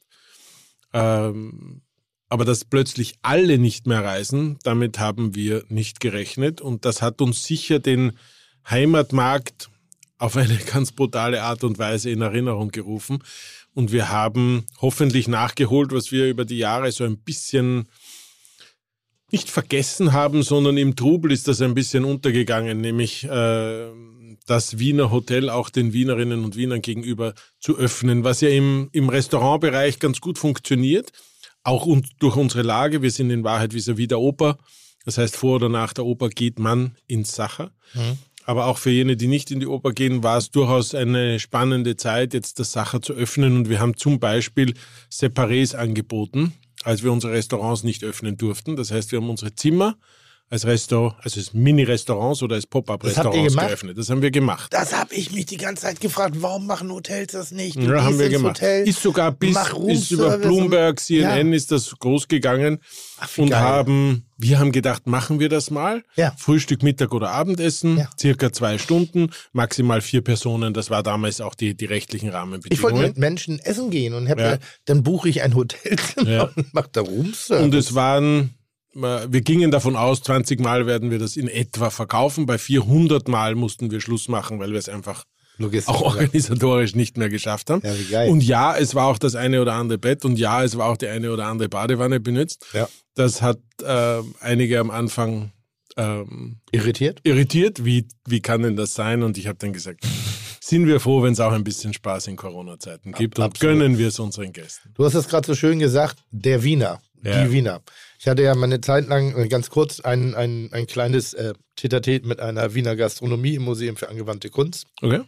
Ähm, 0.92 1.82
aber 2.28 2.44
dass 2.44 2.64
plötzlich 2.64 3.14
alle 3.22 3.58
nicht 3.58 3.86
mehr 3.86 4.04
reisen, 4.04 4.58
damit 4.62 4.98
haben 4.98 5.34
wir 5.34 5.64
nicht 5.68 6.00
gerechnet 6.00 6.60
und 6.60 6.84
das 6.84 7.00
hat 7.00 7.20
uns 7.20 7.44
sicher 7.44 7.78
den 7.78 8.12
Heimatmarkt 8.68 9.70
auf 10.18 10.36
eine 10.36 10.56
ganz 10.72 10.92
brutale 10.92 11.42
Art 11.42 11.64
und 11.64 11.78
Weise 11.78 12.10
in 12.10 12.20
Erinnerung 12.20 12.70
gerufen. 12.70 13.22
Und 13.74 13.92
wir 13.92 14.10
haben 14.10 14.66
hoffentlich 14.80 15.28
nachgeholt, 15.28 15.92
was 15.92 16.10
wir 16.10 16.28
über 16.28 16.44
die 16.44 16.58
Jahre 16.58 16.90
so 16.90 17.04
ein 17.04 17.18
bisschen 17.18 17.88
nicht 19.30 19.50
vergessen 19.50 20.12
haben, 20.12 20.42
sondern 20.42 20.76
im 20.76 20.96
Trubel 20.96 21.32
ist 21.32 21.48
das 21.48 21.60
ein 21.60 21.74
bisschen 21.74 22.04
untergegangen, 22.04 22.80
nämlich 22.80 23.24
äh, 23.24 23.88
das 24.46 24.78
Wiener 24.78 25.10
Hotel 25.10 25.50
auch 25.50 25.68
den 25.68 25.92
Wienerinnen 25.92 26.44
und 26.44 26.56
Wienern 26.56 26.80
gegenüber 26.80 27.34
zu 27.60 27.76
öffnen, 27.76 28.24
was 28.24 28.40
ja 28.40 28.48
im, 28.48 28.88
im 28.92 29.08
Restaurantbereich 29.08 29.98
ganz 29.98 30.20
gut 30.20 30.38
funktioniert, 30.38 31.12
auch 31.62 31.86
un 31.86 32.06
durch 32.18 32.36
unsere 32.36 32.62
Lage. 32.62 33.02
Wir 33.02 33.10
sind 33.10 33.30
in 33.30 33.44
Wahrheit 33.44 33.74
vis-à-vis 33.74 34.08
der 34.08 34.20
Oper. 34.20 34.58
Das 35.04 35.18
heißt, 35.18 35.36
vor 35.36 35.56
oder 35.56 35.68
nach 35.68 35.92
der 35.92 36.06
Oper 36.06 36.28
geht 36.28 36.58
man 36.58 36.96
ins 37.06 37.34
Sacher. 37.34 37.72
Mhm. 37.94 38.18
Aber 38.44 38.66
auch 38.66 38.78
für 38.78 38.90
jene, 38.90 39.16
die 39.16 39.26
nicht 39.26 39.50
in 39.50 39.60
die 39.60 39.66
Oper 39.66 39.92
gehen, 39.92 40.22
war 40.22 40.38
es 40.38 40.50
durchaus 40.50 40.94
eine 40.94 41.38
spannende 41.38 41.96
Zeit, 41.96 42.32
jetzt 42.32 42.58
das 42.58 42.72
Sacher 42.72 43.02
zu 43.02 43.12
öffnen. 43.12 43.56
Und 43.56 43.68
wir 43.68 43.78
haben 43.78 43.96
zum 43.98 44.20
Beispiel 44.20 44.72
Separés 45.12 45.76
angeboten, 45.76 46.54
als 46.84 47.02
wir 47.02 47.12
unsere 47.12 47.32
Restaurants 47.32 47.82
nicht 47.82 48.04
öffnen 48.04 48.36
durften. 48.36 48.76
Das 48.76 48.90
heißt, 48.90 49.12
wir 49.12 49.20
haben 49.20 49.30
unsere 49.30 49.54
Zimmer 49.54 49.96
als 50.50 50.64
Restaurant, 50.66 51.14
also 51.22 51.38
als 51.40 51.52
Mini-Restaurants 51.52 52.42
oder 52.42 52.54
als 52.56 52.66
Pop-up-Restaurants 52.66 53.54
geöffnet. 53.56 53.98
Das 53.98 54.08
haben 54.08 54.22
wir 54.22 54.30
gemacht. 54.30 54.72
Das 54.72 54.96
habe 54.96 55.14
ich 55.14 55.32
mich 55.32 55.46
die 55.46 55.56
ganze 55.58 55.82
Zeit 55.82 56.00
gefragt. 56.00 56.36
Warum 56.40 56.66
machen 56.66 56.90
Hotels 56.90 57.32
das 57.32 57.50
nicht? 57.50 57.76
Du 57.76 57.82
Ja, 57.82 58.02
haben 58.04 58.18
wir 58.18 58.28
gemacht. 58.30 58.56
Hotel, 58.58 58.88
ist 58.88 59.02
sogar 59.02 59.32
bis, 59.32 59.56
bis 59.86 60.10
über 60.10 60.38
Bloomberg, 60.38 61.00
CNN 61.00 61.48
Ja. 61.50 61.54
ist 61.54 61.70
das 61.70 61.90
groß 61.98 62.28
gegangen. 62.28 62.78
Ach, 63.20 63.28
und 63.36 63.50
geil. 63.50 63.60
haben, 63.60 64.24
wir 64.38 64.58
haben 64.60 64.70
gedacht, 64.72 65.06
machen 65.06 65.40
wir 65.40 65.48
das 65.48 65.70
mal. 65.70 66.02
Ja. 66.16 66.32
Frühstück, 66.38 66.82
Mittag 66.84 67.12
oder 67.12 67.30
Abendessen, 67.32 67.98
Ja. 67.98 68.10
circa 68.18 68.52
zwei 68.52 68.78
Stunden, 68.78 69.30
maximal 69.52 70.00
vier 70.00 70.22
Personen. 70.22 70.72
Das 70.72 70.88
war 70.88 71.02
damals 71.02 71.40
auch 71.40 71.54
die, 71.56 71.74
die 71.76 71.84
rechtlichen 71.86 72.28
Ich 72.28 72.32
wollte 72.32 72.38
Rahmenbedingungen. 72.38 73.02
mit 73.02 73.18
Menschen 73.18 73.58
essen 73.58 73.90
gehen 73.90 74.14
und 74.14 74.28
hab, 74.28 74.38
Ja. 74.38 74.58
dann 74.86 75.02
buche 75.02 75.28
ich 75.28 75.42
ein 75.42 75.54
Hotelzimmer 75.56 76.30
Ja. 76.30 76.42
und 76.54 76.72
mache 76.72 76.88
da 76.92 77.00
Roomservice. 77.00 77.64
Und 77.64 77.74
es 77.74 77.94
waren, 77.94 78.54
wir 79.00 79.40
gingen 79.40 79.70
davon 79.70 79.96
aus, 79.96 80.22
20 80.22 80.60
Mal 80.60 80.86
werden 80.86 81.10
wir 81.10 81.18
das 81.18 81.36
in 81.36 81.48
etwa 81.48 81.90
verkaufen. 81.90 82.46
Bei 82.46 82.58
400 82.58 83.28
Mal 83.28 83.54
mussten 83.54 83.90
wir 83.90 84.00
Schluss 84.00 84.28
machen, 84.28 84.58
weil 84.58 84.70
wir 84.72 84.78
es 84.78 84.88
einfach 84.88 85.24
Logistisch. 85.58 85.94
auch 85.94 86.02
organisatorisch 86.02 86.94
nicht 86.94 87.16
mehr 87.16 87.28
geschafft 87.28 87.70
haben. 87.70 87.82
Ja. 88.10 88.22
Und 88.24 88.42
ja, 88.42 88.76
es 88.76 88.94
war 88.94 89.06
auch 89.06 89.18
das 89.18 89.34
eine 89.34 89.60
oder 89.62 89.74
andere 89.74 89.98
Bett 89.98 90.24
und 90.24 90.38
ja, 90.38 90.62
es 90.64 90.76
war 90.76 90.88
auch 90.88 90.96
die 90.96 91.08
eine 91.08 91.32
oder 91.32 91.46
andere 91.46 91.68
Badewanne 91.68 92.20
benutzt. 92.20 92.66
Ja. 92.72 92.88
Das 93.14 93.42
hat 93.42 93.58
äh, 93.82 94.20
einige 94.40 94.78
am 94.78 94.90
Anfang 94.90 95.52
ähm, 95.96 96.58
Irritiert? 96.70 97.20
irritiert. 97.24 97.84
Wie, 97.84 98.06
wie 98.26 98.40
kann 98.40 98.62
denn 98.62 98.76
das 98.76 98.94
sein? 98.94 99.22
Und 99.22 99.36
ich 99.36 99.46
habe 99.48 99.58
dann 99.58 99.72
gesagt, 99.72 100.04
sind 100.60 100.86
wir 100.86 101.00
froh, 101.00 101.22
wenn 101.22 101.32
es 101.32 101.40
auch 101.40 101.52
ein 101.52 101.64
bisschen 101.64 101.92
Spaß 101.92 102.28
in 102.28 102.36
Corona-Zeiten 102.36 103.12
gibt 103.12 103.38
und 103.38 103.44
absolut. 103.46 103.78
gönnen 103.78 103.98
wir 103.98 104.08
es 104.08 104.18
unseren 104.20 104.52
Gästen. 104.52 104.90
Du 104.94 105.04
hast 105.04 105.14
es 105.14 105.26
gerade 105.28 105.46
so 105.46 105.54
schön 105.54 105.78
gesagt, 105.78 106.18
der 106.30 106.62
Wiener, 106.62 107.00
Ja. 107.24 107.42
die 107.44 107.50
Wiener. 107.52 107.80
Ich 108.18 108.26
hatte 108.26 108.42
ja 108.42 108.54
mal 108.54 108.64
eine 108.64 108.80
Zeit 108.80 109.06
lang, 109.06 109.36
äh, 109.36 109.48
ganz 109.48 109.70
kurz, 109.70 110.00
ein, 110.00 110.34
ein, 110.34 110.70
ein 110.72 110.86
kleines 110.86 111.34
äh, 111.34 111.54
Tete-a-Tete 111.76 112.26
mit 112.26 112.40
einer 112.40 112.74
Wiener 112.74 112.96
Gastronomie 112.96 113.54
im 113.54 113.62
Museum 113.62 113.96
für 113.96 114.08
angewandte 114.08 114.50
Kunst. 114.50 114.86
Okay? 115.00 115.20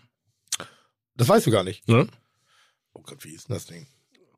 Das 1.16 1.28
weißt 1.28 1.46
du 1.46 1.50
gar 1.50 1.64
nicht. 1.64 1.82
Ja. 1.88 2.04
Oh 2.92 3.02
Gott, 3.02 3.24
wie 3.24 3.34
ist 3.34 3.48
denn 3.48 3.54
das 3.54 3.66
Ding? 3.66 3.86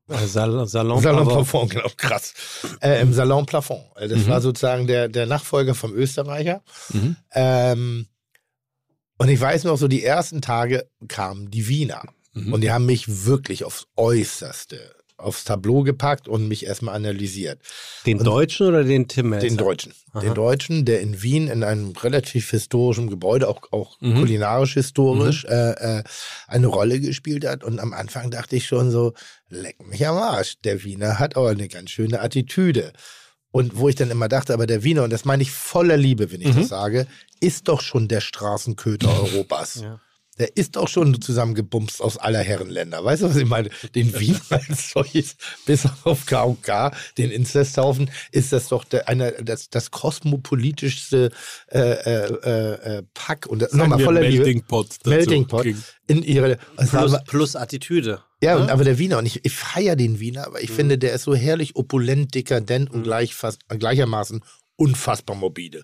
Äh, 0.09 0.17
Sal 0.27 0.67
Salon, 0.67 1.01
Salon. 1.01 1.27
Plafond, 1.27 1.71
genau, 1.71 1.89
krass. 1.97 2.33
Äh, 2.81 3.01
Im 3.01 3.13
Salon 3.13 3.45
Plafond. 3.45 3.83
Äh, 3.95 4.07
Das 4.07 4.19
Mhm. 4.19 4.27
war 4.27 4.41
sozusagen 4.41 4.85
der, 4.85 5.07
der 5.09 5.25
Nachfolger 5.25 5.73
vom 5.75 5.93
Österreicher. 5.93 6.61
Mhm. 6.89 7.15
Ähm, 7.31 8.07
und 9.17 9.29
ich 9.29 9.39
weiß 9.39 9.63
noch, 9.63 9.77
so 9.77 9.87
die 9.87 10.03
ersten 10.03 10.41
Tage 10.41 10.89
kamen 11.07 11.49
die 11.49 11.67
Wiener. 11.67 12.03
Mhm. 12.33 12.53
Und 12.53 12.61
die 12.61 12.71
haben 12.71 12.85
mich 12.85 13.25
wirklich 13.25 13.63
aufs 13.63 13.87
Äußerste 13.95 14.93
aufs 15.23 15.43
Tableau 15.43 15.83
gepackt 15.83 16.27
und 16.27 16.47
mich 16.47 16.65
erstmal 16.65 16.95
analysiert. 16.95 17.59
Den 18.05 18.19
Deutschen 18.19 18.67
oder 18.67 18.83
den 18.83 19.07
Tim 19.07 19.29
Melzer? 19.29 19.47
Den 19.47 19.57
Deutschen. 19.57 19.93
Aha. 20.11 20.19
Den 20.21 20.33
Deutschen, 20.35 20.85
der 20.85 21.01
in 21.01 21.21
Wien 21.23 21.47
in 21.47 21.63
einem 21.63 21.91
relativ 21.93 22.51
historischen 22.51 23.09
Gebäude, 23.09 23.47
auch, 23.47 23.61
auch 23.71 23.99
Mhm. 24.01 24.19
kulinarisch 24.19 24.73
historisch, 24.73 25.45
äh, 25.45 25.71
äh, 25.99 26.03
eine 26.47 26.67
Rolle 26.67 26.99
gespielt 26.99 27.45
hat. 27.45 27.63
Und 27.63 27.79
am 27.79 27.93
Anfang 27.93 28.29
dachte 28.29 28.55
ich 28.55 28.67
schon 28.67 28.91
so, 28.91 29.13
leck 29.49 29.85
mich 29.87 30.05
am 30.05 30.17
Arsch. 30.17 30.55
Der 30.63 30.83
Wiener 30.83 31.17
hat 31.19 31.35
aber 31.35 31.49
eine 31.49 31.67
ganz 31.67 31.89
schöne 31.89 32.21
Attitüde. 32.21 32.93
Und 33.51 33.77
wo 33.77 33.87
ich 33.87 33.95
dann 33.95 34.09
immer 34.11 34.29
dachte, 34.29 34.53
aber 34.53 34.65
der 34.67 34.83
Wiener, 34.83 35.03
und 35.03 35.11
das 35.13 35.25
meine 35.25 35.43
ich 35.43 35.51
voller 35.51 35.95
Liebe, 35.97 36.31
wenn 36.31 36.41
ich 36.41 36.47
Mhm. 36.53 36.59
das 36.61 36.67
sage, 36.69 37.07
ist 37.39 37.67
doch 37.67 37.81
schon 37.81 38.07
der 38.07 38.21
Straßenköter 38.21 39.07
Europas. 39.21 39.81
Ja. 39.81 39.99
Der 40.39 40.57
ist 40.57 40.75
doch 40.77 40.87
schon 40.87 41.21
zusammengebumst 41.21 42.01
aus 42.01 42.17
aller 42.17 42.39
Herrenländer. 42.39 43.03
Weißt 43.05 43.21
du, 43.21 43.29
was 43.29 43.35
ich 43.35 43.45
meine? 43.45 43.69
Den 43.93 44.19
Wien 44.19 44.39
als 44.49 44.89
solches, 44.91 45.35
bis 45.67 45.87
auf 46.05 46.25
KUK, 46.25 46.91
den 47.19 47.29
Inzesthaufen, 47.29 48.09
ist 48.31 48.51
das 48.51 48.69
doch 48.69 48.83
der, 48.83 49.07
einer, 49.09 49.31
das, 49.33 49.69
das 49.69 49.91
kosmopolitischste 49.91 51.31
äh, 51.71 51.79
äh, 51.79 52.25
äh, 52.43 52.97
äh, 52.97 53.03
Pack. 53.13 53.45
Und 53.47 53.61
das, 53.61 53.73
nochmal 53.73 53.99
voller. 53.99 54.21
Melting 54.21 54.63
Pot. 54.63 54.89
dazu. 54.99 55.09
Melting 55.09 55.47
Pot. 55.47 55.65
In 56.07 56.23
ihre, 56.23 56.57
es 56.77 56.89
Plus, 56.89 57.11
war- 57.11 57.23
plus 57.23 57.55
Attitüde. 57.55 58.21
ja, 58.41 58.55
Ne? 58.55 58.61
und, 58.63 58.69
aber 58.71 58.83
der 58.83 58.97
Wiener, 58.97 59.19
und 59.19 59.25
ich, 59.25 59.45
ich 59.45 59.53
feiere 59.53 59.95
den 59.95 60.19
Wiener, 60.19 60.45
aber 60.47 60.61
ich 60.61 60.69
Mhm. 60.71 60.75
finde, 60.75 60.97
der 60.97 61.13
ist 61.13 61.23
so 61.23 61.35
herrlich 61.35 61.75
opulent, 61.75 62.35
dekadent 62.35 62.91
und 62.91 63.03
gleich 63.03 63.35
fast, 63.35 63.59
gleichermaßen 63.69 64.43
unfassbar 64.75 65.35
morbide. 65.35 65.83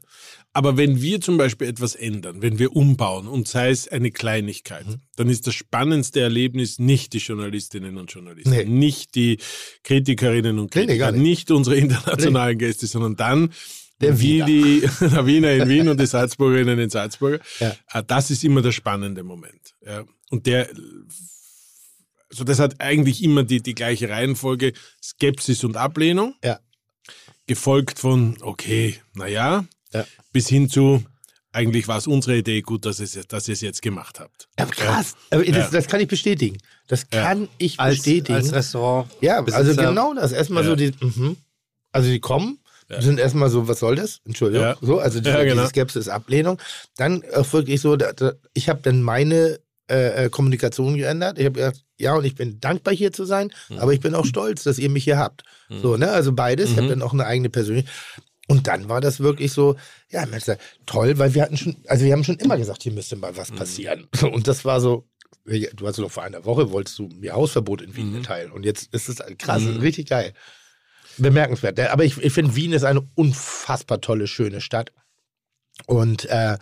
Aber 0.52 0.78
wenn 0.78 1.00
wir 1.02 1.22
zum 1.22 1.38
Beispiel 1.38 1.68
etwas 1.68 1.94
ändern, 1.96 2.42
wenn 2.42 2.58
wir 2.58 2.76
umbauen 2.76 3.28
und 3.28 3.48
sei 3.48 3.70
es 3.70 3.88
eine 3.88 4.12
Kleinigkeit, 4.12 4.88
Mhm. 4.88 5.02
dann 5.16 5.30
ist 5.30 5.46
das 5.46 5.54
spannendste 5.54 6.22
Erlebnis 6.22 6.80
nicht 6.80 7.14
die 7.14 7.20
Journalistinnen 7.20 7.98
und 7.98 8.12
Journalisten, 8.12 8.50
Nee. 8.50 8.66
nicht 8.66 9.14
die 9.16 9.38
Kritikerinnen 9.84 10.58
und 10.58 10.74
Nee, 10.74 10.82
nee, 10.82 10.86
Kritiker, 10.88 11.06
gar 11.06 11.12
nicht. 11.12 11.22
nicht 11.22 11.52
unsere 11.52 11.76
internationalen 11.78 12.58
Gäste, 12.58 12.88
sondern 12.88 13.16
dann 13.16 13.54
Der 14.02 14.20
wie 14.20 14.42
die 14.44 14.80
der 15.02 15.26
Wiener 15.28 15.52
in 15.54 15.70
Wien 15.70 15.88
und 15.88 16.00
die 16.00 16.08
Salzburgerinnen 16.08 16.80
in 16.80 16.90
Salzburg. 16.90 17.42
Ja. 17.60 17.76
Äh, 17.92 18.04
Das 18.08 18.32
ist 18.32 18.44
immer 18.44 18.62
der 18.62 18.72
spannende 18.72 19.24
Moment. 19.24 19.76
Ja. 19.86 20.04
Und 20.32 20.46
der, 20.48 20.70
also 22.30 22.44
das 22.44 22.60
hat 22.60 22.80
eigentlich 22.82 23.24
immer 23.24 23.44
die, 23.44 23.62
die 23.62 23.76
gleiche 23.76 24.10
Reihenfolge: 24.10 24.74
Skepsis 25.04 25.64
und 25.64 25.78
Ablehnung 25.78 26.34
Ja. 26.44 26.60
gefolgt 27.48 28.00
von, 28.00 28.38
okay, 28.42 28.96
naja, 29.14 29.66
Ja. 29.94 30.06
bis 30.34 30.48
hin 30.48 30.70
zu, 30.70 31.04
eigentlich 31.52 31.88
war 31.88 31.98
es 31.98 32.06
unsere 32.08 32.38
Idee, 32.38 32.62
gut, 32.62 32.86
dass, 32.86 33.00
es, 33.00 33.20
dass 33.28 33.48
ihr 33.48 33.54
es 33.54 33.62
jetzt 33.62 33.82
gemacht 33.82 34.20
habt. 34.20 34.48
Ja, 34.60 34.66
krass. 34.66 35.16
Aber 35.32 35.44
das, 35.44 35.56
Ja. 35.56 35.70
das 35.72 35.88
kann 35.88 36.00
ich 36.00 36.08
bestätigen. 36.08 36.58
Das 36.88 37.06
Ja. 37.14 37.24
kann 37.24 37.48
ich 37.58 37.80
Als, 37.80 37.96
bestätigen. 37.98 38.36
als 38.36 38.54
Restaurant. 38.54 39.10
Ja, 39.22 39.44
also 39.44 39.76
genau 39.76 40.14
das. 40.14 40.32
Erstmal 40.32 40.64
Ja. 40.64 40.70
so 40.70 40.76
die, 40.76 40.92
mhm. 41.00 41.38
also 41.92 42.10
die 42.10 42.20
kommen, 42.20 42.60
Ja. 42.88 43.02
sind 43.02 43.20
erstmal 43.20 43.50
so, 43.50 43.68
was 43.68 43.80
soll 43.80 43.96
das? 43.96 44.20
Entschuldigung. 44.26 44.66
Ja. 44.68 44.78
So, 44.82 45.00
also 45.00 45.20
diese, 45.20 45.32
Ja, 45.38 45.44
genau. 45.44 45.56
diese 45.62 45.70
Skepsis, 45.70 46.08
Ablehnung. 46.08 46.60
Dann 46.98 47.24
auch 47.36 47.52
wirklich 47.54 47.82
so, 47.82 47.96
da, 47.96 48.14
da, 48.14 48.34
ich 48.54 48.70
habe 48.70 48.82
dann 48.84 49.02
meine 49.02 49.60
äh, 49.92 50.26
äh, 50.26 50.30
Kommunikation 50.30 50.98
geändert. 50.98 51.40
Ich 51.40 51.46
habe 51.46 51.56
gesagt, 51.56 51.84
ja, 51.98 52.14
und 52.14 52.24
ich 52.24 52.36
bin 52.36 52.60
dankbar 52.60 52.94
hier 52.94 53.12
zu 53.12 53.26
sein, 53.26 53.52
Mhm. 53.70 53.80
aber 53.80 53.92
ich 53.92 54.00
bin 54.02 54.14
auch 54.14 54.26
stolz, 54.28 54.62
dass 54.64 54.78
ihr 54.78 54.90
mich 54.92 55.04
hier 55.04 55.18
habt. 55.18 55.42
So, 55.82 55.98
ne? 55.98 56.12
Also 56.12 56.32
beides. 56.34 56.70
Ich 56.70 56.76
habe 56.78 56.86
Mhm. 56.86 56.90
dann 56.92 57.02
auch 57.02 57.14
eine 57.14 57.26
eigene 57.26 57.50
Persönlichkeit. 57.50 57.92
Und 58.50 58.66
dann 58.68 58.90
war 58.90 59.00
das 59.00 59.20
wirklich 59.20 59.52
so, 59.52 59.76
ja, 60.10 60.26
Mensch, 60.26 60.46
toll, 60.88 61.18
weil 61.20 61.36
wir 61.36 61.44
hatten 61.44 61.56
schon, 61.56 61.76
also 61.88 62.04
wir 62.04 62.12
haben 62.14 62.24
schon 62.24 62.40
immer 62.40 62.58
gesagt, 62.58 62.82
hier 62.82 62.92
müsste 62.92 63.16
mal 63.16 63.32
Mhm. 63.32 63.38
was 63.38 63.52
passieren. 63.52 64.08
So, 64.16 64.28
und 64.30 64.48
das 64.48 64.66
war 64.66 64.82
so, 64.82 65.08
du 65.46 65.88
hast 65.88 66.00
doch 66.00 66.12
vor 66.12 66.24
einer 66.24 66.44
Woche, 66.46 66.72
wolltest 66.72 66.98
du 66.98 67.08
mir 67.10 67.34
Hausverbot 67.34 67.82
in 67.82 67.96
Wien 67.96 68.10
Mhm. 68.10 68.16
erteilen. 68.18 68.52
Und 68.52 68.66
jetzt 68.66 68.92
ist 68.94 69.08
es 69.08 69.18
krass, 69.38 69.64
richtig 69.82 70.10
geil. 70.10 70.34
Bemerkenswert. 71.18 71.80
Aber 71.80 72.04
ich, 72.04 72.18
ich 72.18 72.34
finde, 72.34 72.56
Wien 72.56 72.74
ist 72.74 72.84
eine 72.84 73.02
unfassbar 73.16 74.02
tolle, 74.02 74.26
schöne 74.28 74.62
Stadt. 74.62 74.92
Und 75.86 76.26
äh, 76.26 76.58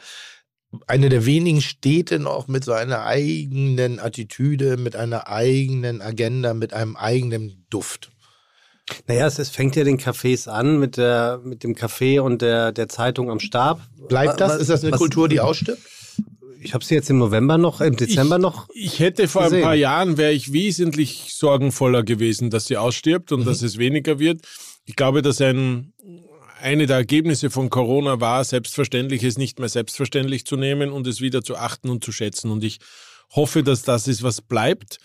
eine 0.88 1.10
der 1.10 1.26
wenigen 1.26 1.62
Städte 1.62 2.20
noch 2.20 2.48
mit 2.48 2.64
so 2.66 2.74
einer 2.74 3.06
eigenen 3.06 4.00
Attitüde, 4.00 4.76
mit 4.78 4.96
einer 4.96 5.28
eigenen 5.30 6.02
Agenda, 6.02 6.54
mit 6.54 6.74
einem 6.74 6.96
eigenen 6.98 7.66
Duft. 7.70 8.12
Naja, 9.08 9.28
es, 9.28 9.38
es 9.40 9.50
fängt 9.50 9.76
ja 9.76 9.84
den 9.84 10.00
Cafés 10.00 10.48
an 10.48 10.80
mit, 10.80 10.98
der, 10.98 11.42
mit 11.44 11.64
dem 11.64 11.76
Kaffee 11.76 12.20
und 12.20 12.42
der, 12.42 12.72
der 12.72 12.88
Zeitung 12.90 13.30
am 13.30 13.40
Stab. 13.40 13.82
Bleibt 14.08 14.40
das? 14.40 14.54
Was- 14.54 14.62
Ist 14.62 14.70
das 14.70 14.84
eine 14.84 14.94
was- 14.94 15.00
Kultur, 15.00 15.28
die 15.30 15.40
ausstirbt? 15.40 15.82
Ich 16.60 16.74
habe 16.74 16.84
sie 16.84 16.96
jetzt 16.96 17.10
im 17.10 17.20
November 17.20 17.58
noch, 17.58 17.82
im 17.82 17.96
Dezember 17.96 18.38
ich, 18.38 18.42
noch. 18.42 18.68
Ich 18.74 19.00
hätte 19.00 19.28
vor 19.28 19.44
gesehen. 19.44 19.58
ein 19.60 19.64
paar 19.64 19.76
Jahren, 19.76 20.18
wäre 20.18 20.34
ich 20.34 20.52
wesentlich 20.54 21.34
sorgenvoller 21.36 22.04
gewesen, 22.04 22.50
dass 22.50 22.66
sie 22.66 22.78
ausstirbt 22.78 23.32
Mhm. 23.32 23.38
und 23.40 23.46
dass 23.48 23.62
es 23.62 23.78
weniger 23.78 24.20
wird. 24.20 24.42
Ich 24.86 24.96
glaube, 24.96 25.22
dass 25.22 25.40
ein, 25.40 25.94
eine 26.62 26.88
der 26.88 26.96
Ergebnisse 26.98 27.50
von 27.52 27.70
Corona 27.70 28.20
war, 28.20 28.44
Selbstverständliches 28.44 29.38
nicht 29.38 29.60
mehr 29.60 29.70
selbstverständlich 29.70 30.46
zu 30.46 30.56
nehmen 30.58 30.92
und 30.92 31.06
es 31.08 31.22
wieder 31.22 31.44
zu 31.44 31.56
achten 31.58 31.90
und 31.90 32.04
zu 32.04 32.12
schätzen. 32.12 32.50
Und 32.52 32.64
ich 32.64 32.80
hoffe, 33.36 33.62
dass 33.64 33.84
das 33.84 34.08
ist, 34.08 34.24
was 34.24 34.42
bleibt, 34.42 34.98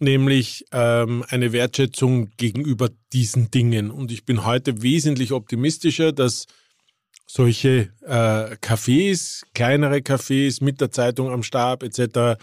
nämlich 0.00 0.64
ähm, 0.72 1.24
eine 1.28 1.52
Wertschätzung 1.52 2.30
gegenüber 2.36 2.88
diesen 3.12 3.50
Dingen. 3.50 3.90
Und 3.90 4.12
ich 4.12 4.24
bin 4.24 4.44
heute 4.44 4.82
wesentlich 4.82 5.32
optimistischer, 5.32 6.12
dass 6.12 6.46
solche 7.26 7.90
äh, 8.02 8.56
Cafés, 8.56 9.42
kleinere 9.54 9.98
Cafés 9.98 10.64
mit 10.64 10.80
der 10.80 10.90
Zeitung 10.90 11.30
am 11.30 11.42
Stab 11.42 11.82
etc. 11.82 12.40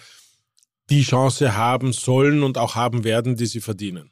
die 0.90 1.02
Chance 1.03 1.56
haben 1.56 1.91
sollen 1.91 2.44
und 2.44 2.57
auch 2.57 2.76
haben 2.76 3.03
werden, 3.03 3.36
die 3.36 3.48
sie 3.48 3.61
verdienen. 3.61 4.11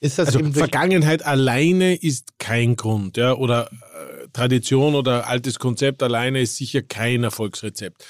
Ist 0.00 0.18
das 0.18 0.28
Also 0.28 0.52
Vergangenheit 0.52 1.24
alleine 1.24 1.94
ist 1.94 2.38
kein 2.38 2.76
Grund, 2.76 3.16
ja, 3.16 3.34
oder 3.34 3.70
äh, 3.70 4.28
Tradition 4.32 4.94
oder 4.94 5.28
altes 5.28 5.58
Konzept 5.58 6.02
alleine 6.02 6.40
ist 6.40 6.56
sicher 6.56 6.82
kein 6.82 7.24
Erfolgsrezept. 7.24 8.04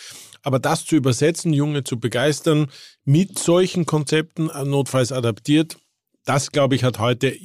Aber 0.44 0.58
das 0.58 0.84
zu 0.84 0.94
übersetzen, 0.94 1.52
Junge 1.52 1.82
zu 1.82 1.98
begeistern, 1.98 2.70
mit 3.04 3.38
solchen 3.38 3.86
Konzepten 3.86 4.50
äh, 4.50 4.64
notfalls 4.64 5.10
adaptiert, 5.10 5.78
das 6.24 6.52
glaube 6.52 6.76
ich 6.76 6.84
hat 6.84 6.98
heute 6.98 7.36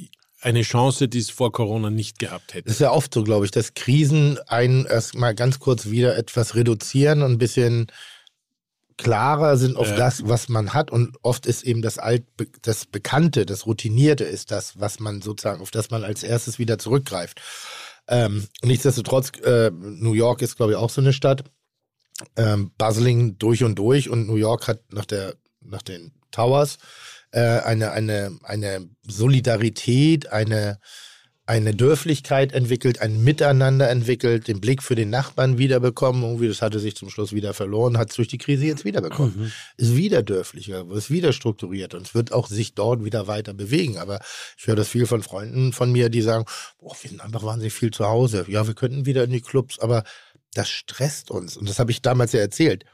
eine 0.42 0.62
Chance, 0.62 1.08
die 1.08 1.18
es 1.18 1.30
vor 1.30 1.52
Corona 1.52 1.90
nicht 1.90 2.18
gehabt 2.18 2.54
hätte. 2.54 2.64
Das 2.64 2.74
ist 2.74 2.80
ja 2.80 2.92
oft 2.92 3.12
so, 3.12 3.24
glaube 3.24 3.44
ich, 3.44 3.50
dass 3.50 3.74
Krisen 3.74 4.38
einen 4.46 4.86
erstmal 4.86 5.34
ganz 5.34 5.58
kurz 5.58 5.90
wieder 5.90 6.16
etwas 6.16 6.54
reduzieren 6.54 7.22
und 7.22 7.32
ein 7.32 7.38
bisschen 7.38 7.88
klarer 8.96 9.56
sind 9.56 9.76
auf 9.76 9.88
Ja. 9.88 9.96
das, 9.96 10.28
was 10.28 10.48
man 10.48 10.74
hat. 10.74 10.90
Und 10.90 11.16
oft 11.22 11.46
ist 11.46 11.62
eben 11.62 11.82
das 11.82 11.98
Alt, 11.98 12.24
das 12.62 12.86
Bekannte, 12.86 13.46
das 13.46 13.66
Routinierte 13.66 14.24
ist 14.24 14.50
das, 14.50 14.78
was 14.78 15.00
man 15.00 15.22
sozusagen, 15.22 15.62
auf 15.62 15.70
das 15.70 15.90
man 15.90 16.04
als 16.04 16.22
erstes 16.22 16.58
wieder 16.58 16.78
zurückgreift. 16.78 17.40
Ähm, 18.08 18.46
nichtsdestotrotz, 18.62 19.32
äh, 19.42 19.70
New 19.70 20.12
York 20.12 20.42
ist, 20.42 20.56
glaube 20.56 20.72
ich, 20.72 20.78
auch 20.78 20.90
so 20.90 21.00
eine 21.00 21.12
Stadt. 21.12 21.44
Ähm, 22.36 22.72
Bustling 22.76 23.38
durch 23.38 23.64
und 23.64 23.78
durch 23.78 24.08
und 24.08 24.26
New 24.26 24.36
York 24.36 24.68
hat 24.68 24.92
nach 24.92 25.06
der, 25.06 25.34
nach 25.60 25.82
den 25.82 26.12
Towers 26.30 26.78
äh, 27.32 27.40
eine, 27.40 27.92
eine, 27.92 28.38
eine 28.42 28.88
Solidarität, 29.06 30.32
eine, 30.32 30.78
eine 31.46 31.74
Dörflichkeit 31.74 32.52
entwickelt, 32.52 33.00
ein 33.00 33.24
Miteinander 33.24 33.90
entwickelt, 33.90 34.46
den 34.46 34.60
Blick 34.60 34.84
für 34.84 34.94
den 34.94 35.10
Nachbarn 35.10 35.58
wiederbekommen. 35.58 36.22
Irgendwie, 36.22 36.46
das 36.46 36.62
hatte 36.62 36.78
sich 36.78 36.94
zum 36.94 37.10
Schluss 37.10 37.32
wieder 37.32 37.54
verloren, 37.54 37.98
hat 37.98 38.10
es 38.10 38.16
durch 38.16 38.28
die 38.28 38.38
Krise 38.38 38.66
jetzt 38.66 38.84
wiederbekommen. 38.84 39.52
Ist 39.76 39.96
wieder 39.96 40.22
dörflicher, 40.22 40.86
ist 40.92 41.10
wieder 41.10 41.32
strukturiert 41.32 41.94
und 41.94 42.06
es 42.06 42.14
wird 42.14 42.32
auch 42.32 42.46
sich 42.46 42.74
dort 42.74 43.04
wieder 43.04 43.26
weiter 43.26 43.52
bewegen. 43.52 43.98
Aber 43.98 44.20
ich 44.56 44.68
höre 44.68 44.76
das 44.76 44.88
viel 44.88 45.06
von 45.06 45.24
Freunden 45.24 45.72
von 45.72 45.90
mir, 45.90 46.08
die 46.08 46.22
sagen, 46.22 46.44
boah, 46.78 46.94
wir 47.00 47.10
sind 47.10 47.20
einfach 47.20 47.42
wahnsinnig 47.42 47.72
viel 47.72 47.90
zu 47.90 48.06
Hause. 48.06 48.44
Ja, 48.46 48.68
wir 48.68 48.74
könnten 48.74 49.04
wieder 49.04 49.24
in 49.24 49.30
die 49.30 49.40
Clubs, 49.40 49.80
aber 49.80 50.04
das 50.54 50.68
stresst 50.68 51.30
uns. 51.30 51.56
Und 51.56 51.68
das 51.68 51.78
habe 51.78 51.90
ich 51.90 52.02
damals 52.02 52.32
ja 52.32 52.40
erzählt. 52.40 52.84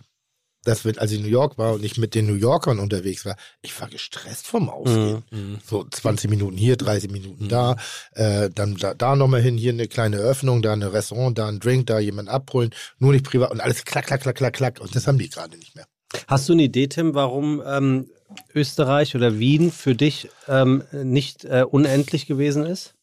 Dass 0.64 0.84
wir, 0.84 1.00
als 1.00 1.12
ich 1.12 1.18
in 1.18 1.22
New 1.22 1.30
York 1.30 1.58
war 1.58 1.74
und 1.74 1.84
ich 1.84 1.96
mit 1.96 2.16
den 2.16 2.26
New 2.26 2.34
Yorkern 2.34 2.80
unterwegs 2.80 3.24
war, 3.24 3.36
ich 3.62 3.80
war 3.80 3.88
gestresst 3.88 4.48
vom 4.48 4.68
Ausgehen. 4.68 5.22
So 5.64 5.84
20 5.84 6.28
Minuten 6.28 6.56
hier, 6.56 6.76
30 6.76 7.08
Minuten 7.12 7.48
da, 7.48 7.76
äh, 8.14 8.50
dann 8.52 8.74
da, 8.74 8.92
da 8.92 9.14
nochmal 9.14 9.42
hin, 9.42 9.56
hier 9.56 9.72
eine 9.72 9.86
kleine 9.86 10.16
Öffnung, 10.16 10.62
da 10.62 10.72
ein 10.72 10.82
Restaurant, 10.82 11.38
da 11.38 11.46
ein 11.46 11.60
Drink, 11.60 11.86
da 11.86 12.00
jemand 12.00 12.28
abholen, 12.28 12.70
nur 12.98 13.12
nicht 13.12 13.24
privat 13.24 13.52
und 13.52 13.60
alles 13.60 13.84
klack, 13.84 14.08
klack, 14.08 14.22
klack, 14.22 14.34
klack, 14.34 14.54
klack. 14.54 14.80
Und 14.80 14.96
das 14.96 15.06
haben 15.06 15.18
die 15.18 15.28
gerade 15.28 15.56
nicht 15.56 15.76
mehr. 15.76 15.86
Hast 16.26 16.48
du 16.48 16.54
eine 16.54 16.64
Idee, 16.64 16.88
Tim, 16.88 17.14
warum 17.14 17.62
ähm, 17.64 18.10
Österreich 18.52 19.14
oder 19.14 19.38
Wien 19.38 19.70
für 19.70 19.94
dich 19.94 20.30
ähm, 20.48 20.82
nicht 20.92 21.44
äh, 21.44 21.64
unendlich 21.68 22.26
gewesen 22.26 22.64
ist? 22.64 22.94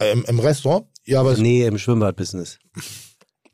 Ähm, 0.00 0.24
Im 0.26 0.38
Restaurant? 0.38 0.86
Ja, 1.08 1.20
aber, 1.20 1.36
Nee, 1.38 1.64
im 1.66 1.78
Schwimmbadbusiness. 1.78 2.58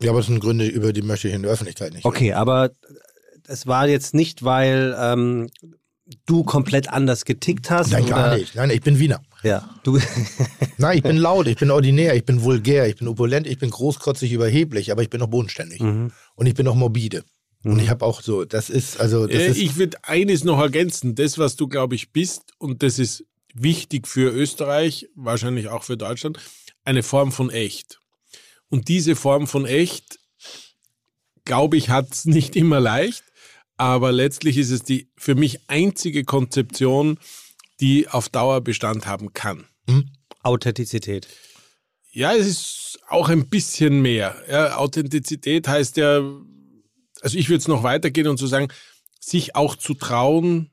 ja, 0.02 0.10
aber 0.10 0.20
es 0.20 0.26
sind 0.26 0.40
Gründe, 0.40 0.66
über 0.66 0.92
die 0.92 1.02
möchte 1.02 1.28
ich 1.28 1.34
in 1.34 1.42
der 1.42 1.52
Öffentlichkeit 1.52 1.92
nicht. 1.94 2.04
Okay, 2.04 2.32
aber 2.32 2.70
es 3.46 3.66
war 3.66 3.88
jetzt 3.88 4.12
nicht, 4.14 4.42
weil 4.44 4.96
ähm, 4.98 5.48
du 6.26 6.42
komplett 6.42 6.90
anders 6.90 7.24
getickt 7.24 7.70
hast. 7.70 7.92
Nein, 7.92 8.06
gar 8.06 8.26
oder- 8.28 8.38
nicht. 8.38 8.54
Nein, 8.56 8.70
ich 8.70 8.80
bin 8.80 8.98
Wiener. 8.98 9.22
Ja, 9.44 9.68
du. 9.84 9.98
Nein, 10.78 10.96
ich 10.98 11.02
bin 11.04 11.16
laut, 11.16 11.46
ich 11.46 11.56
bin 11.56 11.70
ordinär, 11.70 12.14
ich 12.16 12.24
bin 12.24 12.42
vulgär, 12.42 12.88
ich 12.88 12.96
bin 12.96 13.06
opulent, 13.08 13.46
ich 13.46 13.58
bin 13.58 13.70
großkotzig, 13.70 14.32
überheblich, 14.32 14.90
aber 14.90 15.02
ich 15.02 15.10
bin 15.10 15.22
auch 15.22 15.28
bodenständig. 15.28 15.80
Mhm. 15.80 16.10
Und 16.34 16.46
ich 16.46 16.54
bin 16.54 16.66
auch 16.66 16.74
morbide. 16.74 17.22
Und 17.62 17.78
ich 17.80 17.88
habe 17.88 18.04
auch 18.04 18.20
so, 18.20 18.44
das 18.44 18.68
ist, 18.68 19.00
also, 19.00 19.26
das 19.26 19.36
Äh, 19.40 19.46
ist, 19.48 19.56
ich 19.58 19.76
würde 19.76 19.96
eines 20.02 20.44
noch 20.44 20.58
ergänzen. 20.58 21.14
Das, 21.14 21.38
was 21.38 21.56
du, 21.56 21.66
glaube 21.66 21.94
ich, 21.94 22.10
bist, 22.12 22.52
und 22.58 22.82
das 22.82 22.98
ist 22.98 23.24
wichtig 23.54 24.06
für 24.08 24.30
Österreich, 24.30 25.08
wahrscheinlich 25.14 25.68
auch 25.68 25.82
für 25.84 25.96
Deutschland, 25.96 26.38
eine 26.84 27.02
Form 27.02 27.32
von 27.32 27.50
echt. 27.50 27.98
Und 28.68 28.88
diese 28.88 29.16
Form 29.16 29.46
von 29.46 29.66
echt, 29.66 30.18
glaube 31.44 31.76
ich, 31.76 31.88
hat 31.88 32.12
es 32.12 32.24
nicht 32.24 32.56
immer 32.56 32.80
leicht, 32.80 33.24
aber 33.76 34.12
letztlich 34.12 34.56
ist 34.56 34.70
es 34.70 34.82
die 34.82 35.10
für 35.16 35.34
mich 35.34 35.68
einzige 35.68 36.24
Konzeption, 36.24 37.18
die 37.80 38.08
auf 38.08 38.28
Dauer 38.28 38.60
Bestand 38.60 39.06
haben 39.06 39.32
kann. 39.32 39.66
Authentizität. 40.42 41.26
Ja, 42.12 42.34
es 42.34 42.46
ist 42.46 42.98
auch 43.08 43.28
ein 43.28 43.48
bisschen 43.48 44.00
mehr. 44.00 44.36
Ja, 44.48 44.76
Authentizität 44.76 45.66
heißt 45.66 45.96
ja, 45.96 46.22
also 47.20 47.38
ich 47.38 47.48
würde 47.48 47.58
es 47.58 47.68
noch 47.68 47.82
weitergehen 47.82 48.28
und 48.28 48.38
zu 48.38 48.46
sagen, 48.46 48.68
sich 49.18 49.56
auch 49.56 49.74
zu 49.74 49.94
trauen, 49.94 50.70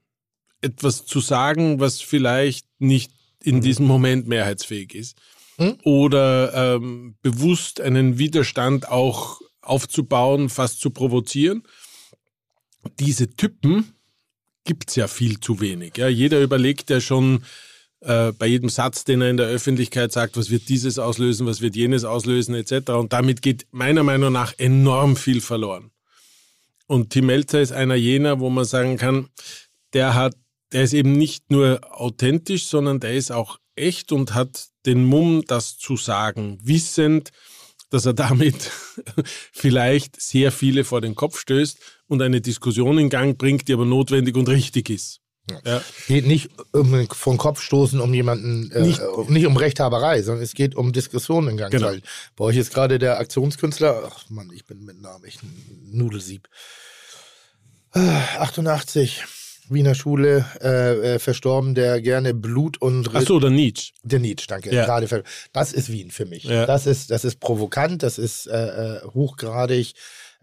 etwas 0.62 1.06
zu 1.06 1.20
sagen, 1.20 1.80
was 1.80 2.02
vielleicht 2.02 2.68
nicht 2.80 3.12
in 3.44 3.62
diesem 3.62 3.88
Moment 3.88 4.28
mehrheitsfähig 4.28 4.94
ist. 4.94 5.18
Mhm. 5.62 5.78
Oder 5.84 6.76
ähm, 6.76 7.16
bewusst 7.22 7.80
einen 7.80 8.18
Widerstand 8.18 8.90
auch 8.90 9.42
aufzubauen, 9.62 10.50
fast 10.50 10.82
zu 10.82 10.90
provozieren. 10.90 11.64
Diese 13.00 13.36
Typen 13.36 13.94
gibt 14.64 14.90
es 14.90 14.96
ja 14.96 15.08
viel 15.08 15.40
zu 15.40 15.62
wenig. 15.62 15.98
Ja. 15.98 16.08
Jeder 16.08 16.42
überlegt 16.42 16.90
ja 16.90 17.00
schon, 17.00 17.44
äh, 18.02 18.32
bei 18.32 18.48
jedem 18.48 18.70
Satz, 18.70 19.04
den 19.04 19.22
er 19.22 19.30
in 19.30 19.38
der 19.38 19.48
Öffentlichkeit 19.48 20.12
sagt, 20.12 20.36
was 20.36 20.50
wird 20.50 20.70
dieses 20.70 20.98
auslösen, 20.98 21.46
was 21.46 21.62
wird 21.62 21.76
jenes 21.76 22.04
auslösen, 22.04 22.56
etc. 22.56 22.90
Und 22.94 23.14
damit 23.14 23.44
geht 23.44 23.68
meiner 23.70 24.04
Meinung 24.04 24.34
nach 24.34 24.54
enorm 24.58 25.16
viel 25.16 25.42
verloren. 25.42 25.92
Und 26.88 27.12
Tim 27.12 27.28
Melzer 27.28 27.62
ist 27.62 27.72
einer 27.72 27.96
jener, 27.96 28.40
wo 28.40 28.50
man 28.50 28.66
sagen 28.66 28.98
kann, 28.98 29.30
der 29.94 30.16
hat, 30.16 30.36
der 30.74 30.84
ist 30.84 30.94
eben 30.94 31.14
nicht 31.14 31.52
nur 31.52 31.80
authentisch, 31.92 32.66
sondern 32.66 33.00
der 33.00 33.14
ist 33.14 33.32
auch 33.32 33.60
echt 33.82 34.12
und 34.12 34.34
hat 34.34 34.68
den 34.86 35.04
Mumm, 35.06 35.44
das 35.48 35.78
zu 35.78 35.98
sagen, 35.98 36.58
wissend, 36.64 37.32
dass 37.90 38.06
er 38.06 38.14
damit 38.14 38.56
vielleicht 39.52 40.22
sehr 40.22 40.52
viele 40.52 40.84
vor 40.86 41.02
den 41.02 41.16
Kopf 41.16 41.40
stößt 41.40 41.78
und 42.08 42.22
eine 42.22 42.40
Diskussion 42.42 42.98
in 42.98 43.10
Gang 43.10 43.38
bringt, 43.38 43.68
die 43.68 43.74
aber 43.74 43.86
notwendig 43.86 44.36
und 44.36 44.48
richtig 44.48 44.90
ist. 44.90 45.18
Ja. 45.66 45.82
geht 46.08 46.28
nicht 46.28 46.50
um 46.72 47.08
vom 47.10 47.38
Kopf 47.38 47.62
stoßen, 47.62 48.00
um 48.00 48.14
jemanden, 48.14 48.72
äh, 48.72 48.82
Nicht- 48.84 49.02
um 49.02 49.58
Rechthaberei, 49.58 50.22
sondern 50.22 50.44
es 50.44 50.54
geht 50.54 50.76
um 50.76 50.94
Diskussionen 50.94 51.50
in 51.50 51.58
Gang 51.58 51.72
Genau. 51.72 51.88
halten. 51.88 52.04
Bei 52.38 52.46
euch 52.46 52.58
ist 52.58 52.72
gerade 52.74 53.00
der 53.00 53.20
Aktionskünstler, 53.20 54.04
ach 54.10 54.30
Mann, 54.30 54.52
ich 54.54 54.66
bin 54.66 54.86
mit 54.86 55.02
Namen 55.02 55.26
echt 55.26 55.42
ein 55.44 55.90
Nudelsieb. 55.92 56.48
Ah, 57.92 58.22
88, 58.40 59.24
Wiener 59.72 59.96
Schule, 59.96 60.46
äh, 60.62 61.16
äh, 61.16 61.20
verstorben, 61.20 61.76
der 61.76 62.02
gerne 62.02 62.34
Blut 62.34 62.82
und 62.82 63.10
Ach 63.14 63.22
so, 63.22 63.40
der 63.40 63.50
Nietzsche. 63.50 63.94
Der 64.04 64.20
Nietzsche, 64.20 64.48
danke. 64.48 64.74
Ja. 64.74 64.86
Gerade 64.86 65.24
das 65.54 65.74
ist 65.74 65.92
Wien 65.92 66.12
für 66.12 66.26
mich. 66.26 66.44
Ja. 66.44 66.66
Das 66.66 66.86
ist, 66.86 67.12
das 67.12 67.26
ist 67.26 67.40
provokant, 67.40 68.04
das 68.04 68.18
ist 68.18 68.48
äh, 68.48 68.98
äh, 68.98 69.02
hochgradig, 69.14 69.94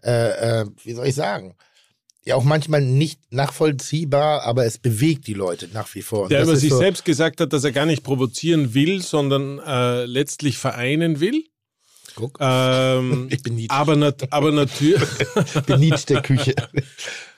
äh, 0.03 0.61
äh, 0.61 0.65
wie 0.83 0.93
soll 0.93 1.07
ich 1.07 1.15
sagen? 1.15 1.55
Ja, 2.25 2.35
auch 2.35 2.43
manchmal 2.43 2.81
nicht 2.81 3.19
nachvollziehbar, 3.31 4.43
aber 4.43 4.65
es 4.65 4.77
bewegt 4.77 5.25
die 5.27 5.33
Leute 5.33 5.69
nach 5.73 5.93
wie 5.95 6.01
vor. 6.01 6.23
Und 6.23 6.31
Der 6.31 6.43
über 6.43 6.55
sich 6.55 6.69
so, 6.69 6.77
selbst 6.77 7.05
gesagt 7.05 7.39
hat, 7.41 7.53
dass 7.53 7.63
er 7.63 7.71
gar 7.71 7.85
nicht 7.85 8.03
provozieren 8.03 8.73
will, 8.73 9.01
sondern 9.01 9.57
letztlich 10.05 10.57
vereinen 10.57 11.21
will. 11.21 11.43
Guck, 12.15 12.37
Ähm, 12.41 13.27
ich 13.31 13.41
bin 13.41 13.55
Nietzsche. 13.55 13.75
aber, 13.75 13.95
nat 13.95 14.31
aber 14.31 14.51
natürlich. 14.51 15.01
ich 15.55 15.61
bin 15.61 15.79
Nietzsche 15.79 16.05
der 16.07 16.21
Küche. 16.21 16.53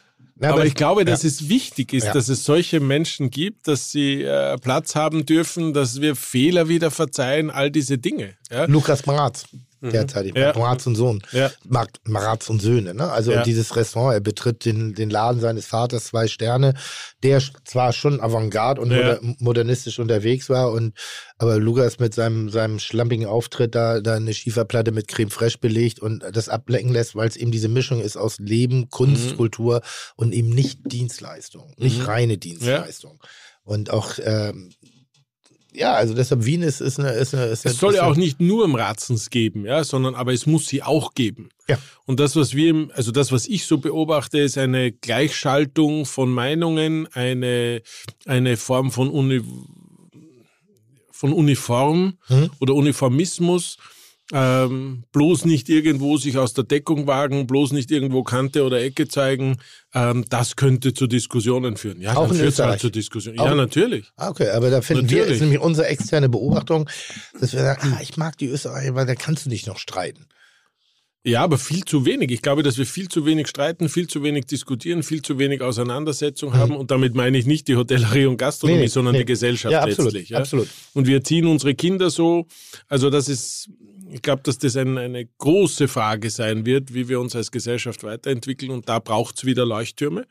Na, 0.42 0.50
Aber 0.54 0.66
ich 0.66 0.74
glaube, 0.74 1.06
dass 1.06 1.22
ja. 1.22 1.28
es 1.30 1.50
wichtig 1.50 1.94
ist, 1.94 2.06
Ja. 2.06 2.14
dass 2.14 2.28
es 2.28 2.44
solche 2.44 2.80
Menschen 2.80 3.30
gibt, 3.30 3.68
dass 3.68 3.92
sie 3.92 4.24
äh, 4.24 4.58
Platz 4.58 4.96
haben 4.96 5.24
dürfen, 5.26 5.72
dass 5.74 6.02
wir 6.02 6.16
Fehler 6.16 6.68
wieder 6.68 6.90
verzeihen, 6.90 7.52
all 7.52 7.70
diese 7.70 8.00
Dinge. 8.00 8.34
Lukas 8.66 9.06
Maratz, 9.06 9.46
derzeit, 9.82 10.36
Ja. 10.38 10.54
Maratz 10.58 10.86
und 10.88 10.96
Sohn. 10.96 11.22
Ja. 11.32 11.50
Maratz 12.06 12.50
und 12.50 12.62
Söhne, 12.62 12.94
ne? 12.94 13.12
Also 13.12 13.32
Ja. 13.32 13.44
dieses 13.44 13.76
Restaurant, 13.76 14.14
er 14.14 14.20
betritt 14.20 14.64
den, 14.66 14.94
den 14.94 15.10
Laden 15.10 15.42
seines 15.42 15.66
Vaters, 15.66 16.06
zwei 16.06 16.28
Sterne, 16.28 16.74
der 17.24 17.42
zwar 17.66 17.92
schon 17.94 18.22
Avantgarde 18.22 18.82
und 18.82 18.92
Ja. 18.92 18.98
moder 18.98 19.20
modernistisch 19.40 20.00
unterwegs 20.00 20.50
war, 20.50 20.72
und 20.72 20.94
aber 21.38 21.58
Lukas 21.58 22.00
mit 22.00 22.14
seinem, 22.14 22.50
seinem 22.50 22.80
schlampigen 22.80 23.26
Auftritt 23.26 23.74
da, 23.76 24.00
da 24.00 24.16
eine 24.16 24.34
Schieferplatte 24.34 24.92
mit 24.92 25.08
Creme 25.08 25.32
Fraiche 25.32 25.58
belegt 25.60 26.00
und 26.00 26.24
das 26.32 26.50
ablecken 26.50 26.92
lässt, 26.92 27.16
weil 27.16 27.28
es 27.28 27.36
eben 27.36 27.52
diese 27.52 27.68
Mischung 27.68 28.02
ist 28.02 28.18
aus 28.18 28.38
Leben, 28.40 28.90
Kunst, 28.90 29.32
Mhm. 29.32 29.38
Kultur 29.38 29.82
und 30.16 30.34
eben 30.34 30.50
nicht 30.50 30.80
Dienstleistung, 30.92 31.74
nicht 31.78 32.08
reine 32.08 32.38
Dienstleistung. 32.38 33.20
Und 33.64 33.92
auch 33.92 34.14
ähm, 34.24 34.72
ja, 35.74 35.94
also 35.94 36.14
deshalb 36.14 36.46
Wien 36.46 36.62
ist, 36.64 36.82
ist 36.82 37.00
eine. 37.00 37.12
Ist 37.12 37.34
eine, 37.34 37.46
ist 37.46 37.66
eine 37.66 37.74
Es 37.74 37.80
soll 37.80 37.96
ja 37.96 38.04
auch 38.06 38.16
nicht 38.16 38.42
nur 38.42 38.66
im 38.66 38.76
Ratzens 38.76 39.30
geben, 39.30 39.66
ja, 39.66 39.84
sondern 39.84 40.16
aber 40.16 40.34
es 40.34 40.46
muss 40.46 40.68
sie 40.68 40.84
auch 40.84 41.14
geben. 41.14 41.50
Ja. 41.68 41.78
Und 42.06 42.20
das, 42.20 42.36
was 42.36 42.54
wir, 42.54 42.90
also 42.94 43.12
das, 43.12 43.32
was 43.32 43.48
ich 43.48 43.66
so 43.66 43.78
beobachte, 43.78 44.40
ist 44.40 44.58
eine 44.58 44.92
Gleichschaltung 44.92 46.06
von 46.06 46.30
Meinungen, 46.32 47.08
eine, 47.14 47.82
eine 48.26 48.58
Form 48.58 48.92
von 48.92 49.10
Uni 49.10 49.42
von 51.12 51.34
Uniform 51.34 52.18
Mhm. 52.30 52.50
oder 52.60 52.74
Uniformismus. 52.74 53.78
Ähm, 54.34 55.04
bloß 55.12 55.46
nicht 55.46 55.68
irgendwo 55.70 56.18
sich 56.18 56.38
aus 56.38 56.54
der 56.54 56.64
Deckung 56.64 57.06
wagen, 57.08 57.48
bloß 57.48 57.74
nicht 57.74 57.92
irgendwo 57.92 58.24
Kante 58.24 58.64
oder 58.64 58.82
Ecke 58.82 59.08
zeigen. 59.08 59.58
Ähm, 59.94 60.26
das 60.30 60.56
könnte 60.56 60.94
zu 60.94 61.08
Diskussionen 61.08 61.76
führen. 61.78 62.00
Ja, 62.02 62.16
Auch 62.16 62.28
dann 62.28 62.38
in 62.38 62.42
führt's 62.44 62.60
halt 62.60 62.80
zu 62.80 62.90
Diskussionen. 62.90 63.40
Auch- 63.40 63.46
Ja, 63.46 63.56
natürlich. 63.56 64.06
Ah, 64.16 64.30
Okay, 64.30 64.50
aber 64.50 64.70
da 64.70 64.82
finden 64.82 65.10
wir, 65.10 65.18
Natürlich. 65.18 65.36
ist 65.38 65.42
nämlich 65.42 65.60
unsere 65.60 65.88
externe 65.88 66.30
Beobachtung, 66.30 66.90
dass 67.40 67.52
wir 67.54 67.60
sagen, 67.62 67.94
ah, 67.94 68.00
ich 68.02 68.16
mag 68.18 68.38
die 68.38 68.48
Österreicher, 68.48 68.96
weil 68.96 69.06
da 69.06 69.16
kannst 69.16 69.46
du 69.46 69.50
nicht 69.50 69.68
noch 69.68 69.78
streiten. 69.78 70.28
Ja, 71.24 71.44
aber 71.44 71.60
viel 71.60 71.86
zu 71.86 72.06
wenig. 72.06 72.32
Ich 72.32 72.42
glaube, 72.42 72.64
dass 72.64 72.80
wir 72.80 72.86
viel 72.88 73.08
zu 73.08 73.28
wenig 73.28 73.48
streiten, 73.48 73.90
viel 73.90 74.08
zu 74.08 74.24
wenig 74.24 74.46
diskutieren, 74.48 75.04
viel 75.04 75.22
zu 75.22 75.38
wenig 75.38 75.62
Auseinandersetzung 75.62 76.54
haben. 76.56 76.76
Und 76.76 76.90
damit 76.90 77.14
meine 77.14 77.38
ich 77.38 77.46
nicht 77.46 77.68
die 77.68 77.76
Hotellerie 77.76 78.26
und 78.26 78.38
Gastronomie, 78.38 78.78
Mhm. 78.80 78.84
Nee, 78.86 78.88
sondern 78.88 79.12
nee. 79.14 79.20
die 79.20 79.26
Gesellschaft 79.26 79.72
Ja, 79.72 79.82
absolut, 79.84 80.14
letztlich. 80.14 80.30
Ja? 80.30 80.40
absolut. 80.40 80.68
Und 80.96 81.06
wir 81.06 81.18
erziehen 81.18 81.46
unsere 81.46 81.76
Kinder 81.76 82.10
so. 82.10 82.48
Also 82.88 83.12
das 83.12 83.30
ist, 83.30 83.70
ich 84.12 84.22
glaube, 84.22 84.42
dass 84.44 84.58
das 84.58 84.76
ein, 84.76 84.98
eine 84.98 85.26
große 85.26 85.88
Frage 85.88 86.30
sein 86.30 86.66
wird, 86.66 86.94
wie 86.94 87.08
wir 87.08 87.20
uns 87.20 87.36
als 87.36 87.52
Gesellschaft 87.52 88.04
weiterentwickeln. 88.04 88.72
Und 88.72 88.90
da 88.90 89.00
braucht 89.00 89.38
es 89.38 89.46
wieder 89.46 89.66
Leuchttürme. 89.66 90.28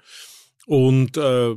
Und 0.67 1.17
äh, 1.17 1.55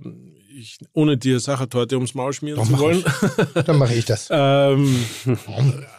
ich, 0.56 0.78
ohne 0.94 1.18
dir 1.18 1.40
Sachertorte 1.40 1.96
ums 1.96 2.14
Maul 2.14 2.34
schmieren 2.34 2.60
Doch, 2.60 2.68
zu 2.68 2.80
wollen, 2.80 3.04
Dann 3.66 3.78
mache 3.78 3.94
ich 3.94 4.06
das. 4.06 4.30
ähm, 4.32 5.04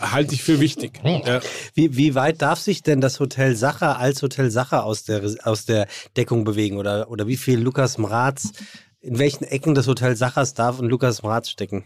halte 0.01 0.34
ich 0.34 0.42
für 0.42 0.60
wichtig. 0.60 1.01
Ja. 1.05 1.40
Wie, 1.74 1.96
wie 1.96 2.14
weit 2.14 2.40
darf 2.40 2.60
sich 2.60 2.82
denn 2.82 3.01
das 3.01 3.20
Hotel 3.20 3.56
Sacher 3.56 3.98
als 3.98 4.22
Hotel 4.22 4.51
Sacher 4.51 4.84
aus 4.84 5.05
der, 5.05 5.22
aus 5.44 5.64
der 5.66 5.86
Deckung 6.16 6.44
bewegen? 6.44 6.78
Oder, 6.78 7.10
oder 7.10 7.26
wie 7.26 7.36
viel 7.36 7.59
Lukas 7.60 7.98
Mraz, 7.98 8.52
in 9.01 9.18
welchen 9.18 9.44
Ecken 9.44 9.74
des 9.74 9.86
Hotel 9.86 10.16
Sachers 10.16 10.55
darf 10.55 10.80
ein 10.80 10.88
Lukas 10.88 11.22
Mraz 11.22 11.51
stecken? 11.51 11.84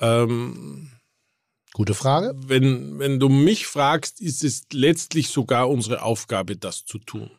Ähm, 0.00 0.90
Gute 1.72 1.94
Frage. 1.94 2.34
wenn, 2.46 2.98
wenn 2.98 3.20
du 3.20 3.28
mich 3.28 3.66
fragst, 3.66 4.20
ist 4.20 4.42
es 4.42 4.64
letztlich 4.72 5.28
sogar 5.28 5.68
unsere 5.68 6.02
Aufgabe, 6.02 6.56
das 6.56 6.84
zu 6.84 6.98
tun. 6.98 7.30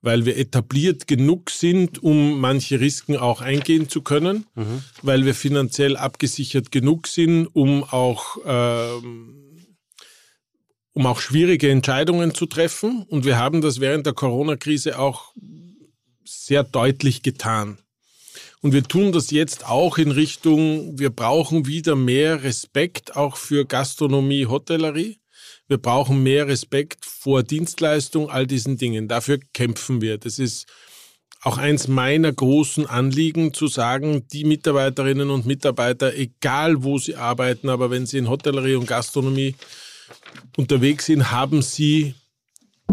Weil 0.00 0.26
wir 0.26 0.36
etabliert 0.36 1.06
genug 1.06 1.50
sind, 1.50 2.02
um 2.02 2.38
manche 2.40 2.78
Risiken 2.78 3.16
auch 3.16 3.40
eingehen 3.40 3.88
zu 3.88 4.02
können, 4.02 4.46
weil 5.02 5.24
wir 5.24 5.34
finanziell 5.34 5.96
abgesichert 5.96 6.70
genug 6.70 7.06
sind, 7.06 7.46
um 7.46 7.84
auch, 7.84 8.36
ähm, 8.44 9.66
um 10.92 11.06
auch 11.06 11.20
schwierige 11.20 11.70
Entscheidungen 11.70 12.34
zu 12.34 12.46
treffen. 12.46 13.04
Und 13.08 13.24
wir 13.24 13.38
haben 13.38 13.60
das 13.60 13.80
während 13.80 14.06
der 14.06 14.12
Corona-Krise 14.12 14.98
auch 14.98 15.32
sehr 16.24 16.64
deutlich 16.64 17.22
getan. 17.22 17.78
Und 18.64 18.72
wir 18.72 18.82
tun 18.82 19.12
das 19.12 19.30
jetzt 19.30 19.68
auch 19.68 19.98
in 19.98 20.10
Richtung, 20.10 20.98
wir 20.98 21.10
brauchen 21.10 21.66
wieder 21.66 21.96
mehr 21.96 22.44
Respekt 22.44 23.14
auch 23.14 23.36
für 23.36 23.66
Gastronomie, 23.66 24.46
Hotellerie. 24.46 25.18
Wir 25.68 25.76
brauchen 25.76 26.22
mehr 26.22 26.48
Respekt 26.48 27.04
vor 27.04 27.42
Dienstleistung, 27.42 28.30
all 28.30 28.46
diesen 28.46 28.78
Dingen. 28.78 29.06
Dafür 29.06 29.38
kämpfen 29.52 30.00
wir. 30.00 30.16
Das 30.16 30.38
ist 30.38 30.64
auch 31.42 31.58
eins 31.58 31.88
meiner 31.88 32.32
großen 32.32 32.86
Anliegen, 32.86 33.52
zu 33.52 33.66
sagen, 33.66 34.26
die 34.32 34.44
Mitarbeiterinnen 34.44 35.28
und 35.28 35.44
Mitarbeiter, 35.44 36.14
egal 36.14 36.82
wo 36.84 36.96
sie 36.96 37.16
arbeiten, 37.16 37.68
aber 37.68 37.90
wenn 37.90 38.06
sie 38.06 38.16
in 38.16 38.30
Hotellerie 38.30 38.76
und 38.76 38.86
Gastronomie 38.86 39.56
unterwegs 40.56 41.04
sind, 41.04 41.30
haben 41.30 41.60
sie 41.60 42.14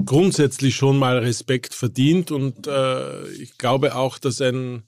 grundsätzlich 0.03 0.75
schon 0.75 0.97
mal 0.97 1.19
Respekt 1.19 1.73
verdient. 1.73 2.29
Und 2.29 2.67
äh, 2.67 3.25
ich 3.35 3.57
glaube 3.57 3.95
auch, 3.95 4.17
dass 4.17 4.41
ein 4.41 4.83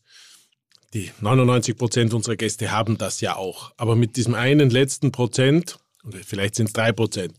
die 0.93 1.11
99 1.21 1.75
Prozent 1.77 2.13
unserer 2.13 2.35
Gäste 2.35 2.71
haben 2.71 2.97
das 2.97 3.21
ja 3.21 3.35
auch. 3.35 3.73
Aber 3.77 3.95
mit 3.95 4.15
diesem 4.15 4.33
einen 4.35 4.69
letzten 4.69 5.11
Prozent, 5.11 5.79
oder 6.05 6.19
vielleicht 6.25 6.55
sind 6.55 6.67
es 6.67 6.73
drei 6.73 6.91
Prozent, 6.91 7.33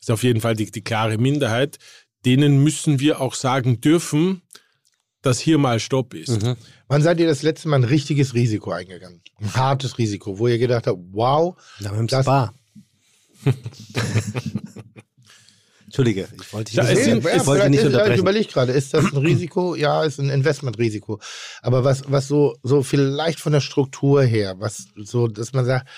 ist 0.00 0.10
auf 0.10 0.22
jeden 0.22 0.40
Fall 0.40 0.54
die, 0.54 0.70
die 0.70 0.82
klare 0.82 1.18
Minderheit, 1.18 1.78
denen 2.24 2.62
müssen 2.62 3.00
wir 3.00 3.20
auch 3.20 3.34
sagen 3.34 3.80
dürfen, 3.80 4.42
dass 5.22 5.40
hier 5.40 5.58
mal 5.58 5.80
Stopp 5.80 6.12
ist. 6.14 6.38
Wann 6.88 7.02
seid 7.02 7.18
ihr 7.18 7.26
das 7.26 7.42
letzte 7.42 7.68
Mal 7.68 7.76
ein 7.76 7.84
richtiges 7.84 8.34
Risiko 8.34 8.70
eingegangen? 8.72 9.22
Ein 9.40 9.54
hartes 9.54 9.96
Risiko, 9.98 10.38
wo 10.38 10.48
ihr 10.48 10.58
gedacht 10.58 10.86
habt, 10.86 10.98
wow, 11.12 11.56
mit 11.80 11.90
dem 11.92 12.06
Das- 12.06 12.24
Spa. 12.24 12.54
Entschuldige, 15.94 16.26
ich 16.40 16.52
wollte 16.52 16.70
dich 16.72 16.74
Ja, 16.76 16.82
nicht, 16.82 16.92
es 16.92 16.98
ich 16.98 17.04
sind- 17.04 17.46
wollte 17.46 17.70
nicht 17.70 17.78
ist, 17.78 17.86
ich 17.86 17.92
unterbrechen. 17.94 18.18
überlege 18.20 18.48
gerade, 18.48 18.72
ist 18.72 18.94
das 18.94 19.04
ein 19.12 19.16
Risiko? 19.18 19.76
ja, 19.76 20.02
ist 20.02 20.18
ein 20.18 20.28
Investmentrisiko. 20.28 21.20
Aber 21.62 21.84
was, 21.84 22.02
was 22.08 22.26
so, 22.26 22.56
so 22.64 22.82
vielleicht 22.82 23.38
von 23.38 23.52
der 23.52 23.60
Struktur 23.60 24.24
her, 24.24 24.56
was 24.58 24.86
so, 24.96 25.28
dass 25.28 25.52
man 25.52 25.64
sagt, 25.64 25.88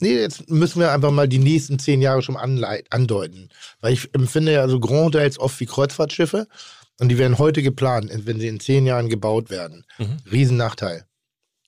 nee, 0.00 0.14
jetzt 0.20 0.50
müssen 0.50 0.80
wir 0.80 0.92
einfach 0.92 1.10
mal 1.10 1.26
die 1.26 1.38
nächsten 1.38 1.78
zehn 1.78 2.02
Jahre 2.02 2.20
schon 2.20 2.36
andeuten. 2.36 3.48
Weil 3.80 3.94
ich 3.94 4.10
empfinde 4.14 4.52
ja 4.52 4.68
so 4.68 4.78
Grand 4.78 5.06
Hotels 5.14 5.38
oft 5.38 5.58
wie 5.60 5.66
Kreuzfahrtschiffe 5.66 6.46
und 7.00 7.08
die 7.08 7.16
werden 7.16 7.38
heute 7.38 7.62
geplant, 7.62 8.10
wenn 8.26 8.40
sie 8.40 8.48
in 8.48 8.60
zehn 8.60 8.84
Jahren 8.84 9.08
gebaut 9.08 9.48
werden. 9.48 9.86
Riesennachteil. 10.30 11.06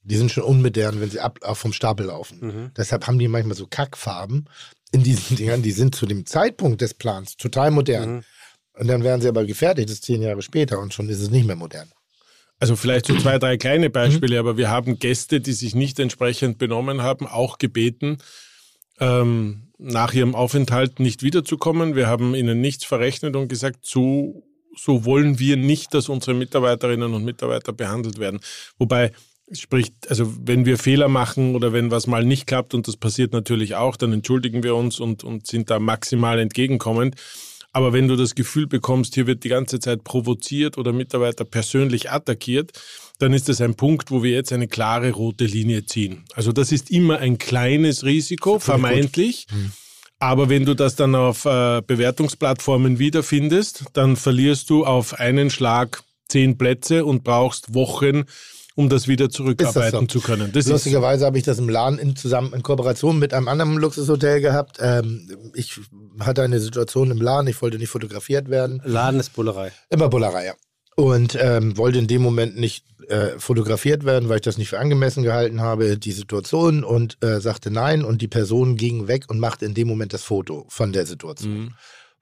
Die 0.03 0.17
sind 0.17 0.31
schon 0.31 0.43
unmodern, 0.45 1.01
wenn 1.01 1.09
sie 1.11 1.21
ab, 1.21 1.39
ab 1.41 1.57
vom 1.57 1.73
Stapel 1.73 2.05
laufen. 2.07 2.71
Deshalb 2.77 3.07
haben 3.07 3.19
die 3.19 3.29
manchmal 3.29 3.57
so 3.57 3.67
Kackfarben 3.67 4.51
in 4.95 5.03
diesen 5.03 5.37
Dingern. 5.37 5.63
Die 5.63 5.73
sind 5.73 5.95
zu 5.95 6.07
dem 6.07 6.25
Zeitpunkt 6.25 6.81
des 6.81 6.95
Plans 6.95 7.37
total 7.37 7.71
modern. 7.71 8.25
Und 8.79 8.89
dann 8.89 9.05
werden 9.05 9.21
sie 9.21 9.29
aber 9.29 9.45
gefertigt, 9.45 9.89
das 9.89 9.97
ist 9.97 10.05
zehn 10.05 10.23
Jahre 10.23 10.43
später 10.43 10.81
und 10.81 10.95
schon 10.95 11.09
ist 11.09 11.21
es 11.21 11.31
nicht 11.31 11.47
mehr 11.47 11.57
modern. 11.57 11.93
Also 12.59 12.77
vielleicht 12.77 13.07
so 13.07 13.17
zwei, 13.17 13.39
drei 13.39 13.57
kleine 13.57 13.91
Beispiele, 13.91 14.39
aber 14.39 14.57
wir 14.57 14.71
haben 14.71 14.99
Gäste, 14.99 15.41
die 15.41 15.53
sich 15.53 15.75
nicht 15.75 15.99
entsprechend 15.99 16.59
benommen 16.59 17.03
haben, 17.03 17.27
auch 17.27 17.59
gebeten, 17.59 18.19
ähm, 19.01 19.73
nach 19.79 20.15
ihrem 20.15 20.35
Aufenthalt 20.35 20.99
nicht 20.99 21.23
wiederzukommen. 21.23 21.95
Wir 21.95 22.07
haben 22.07 22.35
ihnen 22.35 22.61
nichts 22.61 22.85
verrechnet 22.85 23.37
und 23.37 23.49
gesagt, 23.49 23.81
so, 23.85 24.45
so 24.77 25.05
wollen 25.05 25.39
wir 25.39 25.57
nicht, 25.57 25.95
dass 25.95 26.09
unsere 26.09 26.35
Mitarbeiterinnen 26.35 27.13
und 27.13 27.25
Mitarbeiter 27.25 27.73
behandelt 27.73 28.19
werden. 28.19 28.41
Wobei 28.79 29.13
spricht, 29.53 30.09
also 30.09 30.33
wenn 30.43 30.65
wir 30.65 30.79
Fehler 30.79 31.09
machen 31.09 31.55
oder 31.55 31.73
wenn 31.73 31.91
was 31.91 32.07
mal 32.07 32.25
nicht 32.25 32.47
klappt, 32.47 32.75
und 32.75 32.89
das 32.89 32.97
passiert 32.97 33.33
natürlich 33.33 33.75
auch, 33.75 33.97
dann 33.97 34.13
entschuldigen 34.13 34.63
wir 34.63 34.75
uns 34.75 35.01
und, 35.01 35.25
und 35.25 35.47
sind 35.47 35.71
da 35.71 35.79
maximal 35.79 36.39
entgegenkommend. 36.39 37.17
Aber 37.73 37.93
wenn 37.93 38.07
du 38.07 38.15
das 38.15 38.37
Gefühl 38.37 38.69
bekommst, 38.69 39.15
hier 39.15 39.27
wird 39.27 39.43
die 39.43 39.49
ganze 39.49 39.81
Zeit 39.81 40.05
provoziert 40.05 40.79
oder 40.79 40.93
Mitarbeiter 40.93 41.45
persönlich 41.45 42.11
attackiert, 42.11 42.71
dann 43.19 43.33
ist 43.33 43.49
das 43.49 43.61
ein 43.61 43.75
Punkt, 43.75 44.13
wo 44.13 44.23
wir 44.23 44.31
jetzt 44.31 44.53
eine 44.53 44.69
klare 44.69 45.11
rote 45.11 45.45
Linie 45.45 45.85
ziehen. 45.85 46.25
Also 46.35 46.53
das 46.53 46.71
ist 46.71 46.91
immer 46.91 47.19
ein 47.19 47.37
kleines 47.39 48.05
Risiko, 48.05 48.61
vermeintlich. 48.61 49.47
Aber 50.21 50.49
wenn 50.49 50.65
du 50.65 50.75
das 50.75 50.95
dann 50.95 51.17
auf 51.17 51.45
äh, 51.45 51.83
Bewertungsplattformen 51.85 53.01
wiederfindest, 53.01 53.87
dann 53.93 54.17
verlierst 54.17 54.71
du 54.71 54.85
auf 54.85 55.19
einen 55.19 55.51
Schlag 55.51 56.03
zehn 56.29 56.57
Plätze 56.57 57.05
und 57.05 57.25
brauchst 57.25 57.75
Wochen, 57.75 58.25
um 58.75 58.89
das 58.89 59.07
wieder 59.09 59.31
zurückarbeiten 59.31 60.01
so? 60.01 60.07
zu 60.07 60.21
können. 60.21 60.51
Das 60.53 60.67
ist, 60.67 60.73
Lustigerweise 60.73 61.27
habe 61.27 61.39
ich 61.39 61.45
das 61.45 61.59
im 61.59 61.69
Laden 61.69 61.99
in, 61.99 62.17
zusammen 62.17 62.53
in 62.53 62.63
Kooperation 62.63 63.19
mit 63.19 63.33
einem 63.33 63.49
anderen 63.49 63.75
Luxushotel 63.77 64.41
gehabt. 64.41 64.79
Ähm, 64.81 65.29
ich 65.55 65.81
hatte 66.21 66.43
eine 66.43 66.61
Situation 66.61 67.11
im 67.11 67.21
Laden, 67.21 67.47
ich 67.47 67.61
wollte 67.63 67.79
nicht 67.79 67.89
fotografiert 67.89 68.51
werden. 68.51 68.83
Laden 68.85 69.21
ist 69.21 69.35
Bullerei. 69.35 69.73
Immer 69.91 70.09
Bullerei, 70.09 70.47
ja. 70.47 70.55
Und 70.97 71.37
ähm, 71.41 71.77
wollte 71.77 71.99
in 71.99 72.07
dem 72.07 72.23
Moment 72.23 72.57
nicht 72.57 72.85
äh, 73.09 73.39
fotografiert 73.39 74.05
werden, 74.05 74.29
weil 74.29 74.37
ich 74.37 74.43
das 74.43 74.59
nicht 74.59 74.69
für 74.69 74.79
angemessen 74.79 75.25
gehalten 75.25 75.61
habe, 75.61 75.99
die 75.99 76.13
Situation, 76.13 76.85
und 76.85 77.19
äh, 77.21 77.41
sagte 77.41 77.71
nein. 77.71 78.05
Und 78.05 78.23
die 78.23 78.29
Person 78.29 78.77
ging 78.77 79.09
weg 79.09 79.25
und 79.29 79.41
machte 79.41 79.65
in 79.65 79.75
dem 79.75 79.89
Moment 79.89 80.13
das 80.13 80.23
Foto 80.23 80.67
von 80.69 80.93
der 80.93 81.05
Situation. 81.07 81.75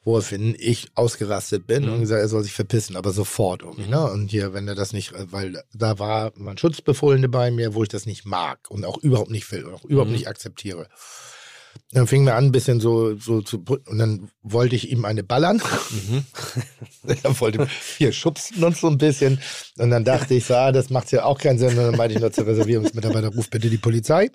Woraufhin 0.05 0.57
ich 0.59 0.89
ausgerastet 0.97 1.67
bin 1.67 1.89
und 1.89 2.01
gesagt, 2.01 2.21
er 2.21 2.29
soll 2.29 2.43
sich 2.43 2.55
verpissen, 2.55 2.97
aber 2.97 3.13
sofort 3.13 3.63
irgendwie. 3.63 3.89
Ne? 3.89 4.03
Und 4.11 4.33
hier, 4.33 4.53
wenn 4.53 4.67
er 4.67 4.75
das 4.75 4.93
nicht, 4.93 5.13
äh, 5.13 5.31
weil 5.31 5.63
da 5.73 5.99
war 5.99 6.33
mein 6.37 6.59
Schutzbefohlene 6.59 7.29
bei 7.29 7.51
mir, 7.51 7.75
wo 7.75 7.85
ich 7.85 7.89
das 7.89 8.05
nicht 8.05 8.25
mag 8.25 8.69
und 8.69 8.85
auch 8.85 8.99
überhaupt 8.99 9.31
nicht 9.31 9.51
will 9.53 9.65
und 9.65 9.75
auch 9.75 9.85
überhaupt 9.85 10.11
nicht 10.11 10.27
akzeptiere. 10.27 10.89
Dann 11.93 12.07
fing 12.07 12.25
mir 12.25 12.35
an, 12.35 12.47
ein 12.47 12.53
bisschen 12.53 12.81
so, 12.81 13.17
so 13.17 13.43
zu, 13.43 13.65
und 13.87 13.99
dann 13.99 14.31
wollte 14.43 14.75
ich 14.77 14.91
ihm 14.91 15.05
eine 15.05 15.23
ballern. 15.23 15.61
er 17.23 17.41
wollte 17.41 17.69
hier 17.99 18.13
schubsen 18.13 18.65
und 18.65 18.77
so 18.77 18.89
ein 18.89 18.99
bisschen. 18.99 19.41
Und 19.79 19.91
dann 19.91 20.05
dachte 20.05 20.35
ich, 20.35 20.45
so, 20.47 20.55
ah, 20.55 20.73
das 20.73 20.91
macht 20.91 21.13
ja 21.13 21.25
auch 21.25 21.39
keinen 21.39 21.59
Sinn. 21.59 21.71
Und 21.71 21.85
dann 21.85 21.97
meinte 21.97 22.15
ich 22.15 22.21
nur 22.21 22.33
zur 22.33 22.47
Reservierungsmitarbeiter, 22.47 23.29
ruf 23.29 23.51
bitte 23.51 23.69
die 23.69 23.79
Polizei. 23.79 24.31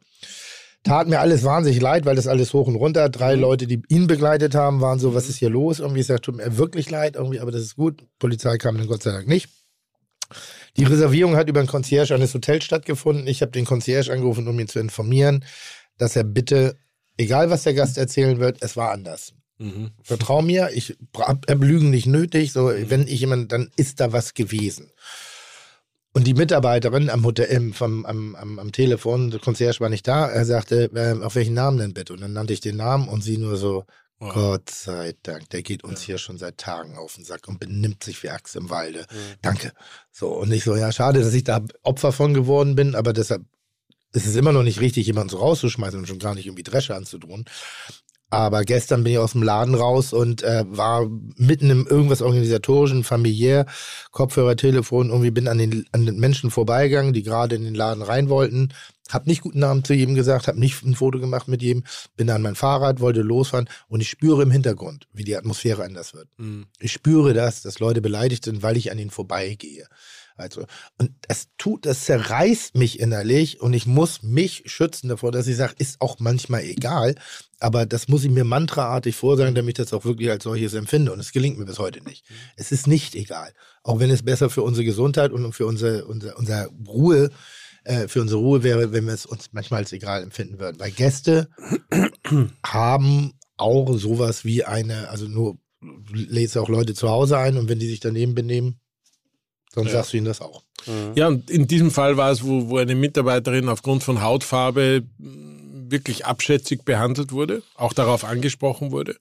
Tat 0.83 1.07
mir 1.07 1.19
alles 1.19 1.43
wahnsinnig 1.43 1.81
leid, 1.81 2.05
weil 2.05 2.15
das 2.15 2.27
alles 2.27 2.53
hoch 2.53 2.67
und 2.67 2.75
runter. 2.75 3.09
Drei 3.09 3.35
Leute, 3.35 3.67
die 3.67 3.81
ihn 3.89 4.07
begleitet 4.07 4.55
haben, 4.55 4.79
waren 4.79 4.99
so, 4.99 5.13
was 5.13 5.27
ist 5.27 5.37
hier 5.37 5.49
los? 5.49 5.79
Irgendwie 5.79 5.99
ist 5.99 6.09
das 6.09 6.21
tut 6.21 6.37
mir 6.37 6.57
wirklich 6.57 6.89
leid, 6.89 7.15
irgendwie, 7.15 7.39
aber 7.39 7.51
das 7.51 7.61
ist 7.61 7.75
gut. 7.75 8.05
Polizei 8.19 8.57
kam 8.57 8.77
dann 8.77 8.87
Gott 8.87 9.03
sei 9.03 9.11
Dank 9.11 9.27
nicht. 9.27 9.49
Die 10.77 10.83
Reservierung 10.83 11.35
hat 11.35 11.49
über 11.49 11.59
einen 11.59 11.67
Concierge 11.67 12.13
eines 12.13 12.33
Hotels 12.33 12.63
stattgefunden. 12.63 13.27
Ich 13.27 13.41
habe 13.41 13.51
den 13.51 13.65
Concierge 13.65 14.11
angerufen, 14.11 14.47
um 14.47 14.59
ihn 14.59 14.67
zu 14.67 14.79
informieren, 14.79 15.43
dass 15.97 16.15
er 16.15 16.23
bitte, 16.23 16.77
egal 17.17 17.49
was 17.49 17.63
der 17.63 17.73
Gast 17.73 17.97
erzählen 17.97 18.39
wird, 18.39 18.61
es 18.61 18.77
war 18.77 18.91
anders. 18.91 19.33
Vertrau 20.03 20.41
mir, 20.41 20.69
ich 20.73 20.95
hab 21.17 21.47
Lügen 21.63 21.89
nicht 21.89 22.05
nötig. 22.05 22.53
So, 22.53 22.67
wenn 22.67 23.07
ich 23.07 23.19
jemand, 23.21 23.51
dann 23.51 23.71
ist 23.75 23.99
da 23.99 24.13
was 24.13 24.35
gewesen. 24.35 24.91
Und 26.17 26.25
die 26.25 26.33
Mitarbeiterin 26.33 27.11
am 27.11 27.23
Hotel, 27.23 27.45
im, 27.45 27.73
vom, 27.73 28.03
am, 28.03 28.35
am, 28.35 28.57
am 28.57 28.71
Telefon, 28.71 29.29
der 29.29 29.39
Concierge 29.39 29.81
war 29.81 29.89
nicht 29.89 30.07
da, 30.07 30.27
er 30.27 30.45
sagte, 30.45 30.89
äh, 30.95 31.23
auf 31.23 31.35
welchen 31.35 31.53
Namen 31.53 31.77
denn 31.77 31.93
bitte? 31.93 32.13
Und 32.13 32.21
dann 32.21 32.33
nannte 32.33 32.53
ich 32.53 32.59
den 32.59 32.75
Namen 32.75 33.07
und 33.07 33.21
sie 33.21 33.37
nur 33.37 33.55
so, 33.55 33.85
Wow. 34.17 34.33
Gott 34.33 34.71
sei 34.71 35.13
Dank, 35.21 35.47
der 35.51 35.61
geht 35.61 35.83
uns 35.83 36.01
hier 36.01 36.17
schon 36.17 36.39
seit 36.39 36.57
Tagen 36.57 36.97
auf 36.97 37.13
den 37.13 37.23
Sack 37.23 37.47
und 37.47 37.59
benimmt 37.59 38.03
sich 38.03 38.23
wie 38.23 38.31
Axt 38.31 38.55
im 38.55 38.71
Walde. 38.71 39.05
Danke. 39.43 39.73
So, 40.11 40.29
und 40.29 40.51
ich 40.51 40.63
so, 40.63 40.75
ja, 40.75 40.91
schade, 40.91 41.21
dass 41.21 41.35
ich 41.35 41.43
da 41.43 41.63
Opfer 41.83 42.11
von 42.11 42.33
geworden 42.33 42.73
bin, 42.73 42.95
aber 42.95 43.13
deshalb 43.13 43.43
ist 44.13 44.25
es 44.25 44.35
immer 44.35 44.53
noch 44.53 44.63
nicht 44.63 44.81
richtig, 44.81 45.05
jemanden 45.05 45.29
so 45.29 45.37
rauszuschmeißen 45.37 45.99
und 45.99 46.07
schon 46.07 46.17
gar 46.17 46.33
nicht 46.33 46.47
irgendwie 46.47 46.63
Dresche 46.63 46.95
anzudrohen. 46.95 47.45
Aber 48.29 48.63
gestern 48.63 49.03
bin 49.03 49.13
ich 49.13 49.19
aus 49.19 49.31
dem 49.31 49.43
Laden 49.43 49.73
raus 49.73 50.11
und 50.11 50.43
äh, 50.43 50.65
war 50.67 51.07
mitten 51.37 51.69
im 51.69 51.87
irgendwas 51.87 52.21
organisatorischen, 52.21 53.05
familiär, 53.05 53.65
Kopfhörer, 54.11 54.57
Telefon, 54.57 55.09
irgendwie 55.09 55.31
bin 55.31 55.47
an 55.47 55.57
den, 55.57 55.85
an 55.93 56.05
den 56.05 56.19
Menschen 56.19 56.51
vorbeigegangen, 56.51 57.13
die 57.13 57.23
gerade 57.23 57.55
in 57.55 57.63
den 57.63 57.75
Laden 57.75 58.03
rein 58.03 58.27
wollten. 58.27 58.73
Hab 59.09 59.27
nicht 59.27 59.41
guten 59.41 59.59
Namen 59.59 59.85
zu 59.85 59.93
jedem 59.93 60.15
gesagt, 60.15 60.49
hab 60.49 60.57
nicht 60.57 60.83
ein 60.83 60.95
Foto 60.95 61.19
gemacht 61.19 61.47
mit 61.47 61.61
jedem, 61.61 61.85
bin 62.17 62.29
an 62.29 62.41
mein 62.41 62.55
Fahrrad, 62.55 62.99
wollte 62.99 63.21
losfahren 63.21 63.69
und 63.87 64.01
ich 64.01 64.09
spüre 64.09 64.43
im 64.43 64.51
Hintergrund, 64.51 65.07
wie 65.13 65.23
die 65.23 65.37
Atmosphäre 65.37 65.85
anders 65.85 66.13
wird. 66.13 66.27
Ich 66.79 66.91
spüre 66.91 67.33
das, 67.33 67.61
dass 67.61 67.79
Leute 67.79 68.01
beleidigt 68.01 68.43
sind, 68.43 68.61
weil 68.61 68.75
ich 68.75 68.91
an 68.91 68.99
ihnen 68.99 69.09
vorbeigehe. 69.09 69.87
Also, 70.37 70.65
und 70.97 71.11
es 71.27 71.49
tut, 71.57 71.85
das 71.85 72.05
zerreißt 72.05 72.75
mich 72.75 72.99
innerlich 72.99 73.59
und 73.61 73.73
ich 73.73 73.87
muss 73.87 74.23
mich 74.23 74.63
schützen 74.65 75.09
davor, 75.09 75.31
dass 75.31 75.47
ich 75.47 75.57
sage, 75.57 75.73
ist 75.77 75.99
auch 75.99 76.19
manchmal 76.19 76.63
egal, 76.63 77.15
aber 77.59 77.85
das 77.85 78.07
muss 78.07 78.23
ich 78.23 78.31
mir 78.31 78.43
mantraartig 78.43 79.15
vorsagen, 79.15 79.55
damit 79.55 79.79
ich 79.79 79.85
das 79.85 79.93
auch 79.93 80.05
wirklich 80.05 80.29
als 80.29 80.43
solches 80.43 80.73
empfinde. 80.73 81.11
Und 81.11 81.19
es 81.19 81.31
gelingt 81.31 81.57
mir 81.57 81.65
bis 81.65 81.79
heute 81.79 82.03
nicht. 82.03 82.23
Es 82.55 82.71
ist 82.71 82.87
nicht 82.87 83.15
egal. 83.15 83.51
Auch 83.83 83.99
wenn 83.99 84.11
es 84.11 84.23
besser 84.23 84.49
für 84.49 84.61
unsere 84.61 84.85
Gesundheit 84.85 85.31
und 85.31 85.53
für 85.53 85.65
unsere, 85.65 86.05
unser, 86.05 86.37
unser 86.37 86.67
Ruhe, 86.87 87.31
äh, 87.83 88.07
für 88.07 88.21
unsere 88.21 88.39
Ruhe 88.39 88.63
wäre, 88.63 88.91
wenn 88.91 89.07
wir 89.07 89.13
es 89.13 89.25
uns 89.25 89.49
manchmal 89.53 89.79
als 89.79 89.91
egal 89.91 90.21
empfinden 90.21 90.59
würden. 90.59 90.79
Weil 90.79 90.91
Gäste 90.91 91.49
haben 92.65 93.33
auch 93.57 93.97
sowas 93.97 94.45
wie 94.45 94.63
eine, 94.63 95.09
also 95.09 95.27
nur 95.27 95.57
lädst 96.11 96.57
auch 96.57 96.69
Leute 96.69 96.93
zu 96.93 97.09
Hause 97.09 97.37
ein 97.37 97.57
und 97.57 97.69
wenn 97.69 97.79
die 97.79 97.87
sich 97.87 97.99
daneben 97.99 98.35
benehmen, 98.35 98.79
dann 99.73 99.85
Ja. 99.85 99.91
sagst 99.91 100.13
du 100.13 100.17
ihnen 100.17 100.25
das 100.25 100.41
auch. 100.41 100.63
Ja, 101.15 101.27
und 101.27 101.49
in 101.49 101.67
diesem 101.67 101.91
Fall 101.91 102.15
war 102.17 102.31
es, 102.31 102.43
wo, 102.43 102.69
wo 102.69 102.77
eine 102.77 102.95
Mitarbeiterin 102.95 103.67
aufgrund 103.67 104.03
von 104.03 104.21
Hautfarbe 104.21 105.03
wirklich 105.17 106.25
abschätzig 106.25 106.83
behandelt 106.85 107.31
wurde, 107.31 107.61
auch 107.75 107.93
darauf 107.93 108.23
angesprochen 108.23 108.91
wurde. 108.91 109.17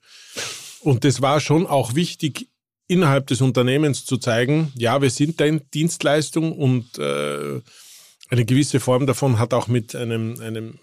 Und 0.81 1.05
das 1.05 1.23
war 1.23 1.41
schon 1.41 1.67
auch 1.67 1.95
wichtig, 1.95 2.49
innerhalb 2.89 3.27
des 3.27 3.41
Unternehmens 3.41 4.05
zu 4.05 4.17
zeigen, 4.19 4.73
ja, 4.77 5.03
wir 5.03 5.11
sind 5.11 5.41
eine 5.43 5.61
Dienstleistung 5.61 6.53
und 6.53 6.99
äh, 6.99 7.61
eine 8.29 8.45
gewisse 8.45 8.79
Form 8.79 9.07
davon 9.07 9.39
hat 9.39 9.55
auch 9.55 9.67
mit 9.67 9.95
einem, 9.97 10.41
einem 10.41 10.79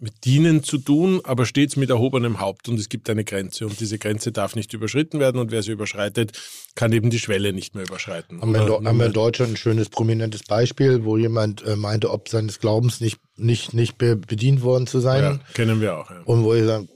mit 0.00 0.24
Dienen 0.24 0.62
zu 0.62 0.78
tun, 0.78 1.20
aber 1.24 1.46
stets 1.46 1.76
mit 1.76 1.88
erhobenem 1.88 2.40
Haupt 2.40 2.68
und 2.68 2.78
es 2.78 2.88
gibt 2.88 3.08
eine 3.08 3.24
Grenze 3.24 3.66
und 3.66 3.78
diese 3.78 3.98
Grenze 3.98 4.32
darf 4.32 4.56
nicht 4.56 4.72
überschritten 4.72 5.20
werden 5.20 5.40
und 5.40 5.50
wer 5.50 5.62
sie 5.62 5.72
überschreitet, 5.72 6.32
kann 6.74 6.92
eben 6.92 7.10
die 7.10 7.18
Schwelle 7.18 7.52
nicht 7.52 7.74
mehr 7.74 7.84
überschreiten. 7.84 8.40
Haben 8.40 8.52
wir, 8.52 8.60
haben 8.60 8.98
wir 8.98 9.06
in 9.06 9.12
Deutschland 9.12 9.52
ein 9.52 9.56
schönes, 9.56 9.88
prominentes 9.88 10.42
Beispiel, 10.42 11.04
wo 11.04 11.16
jemand 11.16 11.64
äh, 11.64 11.76
meinte, 11.76 12.10
ob 12.10 12.28
seines 12.28 12.58
Glaubens 12.58 13.00
nicht, 13.00 13.20
nicht, 13.36 13.72
nicht 13.72 13.96
be 13.96 14.16
bedient 14.16 14.62
worden 14.62 14.86
zu 14.86 15.00
sein. 15.00 15.22
ja, 15.22 15.40
kennen 15.54 15.80
wir 15.80 15.96
auch. 15.96 16.10
Ja. 16.10 16.20
Und 16.24 16.42
wo 16.44 16.54
ich 16.54 16.64
sage, 16.64 16.88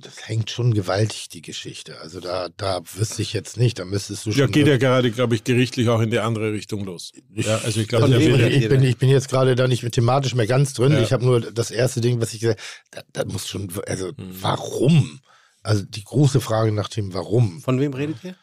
das 0.00 0.28
hängt 0.28 0.50
schon 0.50 0.74
gewaltig, 0.74 1.28
die 1.28 1.42
Geschichte. 1.42 2.00
Also 2.00 2.20
da, 2.20 2.48
da 2.56 2.80
wüsste 2.94 3.22
ich 3.22 3.32
jetzt 3.32 3.56
nicht, 3.56 3.78
da 3.78 3.84
müsstest 3.84 4.26
du 4.26 4.32
schon... 4.32 4.40
Ja, 4.40 4.46
geht 4.46 4.66
ja 4.66 4.76
gerade, 4.76 5.10
glaube 5.10 5.34
ich, 5.34 5.44
gerichtlich 5.44 5.88
auch 5.88 6.00
in 6.00 6.10
die 6.10 6.18
andere 6.18 6.52
Richtung 6.52 6.84
los. 6.84 7.12
Ja, 7.34 7.58
also 7.58 7.80
ich 7.80 7.88
glaube, 7.88 8.04
Also 8.04 8.16
ich, 8.16 8.68
bin, 8.68 8.82
ich 8.82 8.96
bin 8.96 9.08
jetzt 9.08 9.28
gerade 9.28 9.54
da 9.54 9.68
nicht 9.68 9.90
thematisch 9.92 10.34
mehr 10.34 10.46
ganz 10.46 10.74
drin. 10.74 10.92
Ja. 10.92 11.00
Ich 11.02 11.12
habe 11.12 11.24
nur 11.24 11.40
das 11.40 11.70
erste 11.70 12.00
Ding, 12.00 12.20
was 12.20 12.34
ich 12.34 12.40
gesagt 12.40 12.60
habe, 12.94 13.04
da, 13.12 13.24
da 13.24 13.32
muss 13.32 13.48
schon, 13.48 13.72
also 13.86 14.08
Mhm. 14.08 14.12
warum? 14.40 15.20
Also 15.62 15.82
die 15.82 16.04
große 16.04 16.40
Frage 16.40 16.72
nach 16.72 16.88
dem 16.88 17.14
Warum. 17.14 17.60
Von 17.60 17.80
wem 17.80 17.94
redet 17.94 18.22
ihr? 18.22 18.36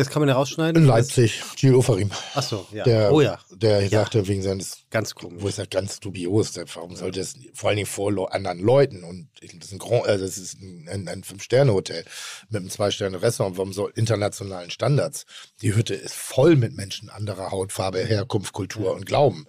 Das 0.00 0.10
kann 0.12 0.20
man 0.20 0.28
ja 0.28 0.34
rausschneiden. 0.34 0.82
In 0.82 0.88
Leipzig, 0.88 1.42
Gilles 1.56 1.76
Ofarim. 1.76 2.10
Achso, 2.34 2.66
ja. 2.72 2.84
Der, 2.84 3.12
oh 3.12 3.20
ja, 3.20 3.38
Der 3.50 3.88
sagte 3.88 4.26
wegen 4.26 4.42
seines, 4.42 4.78
ganz 4.90 5.14
komisch. 5.14 5.42
wo 5.42 5.48
ich 5.48 5.54
sage, 5.54 5.68
ganz 5.68 6.00
dubios, 6.00 6.52
warum 6.74 6.96
sollte 6.96 7.20
es 7.20 7.34
vor 7.54 7.68
allen 7.68 7.76
Dingen 7.76 7.86
vor 7.86 8.10
anderen 8.34 8.58
Leuten 8.58 9.04
und 9.04 9.28
das 9.40 9.52
ist 9.66 9.72
ein, 9.72 9.78
Grand, 9.78 10.06
äh, 10.06 10.18
das 10.18 10.38
ist 10.38 10.54
ein, 10.60 10.88
ein, 10.90 11.08
ein 11.08 11.22
Fünf-Sterne-Hotel 11.24 12.04
mit 12.48 12.60
einem 12.60 12.70
Zwei-Sterne-Restaurant, 12.70 13.56
warum 13.56 13.72
soll 13.72 13.92
internationalen 13.94 14.70
Standards? 14.70 15.24
Die 15.62 15.74
Hütte 15.74 15.94
ist 15.94 16.14
voll 16.14 16.56
mit 16.56 16.74
Menschen 16.74 17.10
anderer 17.10 17.50
Hautfarbe, 17.50 18.00
Herkunft, 18.00 18.52
Kultur 18.52 18.94
und 18.94 19.06
Glauben. 19.06 19.46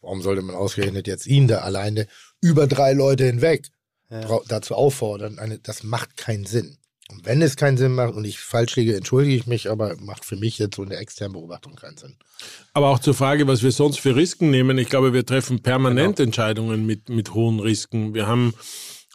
Warum 0.00 0.22
sollte 0.22 0.40
man 0.42 0.56
ausgerechnet 0.56 1.06
jetzt 1.06 1.26
ihn 1.26 1.46
da 1.46 1.58
alleine 1.58 2.06
über 2.40 2.66
drei 2.66 2.94
Leute 2.94 3.24
hinweg 3.26 3.68
brau- 4.08 4.42
dazu 4.48 4.74
auffordern? 4.74 5.38
Eine, 5.38 5.58
das 5.58 5.82
macht 5.82 6.16
keinen 6.16 6.46
Sinn. 6.46 6.78
Und 7.10 7.26
wenn 7.26 7.42
es 7.42 7.56
keinen 7.56 7.76
Sinn 7.76 7.94
macht 7.94 8.14
und 8.14 8.24
ich 8.24 8.38
falsch 8.38 8.76
liege, 8.76 8.96
entschuldige 8.96 9.34
ich 9.34 9.46
mich, 9.46 9.70
aber 9.70 9.96
macht 10.00 10.24
für 10.24 10.36
mich 10.36 10.58
jetzt 10.58 10.76
so 10.76 10.82
eine 10.82 10.96
externe 10.96 11.32
Beobachtung 11.32 11.74
keinen 11.74 11.96
Sinn. 11.96 12.16
Aber 12.72 12.88
auch 12.88 12.98
zur 12.98 13.14
Frage, 13.14 13.46
was 13.46 13.62
wir 13.62 13.72
sonst 13.72 14.00
für 14.00 14.16
Risiken 14.16 14.50
nehmen. 14.50 14.78
Ich 14.78 14.88
glaube, 14.88 15.12
wir 15.12 15.26
treffen 15.26 15.62
permanent 15.62 16.20
Entscheidungen 16.20 16.86
mit, 16.86 17.08
mit 17.08 17.34
hohen 17.34 17.60
Risiken. 17.60 18.14
Wir 18.14 18.26
haben 18.26 18.54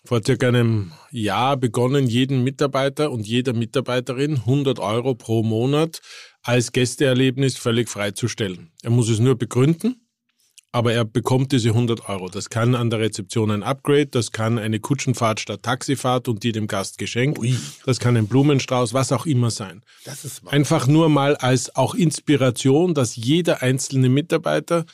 vor 0.05 0.21
circa 0.23 0.47
einem 0.47 0.91
Jahr 1.11 1.57
begonnen, 1.57 2.07
jeden 2.07 2.43
Mitarbeiter 2.43 3.11
und 3.11 3.25
jeder 3.25 3.53
Mitarbeiterin 3.53 4.35
100 4.35 4.79
Euro 4.79 5.15
pro 5.15 5.41
Monat 5.43 6.01
als 6.43 6.71
Gästeerlebnis 6.71 7.57
völlig 7.57 7.89
freizustellen. 7.89 8.71
Er 8.83 8.91
muss 8.91 9.09
es 9.09 9.19
nur 9.19 9.35
begründen, 9.35 10.04
aber 10.75 10.91
er 10.91 11.05
bekommt 11.05 11.53
diese 11.53 11.69
100 11.69 12.09
Euro. 12.09 12.27
Das 12.27 12.49
kann 12.49 12.75
an 12.75 12.89
der 12.89 12.99
Rezeption 12.99 13.49
ein 13.49 13.63
Upgrade, 13.63 14.07
das 14.07 14.33
kann 14.33 14.59
eine 14.59 14.81
Kutschenfahrt 14.81 15.39
statt 15.39 15.63
Taxifahrt 15.63 16.27
und 16.27 16.43
die 16.43 16.51
dem 16.51 16.67
Gast 16.67 16.97
geschenkt, 16.97 17.39
das 17.85 17.97
kann 17.99 18.17
ein 18.17 18.27
Blumenstrauß, 18.27 18.93
was 18.93 19.13
auch 19.13 19.25
immer 19.25 19.51
sein. 19.51 19.83
Das 20.03 20.25
ist 20.25 20.45
Einfach 20.47 20.85
nur 20.85 21.07
mal 21.07 21.37
als 21.37 21.73
auch 21.77 21.95
Inspiration, 21.95 22.93
dass 22.93 23.15
jeder 23.15 23.61
einzelne 23.61 24.09
Mitarbeiter 24.09 24.85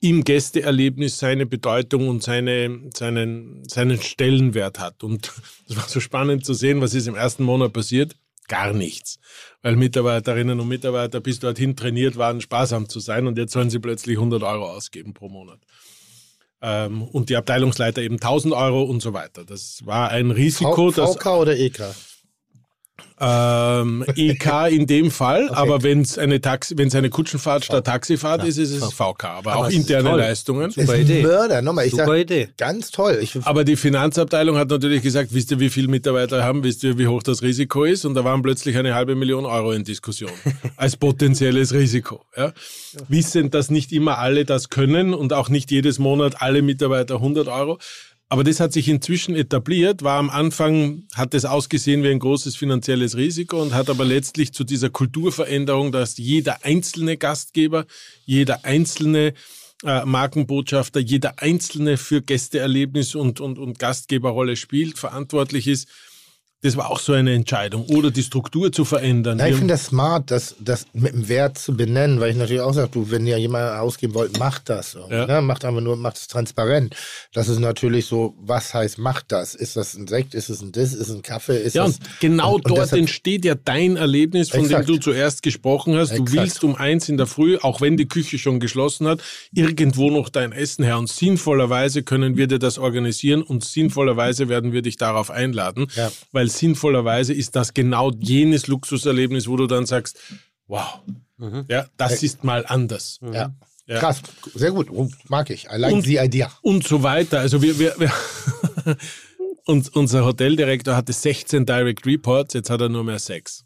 im 0.00 0.22
Gästeerlebnis 0.22 1.18
seine 1.18 1.46
Bedeutung 1.46 2.06
und 2.06 2.22
seine, 2.22 2.82
seinen, 2.94 3.68
seinen 3.68 4.00
Stellenwert 4.00 4.78
hat. 4.78 5.02
Und 5.02 5.32
es 5.68 5.76
war 5.76 5.88
so 5.88 5.98
spannend 5.98 6.44
zu 6.44 6.54
sehen, 6.54 6.80
was 6.80 6.94
ist 6.94 7.08
im 7.08 7.16
ersten 7.16 7.42
Monat 7.42 7.72
passiert. 7.72 8.14
Gar 8.46 8.72
nichts. 8.72 9.18
Weil 9.64 9.76
Mitarbeiterinnen 9.76 10.60
und 10.60 10.68
Mitarbeiter 10.68 11.20
bis 11.20 11.38
dorthin 11.38 11.74
trainiert 11.74 12.18
waren, 12.18 12.42
sparsam 12.42 12.86
zu 12.86 13.00
sein 13.00 13.26
und 13.26 13.38
jetzt 13.38 13.54
sollen 13.54 13.70
sie 13.70 13.78
plötzlich 13.78 14.18
100 14.18 14.42
Euro 14.42 14.70
ausgeben 14.70 15.14
pro 15.14 15.30
Monat. 15.30 15.58
Ähm, 16.60 17.02
und 17.02 17.30
die 17.30 17.36
Abteilungsleiter 17.36 18.02
eben 18.02 18.16
1000 18.16 18.52
Euro 18.52 18.82
und 18.82 19.00
so 19.00 19.14
weiter. 19.14 19.46
Das 19.46 19.80
war 19.86 20.10
ein 20.10 20.30
Risiko, 20.32 20.90
V 20.90 21.00
das 21.00 21.16
VK 21.16 21.26
oder 21.38 21.56
EK? 21.56 21.80
Ähm, 23.20 24.04
EK 24.16 24.68
in 24.70 24.86
dem 24.86 25.10
Fall, 25.10 25.48
aber 25.50 25.82
wenn 25.82 26.00
es 26.00 26.18
eine, 26.18 26.40
Taxi, 26.40 26.74
eine 26.76 27.10
Kutschenfahrt 27.10 27.64
statt 27.64 27.86
Taxifahrt 27.86 28.44
ist, 28.44 28.58
ist 28.58 28.70
es 28.70 28.92
VK. 28.92 29.24
Aber, 29.24 29.56
auch 29.56 29.66
es 29.66 29.74
ist 29.74 29.80
interne 29.80 30.10
toll. 30.10 30.18
Leistungen. 30.18 30.70
Super 30.70 30.94
ist 30.96 31.02
Idee. 31.02 31.22
Mörder. 31.22 31.62
Nochmal, 31.62 31.86
ich 31.86 31.92
Super 31.92 32.06
sag, 32.06 32.18
Idee. 32.18 32.48
ganz 32.56 32.90
toll. 32.90 33.18
Ich, 33.22 33.36
Aber 33.44 33.64
die 33.64 33.76
Finanzabteilung 33.76 34.56
hat 34.56 34.68
natürlich 34.68 35.02
gesagt, 35.02 35.32
wisst 35.32 35.50
ihr, 35.52 35.60
wie 35.60 35.70
viele 35.70 35.88
Mitarbeiter 35.88 36.42
haben, 36.42 36.64
wisst 36.64 36.82
ihr, 36.82 36.98
wie 36.98 37.06
hoch 37.06 37.22
das 37.22 37.42
Risiko 37.42 37.84
ist? 37.84 38.04
Und 38.04 38.14
da 38.14 38.24
waren 38.24 38.42
plötzlich 38.42 38.76
eine 38.76 38.94
halbe 38.94 39.14
Million 39.14 39.46
Euro 39.46 39.72
in 39.72 39.84
Diskussion 39.84 40.32
als 40.76 40.96
potenzielles 40.96 41.72
Risiko. 41.72 42.24
Ja? 42.36 42.52
Wissend, 43.08 43.54
dass 43.54 43.70
nicht 43.70 43.92
immer 43.92 44.18
alle 44.18 44.44
das 44.44 44.70
können 44.70 45.14
und 45.14 45.32
auch 45.32 45.48
nicht 45.48 45.70
jedes 45.70 45.98
Monat 45.98 46.42
alle 46.42 46.62
Mitarbeiter 46.62 47.16
100 47.16 47.48
Euro. 47.48 47.78
Aber 48.28 48.42
das 48.42 48.58
hat 48.58 48.72
sich 48.72 48.88
inzwischen 48.88 49.36
etabliert, 49.36 50.02
war 50.02 50.18
am 50.18 50.30
Anfang, 50.30 51.04
hat 51.14 51.34
es 51.34 51.44
ausgesehen 51.44 52.02
wie 52.02 52.08
ein 52.08 52.18
großes 52.18 52.56
finanzielles 52.56 53.16
Risiko 53.16 53.60
und 53.60 53.74
hat 53.74 53.90
aber 53.90 54.04
letztlich 54.04 54.52
zu 54.52 54.64
dieser 54.64 54.90
Kulturveränderung, 54.90 55.92
dass 55.92 56.16
jeder 56.16 56.64
einzelne 56.64 57.16
Gastgeber, 57.16 57.86
jeder 58.24 58.64
einzelne 58.64 59.34
äh, 59.84 60.04
Markenbotschafter, 60.04 61.00
jeder 61.00 61.38
Einzelne 61.40 61.98
für 61.98 62.22
Gästeerlebnis 62.22 63.14
und, 63.14 63.40
und, 63.40 63.58
und 63.58 63.78
Gastgeberrolle 63.78 64.56
spielt, 64.56 64.98
verantwortlich 64.98 65.68
ist. 65.68 65.88
Das 66.64 66.76
war 66.78 66.90
auch 66.90 66.98
so 66.98 67.12
eine 67.12 67.34
Entscheidung. 67.34 67.84
Oder 67.86 68.10
die 68.10 68.22
Struktur 68.22 68.72
zu 68.72 68.84
verändern. 68.86 69.38
Ja, 69.38 69.46
ich 69.48 69.56
finde 69.56 69.74
das 69.74 69.84
smart, 69.84 70.30
das, 70.30 70.56
das 70.60 70.86
mit 70.94 71.12
dem 71.12 71.28
Wert 71.28 71.58
zu 71.58 71.76
benennen, 71.76 72.20
weil 72.20 72.30
ich 72.30 72.36
natürlich 72.36 72.62
auch 72.62 72.72
sage, 72.72 72.88
du, 72.90 73.10
wenn 73.10 73.26
ihr 73.26 73.36
jemand 73.38 73.78
ausgeben 73.78 74.14
wollt, 74.14 74.38
macht 74.38 74.70
das. 74.70 74.96
Ja. 75.10 75.26
Ne? 75.26 75.42
Macht 75.42 75.64
einfach 75.66 75.82
nur, 75.82 75.96
macht 75.96 76.16
es 76.16 76.26
transparent. 76.26 76.96
Das 77.34 77.48
ist 77.48 77.58
natürlich 77.58 78.06
so, 78.06 78.34
was 78.40 78.72
heißt, 78.72 78.96
macht 78.98 79.26
das? 79.30 79.54
Ist 79.54 79.76
das 79.76 79.94
ein 79.94 80.06
Sekt? 80.08 80.34
Ist 80.34 80.48
es 80.48 80.62
ein 80.62 80.72
Diss? 80.72 80.94
Ist 80.94 81.08
es 81.08 81.14
ein 81.14 81.20
Kaffee? 81.22 81.58
Ist 81.58 81.74
ja, 81.74 81.84
das, 81.84 81.98
und 81.98 82.20
genau 82.20 82.54
und- 82.54 82.64
und 82.64 82.70
dort 82.70 82.80
deshalb- 82.86 83.00
entsteht 83.00 83.44
ja 83.44 83.54
dein 83.54 83.96
Erlebnis, 83.96 84.48
von 84.48 84.60
Exakt. 84.64 84.88
dem 84.88 84.94
du 84.96 85.00
zuerst 85.00 85.42
gesprochen 85.42 85.94
hast. 85.96 86.12
Du 86.12 86.22
Exakt. 86.22 86.32
willst 86.32 86.64
um 86.64 86.76
eins 86.76 87.10
in 87.10 87.18
der 87.18 87.26
Früh, 87.26 87.58
auch 87.58 87.82
wenn 87.82 87.98
die 87.98 88.08
Küche 88.08 88.38
schon 88.38 88.58
geschlossen 88.58 89.06
hat, 89.06 89.20
irgendwo 89.52 90.10
noch 90.10 90.30
dein 90.30 90.52
Essen 90.52 90.82
her. 90.82 90.96
Und 90.96 91.10
sinnvollerweise 91.10 92.02
können 92.02 92.38
wir 92.38 92.46
dir 92.46 92.58
das 92.58 92.78
organisieren 92.78 93.42
und 93.42 93.64
sinnvollerweise 93.64 94.48
werden 94.48 94.72
wir 94.72 94.80
dich 94.80 94.96
darauf 94.96 95.30
einladen, 95.30 95.88
Ja. 95.94 96.10
weil 96.32 96.48
sinnvollerweise 96.58 97.32
ist 97.34 97.56
das 97.56 97.74
genau 97.74 98.10
jenes 98.12 98.66
Luxuserlebnis, 98.66 99.48
wo 99.48 99.56
du 99.56 99.66
dann 99.66 99.86
sagst, 99.86 100.18
wow, 100.66 101.00
ja, 101.68 101.86
das 101.96 102.22
ist 102.22 102.44
mal 102.44 102.64
anders. 102.66 103.18
Mhm. 103.20 103.32
Ja. 103.34 103.54
Ja. 103.86 103.98
Krass, 103.98 104.22
sehr 104.54 104.70
gut, 104.70 104.88
Oh, 104.90 105.10
mag 105.28 105.50
ich. 105.50 105.66
I 105.66 105.76
like 105.76 105.92
Und- 105.92 106.06
the 106.06 106.16
idea. 106.16 106.50
und 106.62 106.88
so 106.88 107.02
weiter. 107.02 107.40
Also 107.40 107.60
wir, 107.60 107.78
wir, 107.78 107.94
wir 107.98 108.10
und 109.66 109.94
unser 109.94 110.24
Hoteldirektor 110.24 110.96
hatte 110.96 111.12
16 111.12 111.66
Direct 111.66 112.06
Reports, 112.06 112.54
jetzt 112.54 112.70
hat 112.70 112.80
er 112.80 112.88
nur 112.88 113.04
mehr 113.04 113.18
sechs. 113.18 113.64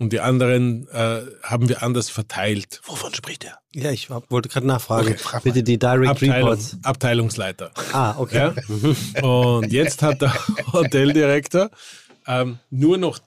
Und 0.00 0.12
die 0.12 0.18
anderen 0.18 0.88
äh, 0.88 1.20
haben 1.44 1.68
wir 1.68 1.84
anders 1.84 2.10
verteilt. 2.10 2.80
Wovon 2.84 3.14
spricht 3.14 3.44
er? 3.44 3.58
Ja, 3.72 3.92
ich 3.92 4.10
wollte 4.10 4.48
gerade 4.48 4.66
nachfragen. 4.66 5.14
Okay. 5.24 5.38
Bitte 5.44 5.62
die 5.62 5.78
Direct 5.78 6.08
Abteilung, 6.10 6.34
Reports. 6.36 6.76
Abteilungsleiter. 6.82 7.70
Ah, 7.92 8.16
okay. 8.18 8.50
Ja? 9.14 9.22
Und 9.22 9.72
jetzt 9.72 10.02
hat 10.02 10.20
der 10.20 10.34
Hoteldirektor 10.72 11.70
ähm, 12.26 12.58
nur 12.70 12.98
noch 12.98 13.20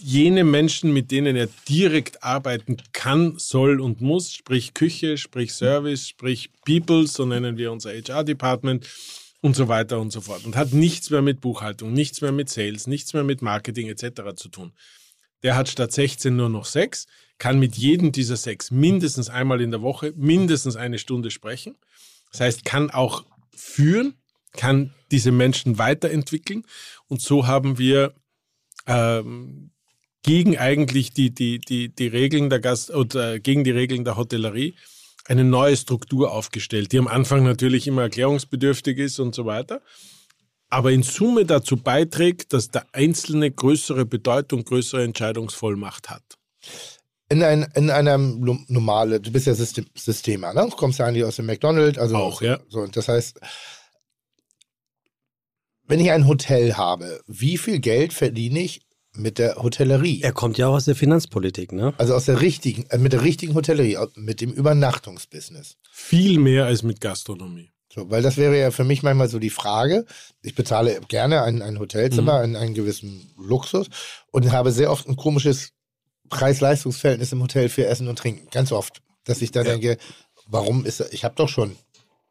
jene 0.00 0.44
Menschen, 0.44 0.92
mit 0.92 1.10
denen 1.10 1.36
er 1.36 1.48
direkt 1.68 2.22
arbeiten 2.24 2.76
kann, 2.92 3.34
soll 3.38 3.80
und 3.80 4.00
muss, 4.00 4.32
sprich 4.32 4.74
Küche, 4.74 5.16
sprich 5.16 5.52
Service, 5.52 6.08
sprich 6.08 6.50
People, 6.64 7.06
so 7.06 7.24
nennen 7.24 7.56
wir 7.56 7.70
unser 7.70 7.90
HR-Department 7.92 8.88
und 9.40 9.54
so 9.54 9.68
weiter 9.68 10.00
und 10.00 10.10
so 10.10 10.20
fort. 10.20 10.44
Und 10.44 10.56
hat 10.56 10.72
nichts 10.72 11.10
mehr 11.10 11.22
mit 11.22 11.40
Buchhaltung, 11.40 11.92
nichts 11.92 12.20
mehr 12.20 12.32
mit 12.32 12.48
Sales, 12.48 12.86
nichts 12.86 13.12
mehr 13.12 13.24
mit 13.24 13.42
Marketing 13.42 13.88
etc. 13.88 14.34
zu 14.34 14.48
tun. 14.48 14.72
Der 15.42 15.56
hat 15.56 15.68
statt 15.68 15.92
16 15.92 16.34
nur 16.34 16.48
noch 16.48 16.64
sechs, 16.64 17.06
kann 17.38 17.58
mit 17.58 17.76
jedem 17.76 18.12
dieser 18.12 18.36
sechs 18.36 18.70
mindestens 18.70 19.28
einmal 19.28 19.60
in 19.60 19.72
der 19.72 19.82
Woche 19.82 20.12
mindestens 20.16 20.76
eine 20.76 20.98
Stunde 20.98 21.30
sprechen. 21.30 21.76
Das 22.30 22.40
heißt, 22.40 22.64
kann 22.64 22.90
auch 22.90 23.24
führen, 23.54 24.14
kann 24.52 24.94
diese 25.10 25.32
Menschen 25.32 25.78
weiterentwickeln. 25.78 26.64
Und 27.08 27.20
so 27.20 27.46
haben 27.46 27.78
wir 27.78 28.14
ähm, 28.86 29.70
gegen 30.22 30.56
eigentlich 30.56 31.12
die, 31.12 31.34
die, 31.34 31.58
die, 31.58 31.88
die 31.88 32.06
Regeln 32.06 32.48
der 32.48 32.60
Gast 32.60 32.90
oder 32.90 33.40
gegen 33.40 33.64
die 33.64 33.72
Regeln 33.72 34.04
der 34.04 34.16
Hotellerie 34.16 34.74
eine 35.26 35.44
neue 35.44 35.76
Struktur 35.76 36.32
aufgestellt, 36.32 36.92
die 36.92 36.98
am 36.98 37.08
Anfang 37.08 37.44
natürlich 37.44 37.86
immer 37.86 38.02
erklärungsbedürftig 38.02 38.98
ist 38.98 39.18
und 39.20 39.34
so 39.34 39.46
weiter, 39.46 39.82
aber 40.68 40.90
in 40.90 41.02
Summe 41.02 41.44
dazu 41.44 41.76
beiträgt, 41.76 42.52
dass 42.52 42.70
der 42.70 42.86
Einzelne 42.92 43.50
größere 43.50 44.06
Bedeutung, 44.06 44.64
größere 44.64 45.04
Entscheidungsvollmacht 45.04 46.10
hat. 46.10 46.22
In, 47.28 47.42
ein, 47.42 47.66
in 47.74 47.90
einer 47.90 48.18
lo- 48.18 48.58
normale, 48.68 49.20
du 49.20 49.30
bist 49.32 49.46
ja 49.46 49.54
System, 49.54 49.86
Systemer, 49.94 50.52
ne? 50.54 50.66
Du 50.70 50.76
kommst 50.76 50.98
ja 50.98 51.06
eigentlich 51.06 51.24
aus 51.24 51.36
dem 51.36 51.46
McDonald's, 51.46 51.98
also 51.98 52.16
Auch, 52.16 52.42
ja. 52.42 52.60
So, 52.68 52.86
das 52.86 53.08
heißt, 53.08 53.40
wenn 55.92 56.00
ich 56.00 56.10
ein 56.10 56.26
Hotel 56.26 56.78
habe, 56.78 57.20
wie 57.26 57.58
viel 57.58 57.78
Geld 57.78 58.14
verdiene 58.14 58.60
ich 58.60 58.80
mit 59.14 59.36
der 59.36 59.56
Hotellerie? 59.56 60.22
Er 60.22 60.32
kommt 60.32 60.56
ja 60.56 60.68
auch 60.68 60.76
aus 60.76 60.86
der 60.86 60.94
Finanzpolitik, 60.94 61.70
ne? 61.70 61.92
Also 61.98 62.14
aus 62.14 62.24
der 62.24 62.40
richtigen, 62.40 62.86
äh, 62.88 62.96
mit 62.96 63.12
der 63.12 63.22
richtigen 63.22 63.52
Hotellerie, 63.52 63.98
mit 64.14 64.40
dem 64.40 64.52
Übernachtungsbusiness. 64.52 65.76
Viel 65.92 66.38
mehr 66.38 66.64
als 66.64 66.82
mit 66.82 67.02
Gastronomie. 67.02 67.72
So, 67.92 68.08
weil 68.08 68.22
das 68.22 68.38
wäre 68.38 68.58
ja 68.58 68.70
für 68.70 68.84
mich 68.84 69.02
manchmal 69.02 69.28
so 69.28 69.38
die 69.38 69.50
Frage. 69.50 70.06
Ich 70.40 70.54
bezahle 70.54 70.98
gerne 71.08 71.42
ein, 71.42 71.60
ein 71.60 71.78
Hotelzimmer 71.78 72.42
in 72.42 72.56
einen 72.56 72.72
gewissen 72.72 73.30
Luxus 73.36 73.88
und 74.30 74.50
habe 74.50 74.72
sehr 74.72 74.90
oft 74.90 75.06
ein 75.06 75.16
komisches 75.16 75.72
Preis-Leistungs-Verhältnis 76.30 77.32
im 77.32 77.42
Hotel 77.42 77.68
für 77.68 77.84
Essen 77.84 78.08
und 78.08 78.18
Trinken. 78.18 78.48
Ganz 78.50 78.72
oft. 78.72 79.02
Dass 79.24 79.42
ich 79.42 79.52
da 79.52 79.62
denke, 79.62 79.98
warum 80.46 80.86
ist 80.86 81.04
ich 81.12 81.22
habe 81.22 81.34
doch 81.36 81.50
schon 81.50 81.76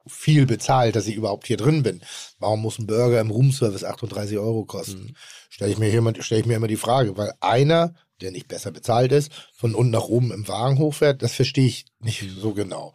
viel 0.07 0.45
bezahlt, 0.45 0.95
dass 0.95 1.07
ich 1.07 1.15
überhaupt 1.15 1.47
hier 1.47 1.57
drin 1.57 1.83
bin. 1.83 2.01
Warum 2.39 2.61
muss 2.61 2.79
ein 2.79 2.87
Burger 2.87 3.19
im 3.21 3.31
Roomservice 3.31 3.83
38 3.83 4.37
Euro 4.37 4.65
kosten? 4.65 5.15
Stelle 5.49 5.71
ich, 5.71 5.77
mir 5.77 5.89
hier 5.89 6.13
stell 6.21 6.39
ich 6.39 6.45
mir 6.45 6.55
immer 6.55 6.67
die 6.67 6.77
Frage, 6.77 7.17
weil 7.17 7.33
einer, 7.39 7.93
der 8.21 8.31
nicht 8.31 8.47
besser 8.47 8.71
bezahlt 8.71 9.11
ist, 9.11 9.31
von 9.53 9.75
unten 9.75 9.91
nach 9.91 10.03
oben 10.03 10.31
im 10.31 10.47
Wagen 10.47 10.77
hochfährt, 10.77 11.21
das 11.21 11.33
verstehe 11.33 11.67
ich 11.67 11.85
nicht 11.99 12.23
so 12.39 12.53
genau. 12.53 12.93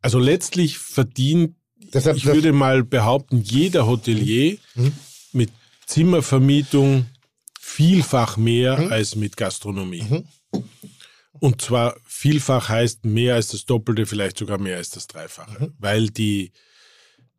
Also 0.00 0.18
letztlich 0.18 0.78
verdient, 0.78 1.56
Deshalb, 1.92 2.16
ich 2.16 2.24
würde 2.24 2.52
mal 2.52 2.82
behaupten, 2.82 3.40
jeder 3.42 3.86
Hotelier 3.86 4.56
Mhm. 4.74 4.92
mit 5.32 5.50
Zimmervermietung 5.86 7.06
vielfach 7.60 8.36
mehr 8.36 8.78
Mhm. 8.78 8.92
als 8.92 9.16
mit 9.16 9.36
Gastronomie. 9.36 10.24
Und 11.44 11.60
zwar 11.60 11.96
vielfach 12.06 12.70
heißt 12.70 13.04
mehr 13.04 13.34
als 13.34 13.48
das 13.48 13.66
Doppelte, 13.66 14.06
vielleicht 14.06 14.38
sogar 14.38 14.56
mehr 14.58 14.78
als 14.78 14.88
das 14.90 15.06
Dreifache, 15.08 15.62
Mhm. 15.64 15.72
weil, 15.78 16.08
die, 16.08 16.52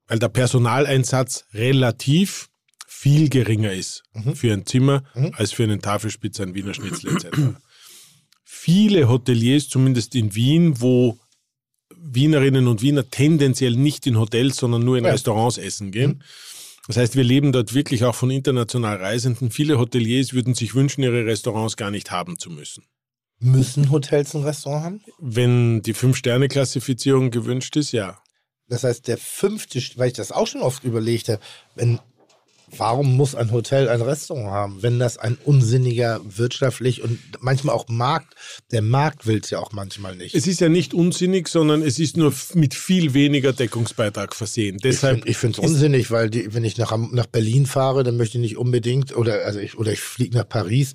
weil 0.07 0.19
der 0.19 0.29
Personaleinsatz 0.29 1.45
relativ 1.55 2.49
viel 2.87 3.29
geringer 3.29 3.73
ist 3.73 4.03
Mhm. 4.13 4.35
für 4.35 4.53
ein 4.53 4.65
Zimmer 4.67 5.03
als 5.33 5.53
für 5.53 5.63
einen 5.63 5.81
Tafelspitz, 5.81 6.39
ein 6.39 6.53
Wiener 6.53 6.75
Schnitzel 6.75 7.15
etc. 7.15 7.57
Viele 8.43 9.09
Hoteliers, 9.09 9.69
zumindest 9.69 10.13
in 10.13 10.35
Wien, 10.35 10.79
wo 10.81 11.17
Wienerinnen 11.97 12.67
und 12.67 12.83
Wiener 12.83 13.09
tendenziell 13.09 13.75
nicht 13.75 14.05
in 14.05 14.17
Hotels, 14.19 14.57
sondern 14.57 14.83
nur 14.85 14.97
in 14.99 15.05
Ja. 15.05 15.11
Restaurants 15.13 15.57
essen 15.57 15.91
gehen. 15.91 16.21
Das 16.87 16.97
heißt, 16.97 17.15
wir 17.15 17.23
leben 17.23 17.51
dort 17.51 17.73
wirklich 17.73 18.03
auch 18.03 18.13
von 18.13 18.29
international 18.29 18.97
Reisenden. 18.97 19.49
Viele 19.49 19.79
Hoteliers 19.79 20.33
würden 20.33 20.53
sich 20.53 20.75
wünschen, 20.75 21.01
ihre 21.01 21.25
Restaurants 21.25 21.75
gar 21.75 21.89
nicht 21.89 22.11
haben 22.11 22.37
zu 22.37 22.51
müssen. 22.51 22.83
Müssen 23.39 23.91
Hotels 23.91 24.35
ein 24.35 24.43
Restaurant 24.43 24.83
haben? 24.83 25.01
Wenn 25.19 25.81
die 25.81 25.93
Fünf-Sterne-Klassifizierung 25.93 27.31
gewünscht 27.31 27.75
ist, 27.75 27.91
ja. 27.91 28.17
Das 28.67 28.83
heißt, 28.83 29.07
der 29.07 29.17
fünfte, 29.17 29.79
weil 29.95 30.07
ich 30.07 30.13
das 30.13 30.31
auch 30.31 30.47
schon 30.47 30.61
oft 30.61 30.83
überlegte, 30.83 31.39
wenn, 31.75 31.99
warum 32.75 33.15
muss 33.15 33.35
ein 33.35 33.51
Hotel 33.51 33.89
ein 33.89 34.01
Restaurant 34.01 34.49
haben, 34.49 34.83
wenn 34.83 34.97
das 34.97 35.17
ein 35.17 35.37
unsinniger 35.43 36.19
wirtschaftlich 36.23 37.03
und 37.03 37.19
manchmal 37.39 37.75
auch 37.75 37.87
Markt, 37.87 38.33
der 38.71 38.81
Markt 38.81 39.27
will 39.27 39.39
es 39.43 39.51
ja 39.51 39.59
auch 39.59 39.71
manchmal 39.71 40.15
nicht. 40.15 40.33
Es 40.33 40.47
ist 40.47 40.61
ja 40.61 40.69
nicht 40.69 40.95
unsinnig, 40.95 41.47
sondern 41.47 41.83
es 41.83 41.99
ist 41.99 42.17
nur 42.17 42.33
mit 42.55 42.73
viel 42.73 43.13
weniger 43.13 43.53
Deckungsbeitrag 43.53 44.35
versehen. 44.35 44.79
Deshalb 44.83 45.27
ich 45.27 45.37
finde 45.37 45.61
es 45.61 45.67
unsinnig, 45.67 46.09
weil 46.09 46.31
die, 46.31 46.53
wenn 46.55 46.63
ich 46.63 46.77
nach, 46.77 46.97
nach 47.11 47.27
Berlin 47.27 47.67
fahre, 47.67 48.03
dann 48.03 48.17
möchte 48.17 48.39
ich 48.39 48.41
nicht 48.41 48.57
unbedingt, 48.57 49.15
oder, 49.15 49.45
also 49.45 49.59
ich, 49.59 49.77
oder 49.77 49.91
ich 49.91 49.99
fliege 49.99 50.37
nach 50.37 50.49
Paris. 50.49 50.93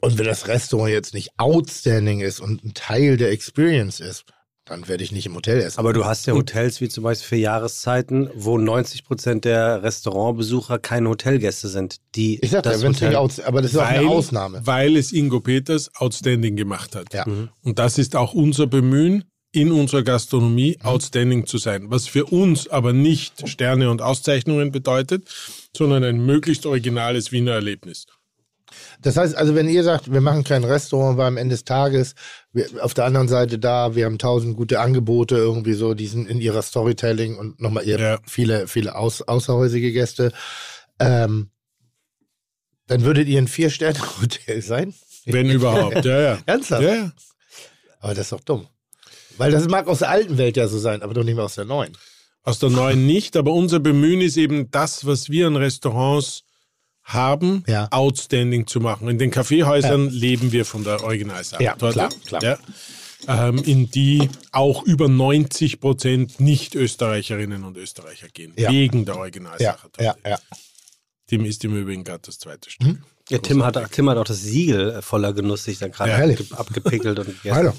Und 0.00 0.18
wenn 0.18 0.26
das 0.26 0.48
Restaurant 0.48 0.90
jetzt 0.90 1.14
nicht 1.14 1.30
outstanding 1.38 2.20
ist 2.20 2.40
und 2.40 2.64
ein 2.64 2.74
Teil 2.74 3.16
der 3.16 3.30
Experience 3.30 4.00
ist, 4.00 4.24
dann 4.66 4.86
werde 4.88 5.02
ich 5.02 5.10
nicht 5.10 5.26
im 5.26 5.34
Hotel 5.34 5.60
essen. 5.60 5.78
Aber 5.80 5.92
du 5.92 6.04
hast 6.04 6.26
ja 6.26 6.34
Hotels 6.34 6.80
wie 6.80 6.88
zum 6.88 7.02
Beispiel 7.02 7.26
für 7.28 7.36
Jahreszeiten, 7.36 8.30
wo 8.34 8.56
90 8.56 9.04
Prozent 9.04 9.44
der 9.44 9.82
Restaurantbesucher 9.82 10.78
keine 10.78 11.08
Hotelgäste 11.08 11.68
sind, 11.68 11.96
die 12.14 12.38
ich 12.40 12.50
sag 12.50 12.64
ja, 12.64 12.72
das 12.72 12.82
nicht 12.82 13.02
Hotel. 13.02 13.16
out, 13.16 13.40
aber 13.40 13.62
das 13.62 13.72
ist 13.72 13.78
auch 13.78 13.82
weil, 13.82 13.98
eine 13.98 14.08
Ausnahme. 14.08 14.60
weil 14.64 14.96
es 14.96 15.12
Ingo 15.12 15.40
Peters 15.40 15.90
outstanding 15.96 16.54
gemacht 16.56 16.94
hat. 16.94 17.12
Ja. 17.12 17.26
Und 17.62 17.78
das 17.78 17.98
ist 17.98 18.14
auch 18.14 18.32
unser 18.32 18.66
Bemühen, 18.68 19.24
in 19.52 19.72
unserer 19.72 20.04
Gastronomie 20.04 20.76
Mhm. 20.78 20.86
outstanding 20.86 21.46
zu 21.46 21.58
sein. 21.58 21.86
Was 21.90 22.06
für 22.06 22.26
uns 22.26 22.68
aber 22.68 22.92
nicht 22.92 23.48
Sterne 23.48 23.90
und 23.90 24.00
Auszeichnungen 24.00 24.70
bedeutet, 24.70 25.28
sondern 25.76 26.04
ein 26.04 26.24
möglichst 26.24 26.64
originales 26.66 27.32
Wiener 27.32 27.52
Erlebnis. 27.54 28.06
Das 29.02 29.16
heißt, 29.16 29.34
also 29.34 29.54
wenn 29.54 29.68
ihr 29.68 29.82
sagt, 29.84 30.12
wir 30.12 30.20
machen 30.20 30.44
kein 30.44 30.64
Restaurant, 30.64 31.16
weil 31.18 31.26
am 31.26 31.36
Ende 31.36 31.54
des 31.54 31.64
Tages 31.64 32.14
wir, 32.52 32.66
auf 32.82 32.94
der 32.94 33.04
anderen 33.04 33.28
Seite 33.28 33.58
da, 33.58 33.94
wir 33.94 34.04
haben 34.04 34.18
tausend 34.18 34.56
gute 34.56 34.80
Angebote 34.80 35.36
irgendwie 35.36 35.74
so, 35.74 35.94
die 35.94 36.06
sind 36.06 36.28
in 36.28 36.40
ihrer 36.40 36.62
Storytelling 36.62 37.36
und 37.38 37.60
nochmal 37.60 37.84
ihr 37.86 37.98
Ja. 37.98 38.18
viele, 38.26 38.68
viele 38.68 38.94
aus, 38.96 39.22
außerhäusige 39.22 39.92
Gäste, 39.92 40.32
ähm, 40.98 41.50
dann 42.86 43.02
würdet 43.02 43.28
ihr 43.28 43.38
ein 43.38 43.48
Vier-Sterne-Hotel 43.48 44.62
sein? 44.62 44.94
Wenn 45.26 45.48
überhaupt. 45.50 46.04
Ja, 46.04 46.20
ja. 46.20 46.38
Ernsthaft? 46.46 46.82
Ja, 46.82 46.94
ja. 46.94 47.12
Aber 48.00 48.14
das 48.14 48.26
ist 48.26 48.32
doch 48.32 48.40
dumm. 48.40 48.66
Weil 49.36 49.50
das 49.52 49.68
mag 49.68 49.86
aus 49.86 50.00
der 50.00 50.10
alten 50.10 50.38
Welt 50.38 50.56
ja 50.56 50.68
so 50.68 50.78
sein, 50.78 51.02
aber 51.02 51.14
doch 51.14 51.24
nicht 51.24 51.36
mehr 51.36 51.44
aus 51.44 51.54
der 51.54 51.64
neuen. 51.64 51.96
Aus 52.42 52.58
der 52.58 52.70
neuen 52.70 53.06
nicht, 53.06 53.36
aber 53.36 53.52
unser 53.52 53.80
Bemühen 53.80 54.20
ist 54.22 54.36
eben 54.36 54.70
das, 54.70 55.06
was 55.06 55.28
wir 55.28 55.46
an 55.46 55.56
Restaurants 55.56 56.42
haben, 57.12 57.64
Ja. 57.66 57.88
outstanding 57.90 58.66
zu 58.66 58.80
machen. 58.80 59.08
In 59.08 59.18
den 59.18 59.30
Kaffeehäusern 59.30 60.08
leben 60.10 60.52
wir 60.52 60.64
von 60.64 60.84
der 60.84 61.02
Originalsache. 61.02 61.62
Ja, 61.62 61.74
klar, 61.74 62.08
klar. 62.26 62.42
Ja. 62.42 62.58
Ähm, 63.28 63.58
in 63.64 63.90
die 63.90 64.28
auch 64.52 64.82
über 64.84 65.08
90 65.08 65.80
Prozent 65.80 66.40
Nicht-Österreicherinnen 66.40 67.64
und 67.64 67.76
Österreicher 67.76 68.28
gehen. 68.28 68.52
Ja. 68.56 68.70
Wegen 68.70 69.04
der 69.04 69.14
Ja, 69.16 69.20
Originalsache. 69.20 69.88
ja, 70.00 70.14
ja. 70.26 70.38
Dem 71.30 71.44
ist 71.44 71.62
im 71.64 71.76
Übrigen 71.76 72.02
gerade 72.02 72.22
das 72.24 72.38
zweite 72.38 72.70
Stück. 72.70 72.98
Ja, 73.28 73.38
Tim, 73.38 73.62
hat, 73.64 73.78
Tim 73.92 74.08
hat 74.10 74.16
auch 74.18 74.24
das 74.24 74.40
Siegel 74.42 74.90
äh, 74.90 75.02
voller 75.02 75.32
Genuss 75.32 75.64
sich 75.64 75.78
dann 75.78 75.92
gerade 75.92 76.10
Ja, 76.10 76.56
abgepickelt 76.56 77.18
und 77.18 77.26
gegessen. 77.42 77.54
Hallo. 77.54 77.72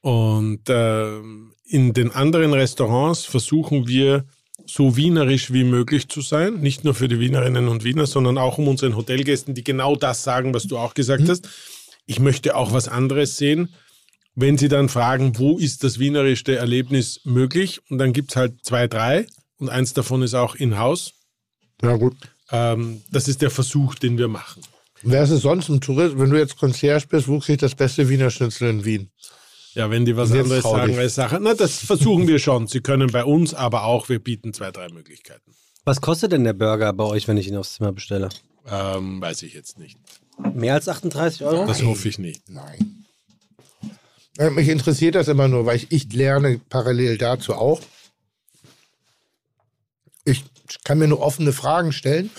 Und 0.00 0.62
ähm, 0.68 1.52
in 1.64 1.92
den 1.92 2.10
anderen 2.12 2.52
Restaurants 2.54 3.24
versuchen 3.24 3.86
wir 3.86 4.24
so 4.68 4.96
wienerisch 4.96 5.52
wie 5.52 5.64
möglich 5.64 6.08
zu 6.08 6.20
sein. 6.20 6.60
Nicht 6.60 6.84
nur 6.84 6.94
für 6.94 7.08
die 7.08 7.18
Wienerinnen 7.18 7.68
und 7.68 7.84
Wiener, 7.84 8.06
sondern 8.06 8.38
auch 8.38 8.58
um 8.58 8.68
unseren 8.68 8.96
Hotelgästen, 8.96 9.54
die 9.54 9.64
genau 9.64 9.96
das 9.96 10.22
sagen, 10.22 10.54
was 10.54 10.64
du 10.64 10.78
auch 10.78 10.94
gesagt 10.94 11.28
hast. 11.28 11.48
Ich 12.06 12.20
möchte 12.20 12.56
auch 12.56 12.72
was 12.72 12.88
anderes 12.88 13.36
sehen. 13.36 13.74
Wenn 14.34 14.56
sie 14.56 14.68
dann 14.68 14.88
fragen, 14.88 15.38
wo 15.38 15.58
ist 15.58 15.82
das 15.84 15.98
wienerischste 15.98 16.56
Erlebnis 16.56 17.20
möglich? 17.24 17.80
Und 17.90 17.98
dann 17.98 18.12
gibt 18.12 18.30
es 18.30 18.36
halt 18.36 18.64
zwei, 18.64 18.86
drei. 18.86 19.26
Und 19.58 19.68
eins 19.68 19.94
davon 19.94 20.22
ist 20.22 20.34
auch 20.34 20.54
in-house. 20.54 21.12
Ja, 21.82 21.96
gut. 21.96 22.16
Ähm, 22.50 23.02
das 23.10 23.28
ist 23.28 23.42
der 23.42 23.50
Versuch, 23.50 23.94
den 23.96 24.16
wir 24.16 24.28
machen. 24.28 24.62
Wer 25.02 25.22
ist 25.22 25.30
es 25.30 25.42
sonst 25.42 25.68
im 25.68 25.80
Tourist? 25.80 26.18
Wenn 26.18 26.30
du 26.30 26.38
jetzt 26.38 26.58
Concierge 26.58 27.06
bist, 27.08 27.28
wo 27.28 27.38
kriegt 27.38 27.62
das 27.62 27.74
beste 27.74 28.08
Wiener 28.08 28.30
Schnitzel 28.30 28.70
in 28.70 28.84
Wien? 28.84 29.10
Ja, 29.74 29.90
wenn 29.90 30.04
die 30.04 30.16
was 30.16 30.32
anderes 30.32 30.62
sagen 30.62 30.98
als 30.98 31.14
Sache. 31.14 31.38
Na, 31.40 31.54
das 31.54 31.78
versuchen 31.78 32.26
wir 32.26 32.38
schon. 32.38 32.66
Sie 32.66 32.80
können 32.80 33.10
bei 33.10 33.24
uns, 33.24 33.54
aber 33.54 33.84
auch, 33.84 34.08
wir 34.08 34.18
bieten 34.18 34.52
zwei, 34.52 34.70
drei 34.70 34.88
Möglichkeiten. 34.88 35.52
Was 35.84 36.00
kostet 36.00 36.32
denn 36.32 36.44
der 36.44 36.52
Burger 36.52 36.92
bei 36.92 37.04
euch, 37.04 37.28
wenn 37.28 37.36
ich 37.36 37.48
ihn 37.48 37.56
aufs 37.56 37.74
Zimmer 37.74 37.92
bestelle? 37.92 38.28
Ähm, 38.70 39.20
weiß 39.20 39.42
ich 39.42 39.54
jetzt 39.54 39.78
nicht. 39.78 39.98
Mehr 40.54 40.74
als 40.74 40.88
38 40.88 41.44
Euro? 41.44 41.66
Das 41.66 41.82
hoffe 41.82 42.08
ich 42.08 42.18
nicht. 42.18 42.48
Nein. 42.48 43.06
Mich 44.52 44.68
interessiert 44.68 45.16
das 45.16 45.26
immer 45.26 45.48
nur, 45.48 45.66
weil 45.66 45.76
ich, 45.76 45.90
ich 45.90 46.12
lerne 46.12 46.60
parallel 46.68 47.18
dazu 47.18 47.54
auch. 47.54 47.80
Ich 50.24 50.44
kann 50.84 50.98
mir 50.98 51.08
nur 51.08 51.20
offene 51.20 51.52
Fragen 51.52 51.92
stellen. 51.92 52.30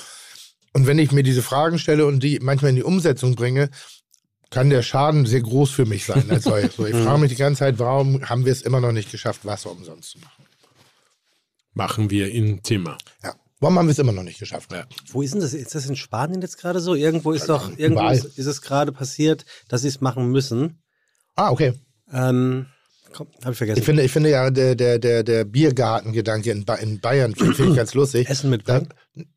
Und 0.74 0.88
wenn 0.88 1.00
ich 1.00 1.12
mir 1.12 1.24
diese 1.24 1.42
Fragen 1.42 1.80
stelle 1.80 2.06
und 2.06 2.22
die 2.22 2.40
manchmal 2.40 2.70
in 2.70 2.76
die 2.76 2.84
Umsetzung 2.84 3.36
bringe, 3.36 3.70
kann 4.50 4.70
der 4.70 4.82
Schaden 4.82 5.26
sehr 5.26 5.42
groß 5.42 5.72
für 5.72 5.86
mich 5.86 6.06
sein. 6.06 6.30
Als 6.30 6.44
solches. 6.44 6.76
so, 6.78 6.86
ich 6.86 6.96
frage 6.96 7.20
mich 7.20 7.30
die 7.30 7.38
ganze 7.38 7.60
Zeit, 7.60 7.80
warum 7.80 8.28
haben 8.28 8.46
wir 8.46 8.52
es 8.52 8.62
immer 8.62 8.80
noch 8.80 8.92
nicht 8.92 9.12
geschafft, 9.12 9.46
Wasser 9.46 9.72
umsonst 9.72 10.12
zu 10.12 10.20
machen? 10.20 10.46
Machen 11.74 12.10
wir 12.10 12.32
im 12.32 12.64
Zimmer. 12.64 12.98
Ja. 13.24 13.36
Warum 13.60 13.78
haben 13.78 13.88
wir 13.88 13.92
es 13.92 14.00
immer 14.00 14.14
noch 14.14 14.24
nicht 14.24 14.40
geschafft? 14.40 14.72
Ja. 14.72 14.86
Wo 15.12 15.22
ist 15.22 15.34
denn 15.34 15.42
das? 15.42 15.54
Ist 15.54 15.76
das 15.76 15.86
in 15.86 15.98
Spanien 15.98 16.42
jetzt 16.42 16.58
gerade 16.58 16.80
so? 16.80 16.96
Irgendwo 16.96 17.34
ist 17.34 17.50
doch, 17.50 17.78
irgendwo 17.78 18.08
ist, 18.10 18.38
ist 18.38 18.46
es 18.46 18.62
gerade 18.62 18.92
passiert, 18.92 19.46
dass 19.68 19.82
sie 19.82 19.90
es 19.90 20.00
machen 20.00 20.32
müssen. 20.32 20.82
Ah, 21.36 21.52
okay. 21.52 21.74
Ähm, 22.12 22.68
komm, 23.14 23.28
hab 23.44 23.52
ich 23.52 23.58
vergessen. 23.58 23.80
Ich 23.80 23.86
finde, 23.86 24.04
ich 24.04 24.12
finde 24.12 24.30
ja, 24.30 24.50
der, 24.50 24.76
der, 24.76 24.98
der, 24.98 25.24
der 25.24 25.44
Biergartengedanke 25.44 26.52
in, 26.52 26.64
ba 26.64 26.76
in 26.76 27.02
Bayern 27.02 27.36
finde 27.36 27.52
ich 27.70 27.76
ganz 27.76 27.94
lustig. 27.94 28.30
Essen 28.30 28.50
mitbringen? 28.50 28.88
Da, 28.90 28.96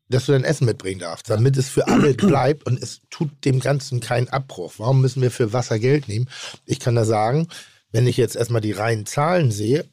dass 0.09 0.25
du 0.25 0.31
dein 0.31 0.43
Essen 0.43 0.65
mitbringen 0.65 0.99
darfst, 0.99 1.29
damit 1.29 1.57
es 1.57 1.69
für 1.69 1.87
alle 1.87 2.13
bleibt 2.13 2.65
und 2.65 2.81
es 2.81 3.01
tut 3.09 3.29
dem 3.45 3.59
Ganzen 3.59 3.99
keinen 3.99 4.29
Abbruch. 4.29 4.73
Warum 4.77 5.01
müssen 5.01 5.21
wir 5.21 5.31
für 5.31 5.53
Wasser 5.53 5.79
Geld 5.79 6.07
nehmen? 6.07 6.29
Ich 6.65 6.79
kann 6.79 6.95
da 6.95 7.05
sagen, 7.05 7.47
wenn 7.91 8.07
ich 8.07 8.17
jetzt 8.17 8.35
erstmal 8.35 8.61
die 8.61 8.71
reinen 8.71 9.05
Zahlen 9.05 9.51
sehe, 9.51 9.85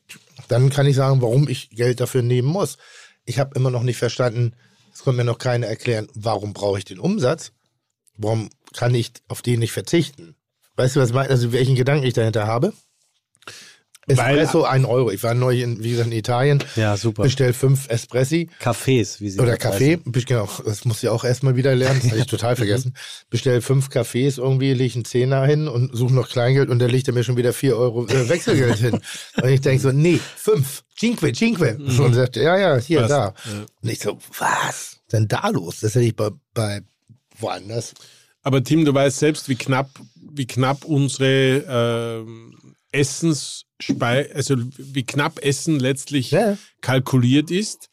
dann 0.49 0.71
kann 0.71 0.87
ich 0.87 0.97
sagen, 0.97 1.21
warum 1.23 1.49
ich 1.49 1.71
Geld 1.71 2.01
dafür 2.01 2.23
nehmen 2.23 2.49
muss. 2.49 2.79
Ich 3.25 3.39
habe 3.39 3.55
immer 3.55 3.71
noch 3.71 3.83
nicht 3.83 3.99
verstanden, 3.99 4.55
es 4.93 5.03
konnte 5.03 5.19
mir 5.19 5.25
noch 5.25 5.39
keiner 5.39 5.67
erklären, 5.67 6.09
warum 6.15 6.53
brauche 6.53 6.79
ich 6.79 6.85
den 6.85 6.99
Umsatz? 6.99 7.53
Warum 8.17 8.51
kann 8.75 8.95
ich 8.95 9.12
auf 9.29 9.43
den 9.43 9.61
nicht 9.61 9.73
verzichten? 9.73 10.35
Weißt 10.77 10.97
du, 10.97 11.01
was 11.01 11.11
ich 11.11 11.15
meine? 11.15 11.31
Also 11.31 11.53
welchen 11.53 11.75
Gedanken 11.75 12.07
ich 12.07 12.15
dahinter 12.15 12.47
habe? 12.47 12.73
Weil- 14.06 14.39
Espresso, 14.39 14.64
ein 14.64 14.85
Euro. 14.85 15.10
Ich 15.10 15.22
war 15.22 15.35
neulich, 15.35 15.62
in, 15.62 15.85
wie 15.85 15.90
gesagt, 15.90 16.09
in 16.09 16.16
Italien. 16.16 16.64
Ja, 16.74 16.97
super. 16.97 17.22
Bestell 17.22 17.52
fünf 17.52 17.89
Espressi 17.89 18.48
Cafés, 18.60 19.20
wie 19.20 19.31
sie 19.31 19.39
oder 19.39 19.52
das 19.52 19.59
Kaffee. 19.60 19.98
Genau, 20.05 20.48
das 20.64 20.85
muss 20.85 21.02
ich 21.02 21.09
auch 21.09 21.22
erstmal 21.22 21.55
wieder 21.56 21.74
lernen. 21.74 22.01
Das 22.02 22.10
habe 22.10 22.20
ich 22.20 22.27
total 22.31 22.56
vergessen. 22.56 22.94
Bestell 23.28 23.60
fünf 23.60 23.90
Kaffees 23.90 24.39
irgendwie, 24.39 24.72
leg 24.72 24.94
einen 24.94 25.05
Zehner 25.05 25.44
hin 25.44 25.68
und 25.68 25.94
suche 25.97 26.14
noch 26.14 26.28
Kleingeld 26.28 26.70
und 26.70 26.78
der 26.78 26.89
legt 26.89 27.09
er 27.09 27.14
mir 27.14 27.24
schon 27.24 27.36
wieder 27.36 27.52
vier 27.52 27.77
Euro 27.77 28.06
äh, 28.09 28.28
Wechselgeld 28.28 28.78
hin. 28.78 29.01
Und 29.43 29.48
ich 29.48 29.60
denke 29.60 29.82
so, 29.82 29.93
nee, 29.93 30.18
fünf. 30.36 30.82
Cinque, 30.98 31.32
cinque. 31.32 31.77
Und 31.78 32.14
sagt, 32.14 32.36
ja, 32.36 32.59
ja, 32.59 32.77
hier, 32.78 33.02
Was? 33.02 33.09
da. 33.09 33.24
Ja. 33.27 33.32
Und 33.82 33.89
ich 33.89 34.01
so, 34.01 34.18
was? 34.39 34.98
denn 35.12 35.28
da 35.28 35.48
los? 35.48 35.81
Das 35.81 35.94
hätte 35.94 36.05
ich 36.05 36.14
bei, 36.16 36.31
bei 36.55 36.82
woanders. 37.39 37.94
Aber 38.43 38.62
Tim, 38.62 38.85
du 38.85 38.93
weißt 38.94 39.18
selbst, 39.18 39.48
wie 39.48 39.55
knapp, 39.56 39.90
wie 40.32 40.47
knapp 40.47 40.85
unsere 40.85 41.64
ähm, 41.68 42.55
Essensspeise, 42.93 44.35
also 44.35 44.57
wie 44.77 45.05
knapp 45.05 45.39
Essen 45.45 45.79
letztlich 45.81 46.31
Ja. 46.31 46.57
kalkuliert 46.81 47.51
ist. 47.51 47.89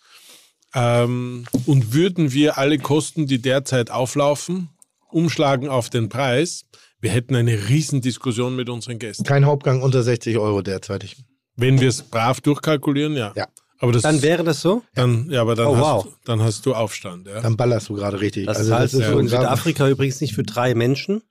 Ähm, 0.74 1.46
und 1.66 1.94
würden 1.94 2.34
wir 2.34 2.58
alle 2.58 2.78
Kosten, 2.78 3.26
die 3.26 3.42
derzeit 3.42 3.90
auflaufen, 3.90 4.70
umschlagen 5.10 5.70
auf 5.70 5.90
den 5.90 6.10
Preis, 6.10 6.66
wir 7.00 7.10
hätten 7.12 7.36
eine 7.36 7.70
Riesendiskussion 7.70 8.56
mit 8.56 8.70
unseren 8.70 9.00
Gästen. 9.00 9.24
Kein 9.24 9.46
Hauptgang 9.46 9.82
unter 9.82 10.04
60 10.04 10.38
Euro 10.38 10.62
derzeitig. 10.62 11.16
Wenn 11.56 11.80
wir 11.80 11.90
es 11.90 12.02
brav 12.04 12.42
durchkalkulieren, 12.42 13.16
ja. 13.16 13.34
Ja. 13.36 13.48
Aber 13.80 13.92
das, 13.92 14.02
Dann 14.02 14.24
wäre 14.24 14.44
das 14.44 14.62
so? 14.62 14.82
dann, 14.96 15.30
ja, 15.30 15.42
aber 15.42 15.54
dann, 15.56 15.68
Oh, 15.68 15.76
hast, 15.78 15.84
wow. 16.06 16.08
dann 16.26 16.42
hast 16.42 16.66
du 16.66 16.74
Aufstand. 16.74 17.28
Ja. 17.28 17.42
Dann 17.42 17.56
ballerst 17.58 17.90
du 17.90 17.94
gerade 17.94 18.20
richtig. 18.20 18.48
Das 18.48 18.58
Also 18.58 18.72
zahlst 18.72 18.96
ist 18.96 19.04
du 19.08 19.12
so 19.12 19.20
in 19.20 19.28
Südafrika 19.28 19.88
übrigens 19.88 20.20
nicht 20.20 20.34
für 20.34 20.42
drei 20.42 20.74
Menschen 20.74 21.22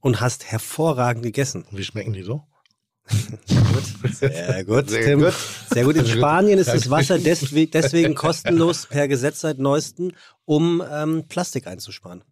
und 0.00 0.20
hast 0.20 0.44
hervorragend 0.44 1.22
gegessen. 1.22 1.64
Wie 1.70 1.82
schmecken 1.82 2.12
die 2.12 2.22
so? 2.22 2.42
Sehr 4.20 4.64
gut, 4.64 4.90
Sehr 4.90 5.04
Tim. 5.04 5.20
gut. 5.20 5.32
Sehr 5.70 5.84
gut. 5.84 5.96
In 5.96 6.02
gut. 6.04 6.10
Spanien 6.12 6.58
ist 6.58 6.68
das 6.68 6.88
Wasser 6.90 7.18
deswegen, 7.18 8.14
kostenlos 8.14 8.86
per 8.86 9.08
Gesetz 9.08 9.40
seit 9.40 9.58
neuestem, 9.58 10.12
um 10.44 10.82
ähm, 10.92 11.24
Plastik 11.28 11.66
einzusparen. 11.66 12.22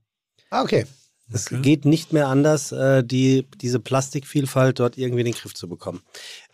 Ah, 0.50 0.62
okay. 0.62 0.86
Es 1.34 1.46
geht 1.62 1.86
nicht 1.86 2.12
mehr 2.12 2.28
anders, 2.28 2.72
äh, 2.72 3.02
die, 3.02 3.46
diese 3.60 3.80
Plastikvielfalt 3.80 4.80
dort 4.80 4.98
irgendwie 4.98 5.20
in 5.20 5.26
den 5.26 5.34
Griff 5.34 5.54
zu 5.54 5.66
bekommen. 5.66 6.02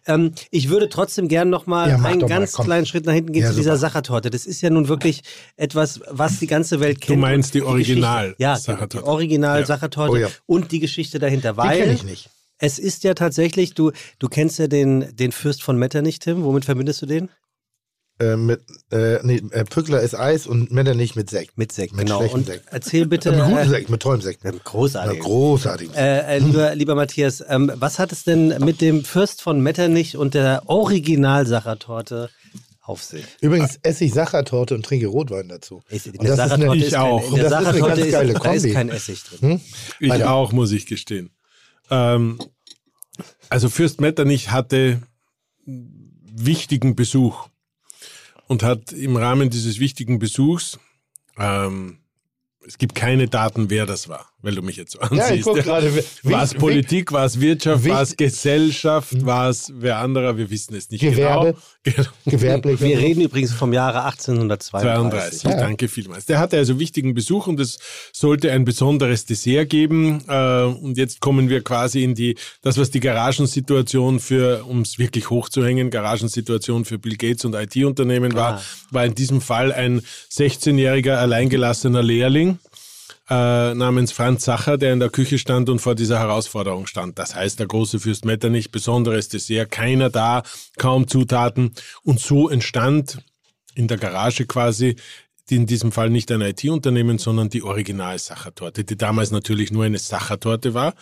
Ähm, 0.07 0.33
ich 0.53 0.69
würde 0.69 0.89
trotzdem 0.89 1.27
gern 1.27 1.51
noch 1.51 1.67
mal 1.67 1.89
Ja, 1.89 1.95
einen 1.97 2.21
mal, 2.21 2.29
ganz 2.29 2.53
komm. 2.53 2.67
kleinen 2.67 2.87
Schritt 2.87 3.05
nach 3.05 3.13
hinten 3.13 3.33
gehen 3.33 3.43
Ja, 3.43 3.49
zu 3.51 3.57
dieser 3.57 3.73
super. 3.77 3.89
Sachertorte. 3.89 4.31
Das 4.31 4.47
ist 4.47 4.61
ja 4.61 4.71
nun 4.71 4.87
wirklich 4.87 5.23
etwas, 5.57 6.01
was 6.11 6.39
die 6.39 6.47
ganze 6.47 6.79
Welt 6.79 7.01
kennt. 7.01 7.17
Du 7.17 7.21
meinst 7.21 7.55
die 7.55 7.61
Und 7.63 7.77
Geschichte- 7.79 7.95
Original 7.95 8.35
Ja, 8.39 8.55
die, 8.55 8.61
Sachertorte. 8.61 8.99
die 8.99 9.03
Original 9.05 9.65
Ja. 9.69 9.79
Oh 9.97 10.17
ja. 10.17 10.29
und 10.47 10.71
die 10.71 10.79
Geschichte 10.79 11.19
dahinter. 11.19 11.55
Die 11.55 11.61
kenne 11.61 11.71
Weil 11.87 11.91
ich 11.95 12.05
nicht. 12.05 12.31
Es 12.59 12.79
ist 12.79 13.05
ja 13.05 13.15
tatsächlich, 13.15 13.75
du, 13.75 13.93
du 14.19 14.29
kennst 14.29 14.59
ja 14.59 14.67
den, 14.67 15.15
den 15.17 15.33
Fürst 15.33 15.63
von 15.63 15.79
Metternich, 15.79 16.19
Tim. 16.19 16.43
Womit 16.45 16.65
verbindest 16.65 17.03
du 17.03 17.07
den? 17.07 17.29
Äh, 18.21 18.35
mit, 18.37 18.61
äh, 18.91 19.21
nee, 19.23 19.41
äh, 19.53 19.65
Pückler 19.65 20.01
ist 20.01 20.17
Eis 20.17 20.49
und 20.49 20.73
Metternich 20.73 21.15
mit 21.15 21.31
Sekt. 21.31 21.57
Mit 21.57 21.71
Sekt, 21.71 21.95
Mit 21.95 22.07
genau. 22.07 22.19
schlechtem 22.19 22.41
Und 22.41 22.47
Sekt. 22.47 22.65
erzähl 22.73 23.07
bitte. 23.07 23.31
Mit 23.31 23.41
gutem 23.45 23.59
äh, 23.59 23.69
Sekt, 23.69 23.91
mit 23.91 24.03
tollem 24.03 24.21
Sekt. 24.23 24.45
äh, 24.45 24.53
großartig. 24.65 25.21
großartig. 25.21 25.91
Äh, 25.95 26.37
äh, 26.37 26.39
lieber, 26.41 26.75
lieber 26.75 26.97
Matthias, 26.97 27.45
ähm, 27.49 27.71
was 27.77 28.01
hat 28.01 28.11
es 28.11 28.25
denn 28.25 28.49
mit 28.65 28.81
dem 28.81 29.05
Fürst 29.05 29.41
von 29.41 29.61
Metternich 29.61 30.17
und 30.17 30.35
der 30.35 30.63
Original-Sachertorte 30.67 32.31
auf 32.83 33.03
sich? 33.05 33.25
Übrigens 33.41 33.79
esse 33.83 34.05
ich 34.05 34.13
Sachertorte 34.15 34.75
und 34.75 34.85
trinke 34.85 35.07
Rotwein 35.07 35.49
dazu. 35.49 35.83
Ich, 35.89 36.07
in 36.07 36.13
Und 36.17 36.25
der 36.27 36.37
das 36.37 36.47
ist 36.47 36.51
Sachertorte 36.51 36.73
eine- 36.73 36.85
ich 36.87 36.91
kein, 36.93 37.01
auch. 37.01 37.25
In 37.27 37.33
Und 37.35 37.37
der 37.39 37.51
das 37.51 37.61
ist 37.63 37.67
eine 37.69 37.79
ganz 37.79 37.89
geile 37.89 38.07
ist, 38.07 38.13
da 38.15 38.21
ist 38.53 38.63
Kombi. 38.63 38.73
kein 38.73 38.89
Essig 38.91 39.23
drin. 39.25 39.39
Hm? 39.41 39.61
Ich 40.01 40.11
Weiter. 40.11 40.33
auch, 40.33 40.53
muss 40.53 40.73
ich 40.73 40.87
gestehen. 40.87 41.31
Ähm, 41.91 42.39
also 43.49 43.69
Fürst 43.69 44.01
Metternich 44.01 44.51
hatte 44.51 45.03
wichtigen 45.65 46.97
Besuch 46.97 47.49
und 48.47 48.63
hat 48.63 48.93
im 48.93 49.17
Rahmen 49.17 49.51
dieses 49.51 49.79
wichtigen 49.79 50.19
Besuchs, 50.19 50.79
ähm, 51.37 51.99
es 52.67 52.79
gibt 52.79 52.95
keine 52.95 53.29
Daten, 53.29 53.71
wer 53.71 53.87
das 53.87 54.09
war, 54.09 54.31
weil 54.41 54.55
du 54.55 54.63
mich 54.63 54.77
jetzt 54.77 54.93
so 54.93 55.01
ansiehst. 55.01 55.29
Ja, 55.31 55.35
ich 55.35 55.43
gucke 55.43 55.63
gerade. 55.63 56.05
War 56.23 56.43
es 56.45 56.55
Politik, 56.55 57.11
war 57.13 57.25
es 57.25 57.41
Wirtschaft, 57.41 57.89
war 57.89 58.03
es 58.03 58.17
Gesellschaft, 58.17 59.25
war 59.27 59.49
es 59.51 59.73
wer 59.75 59.99
anderer, 59.99 60.37
wir 60.37 60.49
wissen 60.51 60.75
es 60.77 60.91
nicht 60.91 61.01
Gewerbe. 61.01 61.57
genau. 61.83 62.07
Gewerblich. 62.27 62.81
Wir 62.81 62.99
reden 62.99 63.23
übrigens 63.23 63.53
vom 63.53 63.73
Jahre 63.73 64.05
1832. 64.05 65.41
32. 65.41 65.43
Danke 65.61 65.89
vielmals. 65.89 66.27
Der 66.27 66.39
hatte 66.39 66.57
also 66.57 66.79
wichtigen 66.79 67.15
Besuch 67.15 67.47
und 67.47 67.59
es 67.61 67.79
sollte 68.13 68.53
ein 68.53 68.65
besonderes 68.65 69.25
Dessert 69.25 69.71
geben. 69.71 70.23
Äh, 70.29 70.63
Und 70.65 70.97
jetzt 70.99 71.21
kommen 71.21 71.49
wir 71.49 71.63
quasi 71.65 72.05
in 72.05 72.15
die, 72.15 72.37
das, 72.63 72.79
was 72.79 72.91
die 72.91 73.01
Garagensituation 73.01 74.21
für, 74.21 74.65
um 74.67 74.83
es 74.83 74.99
wirklich 74.99 75.31
hochzuhängen, 75.31 75.91
Garagensituation 75.91 76.85
für 76.85 76.99
Bill 76.99 77.17
Gates 77.17 77.45
und 77.45 77.55
IT-Unternehmen 77.55 78.35
war, 78.35 78.49
Ah. 78.59 78.63
war 78.91 79.05
in 79.05 79.15
diesem 79.15 79.41
Fall 79.41 79.73
ein 79.73 80.01
16-jähriger 80.31 81.17
alleingelassener 81.17 82.03
Lehrling 82.03 82.59
äh, 83.31 83.75
namens 83.75 84.13
Franz 84.13 84.45
Sacher, 84.45 84.79
der 84.79 84.93
in 84.93 85.01
der 85.01 85.11
Küche 85.11 85.39
stand 85.39 85.69
und 85.69 85.81
vor 85.81 85.95
dieser 85.95 86.19
Herausforderung 86.19 86.87
stand. 86.87 87.19
Das 87.19 87.35
heißt, 87.35 87.59
der 87.59 87.67
große 87.67 88.01
Fürst 88.01 88.25
Metternich, 88.25 88.71
besonderes 88.71 89.29
Dessert, 89.29 89.71
keiner 89.71 90.09
da, 90.09 90.43
kaum 90.79 91.09
Zutaten. 91.09 91.75
Und 92.03 92.21
so 92.21 92.49
entstand 92.49 93.19
in 93.75 93.87
der 93.87 93.99
Garage 93.99 94.47
quasi 94.47 94.97
in 95.51 95.67
diesem 95.67 95.93
Fall 95.93 96.11
nicht 96.11 96.31
ein 96.33 96.41
IT-Unternehmen, 96.41 97.19
sondern 97.19 97.49
die 97.49 97.63
Original-Sachertorte, 97.63 98.85
die 98.85 98.97
damals 98.97 99.31
natürlich 99.31 99.71
nur 99.71 99.85
eine 99.85 99.99
Sachertorte 99.99 100.75
war 100.75 100.95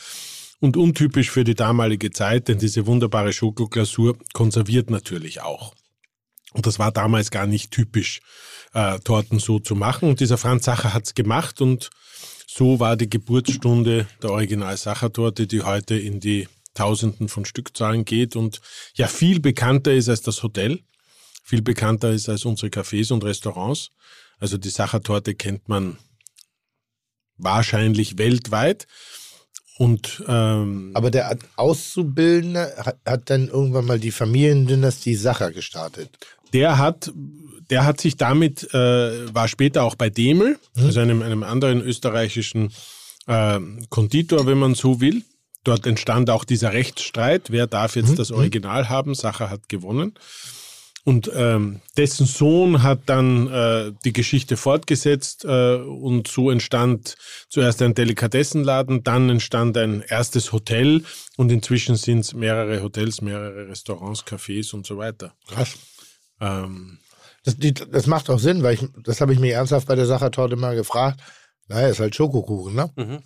und 0.61 0.77
untypisch 0.77 1.31
für 1.31 1.45
die 1.45 1.55
damalige 1.55 2.11
Zeit, 2.11 2.49
denn 2.49 2.59
diese 2.59 2.87
wunderbare 2.87 3.33
Schokoglasur 3.33 4.17
konserviert 4.33 4.91
natürlich 4.91 5.43
auch. 5.43 5.75
Und 6.53 6.67
das 6.67 6.79
war 6.79 6.93
damals 6.93 7.31
gar 7.31 7.47
nicht 7.47 7.71
typisch, 7.71 8.21
äh, 8.73 8.99
Torten 9.01 9.39
so 9.39 9.59
zu 9.59 9.75
machen. 9.75 10.09
Und 10.09 10.21
dieser 10.21 10.39
Franz 10.39 10.65
Sacher 10.65 10.95
hat's 10.95 11.15
gemacht 11.15 11.61
und 11.61 11.91
so 12.57 12.81
war 12.81 12.97
die 12.97 13.11
Geburtsstunde 13.11 14.07
der 14.23 14.31
Original-Sachertorte, 14.31 15.47
die 15.47 15.63
heute 15.63 15.95
in 15.95 16.21
die 16.21 16.49
Tausenden 16.73 17.29
von 17.29 17.45
Stückzahlen 17.45 18.07
geht 18.07 18.35
und 18.35 18.61
ja 18.95 19.09
viel 19.09 19.41
bekannter 19.41 19.93
ist 19.93 20.09
als 20.09 20.23
das 20.23 20.43
Hotel, 20.43 20.81
viel 21.45 21.61
bekannter 21.61 22.13
ist 22.13 22.31
als 22.31 22.47
unsere 22.47 22.69
Cafés 22.69 23.13
und 23.13 23.25
Restaurants. 23.25 23.91
Also 24.39 24.57
die 24.57 24.71
Sachertorte 24.71 25.35
kennt 25.35 25.69
man 25.69 25.99
wahrscheinlich 27.37 28.17
weltweit. 28.17 28.87
Und 29.79 30.25
ähm, 30.27 30.93
Aber 30.95 31.11
der 31.11 31.39
Auszubildende 31.57 32.75
hat, 32.79 32.97
hat 33.05 33.29
dann 33.29 33.49
irgendwann 33.49 33.85
mal 33.85 34.01
die 34.01 34.11
Familiendynastie 34.11 35.17
Sacher 35.17 35.53
gestartet. 35.53 36.09
der 36.55 36.79
hat, 36.79 37.13
der 37.71 37.85
hat 37.85 38.01
sich 38.01 38.17
damit, 38.17 38.73
äh, 38.75 39.35
war 39.35 39.49
später 39.49 39.83
auch 39.83 39.95
bei 39.97 40.11
Demel, 40.11 40.59
also 40.77 41.01
einem, 41.01 41.23
einem 41.23 41.43
anderen 41.43 41.81
österreichischen 41.81 42.73
äh, 43.27 43.59
Konditor, 43.89 44.47
wenn 44.47 44.59
man 44.59 44.75
so 44.75 45.01
will. 45.01 45.23
dort 45.65 45.85
entstand 45.85 46.31
auch 46.31 46.45
dieser 46.45 46.73
Rechtsstreit, 46.73 47.51
wer 47.51 47.67
darf 47.67 47.97
jetzt 47.97 48.11
Mhm. 48.11 48.17
das 48.17 48.31
Original 48.31 48.89
haben, 48.89 49.17
Sacher 49.17 49.51
hat 49.51 49.69
gewonnen. 49.69 50.15
Und 51.03 51.31
ähm, 51.35 51.81
dessen 51.97 52.25
Sohn 52.27 52.83
hat 52.85 53.01
dann 53.07 53.47
äh, 53.49 53.93
die 54.05 54.13
Geschichte 54.13 54.57
fortgesetzt 54.57 55.45
äh, 55.45 55.75
und 55.77 56.27
so 56.29 56.51
entstand 56.51 57.17
zuerst 57.49 57.81
ein 57.83 57.95
Delikatessenladen, 57.95 59.03
dann 59.05 59.29
entstand 59.29 59.77
ein 59.77 60.03
erstes 60.03 60.53
Hotel 60.53 61.03
und 61.37 61.51
inzwischen 61.53 61.97
sind 61.97 62.21
es 62.21 62.33
mehrere 62.35 62.83
Hotels, 62.83 63.21
mehrere 63.21 63.69
Restaurants, 63.69 64.25
Cafés 64.25 64.73
und 64.75 64.85
so 64.87 64.99
weiter. 64.99 65.33
Krass. 65.49 65.77
Ähm, 66.41 66.99
Das, 67.47 67.57
die, 67.57 67.73
das 67.73 68.09
macht 68.09 68.29
auch 68.29 68.41
Sinn, 68.41 68.65
weil 68.65 68.75
ich, 68.75 68.85
das 69.05 69.21
habe 69.21 69.33
ich 69.33 69.39
mir 69.39 69.55
ernsthaft 69.55 69.87
bei 69.87 69.95
der 69.95 70.07
Sachertorte 70.07 70.57
mal 70.57 70.75
gefragt. 70.75 71.21
Naja, 71.69 71.87
ist 71.87 72.01
halt 72.01 72.17
Schokokuchen, 72.17 72.75
ne? 72.75 72.91
Mhm. 72.97 73.19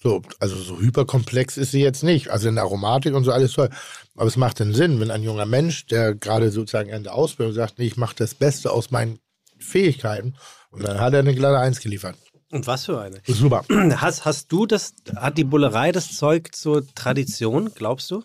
So, 0.00 0.20
also 0.38 0.54
so 0.56 0.78
hyperkomplex 0.78 1.56
ist 1.56 1.72
sie 1.72 1.80
jetzt 1.80 2.04
nicht. 2.04 2.28
Also 2.28 2.48
in 2.48 2.56
der 2.56 2.64
Aromatik 2.64 3.14
und 3.14 3.24
so 3.24 3.32
alles 3.32 3.52
toll. 3.52 3.70
Aber 4.14 4.26
es 4.26 4.36
macht 4.36 4.60
den 4.60 4.74
Sinn, 4.74 5.00
wenn 5.00 5.10
ein 5.10 5.22
junger 5.22 5.46
Mensch, 5.46 5.86
der 5.86 6.14
gerade 6.14 6.50
sozusagen 6.50 6.90
in 6.90 7.04
der 7.04 7.14
Ausbildung 7.14 7.54
sagt, 7.54 7.78
nee, 7.78 7.86
ich 7.86 7.96
mache 7.96 8.14
das 8.16 8.34
Beste 8.34 8.70
aus 8.70 8.90
meinen 8.90 9.18
Fähigkeiten. 9.58 10.36
Und 10.70 10.84
dann 10.84 11.00
hat 11.00 11.14
er 11.14 11.20
eine 11.20 11.34
glatte 11.34 11.58
Eins 11.58 11.80
geliefert. 11.80 12.16
Und 12.50 12.66
was 12.66 12.84
für 12.84 13.00
eine? 13.00 13.22
Super. 13.26 13.64
Hast, 13.68 14.26
hast 14.26 14.52
du 14.52 14.66
das, 14.66 14.94
hat 15.16 15.38
die 15.38 15.44
Bullerei 15.44 15.90
das 15.90 16.16
Zeug 16.16 16.54
zur 16.54 16.86
Tradition, 16.94 17.72
glaubst 17.74 18.10
du? 18.10 18.22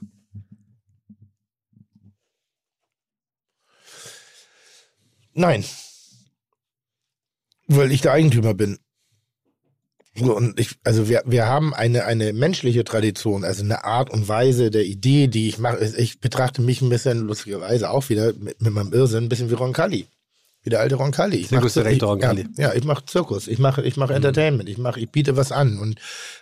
Nein. 5.33 5.63
Weil 7.67 7.91
ich 7.91 8.01
der 8.01 8.13
Eigentümer 8.13 8.53
bin. 8.53 8.79
Und 10.19 10.59
ich, 10.59 10.75
also 10.83 11.09
wir, 11.09 11.23
wir 11.25 11.47
haben 11.47 11.73
eine, 11.73 12.05
eine 12.05 12.33
menschliche 12.33 12.83
Tradition, 12.83 13.43
also 13.43 13.63
eine 13.63 13.83
Art 13.83 14.11
und 14.11 14.27
Weise 14.27 14.69
der 14.69 14.83
Idee, 14.83 15.27
die 15.27 15.49
ich 15.49 15.57
mache. 15.57 15.83
Ich 15.97 16.19
betrachte 16.19 16.61
mich 16.61 16.81
ein 16.81 16.89
bisschen 16.89 17.19
lustigerweise 17.19 17.89
auch 17.89 18.09
wieder 18.09 18.33
mit, 18.33 18.61
mit 18.61 18.73
meinem 18.73 18.93
Irrsinn 18.93 19.23
ein 19.23 19.29
bisschen 19.29 19.49
wie 19.49 19.55
Roncalli. 19.55 20.07
Wie 20.63 20.69
der 20.69 20.79
alte 20.79 20.95
Roncalli. 20.95 21.41
Mach- 21.41 21.49
Zirkusdirektor 21.49 22.07
ich- 22.09 22.13
Roncalli. 22.13 22.45
Ja, 22.57 22.69
ja, 22.69 22.73
ich 22.73 22.85
mache 22.85 23.05
Zirkus, 23.05 23.47
ich 23.49 23.59
mache 23.59 23.81
ich 23.83 23.97
mache 23.97 24.13
Entertainment, 24.13 24.69
ich 24.69 24.77
mache, 24.77 24.99
ich 24.99 25.09
biete 25.09 25.35
was 25.35 25.51
an. 25.51 25.77
Und 25.77 25.99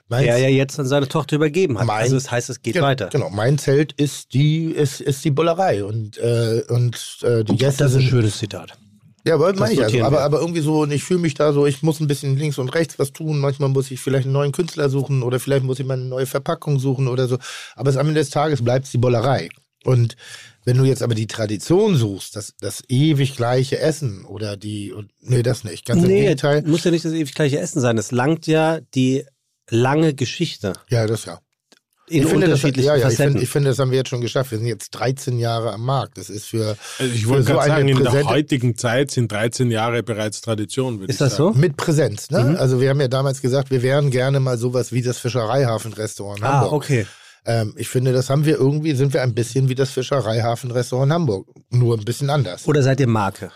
mein, 0.09 0.25
Der 0.25 0.37
ja 0.37 0.47
jetzt 0.49 0.79
an 0.79 0.85
seine 0.85 1.07
Tochter 1.07 1.37
übergeben 1.37 1.79
hat. 1.79 1.87
Mein- 1.87 2.03
also 2.03 2.15
das 2.15 2.29
heißt, 2.29 2.49
es 2.51 2.61
geht 2.61 2.73
genau, 2.75 2.85
weiter. 2.85 3.07
Genau, 3.11 3.29
mein 3.31 3.57
Zelt 3.57 3.93
ist 3.93 4.33
die, 4.33 4.65
ist, 4.65 5.01
ist 5.01 5.25
die 5.25 5.31
Bullerei. 5.31 5.83
Und, 5.83 6.17
äh, 6.19 6.61
und 6.69 7.17
äh, 7.23 7.43
die 7.43 7.55
Gäste 7.57 7.83
Das 7.83 7.93
ist 7.93 7.97
ein 7.97 8.03
schönes 8.03 8.37
Zitat. 8.37 8.73
ja, 9.25 9.33
aber 9.35 9.53
meine 9.53 9.73
ich 9.73 9.81
also. 9.83 10.03
Aber, 10.03 10.21
aber 10.21 10.39
irgendwie 10.39 10.61
so, 10.61 10.81
und 10.81 10.91
ich 10.91 11.03
fühle 11.03 11.19
mich 11.21 11.33
da 11.33 11.51
so, 11.51 11.65
ich 11.65 11.81
muss 11.81 11.99
ein 11.99 12.07
bisschen 12.07 12.37
links 12.37 12.59
und 12.59 12.69
rechts 12.69 12.99
was 12.99 13.13
tun. 13.13 13.39
Manchmal 13.39 13.69
muss 13.69 13.89
ich 13.89 13.99
vielleicht 13.99 14.25
einen 14.25 14.33
neuen 14.33 14.51
Künstler 14.51 14.89
suchen 14.89 15.23
oder 15.23 15.39
vielleicht 15.39 15.63
muss 15.63 15.79
ich 15.79 15.85
mal 15.87 15.95
eine 15.95 16.05
neue 16.05 16.27
Verpackung 16.27 16.77
suchen 16.77 17.07
oder 17.07 17.27
so. 17.27 17.39
Aber 17.75 17.89
es, 17.89 17.97
am 17.97 18.07
Ende 18.07 18.19
des 18.19 18.29
Tages 18.29 18.63
bleibt 18.63 18.85
es 18.85 18.91
die 18.91 18.97
Bollerei. 18.99 19.49
Und 19.83 20.15
wenn 20.65 20.77
du 20.77 20.83
jetzt 20.85 21.01
aber 21.01 21.15
die 21.15 21.27
Tradition 21.27 21.95
suchst, 21.95 22.35
das, 22.35 22.53
das 22.59 22.83
ewig 22.87 23.35
gleiche 23.35 23.79
Essen 23.79 24.25
oder 24.25 24.57
die, 24.57 24.91
und, 24.91 25.11
nee, 25.21 25.41
das 25.43 25.63
nicht. 25.63 25.85
Ganz 25.85 26.01
im 26.03 26.07
Nee, 26.09 26.21
Gegenteil. 26.21 26.63
muss 26.63 26.83
ja 26.83 26.91
nicht 26.91 27.03
das 27.05 27.13
ewig 27.13 27.33
gleiche 27.33 27.59
Essen 27.59 27.81
sein. 27.81 27.97
Es 27.97 28.11
langt 28.11 28.47
ja 28.47 28.79
die 28.93 29.25
lange 29.69 30.13
Geschichte 30.13 30.73
Ja, 30.89 31.07
das 31.07 31.25
ja. 31.25 31.39
in 32.09 32.23
ich 32.23 32.27
finde, 32.29 32.47
das, 32.47 32.55
unterschiedlichen 32.59 32.87
ja, 32.87 32.95
ja, 32.97 33.09
ich 33.09 33.15
finde, 33.15 33.41
ich 33.41 33.49
finde, 33.49 33.69
das 33.69 33.79
haben 33.79 33.89
wir 33.91 33.97
jetzt 33.99 34.09
schon 34.09 34.19
geschafft. 34.21 34.51
Wir 34.51 34.57
sind 34.57 34.67
jetzt 34.67 34.89
13 34.91 35.39
Jahre 35.39 35.71
am 35.71 35.85
Markt. 35.85 36.17
Das 36.17 36.29
ist 36.29 36.45
für, 36.45 36.77
also 36.99 37.13
ich 37.13 37.25
wollte 37.27 37.43
so 37.43 37.53
gerade 37.53 37.71
eine 37.71 37.73
sagen, 37.75 37.87
in 37.87 37.97
der 37.97 38.03
präsente- 38.11 38.27
heutigen 38.29 38.75
Zeit 38.75 39.11
sind 39.11 39.31
13 39.31 39.71
Jahre 39.71 40.03
bereits 40.03 40.41
Tradition, 40.41 40.99
würde 40.99 41.05
ist 41.09 41.15
ich 41.15 41.19
das 41.19 41.37
sagen. 41.37 41.53
so? 41.53 41.59
mit 41.59 41.77
Präsenz. 41.77 42.29
Ne? 42.29 42.43
Mhm. 42.43 42.55
Also 42.57 42.81
wir 42.81 42.89
haben 42.89 42.99
ja 42.99 43.07
damals 43.07 43.41
gesagt, 43.41 43.71
wir 43.71 43.81
wären 43.81 44.11
gerne 44.11 44.39
mal 44.41 44.57
sowas 44.57 44.91
wie 44.91 45.01
das 45.01 45.19
Fischereihafen-Restaurant 45.19 46.43
Ah, 46.43 46.53
Hamburg. 46.61 46.73
okay. 46.73 47.07
Ähm, 47.45 47.73
ich 47.77 47.87
finde, 47.89 48.13
das 48.13 48.29
haben 48.29 48.45
wir 48.45 48.55
irgendwie, 48.57 48.93
sind 48.93 49.13
wir 49.13 49.21
ein 49.23 49.33
bisschen 49.33 49.67
wie 49.69 49.75
das 49.75 49.91
Fischereihafen-Restaurant 49.91 51.09
in 51.09 51.13
Hamburg. 51.13 51.47
Nur 51.71 51.97
ein 51.97 52.05
bisschen 52.05 52.29
anders. 52.29 52.67
Oder 52.67 52.83
seid 52.83 52.99
ihr 52.99 53.07
Marke? 53.07 53.51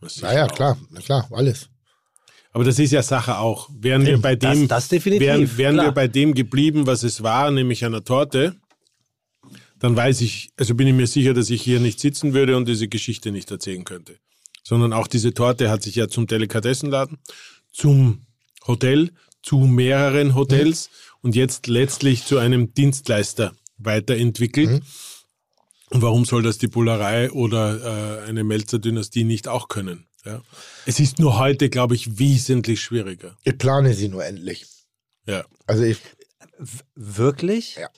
Das 0.00 0.20
naja, 0.22 0.46
auch. 0.46 0.54
klar, 0.54 0.78
na 0.90 1.00
klar, 1.00 1.28
alles. 1.30 1.68
Aber 2.52 2.64
das 2.64 2.78
ist 2.80 2.90
ja 2.90 3.02
Sache 3.02 3.38
auch. 3.38 3.68
Wären 3.72 4.04
wir 4.04 4.20
bei 4.20 4.34
Das, 4.34 4.58
dem, 4.58 4.66
das 4.66 4.88
definitiv. 4.88 5.24
wären, 5.26 5.56
wären 5.58 5.76
wir 5.76 5.92
bei 5.92 6.08
dem 6.08 6.34
geblieben, 6.34 6.86
was 6.86 7.04
es 7.04 7.22
war, 7.22 7.50
nämlich 7.52 7.84
einer 7.84 8.02
Torte, 8.02 8.56
dann 9.78 9.94
weiß 9.96 10.20
ich, 10.22 10.50
also 10.56 10.74
bin 10.74 10.88
ich 10.88 10.94
mir 10.94 11.06
sicher, 11.06 11.32
dass 11.32 11.48
ich 11.48 11.62
hier 11.62 11.78
nicht 11.80 12.00
sitzen 12.00 12.34
würde 12.34 12.56
und 12.56 12.66
diese 12.66 12.88
Geschichte 12.88 13.30
nicht 13.30 13.50
erzählen 13.50 13.84
könnte. 13.84 14.16
Sondern 14.64 14.92
auch 14.92 15.06
diese 15.06 15.32
Torte 15.32 15.70
hat 15.70 15.82
sich 15.82 15.94
ja 15.94 16.08
zum 16.08 16.26
Delikatessenladen, 16.26 17.18
zum 17.72 18.26
Hotel, 18.66 19.12
zu 19.42 19.58
mehreren 19.60 20.34
Hotels 20.34 20.90
und 21.22 21.34
jetzt 21.36 21.66
letztlich 21.66 22.24
zu 22.24 22.38
einem 22.38 22.74
Dienstleister 22.74 23.52
weiterentwickelt. 23.78 24.70
Mhm. 24.70 24.82
Und 25.90 26.02
warum 26.02 26.24
soll 26.24 26.42
das 26.42 26.58
die 26.58 26.68
Bullerei 26.68 27.30
oder 27.32 28.20
äh, 28.22 28.28
eine 28.28 28.44
Melzer-Dynastie 28.44 29.24
nicht 29.24 29.48
auch 29.48 29.68
können? 29.68 30.06
Ja? 30.24 30.40
Es 30.86 31.00
ist 31.00 31.18
nur 31.18 31.38
heute, 31.38 31.68
glaube 31.68 31.94
ich, 31.96 32.18
wesentlich 32.18 32.80
schwieriger. 32.80 33.36
Ich 33.42 33.58
plane 33.58 33.94
sie 33.94 34.08
nur 34.08 34.24
endlich. 34.24 34.66
Ja. 35.26 35.44
Also 35.66 35.82
ich, 35.82 35.98
Wirklich? 36.94 37.76
Ja. 37.76 37.88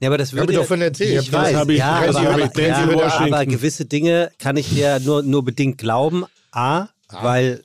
Ja, 0.00 0.08
aber 0.08 0.18
das 0.18 0.30
Hab 0.32 0.38
würde 0.38 0.52
ich 0.52 0.58
doch 0.58 0.66
von 0.66 0.80
erzählt. 0.80 1.20
Ich 1.20 1.26
Ich 1.28 1.32
weiß, 1.32 1.54
hab 1.54 1.68
ich- 1.68 1.78
ja, 1.78 2.08
aber, 2.08 3.28
ja, 3.28 3.44
gewisse 3.44 3.84
Dinge 3.84 4.32
kann 4.38 4.56
ich 4.56 4.68
dir 4.70 4.98
nur, 5.00 5.22
nur 5.22 5.44
bedingt 5.44 5.78
glauben. 5.78 6.24
A, 6.52 6.88
weil 7.08 7.62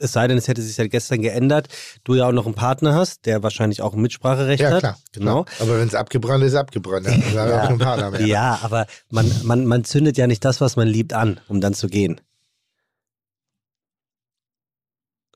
es 0.00 0.12
sei 0.12 0.28
denn, 0.28 0.38
es 0.38 0.48
hätte 0.48 0.62
sich 0.62 0.74
seit 0.74 0.90
gestern 0.90 1.22
geändert, 1.22 1.68
du 2.04 2.14
ja 2.14 2.28
auch 2.28 2.32
noch 2.32 2.46
einen 2.46 2.54
Partner 2.54 2.94
hast, 2.94 3.26
der 3.26 3.42
wahrscheinlich 3.42 3.82
auch 3.82 3.94
ein 3.94 4.00
Mitspracherecht 4.00 4.62
ja 4.62 4.70
hat. 4.70 4.80
klar. 4.80 4.98
Genau. 5.12 5.44
klar. 5.44 5.68
Aber 5.68 5.80
wenn 5.80 5.88
es 5.88 5.94
abgebrannt 5.94 6.44
ist, 6.44 6.54
abgebrannt. 6.54 7.06
Dann 7.06 7.22
er 7.34 7.62
auch 7.62 7.68
kein 7.68 7.78
Partner 7.78 8.10
mehr. 8.10 8.26
Ja, 8.26 8.58
aber 8.62 8.86
man, 9.10 9.30
man, 9.44 9.66
man 9.66 9.84
zündet 9.84 10.16
ja 10.16 10.26
nicht 10.26 10.44
das, 10.44 10.60
was 10.60 10.76
man 10.76 10.88
liebt, 10.88 11.12
an, 11.12 11.40
um 11.48 11.60
dann 11.60 11.74
zu 11.74 11.88
gehen. 11.88 12.20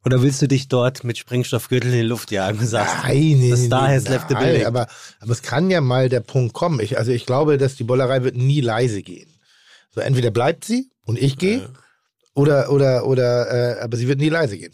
Oder 0.05 0.21
willst 0.21 0.43
du 0.43 0.49
dich 0.49 0.67
dort 0.67 1.05
mit 1.05 1.17
Sprengstoffgürtel 1.17 1.93
in 1.93 2.01
die 2.01 2.07
Luft 2.07 2.33
jagen 2.33 2.59
und 2.59 2.67
sagst, 2.67 3.05
Nein, 3.05 3.39
nee, 3.39 3.55
The 3.55 3.67
star 3.67 3.89
has 3.89 4.09
left 4.09 4.29
the 4.29 4.35
nein, 4.35 4.45
building. 4.45 4.67
Aber, 4.67 4.89
aber 5.21 5.33
es 5.33 5.43
kann 5.43 5.71
ja 5.71 5.81
mal 5.81 6.09
der 6.09 6.21
Punkt 6.21 6.55
kommen. 6.55 6.81
Ich, 6.81 6.99
also 6.99 7.13
ich 7.13 7.25
glaube, 7.25 7.57
dass 7.57 7.77
die 7.77 7.85
Bollerei 7.85 8.25
wird 8.25 8.35
nie 8.35 8.61
leise 8.61 9.03
gehen. 9.03 9.29
So 9.91 10.01
entweder 10.01 10.31
bleibt 10.31 10.65
sie 10.65 10.91
und 11.05 11.19
ich 11.19 11.39
gehe, 11.39 11.69
oder, 12.35 12.71
oder, 12.71 13.07
oder, 13.07 13.79
äh, 13.79 13.81
aber 13.81 13.97
sie 13.97 14.09
wird 14.09 14.21
nie 14.21 14.29
leise 14.29 14.59
gehen. 14.59 14.73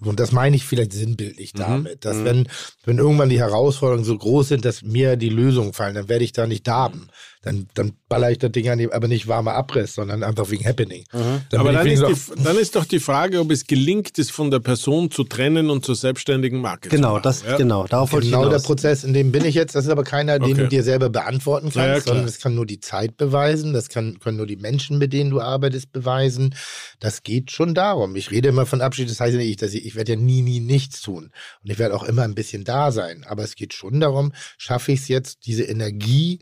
Und 0.00 0.18
das 0.18 0.32
meine 0.32 0.56
ich 0.56 0.64
vielleicht 0.64 0.92
sinnbildlich 0.92 1.52
damit, 1.52 2.04
dass 2.04 2.24
wenn, 2.24 2.48
wenn 2.84 2.98
irgendwann 2.98 3.28
die 3.28 3.38
Herausforderungen 3.38 4.04
so 4.04 4.18
groß 4.18 4.48
sind, 4.48 4.64
dass 4.64 4.82
mir 4.82 5.16
die 5.16 5.28
Lösungen 5.28 5.72
fallen, 5.72 5.94
dann 5.94 6.08
werde 6.08 6.24
ich 6.24 6.32
da 6.32 6.46
nicht 6.46 6.66
darben. 6.66 7.08
Dann, 7.42 7.66
dann 7.74 7.92
baller 8.08 8.30
ich 8.30 8.38
das 8.38 8.52
Ding 8.52 8.68
an, 8.68 8.78
die- 8.78 8.92
aber 8.92 9.08
nicht 9.08 9.26
warmer 9.26 9.54
Abriss, 9.54 9.94
sondern 9.94 10.22
einfach 10.22 10.48
wegen 10.50 10.64
Happening. 10.64 11.04
Dann 11.12 11.42
Aber 11.60 11.72
dann 11.72 11.86
ist, 11.88 12.02
die, 12.06 12.42
dann 12.42 12.56
ist 12.56 12.76
doch 12.76 12.84
die 12.84 13.00
Frage, 13.00 13.40
ob 13.40 13.50
es 13.50 13.66
gelingt, 13.66 14.16
es 14.18 14.30
von 14.30 14.50
der 14.52 14.60
Person 14.60 15.10
zu 15.10 15.24
trennen 15.24 15.68
und 15.68 15.84
zur 15.84 15.96
selbstständigen 15.96 16.60
Marke 16.60 16.88
zu 16.88 16.94
genau, 16.94 17.14
machen. 17.14 17.22
das, 17.24 17.42
ja? 17.42 17.56
genau, 17.56 17.84
darauf 17.88 18.12
wollte 18.12 18.26
ich 18.26 18.32
Genau 18.32 18.48
der. 18.48 18.58
Prozess, 18.60 19.02
in 19.02 19.12
dem 19.12 19.32
bin 19.32 19.44
ich 19.44 19.56
jetzt. 19.56 19.74
Das 19.74 19.84
ist 19.86 19.90
aber 19.90 20.04
keiner, 20.04 20.38
den 20.38 20.52
Okay. 20.52 20.62
du 20.62 20.68
dir 20.68 20.84
selber 20.84 21.10
beantworten 21.10 21.66
kannst, 21.66 21.76
Ja, 21.76 21.94
ja, 21.94 22.00
sondern 22.00 22.26
das 22.26 22.38
kann 22.38 22.54
nur 22.54 22.64
die 22.64 22.78
Zeit 22.78 23.16
beweisen, 23.16 23.72
das 23.72 23.88
kann, 23.88 24.20
können 24.20 24.36
nur 24.36 24.46
die 24.46 24.56
Menschen, 24.56 24.98
mit 24.98 25.12
denen 25.12 25.30
du 25.30 25.40
arbeitest, 25.40 25.90
beweisen. 25.92 26.54
Das 27.00 27.24
geht 27.24 27.50
schon 27.50 27.74
darum. 27.74 28.14
Ich 28.14 28.30
rede 28.30 28.50
immer 28.50 28.66
von 28.66 28.80
Abschied, 28.80 29.10
das 29.10 29.18
heißt 29.18 29.34
nicht, 29.36 29.60
dass 29.62 29.74
ich, 29.74 29.84
ich 29.84 29.96
werde 29.96 30.12
ja 30.12 30.18
nie, 30.18 30.42
nie 30.42 30.60
nichts 30.60 31.00
tun. 31.02 31.30
Und 31.64 31.70
ich 31.70 31.78
werde 31.80 31.96
auch 31.96 32.04
immer 32.04 32.22
ein 32.22 32.36
bisschen 32.36 32.62
da 32.62 32.92
sein. 32.92 33.24
Aber 33.28 33.42
es 33.42 33.56
geht 33.56 33.74
schon 33.74 33.98
darum, 33.98 34.32
schaffe 34.58 34.92
ich 34.92 35.00
es 35.00 35.08
jetzt, 35.08 35.38
diese 35.46 35.64
Energie, 35.64 36.38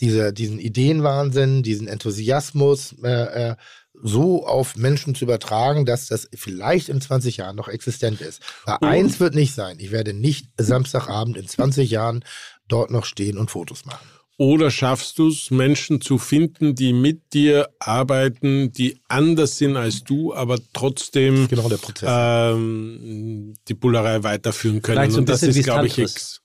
diese, 0.00 0.32
diesen 0.32 0.58
Ideenwahnsinn, 0.58 1.62
diesen 1.62 1.88
Enthusiasmus, 1.88 2.94
äh, 3.02 3.50
äh, 3.50 3.56
so 4.02 4.46
auf 4.46 4.76
Menschen 4.76 5.14
zu 5.14 5.24
übertragen, 5.24 5.86
dass 5.86 6.06
das 6.06 6.28
vielleicht 6.34 6.88
in 6.88 7.00
20 7.00 7.36
Jahren 7.36 7.56
noch 7.56 7.68
existent 7.68 8.20
ist. 8.20 8.42
Weil 8.64 8.78
eins 8.80 9.20
wird 9.20 9.34
nicht 9.34 9.54
sein, 9.54 9.78
ich 9.78 9.92
werde 9.92 10.12
nicht 10.12 10.48
Samstagabend 10.58 11.36
in 11.36 11.46
20 11.46 11.90
Jahren 11.90 12.24
dort 12.68 12.90
noch 12.90 13.04
stehen 13.04 13.38
und 13.38 13.50
Fotos 13.50 13.84
machen. 13.84 14.06
Oder 14.38 14.70
schaffst 14.72 15.18
du 15.18 15.28
es, 15.28 15.50
Menschen 15.50 16.00
zu 16.00 16.18
finden, 16.18 16.74
die 16.74 16.92
mit 16.92 17.32
dir 17.32 17.68
arbeiten, 17.78 18.72
die 18.72 19.00
anders 19.06 19.58
sind 19.58 19.76
als 19.76 20.02
du, 20.02 20.34
aber 20.34 20.58
trotzdem 20.72 21.46
Genau 21.48 21.70
ähm, 22.02 23.54
die 23.68 23.74
Bullerei 23.74 24.24
weiterführen 24.24 24.82
können? 24.82 25.10
So 25.10 25.18
Und 25.18 25.28
das 25.28 25.44
ist, 25.44 25.62
glaube 25.62 25.86
ich. 25.86 25.98
X. 25.98 26.41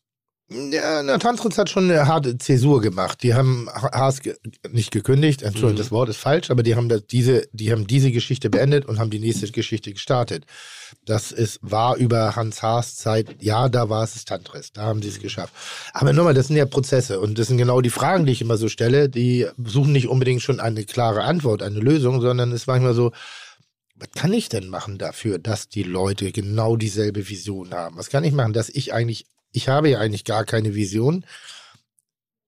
Ja, 0.50 1.04
na, 1.04 1.18
Tantrums 1.18 1.58
hat 1.58 1.70
schon 1.70 1.92
eine 1.92 2.08
harte 2.08 2.38
Zäsur 2.38 2.80
gemacht. 2.80 3.22
Die 3.22 3.34
haben 3.34 3.68
Ha- 3.70 3.92
Haas 3.92 4.22
ge 4.22 4.36
nicht 4.72 4.92
gekündigt, 4.92 5.42
Entschuldigung, 5.42 5.76
das 5.76 5.92
Wort 5.92 6.08
ist 6.08 6.18
falsch, 6.18 6.50
aber 6.50 6.64
die 6.64 6.76
haben 6.76 6.88
das, 6.88 7.06
diese, 7.06 7.50
die 7.52 7.70
haben 7.70 7.86
diese 7.86 8.14
Geschichte 8.14 8.50
beendet 8.50 8.86
und 8.86 8.98
haben 8.98 9.10
die 9.10 9.20
nächste 9.20 9.52
Geschichte 9.52 9.92
gestartet. 9.92 10.46
Das 11.04 11.34
ist, 11.34 11.60
war 11.62 11.98
über 11.98 12.38
Hans 12.38 12.62
Haas 12.64 12.96
Zeit, 12.96 13.28
ja, 13.42 13.68
da 13.68 13.90
war 13.90 14.06
es 14.06 14.14
das 14.14 14.24
Tantris, 14.24 14.72
da 14.72 14.84
haben 14.84 15.02
sie 15.02 15.10
es 15.10 15.20
geschafft. 15.20 15.54
Aber 15.92 16.14
nochmal, 16.14 16.34
das 16.34 16.48
sind 16.48 16.56
ja 16.56 16.66
Prozesse 16.66 17.20
und 17.20 17.38
das 17.38 17.48
sind 17.48 17.58
genau 17.58 17.82
die 17.82 17.90
Fragen, 17.90 18.26
die 18.26 18.32
ich 18.32 18.42
immer 18.42 18.56
so 18.56 18.70
stelle, 18.70 19.10
die 19.10 19.48
suchen 19.66 19.92
nicht 19.92 20.08
unbedingt 20.08 20.42
schon 20.42 20.62
eine 20.62 20.86
klare 20.86 21.24
Antwort, 21.24 21.62
eine 21.62 21.80
Lösung, 21.80 22.22
sondern 22.22 22.54
es 22.54 22.62
ist 22.62 22.68
manchmal 22.68 22.94
so, 22.94 23.12
was 23.96 24.12
kann 24.16 24.32
ich 24.32 24.48
denn 24.48 24.70
machen 24.70 24.98
dafür, 24.98 25.40
dass 25.40 25.68
die 25.68 25.84
Leute 25.84 26.32
genau 26.32 26.78
dieselbe 26.78 27.28
Vision 27.28 27.74
haben? 27.74 27.98
Was 27.98 28.10
kann 28.10 28.24
ich 28.24 28.32
machen, 28.32 28.54
dass 28.54 28.70
ich 28.70 28.94
eigentlich 28.94 29.26
ich 29.52 29.68
habe 29.70 29.90
ja 29.90 30.00
eigentlich 30.00 30.24
gar 30.26 30.46
keine 30.46 30.76
Vision. 30.76 31.26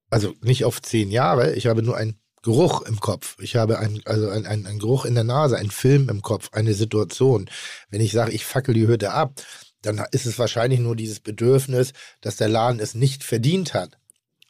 Also 0.10 0.34
nicht 0.42 0.66
auf 0.66 0.82
zehn 0.82 1.12
Jahre. 1.12 1.54
Ich 1.54 1.68
habe 1.68 1.84
nur 1.84 1.96
einen 1.96 2.20
Geruch 2.42 2.82
im 2.84 3.00
Kopf. 3.00 3.36
Ich 3.40 3.56
habe 3.56 3.80
ein, 3.80 4.02
also 4.06 4.30
ein, 4.30 4.46
ein, 4.46 4.66
ein 4.66 4.80
Geruch 4.80 5.06
in 5.06 5.14
der 5.14 5.24
Nase, 5.24 5.58
einen 5.58 5.72
Film 5.72 6.10
im 6.10 6.22
Kopf, 6.22 6.50
eine 6.54 6.74
Situation. 6.74 7.50
Wenn 7.90 8.02
ich 8.02 8.12
sage, 8.12 8.32
ich 8.32 8.46
fackel 8.46 8.74
die 8.74 8.88
Hütte 8.88 9.12
ab, 9.12 9.42
dann 9.82 10.04
ist 10.12 10.26
es 10.26 10.40
wahrscheinlich 10.40 10.80
nur 10.80 10.96
dieses 10.96 11.20
Bedürfnis, 11.20 11.94
dass 12.22 12.38
der 12.38 12.50
Laden 12.50 12.80
es 12.80 12.96
nicht 12.96 13.24
verdient 13.24 13.74
hat, 13.74 13.98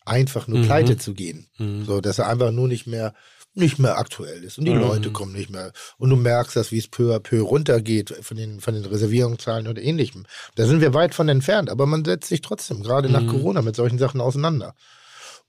einfach 0.06 0.48
nur 0.48 0.60
Mhm. 0.60 0.66
pleite 0.66 0.98
zu 0.98 1.14
gehen. 1.14 1.48
Mhm. 1.58 1.86
So, 1.86 2.00
dass 2.02 2.20
er 2.20 2.28
einfach 2.28 2.52
nur 2.52 2.68
nicht 2.68 2.88
mehr 2.88 3.14
nicht 3.56 3.80
mehr 3.80 3.98
aktuell 3.98 4.44
ist 4.44 4.58
und 4.58 4.66
die 4.66 4.72
Mhm. 4.74 4.80
Leute 4.82 5.12
kommen 5.12 5.34
nicht 5.34 5.50
mehr 5.50 5.72
und 5.98 6.10
du 6.10 6.16
merkst, 6.16 6.56
dass 6.56 6.72
wie 6.72 6.78
es 6.78 6.88
peu 6.88 7.14
à 7.16 7.20
peu 7.20 7.42
runtergeht 7.42 8.14
von 8.22 8.38
den 8.38 8.62
von 8.62 8.74
den 8.74 8.86
Reservierungszahlen 8.86 9.68
oder 9.68 9.82
ähnlichem. 9.82 10.26
Da 10.56 10.66
sind 10.66 10.82
wir 10.82 10.94
weit 10.94 11.14
von 11.16 11.28
entfernt, 11.30 11.70
aber 11.70 11.86
man 11.86 12.06
setzt 12.06 12.30
sich 12.30 12.42
trotzdem 12.42 12.84
gerade 12.84 13.10
nach 13.10 13.24
Mhm. 13.24 13.28
Corona 13.28 13.62
mit 13.62 13.76
solchen 13.76 13.98
Sachen 14.00 14.22
auseinander. 14.22 14.76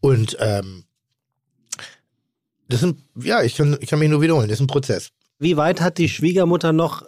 Und 0.01 0.37
ähm, 0.41 0.85
das 2.69 2.81
sind 2.81 3.01
ja, 3.17 3.43
ich 3.43 3.55
kann 3.57 3.77
ich 3.81 3.89
kann 3.91 3.99
mich 3.99 4.09
nur 4.09 4.23
wiederholen, 4.23 4.49
das 4.49 4.57
ist 4.59 4.63
ein 4.65 4.67
Prozess. 4.67 5.11
Wie 5.39 5.57
weit 5.57 5.81
hat 5.81 5.99
die 5.99 6.09
Schwiegermutter 6.09 6.73
noch, 6.73 7.03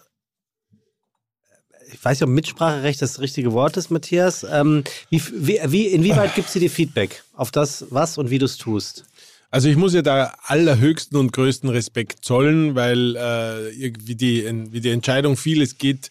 ich 1.92 2.02
weiß 2.04 2.18
nicht, 2.20 2.28
ob 2.28 2.34
Mitspracherecht 2.34 3.00
das 3.02 3.20
richtige 3.20 3.52
Wort 3.52 3.76
ist, 3.76 3.90
Matthias, 3.90 4.44
ähm, 4.50 4.84
wie, 5.10 5.22
wie, 5.32 5.60
wie, 5.66 5.86
inwieweit 5.88 6.34
gibt 6.36 6.48
sie 6.48 6.60
dir 6.60 6.70
Feedback 6.70 7.22
auf 7.34 7.50
das, 7.50 7.86
was 7.90 8.18
und 8.18 8.30
wie 8.30 8.38
du 8.38 8.46
es 8.46 8.56
tust? 8.56 9.04
Also 9.52 9.68
ich 9.68 9.76
muss 9.76 9.92
ja 9.92 10.00
da 10.00 10.32
allerhöchsten 10.44 11.18
und 11.18 11.30
größten 11.34 11.68
Respekt 11.68 12.24
zollen, 12.24 12.74
weil 12.74 13.16
äh, 13.16 13.68
irgendwie 13.72 14.14
die, 14.14 14.50
wie 14.70 14.80
die 14.80 14.88
Entscheidung 14.88 15.36
fiel, 15.36 15.60
es 15.60 15.76
geht, 15.76 16.08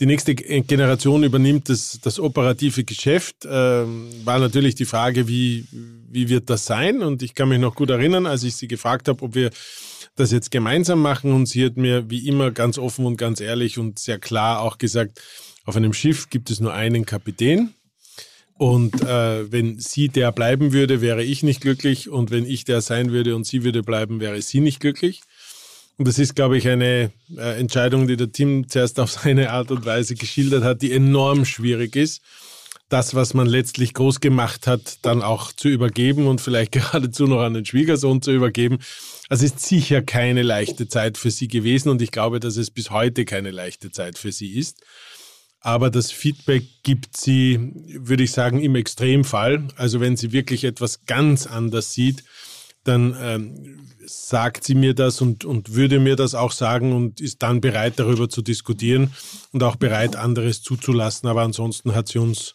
die 0.00 0.06
nächste 0.06 0.34
Generation 0.34 1.24
übernimmt 1.24 1.68
das, 1.68 2.00
das 2.02 2.18
operative 2.18 2.84
Geschäft, 2.84 3.46
ähm, 3.46 4.08
war 4.24 4.38
natürlich 4.38 4.74
die 4.74 4.86
Frage, 4.86 5.28
wie, 5.28 5.66
wie 6.08 6.30
wird 6.30 6.48
das 6.48 6.64
sein? 6.64 7.02
Und 7.02 7.22
ich 7.22 7.34
kann 7.34 7.50
mich 7.50 7.60
noch 7.60 7.74
gut 7.74 7.90
erinnern, 7.90 8.24
als 8.24 8.42
ich 8.44 8.56
sie 8.56 8.66
gefragt 8.66 9.08
habe, 9.08 9.22
ob 9.22 9.34
wir 9.34 9.50
das 10.16 10.32
jetzt 10.32 10.50
gemeinsam 10.50 11.02
machen. 11.02 11.32
Und 11.32 11.44
sie 11.46 11.66
hat 11.66 11.76
mir 11.76 12.08
wie 12.08 12.26
immer 12.26 12.50
ganz 12.50 12.78
offen 12.78 13.04
und 13.04 13.18
ganz 13.18 13.42
ehrlich 13.42 13.78
und 13.78 13.98
sehr 13.98 14.18
klar 14.18 14.62
auch 14.62 14.78
gesagt, 14.78 15.20
auf 15.66 15.76
einem 15.76 15.92
Schiff 15.92 16.30
gibt 16.30 16.50
es 16.50 16.60
nur 16.60 16.72
einen 16.72 17.04
Kapitän. 17.04 17.74
Und 18.56 19.02
äh, 19.02 19.50
wenn 19.50 19.78
sie 19.78 20.08
der 20.08 20.30
bleiben 20.30 20.72
würde, 20.72 21.00
wäre 21.00 21.24
ich 21.24 21.42
nicht 21.42 21.60
glücklich. 21.60 22.08
Und 22.08 22.30
wenn 22.30 22.46
ich 22.46 22.64
der 22.64 22.80
sein 22.80 23.10
würde 23.10 23.34
und 23.34 23.46
sie 23.46 23.64
würde 23.64 23.82
bleiben, 23.82 24.20
wäre 24.20 24.40
sie 24.40 24.60
nicht 24.60 24.80
glücklich. 24.80 25.22
Und 25.96 26.08
das 26.08 26.18
ist, 26.18 26.34
glaube 26.34 26.56
ich, 26.56 26.68
eine 26.68 27.12
äh, 27.36 27.58
Entscheidung, 27.58 28.06
die 28.06 28.16
der 28.16 28.32
Tim 28.32 28.68
zuerst 28.68 28.98
auf 28.98 29.10
seine 29.10 29.50
Art 29.50 29.70
und 29.70 29.84
Weise 29.84 30.14
geschildert 30.14 30.64
hat, 30.64 30.82
die 30.82 30.92
enorm 30.92 31.44
schwierig 31.44 31.96
ist. 31.96 32.22
Das, 32.88 33.14
was 33.14 33.34
man 33.34 33.46
letztlich 33.46 33.94
groß 33.94 34.20
gemacht 34.20 34.66
hat, 34.66 34.98
dann 35.02 35.22
auch 35.22 35.52
zu 35.52 35.68
übergeben 35.68 36.26
und 36.26 36.40
vielleicht 36.40 36.72
geradezu 36.72 37.26
noch 37.26 37.40
an 37.40 37.54
den 37.54 37.64
Schwiegersohn 37.64 38.22
zu 38.22 38.32
übergeben. 38.32 38.78
Also 39.28 39.46
ist 39.46 39.60
sicher 39.60 40.02
keine 40.02 40.42
leichte 40.42 40.86
Zeit 40.86 41.16
für 41.16 41.30
sie 41.30 41.48
gewesen 41.48 41.88
und 41.88 42.02
ich 42.02 42.10
glaube, 42.10 42.40
dass 42.40 42.56
es 42.56 42.70
bis 42.70 42.90
heute 42.90 43.24
keine 43.24 43.50
leichte 43.50 43.90
Zeit 43.90 44.18
für 44.18 44.32
sie 44.32 44.52
ist. 44.58 44.82
Aber 45.64 45.88
das 45.88 46.12
Feedback 46.12 46.62
gibt 46.82 47.16
sie, 47.16 47.72
würde 47.98 48.22
ich 48.22 48.32
sagen, 48.32 48.60
im 48.60 48.76
Extremfall. 48.76 49.66
Also 49.76 49.98
wenn 49.98 50.14
sie 50.14 50.30
wirklich 50.30 50.62
etwas 50.64 51.06
ganz 51.06 51.46
anders 51.46 51.94
sieht, 51.94 52.22
dann 52.84 53.16
ähm, 53.18 53.88
sagt 54.04 54.64
sie 54.64 54.74
mir 54.74 54.92
das 54.92 55.22
und, 55.22 55.46
und 55.46 55.74
würde 55.74 56.00
mir 56.00 56.16
das 56.16 56.34
auch 56.34 56.52
sagen 56.52 56.92
und 56.92 57.18
ist 57.18 57.42
dann 57.42 57.62
bereit, 57.62 57.94
darüber 57.96 58.28
zu 58.28 58.42
diskutieren 58.42 59.14
und 59.52 59.62
auch 59.62 59.76
bereit, 59.76 60.16
anderes 60.16 60.60
zuzulassen. 60.60 61.30
Aber 61.30 61.40
ansonsten 61.40 61.94
hat 61.94 62.08
sie 62.08 62.18
uns 62.18 62.54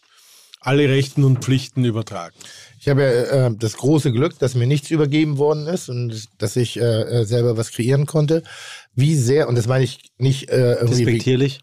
alle 0.60 0.88
Rechten 0.88 1.24
und 1.24 1.42
Pflichten 1.42 1.84
übertragen. 1.84 2.36
Ich 2.78 2.88
habe 2.88 3.02
ja 3.02 3.48
äh, 3.48 3.50
das 3.58 3.76
große 3.76 4.12
Glück, 4.12 4.38
dass 4.38 4.54
mir 4.54 4.68
nichts 4.68 4.92
übergeben 4.92 5.36
worden 5.38 5.66
ist 5.66 5.88
und 5.88 6.28
dass 6.38 6.54
ich 6.54 6.78
äh, 6.78 7.24
selber 7.24 7.56
was 7.56 7.72
kreieren 7.72 8.06
konnte. 8.06 8.44
Wie 8.94 9.16
sehr, 9.16 9.48
und 9.48 9.56
das 9.56 9.66
meine 9.66 9.82
ich 9.82 9.98
nicht 10.16 10.48
äh, 10.48 10.74
irgendwie 10.74 10.98
wie 10.98 11.04
Respektierlich. 11.06 11.60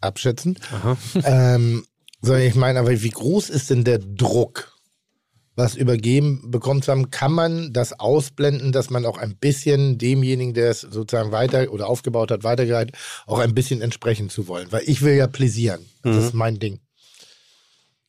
Abschätzend, 0.00 0.60
Aha. 0.72 0.96
ähm, 1.24 1.84
sondern 2.20 2.42
ich 2.42 2.54
meine 2.54 2.80
aber, 2.80 3.02
wie 3.02 3.10
groß 3.10 3.50
ist 3.50 3.70
denn 3.70 3.84
der 3.84 3.98
Druck, 3.98 4.72
was 5.56 5.74
übergeben 5.74 6.50
bekommt 6.50 6.84
zu 6.84 6.92
haben? 6.92 7.10
Kann 7.10 7.32
man 7.32 7.72
das 7.72 7.98
ausblenden, 7.98 8.70
dass 8.70 8.90
man 8.90 9.04
auch 9.04 9.18
ein 9.18 9.36
bisschen 9.36 9.98
demjenigen, 9.98 10.54
der 10.54 10.70
es 10.70 10.82
sozusagen 10.82 11.32
weiter 11.32 11.72
oder 11.72 11.88
aufgebaut 11.88 12.30
hat, 12.30 12.44
weitergeleitet, 12.44 12.96
auch 13.26 13.40
ein 13.40 13.54
bisschen 13.54 13.80
entsprechen 13.82 14.30
zu 14.30 14.46
wollen? 14.46 14.70
Weil 14.70 14.82
ich 14.86 15.02
will 15.02 15.14
ja 15.14 15.26
pläsieren. 15.26 15.84
Das 16.02 16.16
ist 16.16 16.34
mein 16.34 16.58
Ding. 16.60 16.78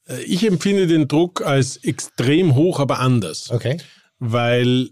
Äh, 0.08 0.22
Ich 0.24 0.46
empfinde 0.46 0.86
den 0.86 1.08
Druck 1.08 1.42
als 1.42 1.78
extrem 1.78 2.56
hoch, 2.56 2.80
aber 2.80 3.00
anders. 3.00 3.50
Okay. 3.52 3.78
weil 4.20 4.90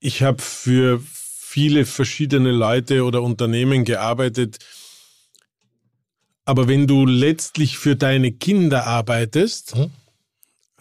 ich 0.00 0.22
habe 0.22 0.40
für 0.42 1.00
viele 1.04 1.84
verschiedene 1.84 2.50
Leute 2.50 3.04
oder 3.04 3.22
Unternehmen 3.22 3.84
gearbeitet. 3.84 4.58
Aber 6.44 6.66
wenn 6.68 6.86
du 6.86 7.06
letztlich 7.06 7.78
für 7.78 7.94
deine 7.96 8.32
Kinder 8.32 8.86
arbeitest, 8.86 9.76
Mhm. 9.76 9.90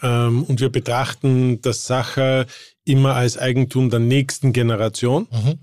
ähm, 0.02 0.44
und 0.44 0.60
wir 0.60 0.70
betrachten 0.70 1.62
das 1.62 1.86
Sache 1.86 2.48
immer 2.84 3.16
als 3.16 3.38
Eigentum 3.38 3.90
der 3.90 4.00
nächsten 4.00 4.54
Generation, 4.54 5.28
Mhm. 5.32 5.60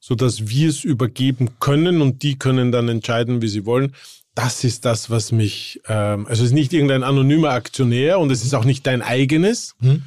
sodass 0.00 0.48
wir 0.48 0.68
es 0.68 0.84
übergeben 0.84 1.50
können 1.60 2.02
und 2.02 2.22
die 2.22 2.38
können 2.38 2.70
dann 2.70 2.88
entscheiden, 2.88 3.40
wie 3.42 3.48
sie 3.48 3.64
wollen. 3.64 3.94
Das 4.34 4.62
ist 4.62 4.84
das, 4.84 5.10
was 5.10 5.32
mich, 5.32 5.80
ähm, 5.88 6.26
also 6.28 6.42
es 6.44 6.50
ist 6.50 6.54
nicht 6.54 6.72
irgendein 6.72 7.02
anonymer 7.02 7.50
Aktionär 7.50 8.20
und 8.20 8.30
es 8.30 8.44
ist 8.44 8.54
auch 8.54 8.64
nicht 8.64 8.86
dein 8.86 9.02
eigenes, 9.02 9.74
Mhm. 9.80 10.04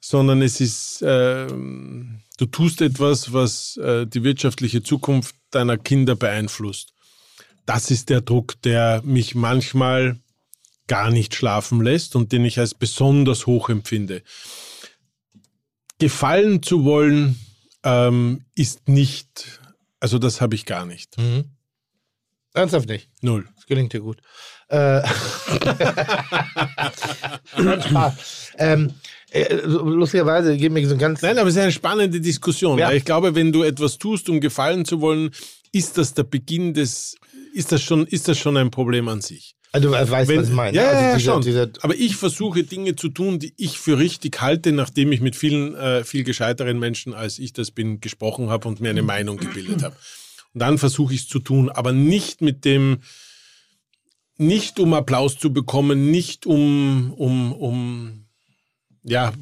sondern 0.00 0.42
es 0.42 0.60
ist, 0.60 1.04
ähm, 1.06 2.22
du 2.38 2.46
tust 2.46 2.80
etwas, 2.80 3.32
was 3.32 3.76
äh, 3.76 4.06
die 4.06 4.24
wirtschaftliche 4.24 4.82
Zukunft 4.82 5.36
deiner 5.50 5.76
Kinder 5.78 6.16
beeinflusst. 6.16 6.91
Das 7.66 7.90
ist 7.90 8.10
der 8.10 8.20
Druck, 8.20 8.60
der 8.62 9.02
mich 9.04 9.34
manchmal 9.34 10.18
gar 10.88 11.10
nicht 11.10 11.34
schlafen 11.34 11.80
lässt 11.80 12.16
und 12.16 12.32
den 12.32 12.44
ich 12.44 12.58
als 12.58 12.74
besonders 12.74 13.46
hoch 13.46 13.68
empfinde. 13.68 14.22
Gefallen 15.98 16.62
zu 16.62 16.84
wollen 16.84 17.38
ähm, 17.84 18.44
ist 18.54 18.88
nicht, 18.88 19.60
also 20.00 20.18
das 20.18 20.40
habe 20.40 20.54
ich 20.54 20.66
gar 20.66 20.86
nicht. 20.86 21.16
Mhm. 21.18 21.44
Ernsthaft 22.54 22.88
nicht. 22.88 23.08
Null. 23.22 23.48
Das 23.56 23.66
gelingt 23.66 23.92
dir 23.92 24.00
gut. 24.00 24.18
Äh, 24.68 25.02
ähm, 28.58 28.92
äh, 29.30 29.54
lustigerweise 29.64 30.56
geben 30.56 30.74
mir 30.74 30.86
so 30.86 30.94
ein 30.94 30.98
ganz. 30.98 31.22
Nein, 31.22 31.38
aber 31.38 31.48
es 31.48 31.56
ist 31.56 31.62
eine 31.62 31.72
spannende 31.72 32.20
Diskussion. 32.20 32.78
Ja. 32.78 32.88
Weil 32.88 32.96
ich 32.96 33.04
glaube, 33.04 33.34
wenn 33.34 33.52
du 33.52 33.62
etwas 33.62 33.98
tust, 33.98 34.28
um 34.28 34.40
gefallen 34.40 34.84
zu 34.84 35.00
wollen, 35.00 35.30
ist 35.72 35.96
das 35.96 36.12
der 36.14 36.24
Beginn 36.24 36.74
des, 36.74 37.16
ist 37.52 37.72
das 37.72 37.82
schon, 37.82 38.06
ist 38.06 38.28
das 38.28 38.38
schon 38.38 38.56
ein 38.56 38.70
Problem 38.70 39.08
an 39.08 39.20
sich. 39.20 39.54
Also, 39.74 39.88
du 39.90 39.94
weißt, 40.10 40.28
Wenn- 40.28 40.40
was 40.40 40.48
ich 40.48 40.54
meine. 40.54 40.76
Ja, 40.76 40.88
also 40.88 41.02
ja, 41.02 41.16
dieser, 41.16 41.32
schon. 41.32 41.42
Dieser, 41.42 41.68
Aber 41.80 41.94
ich 41.94 42.16
versuche 42.16 42.62
Dinge 42.62 42.94
zu 42.94 43.08
tun, 43.08 43.38
die 43.38 43.54
ich 43.56 43.78
für 43.78 43.98
richtig 43.98 44.40
halte, 44.42 44.70
nachdem 44.72 45.12
ich 45.12 45.20
mit 45.22 45.34
vielen 45.34 45.74
äh, 45.74 46.04
viel 46.04 46.24
gescheiteren 46.24 46.78
Menschen, 46.78 47.14
als 47.14 47.38
ich 47.38 47.52
das 47.54 47.70
bin, 47.70 48.00
gesprochen 48.00 48.50
habe 48.50 48.68
und 48.68 48.80
mir 48.80 48.90
eine 48.90 49.02
Meinung 49.02 49.38
gebildet 49.38 49.82
habe. 49.82 49.96
Und 50.52 50.60
dann 50.60 50.76
versuche 50.76 51.14
ich 51.14 51.20
es 51.22 51.28
zu 51.28 51.38
tun, 51.38 51.70
aber 51.70 51.92
nicht 51.92 52.42
mit 52.42 52.66
dem, 52.66 52.98
nicht 54.36 54.78
um 54.78 54.92
Applaus 54.94 55.38
zu 55.38 55.52
bekommen, 55.52 56.10
nicht 56.10 56.44
um, 56.46 57.12
um, 57.16 57.52
um 57.52 58.24
ja, 59.04 59.32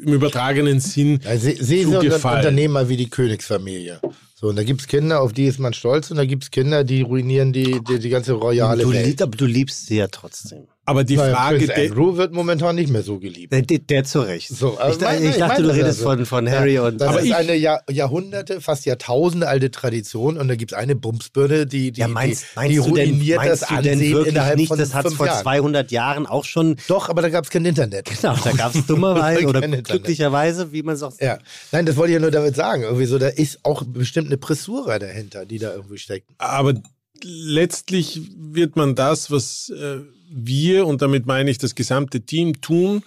im 0.00 0.12
übertragenen 0.14 0.80
Sinn 0.80 1.20
ja, 1.24 1.36
se- 1.38 1.62
sehe 1.62 1.84
zu 1.84 1.90
so 1.92 1.98
ein 1.98 2.08
gefallen. 2.08 2.38
Unternehmer 2.38 2.88
wie 2.88 2.96
die 2.96 3.08
Königsfamilie. 3.10 4.00
So, 4.44 4.50
und 4.50 4.56
da 4.56 4.62
gibt 4.62 4.82
es 4.82 4.88
Kinder, 4.88 5.22
auf 5.22 5.32
die 5.32 5.46
ist 5.46 5.58
man 5.58 5.72
stolz, 5.72 6.10
und 6.10 6.18
da 6.18 6.26
gibt 6.26 6.42
es 6.42 6.50
Kinder, 6.50 6.84
die 6.84 7.00
ruinieren 7.00 7.54
die, 7.54 7.82
die, 7.82 7.98
die 7.98 8.10
ganze 8.10 8.34
royale 8.34 8.82
Du, 8.82 8.92
Welt. 8.92 9.06
liebst, 9.06 9.22
aber 9.22 9.38
du 9.38 9.46
liebst 9.46 9.86
sie 9.86 9.96
ja 9.96 10.08
trotzdem. 10.08 10.66
Aber 10.86 11.02
die 11.04 11.16
Naja, 11.16 11.34
Frage, 11.34 11.66
der, 11.66 11.76
Andrew 11.90 12.16
wird 12.18 12.32
momentan 12.34 12.74
nicht 12.74 12.90
mehr 12.90 13.02
so 13.02 13.18
geliebt. 13.18 13.52
Der, 13.54 13.62
der, 13.62 13.78
der 13.78 14.04
zu 14.04 14.20
Recht. 14.20 14.48
So, 14.48 14.78
aber 14.78 14.92
ich, 14.92 15.00
mein- 15.00 15.22
ich 15.22 15.30
ich 15.30 15.36
dachte, 15.36 15.48
meine 15.48 15.62
du 15.62 15.68
das 15.68 15.76
redest 15.76 15.98
also. 16.00 16.04
von, 16.10 16.26
von 16.26 16.50
Harry 16.50 16.78
und. 16.78 17.00
Das 17.00 17.08
Aber 17.08 17.20
ist 17.20 17.26
ich- 17.26 17.34
eine 17.34 17.54
Jahr, 17.54 17.82
Jahrhunderte, 17.90 18.60
fast 18.60 18.84
Jahrtausende 18.84 19.48
alte 19.48 19.70
Tradition 19.70 20.36
und 20.36 20.46
da 20.48 20.56
gibt 20.56 20.72
es 20.72 20.78
eine 20.78 20.94
Bumsbirne, 20.94 21.64
die, 21.66 21.90
die, 21.90 22.00
ja, 22.00 22.08
meinst, 22.08 22.42
die, 22.42 22.46
meinst 22.56 22.70
die 22.70 22.74
denn, 22.92 23.10
ruiniert 23.10 23.36
meinst 23.38 23.62
das 23.62 23.68
du 23.70 23.74
denn 23.76 23.92
Ansehen 23.94 24.12
wirklich 24.12 24.32
innerhalb 24.34 24.56
nicht? 24.56 24.68
von 24.68 24.78
Das 24.78 24.92
hat 24.94 25.06
es 25.06 25.14
vor 25.14 25.26
Jahren. 25.26 25.42
200 25.42 25.90
Jahren 25.90 26.26
auch 26.26 26.44
schon. 26.44 26.76
Doch, 26.88 27.08
aber 27.08 27.22
da 27.22 27.30
gab 27.30 27.44
es 27.44 27.50
kein 27.50 27.64
Internet. 27.64 28.10
Genau, 28.20 28.36
da 28.44 28.52
gab 28.52 28.74
es 28.74 28.84
dummerweise 28.86 29.46
oder 29.46 29.60
Kein 29.62 29.72
Internet. 29.72 29.86
glücklicherweise, 29.86 30.72
wie 30.72 30.82
man 30.82 30.96
es 30.96 31.02
auch 31.02 31.14
Ja, 31.18 31.38
nein, 31.72 31.86
das 31.86 31.96
wollte 31.96 32.10
ich 32.10 32.14
ja 32.16 32.20
nur 32.20 32.30
damit 32.30 32.56
sagen. 32.56 32.82
Irgendwie 32.82 33.06
so, 33.06 33.18
da 33.18 33.28
ist 33.28 33.60
auch 33.62 33.84
bestimmt 33.86 34.26
eine 34.26 34.36
Pressura 34.36 34.98
dahinter, 34.98 35.46
die 35.46 35.58
da 35.58 35.72
irgendwie 35.74 35.96
steckt. 35.96 36.28
aber 36.36 36.74
letztlich 37.22 38.20
wird 38.36 38.76
man 38.76 38.94
das, 38.94 39.30
was 39.30 39.70
äh, 39.70 40.00
wir, 40.34 40.86
und 40.86 41.00
damit 41.02 41.26
meine 41.26 41.50
ich 41.50 41.58
das 41.58 41.74
gesamte 41.74 42.20
Team, 42.22 42.60
tun, 42.60 43.02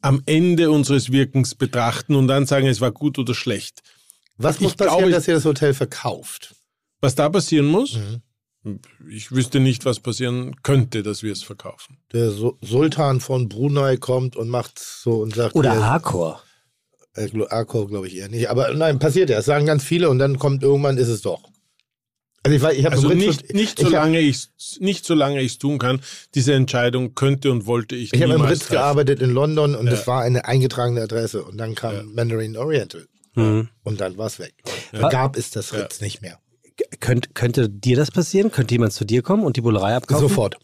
am 0.00 0.22
Ende 0.26 0.70
unseres 0.70 1.10
Wirkens 1.12 1.54
betrachten 1.54 2.14
und 2.14 2.26
dann 2.28 2.46
sagen, 2.46 2.66
es 2.66 2.80
war 2.80 2.90
gut 2.92 3.18
oder 3.18 3.34
schlecht. 3.34 3.80
Was 4.36 4.56
Ich 4.56 4.62
muss 4.62 4.74
passieren, 4.74 4.98
glaube, 4.98 5.12
dass 5.12 5.28
ihr 5.28 5.34
das 5.34 5.44
Hotel 5.44 5.74
verkauft? 5.74 6.54
Was 7.00 7.14
da 7.14 7.28
passieren 7.28 7.66
muss, 7.66 7.96
Mhm. 7.96 8.22
Ich 9.08 9.32
wüsste 9.32 9.58
nicht, 9.58 9.86
was 9.86 10.00
passieren 10.00 10.54
könnte, 10.62 11.02
dass 11.02 11.22
wir 11.22 11.32
es 11.32 11.42
verkaufen. 11.42 11.96
Der 12.12 12.30
Su- 12.30 12.58
Sultan 12.60 13.20
von 13.20 13.48
Brunei 13.48 13.96
kommt 13.96 14.36
und 14.36 14.50
macht 14.50 14.78
so 14.78 15.22
und 15.22 15.34
sagt, 15.34 15.54
Oder 15.54 15.72
äh, 17.14 17.26
Glo- 17.28 17.48
Arco 17.48 17.86
glaube 17.86 18.06
ich 18.08 18.16
eher 18.16 18.28
nicht. 18.28 18.50
Aber 18.50 18.74
nein, 18.74 18.98
passiert 18.98 19.30
ja. 19.30 19.36
Das 19.36 19.46
sagen 19.46 19.64
ganz 19.64 19.82
viele 19.82 20.10
und 20.10 20.18
dann 20.18 20.38
kommt 20.38 20.62
irgendwann 20.62 20.98
ist 20.98 21.08
es 21.08 21.22
doch. 21.22 21.42
Also 22.42 22.56
ich, 22.56 22.62
weiß, 22.62 22.76
ich 22.76 22.84
habe 22.86 22.96
Also 22.96 23.08
nicht, 23.10 23.52
nicht, 23.52 23.78
ich 23.78 23.84
hab- 23.84 23.90
solange 23.92 24.18
ich 24.20 24.48
nicht 24.78 25.04
solange 25.04 25.40
ich 25.42 25.52
es 25.52 25.58
tun 25.58 25.78
kann. 25.78 26.00
Diese 26.34 26.54
Entscheidung 26.54 27.14
könnte 27.14 27.50
und 27.52 27.66
wollte 27.66 27.96
ich, 27.96 28.14
Ich 28.14 28.22
habe 28.22 28.32
im 28.34 28.40
Ritz 28.40 28.60
treffen. 28.60 28.72
gearbeitet 28.72 29.20
in 29.20 29.30
London 29.30 29.74
und 29.74 29.86
Ja. 29.86 29.92
es 29.92 30.06
war 30.06 30.22
eine 30.22 30.46
eingetragene 30.46 31.02
Adresse 31.02 31.44
und 31.44 31.58
dann 31.58 31.74
kam 31.74 32.14
Mandarin 32.14 32.56
Oriental 32.56 33.06
Mhm. 33.34 33.68
und 33.82 34.00
dann 34.00 34.16
war 34.16 34.26
es 34.28 34.38
weg. 34.38 34.54
Ja. 34.92 35.08
Gab 35.10 35.36
es 35.36 35.50
das 35.50 35.72
Ritz 35.74 36.00
nicht 36.00 36.22
mehr. 36.22 36.38
Könnt, 37.00 37.34
könnte 37.34 37.68
dir 37.68 37.96
das 37.96 38.10
passieren? 38.10 38.50
Könnte 38.50 38.72
jemand 38.74 38.94
zu 38.94 39.04
dir 39.04 39.20
kommen 39.20 39.44
und 39.44 39.56
die 39.56 39.60
Bullerei 39.60 39.94
abkaufen? 39.94 40.28
Sofort, 40.28 40.56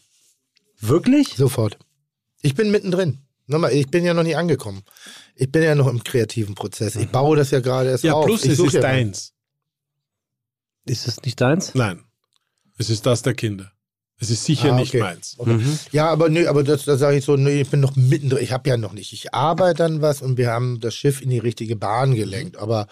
Wirklich? 0.79 1.35
sofort. 1.35 1.77
Ich 2.41 2.55
bin 2.55 2.71
mittendrin. 2.71 3.19
Nochmal, 3.45 3.71
ich 3.73 3.87
bin 3.87 4.03
ja 4.03 4.13
noch 4.13 4.23
nicht 4.23 4.35
angekommen. 4.35 4.81
Ich 5.35 5.51
bin 5.51 5.63
ja 5.63 5.75
noch 5.75 5.87
im 5.87 6.03
kreativen 6.03 6.55
Prozess. 6.55 6.95
Ich 6.95 7.07
baue 7.09 7.37
das 7.37 7.51
ja 7.51 7.59
gerade 7.61 7.91
erst 7.91 8.03
Ja, 8.03 8.13
auf. 8.13 8.25
plus 8.25 8.43
ich 8.43 8.51
es 8.53 8.59
ist 8.59 8.73
ja 8.73 8.81
deins. 8.81 9.33
Ist 10.89 11.07
es 11.07 11.21
nicht 11.23 11.39
deins? 11.41 11.73
Nein, 11.75 12.01
es 12.77 12.89
ist 12.89 13.05
das 13.05 13.21
der 13.21 13.33
Kinder. 13.33 13.71
Es 14.19 14.31
ist 14.31 14.45
sicher 14.45 14.73
Ah, 14.73 14.75
nicht 14.75 14.89
okay. 14.95 15.01
meins. 15.01 15.35
Okay. 15.37 15.53
Mhm. 15.53 15.79
Ja, 15.91 16.09
aber 16.09 16.29
nö, 16.29 16.47
aber 16.47 16.63
das, 16.63 16.85
da 16.85 16.97
sage 16.97 17.17
ich 17.17 17.25
so, 17.25 17.35
nö, 17.37 17.51
ich 17.51 17.69
bin 17.69 17.79
noch 17.81 17.95
mittendrin. 17.95 18.43
Ich 18.43 18.51
habe 18.51 18.67
ja 18.67 18.75
noch 18.75 18.93
nicht. 18.93 19.13
Ich 19.13 19.33
arbeite 19.33 19.85
an 19.85 20.01
was 20.01 20.23
und 20.23 20.37
wir 20.37 20.49
haben 20.49 20.79
das 20.79 20.95
Schiff 20.95 21.21
in 21.21 21.29
die 21.29 21.37
richtige 21.37 21.75
Bahn 21.75 22.15
gelenkt. 22.15 22.57
Aber 22.57 22.87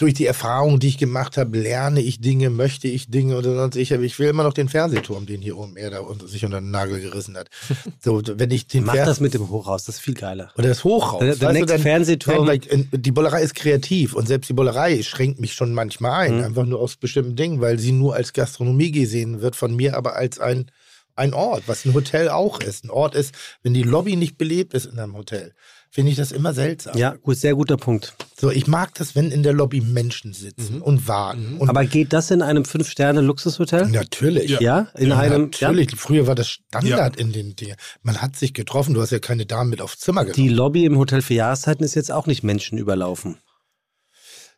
durch 0.00 0.14
die 0.14 0.24
Erfahrung, 0.26 0.80
die 0.80 0.88
ich 0.88 0.98
gemacht 0.98 1.36
habe, 1.36 1.58
lerne 1.58 2.00
ich 2.00 2.20
Dinge, 2.20 2.48
möchte 2.50 2.88
ich 2.88 3.08
Dinge 3.10 3.36
oder 3.36 3.54
sonst 3.54 3.76
ich. 3.76 3.90
Ich 3.90 4.18
will 4.18 4.28
immer 4.28 4.42
noch 4.44 4.54
den 4.54 4.68
Fernsehturm, 4.68 5.26
den 5.26 5.40
hier 5.42 5.58
oben 5.58 5.76
er 5.76 5.90
da 5.90 6.00
unter 6.00 6.26
sich 6.26 6.44
unter 6.44 6.60
den 6.60 6.70
Nagel 6.70 7.00
gerissen 7.00 7.36
hat. 7.36 7.48
So, 8.02 8.22
wenn 8.26 8.50
ich 8.50 8.66
den 8.66 8.84
Mach 8.84 8.94
Fer- 8.94 9.04
das 9.04 9.20
mit 9.20 9.34
dem 9.34 9.50
Hochhaus, 9.50 9.84
das 9.84 9.96
ist 9.96 10.00
viel 10.00 10.14
geiler. 10.14 10.50
oder 10.56 10.68
das 10.68 10.84
Hochhaus. 10.84 11.20
Der- 11.20 11.36
der 11.36 11.52
nächste 11.52 11.78
Fernsehturm. 11.78 12.46
Nein, 12.46 12.60
äh, 12.68 12.84
die 12.98 13.10
Bollerei 13.12 13.42
ist 13.42 13.54
kreativ 13.54 14.14
und 14.14 14.26
selbst 14.26 14.48
die 14.48 14.54
Bollerei 14.54 15.02
schränkt 15.02 15.38
mich 15.38 15.52
schon 15.52 15.74
manchmal 15.74 16.28
ein, 16.28 16.38
Mhm. 16.38 16.44
einfach 16.44 16.64
nur 16.64 16.80
aus 16.80 16.96
bestimmten 16.96 17.36
Dingen, 17.36 17.60
weil 17.60 17.78
sie 17.78 17.92
nur 17.92 18.14
als 18.14 18.32
Gastronomie 18.32 18.90
gesehen 18.92 19.42
wird, 19.42 19.54
von 19.54 19.76
mir 19.76 19.96
aber 19.96 20.16
als 20.16 20.38
ein, 20.38 20.70
ein 21.16 21.34
Ort, 21.34 21.64
was 21.66 21.84
ein 21.84 21.92
Hotel 21.92 22.30
auch 22.30 22.60
ist. 22.60 22.84
Ein 22.84 22.90
Ort 22.90 23.14
ist, 23.14 23.34
wenn 23.62 23.74
die 23.74 23.82
Lobby 23.82 24.16
nicht 24.16 24.38
belebt 24.38 24.72
ist 24.72 24.86
in 24.86 24.98
einem 24.98 25.14
Hotel, 25.16 25.52
finde 25.90 26.10
ich 26.12 26.16
das 26.16 26.32
immer 26.32 26.52
seltsam. 26.54 26.96
Ja, 26.96 27.14
gut, 27.16 27.36
sehr 27.36 27.54
guter 27.54 27.76
Punkt. 27.76 28.14
So, 28.40 28.50
ich 28.50 28.66
mag 28.66 28.94
das, 28.94 29.14
wenn 29.16 29.30
in 29.30 29.42
der 29.42 29.52
Lobby 29.52 29.80
Menschen 29.80 30.32
sitzen 30.32 30.80
und 30.80 31.08
warten. 31.08 31.54
Und 31.58 31.64
Mhm. 31.64 31.68
Aber 31.70 31.84
geht 31.84 32.12
das 32.12 32.30
in 32.30 32.42
einem 32.42 32.64
Fünf-Sterne-Luxushotel? 32.64 33.88
natürlich. 33.88 34.58
Ja, 34.60 34.88
in 34.96 35.08
Ja, 35.08 35.18
einem. 35.18 35.42
natürlich. 35.50 35.90
Früher 35.96 36.26
war 36.26 36.34
das 36.34 36.48
Standard 36.48 37.16
in 37.16 37.32
den 37.32 37.56
Dingen. 37.56 37.76
Man 38.02 38.22
hat 38.22 38.36
sich 38.36 38.54
getroffen. 38.54 38.94
Du 38.94 39.00
hast 39.02 39.10
ja 39.10 39.18
keine 39.18 39.46
Damen 39.46 39.70
mit 39.70 39.80
aufs 39.80 39.98
Zimmer 39.98 40.22
Ja. 40.22 40.32
genommen. 40.32 40.48
Die 40.48 40.54
Lobby 40.54 40.84
im 40.84 40.96
Hotel 40.96 41.22
für 41.22 41.34
Jahreszeiten 41.34 41.84
ist 41.84 41.94
jetzt 41.94 42.10
auch 42.12 42.26
nicht 42.26 42.42
Menschen 42.42 42.78
überlaufen. 42.78 43.36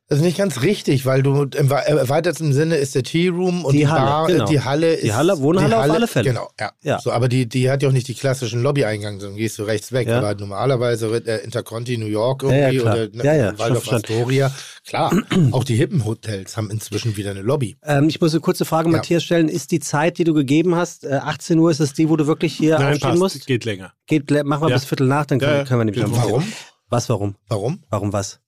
Das 0.09 0.19
ist 0.19 0.25
nicht 0.25 0.37
ganz 0.37 0.61
richtig, 0.61 1.07
weil 1.07 1.23
du 1.23 1.45
im 1.45 1.71
wa- 1.71 1.79
erweiterten 1.79 2.53
Sinne 2.53 2.77
ist 2.77 2.95
der 2.95 3.03
Tea 3.03 3.31
Room 3.31 3.65
und 3.65 3.73
Die 3.73 3.79
die, 3.79 3.89
Halle, 3.89 4.05
Bar, 4.05 4.29
äh, 4.29 4.33
genau. 4.33 4.45
die 4.47 4.61
Halle 4.61 4.93
ist 4.95 5.05
Die 5.05 5.15
Halle- 5.15 5.39
Wohnhalle 5.41 5.75
auf 5.79 5.91
alle 5.91 6.07
Fälle. 6.07 6.29
Genau, 6.29 6.51
ja. 6.61 6.73
Ja. 6.83 6.99
So, 6.99 7.13
aber 7.13 7.29
die, 7.29 7.49
die 7.49 7.71
hat 7.71 7.83
ja 7.83 7.89
auch 7.89 7.93
nicht 7.93 8.09
die 8.09 8.15
klassischen 8.15 8.63
Lobby-Eingang, 8.63 9.21
sondern 9.21 9.39
gehst 9.39 9.59
du 9.59 9.63
rechts 9.63 9.91
weg. 9.93 10.09
Ja. 10.09 10.19
Aber 10.19 10.35
normalerweise 10.35 11.11
wird 11.11 11.27
der 11.29 11.43
Interconti 11.45 11.97
New 11.97 12.07
York 12.07 12.43
Ja, 12.43 12.51
ja, 12.51 12.57
irgendwie 12.69 12.79
klar. 12.81 12.95
oder 12.97 13.09
ne, 13.09 13.25
Ja, 13.25 13.35
ja, 13.35 13.59
Waldorf. 13.59 13.91
Astoria. 13.91 14.53
Klar, 14.87 15.17
auch 15.53 15.65
die 15.65 15.77
hippen 15.77 16.05
Hotels 16.05 16.57
haben 16.59 16.71
inzwischen 16.71 17.17
wieder 17.17 17.31
eine 17.31 17.41
Lobby. 17.43 17.77
Ähm, 17.83 18.09
ich 18.09 18.21
muss 18.21 18.33
eine 18.33 18.41
kurze 18.41 18.67
Frage, 18.67 18.91
Ja. 18.91 18.97
Matthias, 18.97 19.23
stellen. 19.25 19.49
Ist 19.49 19.71
die 19.71 19.81
Zeit, 19.81 20.19
die 20.19 20.25
du 20.25 20.35
gegeben 20.35 20.75
hast, 20.75 21.05
äh, 21.05 21.13
18 21.15 21.59
Uhr, 21.59 21.71
ist 21.71 21.81
es 21.81 21.95
die, 21.95 22.11
wo 22.11 22.17
du 22.17 22.27
wirklich 22.27 22.55
hier 22.55 22.79
Nein, 22.79 22.89
aufstehen 22.95 23.11
passt. 23.11 23.19
musst? 23.23 23.47
Geht 23.47 23.65
länger. 23.65 23.95
Geht, 24.07 24.31
mach 24.45 24.61
mal 24.61 24.69
Ja. 24.69 24.77
bis 24.77 24.85
Viertel 24.85 25.07
nach, 25.07 25.25
dann 25.25 25.39
können, 25.39 25.53
Ja, 25.53 25.59
ja. 25.61 25.65
können 25.65 25.81
wir 25.81 25.85
nämlich 25.87 26.05
Warum? 26.05 26.45
Was, 26.91 27.09
warum? 27.09 27.37
Warum? 27.49 27.83
Warum 27.89 28.13
was? 28.13 28.41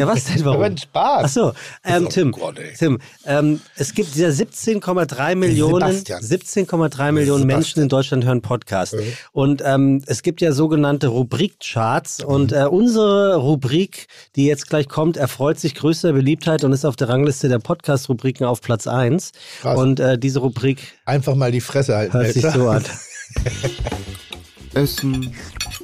Ja, 0.00 0.06
was 0.06 0.24
denn, 0.24 0.44
warum? 0.44 0.62
Aber 0.62 0.76
Spaß. 0.76 1.24
Ach 1.24 1.28
so, 1.28 1.52
ähm, 1.84 2.06
Oh 2.06 2.08
Tim, 2.08 2.32
Gott. 2.32 2.56
Tim 2.78 2.98
ähm, 3.24 3.60
es 3.76 3.94
gibt 3.94 4.14
dieser 4.14 4.28
17,3 4.28 5.34
Millionen, 5.34 5.92
Sebastian. 5.92 6.22
17,3 6.22 7.12
Millionen 7.12 7.42
Sebastian. 7.42 7.46
Menschen 7.46 7.82
in 7.82 7.88
Deutschland 7.88 8.24
hören 8.24 8.42
Podcast. 8.42 8.94
Mhm. 8.94 9.12
Und 9.32 9.62
ähm, 9.64 10.02
es 10.06 10.22
gibt 10.22 10.40
ja 10.40 10.52
sogenannte 10.52 11.08
Rubrikcharts 11.08 12.24
und 12.24 12.52
äh, 12.52 12.64
unsere 12.64 13.36
Rubrik, 13.36 14.06
die 14.36 14.46
jetzt 14.46 14.68
gleich 14.68 14.88
kommt, 14.88 15.16
erfreut 15.16 15.58
sich 15.58 15.74
größter 15.74 16.12
Beliebtheit 16.12 16.64
und 16.64 16.72
ist 16.72 16.84
auf 16.84 16.96
der 16.96 17.08
Rangliste 17.08 17.48
der 17.48 17.58
Podcast-Rubriken 17.58 18.46
auf 18.46 18.60
Platz 18.60 18.86
1. 18.86 19.32
Krass. 19.60 19.78
Und 19.78 20.00
äh, 20.00 20.18
diese 20.18 20.40
Rubrik 20.40 20.94
Einfach 21.04 21.34
mal 21.34 21.52
die 21.52 21.60
Fresse 21.60 21.96
halten. 21.96 22.12
hört 22.12 22.32
sich 22.32 22.42
so 22.42 22.68
an. 22.68 22.84
Essen 24.74 25.34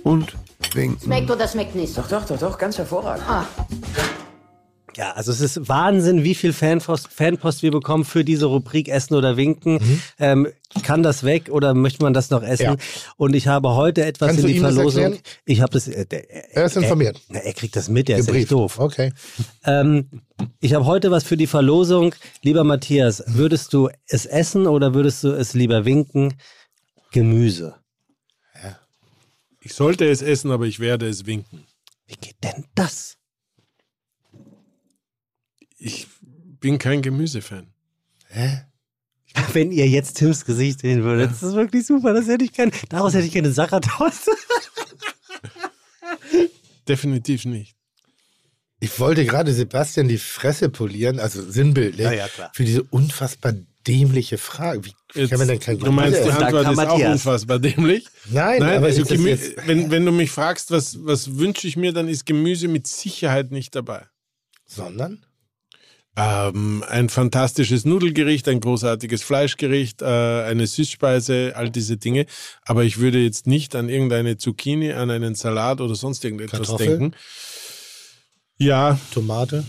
und 0.05 0.35
Trinken. 0.77 1.03
Schmeckt 1.05 1.31
oder 1.31 1.49
schmeckt 1.49 1.75
nicht? 1.75 1.97
Doch, 1.97 2.09
doch, 2.09 2.25
doch, 2.27 2.39
doch, 2.39 2.59
ganz 2.59 2.77
hervorragend. 2.79 3.25
Ah, 3.29 3.47
Ja, 4.97 5.13
also 5.13 5.31
es 5.31 5.41
ist 5.43 5.69
Wahnsinn, 5.69 6.25
wie 6.25 6.35
viel 6.35 6.53
Fanpost, 6.55 7.09
Fanpost 7.09 7.63
wir 7.63 7.71
bekommen 7.71 8.05
für 8.07 8.25
diese 8.25 8.47
Rubrik 8.47 8.89
Essen 8.89 9.15
oder 9.15 9.37
Winken. 9.37 9.75
Mhm. 9.75 10.01
Ähm, 10.19 10.49
kann 10.85 11.03
das 11.03 11.23
weg 11.25 11.51
oder 11.51 11.75
möchte 11.75 12.03
man 12.03 12.15
das 12.15 12.31
noch 12.31 12.43
essen? 12.43 12.63
Ja. 12.65 12.77
Und 13.19 13.35
ich 13.35 13.47
habe 13.47 13.75
heute 13.75 14.05
etwas 14.07 14.29
Kannst 14.29 14.45
in 14.45 14.53
die 14.55 14.59
Verlosung. 14.59 15.17
Ich 15.45 15.61
habe 15.61 15.73
das. 15.73 15.87
Äh, 15.89 16.07
der, 16.07 16.55
Er 16.57 16.65
ist 16.65 16.77
informiert. 16.77 17.17
Er, 17.29 17.35
na, 17.35 17.39
er 17.41 17.53
kriegt 17.53 17.77
das 17.77 17.89
mit, 17.91 18.09
er 18.09 18.19
ist 18.19 18.27
Gebrieft. 18.27 18.51
doof. 18.53 18.79
Okay. 18.79 19.13
Ähm, 19.65 20.23
ich 20.61 20.73
habe 20.75 20.87
heute 20.87 21.11
was 21.11 21.25
für 21.25 21.37
die 21.37 21.47
Verlosung. 21.47 22.15
Lieber 22.43 22.65
Matthias, 22.65 23.23
würdest 23.27 23.73
du 23.75 23.91
es 24.09 24.25
essen 24.27 24.67
oder 24.67 24.95
würdest 24.95 25.23
du 25.25 25.29
es 25.29 25.53
lieber 25.55 25.85
winken? 25.85 26.35
Gemüse. 27.13 27.75
Ich 29.67 29.75
sollte 29.75 30.09
es 30.09 30.23
essen, 30.23 30.53
aber 30.53 30.67
ich 30.67 30.79
werde 30.79 31.09
es 31.09 31.27
winken. 31.27 31.67
Wie 32.07 32.15
geht 32.15 32.37
denn 32.45 32.67
das? 32.77 33.17
Ich 35.77 36.07
bin 36.61 36.79
kein 36.79 37.03
Gemüsefan. 37.03 37.75
Wenn 39.53 39.73
ihr 39.73 39.89
jetzt 39.89 40.19
Tims 40.19 40.45
Gesicht 40.45 40.83
sehen 40.83 41.03
würdet, 41.03 41.33
das 41.33 41.43
ist 41.43 41.55
wirklich 41.57 41.85
super. 41.85 42.15
Das 42.15 42.29
hätte 42.29 42.45
ich 42.45 42.53
kein, 42.53 42.71
daraus 42.91 43.15
hätte 43.15 43.27
ich 43.27 43.35
keine 43.35 43.51
Sache 43.51 43.81
draus. 43.81 44.27
Definitiv 46.89 47.45
nicht. 47.45 47.75
Ich 48.79 49.01
wollte 49.01 49.25
gerade 49.27 49.53
Sebastian 49.53 50.07
die 50.07 50.19
Fresse 50.19 50.69
polieren, 50.69 51.19
also 51.19 51.43
sinnbildlich, 51.43 52.05
Ja, 52.05 52.13
ja, 52.13 52.29
klar. 52.29 52.53
für 52.55 52.65
diese 52.65 52.85
unfassbar 52.85 53.55
dämliche 53.87 54.39
Frage. 54.39 54.85
Wie, 54.85 54.93
wie 55.13 55.21
Jetzt, 55.21 55.31
kann 55.31 55.39
man 55.39 55.49
denn 55.49 55.61
kein 55.61 55.79
du 55.79 55.91
meinst, 55.93 56.19
die 56.19 56.23
Gemüse 56.25 56.47
Antwort 56.47 56.73
ist 56.73 56.79
auch 56.79 57.11
unfassbar 57.13 57.59
dämlich. 57.59 58.07
Nein, 58.31 58.61
Nein, 58.61 58.77
aber 58.79 58.87
also 58.87 59.03
ist 59.03 59.11
das 59.11 59.19
Gemü 59.19 59.31
jetzt, 59.31 59.67
wenn, 59.67 59.91
wenn 59.91 60.05
du 60.05 60.13
mich 60.13 60.31
fragst, 60.31 60.71
was, 60.71 61.05
was 61.05 61.37
wünsche 61.37 61.67
ich 61.67 61.77
mir, 61.77 61.93
dann 61.93 62.09
ist 62.09 62.27
Gemüse 62.27 62.69
mit 62.69 62.87
Sicherheit 62.87 63.51
nicht 63.51 63.75
dabei. 63.75 64.07
sondern? 64.67 65.25
Ähm, 66.19 66.83
ein 66.89 67.11
fantastisches 67.11 67.85
Nudelgericht, 67.85 68.49
ein 68.49 68.61
großartiges 68.61 69.23
Fleischgericht, 69.23 70.01
äh, 70.01 70.07
eine 70.07 70.67
Süßspeise, 70.67 71.53
all 71.55 71.69
diese 71.69 71.99
Dinge. 71.99 72.25
Aber 72.63 72.85
ich 72.85 72.99
würde 72.99 73.19
jetzt 73.19 73.47
nicht 73.47 73.77
an 73.77 73.91
irgendeine 73.91 74.39
Zucchini, 74.39 74.93
an 74.93 75.11
einen 75.11 75.35
Salat 75.35 75.83
oder 75.83 75.95
sonst 75.95 76.25
irgendetwas 76.25 76.61
Kartoffel? 76.61 76.87
denken. 76.87 77.17
Ja, 78.57 78.99
Tomate? 79.13 79.65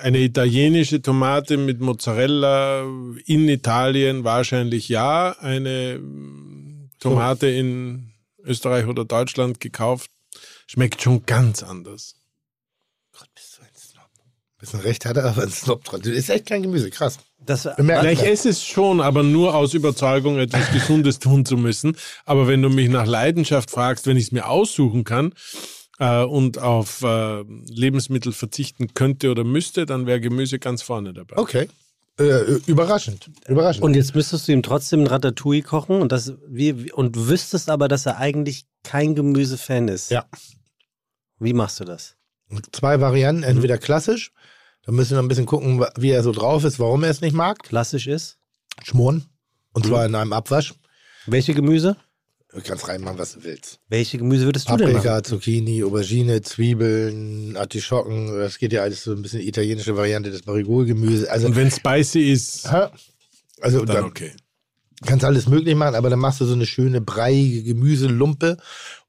Eine 0.00 0.18
italienische 0.18 1.02
Tomate 1.02 1.56
mit 1.56 1.80
Mozzarella 1.80 2.84
in 3.26 3.48
Italien 3.48 4.24
wahrscheinlich 4.24 4.88
ja. 4.88 5.36
Eine 5.40 5.98
mm, 5.98 6.90
Tomate 6.98 7.48
in 7.48 8.12
Österreich 8.44 8.86
oder 8.86 9.04
Deutschland 9.04 9.60
gekauft 9.60 10.10
schmeckt 10.66 11.02
schon 11.02 11.24
ganz 11.26 11.62
anders. 11.62 12.14
Gott, 13.18 13.28
bist 13.34 13.58
du 13.58 13.62
ein 13.62 13.68
Snob. 13.74 14.08
Bisschen 14.58 14.80
recht 14.80 15.04
hat 15.04 15.16
er, 15.16 15.24
aber 15.24 15.42
ein 15.42 15.50
Snob 15.50 15.84
dran. 15.84 16.02
Du 16.02 16.12
isst 16.12 16.30
echt 16.30 16.46
kein 16.46 16.62
Gemüse, 16.62 16.90
krass. 16.90 17.18
Das, 17.38 17.68
Na, 17.78 18.10
ich 18.10 18.22
esse 18.22 18.50
es 18.50 18.64
schon, 18.64 19.00
aber 19.00 19.22
nur 19.22 19.54
aus 19.54 19.72
Überzeugung, 19.72 20.38
etwas 20.38 20.70
Gesundes 20.72 21.18
tun 21.18 21.46
zu 21.46 21.56
müssen. 21.56 21.96
Aber 22.24 22.46
wenn 22.46 22.60
du 22.62 22.68
mich 22.68 22.88
nach 22.88 23.06
Leidenschaft 23.06 23.70
fragst, 23.70 24.06
wenn 24.06 24.16
ich 24.16 24.24
es 24.24 24.32
mir 24.32 24.48
aussuchen 24.48 25.04
kann 25.04 25.32
äh, 25.98 26.22
und 26.22 26.58
auf 26.58 27.02
äh, 27.02 27.42
Lebensmittel 27.42 28.32
verzichten 28.32 28.94
könnte 28.94 29.30
oder 29.30 29.44
müsste, 29.44 29.86
dann 29.86 30.06
wäre 30.06 30.20
Gemüse 30.20 30.58
ganz 30.58 30.82
vorne 30.82 31.12
dabei. 31.12 31.36
Okay. 31.36 31.68
Äh, 32.18 32.54
überraschend. 32.66 33.30
Überraschend. 33.46 33.84
Und 33.84 33.94
jetzt 33.94 34.14
müsstest 34.14 34.48
du 34.48 34.52
ihm 34.52 34.62
trotzdem 34.62 35.02
ein 35.02 35.06
Ratatouille 35.06 35.62
kochen 35.62 36.00
und, 36.02 36.10
das, 36.10 36.34
wie, 36.48 36.90
und 36.90 37.28
wüsstest 37.28 37.70
aber, 37.70 37.86
dass 37.86 38.06
er 38.06 38.18
eigentlich 38.18 38.66
kein 38.82 39.14
Gemüsefan 39.14 39.86
ist. 39.86 40.10
Ja. 40.10 40.26
Wie 41.38 41.52
machst 41.52 41.78
du 41.78 41.84
das? 41.84 42.16
Zwei 42.72 43.00
Varianten, 43.00 43.42
entweder 43.42 43.78
klassisch, 43.78 44.32
da 44.84 44.92
müssen 44.92 45.10
wir 45.10 45.16
noch 45.18 45.24
ein 45.24 45.28
bisschen 45.28 45.46
gucken, 45.46 45.84
wie 45.96 46.10
er 46.10 46.22
so 46.22 46.32
drauf 46.32 46.64
ist, 46.64 46.80
warum 46.80 47.04
er 47.04 47.10
es 47.10 47.20
nicht 47.20 47.34
mag. 47.34 47.62
Klassisch 47.62 48.06
ist? 48.06 48.38
Schmoren. 48.82 49.26
Und 49.74 49.86
zwar 49.86 50.06
in 50.06 50.14
einem 50.14 50.32
Abwasch. 50.32 50.74
Welche 51.26 51.54
Gemüse? 51.54 51.96
Du 52.54 52.62
kannst 52.62 52.88
reinmachen, 52.88 53.18
was 53.18 53.34
du 53.34 53.44
willst. 53.44 53.78
Welche 53.88 54.16
Gemüse 54.16 54.46
würdest 54.46 54.70
du 54.70 54.76
denn 54.76 54.86
Paprika, 54.86 55.10
machen? 55.10 55.24
Zucchini, 55.24 55.84
Aubergine, 55.84 56.40
Zwiebeln, 56.40 57.56
Artischocken. 57.58 58.38
Das 58.38 58.58
geht 58.58 58.72
ja 58.72 58.82
alles 58.82 59.04
so 59.04 59.12
ein 59.12 59.20
bisschen 59.20 59.40
italienische 59.40 59.96
Variante 59.96 60.30
des 60.30 60.42
Barigol-Gemüse. 60.42 61.30
Also, 61.30 61.48
Und 61.48 61.56
wenn 61.56 61.70
spicy 61.70 62.32
ist, 62.32 62.72
Hä? 62.72 62.86
also 63.60 63.84
dann 63.84 63.96
dann 63.96 64.04
okay. 64.06 64.32
kannst 65.04 65.26
alles 65.26 65.46
möglich 65.46 65.74
machen, 65.74 65.94
aber 65.94 66.08
dann 66.08 66.20
machst 66.20 66.40
du 66.40 66.46
so 66.46 66.54
eine 66.54 66.64
schöne 66.64 67.02
breiige 67.02 67.64
Gemüselumpe. 67.64 68.56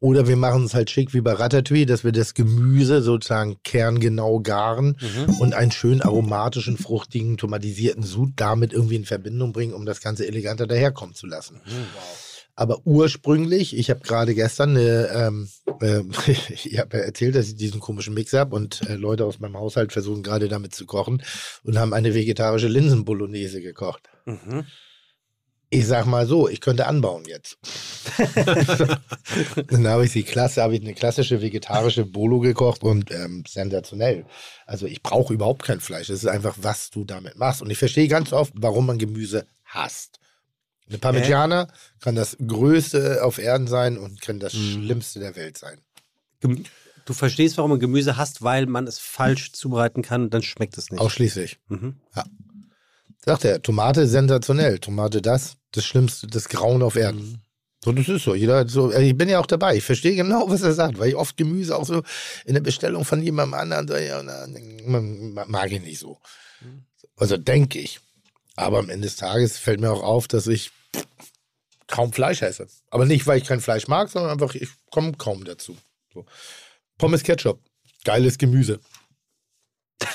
Oder 0.01 0.27
wir 0.27 0.35
machen 0.35 0.65
es 0.65 0.73
halt 0.73 0.89
schick 0.89 1.13
wie 1.13 1.21
bei 1.21 1.31
Ratatouille, 1.31 1.85
dass 1.85 2.03
wir 2.03 2.11
das 2.11 2.33
Gemüse 2.33 3.01
sozusagen 3.01 3.55
kerngenau 3.63 4.41
garen 4.41 4.97
und 5.39 5.53
einen 5.53 5.71
schön 5.71 6.01
aromatischen, 6.01 6.77
fruchtigen, 6.77 7.37
tomatisierten 7.37 8.03
Sud 8.03 8.33
damit 8.35 8.73
irgendwie 8.73 8.97
in 8.97 9.05
Verbindung 9.05 9.53
bringen, 9.53 9.73
um 9.73 9.85
das 9.85 10.01
Ganze 10.01 10.27
eleganter 10.27 10.67
daherkommen 10.67 11.15
zu 11.15 11.25
lassen. 11.25 11.61
Aber 12.59 12.85
ursprünglich, 12.85 13.77
ich 13.77 13.89
habe 13.89 14.01
gerade 14.01 14.35
gestern 14.35 14.71
eine, 14.71 15.07
ähm, 15.13 15.49
ähm, 15.81 16.11
ich 16.27 16.77
habe 16.77 17.01
erzählt, 17.01 17.35
dass 17.35 17.47
ich 17.47 17.55
diesen 17.55 17.79
komischen 17.79 18.13
Mix 18.13 18.33
habe 18.33 18.53
und 18.53 18.81
äh, 18.81 18.95
Leute 18.95 19.23
aus 19.23 19.39
meinem 19.39 19.55
Haushalt 19.55 19.93
versuchen 19.93 20.23
gerade 20.23 20.49
damit 20.49 20.75
zu 20.75 20.85
kochen 20.85 21.23
und 21.63 21.79
haben 21.79 21.93
eine 21.93 22.13
vegetarische 22.13 22.67
Linsenbolognese 22.67 23.61
gekocht. 23.61 24.09
Mhm. 24.25 24.65
Ich 25.69 25.87
sag 25.87 26.05
mal 26.05 26.27
so, 26.27 26.49
ich 26.49 26.59
könnte 26.59 26.87
anbauen 26.87 27.23
jetzt. 27.27 27.59
Dann 29.67 29.87
habe 29.87 30.03
ich 30.03 30.11
die 30.11 30.23
Klasse, 30.23 30.61
habe 30.61 30.75
ich 30.75 30.81
eine 30.81 30.95
klassische 30.95 31.41
vegetarische 31.41 32.03
Bolo 32.03 32.41
gekocht 32.41 32.83
und 32.83 33.09
ähm, 33.11 33.45
sensationell. 33.47 34.25
Also 34.65 34.85
ich 34.85 35.01
brauche 35.01 35.33
überhaupt 35.33 35.63
kein 35.63 35.79
Fleisch. 35.79 36.07
Das 36.07 36.17
ist 36.17 36.27
einfach, 36.27 36.57
was 36.59 36.89
du 36.89 37.05
damit 37.05 37.37
machst. 37.37 37.61
Und 37.61 37.69
ich 37.69 37.77
verstehe 37.77 38.09
ganz 38.09 38.33
oft, 38.33 38.51
warum 38.57 38.85
man 38.85 38.97
Gemüse 38.97 39.45
hasst. 39.63 40.19
Eine 40.89 40.97
Parmigiana 40.97 41.67
kann 42.01 42.15
das 42.15 42.35
Größte 42.45 43.23
auf 43.23 43.37
Erden 43.37 43.67
sein 43.67 43.97
und 43.97 44.21
kann 44.21 44.39
das 44.39 44.53
Schlimmste 44.53 45.19
der 45.19 45.35
Welt 45.35 45.57
sein. 45.57 45.79
Gem- 46.41 46.63
Du 47.05 47.13
verstehst, 47.15 47.57
warum 47.57 47.71
man 47.71 47.79
Gemüse 47.79 48.17
hasst, 48.17 48.43
weil 48.43 48.67
man 48.67 48.85
es 48.85 48.99
falsch 48.99 49.51
zubereiten 49.53 50.03
kann 50.03 50.23
und 50.23 50.33
dann 50.33 50.43
schmeckt 50.43 50.77
es 50.77 50.91
nicht. 50.91 50.99
Ausschließlich. 51.01 51.57
Mhm. 51.67 51.95
Sagt 53.25 53.45
er, 53.45 53.61
Tomate 53.63 54.07
sensationell. 54.07 54.77
Tomate 54.77 55.19
das, 55.19 55.55
das 55.71 55.85
Schlimmste, 55.85 56.27
das 56.27 56.49
Grauen 56.49 56.83
auf 56.83 56.95
Erden. 56.95 57.41
So, 57.83 57.91
das 57.93 58.07
ist 58.09 58.23
so. 58.25 58.35
Jeder 58.35 58.67
so. 58.67 58.91
Ich 58.91 59.17
bin 59.17 59.27
ja 59.27 59.39
auch 59.39 59.47
dabei. 59.47 59.75
Ich 59.77 59.83
verstehe 59.83 60.15
genau, 60.15 60.49
was 60.51 60.61
er 60.61 60.73
sagt, 60.73 60.99
weil 60.99 61.09
ich 61.09 61.15
oft 61.15 61.35
Gemüse 61.35 61.75
auch 61.75 61.85
so 61.85 62.03
in 62.45 62.53
der 62.53 62.61
Bestellung 62.61 63.03
von 63.05 63.23
jemandem 63.23 63.55
anderen 63.59 63.87
so, 63.87 63.95
ja, 63.95 64.21
mag 65.47 65.71
ich 65.71 65.81
nicht 65.81 65.99
so. 65.99 66.19
Also 67.17 67.37
denke 67.37 67.79
ich. 67.79 67.99
Aber 68.55 68.77
am 68.79 68.89
Ende 68.89 69.07
des 69.07 69.15
Tages 69.15 69.57
fällt 69.57 69.79
mir 69.79 69.91
auch 69.91 70.03
auf, 70.03 70.27
dass 70.27 70.45
ich 70.45 70.71
kaum 71.87 72.13
Fleisch 72.13 72.41
esse. 72.41 72.67
Aber 72.89 73.05
nicht, 73.05 73.27
weil 73.27 73.39
ich 73.39 73.45
kein 73.45 73.59
Fleisch 73.61 73.87
mag, 73.87 74.09
sondern 74.09 74.31
einfach, 74.31 74.55
ich 74.55 74.69
komme 74.91 75.13
kaum 75.13 75.43
dazu. 75.43 75.75
So. 76.13 76.25
Pommes 76.97 77.23
Ketchup. 77.23 77.59
Geiles 78.05 78.37
Gemüse. 78.37 78.79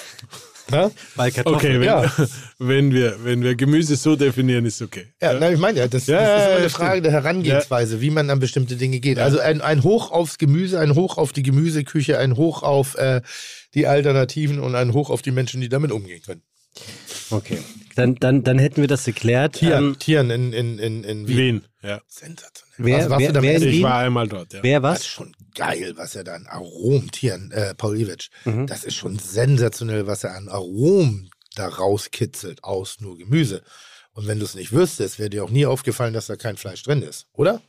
ja? 0.71 0.91
Weil 1.17 1.33
Kartoffeln. 1.33 1.57
Okay, 1.57 1.81
wenn, 1.81 1.83
Ja. 1.83 2.13
wenn, 2.59 2.93
wir, 2.93 3.25
wenn 3.25 3.43
wir 3.43 3.55
Gemüse 3.55 3.97
so 3.97 4.17
definieren, 4.17 4.65
ist 4.65 4.81
okay. 4.81 5.13
Ja, 5.21 5.35
nein, 5.35 5.55
ich 5.55 5.61
meine 5.61 5.81
ja, 5.81 5.89
das, 5.89 6.07
Ja, 6.07 6.19
das 6.19 6.29
ja, 6.29 6.37
ist 6.37 6.43
immer 6.43 6.51
ja, 6.51 6.57
eine 6.57 6.71
stimmt. 6.71 6.87
Frage 6.87 7.03
der 7.03 7.13
Herangehensweise, 7.13 8.01
wie 8.01 8.11
man 8.11 8.31
an 8.31 8.39
bestimmte 8.39 8.77
Dinge 8.77 9.01
geht. 9.01 9.19
Also 9.19 9.39
ein, 9.39 9.61
ein 9.61 9.83
Hoch 9.83 10.11
aufs 10.11 10.39
Gemüse, 10.39 10.81
ein 10.81 10.95
Hoch 10.95 11.19
auf 11.19 11.33
die 11.33 11.43
Gemüseküche, 11.43 12.19
ein 12.19 12.37
Hoch 12.37 12.63
auf 12.63 12.95
äh, 12.97 13.21
die 13.75 13.87
Alternativen 13.87 14.61
und 14.61 14.75
ein 14.75 14.93
Hoch 14.93 15.11
auf 15.11 15.23
die 15.23 15.33
Menschen, 15.33 15.61
die 15.61 15.69
damit 15.69 15.91
umgehen 15.93 16.23
können. 16.23 16.43
Okay. 17.31 17.59
Dann, 17.97 18.17
dann, 18.17 18.43
dann 18.43 18.59
hätten 18.59 18.81
wir 18.81 18.89
das 18.89 19.05
geklärt. 19.05 19.55
Tieren, 19.57 19.85
Ähm, 19.91 19.99
Tieren 19.99 20.31
in, 20.31 20.53
in, 20.53 20.79
in, 20.79 21.05
in 21.05 21.29
Wien. 21.29 21.37
Wien, 21.37 21.65
ja. 21.83 22.01
Sensationell. 22.09 22.75
Wer- 22.79 22.99
was, 23.05 23.11
warst 23.11 23.35
wer- 23.35 23.43
wer? 23.43 23.57
Ich 23.63 23.73
Wien? 23.73 23.83
war 23.85 23.99
einmal 24.01 24.27
dort, 24.29 24.53
ja. 24.53 24.63
wer 24.63 24.81
Das 24.81 24.99
ist 24.99 25.05
was? 25.05 25.07
schon 25.07 25.37
geil, 25.55 25.93
was 25.97 26.15
er 26.17 26.25
da 26.25 26.35
an 26.35 26.47
Aromen, 26.49 27.11
Tieren, 27.13 27.51
äh, 27.53 27.75
Paul 27.75 27.97
Iwitsch, 27.99 28.31
Mhm. 28.45 28.67
das 28.67 28.83
ist 28.85 28.95
schon 28.97 29.19
sensationell, 29.19 30.07
was 30.09 30.25
er 30.25 30.35
an 30.35 30.49
Aromen 30.49 31.31
da 31.55 31.69
rauskitzelt 31.69 32.65
aus 32.65 33.01
nur 33.01 33.17
Gemüse. 33.17 33.63
Und 34.13 34.27
wenn 34.27 34.39
du 34.41 34.45
es 34.45 34.55
nicht 34.57 34.73
wüsstest, 34.73 35.19
wäre 35.21 35.31
dir 35.31 35.45
auch 35.45 35.51
nie 35.51 35.67
aufgefallen, 35.67 36.15
dass 36.15 36.27
da 36.27 36.35
kein 36.37 36.57
Fleisch 36.57 36.83
drin 36.83 37.03
ist, 37.03 37.27
oder? 37.33 37.63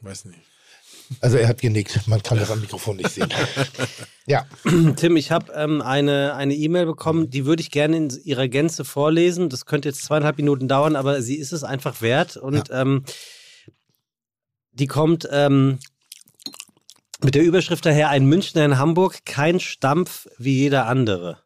Weiß 0.00 0.24
nicht. 0.24 0.40
Also 1.20 1.36
er 1.36 1.48
hat 1.48 1.60
genickt, 1.60 2.06
man 2.06 2.22
kann 2.22 2.38
das 2.38 2.50
am 2.50 2.60
Mikrofon 2.60 2.96
nicht 2.96 3.10
sehen. 3.10 3.28
ja, 4.26 4.46
Tim, 4.96 5.16
ich 5.16 5.30
habe 5.30 5.52
ähm, 5.52 5.82
eine 5.82 6.34
eine 6.34 6.54
E-Mail 6.54 6.86
bekommen, 6.86 7.30
die 7.30 7.44
würde 7.46 7.62
ich 7.62 7.70
gerne 7.70 7.96
in 7.96 8.10
ihrer 8.24 8.48
Gänze 8.48 8.84
vorlesen. 8.84 9.48
Das 9.48 9.66
könnte 9.66 9.88
jetzt 9.88 10.04
zweieinhalb 10.04 10.36
Minuten 10.36 10.68
dauern, 10.68 10.96
aber 10.96 11.20
sie 11.22 11.36
ist 11.36 11.52
es 11.52 11.64
einfach 11.64 12.00
wert. 12.00 12.36
Und 12.36 12.68
ähm, 12.70 13.04
die 14.72 14.86
kommt 14.86 15.28
ähm, 15.30 15.80
mit 17.22 17.34
der 17.34 17.42
Überschrift 17.42 17.84
daher: 17.84 18.08
Ein 18.10 18.26
Münchner 18.26 18.64
in 18.64 18.78
Hamburg, 18.78 19.24
kein 19.24 19.58
Stampf 19.58 20.28
wie 20.38 20.58
jeder 20.58 20.86
andere. 20.86 21.42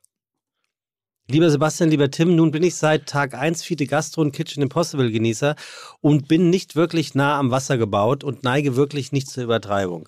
Lieber 1.26 1.48
Sebastian, 1.48 1.88
lieber 1.88 2.10
Tim, 2.10 2.36
nun 2.36 2.50
bin 2.50 2.62
ich 2.62 2.74
seit 2.74 3.06
Tag 3.06 3.32
1 3.32 3.62
Fiete 3.62 3.86
Gastro 3.86 4.20
und 4.20 4.32
Kitchen 4.32 4.62
Impossible 4.62 5.10
Genießer 5.10 5.56
und 6.02 6.28
bin 6.28 6.50
nicht 6.50 6.76
wirklich 6.76 7.14
nah 7.14 7.38
am 7.38 7.50
Wasser 7.50 7.78
gebaut 7.78 8.24
und 8.24 8.44
neige 8.44 8.76
wirklich 8.76 9.10
nicht 9.10 9.30
zur 9.30 9.44
Übertreibung. 9.44 10.06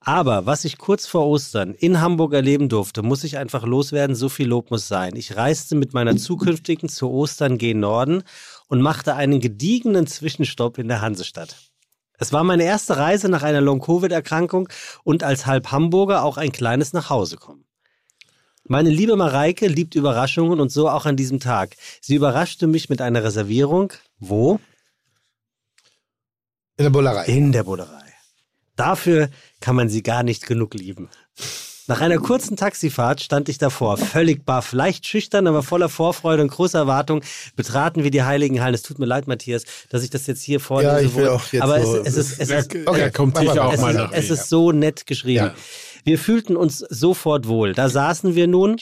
Aber 0.00 0.46
was 0.46 0.64
ich 0.64 0.78
kurz 0.78 1.06
vor 1.06 1.26
Ostern 1.26 1.74
in 1.74 2.00
Hamburg 2.00 2.32
erleben 2.32 2.70
durfte, 2.70 3.02
muss 3.02 3.22
ich 3.22 3.36
einfach 3.36 3.66
loswerden, 3.66 4.16
so 4.16 4.30
viel 4.30 4.48
Lob 4.48 4.70
muss 4.70 4.88
sein. 4.88 5.14
Ich 5.14 5.36
reiste 5.36 5.74
mit 5.74 5.92
meiner 5.92 6.16
zukünftigen 6.16 6.88
zu 6.88 7.10
Ostern 7.10 7.58
gen 7.58 7.80
Norden 7.80 8.22
und 8.66 8.80
machte 8.80 9.16
einen 9.16 9.40
gediegenen 9.40 10.06
Zwischenstopp 10.06 10.78
in 10.78 10.88
der 10.88 11.02
Hansestadt. 11.02 11.70
Es 12.16 12.32
war 12.32 12.44
meine 12.44 12.64
erste 12.64 12.96
Reise 12.96 13.28
nach 13.28 13.42
einer 13.42 13.60
Long-Covid-Erkrankung 13.60 14.70
und 15.04 15.22
als 15.22 15.44
halb 15.44 15.70
Hamburger 15.70 16.24
auch 16.24 16.38
ein 16.38 16.50
kleines 16.50 16.94
Nachhausekommen. 16.94 17.66
Meine 18.70 18.88
liebe 18.88 19.16
Mareike 19.16 19.66
liebt 19.66 19.96
Überraschungen 19.96 20.60
und 20.60 20.70
so 20.70 20.88
auch 20.88 21.04
an 21.04 21.16
diesem 21.16 21.40
Tag. 21.40 21.74
Sie 22.00 22.14
überraschte 22.14 22.68
mich 22.68 22.88
mit 22.88 23.02
einer 23.02 23.24
Reservierung. 23.24 23.92
Wo? 24.20 24.60
in 26.76 26.84
der 26.84 26.90
Bullerei. 26.90 27.24
In 27.26 27.50
der 27.50 27.64
Bullerei. 27.64 28.14
Dafür 28.76 29.28
kann 29.60 29.74
man 29.74 29.88
sie 29.88 30.04
gar 30.04 30.22
nicht 30.22 30.46
genug 30.46 30.74
lieben. 30.74 31.08
Nach 31.88 32.00
einer 32.00 32.18
kurzen 32.18 32.56
Taxifahrt 32.56 33.20
stand 33.20 33.48
ich 33.48 33.58
davor, 33.58 33.96
völlig 33.96 34.46
baff, 34.46 34.72
leicht 34.72 35.04
schüchtern, 35.04 35.48
aber 35.48 35.64
voller 35.64 35.88
Vorfreude 35.88 36.40
und 36.40 36.52
großer 36.52 36.78
Erwartung 36.78 37.22
betraten 37.56 38.04
wir 38.04 38.12
die 38.12 38.22
heiligen 38.22 38.62
Hallen. 38.62 38.74
Es 38.74 38.82
tut 38.82 39.00
mir 39.00 39.06
leid, 39.06 39.26
Matthias, 39.26 39.64
dass 39.88 40.04
ich 40.04 40.10
das 40.10 40.28
jetzt 40.28 40.42
hier 40.42 40.60
vorlese. 40.60 40.92
Ja, 40.92 41.00
ich 41.00 41.14
will 41.16 41.28
auch 41.28 41.52
jetzt 41.52 41.62
aber 41.62 41.82
so- 41.82 41.96
es, 41.96 42.16
es, 42.16 42.38
ist, 42.38 42.40
es, 42.40 42.66
ist, 42.66 42.86
Okay, 42.86 43.10
kommt 43.10 43.36
sicher 43.36 43.64
auch 43.64 43.76
mal 43.78 43.92
nach 43.94 44.12
es 44.12 44.30
ist 44.30 44.48
so 44.48 44.70
nett 44.70 45.04
geschrieben. 45.06 45.46
Ja. 45.46 45.54
Wir 46.04 46.18
fühlten 46.18 46.56
uns 46.56 46.78
sofort 46.78 47.48
wohl. 47.48 47.72
Da 47.74 47.88
saßen 47.88 48.34
wir 48.34 48.46
nun 48.46 48.76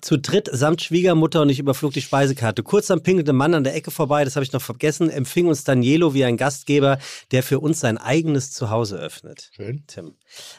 zu 0.00 0.18
dritt 0.18 0.48
samt 0.52 0.82
Schwiegermutter 0.82 1.42
und 1.42 1.48
ich 1.48 1.58
überflog 1.58 1.92
die 1.92 2.02
Speisekarte. 2.02 2.62
Kurz 2.62 2.90
am 2.90 3.02
pinkelte 3.02 3.32
Mann 3.32 3.54
an 3.54 3.64
der 3.64 3.74
Ecke 3.74 3.90
vorbei, 3.90 4.24
das 4.24 4.36
habe 4.36 4.44
ich 4.44 4.52
noch 4.52 4.62
vergessen, 4.62 5.10
empfing 5.10 5.46
uns 5.46 5.64
Danielo 5.64 6.14
wie 6.14 6.24
ein 6.24 6.36
Gastgeber, 6.36 6.98
der 7.30 7.42
für 7.42 7.60
uns 7.60 7.80
sein 7.80 7.98
eigenes 7.98 8.52
Zuhause 8.52 8.96
öffnet. 8.96 9.50
Schön. 9.54 9.84
Tim. 9.86 10.14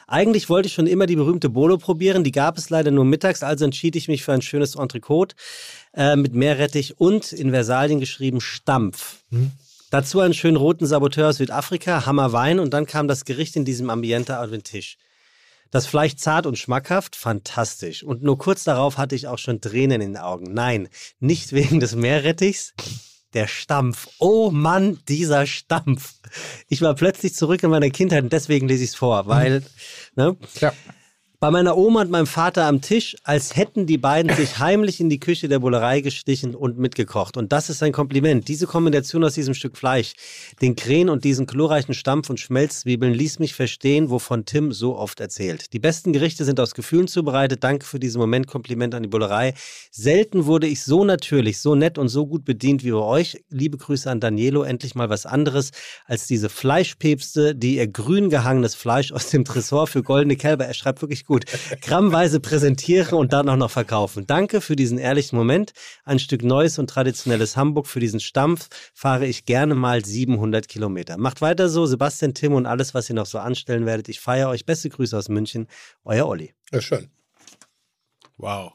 Eigentlich 0.08 0.50
wollte 0.50 0.68
ich 0.68 0.74
schon 0.74 0.88
immer 0.88 1.06
die 1.06 1.16
berühmte 1.16 1.50
Bolo 1.50 1.77
probieren, 1.77 2.24
die 2.24 2.32
gab 2.32 2.58
es 2.58 2.69
leider 2.69 2.92
nur 2.92 3.06
mittags, 3.06 3.44
also 3.44 3.66
entschied 3.66 3.95
ich 3.95 4.08
mich 4.08 4.24
für 4.24 4.34
ein 4.34 4.42
schönes 4.42 4.76
Entrecote 4.76 5.36
äh, 5.94 6.16
mit 6.16 6.34
Meerrettich 6.34 7.00
und 7.00 7.32
in 7.32 7.52
Versalien 7.52 8.00
geschrieben 8.00 8.42
Stampf. 8.42 9.18
Dazu 9.90 10.19
einen 10.19 10.34
schönen 10.34 10.58
roten 10.58 10.86
Saboteur 10.86 11.30
aus 11.30 11.38
Südafrika, 11.38 12.06
Hammerwein 12.06 12.60
und 12.60 12.74
dann 12.74 12.86
kam 12.86 13.08
das 13.08 13.26
Gericht 13.26 13.56
in 13.56 13.66
diesem 13.66 13.90
Ambiente 13.90 14.40
auf 14.40 14.50
den 14.50 14.64
Tisch. 14.64 14.98
Das 15.72 15.86
Fleisch 15.86 16.16
zart 16.16 16.46
und 16.46 16.58
schmackhaft, 16.58 17.16
fantastisch. 17.16 18.04
Und 18.04 18.24
nur 18.24 18.38
kurz 18.38 18.64
darauf 18.64 18.98
hatte 18.98 19.16
ich 19.16 19.28
auch 19.28 19.38
schon 19.38 19.62
Tränen 19.62 20.02
in 20.02 20.14
den 20.14 20.22
Augen. 20.22 20.54
Nein, 20.54 20.90
nicht 21.20 21.52
wegen 21.54 21.80
des 21.80 21.96
Meerrettichs, 21.96 22.74
der 23.34 23.48
Stampf. 23.48 24.08
Oh 24.20 24.52
Mann, 24.52 25.00
dieser 25.08 25.46
Stampf. 25.46 26.16
Ich 26.70 26.82
war 26.82 26.96
plötzlich 26.96 27.36
zurück 27.36 27.64
in 27.64 27.70
meiner 27.70 27.90
Kindheit 27.90 28.24
und 28.24 28.34
deswegen 28.34 28.68
lese 28.68 28.84
ich 28.84 28.92
es 28.92 28.96
vor, 28.96 29.28
weil, 29.28 29.64
ne? 30.16 30.38
Ja. 30.60 30.74
Bei 31.40 31.52
meiner 31.52 31.78
Oma 31.78 32.02
und 32.02 32.10
meinem 32.10 32.26
Vater 32.26 32.66
am 32.66 32.82
Tisch, 32.82 33.16
als 33.24 33.56
hätten 33.56 33.86
die 33.86 34.00
beiden 34.00 34.36
sich 34.36 34.58
heimlich 34.58 35.00
in 35.00 35.08
die 35.08 35.20
Küche 35.20 35.48
der 35.48 35.60
Bullerei 35.60 36.02
gestichen 36.02 36.56
und 36.56 36.80
mitgekocht. 36.80 37.38
Und 37.38 37.52
das 37.52 37.70
ist 37.70 37.84
ein 37.84 37.92
Kompliment. 37.92 38.48
Diese 38.48 38.66
Kombination 38.66 39.24
aus 39.24 39.36
diesem 39.36 39.54
Stück 39.54 39.78
Fleisch, 39.78 40.14
den 40.64 40.76
Krähen 40.76 41.10
und 41.10 41.26
diesen 41.26 41.46
glorreichen 41.46 41.94
Stampf- 41.94 42.32
und 42.32 42.40
Schmelzzwiebeln 42.40 43.14
ließ 43.14 43.38
mich 43.38 43.54
verstehen, 43.54 44.10
wovon 44.10 44.46
Tim 44.46 44.72
so 44.72 44.98
oft 44.98 45.20
erzählt. 45.20 45.74
Die 45.74 45.80
besten 45.80 46.12
Gerichte 46.12 46.44
sind 46.44 46.60
aus 46.60 46.74
Gefühlen 46.74 47.08
zubereitet. 47.08 47.64
Danke 47.64 47.86
für 47.86 48.00
diesen 48.00 48.20
Moment. 48.20 48.48
Kompliment 48.48 48.96
an 48.96 49.04
die 49.04 49.10
Bullerei. 49.10 49.54
Selten 49.92 50.48
wurde 50.48 50.66
ich 50.66 50.84
so 50.84 51.06
natürlich, 51.06 51.62
so 51.62 51.76
nett 51.76 52.00
und 52.00 52.08
so 52.08 52.26
gut 52.26 52.46
bedient 52.46 52.84
wie 52.84 52.90
bei 52.90 52.98
euch. 52.98 53.44
Liebe 53.50 53.78
Grüße 53.78 54.10
an 54.10 54.20
Danielo. 54.20 54.64
Endlich 54.64 54.96
mal 54.96 55.12
was 55.12 55.28
anderes 55.28 55.70
als 56.08 56.26
diese 56.26 56.50
Fleischpäpste, 56.50 57.54
die 57.54 57.76
ihr 57.76 57.88
grün 57.88 58.32
gehangenes 58.32 58.74
Fleisch 58.74 59.12
aus 59.12 59.30
dem 59.30 59.46
Tresor 59.46 59.86
für 59.86 60.02
goldene 60.02 60.36
Kälber. 60.36 60.66
Er 60.66 60.74
schreibt 60.74 61.04
wirklich 61.04 61.27
gut. 61.28 61.46
Grammweise 61.82 62.40
präsentieren 62.40 63.18
und 63.18 63.34
dann 63.34 63.48
auch 63.50 63.56
noch 63.56 63.70
verkaufen. 63.70 64.26
Danke 64.26 64.62
für 64.62 64.76
diesen 64.76 64.98
ehrlichen 64.98 65.38
Moment. 65.38 65.74
Ein 66.04 66.20
Stück 66.20 66.44
neues 66.44 66.80
und 66.80 66.90
traditionelles 66.90 67.56
Hamburg. 67.56 67.88
Für 67.88 68.00
diesen 68.00 68.20
Stampf 68.20 68.70
fahre 68.94 69.28
ich 69.28 69.46
gerne 69.46 69.76
mal 69.76 70.04
700 70.04 70.68
Kilometer. 70.68 71.18
Macht 71.18 71.42
weiter 71.42 71.70
so, 71.70 71.86
Sebastian, 71.86 72.34
Tim 72.34 72.54
und 72.54 72.66
alles, 72.66 72.94
was 72.94 73.10
ihr 73.10 73.16
noch 73.16 73.28
so 73.28 73.38
anstellen 73.38 73.86
werdet. 73.86 74.10
Ich 74.10 74.20
feiere 74.20 74.50
euch. 74.50 74.66
Beste 74.66 74.90
Grüße 74.90 75.16
aus 75.16 75.30
München. 75.30 75.68
Euer 76.04 76.28
Olli. 76.28 76.54
Ja, 76.72 76.82
schön. 76.82 77.10
Wow. 78.38 78.74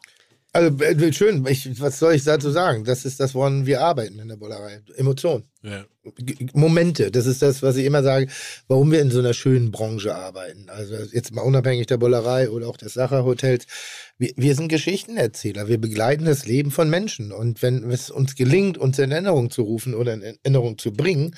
Also 0.55 0.77
äh, 0.85 1.13
schön, 1.15 1.47
ich, 1.47 1.81
was 1.81 1.99
soll 1.99 2.15
ich 2.15 2.25
dazu 2.25 2.51
sagen? 2.51 2.85
Das 2.85 3.07
ist 3.07 3.21
das, 3.21 3.35
woran 3.35 3.65
wir 3.65 3.81
arbeiten 3.81 4.19
in 4.19 4.29
der 4.29 4.37
Bullerei. 4.37 4.83
Emotionen. 4.97 5.45
Ja. 5.63 5.87
Momente, 6.53 7.11
das 7.11 7.25
ist 7.25 7.41
das, 7.41 7.63
was 7.63 7.77
ich 7.77 7.87
immer 7.87 8.03
sage, 8.03 8.27
warum 8.69 8.93
wir 8.93 9.01
in 9.01 9.11
so 9.11 9.21
einer 9.21 9.33
schönen 9.33 9.71
Branche 9.71 10.15
arbeiten. 10.15 10.69
Also 10.69 10.95
jetzt 11.13 11.33
mal 11.33 11.43
unabhängig 11.43 11.87
der 11.87 11.97
Bullerei 11.97 12.51
oder 12.51 12.69
auch 12.69 12.77
des 12.77 12.93
Sacherhotels. 12.93 13.67
Wir, 14.19 14.33
wir 14.37 14.55
sind 14.55 14.69
Geschichtenerzähler, 14.69 15.69
wir 15.69 15.79
begleiten 15.79 16.27
das 16.27 16.45
Leben 16.45 16.71
von 16.71 16.91
Menschen. 16.91 17.33
Und 17.33 17.63
wenn 17.63 17.91
es 17.91 18.11
uns 18.11 18.35
gelingt, 18.35 18.77
uns 18.77 18.99
in 18.99 19.11
Erinnerung 19.11 19.51
zu 19.51 19.63
rufen 19.63 19.95
oder 19.95 20.13
in 20.13 20.23
Erinnerung 20.23 20.77
zu 20.77 20.93
bringen, 20.93 21.35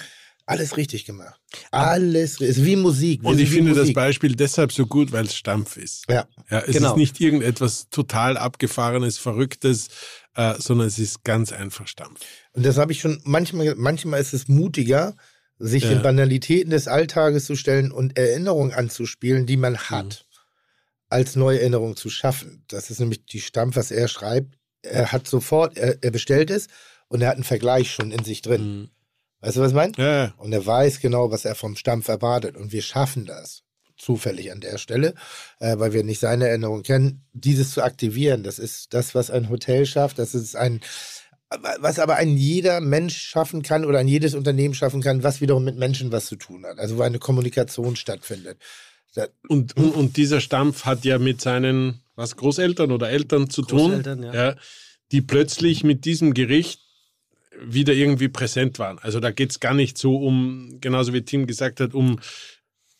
alles 0.46 0.76
richtig 0.76 1.04
gemacht. 1.06 1.40
Alles 1.70 2.38
ri- 2.38 2.44
ist 2.44 2.64
wie 2.64 2.76
Musik. 2.76 3.22
Und 3.24 3.38
ich 3.40 3.48
finde 3.50 3.70
das 3.70 3.78
Musik. 3.80 3.94
Beispiel 3.96 4.34
deshalb 4.36 4.72
so 4.72 4.86
gut, 4.86 5.10
weil 5.12 5.24
es 5.26 5.34
Stampf 5.34 5.76
ist. 5.76 6.04
Ja. 6.08 6.26
Ja, 6.50 6.60
es 6.60 6.74
Genau. 6.76 6.90
ist 6.92 6.96
nicht 6.98 7.20
irgendetwas 7.20 7.88
total 7.90 8.36
abgefahrenes, 8.36 9.16
verrücktes, 9.18 9.88
äh, 10.34 10.54
sondern 10.58 10.86
es 10.88 10.98
ist 10.98 11.24
ganz 11.24 11.52
einfach 11.52 11.86
Stampf. 11.88 12.20
Und 12.52 12.66
das 12.66 12.76
habe 12.76 12.92
ich 12.92 13.00
schon, 13.00 13.20
manchmal, 13.24 13.74
manchmal 13.76 14.20
ist 14.20 14.34
es 14.34 14.48
mutiger, 14.48 15.16
sich 15.58 15.84
Ja. 15.84 15.90
den 15.90 16.02
Banalitäten 16.02 16.70
des 16.70 16.88
Alltages 16.88 17.46
zu 17.46 17.56
stellen 17.56 17.90
und 17.92 18.18
Erinnerungen 18.18 18.72
anzuspielen, 18.72 19.46
die 19.46 19.56
man 19.56 19.78
hat, 19.78 20.26
als 21.08 21.36
neue 21.36 21.60
Erinnerungen 21.60 21.96
zu 21.96 22.10
schaffen. 22.10 22.64
Das 22.68 22.90
ist 22.90 22.98
nämlich 23.00 23.24
die 23.26 23.40
Stampf, 23.40 23.76
was 23.76 23.90
er 23.90 24.08
schreibt. 24.08 24.56
Er 24.82 25.12
hat 25.12 25.26
sofort, 25.28 25.78
er, 25.78 25.96
er 26.02 26.10
bestellt 26.10 26.50
es 26.50 26.66
und 27.08 27.22
er 27.22 27.28
hat 27.28 27.36
einen 27.36 27.44
Vergleich 27.44 27.92
schon 27.92 28.10
in 28.10 28.24
sich 28.24 28.42
drin. 28.42 28.80
Mhm. 28.80 28.88
Weißt 29.44 29.58
du, 29.58 29.60
was 29.60 29.72
ich 29.72 29.76
meine? 29.76 29.92
Ja, 29.98 30.24
ja. 30.24 30.34
Und 30.38 30.54
er 30.54 30.64
weiß 30.64 31.00
genau, 31.00 31.30
was 31.30 31.44
er 31.44 31.54
vom 31.54 31.76
Stampf 31.76 32.08
erwartet. 32.08 32.56
Und 32.56 32.72
wir 32.72 32.80
schaffen 32.80 33.26
das 33.26 33.62
zufällig 33.96 34.50
an 34.50 34.60
der 34.60 34.78
Stelle, 34.78 35.14
äh, 35.60 35.78
weil 35.78 35.92
wir 35.92 36.02
nicht 36.02 36.18
seine 36.18 36.48
Erinnerung 36.48 36.82
kennen, 36.82 37.22
dieses 37.34 37.72
zu 37.72 37.82
aktivieren. 37.82 38.42
Das 38.42 38.58
ist 38.58 38.94
das, 38.94 39.14
was 39.14 39.30
ein 39.30 39.50
Hotel 39.50 39.84
schafft. 39.84 40.18
Das 40.18 40.34
ist 40.34 40.56
ein, 40.56 40.80
was 41.78 41.98
aber 41.98 42.16
ein 42.16 42.38
jeder 42.38 42.80
Mensch 42.80 43.18
schaffen 43.18 43.62
kann 43.62 43.84
oder 43.84 43.98
ein 43.98 44.08
jedes 44.08 44.34
Unternehmen 44.34 44.74
schaffen 44.74 45.02
kann, 45.02 45.22
was 45.22 45.42
wiederum 45.42 45.64
mit 45.64 45.76
Menschen 45.76 46.10
was 46.10 46.24
zu 46.24 46.36
tun 46.36 46.64
hat. 46.64 46.78
Also 46.78 46.96
wo 46.96 47.02
eine 47.02 47.18
Kommunikation 47.18 47.96
stattfindet. 47.96 48.58
Und, 49.48 49.76
und, 49.76 49.94
und 49.94 50.16
dieser 50.16 50.40
Stampf 50.40 50.86
hat 50.86 51.04
ja 51.04 51.18
mit 51.18 51.42
seinen 51.42 52.00
was, 52.16 52.36
Großeltern 52.36 52.92
oder 52.92 53.10
Eltern 53.10 53.50
zu 53.50 53.60
tun, 53.62 53.90
Großeltern, 53.90 54.22
ja. 54.22 54.56
die 55.12 55.20
plötzlich 55.20 55.84
mit 55.84 56.06
diesem 56.06 56.32
Gericht 56.32 56.83
wieder 57.60 57.92
irgendwie 57.92 58.28
präsent 58.28 58.78
waren. 58.78 58.98
Also 58.98 59.20
da 59.20 59.30
geht 59.30 59.50
es 59.50 59.60
gar 59.60 59.74
nicht 59.74 59.98
so 59.98 60.16
um, 60.16 60.78
genauso 60.80 61.12
wie 61.12 61.22
Tim 61.22 61.46
gesagt 61.46 61.80
hat, 61.80 61.94
um, 61.94 62.18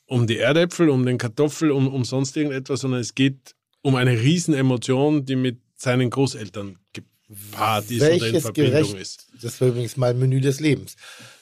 um 0.07 0.27
die 0.27 0.39
Erdäpfel, 0.39 0.89
um 0.89 1.07
den 1.07 1.19
Kartoffel, 1.19 1.71
um, 1.71 1.89
um 1.89 2.05
sonst 2.05 2.37
irgendetwas, 2.37 2.81
sondern 2.81 3.01
es 3.01 3.15
geht 3.15 3.55
um 3.83 3.97
eine 3.97 4.21
Riesenemotion, 4.21 5.25
die 5.25 5.37
mit 5.37 5.59
seinen 5.77 6.11
Großeltern 6.11 6.79
gepaart 6.93 7.91
ist 7.91 8.03
oder 8.03 8.11
in 8.13 8.21
Welches 8.21 8.43
Verbindung 8.43 8.73
Gericht, 8.73 8.95
ist. 8.97 9.27
das 9.43 9.61
war 9.61 9.69
übrigens 9.69 9.97
mein 9.97 10.19
Menü 10.19 10.41
des 10.41 10.61
Lebens. 10.61 10.97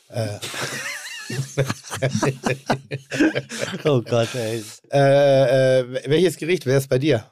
Äh, 0.08 0.39
Oh 3.84 4.02
Gott, 4.02 4.34
ey. 4.34 4.62
äh, 4.92 5.81
äh, 5.81 6.10
welches 6.10 6.36
Gericht 6.36 6.66
wäre 6.66 6.78
es 6.78 6.86
bei 6.86 6.99
dir? 6.99 7.24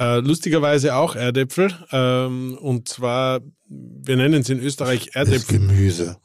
Äh, 0.00 0.20
lustigerweise 0.20 0.94
auch 0.94 1.14
Erdäpfel. 1.14 1.72
Ähm, 1.92 2.56
und 2.58 2.88
zwar, 2.88 3.40
wir 3.68 4.16
nennen 4.16 4.40
es 4.40 4.48
in 4.48 4.58
Österreich 4.58 5.10
Erdäpfel. 5.12 5.58
Gemüse. 5.58 6.16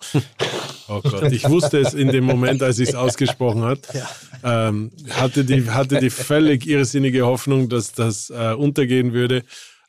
Oh 0.88 1.02
Gott, 1.02 1.32
ich 1.32 1.50
wusste 1.50 1.80
es 1.80 1.94
in 1.94 2.08
dem 2.08 2.24
Moment, 2.24 2.64
als 2.64 2.80
ich 2.80 2.90
es 2.90 2.96
ausgesprochen 3.06 3.64
hat. 3.64 3.80
Ähm, 4.44 4.92
hatte, 5.10 5.44
die, 5.44 5.70
hatte 5.70 6.00
die 6.00 6.10
völlig 6.10 6.66
irrsinnige 6.68 7.26
Hoffnung, 7.26 7.68
dass 7.68 7.92
das 7.92 8.30
äh, 8.30 8.54
untergehen 8.54 9.12
würde. 9.12 9.44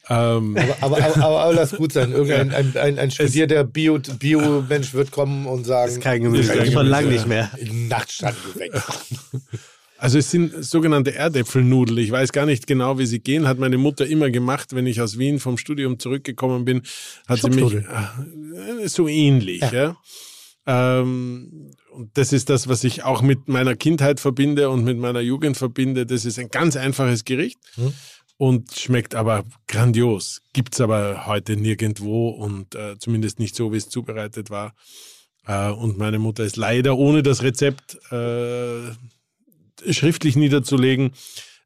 Ähm, 0.08 0.56
Aber, 0.56 0.76
aber, 0.80 1.04
aber, 1.16 1.40
aber, 1.40 1.52
lass 1.54 1.72
gut 1.72 1.92
sein. 1.92 2.12
Irgendein 2.12 2.52
ein, 2.54 2.76
ein, 2.76 2.98
ein 2.98 3.10
studierter 3.10 3.64
Bio- 3.64 3.98
Bio-Mensch 3.98 4.94
wird 4.94 5.10
kommen 5.10 5.46
und 5.46 5.64
sagen, 5.64 5.92
Ist 5.92 6.00
kein 6.00 6.22
Gemüse. 6.22 6.52
Ist 6.52 6.58
kein 6.58 6.72
Schon 6.72 6.86
lange 6.86 7.08
nicht 7.08 7.26
mehr. 7.26 7.50
Nachtstand 7.88 8.36
weg. 8.56 8.72
also 9.98 10.18
es 10.18 10.30
sind 10.30 10.64
sogenannte 10.64 11.14
Erdäpfelnudeln. 11.14 11.98
Ich 11.98 12.10
weiß 12.10 12.32
gar 12.32 12.46
nicht 12.46 12.66
genau, 12.66 12.98
wie 12.98 13.06
sie 13.06 13.20
gehen. 13.20 13.48
Hat 13.48 13.58
meine 13.58 13.78
Mutter 13.78 14.06
immer 14.06 14.30
gemacht, 14.30 14.74
wenn 14.74 14.86
ich 14.86 15.00
aus 15.00 15.18
Wien 15.18 15.40
vom 15.40 15.58
Studium 15.58 15.98
zurückgekommen 15.98 16.64
bin. 16.64 16.82
Hat 17.26 17.40
sie 17.40 17.50
mich 17.50 17.74
äh, 17.74 18.88
so 18.88 19.08
ähnlich. 19.08 19.62
Ja. 19.62 19.96
Ähm, 20.66 21.70
und 21.90 22.10
das 22.18 22.32
ist 22.32 22.50
das, 22.50 22.68
was 22.68 22.84
ich 22.84 23.04
auch 23.04 23.22
mit 23.22 23.48
meiner 23.48 23.76
Kindheit 23.76 24.20
verbinde 24.20 24.68
und 24.68 24.84
mit 24.84 24.98
meiner 24.98 25.20
Jugend 25.20 25.56
verbinde. 25.56 26.04
Das 26.06 26.24
ist 26.24 26.38
ein 26.38 26.48
ganz 26.48 26.76
einfaches 26.76 27.24
Gericht 27.24 27.58
Hm. 27.76 27.92
und 28.36 28.72
schmeckt 28.78 29.14
aber 29.14 29.44
grandios. 29.66 30.42
Gibt's 30.52 30.80
aber 30.80 31.26
heute 31.26 31.56
nirgendwo 31.56 32.28
und 32.28 32.74
äh, 32.74 32.98
zumindest 32.98 33.38
nicht 33.38 33.56
so, 33.56 33.72
wie 33.72 33.78
es 33.78 33.88
zubereitet 33.88 34.50
war. 34.50 34.74
Äh, 35.46 35.70
und 35.70 35.96
meine 35.96 36.18
Mutter 36.18 36.44
ist 36.44 36.56
leider 36.56 36.98
ohne 36.98 37.22
das 37.22 37.42
Rezept 37.42 37.96
äh, 38.10 38.90
schriftlich 39.90 40.36
niederzulegen 40.36 41.12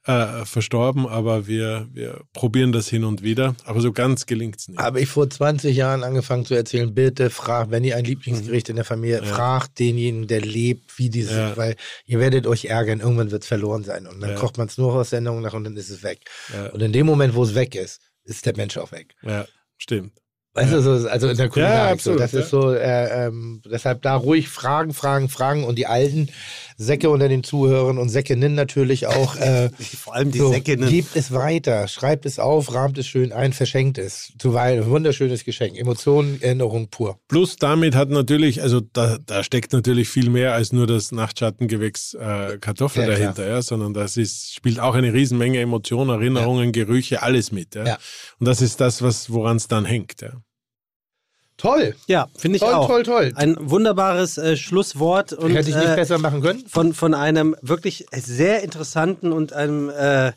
äh, 0.06 0.46
verstorben, 0.46 1.06
aber 1.06 1.46
wir, 1.46 1.86
wir 1.92 2.22
probieren 2.32 2.72
das 2.72 2.88
hin 2.88 3.04
und 3.04 3.22
wieder. 3.22 3.54
Aber 3.64 3.80
so 3.82 3.92
ganz 3.92 4.24
gelingt's 4.24 4.68
nicht. 4.68 4.80
Habe 4.80 5.00
ich 5.00 5.08
vor 5.08 5.28
20 5.28 5.76
Jahren 5.76 6.02
angefangen 6.04 6.46
zu 6.46 6.54
erzählen, 6.54 6.94
bitte 6.94 7.28
fragt, 7.28 7.70
wenn 7.70 7.84
ihr 7.84 7.96
ein 7.96 8.04
Lieblingsgericht 8.06 8.70
in 8.70 8.76
der 8.76 8.86
Familie, 8.86 9.22
fragt 9.22 9.78
denjenigen, 9.78 10.26
der 10.26 10.40
lebt, 10.40 10.98
wie 10.98 11.10
dieses, 11.10 11.36
Ja. 11.36 11.56
weil 11.56 11.76
ihr 12.06 12.18
werdet 12.18 12.46
euch 12.46 12.64
ärgern, 12.64 13.00
irgendwann 13.00 13.30
wird 13.30 13.42
es 13.42 13.48
verloren 13.48 13.84
sein. 13.84 14.06
Und 14.06 14.20
dann 14.20 14.30
Ja. 14.30 14.36
kocht 14.36 14.56
man 14.56 14.68
es 14.68 14.78
nur 14.78 14.94
aus 14.94 15.10
Sendung 15.10 15.42
nach 15.42 15.52
und 15.52 15.64
dann 15.64 15.76
ist 15.76 15.90
es 15.90 16.02
weg. 16.02 16.20
Ja. 16.52 16.68
Und 16.70 16.80
in 16.80 16.92
dem 16.92 17.04
Moment, 17.04 17.34
wo 17.34 17.42
es 17.44 17.54
weg 17.54 17.74
ist, 17.74 18.00
ist 18.24 18.46
der 18.46 18.56
Mensch 18.56 18.78
auch 18.78 18.92
weg. 18.92 19.14
Ja, 19.22 19.44
stimmt. 19.76 20.12
Weißt 20.52 20.72
du, 20.72 20.82
so, 20.82 21.08
also 21.08 21.28
in 21.28 21.36
der 21.36 21.48
Kulinarik 21.48 21.92
absolut, 21.92 22.18
so. 22.18 22.22
Das 22.24 22.32
ja. 22.32 22.40
ist 22.40 22.50
so, 22.50 22.72
äh, 22.72 23.26
ähm, 23.26 23.62
deshalb 23.70 24.02
da 24.02 24.16
ruhig 24.16 24.48
fragen, 24.48 24.92
fragen, 24.92 25.28
fragen 25.28 25.62
und 25.62 25.76
die 25.76 25.86
alten 25.86 26.28
Säcke 26.82 27.10
unter 27.10 27.28
den 27.28 27.44
Zuhörern 27.44 27.98
und 27.98 28.08
Säckinnen 28.08 28.54
natürlich 28.54 29.06
auch. 29.06 29.36
Äh, 29.40 29.70
Vor 29.96 30.14
allem 30.14 30.30
die 30.30 30.38
so, 30.38 30.52
Säckinnen. 30.52 30.88
Gebt 30.90 31.16
es 31.16 31.32
weiter, 31.32 31.88
schreibt 31.88 32.26
es 32.26 32.38
auf, 32.38 32.74
rahmt 32.74 32.98
es 32.98 33.06
schön 33.06 33.32
ein, 33.32 33.54
verschenkt 33.54 33.96
es. 33.96 34.32
Zuweilen 34.38 34.84
ein 34.84 34.90
wunderschönes 34.90 35.44
Geschenk. 35.44 35.78
Emotionen, 35.78 36.42
Erinnerung 36.42 36.88
pur. 36.88 37.18
Plus 37.28 37.56
damit 37.56 37.94
hat 37.94 38.10
natürlich, 38.10 38.62
also 38.62 38.80
da, 38.80 39.16
da 39.24 39.42
steckt 39.42 39.72
natürlich 39.72 40.10
viel 40.10 40.28
mehr 40.28 40.52
als 40.52 40.72
nur 40.72 40.86
das 40.86 41.10
Nachtschattengewächs 41.10 42.14
äh, 42.14 42.58
Kartoffel 42.60 43.04
Ja, 43.04 43.08
dahinter, 43.08 43.48
ja, 43.48 43.62
sondern 43.62 43.94
das 43.94 44.18
ist, 44.18 44.54
spielt 44.54 44.78
auch 44.78 44.94
eine 44.94 45.14
Riesenmenge 45.14 45.58
Emotionen, 45.58 46.10
Erinnerungen, 46.10 46.72
Gerüche, 46.72 47.22
alles 47.22 47.50
mit. 47.50 47.74
Ja. 47.74 47.86
Ja. 47.86 47.98
Und 48.38 48.46
das 48.46 48.60
ist 48.60 48.80
das, 48.80 49.00
was 49.00 49.30
woran 49.30 49.56
es 49.56 49.68
dann 49.68 49.86
hängt. 49.86 50.20
Ja. 50.20 50.32
Toll. 51.60 51.94
Ja, 52.06 52.28
finde 52.36 52.56
ich 52.56 52.62
Toll, 52.62 52.72
auch. 52.74 52.86
toll, 52.86 53.02
toll. 53.02 53.32
Ein 53.36 53.56
wunderbares 53.58 54.38
äh, 54.38 54.56
Schlusswort. 54.56 55.32
Und, 55.34 55.52
Hätte 55.52 55.68
ich 55.70 55.76
nicht 55.76 55.88
äh, 55.88 55.94
besser 55.94 56.18
machen 56.18 56.40
können. 56.40 56.64
von, 56.66 56.94
von 56.94 57.12
einem 57.12 57.54
wirklich 57.60 58.06
sehr 58.12 58.62
interessanten 58.62 59.30
und 59.32 59.52
einem, 59.52 59.90
äh, 59.90 60.32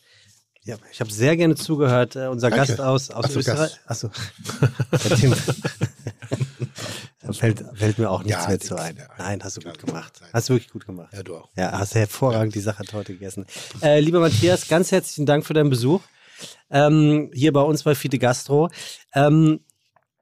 ja, 0.66 0.76
ich 0.92 1.00
habe 1.00 1.12
sehr 1.12 1.38
gerne 1.38 1.56
zugehört, 1.56 2.16
äh, 2.18 2.28
unser 2.28 2.50
Danke. 2.50 2.68
Gast 2.68 2.82
aus, 2.82 3.10
aus 3.10 3.26
Ach 3.26 3.32
so, 3.32 3.40
Österreich. 3.40 3.80
Achso. 3.86 4.10
Fällt, 7.32 7.64
fällt 7.76 7.98
mir 8.00 8.10
auch 8.12 8.22
nichts 8.24 8.42
Ja, 8.44 8.50
mehr 8.50 8.60
zu 8.60 8.76
ein. 8.76 8.98
ja. 8.98 9.06
Nein, 9.18 9.40
hast 9.44 9.56
du 9.58 9.62
gut 9.62 9.80
gemacht. 9.80 10.20
Hast 10.34 10.50
du 10.50 10.54
wirklich 10.56 10.72
gut 10.72 10.86
gemacht. 10.86 11.14
Ja, 11.14 11.24
du 11.24 11.38
auch. 11.38 11.50
Ja, 11.56 11.72
hast 11.80 11.96
hervorragend 11.96 12.54
die 12.54 12.60
Sachertorte 12.60 13.14
gegessen. 13.14 13.46
Äh, 13.82 14.02
lieber 14.02 14.20
Matthias, 14.20 14.68
ganz 14.68 14.92
herzlichen 14.92 15.26
Dank 15.26 15.46
für 15.46 15.54
deinen 15.54 15.70
Besuch 15.70 16.02
ähm, 16.70 17.32
hier 17.34 17.54
bei 17.54 17.62
uns 17.62 17.84
bei 17.84 17.96
Fide 17.96 18.20
Gastro. 18.20 18.70
Ähm, 19.16 19.62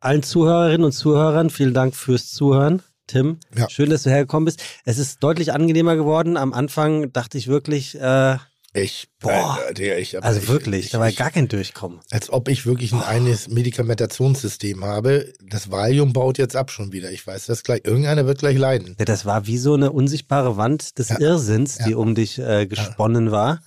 allen 0.01 0.23
Zuhörerinnen 0.23 0.83
und 0.85 0.91
Zuhörern, 0.91 1.49
vielen 1.49 1.73
Dank 1.73 1.95
fürs 1.95 2.31
Zuhören. 2.31 2.81
Tim, 3.07 3.39
Ja. 3.57 3.69
schön, 3.69 3.89
dass 3.89 4.03
du 4.03 4.09
hergekommen 4.09 4.45
bist. 4.45 4.61
Es 4.85 4.97
ist 4.97 5.21
deutlich 5.23 5.51
angenehmer 5.53 5.95
geworden. 5.95 6.37
Am 6.37 6.53
Anfang 6.53 7.11
dachte 7.11 7.37
ich 7.37 7.47
wirklich, 7.47 7.99
äh, 7.99 8.37
Ich, 8.73 9.09
Boah. 9.19 9.59
äh, 9.69 9.73
Digga, 9.73 9.95
ich, 9.97 10.23
also 10.23 10.39
ich, 10.39 10.47
wirklich, 10.47 10.85
ich, 10.85 10.91
da 10.91 10.99
war 11.01 11.11
gar 11.11 11.29
kein 11.29 11.49
Durchkommen. 11.49 11.99
Als 12.09 12.31
ob 12.31 12.47
ich 12.47 12.65
wirklich 12.65 12.93
ein 12.93 13.01
eines 13.03 13.49
Medikamentationsystem 13.49 14.85
habe. 14.85 15.33
Das 15.49 15.71
Valium 15.71 16.13
baut 16.13 16.37
jetzt 16.37 16.55
ab 16.55 16.71
schon 16.71 16.93
wieder. 16.93 17.11
Ich 17.11 17.27
weiß 17.27 17.47
das 17.47 17.63
gleich. 17.63 17.81
Irgendeiner 17.83 18.25
wird 18.25 18.39
gleich 18.39 18.57
leiden. 18.57 18.95
Ja, 18.97 19.03
das 19.03 19.25
war 19.25 19.45
wie 19.45 19.57
so 19.57 19.73
eine 19.73 19.91
unsichtbare 19.91 20.55
Wand 20.55 20.97
des 20.99 21.09
Ja. 21.09 21.19
Irrsinns, 21.19 21.79
die 21.85 21.91
Ja. 21.91 21.97
um 21.97 22.15
dich 22.15 22.39
äh, 22.39 22.65
gesponnen 22.65 23.31
war. 23.31 23.59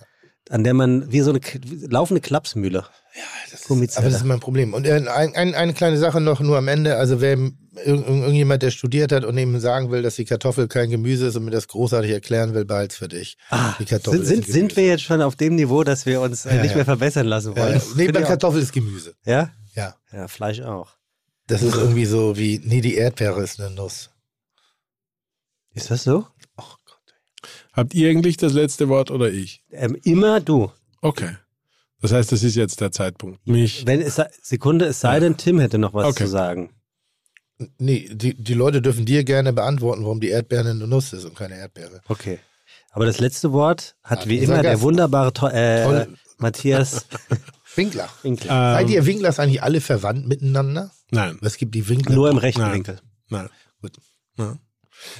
an 0.51 0.63
der 0.63 0.75
man 0.75 1.11
wie 1.11 1.21
so 1.23 1.31
eine 1.31 1.41
k- 1.41 1.59
wie- 3.15 3.21
laufende 3.21 3.87
Klapsmühle. 3.87 3.91
Aber 3.97 4.07
das 4.09 4.17
ist 4.17 4.25
mein 4.25 4.41
Problem. 4.41 4.75
Und 4.75 4.87
äh, 4.87 4.93
ein, 5.09 5.35
ein, 5.37 5.55
eine 5.55 5.75
kleine 5.75 5.99
Sache 5.99 6.21
noch 6.21 6.41
nur 6.41 6.59
am 6.59 6.69
Ende. 6.69 6.97
Also 6.97 7.21
wer 7.21 7.37
irg- 7.37 7.53
irg- 7.85 8.07
irgendjemand, 8.07 8.63
der 8.63 8.71
studiert 8.71 9.13
hat 9.13 9.25
und 9.25 9.39
ihm 9.39 9.59
sagen 9.61 9.91
will, 9.91 10.03
dass 10.03 10.17
die 10.17 10.25
Kartoffel 10.25 10.69
kein 10.69 10.91
Gemüse 10.91 11.27
ist 11.29 11.37
und 11.37 11.45
mir 11.45 11.51
das 11.51 11.69
großartig 11.69 12.11
erklären 12.11 12.55
will, 12.55 12.65
behalt's 12.65 12.97
für 12.97 13.09
dich. 13.09 13.37
die 13.79 13.85
Kartoffel 13.85 14.21
Ah, 14.21 14.25
sind, 14.25 14.41
ist 14.41 14.47
sind, 14.47 14.71
sind 14.71 14.77
wir 14.77 14.87
jetzt 14.87 15.03
schon 15.05 15.23
auf 15.23 15.37
dem 15.37 15.55
Niveau, 15.57 15.85
dass 15.85 16.07
wir 16.07 16.21
uns 16.21 16.45
äh, 16.47 16.57
Ja, 16.57 16.63
nicht 16.63 16.71
ja. 16.73 16.77
mehr 16.77 16.85
verbessern 16.85 17.27
lassen 17.27 17.55
Ja, 17.57 17.63
wollen? 17.63 17.75
ja. 17.75 17.83
Nee, 17.97 18.13
bei. 18.13 18.23
Kartoffel 18.23 18.61
ist 18.61 18.73
Gemüse. 18.73 19.15
Ja? 19.25 19.51
Ja. 19.75 19.95
Ja, 20.13 20.29
Fleisch 20.29 20.61
auch. 20.61 20.91
Das 21.47 21.63
ist 21.63 21.75
irgendwie 21.77 22.07
so 22.07 22.37
wie, 22.39 22.61
nee, 22.65 22.81
die 22.81 22.95
Erdbeere 22.95 23.43
ist 23.43 23.61
eine 23.61 23.71
Nuss. 23.75 24.11
Ist 25.75 25.91
das 25.91 26.05
so? 26.05 26.27
Ach 26.57 26.79
Gott. 26.85 27.15
Habt 27.73 27.95
ihr 27.95 28.09
eigentlich 28.11 28.37
das 28.37 28.53
letzte 28.53 28.89
Wort 28.89 29.11
oder 29.11 29.31
ich? 29.31 29.63
Ähm, 29.71 29.97
immer 30.05 30.41
du. 30.41 30.71
Okay. 31.03 31.37
Das 32.05 32.13
heißt, 32.13 32.33
das 32.33 32.43
ist 32.43 32.55
jetzt 32.55 32.83
der 32.83 32.93
Zeitpunkt. 32.93 33.47
Mich. 33.49 33.87
Wenn 33.87 34.03
es 34.03 34.21
Sekunde, 34.43 34.85
es 34.85 35.01
sei 35.01 35.21
denn, 35.21 35.39
Tim 35.39 35.59
hätte 35.59 35.79
noch 35.79 35.95
was 35.95 36.05
Okay. 36.09 36.25
zu 36.25 36.31
sagen. 36.31 36.75
Nee, 37.79 38.11
die, 38.13 38.35
die 38.35 38.53
Leute 38.53 38.83
dürfen 38.83 39.07
dir 39.07 39.25
gerne 39.25 39.55
beantworten, 39.55 40.03
warum 40.03 40.21
die 40.21 40.29
Erdbeere 40.29 40.69
eine 40.69 40.87
Nuss 40.87 41.15
ist 41.15 41.25
und 41.25 41.35
keine 41.35 41.57
Erdbeere. 41.57 42.03
Okay. 42.09 42.41
Aber 42.91 43.07
das 43.07 43.21
letzte 43.21 43.53
Wort 43.53 43.97
hat 44.03 44.21
Hat 44.21 44.29
wie 44.29 44.39
unser 44.41 44.53
immer 44.53 44.63
der 44.63 44.83
wunderbare 44.83 45.33
to 45.33 45.49
äh. 45.49 46.07
Matthias 46.37 47.07
Winkler. 47.75 48.11
Winkler. 48.23 48.51
Seid 48.75 48.87
Ähm, 48.89 48.93
ihr 48.93 49.07
Winklers 49.07 49.41
eigentlich 49.41 49.63
alle 49.63 49.81
verwandt 49.81 50.29
miteinander? 50.29 50.91
nein. 51.11 51.39
Es 51.41 51.57
gibt 51.57 51.75
die 51.75 51.89
Winkler. 51.89 52.15
Nur 52.17 52.29
im 52.29 52.37
rechten 52.37 52.61
Nein. 52.61 52.75
Winkel. 52.75 52.99
Nein. 53.31 53.49
Gut. 53.81 53.97
Ja. 54.37 54.59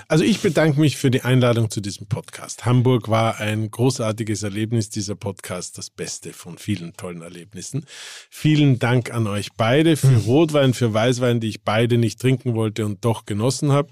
Also 0.09 0.25
ich 0.25 0.41
bedanke 0.41 0.81
mich 0.81 0.97
für 0.97 1.11
die 1.11 1.23
Einladung 1.23 1.71
zu 1.71 1.81
diesem 1.81 2.07
Podcast. 2.07 2.65
Hamburg 2.65 3.09
war 3.09 3.39
ein 3.39 3.71
großartiges 3.71 4.43
Erlebnis, 4.43 4.91
dieser 4.91 5.15
Podcast, 5.15 5.79
das 5.79 5.91
beste 5.91 6.33
von 6.33 6.59
vielen 6.59 6.95
tollen 6.95 7.23
Erlebnissen. 7.23 7.87
Vielen 8.31 8.79
Dank 8.79 9.13
an 9.13 9.27
euch 9.27 9.53
beide 9.57 9.97
für 9.97 10.17
Rotwein, 10.27 10.75
für 10.75 10.93
Weißwein, 10.93 11.41
die 11.41 11.49
ich 11.49 11.63
beide 11.63 11.99
nicht 11.99 12.21
trinken 12.21 12.55
wollte 12.55 12.85
und 12.87 13.05
doch 13.05 13.27
genossen 13.27 13.73
habe. 13.73 13.91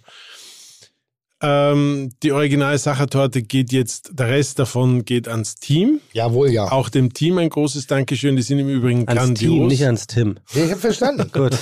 Ähm, 1.44 2.12
die 2.22 2.30
Original-Sachertorte 2.30 3.42
geht 3.42 3.72
jetzt, 3.72 4.10
der 4.12 4.28
Rest 4.28 4.60
davon 4.60 5.04
geht 5.04 5.26
ans 5.26 5.56
Team. 5.56 6.00
Jawohl, 6.12 6.50
ja. 6.50 6.70
Auch 6.70 6.88
dem 6.88 7.12
Team 7.12 7.38
ein 7.38 7.48
großes 7.48 7.88
Dankeschön. 7.88 8.36
Die 8.36 8.42
sind 8.42 8.60
im 8.60 8.68
Übrigen 8.68 9.08
Ans 9.08 9.20
grandios. 9.20 9.52
Team, 9.52 9.66
nicht 9.66 9.84
ans 9.84 10.06
Tim. 10.06 10.36
Ich 10.54 10.70
habe 10.70 10.76
verstanden. 10.76 11.28
Gut. 11.32 11.58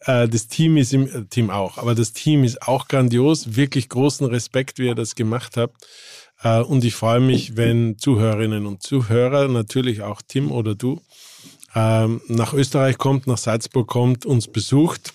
Äh, 0.00 0.28
das 0.28 0.48
Team 0.48 0.76
ist 0.76 0.92
im 0.92 1.06
äh, 1.06 1.24
Team 1.24 1.50
auch, 1.50 1.78
aber 1.78 1.94
das 1.94 2.12
Team 2.12 2.44
ist 2.44 2.62
auch 2.62 2.88
grandios. 2.88 3.56
Wirklich 3.56 3.88
großen 3.88 4.26
Respekt, 4.26 4.78
wie 4.78 4.86
ihr 4.86 4.94
das 4.94 5.14
gemacht 5.14 5.56
habt. 5.56 5.86
Äh, 6.42 6.60
und 6.60 6.84
ich 6.84 6.94
freue 6.94 7.20
mich, 7.20 7.56
wenn 7.56 7.98
Zuhörerinnen 7.98 8.66
und 8.66 8.82
Zuhörer, 8.82 9.48
natürlich 9.48 10.02
auch 10.02 10.22
Tim 10.26 10.50
oder 10.50 10.74
du, 10.74 11.00
ähm, 11.74 12.20
nach 12.26 12.52
Österreich 12.52 12.98
kommt, 12.98 13.26
nach 13.28 13.38
Salzburg 13.38 13.86
kommt, 13.86 14.26
uns 14.26 14.48
besucht 14.48 15.12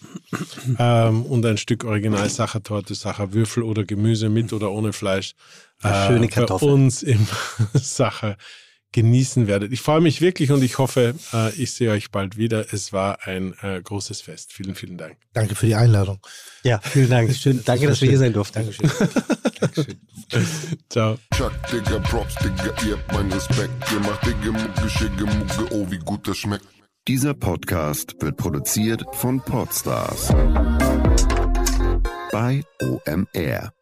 ähm, 0.80 1.24
und 1.24 1.46
ein 1.46 1.58
Stück 1.58 1.84
Original 1.84 2.30
Sachertorte, 2.30 2.96
Sacherwürfel 2.96 3.64
oder 3.64 3.84
Gemüse 3.84 4.30
mit 4.30 4.54
oder 4.54 4.72
ohne 4.72 4.94
Fleisch 4.94 5.34
schöne 5.82 6.22
bei 6.22 6.28
Kartoffeln. 6.28 6.72
uns 6.72 7.04
im 7.04 7.28
Sacher 7.74 8.38
genießen 8.96 9.48
werdet. 9.48 9.74
Ich 9.74 9.82
freue 9.82 10.00
mich 10.00 10.22
wirklich 10.22 10.52
und 10.52 10.64
ich 10.64 10.78
hoffe, 10.78 11.16
äh, 11.34 11.54
ich 11.56 11.74
sehe 11.74 11.92
euch 11.92 12.12
bald 12.12 12.38
wieder. 12.38 12.74
Es 12.74 12.94
war 12.94 13.28
ein 13.28 13.54
äh, 13.62 13.82
großes 13.82 14.22
Fest. 14.22 14.54
Vielen, 14.54 14.74
vielen 14.74 14.98
Dank. 14.98 15.18
Danke 15.34 15.54
für 15.54 15.66
die 15.66 15.76
Einladung. 15.76 16.20
Ja, 16.64 16.80
vielen 16.80 17.10
Dank. 17.10 17.36
Schön, 17.36 17.62
danke, 17.66 17.88
dass 17.88 18.00
wir 18.00 18.08
hier 18.08 18.18
sein 18.18 18.32
durften. 18.32 18.60
Dankeschön. 18.60 18.90
Dankeschön. 19.60 19.98
Ciao. 20.90 21.18
Chuck, 21.36 21.52
Digga, 21.70 22.00
Props, 22.00 22.36
Digga, 22.36 22.74
ihr 22.88 22.94
habt 22.94 23.12
meinen 23.12 23.34
Respekt. 23.34 23.74
Ihr 23.92 24.00
macht 24.00 24.26
Digga, 24.26 24.52
Mucke, 24.52 24.90
Schicke, 24.90 25.26
Mucke, 25.26 25.76
oh, 25.76 25.92
wie 25.92 26.00
gut 26.00 26.26
das 26.26 26.38
schmeckt. 26.38 26.66
Dieser 27.10 27.34
Podcast 27.34 28.16
wird 28.22 28.38
produziert 28.38 29.04
von 29.12 29.42
Podstars 29.42 30.30
bei 32.32 32.64
OMR. 32.82 33.75